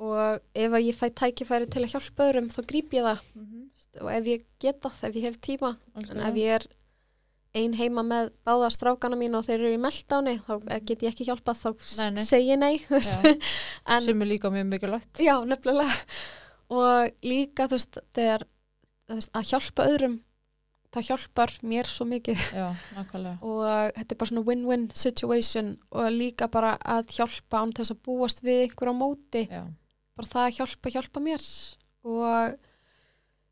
Og 0.00 0.40
ef 0.56 0.72
að 0.72 0.86
ég 0.88 0.96
fæ 0.96 1.06
tækifæri 1.12 1.68
til 1.70 1.84
að 1.84 1.94
hjálpa 1.94 2.26
öðrum 2.30 2.50
þá 2.50 2.60
gríp 2.66 2.94
ég 2.96 3.04
það. 3.06 3.24
Og 4.00 4.10
ef 4.12 4.26
ég 4.26 4.44
geta 4.58 4.88
það, 4.88 5.08
ef 5.08 5.16
ég 5.16 5.26
hef 5.28 5.40
tíma. 5.44 5.76
En 5.94 6.22
ef 6.24 6.36
ég 6.40 6.56
er 6.58 6.66
ein 7.56 7.74
heima 7.74 8.02
með 8.06 8.30
báða 8.46 8.68
strákana 8.74 9.16
mín 9.18 9.34
og 9.34 9.42
þeir 9.46 9.56
eru 9.58 9.72
í 9.74 9.80
meldáni 9.82 10.36
þá 10.46 10.52
get 10.86 11.02
ég 11.02 11.10
ekki 11.10 11.26
hjálpað, 11.26 11.58
þá 11.64 11.70
Nei, 11.98 12.10
nei. 12.14 12.24
segi 12.28 12.56
nei, 12.60 12.76
en 13.90 14.04
sem 14.06 14.22
er 14.22 14.30
líka 14.30 14.52
mjög 14.54 14.68
mikilvægt. 14.70 15.22
Já, 15.24 15.34
nefnilega. 15.48 15.96
Og 16.70 17.24
líka, 17.26 17.66
þú 17.66 17.74
veist, 17.80 17.98
þegar 18.14 18.44
að 19.34 19.48
hjálpa 19.48 19.86
öðrum, 19.90 20.12
það 20.94 21.06
hjálpar 21.08 21.52
mér 21.66 21.88
svo 21.90 22.06
mikið. 22.06 22.44
Já, 22.54 22.68
og 23.42 23.64
þetta 23.96 24.14
er 24.14 24.18
bara 24.20 24.30
svona 24.30 24.44
win-win 24.46 24.84
situation 24.94 25.72
og 25.90 26.06
líka 26.14 26.46
bara 26.50 26.76
að 26.78 27.10
hjálpa 27.16 27.64
án 27.64 27.74
þess 27.74 27.94
að 27.96 28.02
búast 28.06 28.42
við 28.46 28.68
einhver 28.68 28.90
á 28.90 28.94
móti, 28.94 29.42
já, 29.50 29.64
bara 30.14 30.30
það 30.30 30.46
að 30.46 30.56
hjálpa, 30.60 30.94
hjálpa 30.94 31.24
mér. 31.26 31.48
Og 32.06 32.54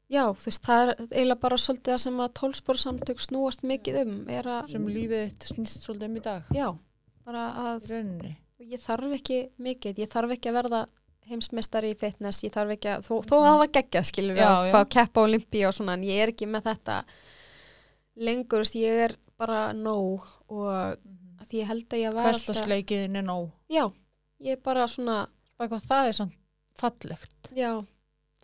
já, 0.09 0.23
þú 0.33 0.49
veist, 0.49 0.65
það 0.67 0.83
er 0.83 0.93
eiginlega 1.07 1.41
bara 1.45 1.61
svolítið 1.63 1.95
það 1.95 2.03
sem 2.05 2.21
að 2.25 2.35
tólsporsamtök 2.41 3.25
snúast 3.25 3.65
mikið 3.69 4.01
um, 4.03 4.15
að, 4.33 4.53
sem 4.73 4.87
lífið 4.93 5.25
þitt 5.27 5.49
snýst 5.53 5.89
svolítið 5.89 6.09
um 6.09 6.21
í 6.21 6.25
dag. 6.29 6.53
Já, 6.57 6.69
bara 7.29 7.49
að 7.65 7.91
ég 8.69 8.83
þarf 8.83 9.19
ekki 9.19 9.43
mikið, 9.63 10.01
ég 10.03 10.11
þarf 10.13 10.35
ekki 10.37 10.51
að 10.51 10.59
verða 10.63 10.87
heimsmeistari 11.29 11.93
í 11.93 11.99
fitness, 11.99 12.43
ég 12.45 12.53
þarf 12.55 12.75
ekki 12.77 12.91
að 12.95 13.05
þó, 13.05 13.15
þó 13.29 13.35
að 13.37 13.47
það 13.47 13.59
var 13.63 13.73
geggjað 13.77 14.09
skilur 14.09 14.39
við 14.39 14.43
Já, 14.43 14.49
að 14.51 14.69
já. 14.69 14.73
fá 14.75 14.81
keppa 14.97 15.21
á 15.21 15.25
Olympi 15.27 15.65
og 15.69 15.77
svona 15.77 15.97
en 15.99 16.07
ég 16.09 16.23
er 16.25 16.33
ekki 16.33 16.49
með 16.49 16.71
þetta 16.71 16.97
lengur, 18.29 18.63
þú 18.63 18.65
veist, 18.65 18.79
ég 18.81 19.03
er 19.05 19.15
bara 19.39 19.61
nóg 19.77 20.25
og 20.49 20.71
að 20.73 21.45
því 21.51 21.61
ég 21.61 21.71
held 21.71 21.95
að 21.95 22.03
ég 22.03 22.17
var 22.17 22.29
hverslasleikiðin 22.29 23.21
er 23.21 23.27
nóg. 23.29 23.51
Já, 23.71 23.85
ég 24.45 24.57
er 24.57 24.65
bara 24.65 24.89
svona 24.91 25.21
hvað 25.61 25.87
það 25.87 26.09
er 26.11 26.19
samt 26.19 26.35
fallegt. 26.79 27.53
Já, 27.59 27.73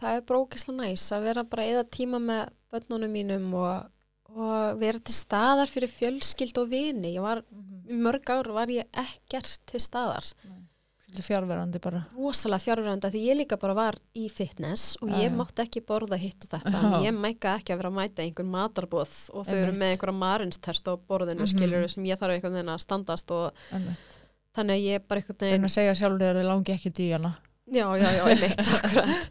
það 0.00 0.16
er 0.18 0.24
brókislega 0.28 0.80
næs 0.82 1.06
að 1.14 1.26
vera 1.28 1.44
bara 1.44 1.64
eða 1.70 1.84
tíma 1.94 2.18
með 2.22 2.48
bönnunum 2.74 3.12
mínum 3.14 3.54
og, 3.54 3.86
og 4.34 4.78
vera 4.80 4.98
til 4.98 5.14
staðar 5.14 5.70
fyrir 5.70 5.92
fjölskyld 5.92 6.58
og 6.58 6.70
vini. 6.72 7.14
Ég 7.14 7.22
var, 7.22 7.42
í 7.86 7.94
mörg 7.98 8.30
ár 8.34 8.48
var 8.56 8.72
ég 8.74 8.88
ekkert 8.92 9.58
til 9.70 9.80
staðar. 9.80 10.26
Fjárverandi 11.14 11.78
bara. 11.78 12.00
Rosalega 12.16 12.58
fjárverandi 12.64 13.06
því 13.12 13.20
ég 13.28 13.36
líka 13.38 13.54
bara 13.62 13.74
var 13.78 13.94
í 14.18 14.24
fitness 14.34 14.96
og 14.98 15.12
ég 15.14 15.30
mátti 15.36 15.62
ekki 15.62 15.84
borða 15.86 16.18
hitt 16.18 16.42
og 16.42 16.50
þetta. 16.56 16.72
En 16.80 17.04
ég 17.06 17.14
mækka 17.14 17.52
ekki 17.60 17.70
að 17.70 17.78
vera 17.84 17.90
að 17.92 17.98
mæta 18.00 18.24
einhver 18.24 18.48
matarbóð 18.50 19.12
og 19.30 19.46
þau 19.46 19.54
eru 19.60 19.76
með 19.78 19.92
einhverja 19.92 20.16
marinstert 20.18 20.90
á 20.90 20.92
borðinu 20.98 21.44
Mhm. 21.46 21.52
skilur 21.54 21.86
sem 21.92 22.08
ég 22.10 22.18
þarf 22.18 22.34
einhvern 22.34 22.58
veginn 22.58 22.74
að 22.74 22.82
standast 22.82 23.30
og 23.30 23.52
Einmitt. 23.70 24.18
þannig 24.56 24.74
að 24.74 24.86
ég 24.90 25.06
bara 25.06 25.20
einhvern 25.20 25.38
en 25.38 25.46
veginn 25.52 25.68
að 25.70 25.74
segja 25.76 25.94
sjálfur 26.02 26.26
að 26.32 26.40
þið 26.40 26.48
langi 26.50 26.74
ekki 26.74 26.90
í 26.90 27.34
já, 27.66 27.86
já, 27.98 28.10
já, 28.18 28.24
einmitt, 28.28 28.60
akkurat. 28.76 29.30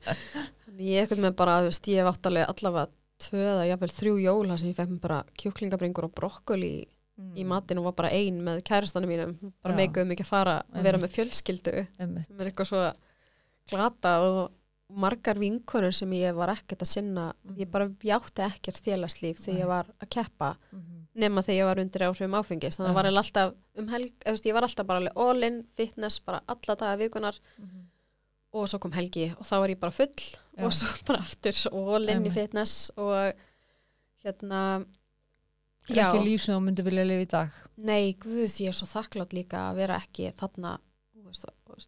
Þannig 0.66 0.90
ég 0.90 1.04
einhvern 1.04 1.22
veginn 1.28 1.40
bara, 1.44 1.60
þú 1.62 1.70
veist, 1.72 1.88
ég 1.92 2.02
hef 2.02 2.12
átt 2.14 2.30
alveg 2.32 2.50
allavega 2.54 2.90
tvö 3.24 3.44
eða 3.44 3.68
jafnvel 3.70 3.94
þrjú 3.94 4.16
jóla 4.24 4.58
sem 4.60 4.72
ég 4.72 4.78
fekk 4.80 4.92
mér 4.96 5.04
bara 5.04 5.20
kjúklingabringur 5.40 6.08
og 6.10 6.16
brokkoli 6.18 6.74
í 7.38 7.46
matinn 7.46 7.80
og 7.80 7.86
var 7.92 7.96
bara 8.02 8.12
ein 8.16 8.40
með 8.44 8.64
kærastanum 8.68 9.12
mínum. 9.12 9.36
Bara 9.64 9.76
Já. 9.76 9.80
meikuðum 9.84 10.14
ekki 10.16 10.26
að 10.26 10.32
fara 10.32 10.56
að 10.74 10.88
vera 10.88 11.00
með 11.02 11.14
fjölskyldu. 11.14 11.74
Er 12.02 12.48
eitthvað 12.50 12.70
svo 12.72 12.82
glatað 13.70 14.26
og 14.32 14.42
margar 15.04 15.40
vinkonur 15.42 15.94
sem 15.96 16.12
ég 16.18 16.36
var 16.38 16.52
ekkert 16.54 16.84
að 16.86 16.90
sinna. 16.90 17.28
Ég 17.58 17.70
bara 17.72 17.88
játti 18.04 18.44
ekkert 18.46 18.82
félagslíf 18.84 19.40
þegar 19.46 19.62
ég 19.62 19.72
var 19.72 19.94
að 20.02 20.12
keppa 20.18 20.56
nema 21.14 21.44
þegar 21.46 21.60
ég 21.60 21.70
var 21.70 21.82
undir 21.84 22.06
áhrifum 22.08 22.36
áfengis. 22.40 22.80
Þannig 22.80 22.90
að 22.90 22.94
Já. 22.94 22.98
var 22.98 23.10
ég 23.12 23.22
alltaf 23.22 23.54
um 23.78 23.90
helg 23.94 24.28
ég 24.50 24.58
var 24.58 24.66
alltaf 24.68 24.90
bara 24.90 25.14
all 25.16 25.44
in 25.46 25.64
fitness 25.78 26.20
bara 26.20 26.42
alla 26.50 26.76
daga 26.76 26.98
vikunar 26.98 27.38
og 28.54 28.70
svo 28.70 28.80
kom 28.82 28.94
helgi 28.94 29.30
og 29.34 29.46
þá 29.48 29.56
var 29.64 29.74
ég 29.74 29.82
bara 29.82 29.96
full 29.96 30.14
Já. 30.14 30.66
og 30.66 30.74
svo 30.76 30.90
bara 31.10 31.24
aftur 31.26 31.58
og 31.74 31.94
Einmitt. 32.02 32.36
fitness 32.36 32.92
og 32.98 33.34
hérna 34.24 34.64
Það 35.84 35.98
er 35.98 36.06
ekki 36.06 36.28
líf 36.30 36.44
sem 36.46 36.56
þú 36.56 36.64
myndir 36.64 36.86
vilja 36.88 37.04
lifa 37.04 37.24
í 37.26 37.30
dag 37.34 37.56
Nei, 37.84 38.14
guð, 38.22 38.46
ég 38.64 38.70
er 38.72 38.78
svo 38.78 38.88
þakklátt 38.88 39.34
líka 39.36 39.66
að 39.72 39.80
vera 39.82 39.98
ekki 40.00 40.30
þarna 40.38 40.78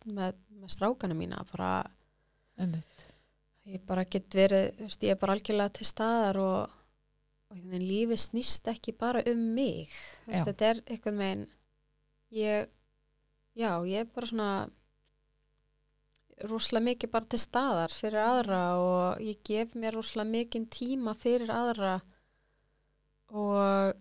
með, 0.10 0.40
með 0.50 0.72
strákana 0.74 1.16
mína 1.16 1.44
bara, 1.52 1.86
Einmitt. 2.60 3.06
ég 3.70 3.84
bara 3.88 4.04
get 4.10 4.36
verið 4.36 4.82
veist, 4.82 5.06
ég 5.06 5.14
er 5.14 5.22
bara 5.22 5.36
algjörlega 5.38 5.78
til 5.78 5.88
staðar 5.88 6.42
og, 6.42 6.74
og 7.54 7.78
lífið 7.80 8.22
snýst 8.26 8.68
ekki 8.74 8.96
bara 8.98 9.22
um 9.30 9.46
mig 9.56 9.94
veist, 10.26 10.50
þetta 10.50 10.72
er 10.72 10.82
einhvern 10.90 11.22
veginn 11.22 11.46
ég, 12.36 12.74
já, 13.56 13.70
ég 13.86 14.02
er 14.02 14.12
bara 14.12 14.32
svona 14.34 14.50
rosalega 16.44 16.90
mikið 16.90 17.12
bara 17.14 17.30
til 17.32 17.40
staðar 17.40 17.94
fyrir 17.96 18.20
aðra 18.20 18.62
og 18.82 19.22
ég 19.24 19.40
gef 19.48 19.76
mér 19.80 19.96
rosalega 19.96 20.34
mikið 20.34 20.68
tíma 20.76 21.14
fyrir 21.16 21.52
aðra 21.54 21.94
og, 23.32 23.96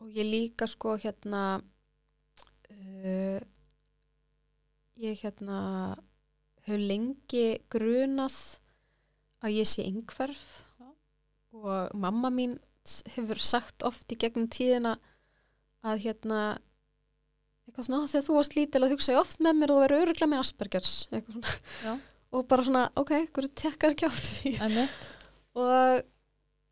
og 0.00 0.12
ég 0.12 0.28
líka 0.28 0.68
sko 0.68 0.98
hérna 1.00 1.44
uh, 2.70 3.40
ég 5.00 5.22
hérna 5.24 5.60
hefur 6.66 6.82
lengi 6.92 7.46
grunað 7.72 8.36
að 9.40 9.56
ég 9.62 9.68
sé 9.68 9.86
yngverf 9.88 10.44
Já. 10.76 10.88
og 11.56 11.96
mamma 11.96 12.28
mín 12.28 12.58
hefur 13.14 13.40
sagt 13.40 13.84
oft 13.86 14.12
í 14.12 14.18
gegnum 14.20 14.50
tíðina 14.52 14.98
að 15.80 16.04
hérna 16.04 16.40
eitthvað 17.70 17.86
svona, 17.88 18.02
"Á, 18.04 18.10
þegar 18.10 18.26
þú 18.28 18.36
varst 18.36 18.56
lítil 18.58 18.82
að 18.84 18.92
hugsa 18.94 19.12
ég 19.14 19.20
oft 19.20 19.38
með 19.40 19.58
mér 19.60 19.70
og 19.70 19.76
þú 19.76 19.82
verður 19.86 20.02
öruglega 20.04 20.30
með 20.34 20.42
Aspergers. 20.44 20.94
Eitthvað 21.12 21.34
svona. 21.34 21.98
Og 22.30 22.46
bara 22.46 22.62
svona, 22.62 22.84
ok, 22.96 23.10
hverju 23.34 23.50
tekkar 23.54 23.94
ekki 23.94 24.06
á 24.06 24.12
því. 24.14 24.52
Og 25.56 26.02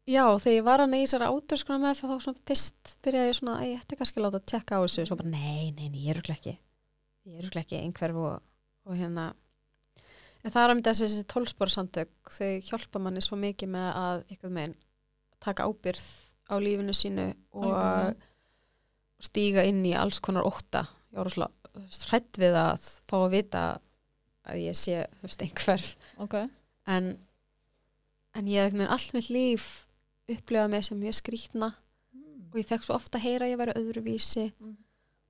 já, 0.06 0.22
þegar 0.38 0.54
ég 0.58 0.64
var 0.64 0.78
að 0.84 0.90
neyja 0.92 1.10
sér 1.10 1.26
áturskona 1.26 1.80
með 1.82 1.98
þá 1.98 2.20
svona 2.22 2.44
fyrst 2.46 2.96
byrjaði 3.02 3.28
ég 3.32 3.38
svona 3.40 3.56
ég 3.66 3.80
ætti 3.82 3.96
kannski 3.98 4.20
að 4.20 4.24
láta 4.28 4.38
að 4.38 4.46
tekka 4.52 4.78
á 4.78 4.80
þessu. 4.84 5.06
Svo 5.06 5.16
bara 5.18 5.32
nei, 5.32 5.70
nei, 5.74 5.88
nei, 5.88 6.04
ég 6.06 6.10
er 6.14 6.20
örugglega 6.20 6.38
ekki 6.38 6.58
ég 7.28 7.34
er 7.34 7.42
örugglega 7.42 7.64
ekki 7.66 7.80
einhverf 7.82 8.16
og, 8.22 8.42
og 8.88 8.96
hérna. 8.96 9.26
En 10.44 10.52
það 10.54 10.62
er 10.62 10.70
að 10.70 10.76
mynda 10.78 10.94
þessi 10.94 11.24
tólsporsamtök 11.28 12.32
þau 12.38 12.50
hjálpa 12.68 13.02
manni 13.02 13.22
svo 13.24 13.36
mikið 13.40 13.72
með 13.74 13.88
að 13.98 14.22
eitthvað 14.30 14.54
meginn 14.54 14.76
taka 15.42 15.66
ábyrð 15.68 16.06
á 16.48 16.54
lífinu 16.62 16.94
sínu 16.96 17.26
og 17.52 17.66
Algjörlega. 17.66 18.27
Stíga 19.22 19.64
inn 19.66 19.82
í 19.86 19.94
alls 19.98 20.20
konar 20.24 20.46
ótta. 20.46 20.86
Ég 21.12 21.20
var 21.20 21.32
svona 21.32 21.50
hrætt 22.10 22.40
við 22.40 22.56
að 22.58 22.88
fá 23.08 23.16
að 23.20 23.34
vita 23.34 23.64
að 24.48 24.62
ég 24.62 24.78
sé 24.78 25.02
veist, 25.22 25.42
einhverf. 25.44 25.92
Ok, 26.22 26.40
en, 26.88 27.12
en 28.38 28.50
ég 28.50 28.72
hef 28.72 28.88
allt 28.88 29.14
mitt 29.16 29.30
líf 29.32 29.68
upplifað 30.28 30.72
mig 30.72 30.84
sem 30.86 31.00
mjög 31.00 31.18
skrítna 31.20 31.72
og 32.48 32.60
ég 32.60 32.68
fekk 32.68 32.84
svo 32.86 32.96
ofta 32.96 33.18
að 33.20 33.26
heyra 33.26 33.46
að 33.46 33.52
ég 33.52 33.60
væri 33.60 33.80
öðruvísi. 33.80 34.46
Mm. 34.58 34.76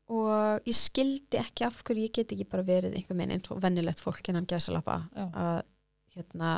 og 0.09 0.65
ég 0.65 0.77
skildi 0.77 1.37
ekki 1.37 1.67
af 1.67 1.83
hverju 1.85 2.07
ég 2.07 2.15
get 2.17 2.31
ekki 2.33 2.47
bara 2.49 2.65
verið 2.65 2.95
einhver 2.97 3.17
minn 3.19 3.35
eins 3.35 3.51
og 3.53 3.59
vennilegt 3.61 4.01
fólk 4.01 4.31
innan 4.31 4.47
gæsalappa 4.49 5.03
að 5.19 5.59
hérna 6.17 6.53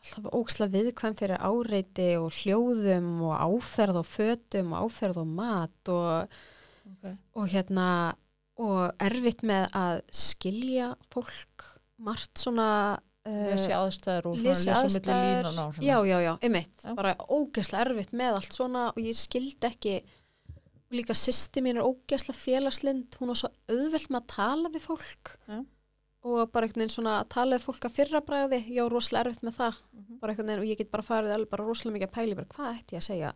alltaf 0.00 0.32
óksla 0.32 0.70
viðkvæm 0.72 1.16
fyrir 1.18 1.42
áreiti 1.44 2.08
og 2.20 2.32
hljóðum 2.40 3.10
og 3.28 3.34
áferð 3.36 4.00
og 4.00 4.08
fötum 4.08 4.72
og 4.72 4.88
áferð 4.88 5.20
og 5.22 5.34
mat 5.40 5.92
og, 5.92 6.40
okay. 6.94 7.18
og 7.36 7.50
hérna 7.52 7.88
og 8.60 8.80
erfitt 9.00 9.44
með 9.46 9.68
að 9.76 10.00
skilja 10.12 10.94
fólk 11.12 11.66
margt 12.00 12.40
svona 12.40 12.70
lesi 13.28 13.68
uh, 13.68 13.82
aðstæður 13.82 14.30
og 14.30 14.40
lesi 14.40 14.70
aðstæður 14.72 15.50
svona 15.50 15.66
já, 15.84 15.96
já, 16.08 16.16
já, 16.24 16.32
einmitt, 16.40 16.72
Já. 16.80 16.94
bara 16.96 17.12
ógeðslega 17.28 17.84
erfitt 17.84 18.14
með 18.16 18.38
allt 18.38 18.56
svona 18.56 18.86
og 18.94 19.02
ég 19.04 19.18
skildi 19.18 19.68
ekki 19.68 19.98
líka 20.96 21.14
sýsti 21.14 21.62
mín 21.62 21.78
er 21.78 21.86
ógeðslega 21.86 22.40
félagslind, 22.40 23.20
hún 23.20 23.34
er 23.34 23.38
svo 23.42 23.52
auðvelt 23.70 24.08
með 24.08 24.22
að 24.22 24.30
tala 24.32 24.72
við 24.72 24.86
fólk 24.88 25.34
Já. 25.44 25.60
Og 26.22 26.50
bara 26.52 26.66
einhvern 26.66 26.82
veginn 26.84 26.92
svona 26.96 27.14
að 27.22 27.28
tala 27.32 27.56
við 27.56 27.64
fólk 27.64 27.84
að 27.88 27.94
fyrra 27.96 28.20
bræði, 28.20 28.58
já, 28.76 28.82
rosalega 28.92 29.24
erfitt 29.30 29.42
með 29.42 29.54
það 29.56 29.74
Mhm. 29.94 30.18
bara 30.20 30.32
einhvern 30.32 30.46
veginn 30.50 30.60
og 30.64 30.68
ég 30.68 30.78
get 30.78 30.90
bara 30.90 31.02
farið 31.02 31.34
alveg 31.34 31.50
bara 31.50 31.64
rosalega 31.64 31.96
mikið 31.96 32.08
að 32.10 32.16
pæli, 32.18 32.34
bara 32.36 32.46
hvað 32.54 32.78
ætti 32.78 32.96
ég 32.96 33.00
að 33.00 33.08
segja 33.10 33.32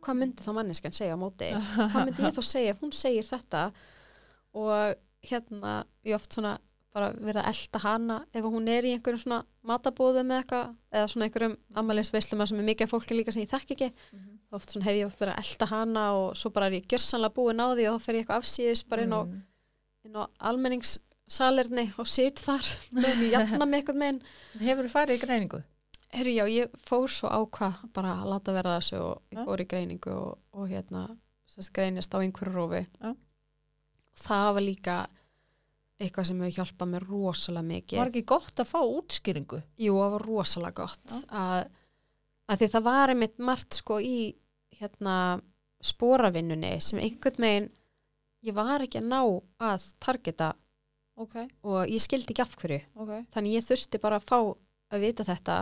hvað 0.00 0.16
myndi 0.20 0.42
þá 0.46 0.52
manneskan 0.54 0.92
segja 0.94 1.14
á 1.14 1.18
móti 1.18 1.48
hvað 1.50 2.04
myndi 2.06 2.22
ég 2.22 2.34
þá 2.38 2.42
segja, 2.54 2.74
hún 2.80 2.92
segir 2.94 3.24
þetta 3.26 3.72
og 4.54 4.94
hérna 5.26 5.84
ég 6.06 6.14
oft 6.14 6.32
svona 6.32 6.58
bara 6.94 7.10
verið 7.12 7.42
að 7.42 7.48
elda 7.50 7.78
hana 7.82 8.16
ef 8.32 8.44
hún 8.44 8.68
er 8.72 8.82
í 8.86 8.92
einhverjum 8.96 9.20
svona 9.22 9.42
matabóðum 9.68 10.30
eða 10.32 10.38
eitthvað, 10.42 10.70
eða 10.94 11.08
svona 11.12 11.26
einhverjum 11.28 11.56
ammælisveislum 11.76 12.46
sem 12.48 12.58
er 12.62 12.68
mikið 12.70 12.88
fólki 12.90 13.14
líka 13.18 13.32
sem 13.34 13.42
ég 13.42 13.50
þekk 13.50 13.74
ekki 13.74 13.90
Mhm. 14.12 14.38
þá 14.50 14.54
oft 14.56 14.70
svona 14.70 14.84
hef 14.84 14.94
ég 14.96 15.06
að 15.34 15.42
elda 15.42 15.66
hana 15.66 16.04
og 16.14 16.34
svo 16.36 16.50
bara 16.52 16.66
er 16.66 16.78
ég 16.80 16.86
gjörsanlega 16.86 17.34
búin 17.34 17.60
á 17.60 17.66
því 17.74 17.84
og 17.92 18.00
þá 18.00 18.04
fer 18.06 18.14
ég 18.14 18.24
eitthvað 18.26 18.40
afsýðis 18.40 18.88
bara 18.88 19.02
inn 19.02 19.12
á, 19.12 19.20
Mm. 19.26 19.42
inn 20.04 20.16
almenningssalerni 21.28 21.92
og 21.98 22.08
sit 22.08 22.38
þar 22.40 22.64
með 23.02 23.24
jafna 23.32 23.66
mig 23.66 23.82
eitthvað 23.82 24.00
meginn 24.00 24.22
hefur 24.60 24.86
þú 24.86 24.92
farið 24.92 25.16
í 25.18 25.22
greiningu? 25.22 25.62
Herri, 26.08 26.34
já, 26.38 26.46
ég 26.48 26.72
fór 26.88 27.10
svo 27.12 27.28
ákvað 27.28 27.82
bara 27.92 28.14
að 28.22 28.30
láta 28.32 28.52
verða 28.56 28.78
þessu 28.78 29.00
og 29.02 29.34
ég 29.34 29.44
fór 29.44 29.60
í 29.60 29.66
greiningu 29.68 30.12
og, 30.14 30.38
og 30.56 30.68
hérna 30.70 31.04
sérst 31.48 31.72
greinist 31.76 32.14
á 32.16 32.18
einhverju 32.20 32.54
rófi. 32.54 32.86
Já. 33.02 33.12
Það 34.18 34.52
var 34.56 34.64
líka 34.64 34.96
eitthvað 35.98 36.28
sem 36.30 36.40
hefur 36.40 36.56
hjálpað 36.56 36.90
mér 36.94 37.06
rosalega 37.10 37.68
mikið. 37.68 37.98
var 38.00 38.12
ekki 38.12 38.24
gott 38.32 38.62
að 38.62 38.70
fá 38.70 38.78
útskýringu? 38.80 39.60
Jú, 39.76 39.98
það 39.98 40.14
var 40.14 40.26
rosalega 40.30 40.78
gott 40.80 41.16
að, 41.28 41.68
að 42.48 42.62
því 42.62 42.70
það 42.72 42.86
var 42.88 43.12
einmitt 43.12 43.42
margt 43.50 43.80
sko 43.82 43.98
í 44.00 44.18
hérna 44.78 45.16
spóravinnunni 45.84 46.78
sem 46.82 47.02
einhvern 47.02 47.44
veginn 47.44 47.68
ég 48.46 48.56
var 48.56 48.82
ekki 48.82 49.02
að 49.02 49.10
ná 49.10 49.20
að 49.68 49.86
targeta 50.02 50.52
ok, 51.18 51.36
og 51.66 51.80
ég 51.90 52.00
skildi 52.04 52.32
ekki 52.34 52.44
af 52.44 52.56
hverju. 52.56 52.80
ok 52.96 53.12
þannig 53.34 53.56
ég 53.58 53.66
þurfti 53.68 54.00
bara 54.02 54.16
að 54.20 54.28
fá 54.30 54.38
að 54.94 55.00
vita 55.04 55.24
þetta 55.28 55.56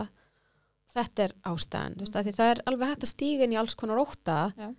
þetta 0.97 1.23
er 1.27 1.33
ástæðan 1.45 1.95
mm. 1.97 2.33
það 2.37 2.51
er 2.51 2.61
alveg 2.69 2.87
hægt 2.91 3.03
að 3.07 3.11
stíga 3.13 3.43
inn 3.47 3.53
í 3.55 3.59
alls 3.59 3.75
konar 3.77 3.99
óta 4.01 4.37
Já. 4.57 4.69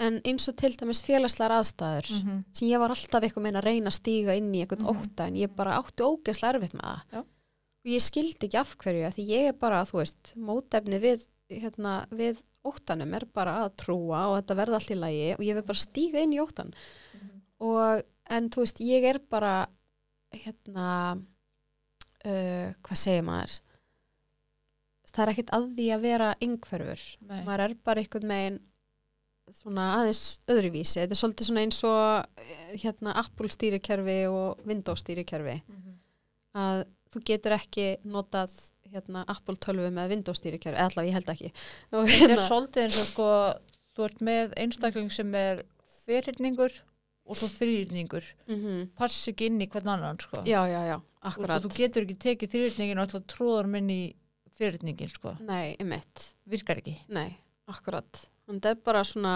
en 0.00 0.20
eins 0.24 0.46
og 0.48 0.56
til 0.56 0.70
dæmis 0.78 1.02
félagslegar 1.04 1.56
aðstæður 1.58 2.06
-hmm. 2.12 2.44
sem 2.52 2.68
ég 2.68 2.78
var 2.80 2.90
alltaf 2.94 3.22
eitthvað 3.22 3.42
meina 3.42 3.58
að 3.60 3.64
reyna 3.68 3.90
að 3.90 3.98
stíga 3.98 4.36
inn 4.36 4.52
í 4.54 4.62
eitthvað 4.64 4.84
Mhm. 4.84 4.96
óta 4.96 5.26
en 5.26 5.34
ég 5.36 5.54
bara 5.56 5.76
átti 5.80 6.02
ógeðslega 6.06 6.54
erfitt 6.54 6.74
með 6.74 6.84
það 6.84 7.00
Já. 7.12 7.18
og 7.20 7.86
ég 7.90 8.00
skildi 8.00 8.46
ekki 8.46 8.58
af 8.60 8.76
hverju 8.76 9.10
því 9.16 9.26
ég 9.28 9.48
er 9.48 9.52
bara, 9.52 9.82
þú 9.84 9.96
veist, 9.98 10.34
mótefni 10.36 11.00
við, 11.00 11.26
hérna, 11.50 12.06
við 12.10 12.40
óttanum 12.64 13.14
er 13.14 13.24
bara 13.34 13.64
að 13.66 13.76
trúa 13.76 14.26
og 14.28 14.42
þetta 14.44 14.56
verða 14.56 14.74
allt 14.74 14.90
í 14.90 14.94
lagi 14.94 15.32
og 15.34 15.40
ég 15.40 15.54
vil 15.54 15.62
bara 15.62 15.78
stíga 15.78 16.20
inn 16.22 16.32
í 16.32 16.38
óttan 16.40 16.72
Mhm. 17.14 17.40
og 17.60 18.02
en 18.30 18.48
þú 18.50 18.56
veist, 18.62 18.78
ég 18.80 19.04
er 19.04 19.18
bara 19.18 19.66
hérna 20.36 20.86
uh, 21.16 22.70
hvað 22.86 23.02
segir 23.02 23.26
maður? 23.26 23.58
Það 25.10 25.22
er 25.24 25.32
ekkert 25.32 25.54
að 25.56 25.70
því 25.74 25.86
að 25.90 26.02
vera 26.06 26.26
yngverfur 26.46 27.00
maður 27.26 27.64
er 27.64 27.72
bara 27.82 28.02
einhvern 28.02 28.30
megin 28.30 28.58
svona 29.56 29.86
aðeins 29.98 30.40
öðruvísi. 30.50 31.00
Þetta 31.00 31.16
er 31.16 31.18
svolítið 31.18 31.48
svona 31.48 31.64
eins 31.66 31.80
og 31.86 32.42
eh, 32.42 32.74
hérna 32.82 33.14
Apple 33.18 33.50
stýrikerfi 33.50 34.18
og 34.30 34.60
Windows 34.68 35.02
stýrikerfi. 35.04 35.60
Mhm. 35.66 35.96
að 36.60 36.80
þú 37.10 37.20
getur 37.26 37.54
ekki 37.54 37.84
notað 38.10 38.54
hérna 38.90 39.24
Apple 39.30 39.54
12 39.54 39.90
með 39.94 40.14
Windows 40.14 40.38
stýrikerfi. 40.40 40.78
Eða 40.78 40.88
allavega 40.90 41.10
ég 41.10 41.16
held 41.18 41.28
ekki. 41.34 41.50
Þetta 41.90 42.00
er 42.02 42.22
hérna, 42.22 42.46
svolítið 42.48 42.82
eins 42.84 42.98
og 42.98 43.10
sko 43.10 43.28
þú 43.94 44.06
ert 44.06 44.24
með 44.30 44.54
einstakling 44.64 45.12
sem 45.14 45.34
er 45.38 45.62
fyrirningur 46.06 46.74
og 47.30 47.38
svo 47.38 47.48
þrýrningur 47.54 48.26
mm 48.50 48.88
pass 48.98 49.28
ekki 49.30 49.46
inn 49.50 49.62
í 49.62 49.68
hvern 49.70 49.92
annan 49.94 50.18
sko. 50.20 50.42
Já, 50.48 50.64
já, 50.68 50.80
já, 50.88 50.96
akkurat. 51.30 51.62
þú 51.62 51.70
getur 51.76 52.06
ekki 52.06 52.18
tekið 52.26 52.54
þrýrningin 52.56 52.98
og 52.98 53.06
alltaf 53.06 53.26
tróðar 53.30 53.70
minn 53.70 53.90
í 53.94 54.00
fyrirningin 54.58 55.12
sko. 55.14 55.36
Nei, 55.46 55.76
emitt 55.80 56.34
virkar 56.50 56.80
ekki. 56.82 56.98
Nei, 57.08 57.38
akkurat. 57.70 58.26
En 58.50 58.58
þetta 58.58 58.74
er 58.74 58.82
bara 58.84 59.04
svona, 59.06 59.34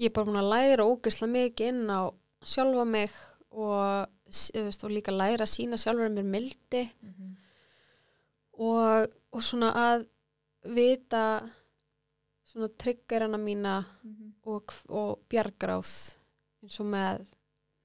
ég 0.00 0.10
er 0.10 0.14
bara 0.16 0.28
búin 0.28 0.40
að 0.42 0.50
læra 0.52 0.88
ógeðslega 0.88 1.34
mikið 1.36 1.70
inn 1.72 1.84
á 1.88 2.00
sjálfa 2.44 2.84
mig 2.88 3.14
og, 3.54 4.10
veist, 4.28 4.84
og 4.84 4.92
líka 4.92 5.14
læra 5.14 5.46
að 5.46 5.54
sína 5.54 5.78
sjálfur 5.80 6.12
mér 6.12 6.26
mildi. 6.26 6.84
Og, 8.58 9.06
og 9.30 9.44
svona 9.46 9.70
að 9.78 10.08
vita 10.74 11.22
svona 12.48 12.68
triggerana 12.80 13.38
mína 13.40 13.78
og, 14.48 14.72
og 14.88 15.20
bjargráð 15.30 15.92
eins 16.62 16.80
og 16.82 16.88
með 16.92 17.24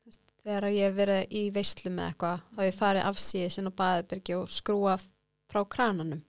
veist, 0.06 0.22
þegar 0.44 0.70
ég 0.74 0.88
hef 0.88 0.96
verið 0.98 1.36
í 1.40 1.44
veislu 1.56 1.92
með 1.94 2.12
eitthvað 2.12 2.46
þá 2.56 2.62
ég 2.68 2.78
farið 2.80 3.10
afsíðis 3.12 3.60
inn 3.62 3.72
á 3.72 3.80
baðbyrgi 3.84 4.38
og 4.40 4.50
skrúa 4.54 4.98
frá 5.52 5.62
krananum 5.70 6.24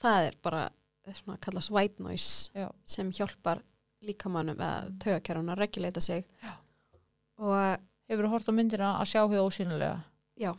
það 0.00 0.30
er 0.30 0.38
bara 0.42 0.62
það 1.02 1.12
er 1.12 1.18
svona 1.22 1.36
að 1.36 1.44
kallast 1.46 1.70
white 1.74 2.02
noise 2.02 2.50
Já. 2.54 2.68
sem 2.84 3.10
hjálpar 3.12 3.62
líkamannum 4.06 4.60
eða 4.60 4.90
tögakerfun 5.02 5.50
að 5.50 5.58
reguleita 5.64 6.00
sig 6.00 6.24
Já. 6.42 6.54
og 7.38 7.84
Hefur 8.08 8.24
þú 8.24 8.28
hort 8.32 8.48
á 8.48 8.52
myndina 8.56 8.90
að 8.96 9.10
sjá 9.10 9.20
hvað 9.28 9.42
ósýnilega? 9.44 9.96
Já. 10.40 10.54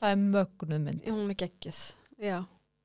Það 0.00 0.12
er 0.14 0.20
mögnuð 0.22 0.78
mynd. 0.80 1.08
hún 1.12 1.30
er 1.30 1.36
geggjuð 1.42 1.80
já, 2.24 2.38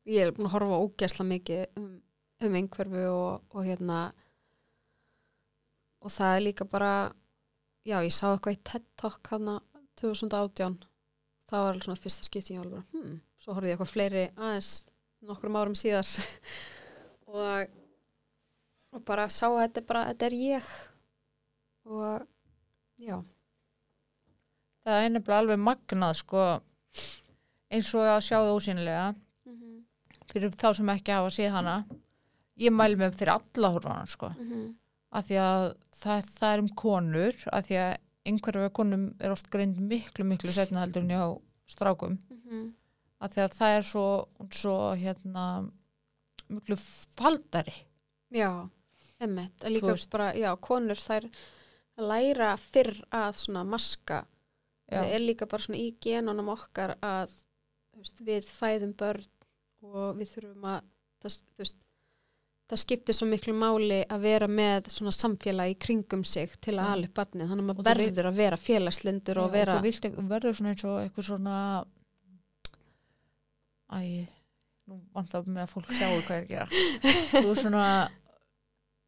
ég 0.05 0.25
er 0.25 0.33
búin 0.35 0.49
að 0.49 0.53
horfa 0.57 0.79
ógeðsla 0.83 1.25
mikið 1.29 1.79
um, 1.79 2.01
um 2.43 2.57
einhverfu 2.59 3.05
og, 3.07 3.45
og 3.55 3.63
hérna 3.65 3.99
og 5.99 6.13
það 6.13 6.35
er 6.35 6.45
líka 6.45 6.65
bara 6.65 6.93
já, 7.85 7.97
ég 8.03 8.13
sá 8.13 8.29
eitthvað 8.31 8.55
í 8.55 8.61
TED 8.71 8.85
Talk 8.99 9.33
hana 9.33 9.59
2018 9.99 10.77
það 11.49 11.65
var 11.65 11.73
alveg 11.73 11.87
svona 11.87 12.03
fyrsta 12.03 12.27
skipti 12.27 12.55
ég 12.55 12.63
alveg, 12.63 12.85
hmm, 12.93 13.19
svo 13.41 13.55
horfði 13.55 13.71
ég 13.71 13.77
eitthvað 13.77 13.93
fleiri 13.93 14.25
aðeins 14.35 14.71
nokkrum 15.25 15.57
árum 15.59 15.77
síðar. 15.77 16.07
Og 17.29 17.75
og 18.89 19.03
bara 19.05 19.27
sá 19.29 19.45
að 19.45 19.59
þetta 19.61 19.81
er 19.81 19.85
bara, 19.89 20.05
þetta 20.09 20.27
er 20.29 20.35
ég. 20.39 20.69
Og 21.89 22.23
já. 23.05 23.19
Það 24.85 25.03
er 25.03 25.11
nefnilega 25.13 25.43
alveg 25.43 25.61
magnað 25.61 26.15
sko 26.23 26.45
eins 27.69 27.91
og 27.93 28.07
að 28.09 28.23
sjá 28.25 28.37
það 28.39 28.55
ósýnilega 28.55 29.03
mm 29.13 29.53
-hmm. 29.53 29.75
fyrir 30.31 30.55
þá 30.57 30.69
sem 30.73 30.89
ekki 30.95 31.11
hafa 31.13 31.29
séð 31.35 31.51
hana. 31.57 31.75
Ég 32.57 32.73
mæli 32.73 32.97
með 32.97 33.17
fyrir 33.19 33.33
alla 33.35 33.67
að 33.67 33.73
horfa 33.73 33.89
á 33.93 33.97
hana 33.99 34.07
Af 35.09 35.25
því 35.25 35.39
að 35.41 35.63
það, 35.97 36.27
það 36.35 36.53
er 36.53 36.63
um 36.63 36.71
konur, 36.77 37.37
af 37.49 37.65
því 37.65 37.77
að 37.81 37.91
einhverju 38.29 38.71
konum 38.77 39.05
er 39.17 39.33
oft 39.33 39.49
greind 39.53 39.79
miklu, 39.81 40.25
miklu 40.27 40.53
setna 40.53 40.83
heldur 40.83 41.05
en 41.05 41.13
hjá 41.15 41.23
strákum. 41.69 42.19
Af 43.19 43.33
því 43.33 43.43
að 43.45 43.55
það 43.57 43.77
er 43.77 43.87
svo, 43.87 44.05
svo 44.53 44.75
hérna 44.99 45.45
miklu 46.49 46.77
faldari. 47.17 47.73
Já, 48.33 48.69
emmitt, 49.21 49.55
Þú 49.61 49.73
líka 49.73 49.95
bara, 50.13 50.29
já, 50.37 50.49
konur 50.61 51.01
þær 51.01 51.27
læra 51.99 52.53
fyrr 52.61 52.93
að 53.11 53.41
svona 53.41 53.65
maska, 53.67 54.23
Já. 54.89 55.01
það 55.01 55.13
er 55.15 55.25
líka 55.25 55.47
bara 55.49 55.65
svona 55.65 55.81
í 55.81 55.89
genunum 56.01 56.53
okkar 56.53 56.95
að 57.03 57.33
veist, 57.99 58.21
við 58.23 58.47
fæðum 58.47 58.93
börn 58.97 59.27
og 59.83 60.17
við 60.19 60.31
þurfum 60.35 60.67
að 60.71 60.87
það, 61.19 61.35
þú 61.35 61.63
veist, 61.63 61.79
það 62.69 62.81
skiptir 62.83 63.17
svo 63.17 63.27
miklu 63.29 63.53
máli 63.57 63.99
að 64.05 64.25
vera 64.27 64.47
með 64.51 64.89
svona 64.93 65.13
samfélag 65.15 65.71
í 65.71 65.77
kringum 65.81 66.23
sig 66.27 66.53
til 66.61 66.75
að 66.77 66.91
ala 66.93 67.09
upp 67.09 67.15
barnið, 67.17 67.49
þannig 67.49 67.63
að 67.63 67.71
Og 67.73 67.79
maður 67.79 68.01
verður 68.03 68.29
að 68.29 68.41
vera 68.43 68.59
félagslindur 68.61 69.41
og 69.41 69.53
vera 69.55 69.77
þú 69.79 70.25
verður 70.29 70.59
svona 70.59 70.73
eins 70.75 70.85
og 70.85 70.99
eitthvað 71.01 71.29
svona 71.29 71.55
æ, 73.89 74.01
nú 74.89 74.99
vantar 75.17 75.47
með 75.49 75.63
að 75.65 75.73
fólk 75.73 75.93
sjáu 75.97 76.19
hvað 76.27 76.35
er 76.35 76.43
að 76.43 76.51
gera. 76.53 76.67
Þú 77.33 77.45
er 77.49 77.61
svona 77.63 77.85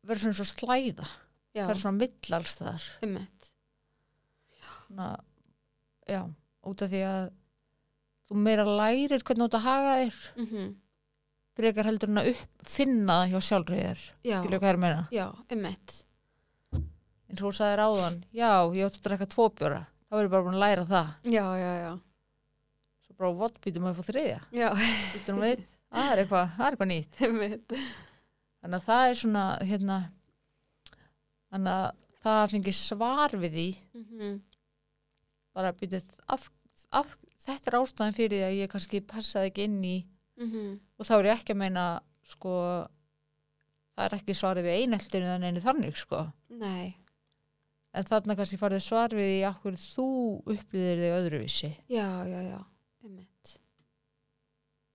verður 0.07 0.23
svona 0.25 0.39
svo 0.39 0.47
slæða. 0.49 1.09
Já, 1.51 1.65
það 1.65 1.73
er 1.73 1.81
svona 1.81 1.99
millals 1.99 2.53
þar 2.55 2.83
emmitt, 3.03 3.49
svona, 4.87 5.07
já, 6.07 6.21
út 6.71 6.83
af 6.85 6.93
því 6.93 7.01
að 7.09 7.25
þú 8.31 8.37
meira 8.45 8.63
lærir 8.65 9.25
hvernig 9.27 9.43
þú 9.43 9.47
átt 9.49 9.57
að 9.59 9.67
haga 9.67 9.97
þér. 10.01 10.21
Mm 10.39 10.47
frekar 11.57 11.87
heldur 11.89 12.09
en 12.11 12.21
að 12.21 12.29
uppfinna 12.33 13.17
það 13.21 13.31
hjá 13.33 13.39
sjálfrið 13.47 13.81
þér. 13.85 14.03
Já, 14.29 14.37
skilur 14.41 14.61
hvað 14.61 14.69
er 14.71 14.77
að 14.79 14.83
meina? 14.85 15.03
Já, 15.11 15.25
emmitt 15.55 15.97
eins 17.31 17.39
og 17.41 17.47
þú 17.47 17.51
sagðir 17.55 17.81
áðan 17.85 18.15
já, 18.35 18.49
ég 18.75 18.85
átti 18.89 18.99
að 18.99 19.05
drekka 19.07 19.27
tvo 19.31 19.45
bjóra 19.55 19.81
þá 20.11 20.15
er 20.17 20.25
ég 20.25 20.31
bara 20.33 20.43
búin 20.47 20.57
að 20.57 20.63
læra 20.65 20.85
það. 20.89 21.11
Já, 21.31 21.43
já, 21.61 21.69
já, 21.79 21.91
svo 23.05 23.15
bara 23.21 23.33
vott 23.39 23.59
býtum 23.63 23.85
að 23.87 23.99
fá 24.01 24.07
þriðja? 24.09 24.39
Já, 24.59 24.67
býtum 25.13 25.39
við, 25.43 25.61
það 25.91 26.09
er 26.11 26.21
eitthvað, 26.25 26.49
það 26.57 26.65
er 26.65 26.75
eitthvað 26.75 26.91
nýtt. 26.91 27.19
Einmitt. 27.27 27.75
þannig 28.61 28.77
að 28.81 28.87
það 28.89 29.03
er 29.13 29.19
svona 29.21 29.45
hérna 29.71 29.97
þannig 31.51 31.73
að 31.77 31.87
það 32.21 32.41
fengi 32.51 32.73
svar 32.77 33.35
við 33.41 33.55
því. 33.57 33.67
Mhm. 34.01 34.35
bara 35.55 35.71
býtið 35.75 36.11
af, 36.31 36.45
af, 36.95 37.15
þetta 37.43 37.71
er 37.71 37.75
ástæðan 37.81 38.13
fyrir 38.15 38.37
því 38.37 38.43
að 38.47 38.57
ég 38.61 38.69
kannski 38.71 39.01
passaði 39.03 39.49
ekki 39.51 39.65
inn 39.67 39.81
í 39.83 39.97
Mhm. 40.41 40.79
Og 41.01 41.07
þá 41.07 41.13
er 41.17 41.29
ég 41.31 41.39
ekki 41.39 41.55
að 41.55 41.61
meina 41.63 41.85
sko 42.29 42.55
það 43.95 44.03
er 44.05 44.17
ekki 44.19 44.35
svarið 44.37 44.67
við 44.67 44.81
eineltinu 44.83 45.31
en 45.33 45.47
einu 45.49 45.63
þannig 45.63 45.97
sko. 45.99 46.23
Nei, 46.61 46.93
en 47.97 48.07
þarna 48.07 48.37
kannski 48.39 48.59
farið 48.61 48.83
svar 48.85 49.15
við 49.17 49.29
því 49.31 49.39
að 49.47 49.59
hverju 49.63 49.81
þú 49.83 50.07
upplýðir 50.53 51.01
þig 51.03 51.15
öðruvísi. 51.17 51.71
Já, 51.91 52.07
já, 52.29 52.39
já, 52.47 52.59
einmitt. 53.03 53.55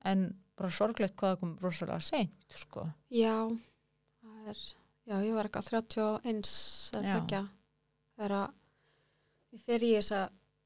en 0.06 0.26
bara 0.56 0.72
sorglegt 0.72 1.16
hvað 1.18 1.34
það 1.34 1.40
kom 1.42 1.56
rosalega 1.64 2.04
seint 2.06 2.56
sko. 2.56 2.86
Já, 3.12 3.34
það 4.22 4.52
er, 4.52 4.62
já, 5.10 5.16
ég 5.26 5.34
var 5.36 5.50
eitthvað 5.50 5.72
31 5.74 6.54
að 6.96 7.10
að 8.22 8.46
ég 9.56 9.66
fer 9.66 9.84
í 9.84 9.92
þessa 9.98 10.22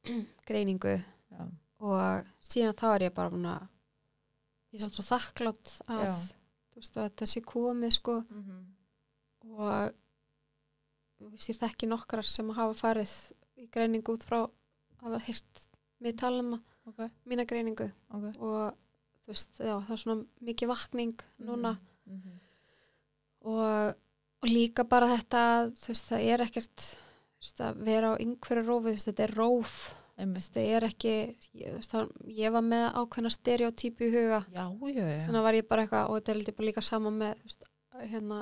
greiningu 0.48 0.94
já, 1.00 1.42
og 1.80 2.30
síðan 2.44 2.78
þá 2.78 2.86
er 2.92 3.06
ég 3.08 3.16
bara 3.16 3.32
búin 3.32 3.48
að 3.50 3.66
ég 4.70 4.78
er 4.78 4.84
samt 4.84 4.98
svo 4.98 5.06
þakklátt 5.06 5.72
að 5.90 6.14
veist 6.80 6.96
að 6.96 7.08
þetta 7.08 7.28
sé 7.28 7.42
komið 7.46 7.96
sko. 7.96 8.16
Mm 8.22 8.44
-hmm. 8.44 8.62
og 9.50 11.30
veist, 11.32 11.50
ég 11.50 11.60
þekki 11.60 11.88
nokkrar 11.90 12.26
sem 12.26 12.50
hafa 12.56 12.76
farið 12.78 13.14
í 13.60 13.68
greiningu 13.72 14.16
út 14.16 14.24
frá 14.24 14.40
að 14.44 14.50
hafa 15.04 15.24
hýrt 15.26 15.66
mig 16.00 16.16
tala 16.16 16.44
um 16.44 16.54
að 16.54 16.62
ok, 16.88 17.10
mína 17.24 17.44
greiningu. 17.44 17.90
Ok. 18.08 18.26
Og 18.40 19.28
veist, 19.28 19.52
já, 19.58 19.76
það 19.86 19.90
er 19.96 20.02
svona 20.04 20.24
mikið 20.40 20.68
vakning 20.68 21.24
núna. 21.38 21.78
Mm 22.06 22.22
-hmm. 22.22 22.38
og, 23.40 23.96
og 24.42 24.48
líka 24.48 24.84
bara 24.84 25.16
þetta 25.16 25.72
það 25.76 26.20
er 26.20 26.40
ekkert 26.40 26.96
að 27.60 27.84
vera 27.84 28.12
á 28.12 28.20
yngveru 28.20 28.62
rófi 28.66 28.96
þetta 28.96 29.22
er 29.22 29.34
róf 29.34 29.94
það 30.20 30.56
er 30.76 30.86
ekki 30.90 31.12
ég, 31.54 31.76
það, 31.88 32.08
ég 32.36 32.52
var 32.52 32.62
með 32.66 32.86
ákveðna 33.00 33.30
stereotypu 33.34 34.06
í 34.08 34.12
huga. 34.14 34.40
Já, 34.52 34.64
já, 34.92 35.04
já. 35.08 35.20
Þannig 35.26 35.44
var 35.46 35.54
ég 35.58 35.68
bara 35.68 35.84
eitthvað 35.86 36.08
og 36.10 36.18
þetta 36.20 36.34
er 36.50 36.56
bara 36.58 36.68
líka 36.70 36.82
sama 36.84 37.10
með 37.14 37.34
veist, 37.44 37.68
hérna 38.10 38.40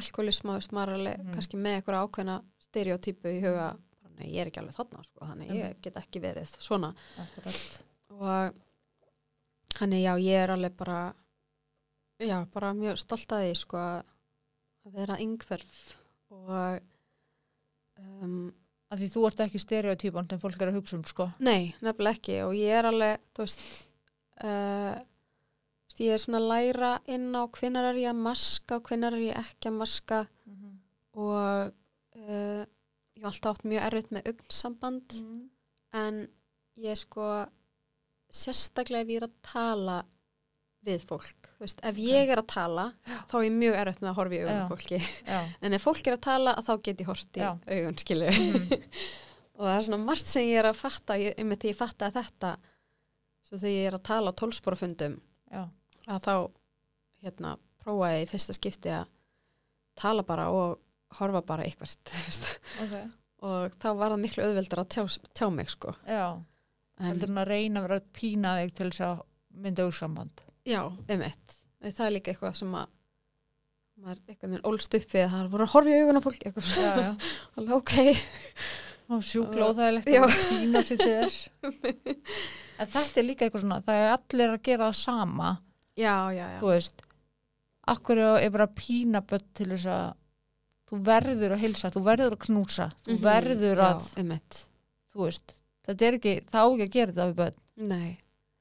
alkoholisma, 0.00 0.58
maður 0.72 0.92
er 0.94 0.98
alveg 1.00 1.18
Mhm. 1.24 1.32
kannski 1.34 1.56
með 1.60 1.78
eitthvað 1.80 2.02
ákveðna 2.06 2.36
stereotypu 2.60 3.28
í 3.32 3.40
huga. 3.44 3.68
Nei, 4.20 4.26
ég 4.34 4.40
er 4.42 4.50
ekki 4.50 4.60
alveg 4.60 4.76
þarna, 4.76 5.04
sko, 5.04 5.26
þannig 5.26 5.50
ég 5.56 5.80
get 5.82 5.94
ekki 5.96 6.20
verið 6.20 6.50
svona. 6.60 6.94
Akkurat. 7.18 7.82
Og 8.10 8.54
þannig 9.78 10.02
já, 10.04 10.14
ég 10.20 10.42
er 10.44 10.48
alveg 10.54 10.76
bara 10.76 11.14
já, 12.20 12.44
bara 12.52 12.74
mjög 12.74 12.98
stolt 12.98 13.32
að 13.32 13.46
því 13.48 13.56
sko 13.56 13.76
að 13.78 14.04
vera 14.92 15.16
yngverf 15.16 15.96
og 16.30 16.80
um, 18.22 18.52
að 18.90 19.02
því 19.02 19.08
þú 19.14 19.22
ert 19.28 19.44
ekki 19.44 19.60
stereotypan 19.62 20.28
sem 20.30 20.40
fólk 20.42 20.62
er 20.62 20.72
að 20.72 20.80
hugsa 20.80 20.98
um 20.98 21.04
sko. 21.06 21.28
Nei, 21.38 21.72
nefnilega 21.84 22.18
ekki. 22.18 22.40
Og 22.46 22.56
ég 22.58 22.74
er 22.80 22.88
alveg, 22.90 23.22
þú 23.36 23.46
veist 23.46 23.62
uh, 24.42 24.98
ég 26.00 26.14
er 26.14 26.22
svona 26.22 26.40
að 26.40 26.48
læra 26.50 26.90
inn 27.12 27.28
á 27.36 27.42
hvinnar 27.54 27.90
er 27.90 28.00
ég 28.00 28.10
að 28.10 28.22
maska 28.24 28.80
og 28.80 28.90
hvinnar 28.90 29.16
er 29.16 29.24
ég 29.28 29.40
ekki 29.40 29.70
að 29.70 29.78
maska. 29.78 30.20
Mm 30.48 30.56
-hmm. 30.56 30.76
og 31.12 31.72
uh, 32.16 32.62
ég 33.14 33.22
hef 33.22 33.30
alltaf 33.30 33.50
átt 33.56 33.64
mjög 33.64 33.86
erfitt 33.86 34.10
með 34.10 34.28
augnsamband. 34.32 35.18
En 35.92 36.28
ég 36.76 36.96
sko 36.96 37.26
sérstaklega 38.30 39.02
ef 39.02 39.08
ég 39.08 39.22
er 39.22 39.28
að 39.28 39.38
tala 39.42 40.04
við 40.86 41.02
fólk, 41.08 41.50
veist, 41.60 41.80
ef 41.84 41.98
ég 42.00 42.30
er 42.32 42.40
að 42.40 42.46
tala 42.54 42.84
þá 43.28 43.34
er 43.36 43.44
ég 43.46 43.56
mjög 43.60 43.74
erfitt 43.82 44.00
með 44.00 44.10
að 44.10 44.16
horfa 44.20 44.36
í 44.36 44.40
augun 44.40 44.56
Já. 44.56 44.68
fólki, 44.70 45.00
já, 45.28 45.40
en 45.68 45.76
ef 45.76 45.84
fólk 45.84 46.06
er 46.08 46.16
að 46.16 46.22
tala 46.24 46.54
þá 46.64 46.70
get 46.86 47.02
ég 47.04 47.10
hort 47.10 47.36
í 47.36 47.42
Já. 47.44 47.50
augun, 47.68 47.98
skilu 48.00 48.30
Mhm. 48.30 48.78
og 49.60 49.66
það 49.66 49.74
er 49.76 49.84
svona 49.84 50.04
margt 50.08 50.30
sem 50.32 50.46
ég 50.48 50.58
er 50.62 50.70
að 50.70 50.78
fatta 50.80 51.18
um 51.20 51.50
þetta 51.52 51.68
ég 51.68 51.76
fatta 51.76 52.10
þetta 52.14 52.54
svo 53.44 53.58
þegar 53.60 53.74
ég 53.76 53.88
er 53.90 53.98
að 53.98 54.04
tala 54.08 54.32
á 54.32 54.38
tólsporafundum 54.40 55.18
já, 55.52 55.62
að 56.08 56.22
þá 56.24 56.34
hérna, 57.26 57.54
prófaði 57.84 58.20
ég 58.22 58.24
í 58.24 58.30
fyrsta 58.32 58.56
skipti 58.56 58.94
að 58.96 59.10
tala 60.00 60.24
bara 60.24 60.46
og 60.54 60.78
horfa 61.20 61.42
bara 61.44 61.64
eitthvað 61.68 61.92
ok. 62.86 62.94
Og 63.44 63.72
þá 63.80 63.88
var 63.96 64.12
það 64.14 64.20
miklu 64.20 64.44
auðveldur 64.46 64.80
að 64.82 64.88
tjá, 64.92 65.02
tjá 65.36 65.46
mig 65.52 65.70
sko. 65.72 65.94
Já, 66.08 66.26
heldur 67.00 67.30
hann 67.30 67.40
að 67.40 67.48
reyna 67.48 67.80
að 67.80 67.86
vera 67.86 67.96
að 68.00 68.08
pína 68.16 68.50
þig 68.60 68.72
til 68.76 68.88
þess 68.90 69.04
að 69.06 69.22
mynda 69.64 69.86
úr 69.88 69.96
samband 69.96 70.42
Já, 70.68 70.82
eitt. 71.30 71.56
Það 71.80 72.06
er 72.06 72.12
líka 72.16 72.32
eitthvað 72.34 72.56
sem 72.60 72.74
að 72.76 72.88
maður 74.00 74.20
eitthvað 74.32 74.50
minn 74.54 74.64
ólst 74.70 74.94
upp 74.96 75.10
við 75.12 75.24
að 75.26 75.32
það 75.34 75.48
voru 75.52 75.64
að 75.66 75.72
horfa 75.74 75.90
í 75.92 75.98
augun 76.00 76.20
á 76.20 76.22
fólk 76.24 76.44
eitthvað 76.48 76.68
já, 76.80 77.08
alveg 77.60 77.74
ok 77.76 77.94
og 79.10 79.24
Já. 80.14 80.22
að 80.24 80.38
pína 80.50 80.82
sér 80.86 81.00
til 81.00 81.10
þess 81.10 81.38
þetta 82.94 83.20
er 83.20 83.26
líka 83.26 83.44
eitthvað 83.46 83.64
svona 83.66 83.80
það 83.84 84.00
er 84.04 84.12
allir 84.14 84.54
að 84.54 84.62
gera 84.70 84.88
það 84.88 84.98
sama 85.00 85.50
Já, 86.00 86.14
já, 86.32 86.44
já. 86.54 86.58
þú 86.62 86.70
veist 86.70 87.04
akkur 87.90 88.22
er 88.24 88.52
bara 88.54 88.68
að 88.70 88.76
pína 88.80 89.20
börn 89.26 89.46
til 89.58 89.68
þess 89.74 89.88
að 89.90 90.08
þú 90.90 91.00
verður 91.06 91.52
að 91.56 91.62
hilsa, 91.66 91.90
þú 91.94 92.00
verður 92.08 92.36
að 92.38 92.44
knúsa 92.46 92.86
þú 93.04 93.12
Mhm. 93.16 93.22
verður 93.26 93.82
að, 93.84 94.08
Já, 94.16 94.24
eitt. 94.38 94.62
þú 95.12 95.26
veist 95.26 95.54
þetta 95.86 96.06
er 96.08 96.18
ekki, 96.20 96.34
þá 96.48 96.60
ekki 96.64 96.86
að 96.88 96.94
gera 96.96 97.12
þetta 97.12 97.28
við 97.28 97.38
börn 97.42 97.60
Nei, 97.90 98.10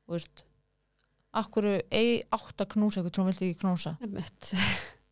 þú 0.07 0.17
veist 0.17 0.43
akkur 1.41 1.65
ei 1.91 2.21
átt 2.35 2.61
að 2.63 2.71
knúsa 2.73 3.01
eitthvað 3.01 3.15
sem 3.15 3.23
þú 3.23 3.29
vilt 3.29 3.41
ekki 3.47 3.59
knúsa 3.63 3.95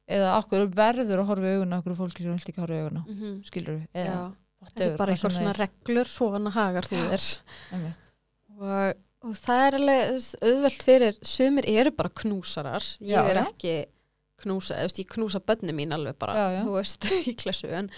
eða 0.08 0.34
akkur 0.38 0.68
verður 0.72 1.20
að 1.24 1.28
horfa 1.32 1.50
í 1.50 1.56
auguna 1.58 1.80
okkur 1.82 1.96
fólki 2.00 2.24
sem 2.24 2.36
vilt 2.38 2.50
ekki 2.52 2.62
horfa 2.64 2.78
í 2.78 2.84
auguna 2.86 3.04
Mm 3.08 3.18
-hmm. 3.22 3.40
skilur 3.50 3.76
við, 3.80 3.88
eða 3.94 4.22
þetta 4.68 4.84
er 4.86 4.98
bara 4.98 5.14
eitthvað 5.14 5.36
svona 5.38 5.54
reglur 5.58 6.06
svona 6.12 6.52
hagar 6.52 6.84
þú 6.88 7.02
þér. 7.10 7.26
Og, 8.58 8.94
og 9.28 9.36
það 9.38 9.62
er 9.68 9.76
alveg 9.78 10.16
auðvelt 10.42 10.84
fyrir, 10.88 11.18
sumir 11.22 11.66
eru 11.70 11.92
bara 11.92 12.10
knúsarar. 12.10 12.84
Ég 13.02 13.14
Já, 13.14 13.24
er 13.30 13.36
já. 13.36 13.44
ekki 13.48 13.86
knúsa, 14.44 14.76
veist, 14.82 15.00
ég 15.00 15.08
knúsa 15.10 15.40
bönni 15.40 15.74
mín 15.74 15.94
alveg 15.94 16.16
bara, 16.18 16.34
Já, 16.34 16.46
já. 16.58 16.64
þú 16.66 16.72
veist, 16.78 17.06
í 17.30 17.36
klessu. 17.36 17.68
En, 17.70 17.90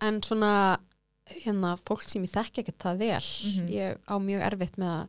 en 0.00 0.20
svona, 0.22 0.78
hérna, 1.44 1.76
fólk 1.88 2.04
sem 2.08 2.22
ég 2.24 2.30
þekki 2.34 2.62
ekki 2.64 2.74
það 2.78 2.98
vel, 2.98 3.28
Mhm. 3.52 3.68
ég 3.68 3.96
á 4.08 4.14
mjög 4.20 4.42
erfitt 4.52 4.76
með 4.76 4.90
að 4.92 5.08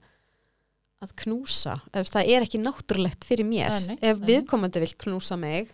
að 1.04 1.16
knúsa, 1.26 1.80
ef 1.94 2.08
það 2.10 2.30
er 2.36 2.46
ekki 2.46 2.62
náttúrulegt 2.62 3.26
fyrir 3.28 3.48
mér, 3.48 3.74
Nei, 3.90 3.98
ef 4.02 4.22
nei, 4.22 4.28
viðkomandi 4.30 4.82
vil 4.86 4.94
knúsa 5.06 5.38
mig 5.40 5.74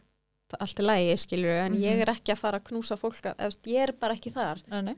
er 0.51 0.63
allt 0.65 0.81
í 0.81 0.85
lagi, 0.85 1.17
skilur 1.17 1.59
en 1.65 1.73
Mhm. 1.73 1.81
ég 1.81 2.01
er 2.01 2.11
ekki 2.11 2.33
að 2.33 2.41
fara 2.41 2.59
að 2.59 2.67
knúsa 2.71 2.97
fólk 2.97 3.25
ef, 3.37 3.57
ég 3.63 3.87
er 3.87 3.91
bara 3.93 4.15
ekki 4.15 4.31
þar. 4.31 4.61
Nei, 4.83 4.95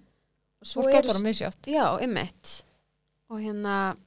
fólk 0.63 0.93
er 0.93 1.03
bara 1.03 1.19
misjátt 1.19 1.61
já, 1.67 1.99
ymmit 2.01 2.63
og 3.29 3.39
hérna 3.39 3.97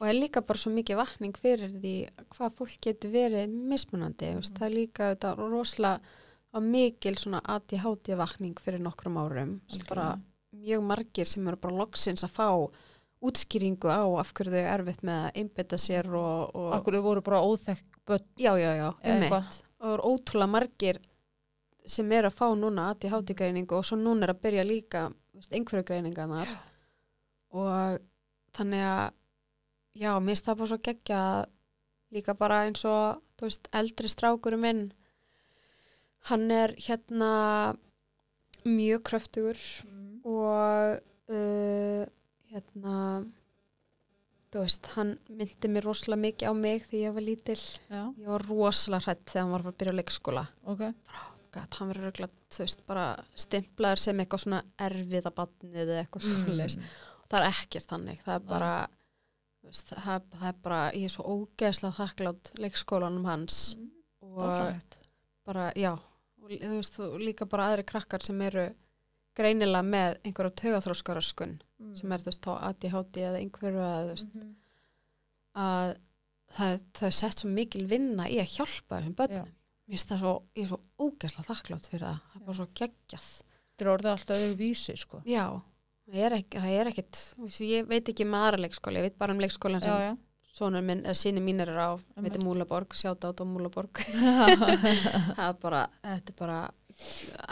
og 0.00 0.08
er 0.08 0.14
líka 0.14 0.44
bara 0.44 0.58
svo 0.58 0.72
mikið 0.72 0.96
vakning 0.98 1.36
fyrir 1.38 1.70
því 1.70 2.10
hvað 2.34 2.54
fólk 2.58 2.80
getur 2.80 3.10
verið 3.10 3.48
mismunandi, 3.48 4.34
mm. 4.34 4.42
það 4.58 4.66
er 4.66 4.74
líka 4.74 5.14
þetta 5.14 5.36
rosalega 5.38 6.00
á 6.52 6.58
mikil 6.60 7.14
svona 7.16 7.40
ADHD 7.44 8.16
vakning 8.16 8.54
fyrir 8.60 8.80
nokkrum 8.80 9.16
árum. 9.16 9.60
Bara 9.88 10.20
mjög 10.52 10.82
margir 10.82 11.24
sem 11.24 11.46
eru 11.48 11.56
bara 11.56 11.76
loksins 11.76 12.24
að 12.24 12.34
fá 12.34 12.48
útskýringu 13.22 13.88
á 13.90 14.02
af 14.18 14.32
hverju 14.34 14.52
þau 14.52 14.60
er 14.60 14.72
erfitt 14.74 15.04
með 15.06 15.20
að 15.26 15.40
einbytta 15.42 15.78
sér 15.78 16.08
og, 16.18 16.52
og 16.58 16.68
akkur 16.76 16.98
þau 16.98 17.04
voru 17.06 17.24
bara 17.24 17.42
óþekk 17.46 17.98
börn. 18.08 18.26
Já, 18.40 18.52
já, 18.58 18.70
já, 18.76 18.88
einmitt. 19.06 19.32
og 19.32 19.86
það 19.86 19.94
eru 19.94 20.12
ótrúlega 20.12 20.52
margir 20.56 21.00
sem 21.86 22.12
er 22.14 22.28
að 22.28 22.36
fá 22.38 22.46
núna 22.58 22.88
ADHD 22.92 23.34
greiningu 23.38 23.78
og 23.78 23.86
svo 23.86 23.98
núna 23.98 24.26
er 24.26 24.34
að 24.34 24.42
byrja 24.44 24.64
líka 24.66 25.02
veist, 25.34 25.52
einhverju 25.54 25.86
greininganar 25.88 26.50
og 27.52 28.00
þannig 28.56 28.84
að 28.86 29.04
já, 29.98 30.12
mér 30.18 30.32
finnst 30.32 30.48
það 30.48 30.58
bara 30.60 30.72
svo 30.72 30.80
geggja 30.88 31.22
líka 32.12 32.36
bara 32.38 32.64
eins 32.66 32.84
og 32.88 33.22
veist, 33.42 33.70
eldri 33.74 34.10
strákurum 34.10 34.62
minn 34.66 34.82
hann 36.30 36.50
er 36.54 36.74
hérna 36.78 37.32
mjög 38.62 39.02
kröftugur 39.08 39.58
og 40.22 41.00
uh, 41.34 42.04
hérna 42.52 42.94
þú 44.52 44.62
veist, 44.66 44.88
hann 44.96 45.14
myndi 45.32 45.68
mér 45.72 45.86
rosalega 45.88 46.20
mikið 46.26 46.50
á 46.50 46.54
mig 46.56 46.82
þegar 46.88 47.02
ég 47.06 47.14
var 47.16 47.24
lítil. 47.24 47.60
Já, 47.88 48.02
ég 48.20 48.26
var 48.28 48.44
rosalega 48.48 49.06
hrætt 49.06 49.24
þegar 49.32 49.42
hann 49.46 49.54
var 49.54 49.64
að 49.70 49.78
byrja 49.80 49.92
á 49.96 49.98
leikskóla. 50.00 50.42
Ok. 50.68 50.82
Gat, 51.52 51.74
hann 51.78 51.88
verður 51.92 52.08
örugglega, 52.10 52.36
þú 52.52 52.62
veist, 52.64 52.82
bara 52.88 53.06
stimplaður 53.36 54.00
sem 54.00 54.20
eitthvað 54.22 54.42
svona 54.46 54.60
erfiða 54.80 55.32
badnið 55.36 55.80
eða 55.86 55.98
eitthvað 56.04 56.28
Mm. 56.28 56.44
svona 56.44 56.86
það 57.32 57.38
er 57.40 57.48
ekkert 57.48 57.88
þannig, 57.88 58.22
það 58.24 58.34
er 58.34 58.46
bara 58.48 58.70
þú 59.62 59.68
veist, 59.68 59.92
það, 59.96 60.22
það 60.36 60.48
er 60.48 60.56
bara 60.62 60.80
ég 60.92 61.04
er 61.04 61.12
svo 61.12 61.24
ógeðslega 61.32 61.96
þakklátt 61.96 62.50
leikskólanum 62.60 63.24
hans 63.28 63.76
og 64.22 64.38
Dásamlegt. 64.42 64.96
bara, 65.46 65.72
já 65.76 65.92
og, 65.92 66.50
þú 66.50 66.72
veist, 66.76 66.98
og 67.00 67.20
líka 67.20 67.48
bara 67.48 67.68
aðri 67.72 67.84
krakkar 67.88 68.22
sem 68.24 68.40
eru 68.42 68.66
greinilega 69.36 69.82
með 69.84 70.18
einhverja 70.24 70.56
tögaþróskaröskun 70.60 71.58
mm. 71.82 71.94
sem 71.98 72.12
er 72.16 72.22
þú 72.24 72.30
veist 72.30 72.46
þá 72.46 72.52
ADHD 72.70 73.20
eða 73.28 73.40
einhverju 73.42 73.82
að, 73.86 74.02
þú 74.08 74.14
veist, 74.16 74.34
Mhm. 74.34 74.52
að 75.62 75.96
það, 76.56 76.84
það 76.98 77.08
er 77.10 77.16
sett 77.18 77.42
svo 77.42 77.50
mikil 77.52 77.86
vinna 77.90 78.26
í 78.28 78.38
að 78.42 78.54
hjálpa 78.56 78.98
þessum 79.00 79.16
börnum. 79.18 79.50
Mér 79.82 79.98
finnst 79.98 80.12
það 80.12 80.22
svo, 80.22 80.32
ég 80.56 80.62
er 80.62 80.70
svo 80.70 80.80
ógæsla 81.02 81.44
þakklátt 81.48 81.88
fyrir 81.90 82.06
það. 82.06 82.18
Það 82.32 82.40
er 82.40 82.46
bara 82.46 82.58
svo 82.60 82.66
geggjað. 82.80 83.28
Þetta 83.72 83.84
er 83.86 83.90
orðið 83.92 84.12
alltaf 84.12 84.36
öðru 84.42 84.56
vísi 84.60 84.94
sko. 85.00 85.22
Já, 85.28 85.44
það 86.08 86.20
er, 86.26 86.36
ekki, 86.38 86.60
það 86.62 86.76
er 86.80 86.90
ekkit, 86.92 87.20
ég 87.66 87.88
veit 87.90 88.10
ekki 88.12 88.26
með 88.28 88.44
aðra 88.46 88.60
leikskóla, 88.62 89.00
ég 89.00 89.08
veit 89.08 89.18
bara 89.18 89.34
um 89.34 89.40
leikskólan 89.42 89.82
sem 89.82 89.90
já, 89.92 90.12
já. 90.12 90.82
minn, 90.82 91.02
eða 91.02 91.16
síni 91.18 91.40
mín 91.42 91.60
er 91.64 91.72
á, 91.72 91.90
Einmitt. 91.96 92.22
veitir 92.36 92.44
Múlaborg, 92.44 92.94
sjáta 92.94 93.32
át 93.32 93.40
á 93.42 93.44
Múlaborg. 93.48 93.92
það 95.36 95.48
er 95.48 95.58
bara, 95.60 95.82
þetta 96.04 96.32
er 96.32 96.38
bara 96.38 96.58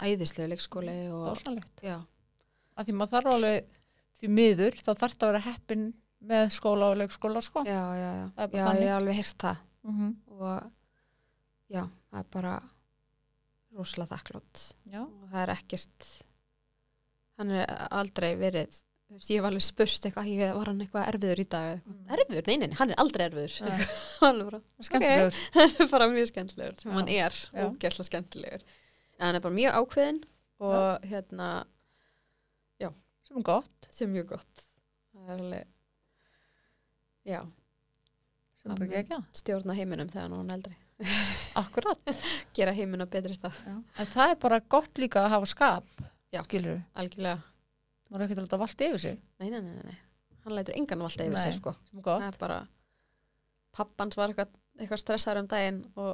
æðislega 0.05 0.51
leikskóli 0.53 0.95
og, 1.11 1.27
Dásanlegt. 1.33 1.81
já, 1.83 1.99
Að 2.77 2.87
því 2.87 2.93
maður 2.95 3.11
þarf 3.17 3.33
alveg 3.35 3.65
því 4.21 4.29
miður, 4.37 4.77
þá 4.85 4.91
þarf 4.93 5.15
það 5.17 5.27
að 5.27 5.33
vera 5.33 5.45
heppin 5.51 5.85
með 6.31 6.51
skóla 6.53 6.91
og 6.93 6.99
leikskóla 7.01 7.41
sko. 7.41 7.63
já, 7.65 7.81
já, 7.97 8.09
já, 8.19 8.27
er 8.37 8.49
já, 8.53 8.65
ég 8.77 8.87
hef 8.87 8.95
alveg 8.99 9.15
heyrt 9.21 9.37
það 9.47 9.57
Mm 9.81 9.93
-hmm. 9.97 10.11
og 10.37 10.71
já, 11.73 11.87
það 12.11 12.19
er 12.19 12.25
bara 12.31 12.61
rosalega 13.73 14.15
þakklátt. 14.15 14.61
Og 14.93 15.29
það 15.31 15.41
er 15.41 15.49
ekkert 15.55 16.09
hann 17.39 17.51
er 17.51 17.65
aldrei 17.89 18.35
verið 18.37 18.81
ég 19.11 19.41
hef 19.41 19.47
alveg 19.49 19.63
spurst 19.65 20.05
eitthvað 20.05 20.27
ég 20.31 20.53
var 20.55 20.69
hann 20.71 20.81
eitthvað 20.81 21.07
erfiður 21.11 21.39
í 21.43 21.47
dag. 21.51 21.81
Mm. 21.85 22.05
erfiður, 22.15 22.45
nei, 22.47 22.57
nei, 22.61 22.75
hann 22.79 22.91
er 22.93 22.95
aldrei 23.01 23.25
erfiður 23.25 23.57
Nei. 23.65 23.87
hann 24.21 24.39
er 24.41 24.45
bara, 24.51 24.61
Skemmtilegur. 24.87 25.39
hann 25.57 25.75
er 25.79 25.89
bara 25.91 26.07
mjög 26.07 26.27
skemmtilegur 26.31 26.77
sem 26.79 26.91
Já. 26.91 26.95
hann 26.95 27.09
er, 27.09 27.33
ógæsla 27.65 28.03
skemmtilegur 28.07 28.61
en 29.19 29.25
hann 29.25 29.35
er 29.35 29.43
bara 29.43 29.53
mjög 29.57 29.73
ákveðin 29.81 30.21
og 30.61 31.09
hérna, 31.09 31.49
Sem 33.31 33.39
er 33.39 33.47
gott. 33.47 33.87
sem 33.89 34.09
er 34.09 34.13
mjög 34.17 34.27
gott 34.35 34.63
það 35.15 35.29
er 35.31 35.39
alveg 35.39 35.67
já, 37.31 37.41
Sem 38.61 38.71
er 38.71 38.75
Amen. 38.77 38.91
ekki 38.99 39.17
stjórna 39.39 39.73
heiminum 39.77 40.09
þegar 40.11 40.29
hann 40.35 40.49
er 40.51 40.57
eldri 40.59 40.75
Akkurat. 41.61 42.11
gera 42.55 42.73
heiminn 42.77 43.01
á 43.01 43.07
betri 43.09 43.33
stað, 43.33 43.55
Já. 43.65 43.73
En 44.03 44.09
það 44.11 44.33
er 44.35 44.37
bara 44.43 44.59
gott 44.69 44.99
líka 45.01 45.23
að 45.25 45.31
hafa 45.33 45.47
skap. 45.49 45.87
Já. 46.31 46.43
Skilur 46.45 46.77
algjörlega 46.93 47.41
Maður 48.11 48.21
er 48.21 48.25
ekki 48.27 48.35
að 48.37 48.43
láta 48.45 48.59
vallt 48.61 48.81
yfir 48.85 48.99
sig. 49.01 49.17
nei, 49.39 49.49
nei, 49.49 49.61
nei, 49.63 49.85
nei, 49.87 49.97
hann 50.43 50.55
lætur 50.57 50.75
engan 50.77 50.99
valda 51.05 51.25
yfir 51.25 51.37
Nei. 51.37 51.43
sig 51.47 51.57
sko 51.57 51.73
Sem 51.89 51.99
er 52.01 52.05
gott. 52.05 52.21
það 52.21 52.27
er 52.35 52.37
bara 52.43 52.59
pappans 53.71 54.17
var 54.19 54.33
eitthvað, 54.33 54.51
eitthvað 54.79 55.01
stressaður 55.01 55.41
um 55.45 55.49
daginn 55.51 55.81
og 55.95 56.11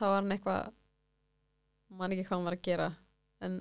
þá 0.00 0.04
var 0.08 0.16
hann 0.22 0.32
eitthvað 0.32 0.72
man 2.00 2.12
ekki 2.16 2.24
hvað 2.26 2.36
hann 2.38 2.46
var 2.48 2.56
að 2.56 2.64
gera 2.66 2.88
en 3.46 3.58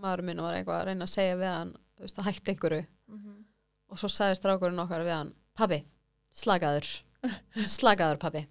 maður 0.00 0.22
minn 0.30 0.40
var 0.42 0.56
eitthvað 0.58 0.80
að 0.80 0.86
reyna 0.90 1.06
að 1.06 1.12
segja 1.14 1.36
við 1.42 1.52
hann 1.54 1.74
þú 2.00 2.06
veist, 2.06 2.16
það 2.16 2.28
hætti 2.32 2.54
einhverju 2.56 2.82
Mm 3.12 3.36
og 3.90 3.98
svo 3.98 4.06
sagði 4.06 4.36
strákurinn 4.38 4.78
okkar 4.78 5.02
við 5.02 5.10
hann 5.16 5.30
pabbi, 5.58 5.80
slakaður 6.30 6.86
slakaður 7.76 8.20
pabbi 8.22 8.44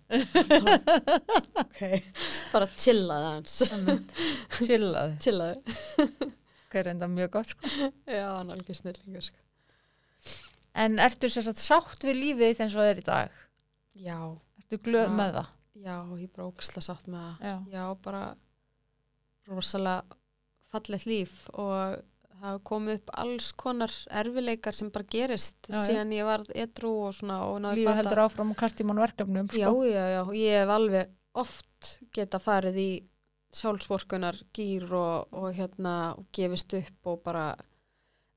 okay. 1.64 2.02
bara 2.54 2.68
chillaði 2.76 3.30
hans 3.30 3.54
Chillaði. 4.68 5.16
chillaði 5.24 5.62
Það 6.70 6.80
er 6.84 6.90
enda 6.92 7.08
mjög 7.10 7.32
gott 7.38 7.54
sko. 7.54 7.72
já, 8.04 8.26
hann 8.36 8.52
er 8.52 8.60
alveg 8.60 8.78
snillingur 8.78 9.24
sko. 9.26 9.40
En 10.84 11.00
ertu 11.02 11.32
sér 11.32 11.48
satt 11.48 11.64
sátt 11.64 12.04
við 12.06 12.20
lífið 12.20 12.60
eins 12.62 12.76
og 12.76 12.84
það 12.84 12.92
er 12.92 13.00
í 13.02 13.06
dag? 13.08 13.40
já, 13.96 14.18
Ertu 14.60 14.82
glöð 14.86 15.08
Já. 15.08 15.16
með 15.22 15.34
það? 15.40 15.50
já, 15.88 15.96
ég 16.20 16.36
bara 16.36 16.50
óksla 16.52 16.84
sátt 16.86 17.08
með 17.10 17.24
það 17.24 17.48
Já. 17.48 17.56
já, 17.80 17.84
bara 18.04 18.24
rosalega 19.50 20.20
fallegt 20.70 21.08
líf 21.10 21.40
og 21.56 22.04
það 22.42 22.58
komið 22.70 22.98
upp 23.00 23.12
alls 23.24 23.52
konar 23.60 23.94
erfileikar 24.22 24.76
sem 24.78 24.90
bara 24.94 25.06
gerist 25.12 25.58
Já, 25.70 25.76
já. 25.76 25.84
síðan 25.90 26.12
ég 26.16 26.26
varð 26.28 26.52
edru 26.56 26.92
og 27.08 27.14
svona 27.18 27.40
Lífið 27.76 27.96
heldur 28.00 28.22
áfram 28.26 28.52
og 28.54 28.60
kasti 28.60 28.84
mann 28.88 29.02
verkefnum 29.02 29.48
já, 29.52 29.68
sko. 29.70 29.84
já, 29.86 30.04
já, 30.16 30.22
og 30.26 30.34
ég 30.38 30.60
hef 30.64 30.74
alveg 30.76 31.16
oft 31.40 31.90
geta 32.16 32.40
farið 32.42 32.78
í 32.84 32.90
sjálfsvorkunar 33.56 34.38
gýr 34.54 34.86
og, 34.94 35.28
og 35.34 35.50
hérna 35.58 35.96
og 36.18 36.28
gefist 36.36 36.74
upp 36.78 37.08
og 37.14 37.24
bara 37.26 37.48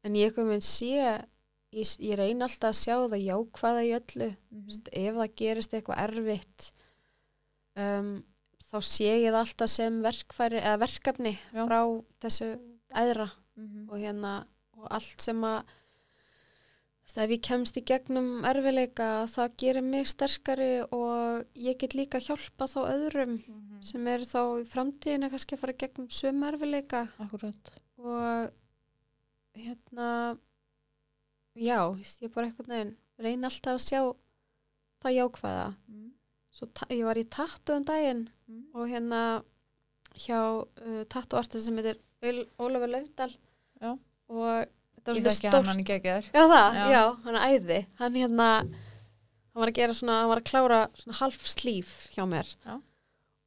en 0.05 0.15
ég 0.17 0.33
kom 0.35 0.49
að 0.55 0.63
sé 0.65 0.89
ég, 0.97 1.91
ég 2.01 2.17
reyna 2.19 2.47
alltaf 2.49 2.73
að 2.73 2.79
sjá 2.81 2.97
það 3.09 3.27
jákvæða 3.27 3.83
í 3.89 3.93
öllu 3.99 4.31
Mhm. 4.53 4.65
Veist, 4.69 4.89
ef 4.93 5.15
það 5.19 5.35
gerist 5.43 5.75
eitthvað 5.77 6.03
erfitt 6.07 6.71
um, 7.77 8.11
þá 8.73 8.77
sé 8.89 9.11
ég 9.23 9.31
það 9.33 9.41
alltaf 9.43 9.71
sem 9.73 10.01
verkefni 10.03 11.35
Já. 11.53 11.65
frá 11.67 11.81
þessu 12.25 12.49
æðra 12.93 13.29
Mhm. 13.63 13.89
og 13.91 13.99
hérna 13.99 14.33
og 14.79 14.89
allt 14.91 15.21
sem 15.23 15.41
að 15.45 15.63
ef 17.15 17.31
ég 17.31 17.43
kemst 17.45 17.77
í 17.77 17.83
gegnum 17.85 18.43
erfileika 18.49 19.27
það 19.29 19.57
gerir 19.61 19.83
mig 19.85 20.07
sterkari 20.09 20.83
og 20.91 21.45
ég 21.55 21.77
get 21.79 21.93
líka 21.95 22.19
hjálpa 22.19 22.65
þá 22.67 22.79
öðrum 22.95 23.35
Mhm. 23.47 23.83
sem 23.83 24.07
eru 24.09 24.25
þá 24.25 24.41
í 24.63 24.65
framtíðinu 24.73 25.29
kannski 25.31 25.57
að 25.57 25.59
fara 25.61 25.73
í 25.73 25.81
gegnum 25.83 26.09
sömu 26.09 26.49
erfileika 26.53 27.09
Akkurat. 27.21 27.71
og 27.99 28.51
hérna 29.55 30.39
já, 31.57 31.79
ég 32.23 32.33
bara 32.35 32.47
eitthvað 32.49 32.69
neginn 32.73 32.97
reyna 33.19 33.49
alltaf 33.51 33.77
að 33.77 33.87
sjá 33.89 34.01
það 35.03 35.17
jákvæða 35.19 35.75
Mm. 35.91 36.11
ég 36.91 37.05
var 37.05 37.17
í 37.17 37.25
tattu 37.29 37.77
um 37.77 37.85
daginn 37.85 38.29
Mm. 38.49 38.65
og 38.75 38.89
hérna 38.89 39.45
hjá 40.15 40.39
uh, 40.81 41.05
tattuartist 41.05 41.65
sem 41.67 41.77
heitir 41.77 41.99
Ól- 42.23 42.49
Ólafur 42.59 42.89
Laufdal 42.89 43.37
Já. 43.83 43.91
og 44.33 44.47
þetta 44.94 45.11
var 45.11 45.19
Ég 45.19 45.27
svolítið 45.27 45.35
þekki 45.35 45.52
hann 45.57 45.69
hann 45.73 45.83
í 45.83 45.86
geggjær. 45.91 46.31
já 46.33 46.43
það, 46.52 46.78
Já. 46.78 46.86
já. 46.94 47.02
hann 47.27 47.36
er 47.41 47.44
æði 47.59 47.81
hann 47.99 48.15
hérna 48.23 48.49
hann 48.62 49.61
var 49.61 49.69
að 49.73 49.78
gera 49.81 49.97
svona, 49.99 50.20
hann 50.23 50.31
var 50.33 50.41
að 50.41 50.49
klára 50.52 50.81
svona 51.02 51.19
half 51.20 51.43
slíf 51.51 51.91
hjá 52.15 52.23
mér 52.31 52.49
Já. 52.65 52.77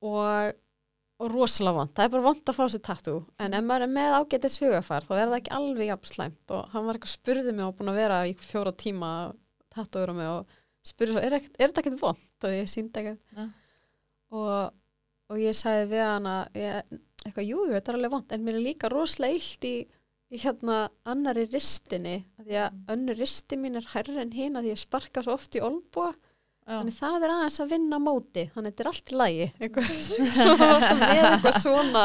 og, 0.05 0.53
og 1.23 1.31
rosalega 1.31 1.77
vond 1.79 1.93
það 1.95 2.05
er 2.09 2.13
bara 2.17 2.25
vond 2.27 2.51
að 2.51 2.57
fá 2.59 2.65
sér 2.75 2.83
tattu 2.85 3.15
en 3.39 3.55
ef 3.57 3.63
maður 3.65 3.87
er 3.87 3.93
með 3.95 4.17
ágætis 4.19 4.59
hugafar 4.61 5.07
þá 5.07 5.13
er 5.15 5.25
það 5.31 5.37
ekki 5.39 5.55
alveg 5.57 5.89
jafn 5.93 6.11
slæmt 6.11 6.53
og 6.57 6.69
hann 6.75 6.85
var 6.89 6.99
eitthvað 6.99 7.15
spurði 7.15 7.55
mig 7.55 7.65
og 7.69 7.75
búin 7.79 7.93
að 7.93 7.99
vera 8.03 8.19
í 8.29 8.35
fjóra 8.35 8.75
tíma 8.75 9.11
tattuður 9.75 10.11
á 10.11 10.15
mig 10.19 10.29
og 10.35 10.57
spurði 10.85 11.15
svo, 11.15 11.23
er, 11.25 11.37
ekkert- 11.39 11.55
er 11.57 11.71
þetta 11.71 11.81
ekkert 11.85 12.01
vond 12.03 12.45
og 12.49 12.53
ég 12.59 12.69
síndi 12.69 13.01
eitthvað 13.01 13.17
Já. 13.39 13.47
og, 14.35 14.75
og 15.31 15.41
ég 15.41 15.55
sagði 15.57 15.87
við 15.95 16.03
hann 16.05 16.29
að 16.29 16.59
ég, 16.61 16.93
eitthvað, 17.25 17.47
jú, 17.49 17.63
þetta 17.71 17.91
er 17.91 17.97
alveg 17.97 18.13
vond 18.13 18.35
en 18.35 18.43
mér 18.45 18.59
er 18.59 18.65
líka 18.67 18.91
rosalega 18.93 19.39
illt 19.39 19.65
í, 19.71 19.73
í 20.33 20.39
hérna 20.41 20.77
annari 21.05 21.45
ristinni 21.51 22.15
af 22.39 22.45
því 22.47 22.55
að 22.63 22.71
Mm. 22.71 22.85
önnur 22.95 23.19
risti 23.21 23.57
mín 23.61 23.75
er 23.77 23.85
hærri 23.93 24.17
en 24.21 24.31
hina 24.31 24.61
því 24.61 24.71
ég 24.73 24.81
sparka 24.81 25.21
svo 25.23 25.33
oft 25.37 25.53
í 25.55 25.61
olbúa 25.61 26.13
Já. 26.65 26.79
þannig 26.81 26.95
það 26.97 27.23
er 27.27 27.31
aðeins 27.35 27.59
að 27.61 27.69
vinna 27.75 27.99
móti 28.01 28.43
þannig 28.55 28.73
þetta 28.73 28.81
er 28.83 28.87
allt 28.89 29.11
í 29.11 29.15
lagi 29.15 29.43
eitthvað, 29.61 29.89
með 30.97 31.19
eitthvað 31.29 31.59
svona 31.61 32.03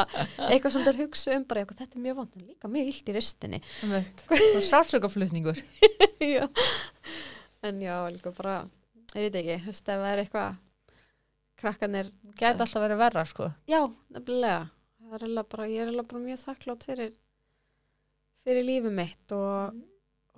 eitthvað 0.50 0.74
sem 0.74 0.84
það 0.84 0.98
hugsa 1.00 1.36
um 1.38 1.44
bara 1.48 1.62
eitthvað, 1.62 1.78
þetta 1.80 1.96
er 1.96 2.04
mjög 2.04 2.18
vond 2.20 2.36
en 2.36 2.44
líka 2.50 2.68
mjög 2.68 2.90
illt 2.92 3.08
í 3.08 3.14
ristinni 3.16 3.60
Og 4.60 4.62
sársökaflutningur. 4.68 5.62
já. 6.20 6.44
en 7.64 7.80
já, 7.80 7.96
líka 8.12 8.34
bara 8.36 8.58
ég 9.16 9.30
veit 9.32 9.40
ekki, 9.40 9.56
þú 9.64 9.72
veist, 9.72 9.88
ef 9.88 10.04
það 10.04 10.12
er 10.12 10.22
eitthvað 10.26 10.58
krakkanir 11.60 12.12
Gæti 12.36 12.62
alltaf 12.64 12.80
verið 12.84 13.00
verra 13.00 13.24
sko. 13.28 13.48
Já, 13.68 13.80
nefnilega. 14.14 14.68
Er 15.10 15.42
bara, 15.42 15.66
ég 15.68 15.80
er 15.82 15.88
eiginlega 15.90 16.06
bara 16.12 16.22
mjög 16.22 16.38
þakklátt 16.44 16.84
fyrir, 16.86 17.16
fyrir 18.44 18.64
lífið 18.66 18.94
mitt 18.96 19.32
og, 19.36 19.74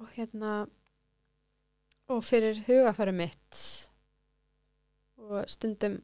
og 0.00 0.08
hérna 0.16 0.52
og 2.12 2.22
fyrir 2.26 2.58
hugafæri 2.66 3.12
mitt 3.16 3.60
og 5.22 5.44
stundum 5.50 6.00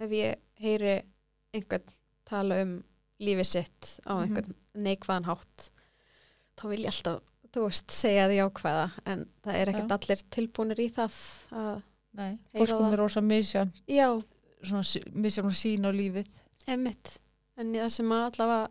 ef 0.00 0.10
ég 0.14 0.38
heyri 0.62 0.94
einhvern 1.54 1.84
tala 2.28 2.62
um 2.64 2.76
lífið 3.22 3.46
sitt 3.50 3.90
á 4.06 4.14
Mhm. 4.14 4.22
einhvern 4.24 4.54
neikvæðan 4.78 5.26
hátt 5.28 5.70
þá 6.58 6.68
vil 6.70 6.80
ég 6.84 6.90
alltaf, 6.92 7.22
þú 7.52 7.64
veist, 7.66 7.90
segja 7.90 8.28
því 8.28 8.38
ákveða 8.46 8.86
en 9.06 9.26
það 9.44 9.54
er 9.60 9.68
ekkert 9.72 9.92
allir 9.96 10.22
tilbúinir 10.30 10.78
í 10.84 10.88
það 10.92 11.14
að, 11.52 11.82
Nei, 12.18 12.38
Heyra 12.54 12.66
fólk 12.66 12.78
kom 12.78 12.86
það. 12.88 12.92
er 12.92 12.98
rosa 12.98 13.20
misjafn, 13.20 13.72
misjafn 15.14 15.52
sín 15.54 15.86
á 15.86 15.90
lífið. 15.94 16.26
Einmitt. 16.66 17.18
En 17.56 17.72
það 17.74 17.88
sem 17.90 18.08
að 18.10 18.24
allavega 18.30 18.70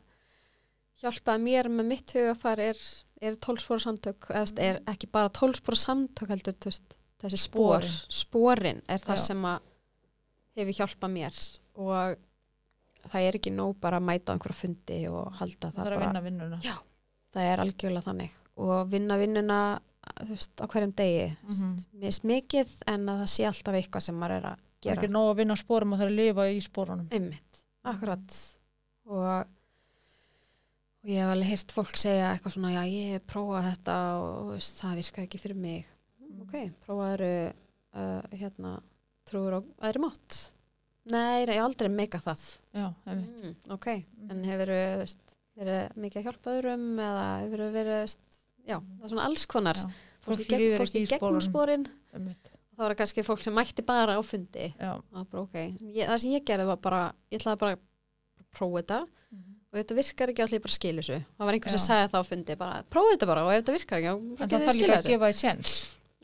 hjálpaði 1.01 1.43
mér 1.45 1.69
með 1.71 1.89
mitt 1.91 2.13
hugafar 2.15 2.61
er, 2.61 2.79
er 3.21 3.37
tólspóra 3.43 3.83
samtök, 3.83 4.29
mm. 4.29 4.61
er 4.63 4.79
ekki 4.89 5.09
bara 5.13 5.33
tólspóra 5.33 5.79
samtök 5.79 6.31
heldur, 6.33 6.57
veist, 6.65 6.97
þessi 7.21 7.41
spór, 7.41 7.85
Sporin. 7.85 7.97
spórin 8.21 8.81
er 8.87 9.03
það 9.03 9.19
Já. 9.19 9.25
sem 9.29 9.47
að 9.49 9.67
hefur 10.57 10.79
hjálpað 10.79 11.13
mér 11.13 11.41
og 11.77 12.23
það 13.07 13.27
er 13.29 13.39
ekki 13.39 13.53
nóg 13.53 13.75
bara 13.81 14.01
að 14.01 14.07
mæta 14.09 14.33
einhverja 14.33 14.61
fundi 14.61 15.01
og 15.09 15.33
halda 15.39 15.69
Það 15.71 15.77
það 15.77 15.89
bara, 15.91 15.99
vinna 16.05 16.23
vinnuna. 16.25 16.61
Já. 16.65 16.75
það 17.33 17.51
er 17.51 17.63
algjörlega 17.65 18.07
þannig 18.09 18.37
og 18.57 18.89
vinna 18.91 19.17
vinnuna 19.21 19.59
þú 20.17 20.29
veist, 20.31 20.53
á 20.57 20.65
hverjum 20.65 20.93
degi, 20.97 21.27
mm. 21.29 21.53
-hmm. 21.53 21.83
mist 22.01 22.23
mikið 22.23 22.69
en 22.87 23.09
að 23.09 23.21
það 23.21 23.29
sé 23.35 23.45
alltaf 23.45 23.75
eitthvað 23.75 24.07
sem 24.07 24.17
maður 24.17 24.37
er 24.37 24.49
að 24.53 24.63
Það 24.77 24.91
er 24.91 24.95
gera. 24.95 25.01
ekki 25.01 25.13
nóg 25.13 25.27
að 25.31 25.37
vinna 25.41 25.55
á 25.57 25.63
spórum 25.63 25.93
og 25.93 25.97
það 25.99 26.05
er 26.05 26.11
að 26.11 26.19
lifa 26.21 26.43
í 26.53 26.57
spórunum. 26.61 27.07
Einmitt, 27.11 27.61
akkurat 27.83 28.35
og, 29.09 29.47
og 31.07 31.13
ég 31.13 31.23
hef 31.23 31.31
alveg 31.31 31.47
heyrt 31.53 31.71
fólk 31.71 31.95
segja 31.95 32.33
eitthvað 32.33 32.53
svona, 32.57 32.73
já 32.73 32.81
ég 32.91 33.13
hef 33.15 33.27
prófað 33.31 33.69
þetta 33.69 33.93
og 34.19 34.49
veist, 34.51 34.81
það 34.81 34.97
virkaði 34.99 35.27
ekki 35.29 35.39
fyrir 35.39 35.59
mig. 35.63 35.85
Mm. 36.19 36.41
ok, 36.43 36.55
prófaðu 36.83 37.29
uh, 37.47 38.35
hérna, 38.35 38.73
trúur 39.29 39.55
á 39.55 39.59
aðri 39.87 40.03
mátt. 40.03 40.39
Nei, 41.07 41.45
ég 41.45 41.53
hef 41.53 41.63
aldrei 41.63 41.89
meika 41.93 42.19
það. 42.19 42.43
Já, 42.75 42.89
mm, 43.07 43.55
ok, 43.77 43.89
en 44.27 44.43
hefur 44.49 44.73
verið 45.57 45.95
mikið 45.95 46.19
að 46.19 46.27
hjálpa 46.27 46.55
öðrum 46.57 46.85
eða 46.99 47.25
hefur 47.45 47.65
verið, 47.79 48.03
veist, 48.03 48.23
já, 48.67 48.75
það 48.75 49.07
er 49.07 49.15
svona 49.15 49.27
alls 49.31 49.49
konar. 49.55 49.79
Já, 49.79 50.05
fórst 50.27 50.43
í, 50.43 50.43
Fólk 50.43 50.51
gegn, 50.51 50.67
í 50.67 50.71
ekki 50.75 51.05
í 51.05 51.07
gegnum 51.07 51.39
sporunum. 51.39 51.47
spórin 51.47 51.91
einmitt. 52.11 52.55
Það 52.75 52.83
var 52.83 52.99
kannski 52.99 53.23
fólk 53.23 53.47
sem 53.47 53.55
mætti 53.55 53.87
bara 53.87 54.19
á 54.19 54.21
fundi. 54.27 54.73
Já, 54.75 54.97
og 54.99 55.29
bara 55.31 55.47
ok, 55.47 55.61
ég, 55.95 56.03
það 56.03 56.17
sem 56.25 56.35
ég 56.35 56.49
gerði 56.51 56.67
var 56.67 56.83
bara 56.83 57.05
ég 57.31 57.39
ætlaði 57.39 57.63
bara 57.63 57.77
að 57.79 57.85
prófa 58.51 58.81
þetta 58.83 59.05
og 59.77 59.83
þetta 59.83 59.97
virkar 60.01 60.31
ekki 60.33 60.43
allir 60.45 60.63
bara 60.65 60.75
skilu 60.75 61.03
þessu. 61.05 61.19
Það 61.37 61.47
var 61.49 61.57
einhver 61.57 61.73
sem 61.75 61.81
Já. 61.81 61.85
sagði 61.87 62.09
það 62.13 62.25
á 62.25 62.29
fundi 62.31 62.55
bara 62.57 62.81
prófa 62.95 63.13
þetta 63.13 63.29
bara 63.31 63.45
og 63.45 63.53
ef 63.53 63.61
þetta 63.61 63.77
virkar 63.77 64.01
ekki, 64.01 64.11
en 64.17 64.49
það 64.51 64.65
þarf 64.67 64.81
líka 64.81 64.97
að 64.97 65.09
gefa 65.13 65.29
því 65.31 65.37
sens 65.39 65.75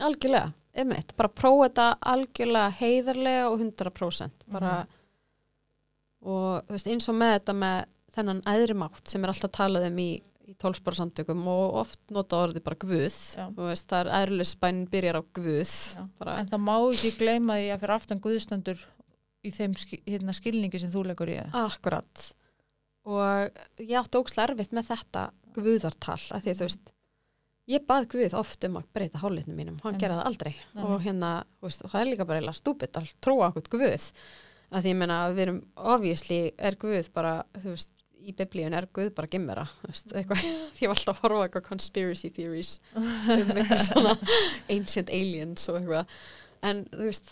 algjörlega, 0.04 0.54
einmitt, 0.82 1.16
bara 1.20 1.30
prófa 1.30 1.70
þetta 1.70 1.88
algjörlega 2.14 2.76
heiðarlega 2.82 3.48
og 3.52 3.60
100% 3.62 4.48
bara 4.52 4.74
Mhm. 4.84 5.00
og 6.34 6.68
þú 6.68 6.76
veist, 6.78 6.88
eins 6.94 7.10
og 7.12 7.18
með 7.20 7.34
þetta 7.38 7.56
með 7.62 7.80
þennan 8.16 8.42
æðri 8.48 8.76
mátt 8.78 9.10
sem 9.12 9.24
er 9.26 9.34
alltaf 9.34 9.52
talað 9.58 9.88
um 9.90 9.98
í, 10.00 10.10
í 10.48 10.54
tólspara 10.62 10.96
samtökum 11.00 11.46
og 11.50 11.78
oft 11.82 12.00
nota 12.14 12.42
orðið 12.46 12.64
bara 12.64 12.76
guð. 12.84 13.16
Veist, 13.58 13.88
það 13.90 14.00
er 14.04 14.12
æðrulisbænin 14.20 14.88
byrjar 14.92 15.18
á 15.20 15.24
guð. 15.34 15.74
En 16.38 16.52
það 16.52 16.62
má 16.68 16.76
ekki 16.94 17.12
gleyma 17.20 17.58
því 17.60 17.70
að 17.74 17.82
fyrir 17.84 17.96
aftan 17.98 18.22
guðstandur 18.24 18.84
í 19.44 19.52
þeim 19.52 19.74
hérna, 20.08 20.36
skilningi 20.38 20.80
sem 20.80 20.92
þú 20.94 21.06
leggur 21.10 21.32
í 21.34 21.40
það 21.42 21.58
Akkurat 21.66 22.28
og 23.10 23.64
ég 23.84 23.96
átti 24.00 24.20
ókslega 24.20 24.52
erfitt 24.52 24.76
með 24.76 24.90
þetta 24.92 25.24
guðartal 25.56 26.20
að 26.34 26.46
því 26.46 26.54
þú 26.60 26.68
veist 26.68 26.94
ég 27.74 27.86
bað 27.88 28.08
guð 28.14 28.38
oft 28.40 28.68
um 28.68 28.80
að 28.80 28.88
breyta 28.96 29.22
hálitnum 29.24 29.60
mínum 29.60 29.82
hann 29.84 30.00
það 30.00 30.24
aldrei. 30.24 30.54
Nei, 30.74 30.84
og 30.84 31.04
hérna, 31.04 31.34
veist, 31.64 31.84
og 31.84 31.94
það 31.94 32.02
er 32.02 32.12
líka 32.12 32.28
bara 32.28 32.56
stúpid 32.56 33.00
að 33.00 33.14
trúa 33.24 33.52
okkur 33.52 33.70
guð. 33.78 34.10
Að 34.74 34.88
því 34.88 34.94
að 35.14 35.36
við 35.36 35.44
erum 35.46 35.60
obviously 35.94 36.40
er 36.58 36.80
guð 36.82 37.12
bara, 37.14 37.36
þú 37.62 37.76
veist 37.76 37.94
í 38.24 38.34
biblíun 38.38 38.76
er 38.78 38.88
guð 38.96 39.12
bara 39.18 39.30
gimmera 39.32 39.66
ég 40.16 40.30
var 40.30 40.94
alltaf 40.94 41.18
að 41.18 41.24
horfa 41.26 41.48
eitthvað 41.48 41.66
conspiracy 41.68 42.32
theories 42.34 42.78
um 42.96 43.52
eitthvað 43.52 43.82
svona 43.84 44.14
ancient 44.76 45.12
aliens 45.14 45.68
og 45.72 45.82
eitthvað 45.82 46.16
en 46.64 46.84
þú 46.92 47.08
veist, 47.08 47.32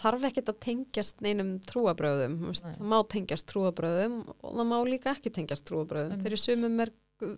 þarf 0.00 0.24
ekkert 0.30 0.52
að 0.52 0.60
tengjast 0.64 1.20
neinum 1.24 1.52
trúabröðum 1.68 2.38
veist, 2.46 2.64
Nei. 2.66 2.76
það 2.78 2.92
má 2.92 2.98
tengjast 3.14 3.48
trúabröðum 3.50 4.16
og 4.32 4.46
það 4.48 4.70
má 4.70 4.76
líka 4.88 5.12
ekki 5.14 5.32
tengjast 5.36 5.66
trúabröðum 5.68 6.14
Einmitt. 6.16 6.24
fyrir 6.26 6.42
sumum 6.42 6.84
er 6.84 6.92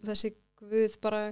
þessi 0.07 0.35
guð 0.63 0.97
bara 1.03 1.23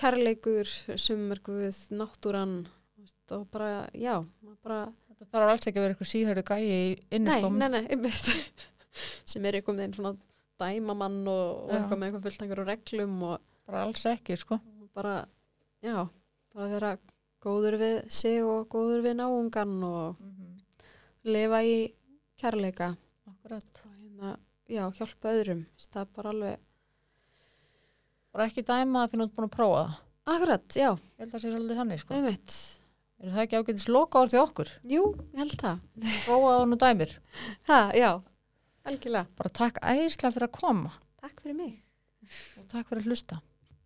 kærleikur, 0.00 0.70
sumum 0.98 1.34
er 1.34 1.42
guð 1.46 1.82
náttúran 1.94 2.56
veist, 2.98 3.20
og 3.36 3.46
bara, 3.52 3.86
já 3.94 4.16
bara, 4.64 4.82
það 5.14 5.30
þarf 5.36 5.52
alls 5.54 5.70
ekki 5.70 5.78
að 5.78 5.86
vera 5.86 5.96
eitthvað 5.96 6.12
síðhörðu 6.14 6.46
gæi 6.50 6.64
í 6.64 7.20
nei, 7.22 7.38
nei, 7.50 7.68
nei, 7.76 7.84
einmitt. 7.86 8.66
Sem 9.30 9.44
er 9.46 9.60
með 9.62 9.84
einn 9.84 9.94
svona 9.94 10.16
dæmamann 10.60 11.22
og, 11.30 11.68
og 11.68 11.74
eitthvað 11.76 12.00
með 12.00 12.08
eitthvað 12.08 12.26
fullt 12.26 12.42
einhverjum 12.44 12.68
reglum 12.68 13.20
og 13.28 13.36
bara 13.70 13.84
alls 13.86 14.02
ekki 14.10 14.36
sko. 14.40 14.58
bara, 14.96 15.20
já, 15.84 16.08
bara 16.50 16.68
vera 16.72 16.90
góður 17.40 17.76
við 17.80 17.96
sig 18.12 18.42
og 18.44 18.68
góður 18.72 19.04
við 19.06 19.16
náungan 19.20 19.76
og 19.86 20.20
lifa 21.28 21.62
í 21.64 21.76
kærleika. 22.40 22.94
Akkurat. 23.28 23.82
Hérna, 23.86 24.34
já, 24.68 24.84
hjálpa 24.98 25.32
öðrum. 25.32 25.64
Það 25.86 26.02
er 26.02 26.12
bara 26.16 26.34
alveg, 26.34 26.62
bara 28.34 28.48
ekki 28.48 28.64
dæma 28.68 29.04
að 29.04 29.14
finna 29.14 29.28
út 29.28 29.36
búin 29.36 29.48
að 29.48 29.56
prófa 29.56 29.82
það. 29.82 29.98
Akkurat, 30.30 30.66
já, 30.76 30.90
ég 30.92 31.24
held 31.24 31.28
að 31.28 31.34
það 31.34 31.44
sé 31.44 31.52
svolítið 31.54 31.82
þannig 31.82 32.02
sko. 32.04 32.22
Er 33.20 33.34
það 33.34 33.42
ekki 33.44 33.60
ágætis 33.60 33.88
loka 33.90 34.20
orð 34.22 34.32
því 34.32 34.40
okkur? 34.40 34.72
Jú, 34.88 35.04
ég 35.34 35.42
held 35.42 35.56
það, 35.60 35.84
prófa 36.24 36.54
það 36.54 36.66
nú 36.70 36.80
dæmir. 36.80 37.14
Ha, 37.68 37.80
já. 37.96 38.10
Algjörlega, 38.88 39.28
bara 39.36 39.52
takk 39.60 39.80
æðislega 39.84 40.36
fyrir 40.36 40.48
að 40.48 40.56
koma. 40.56 40.96
Takk 41.20 41.44
fyrir 41.44 41.58
mig. 41.58 41.78
Og 42.60 42.68
takk 42.70 42.88
fyrir 42.88 43.02
að 43.02 43.10
hlusta 43.10 43.40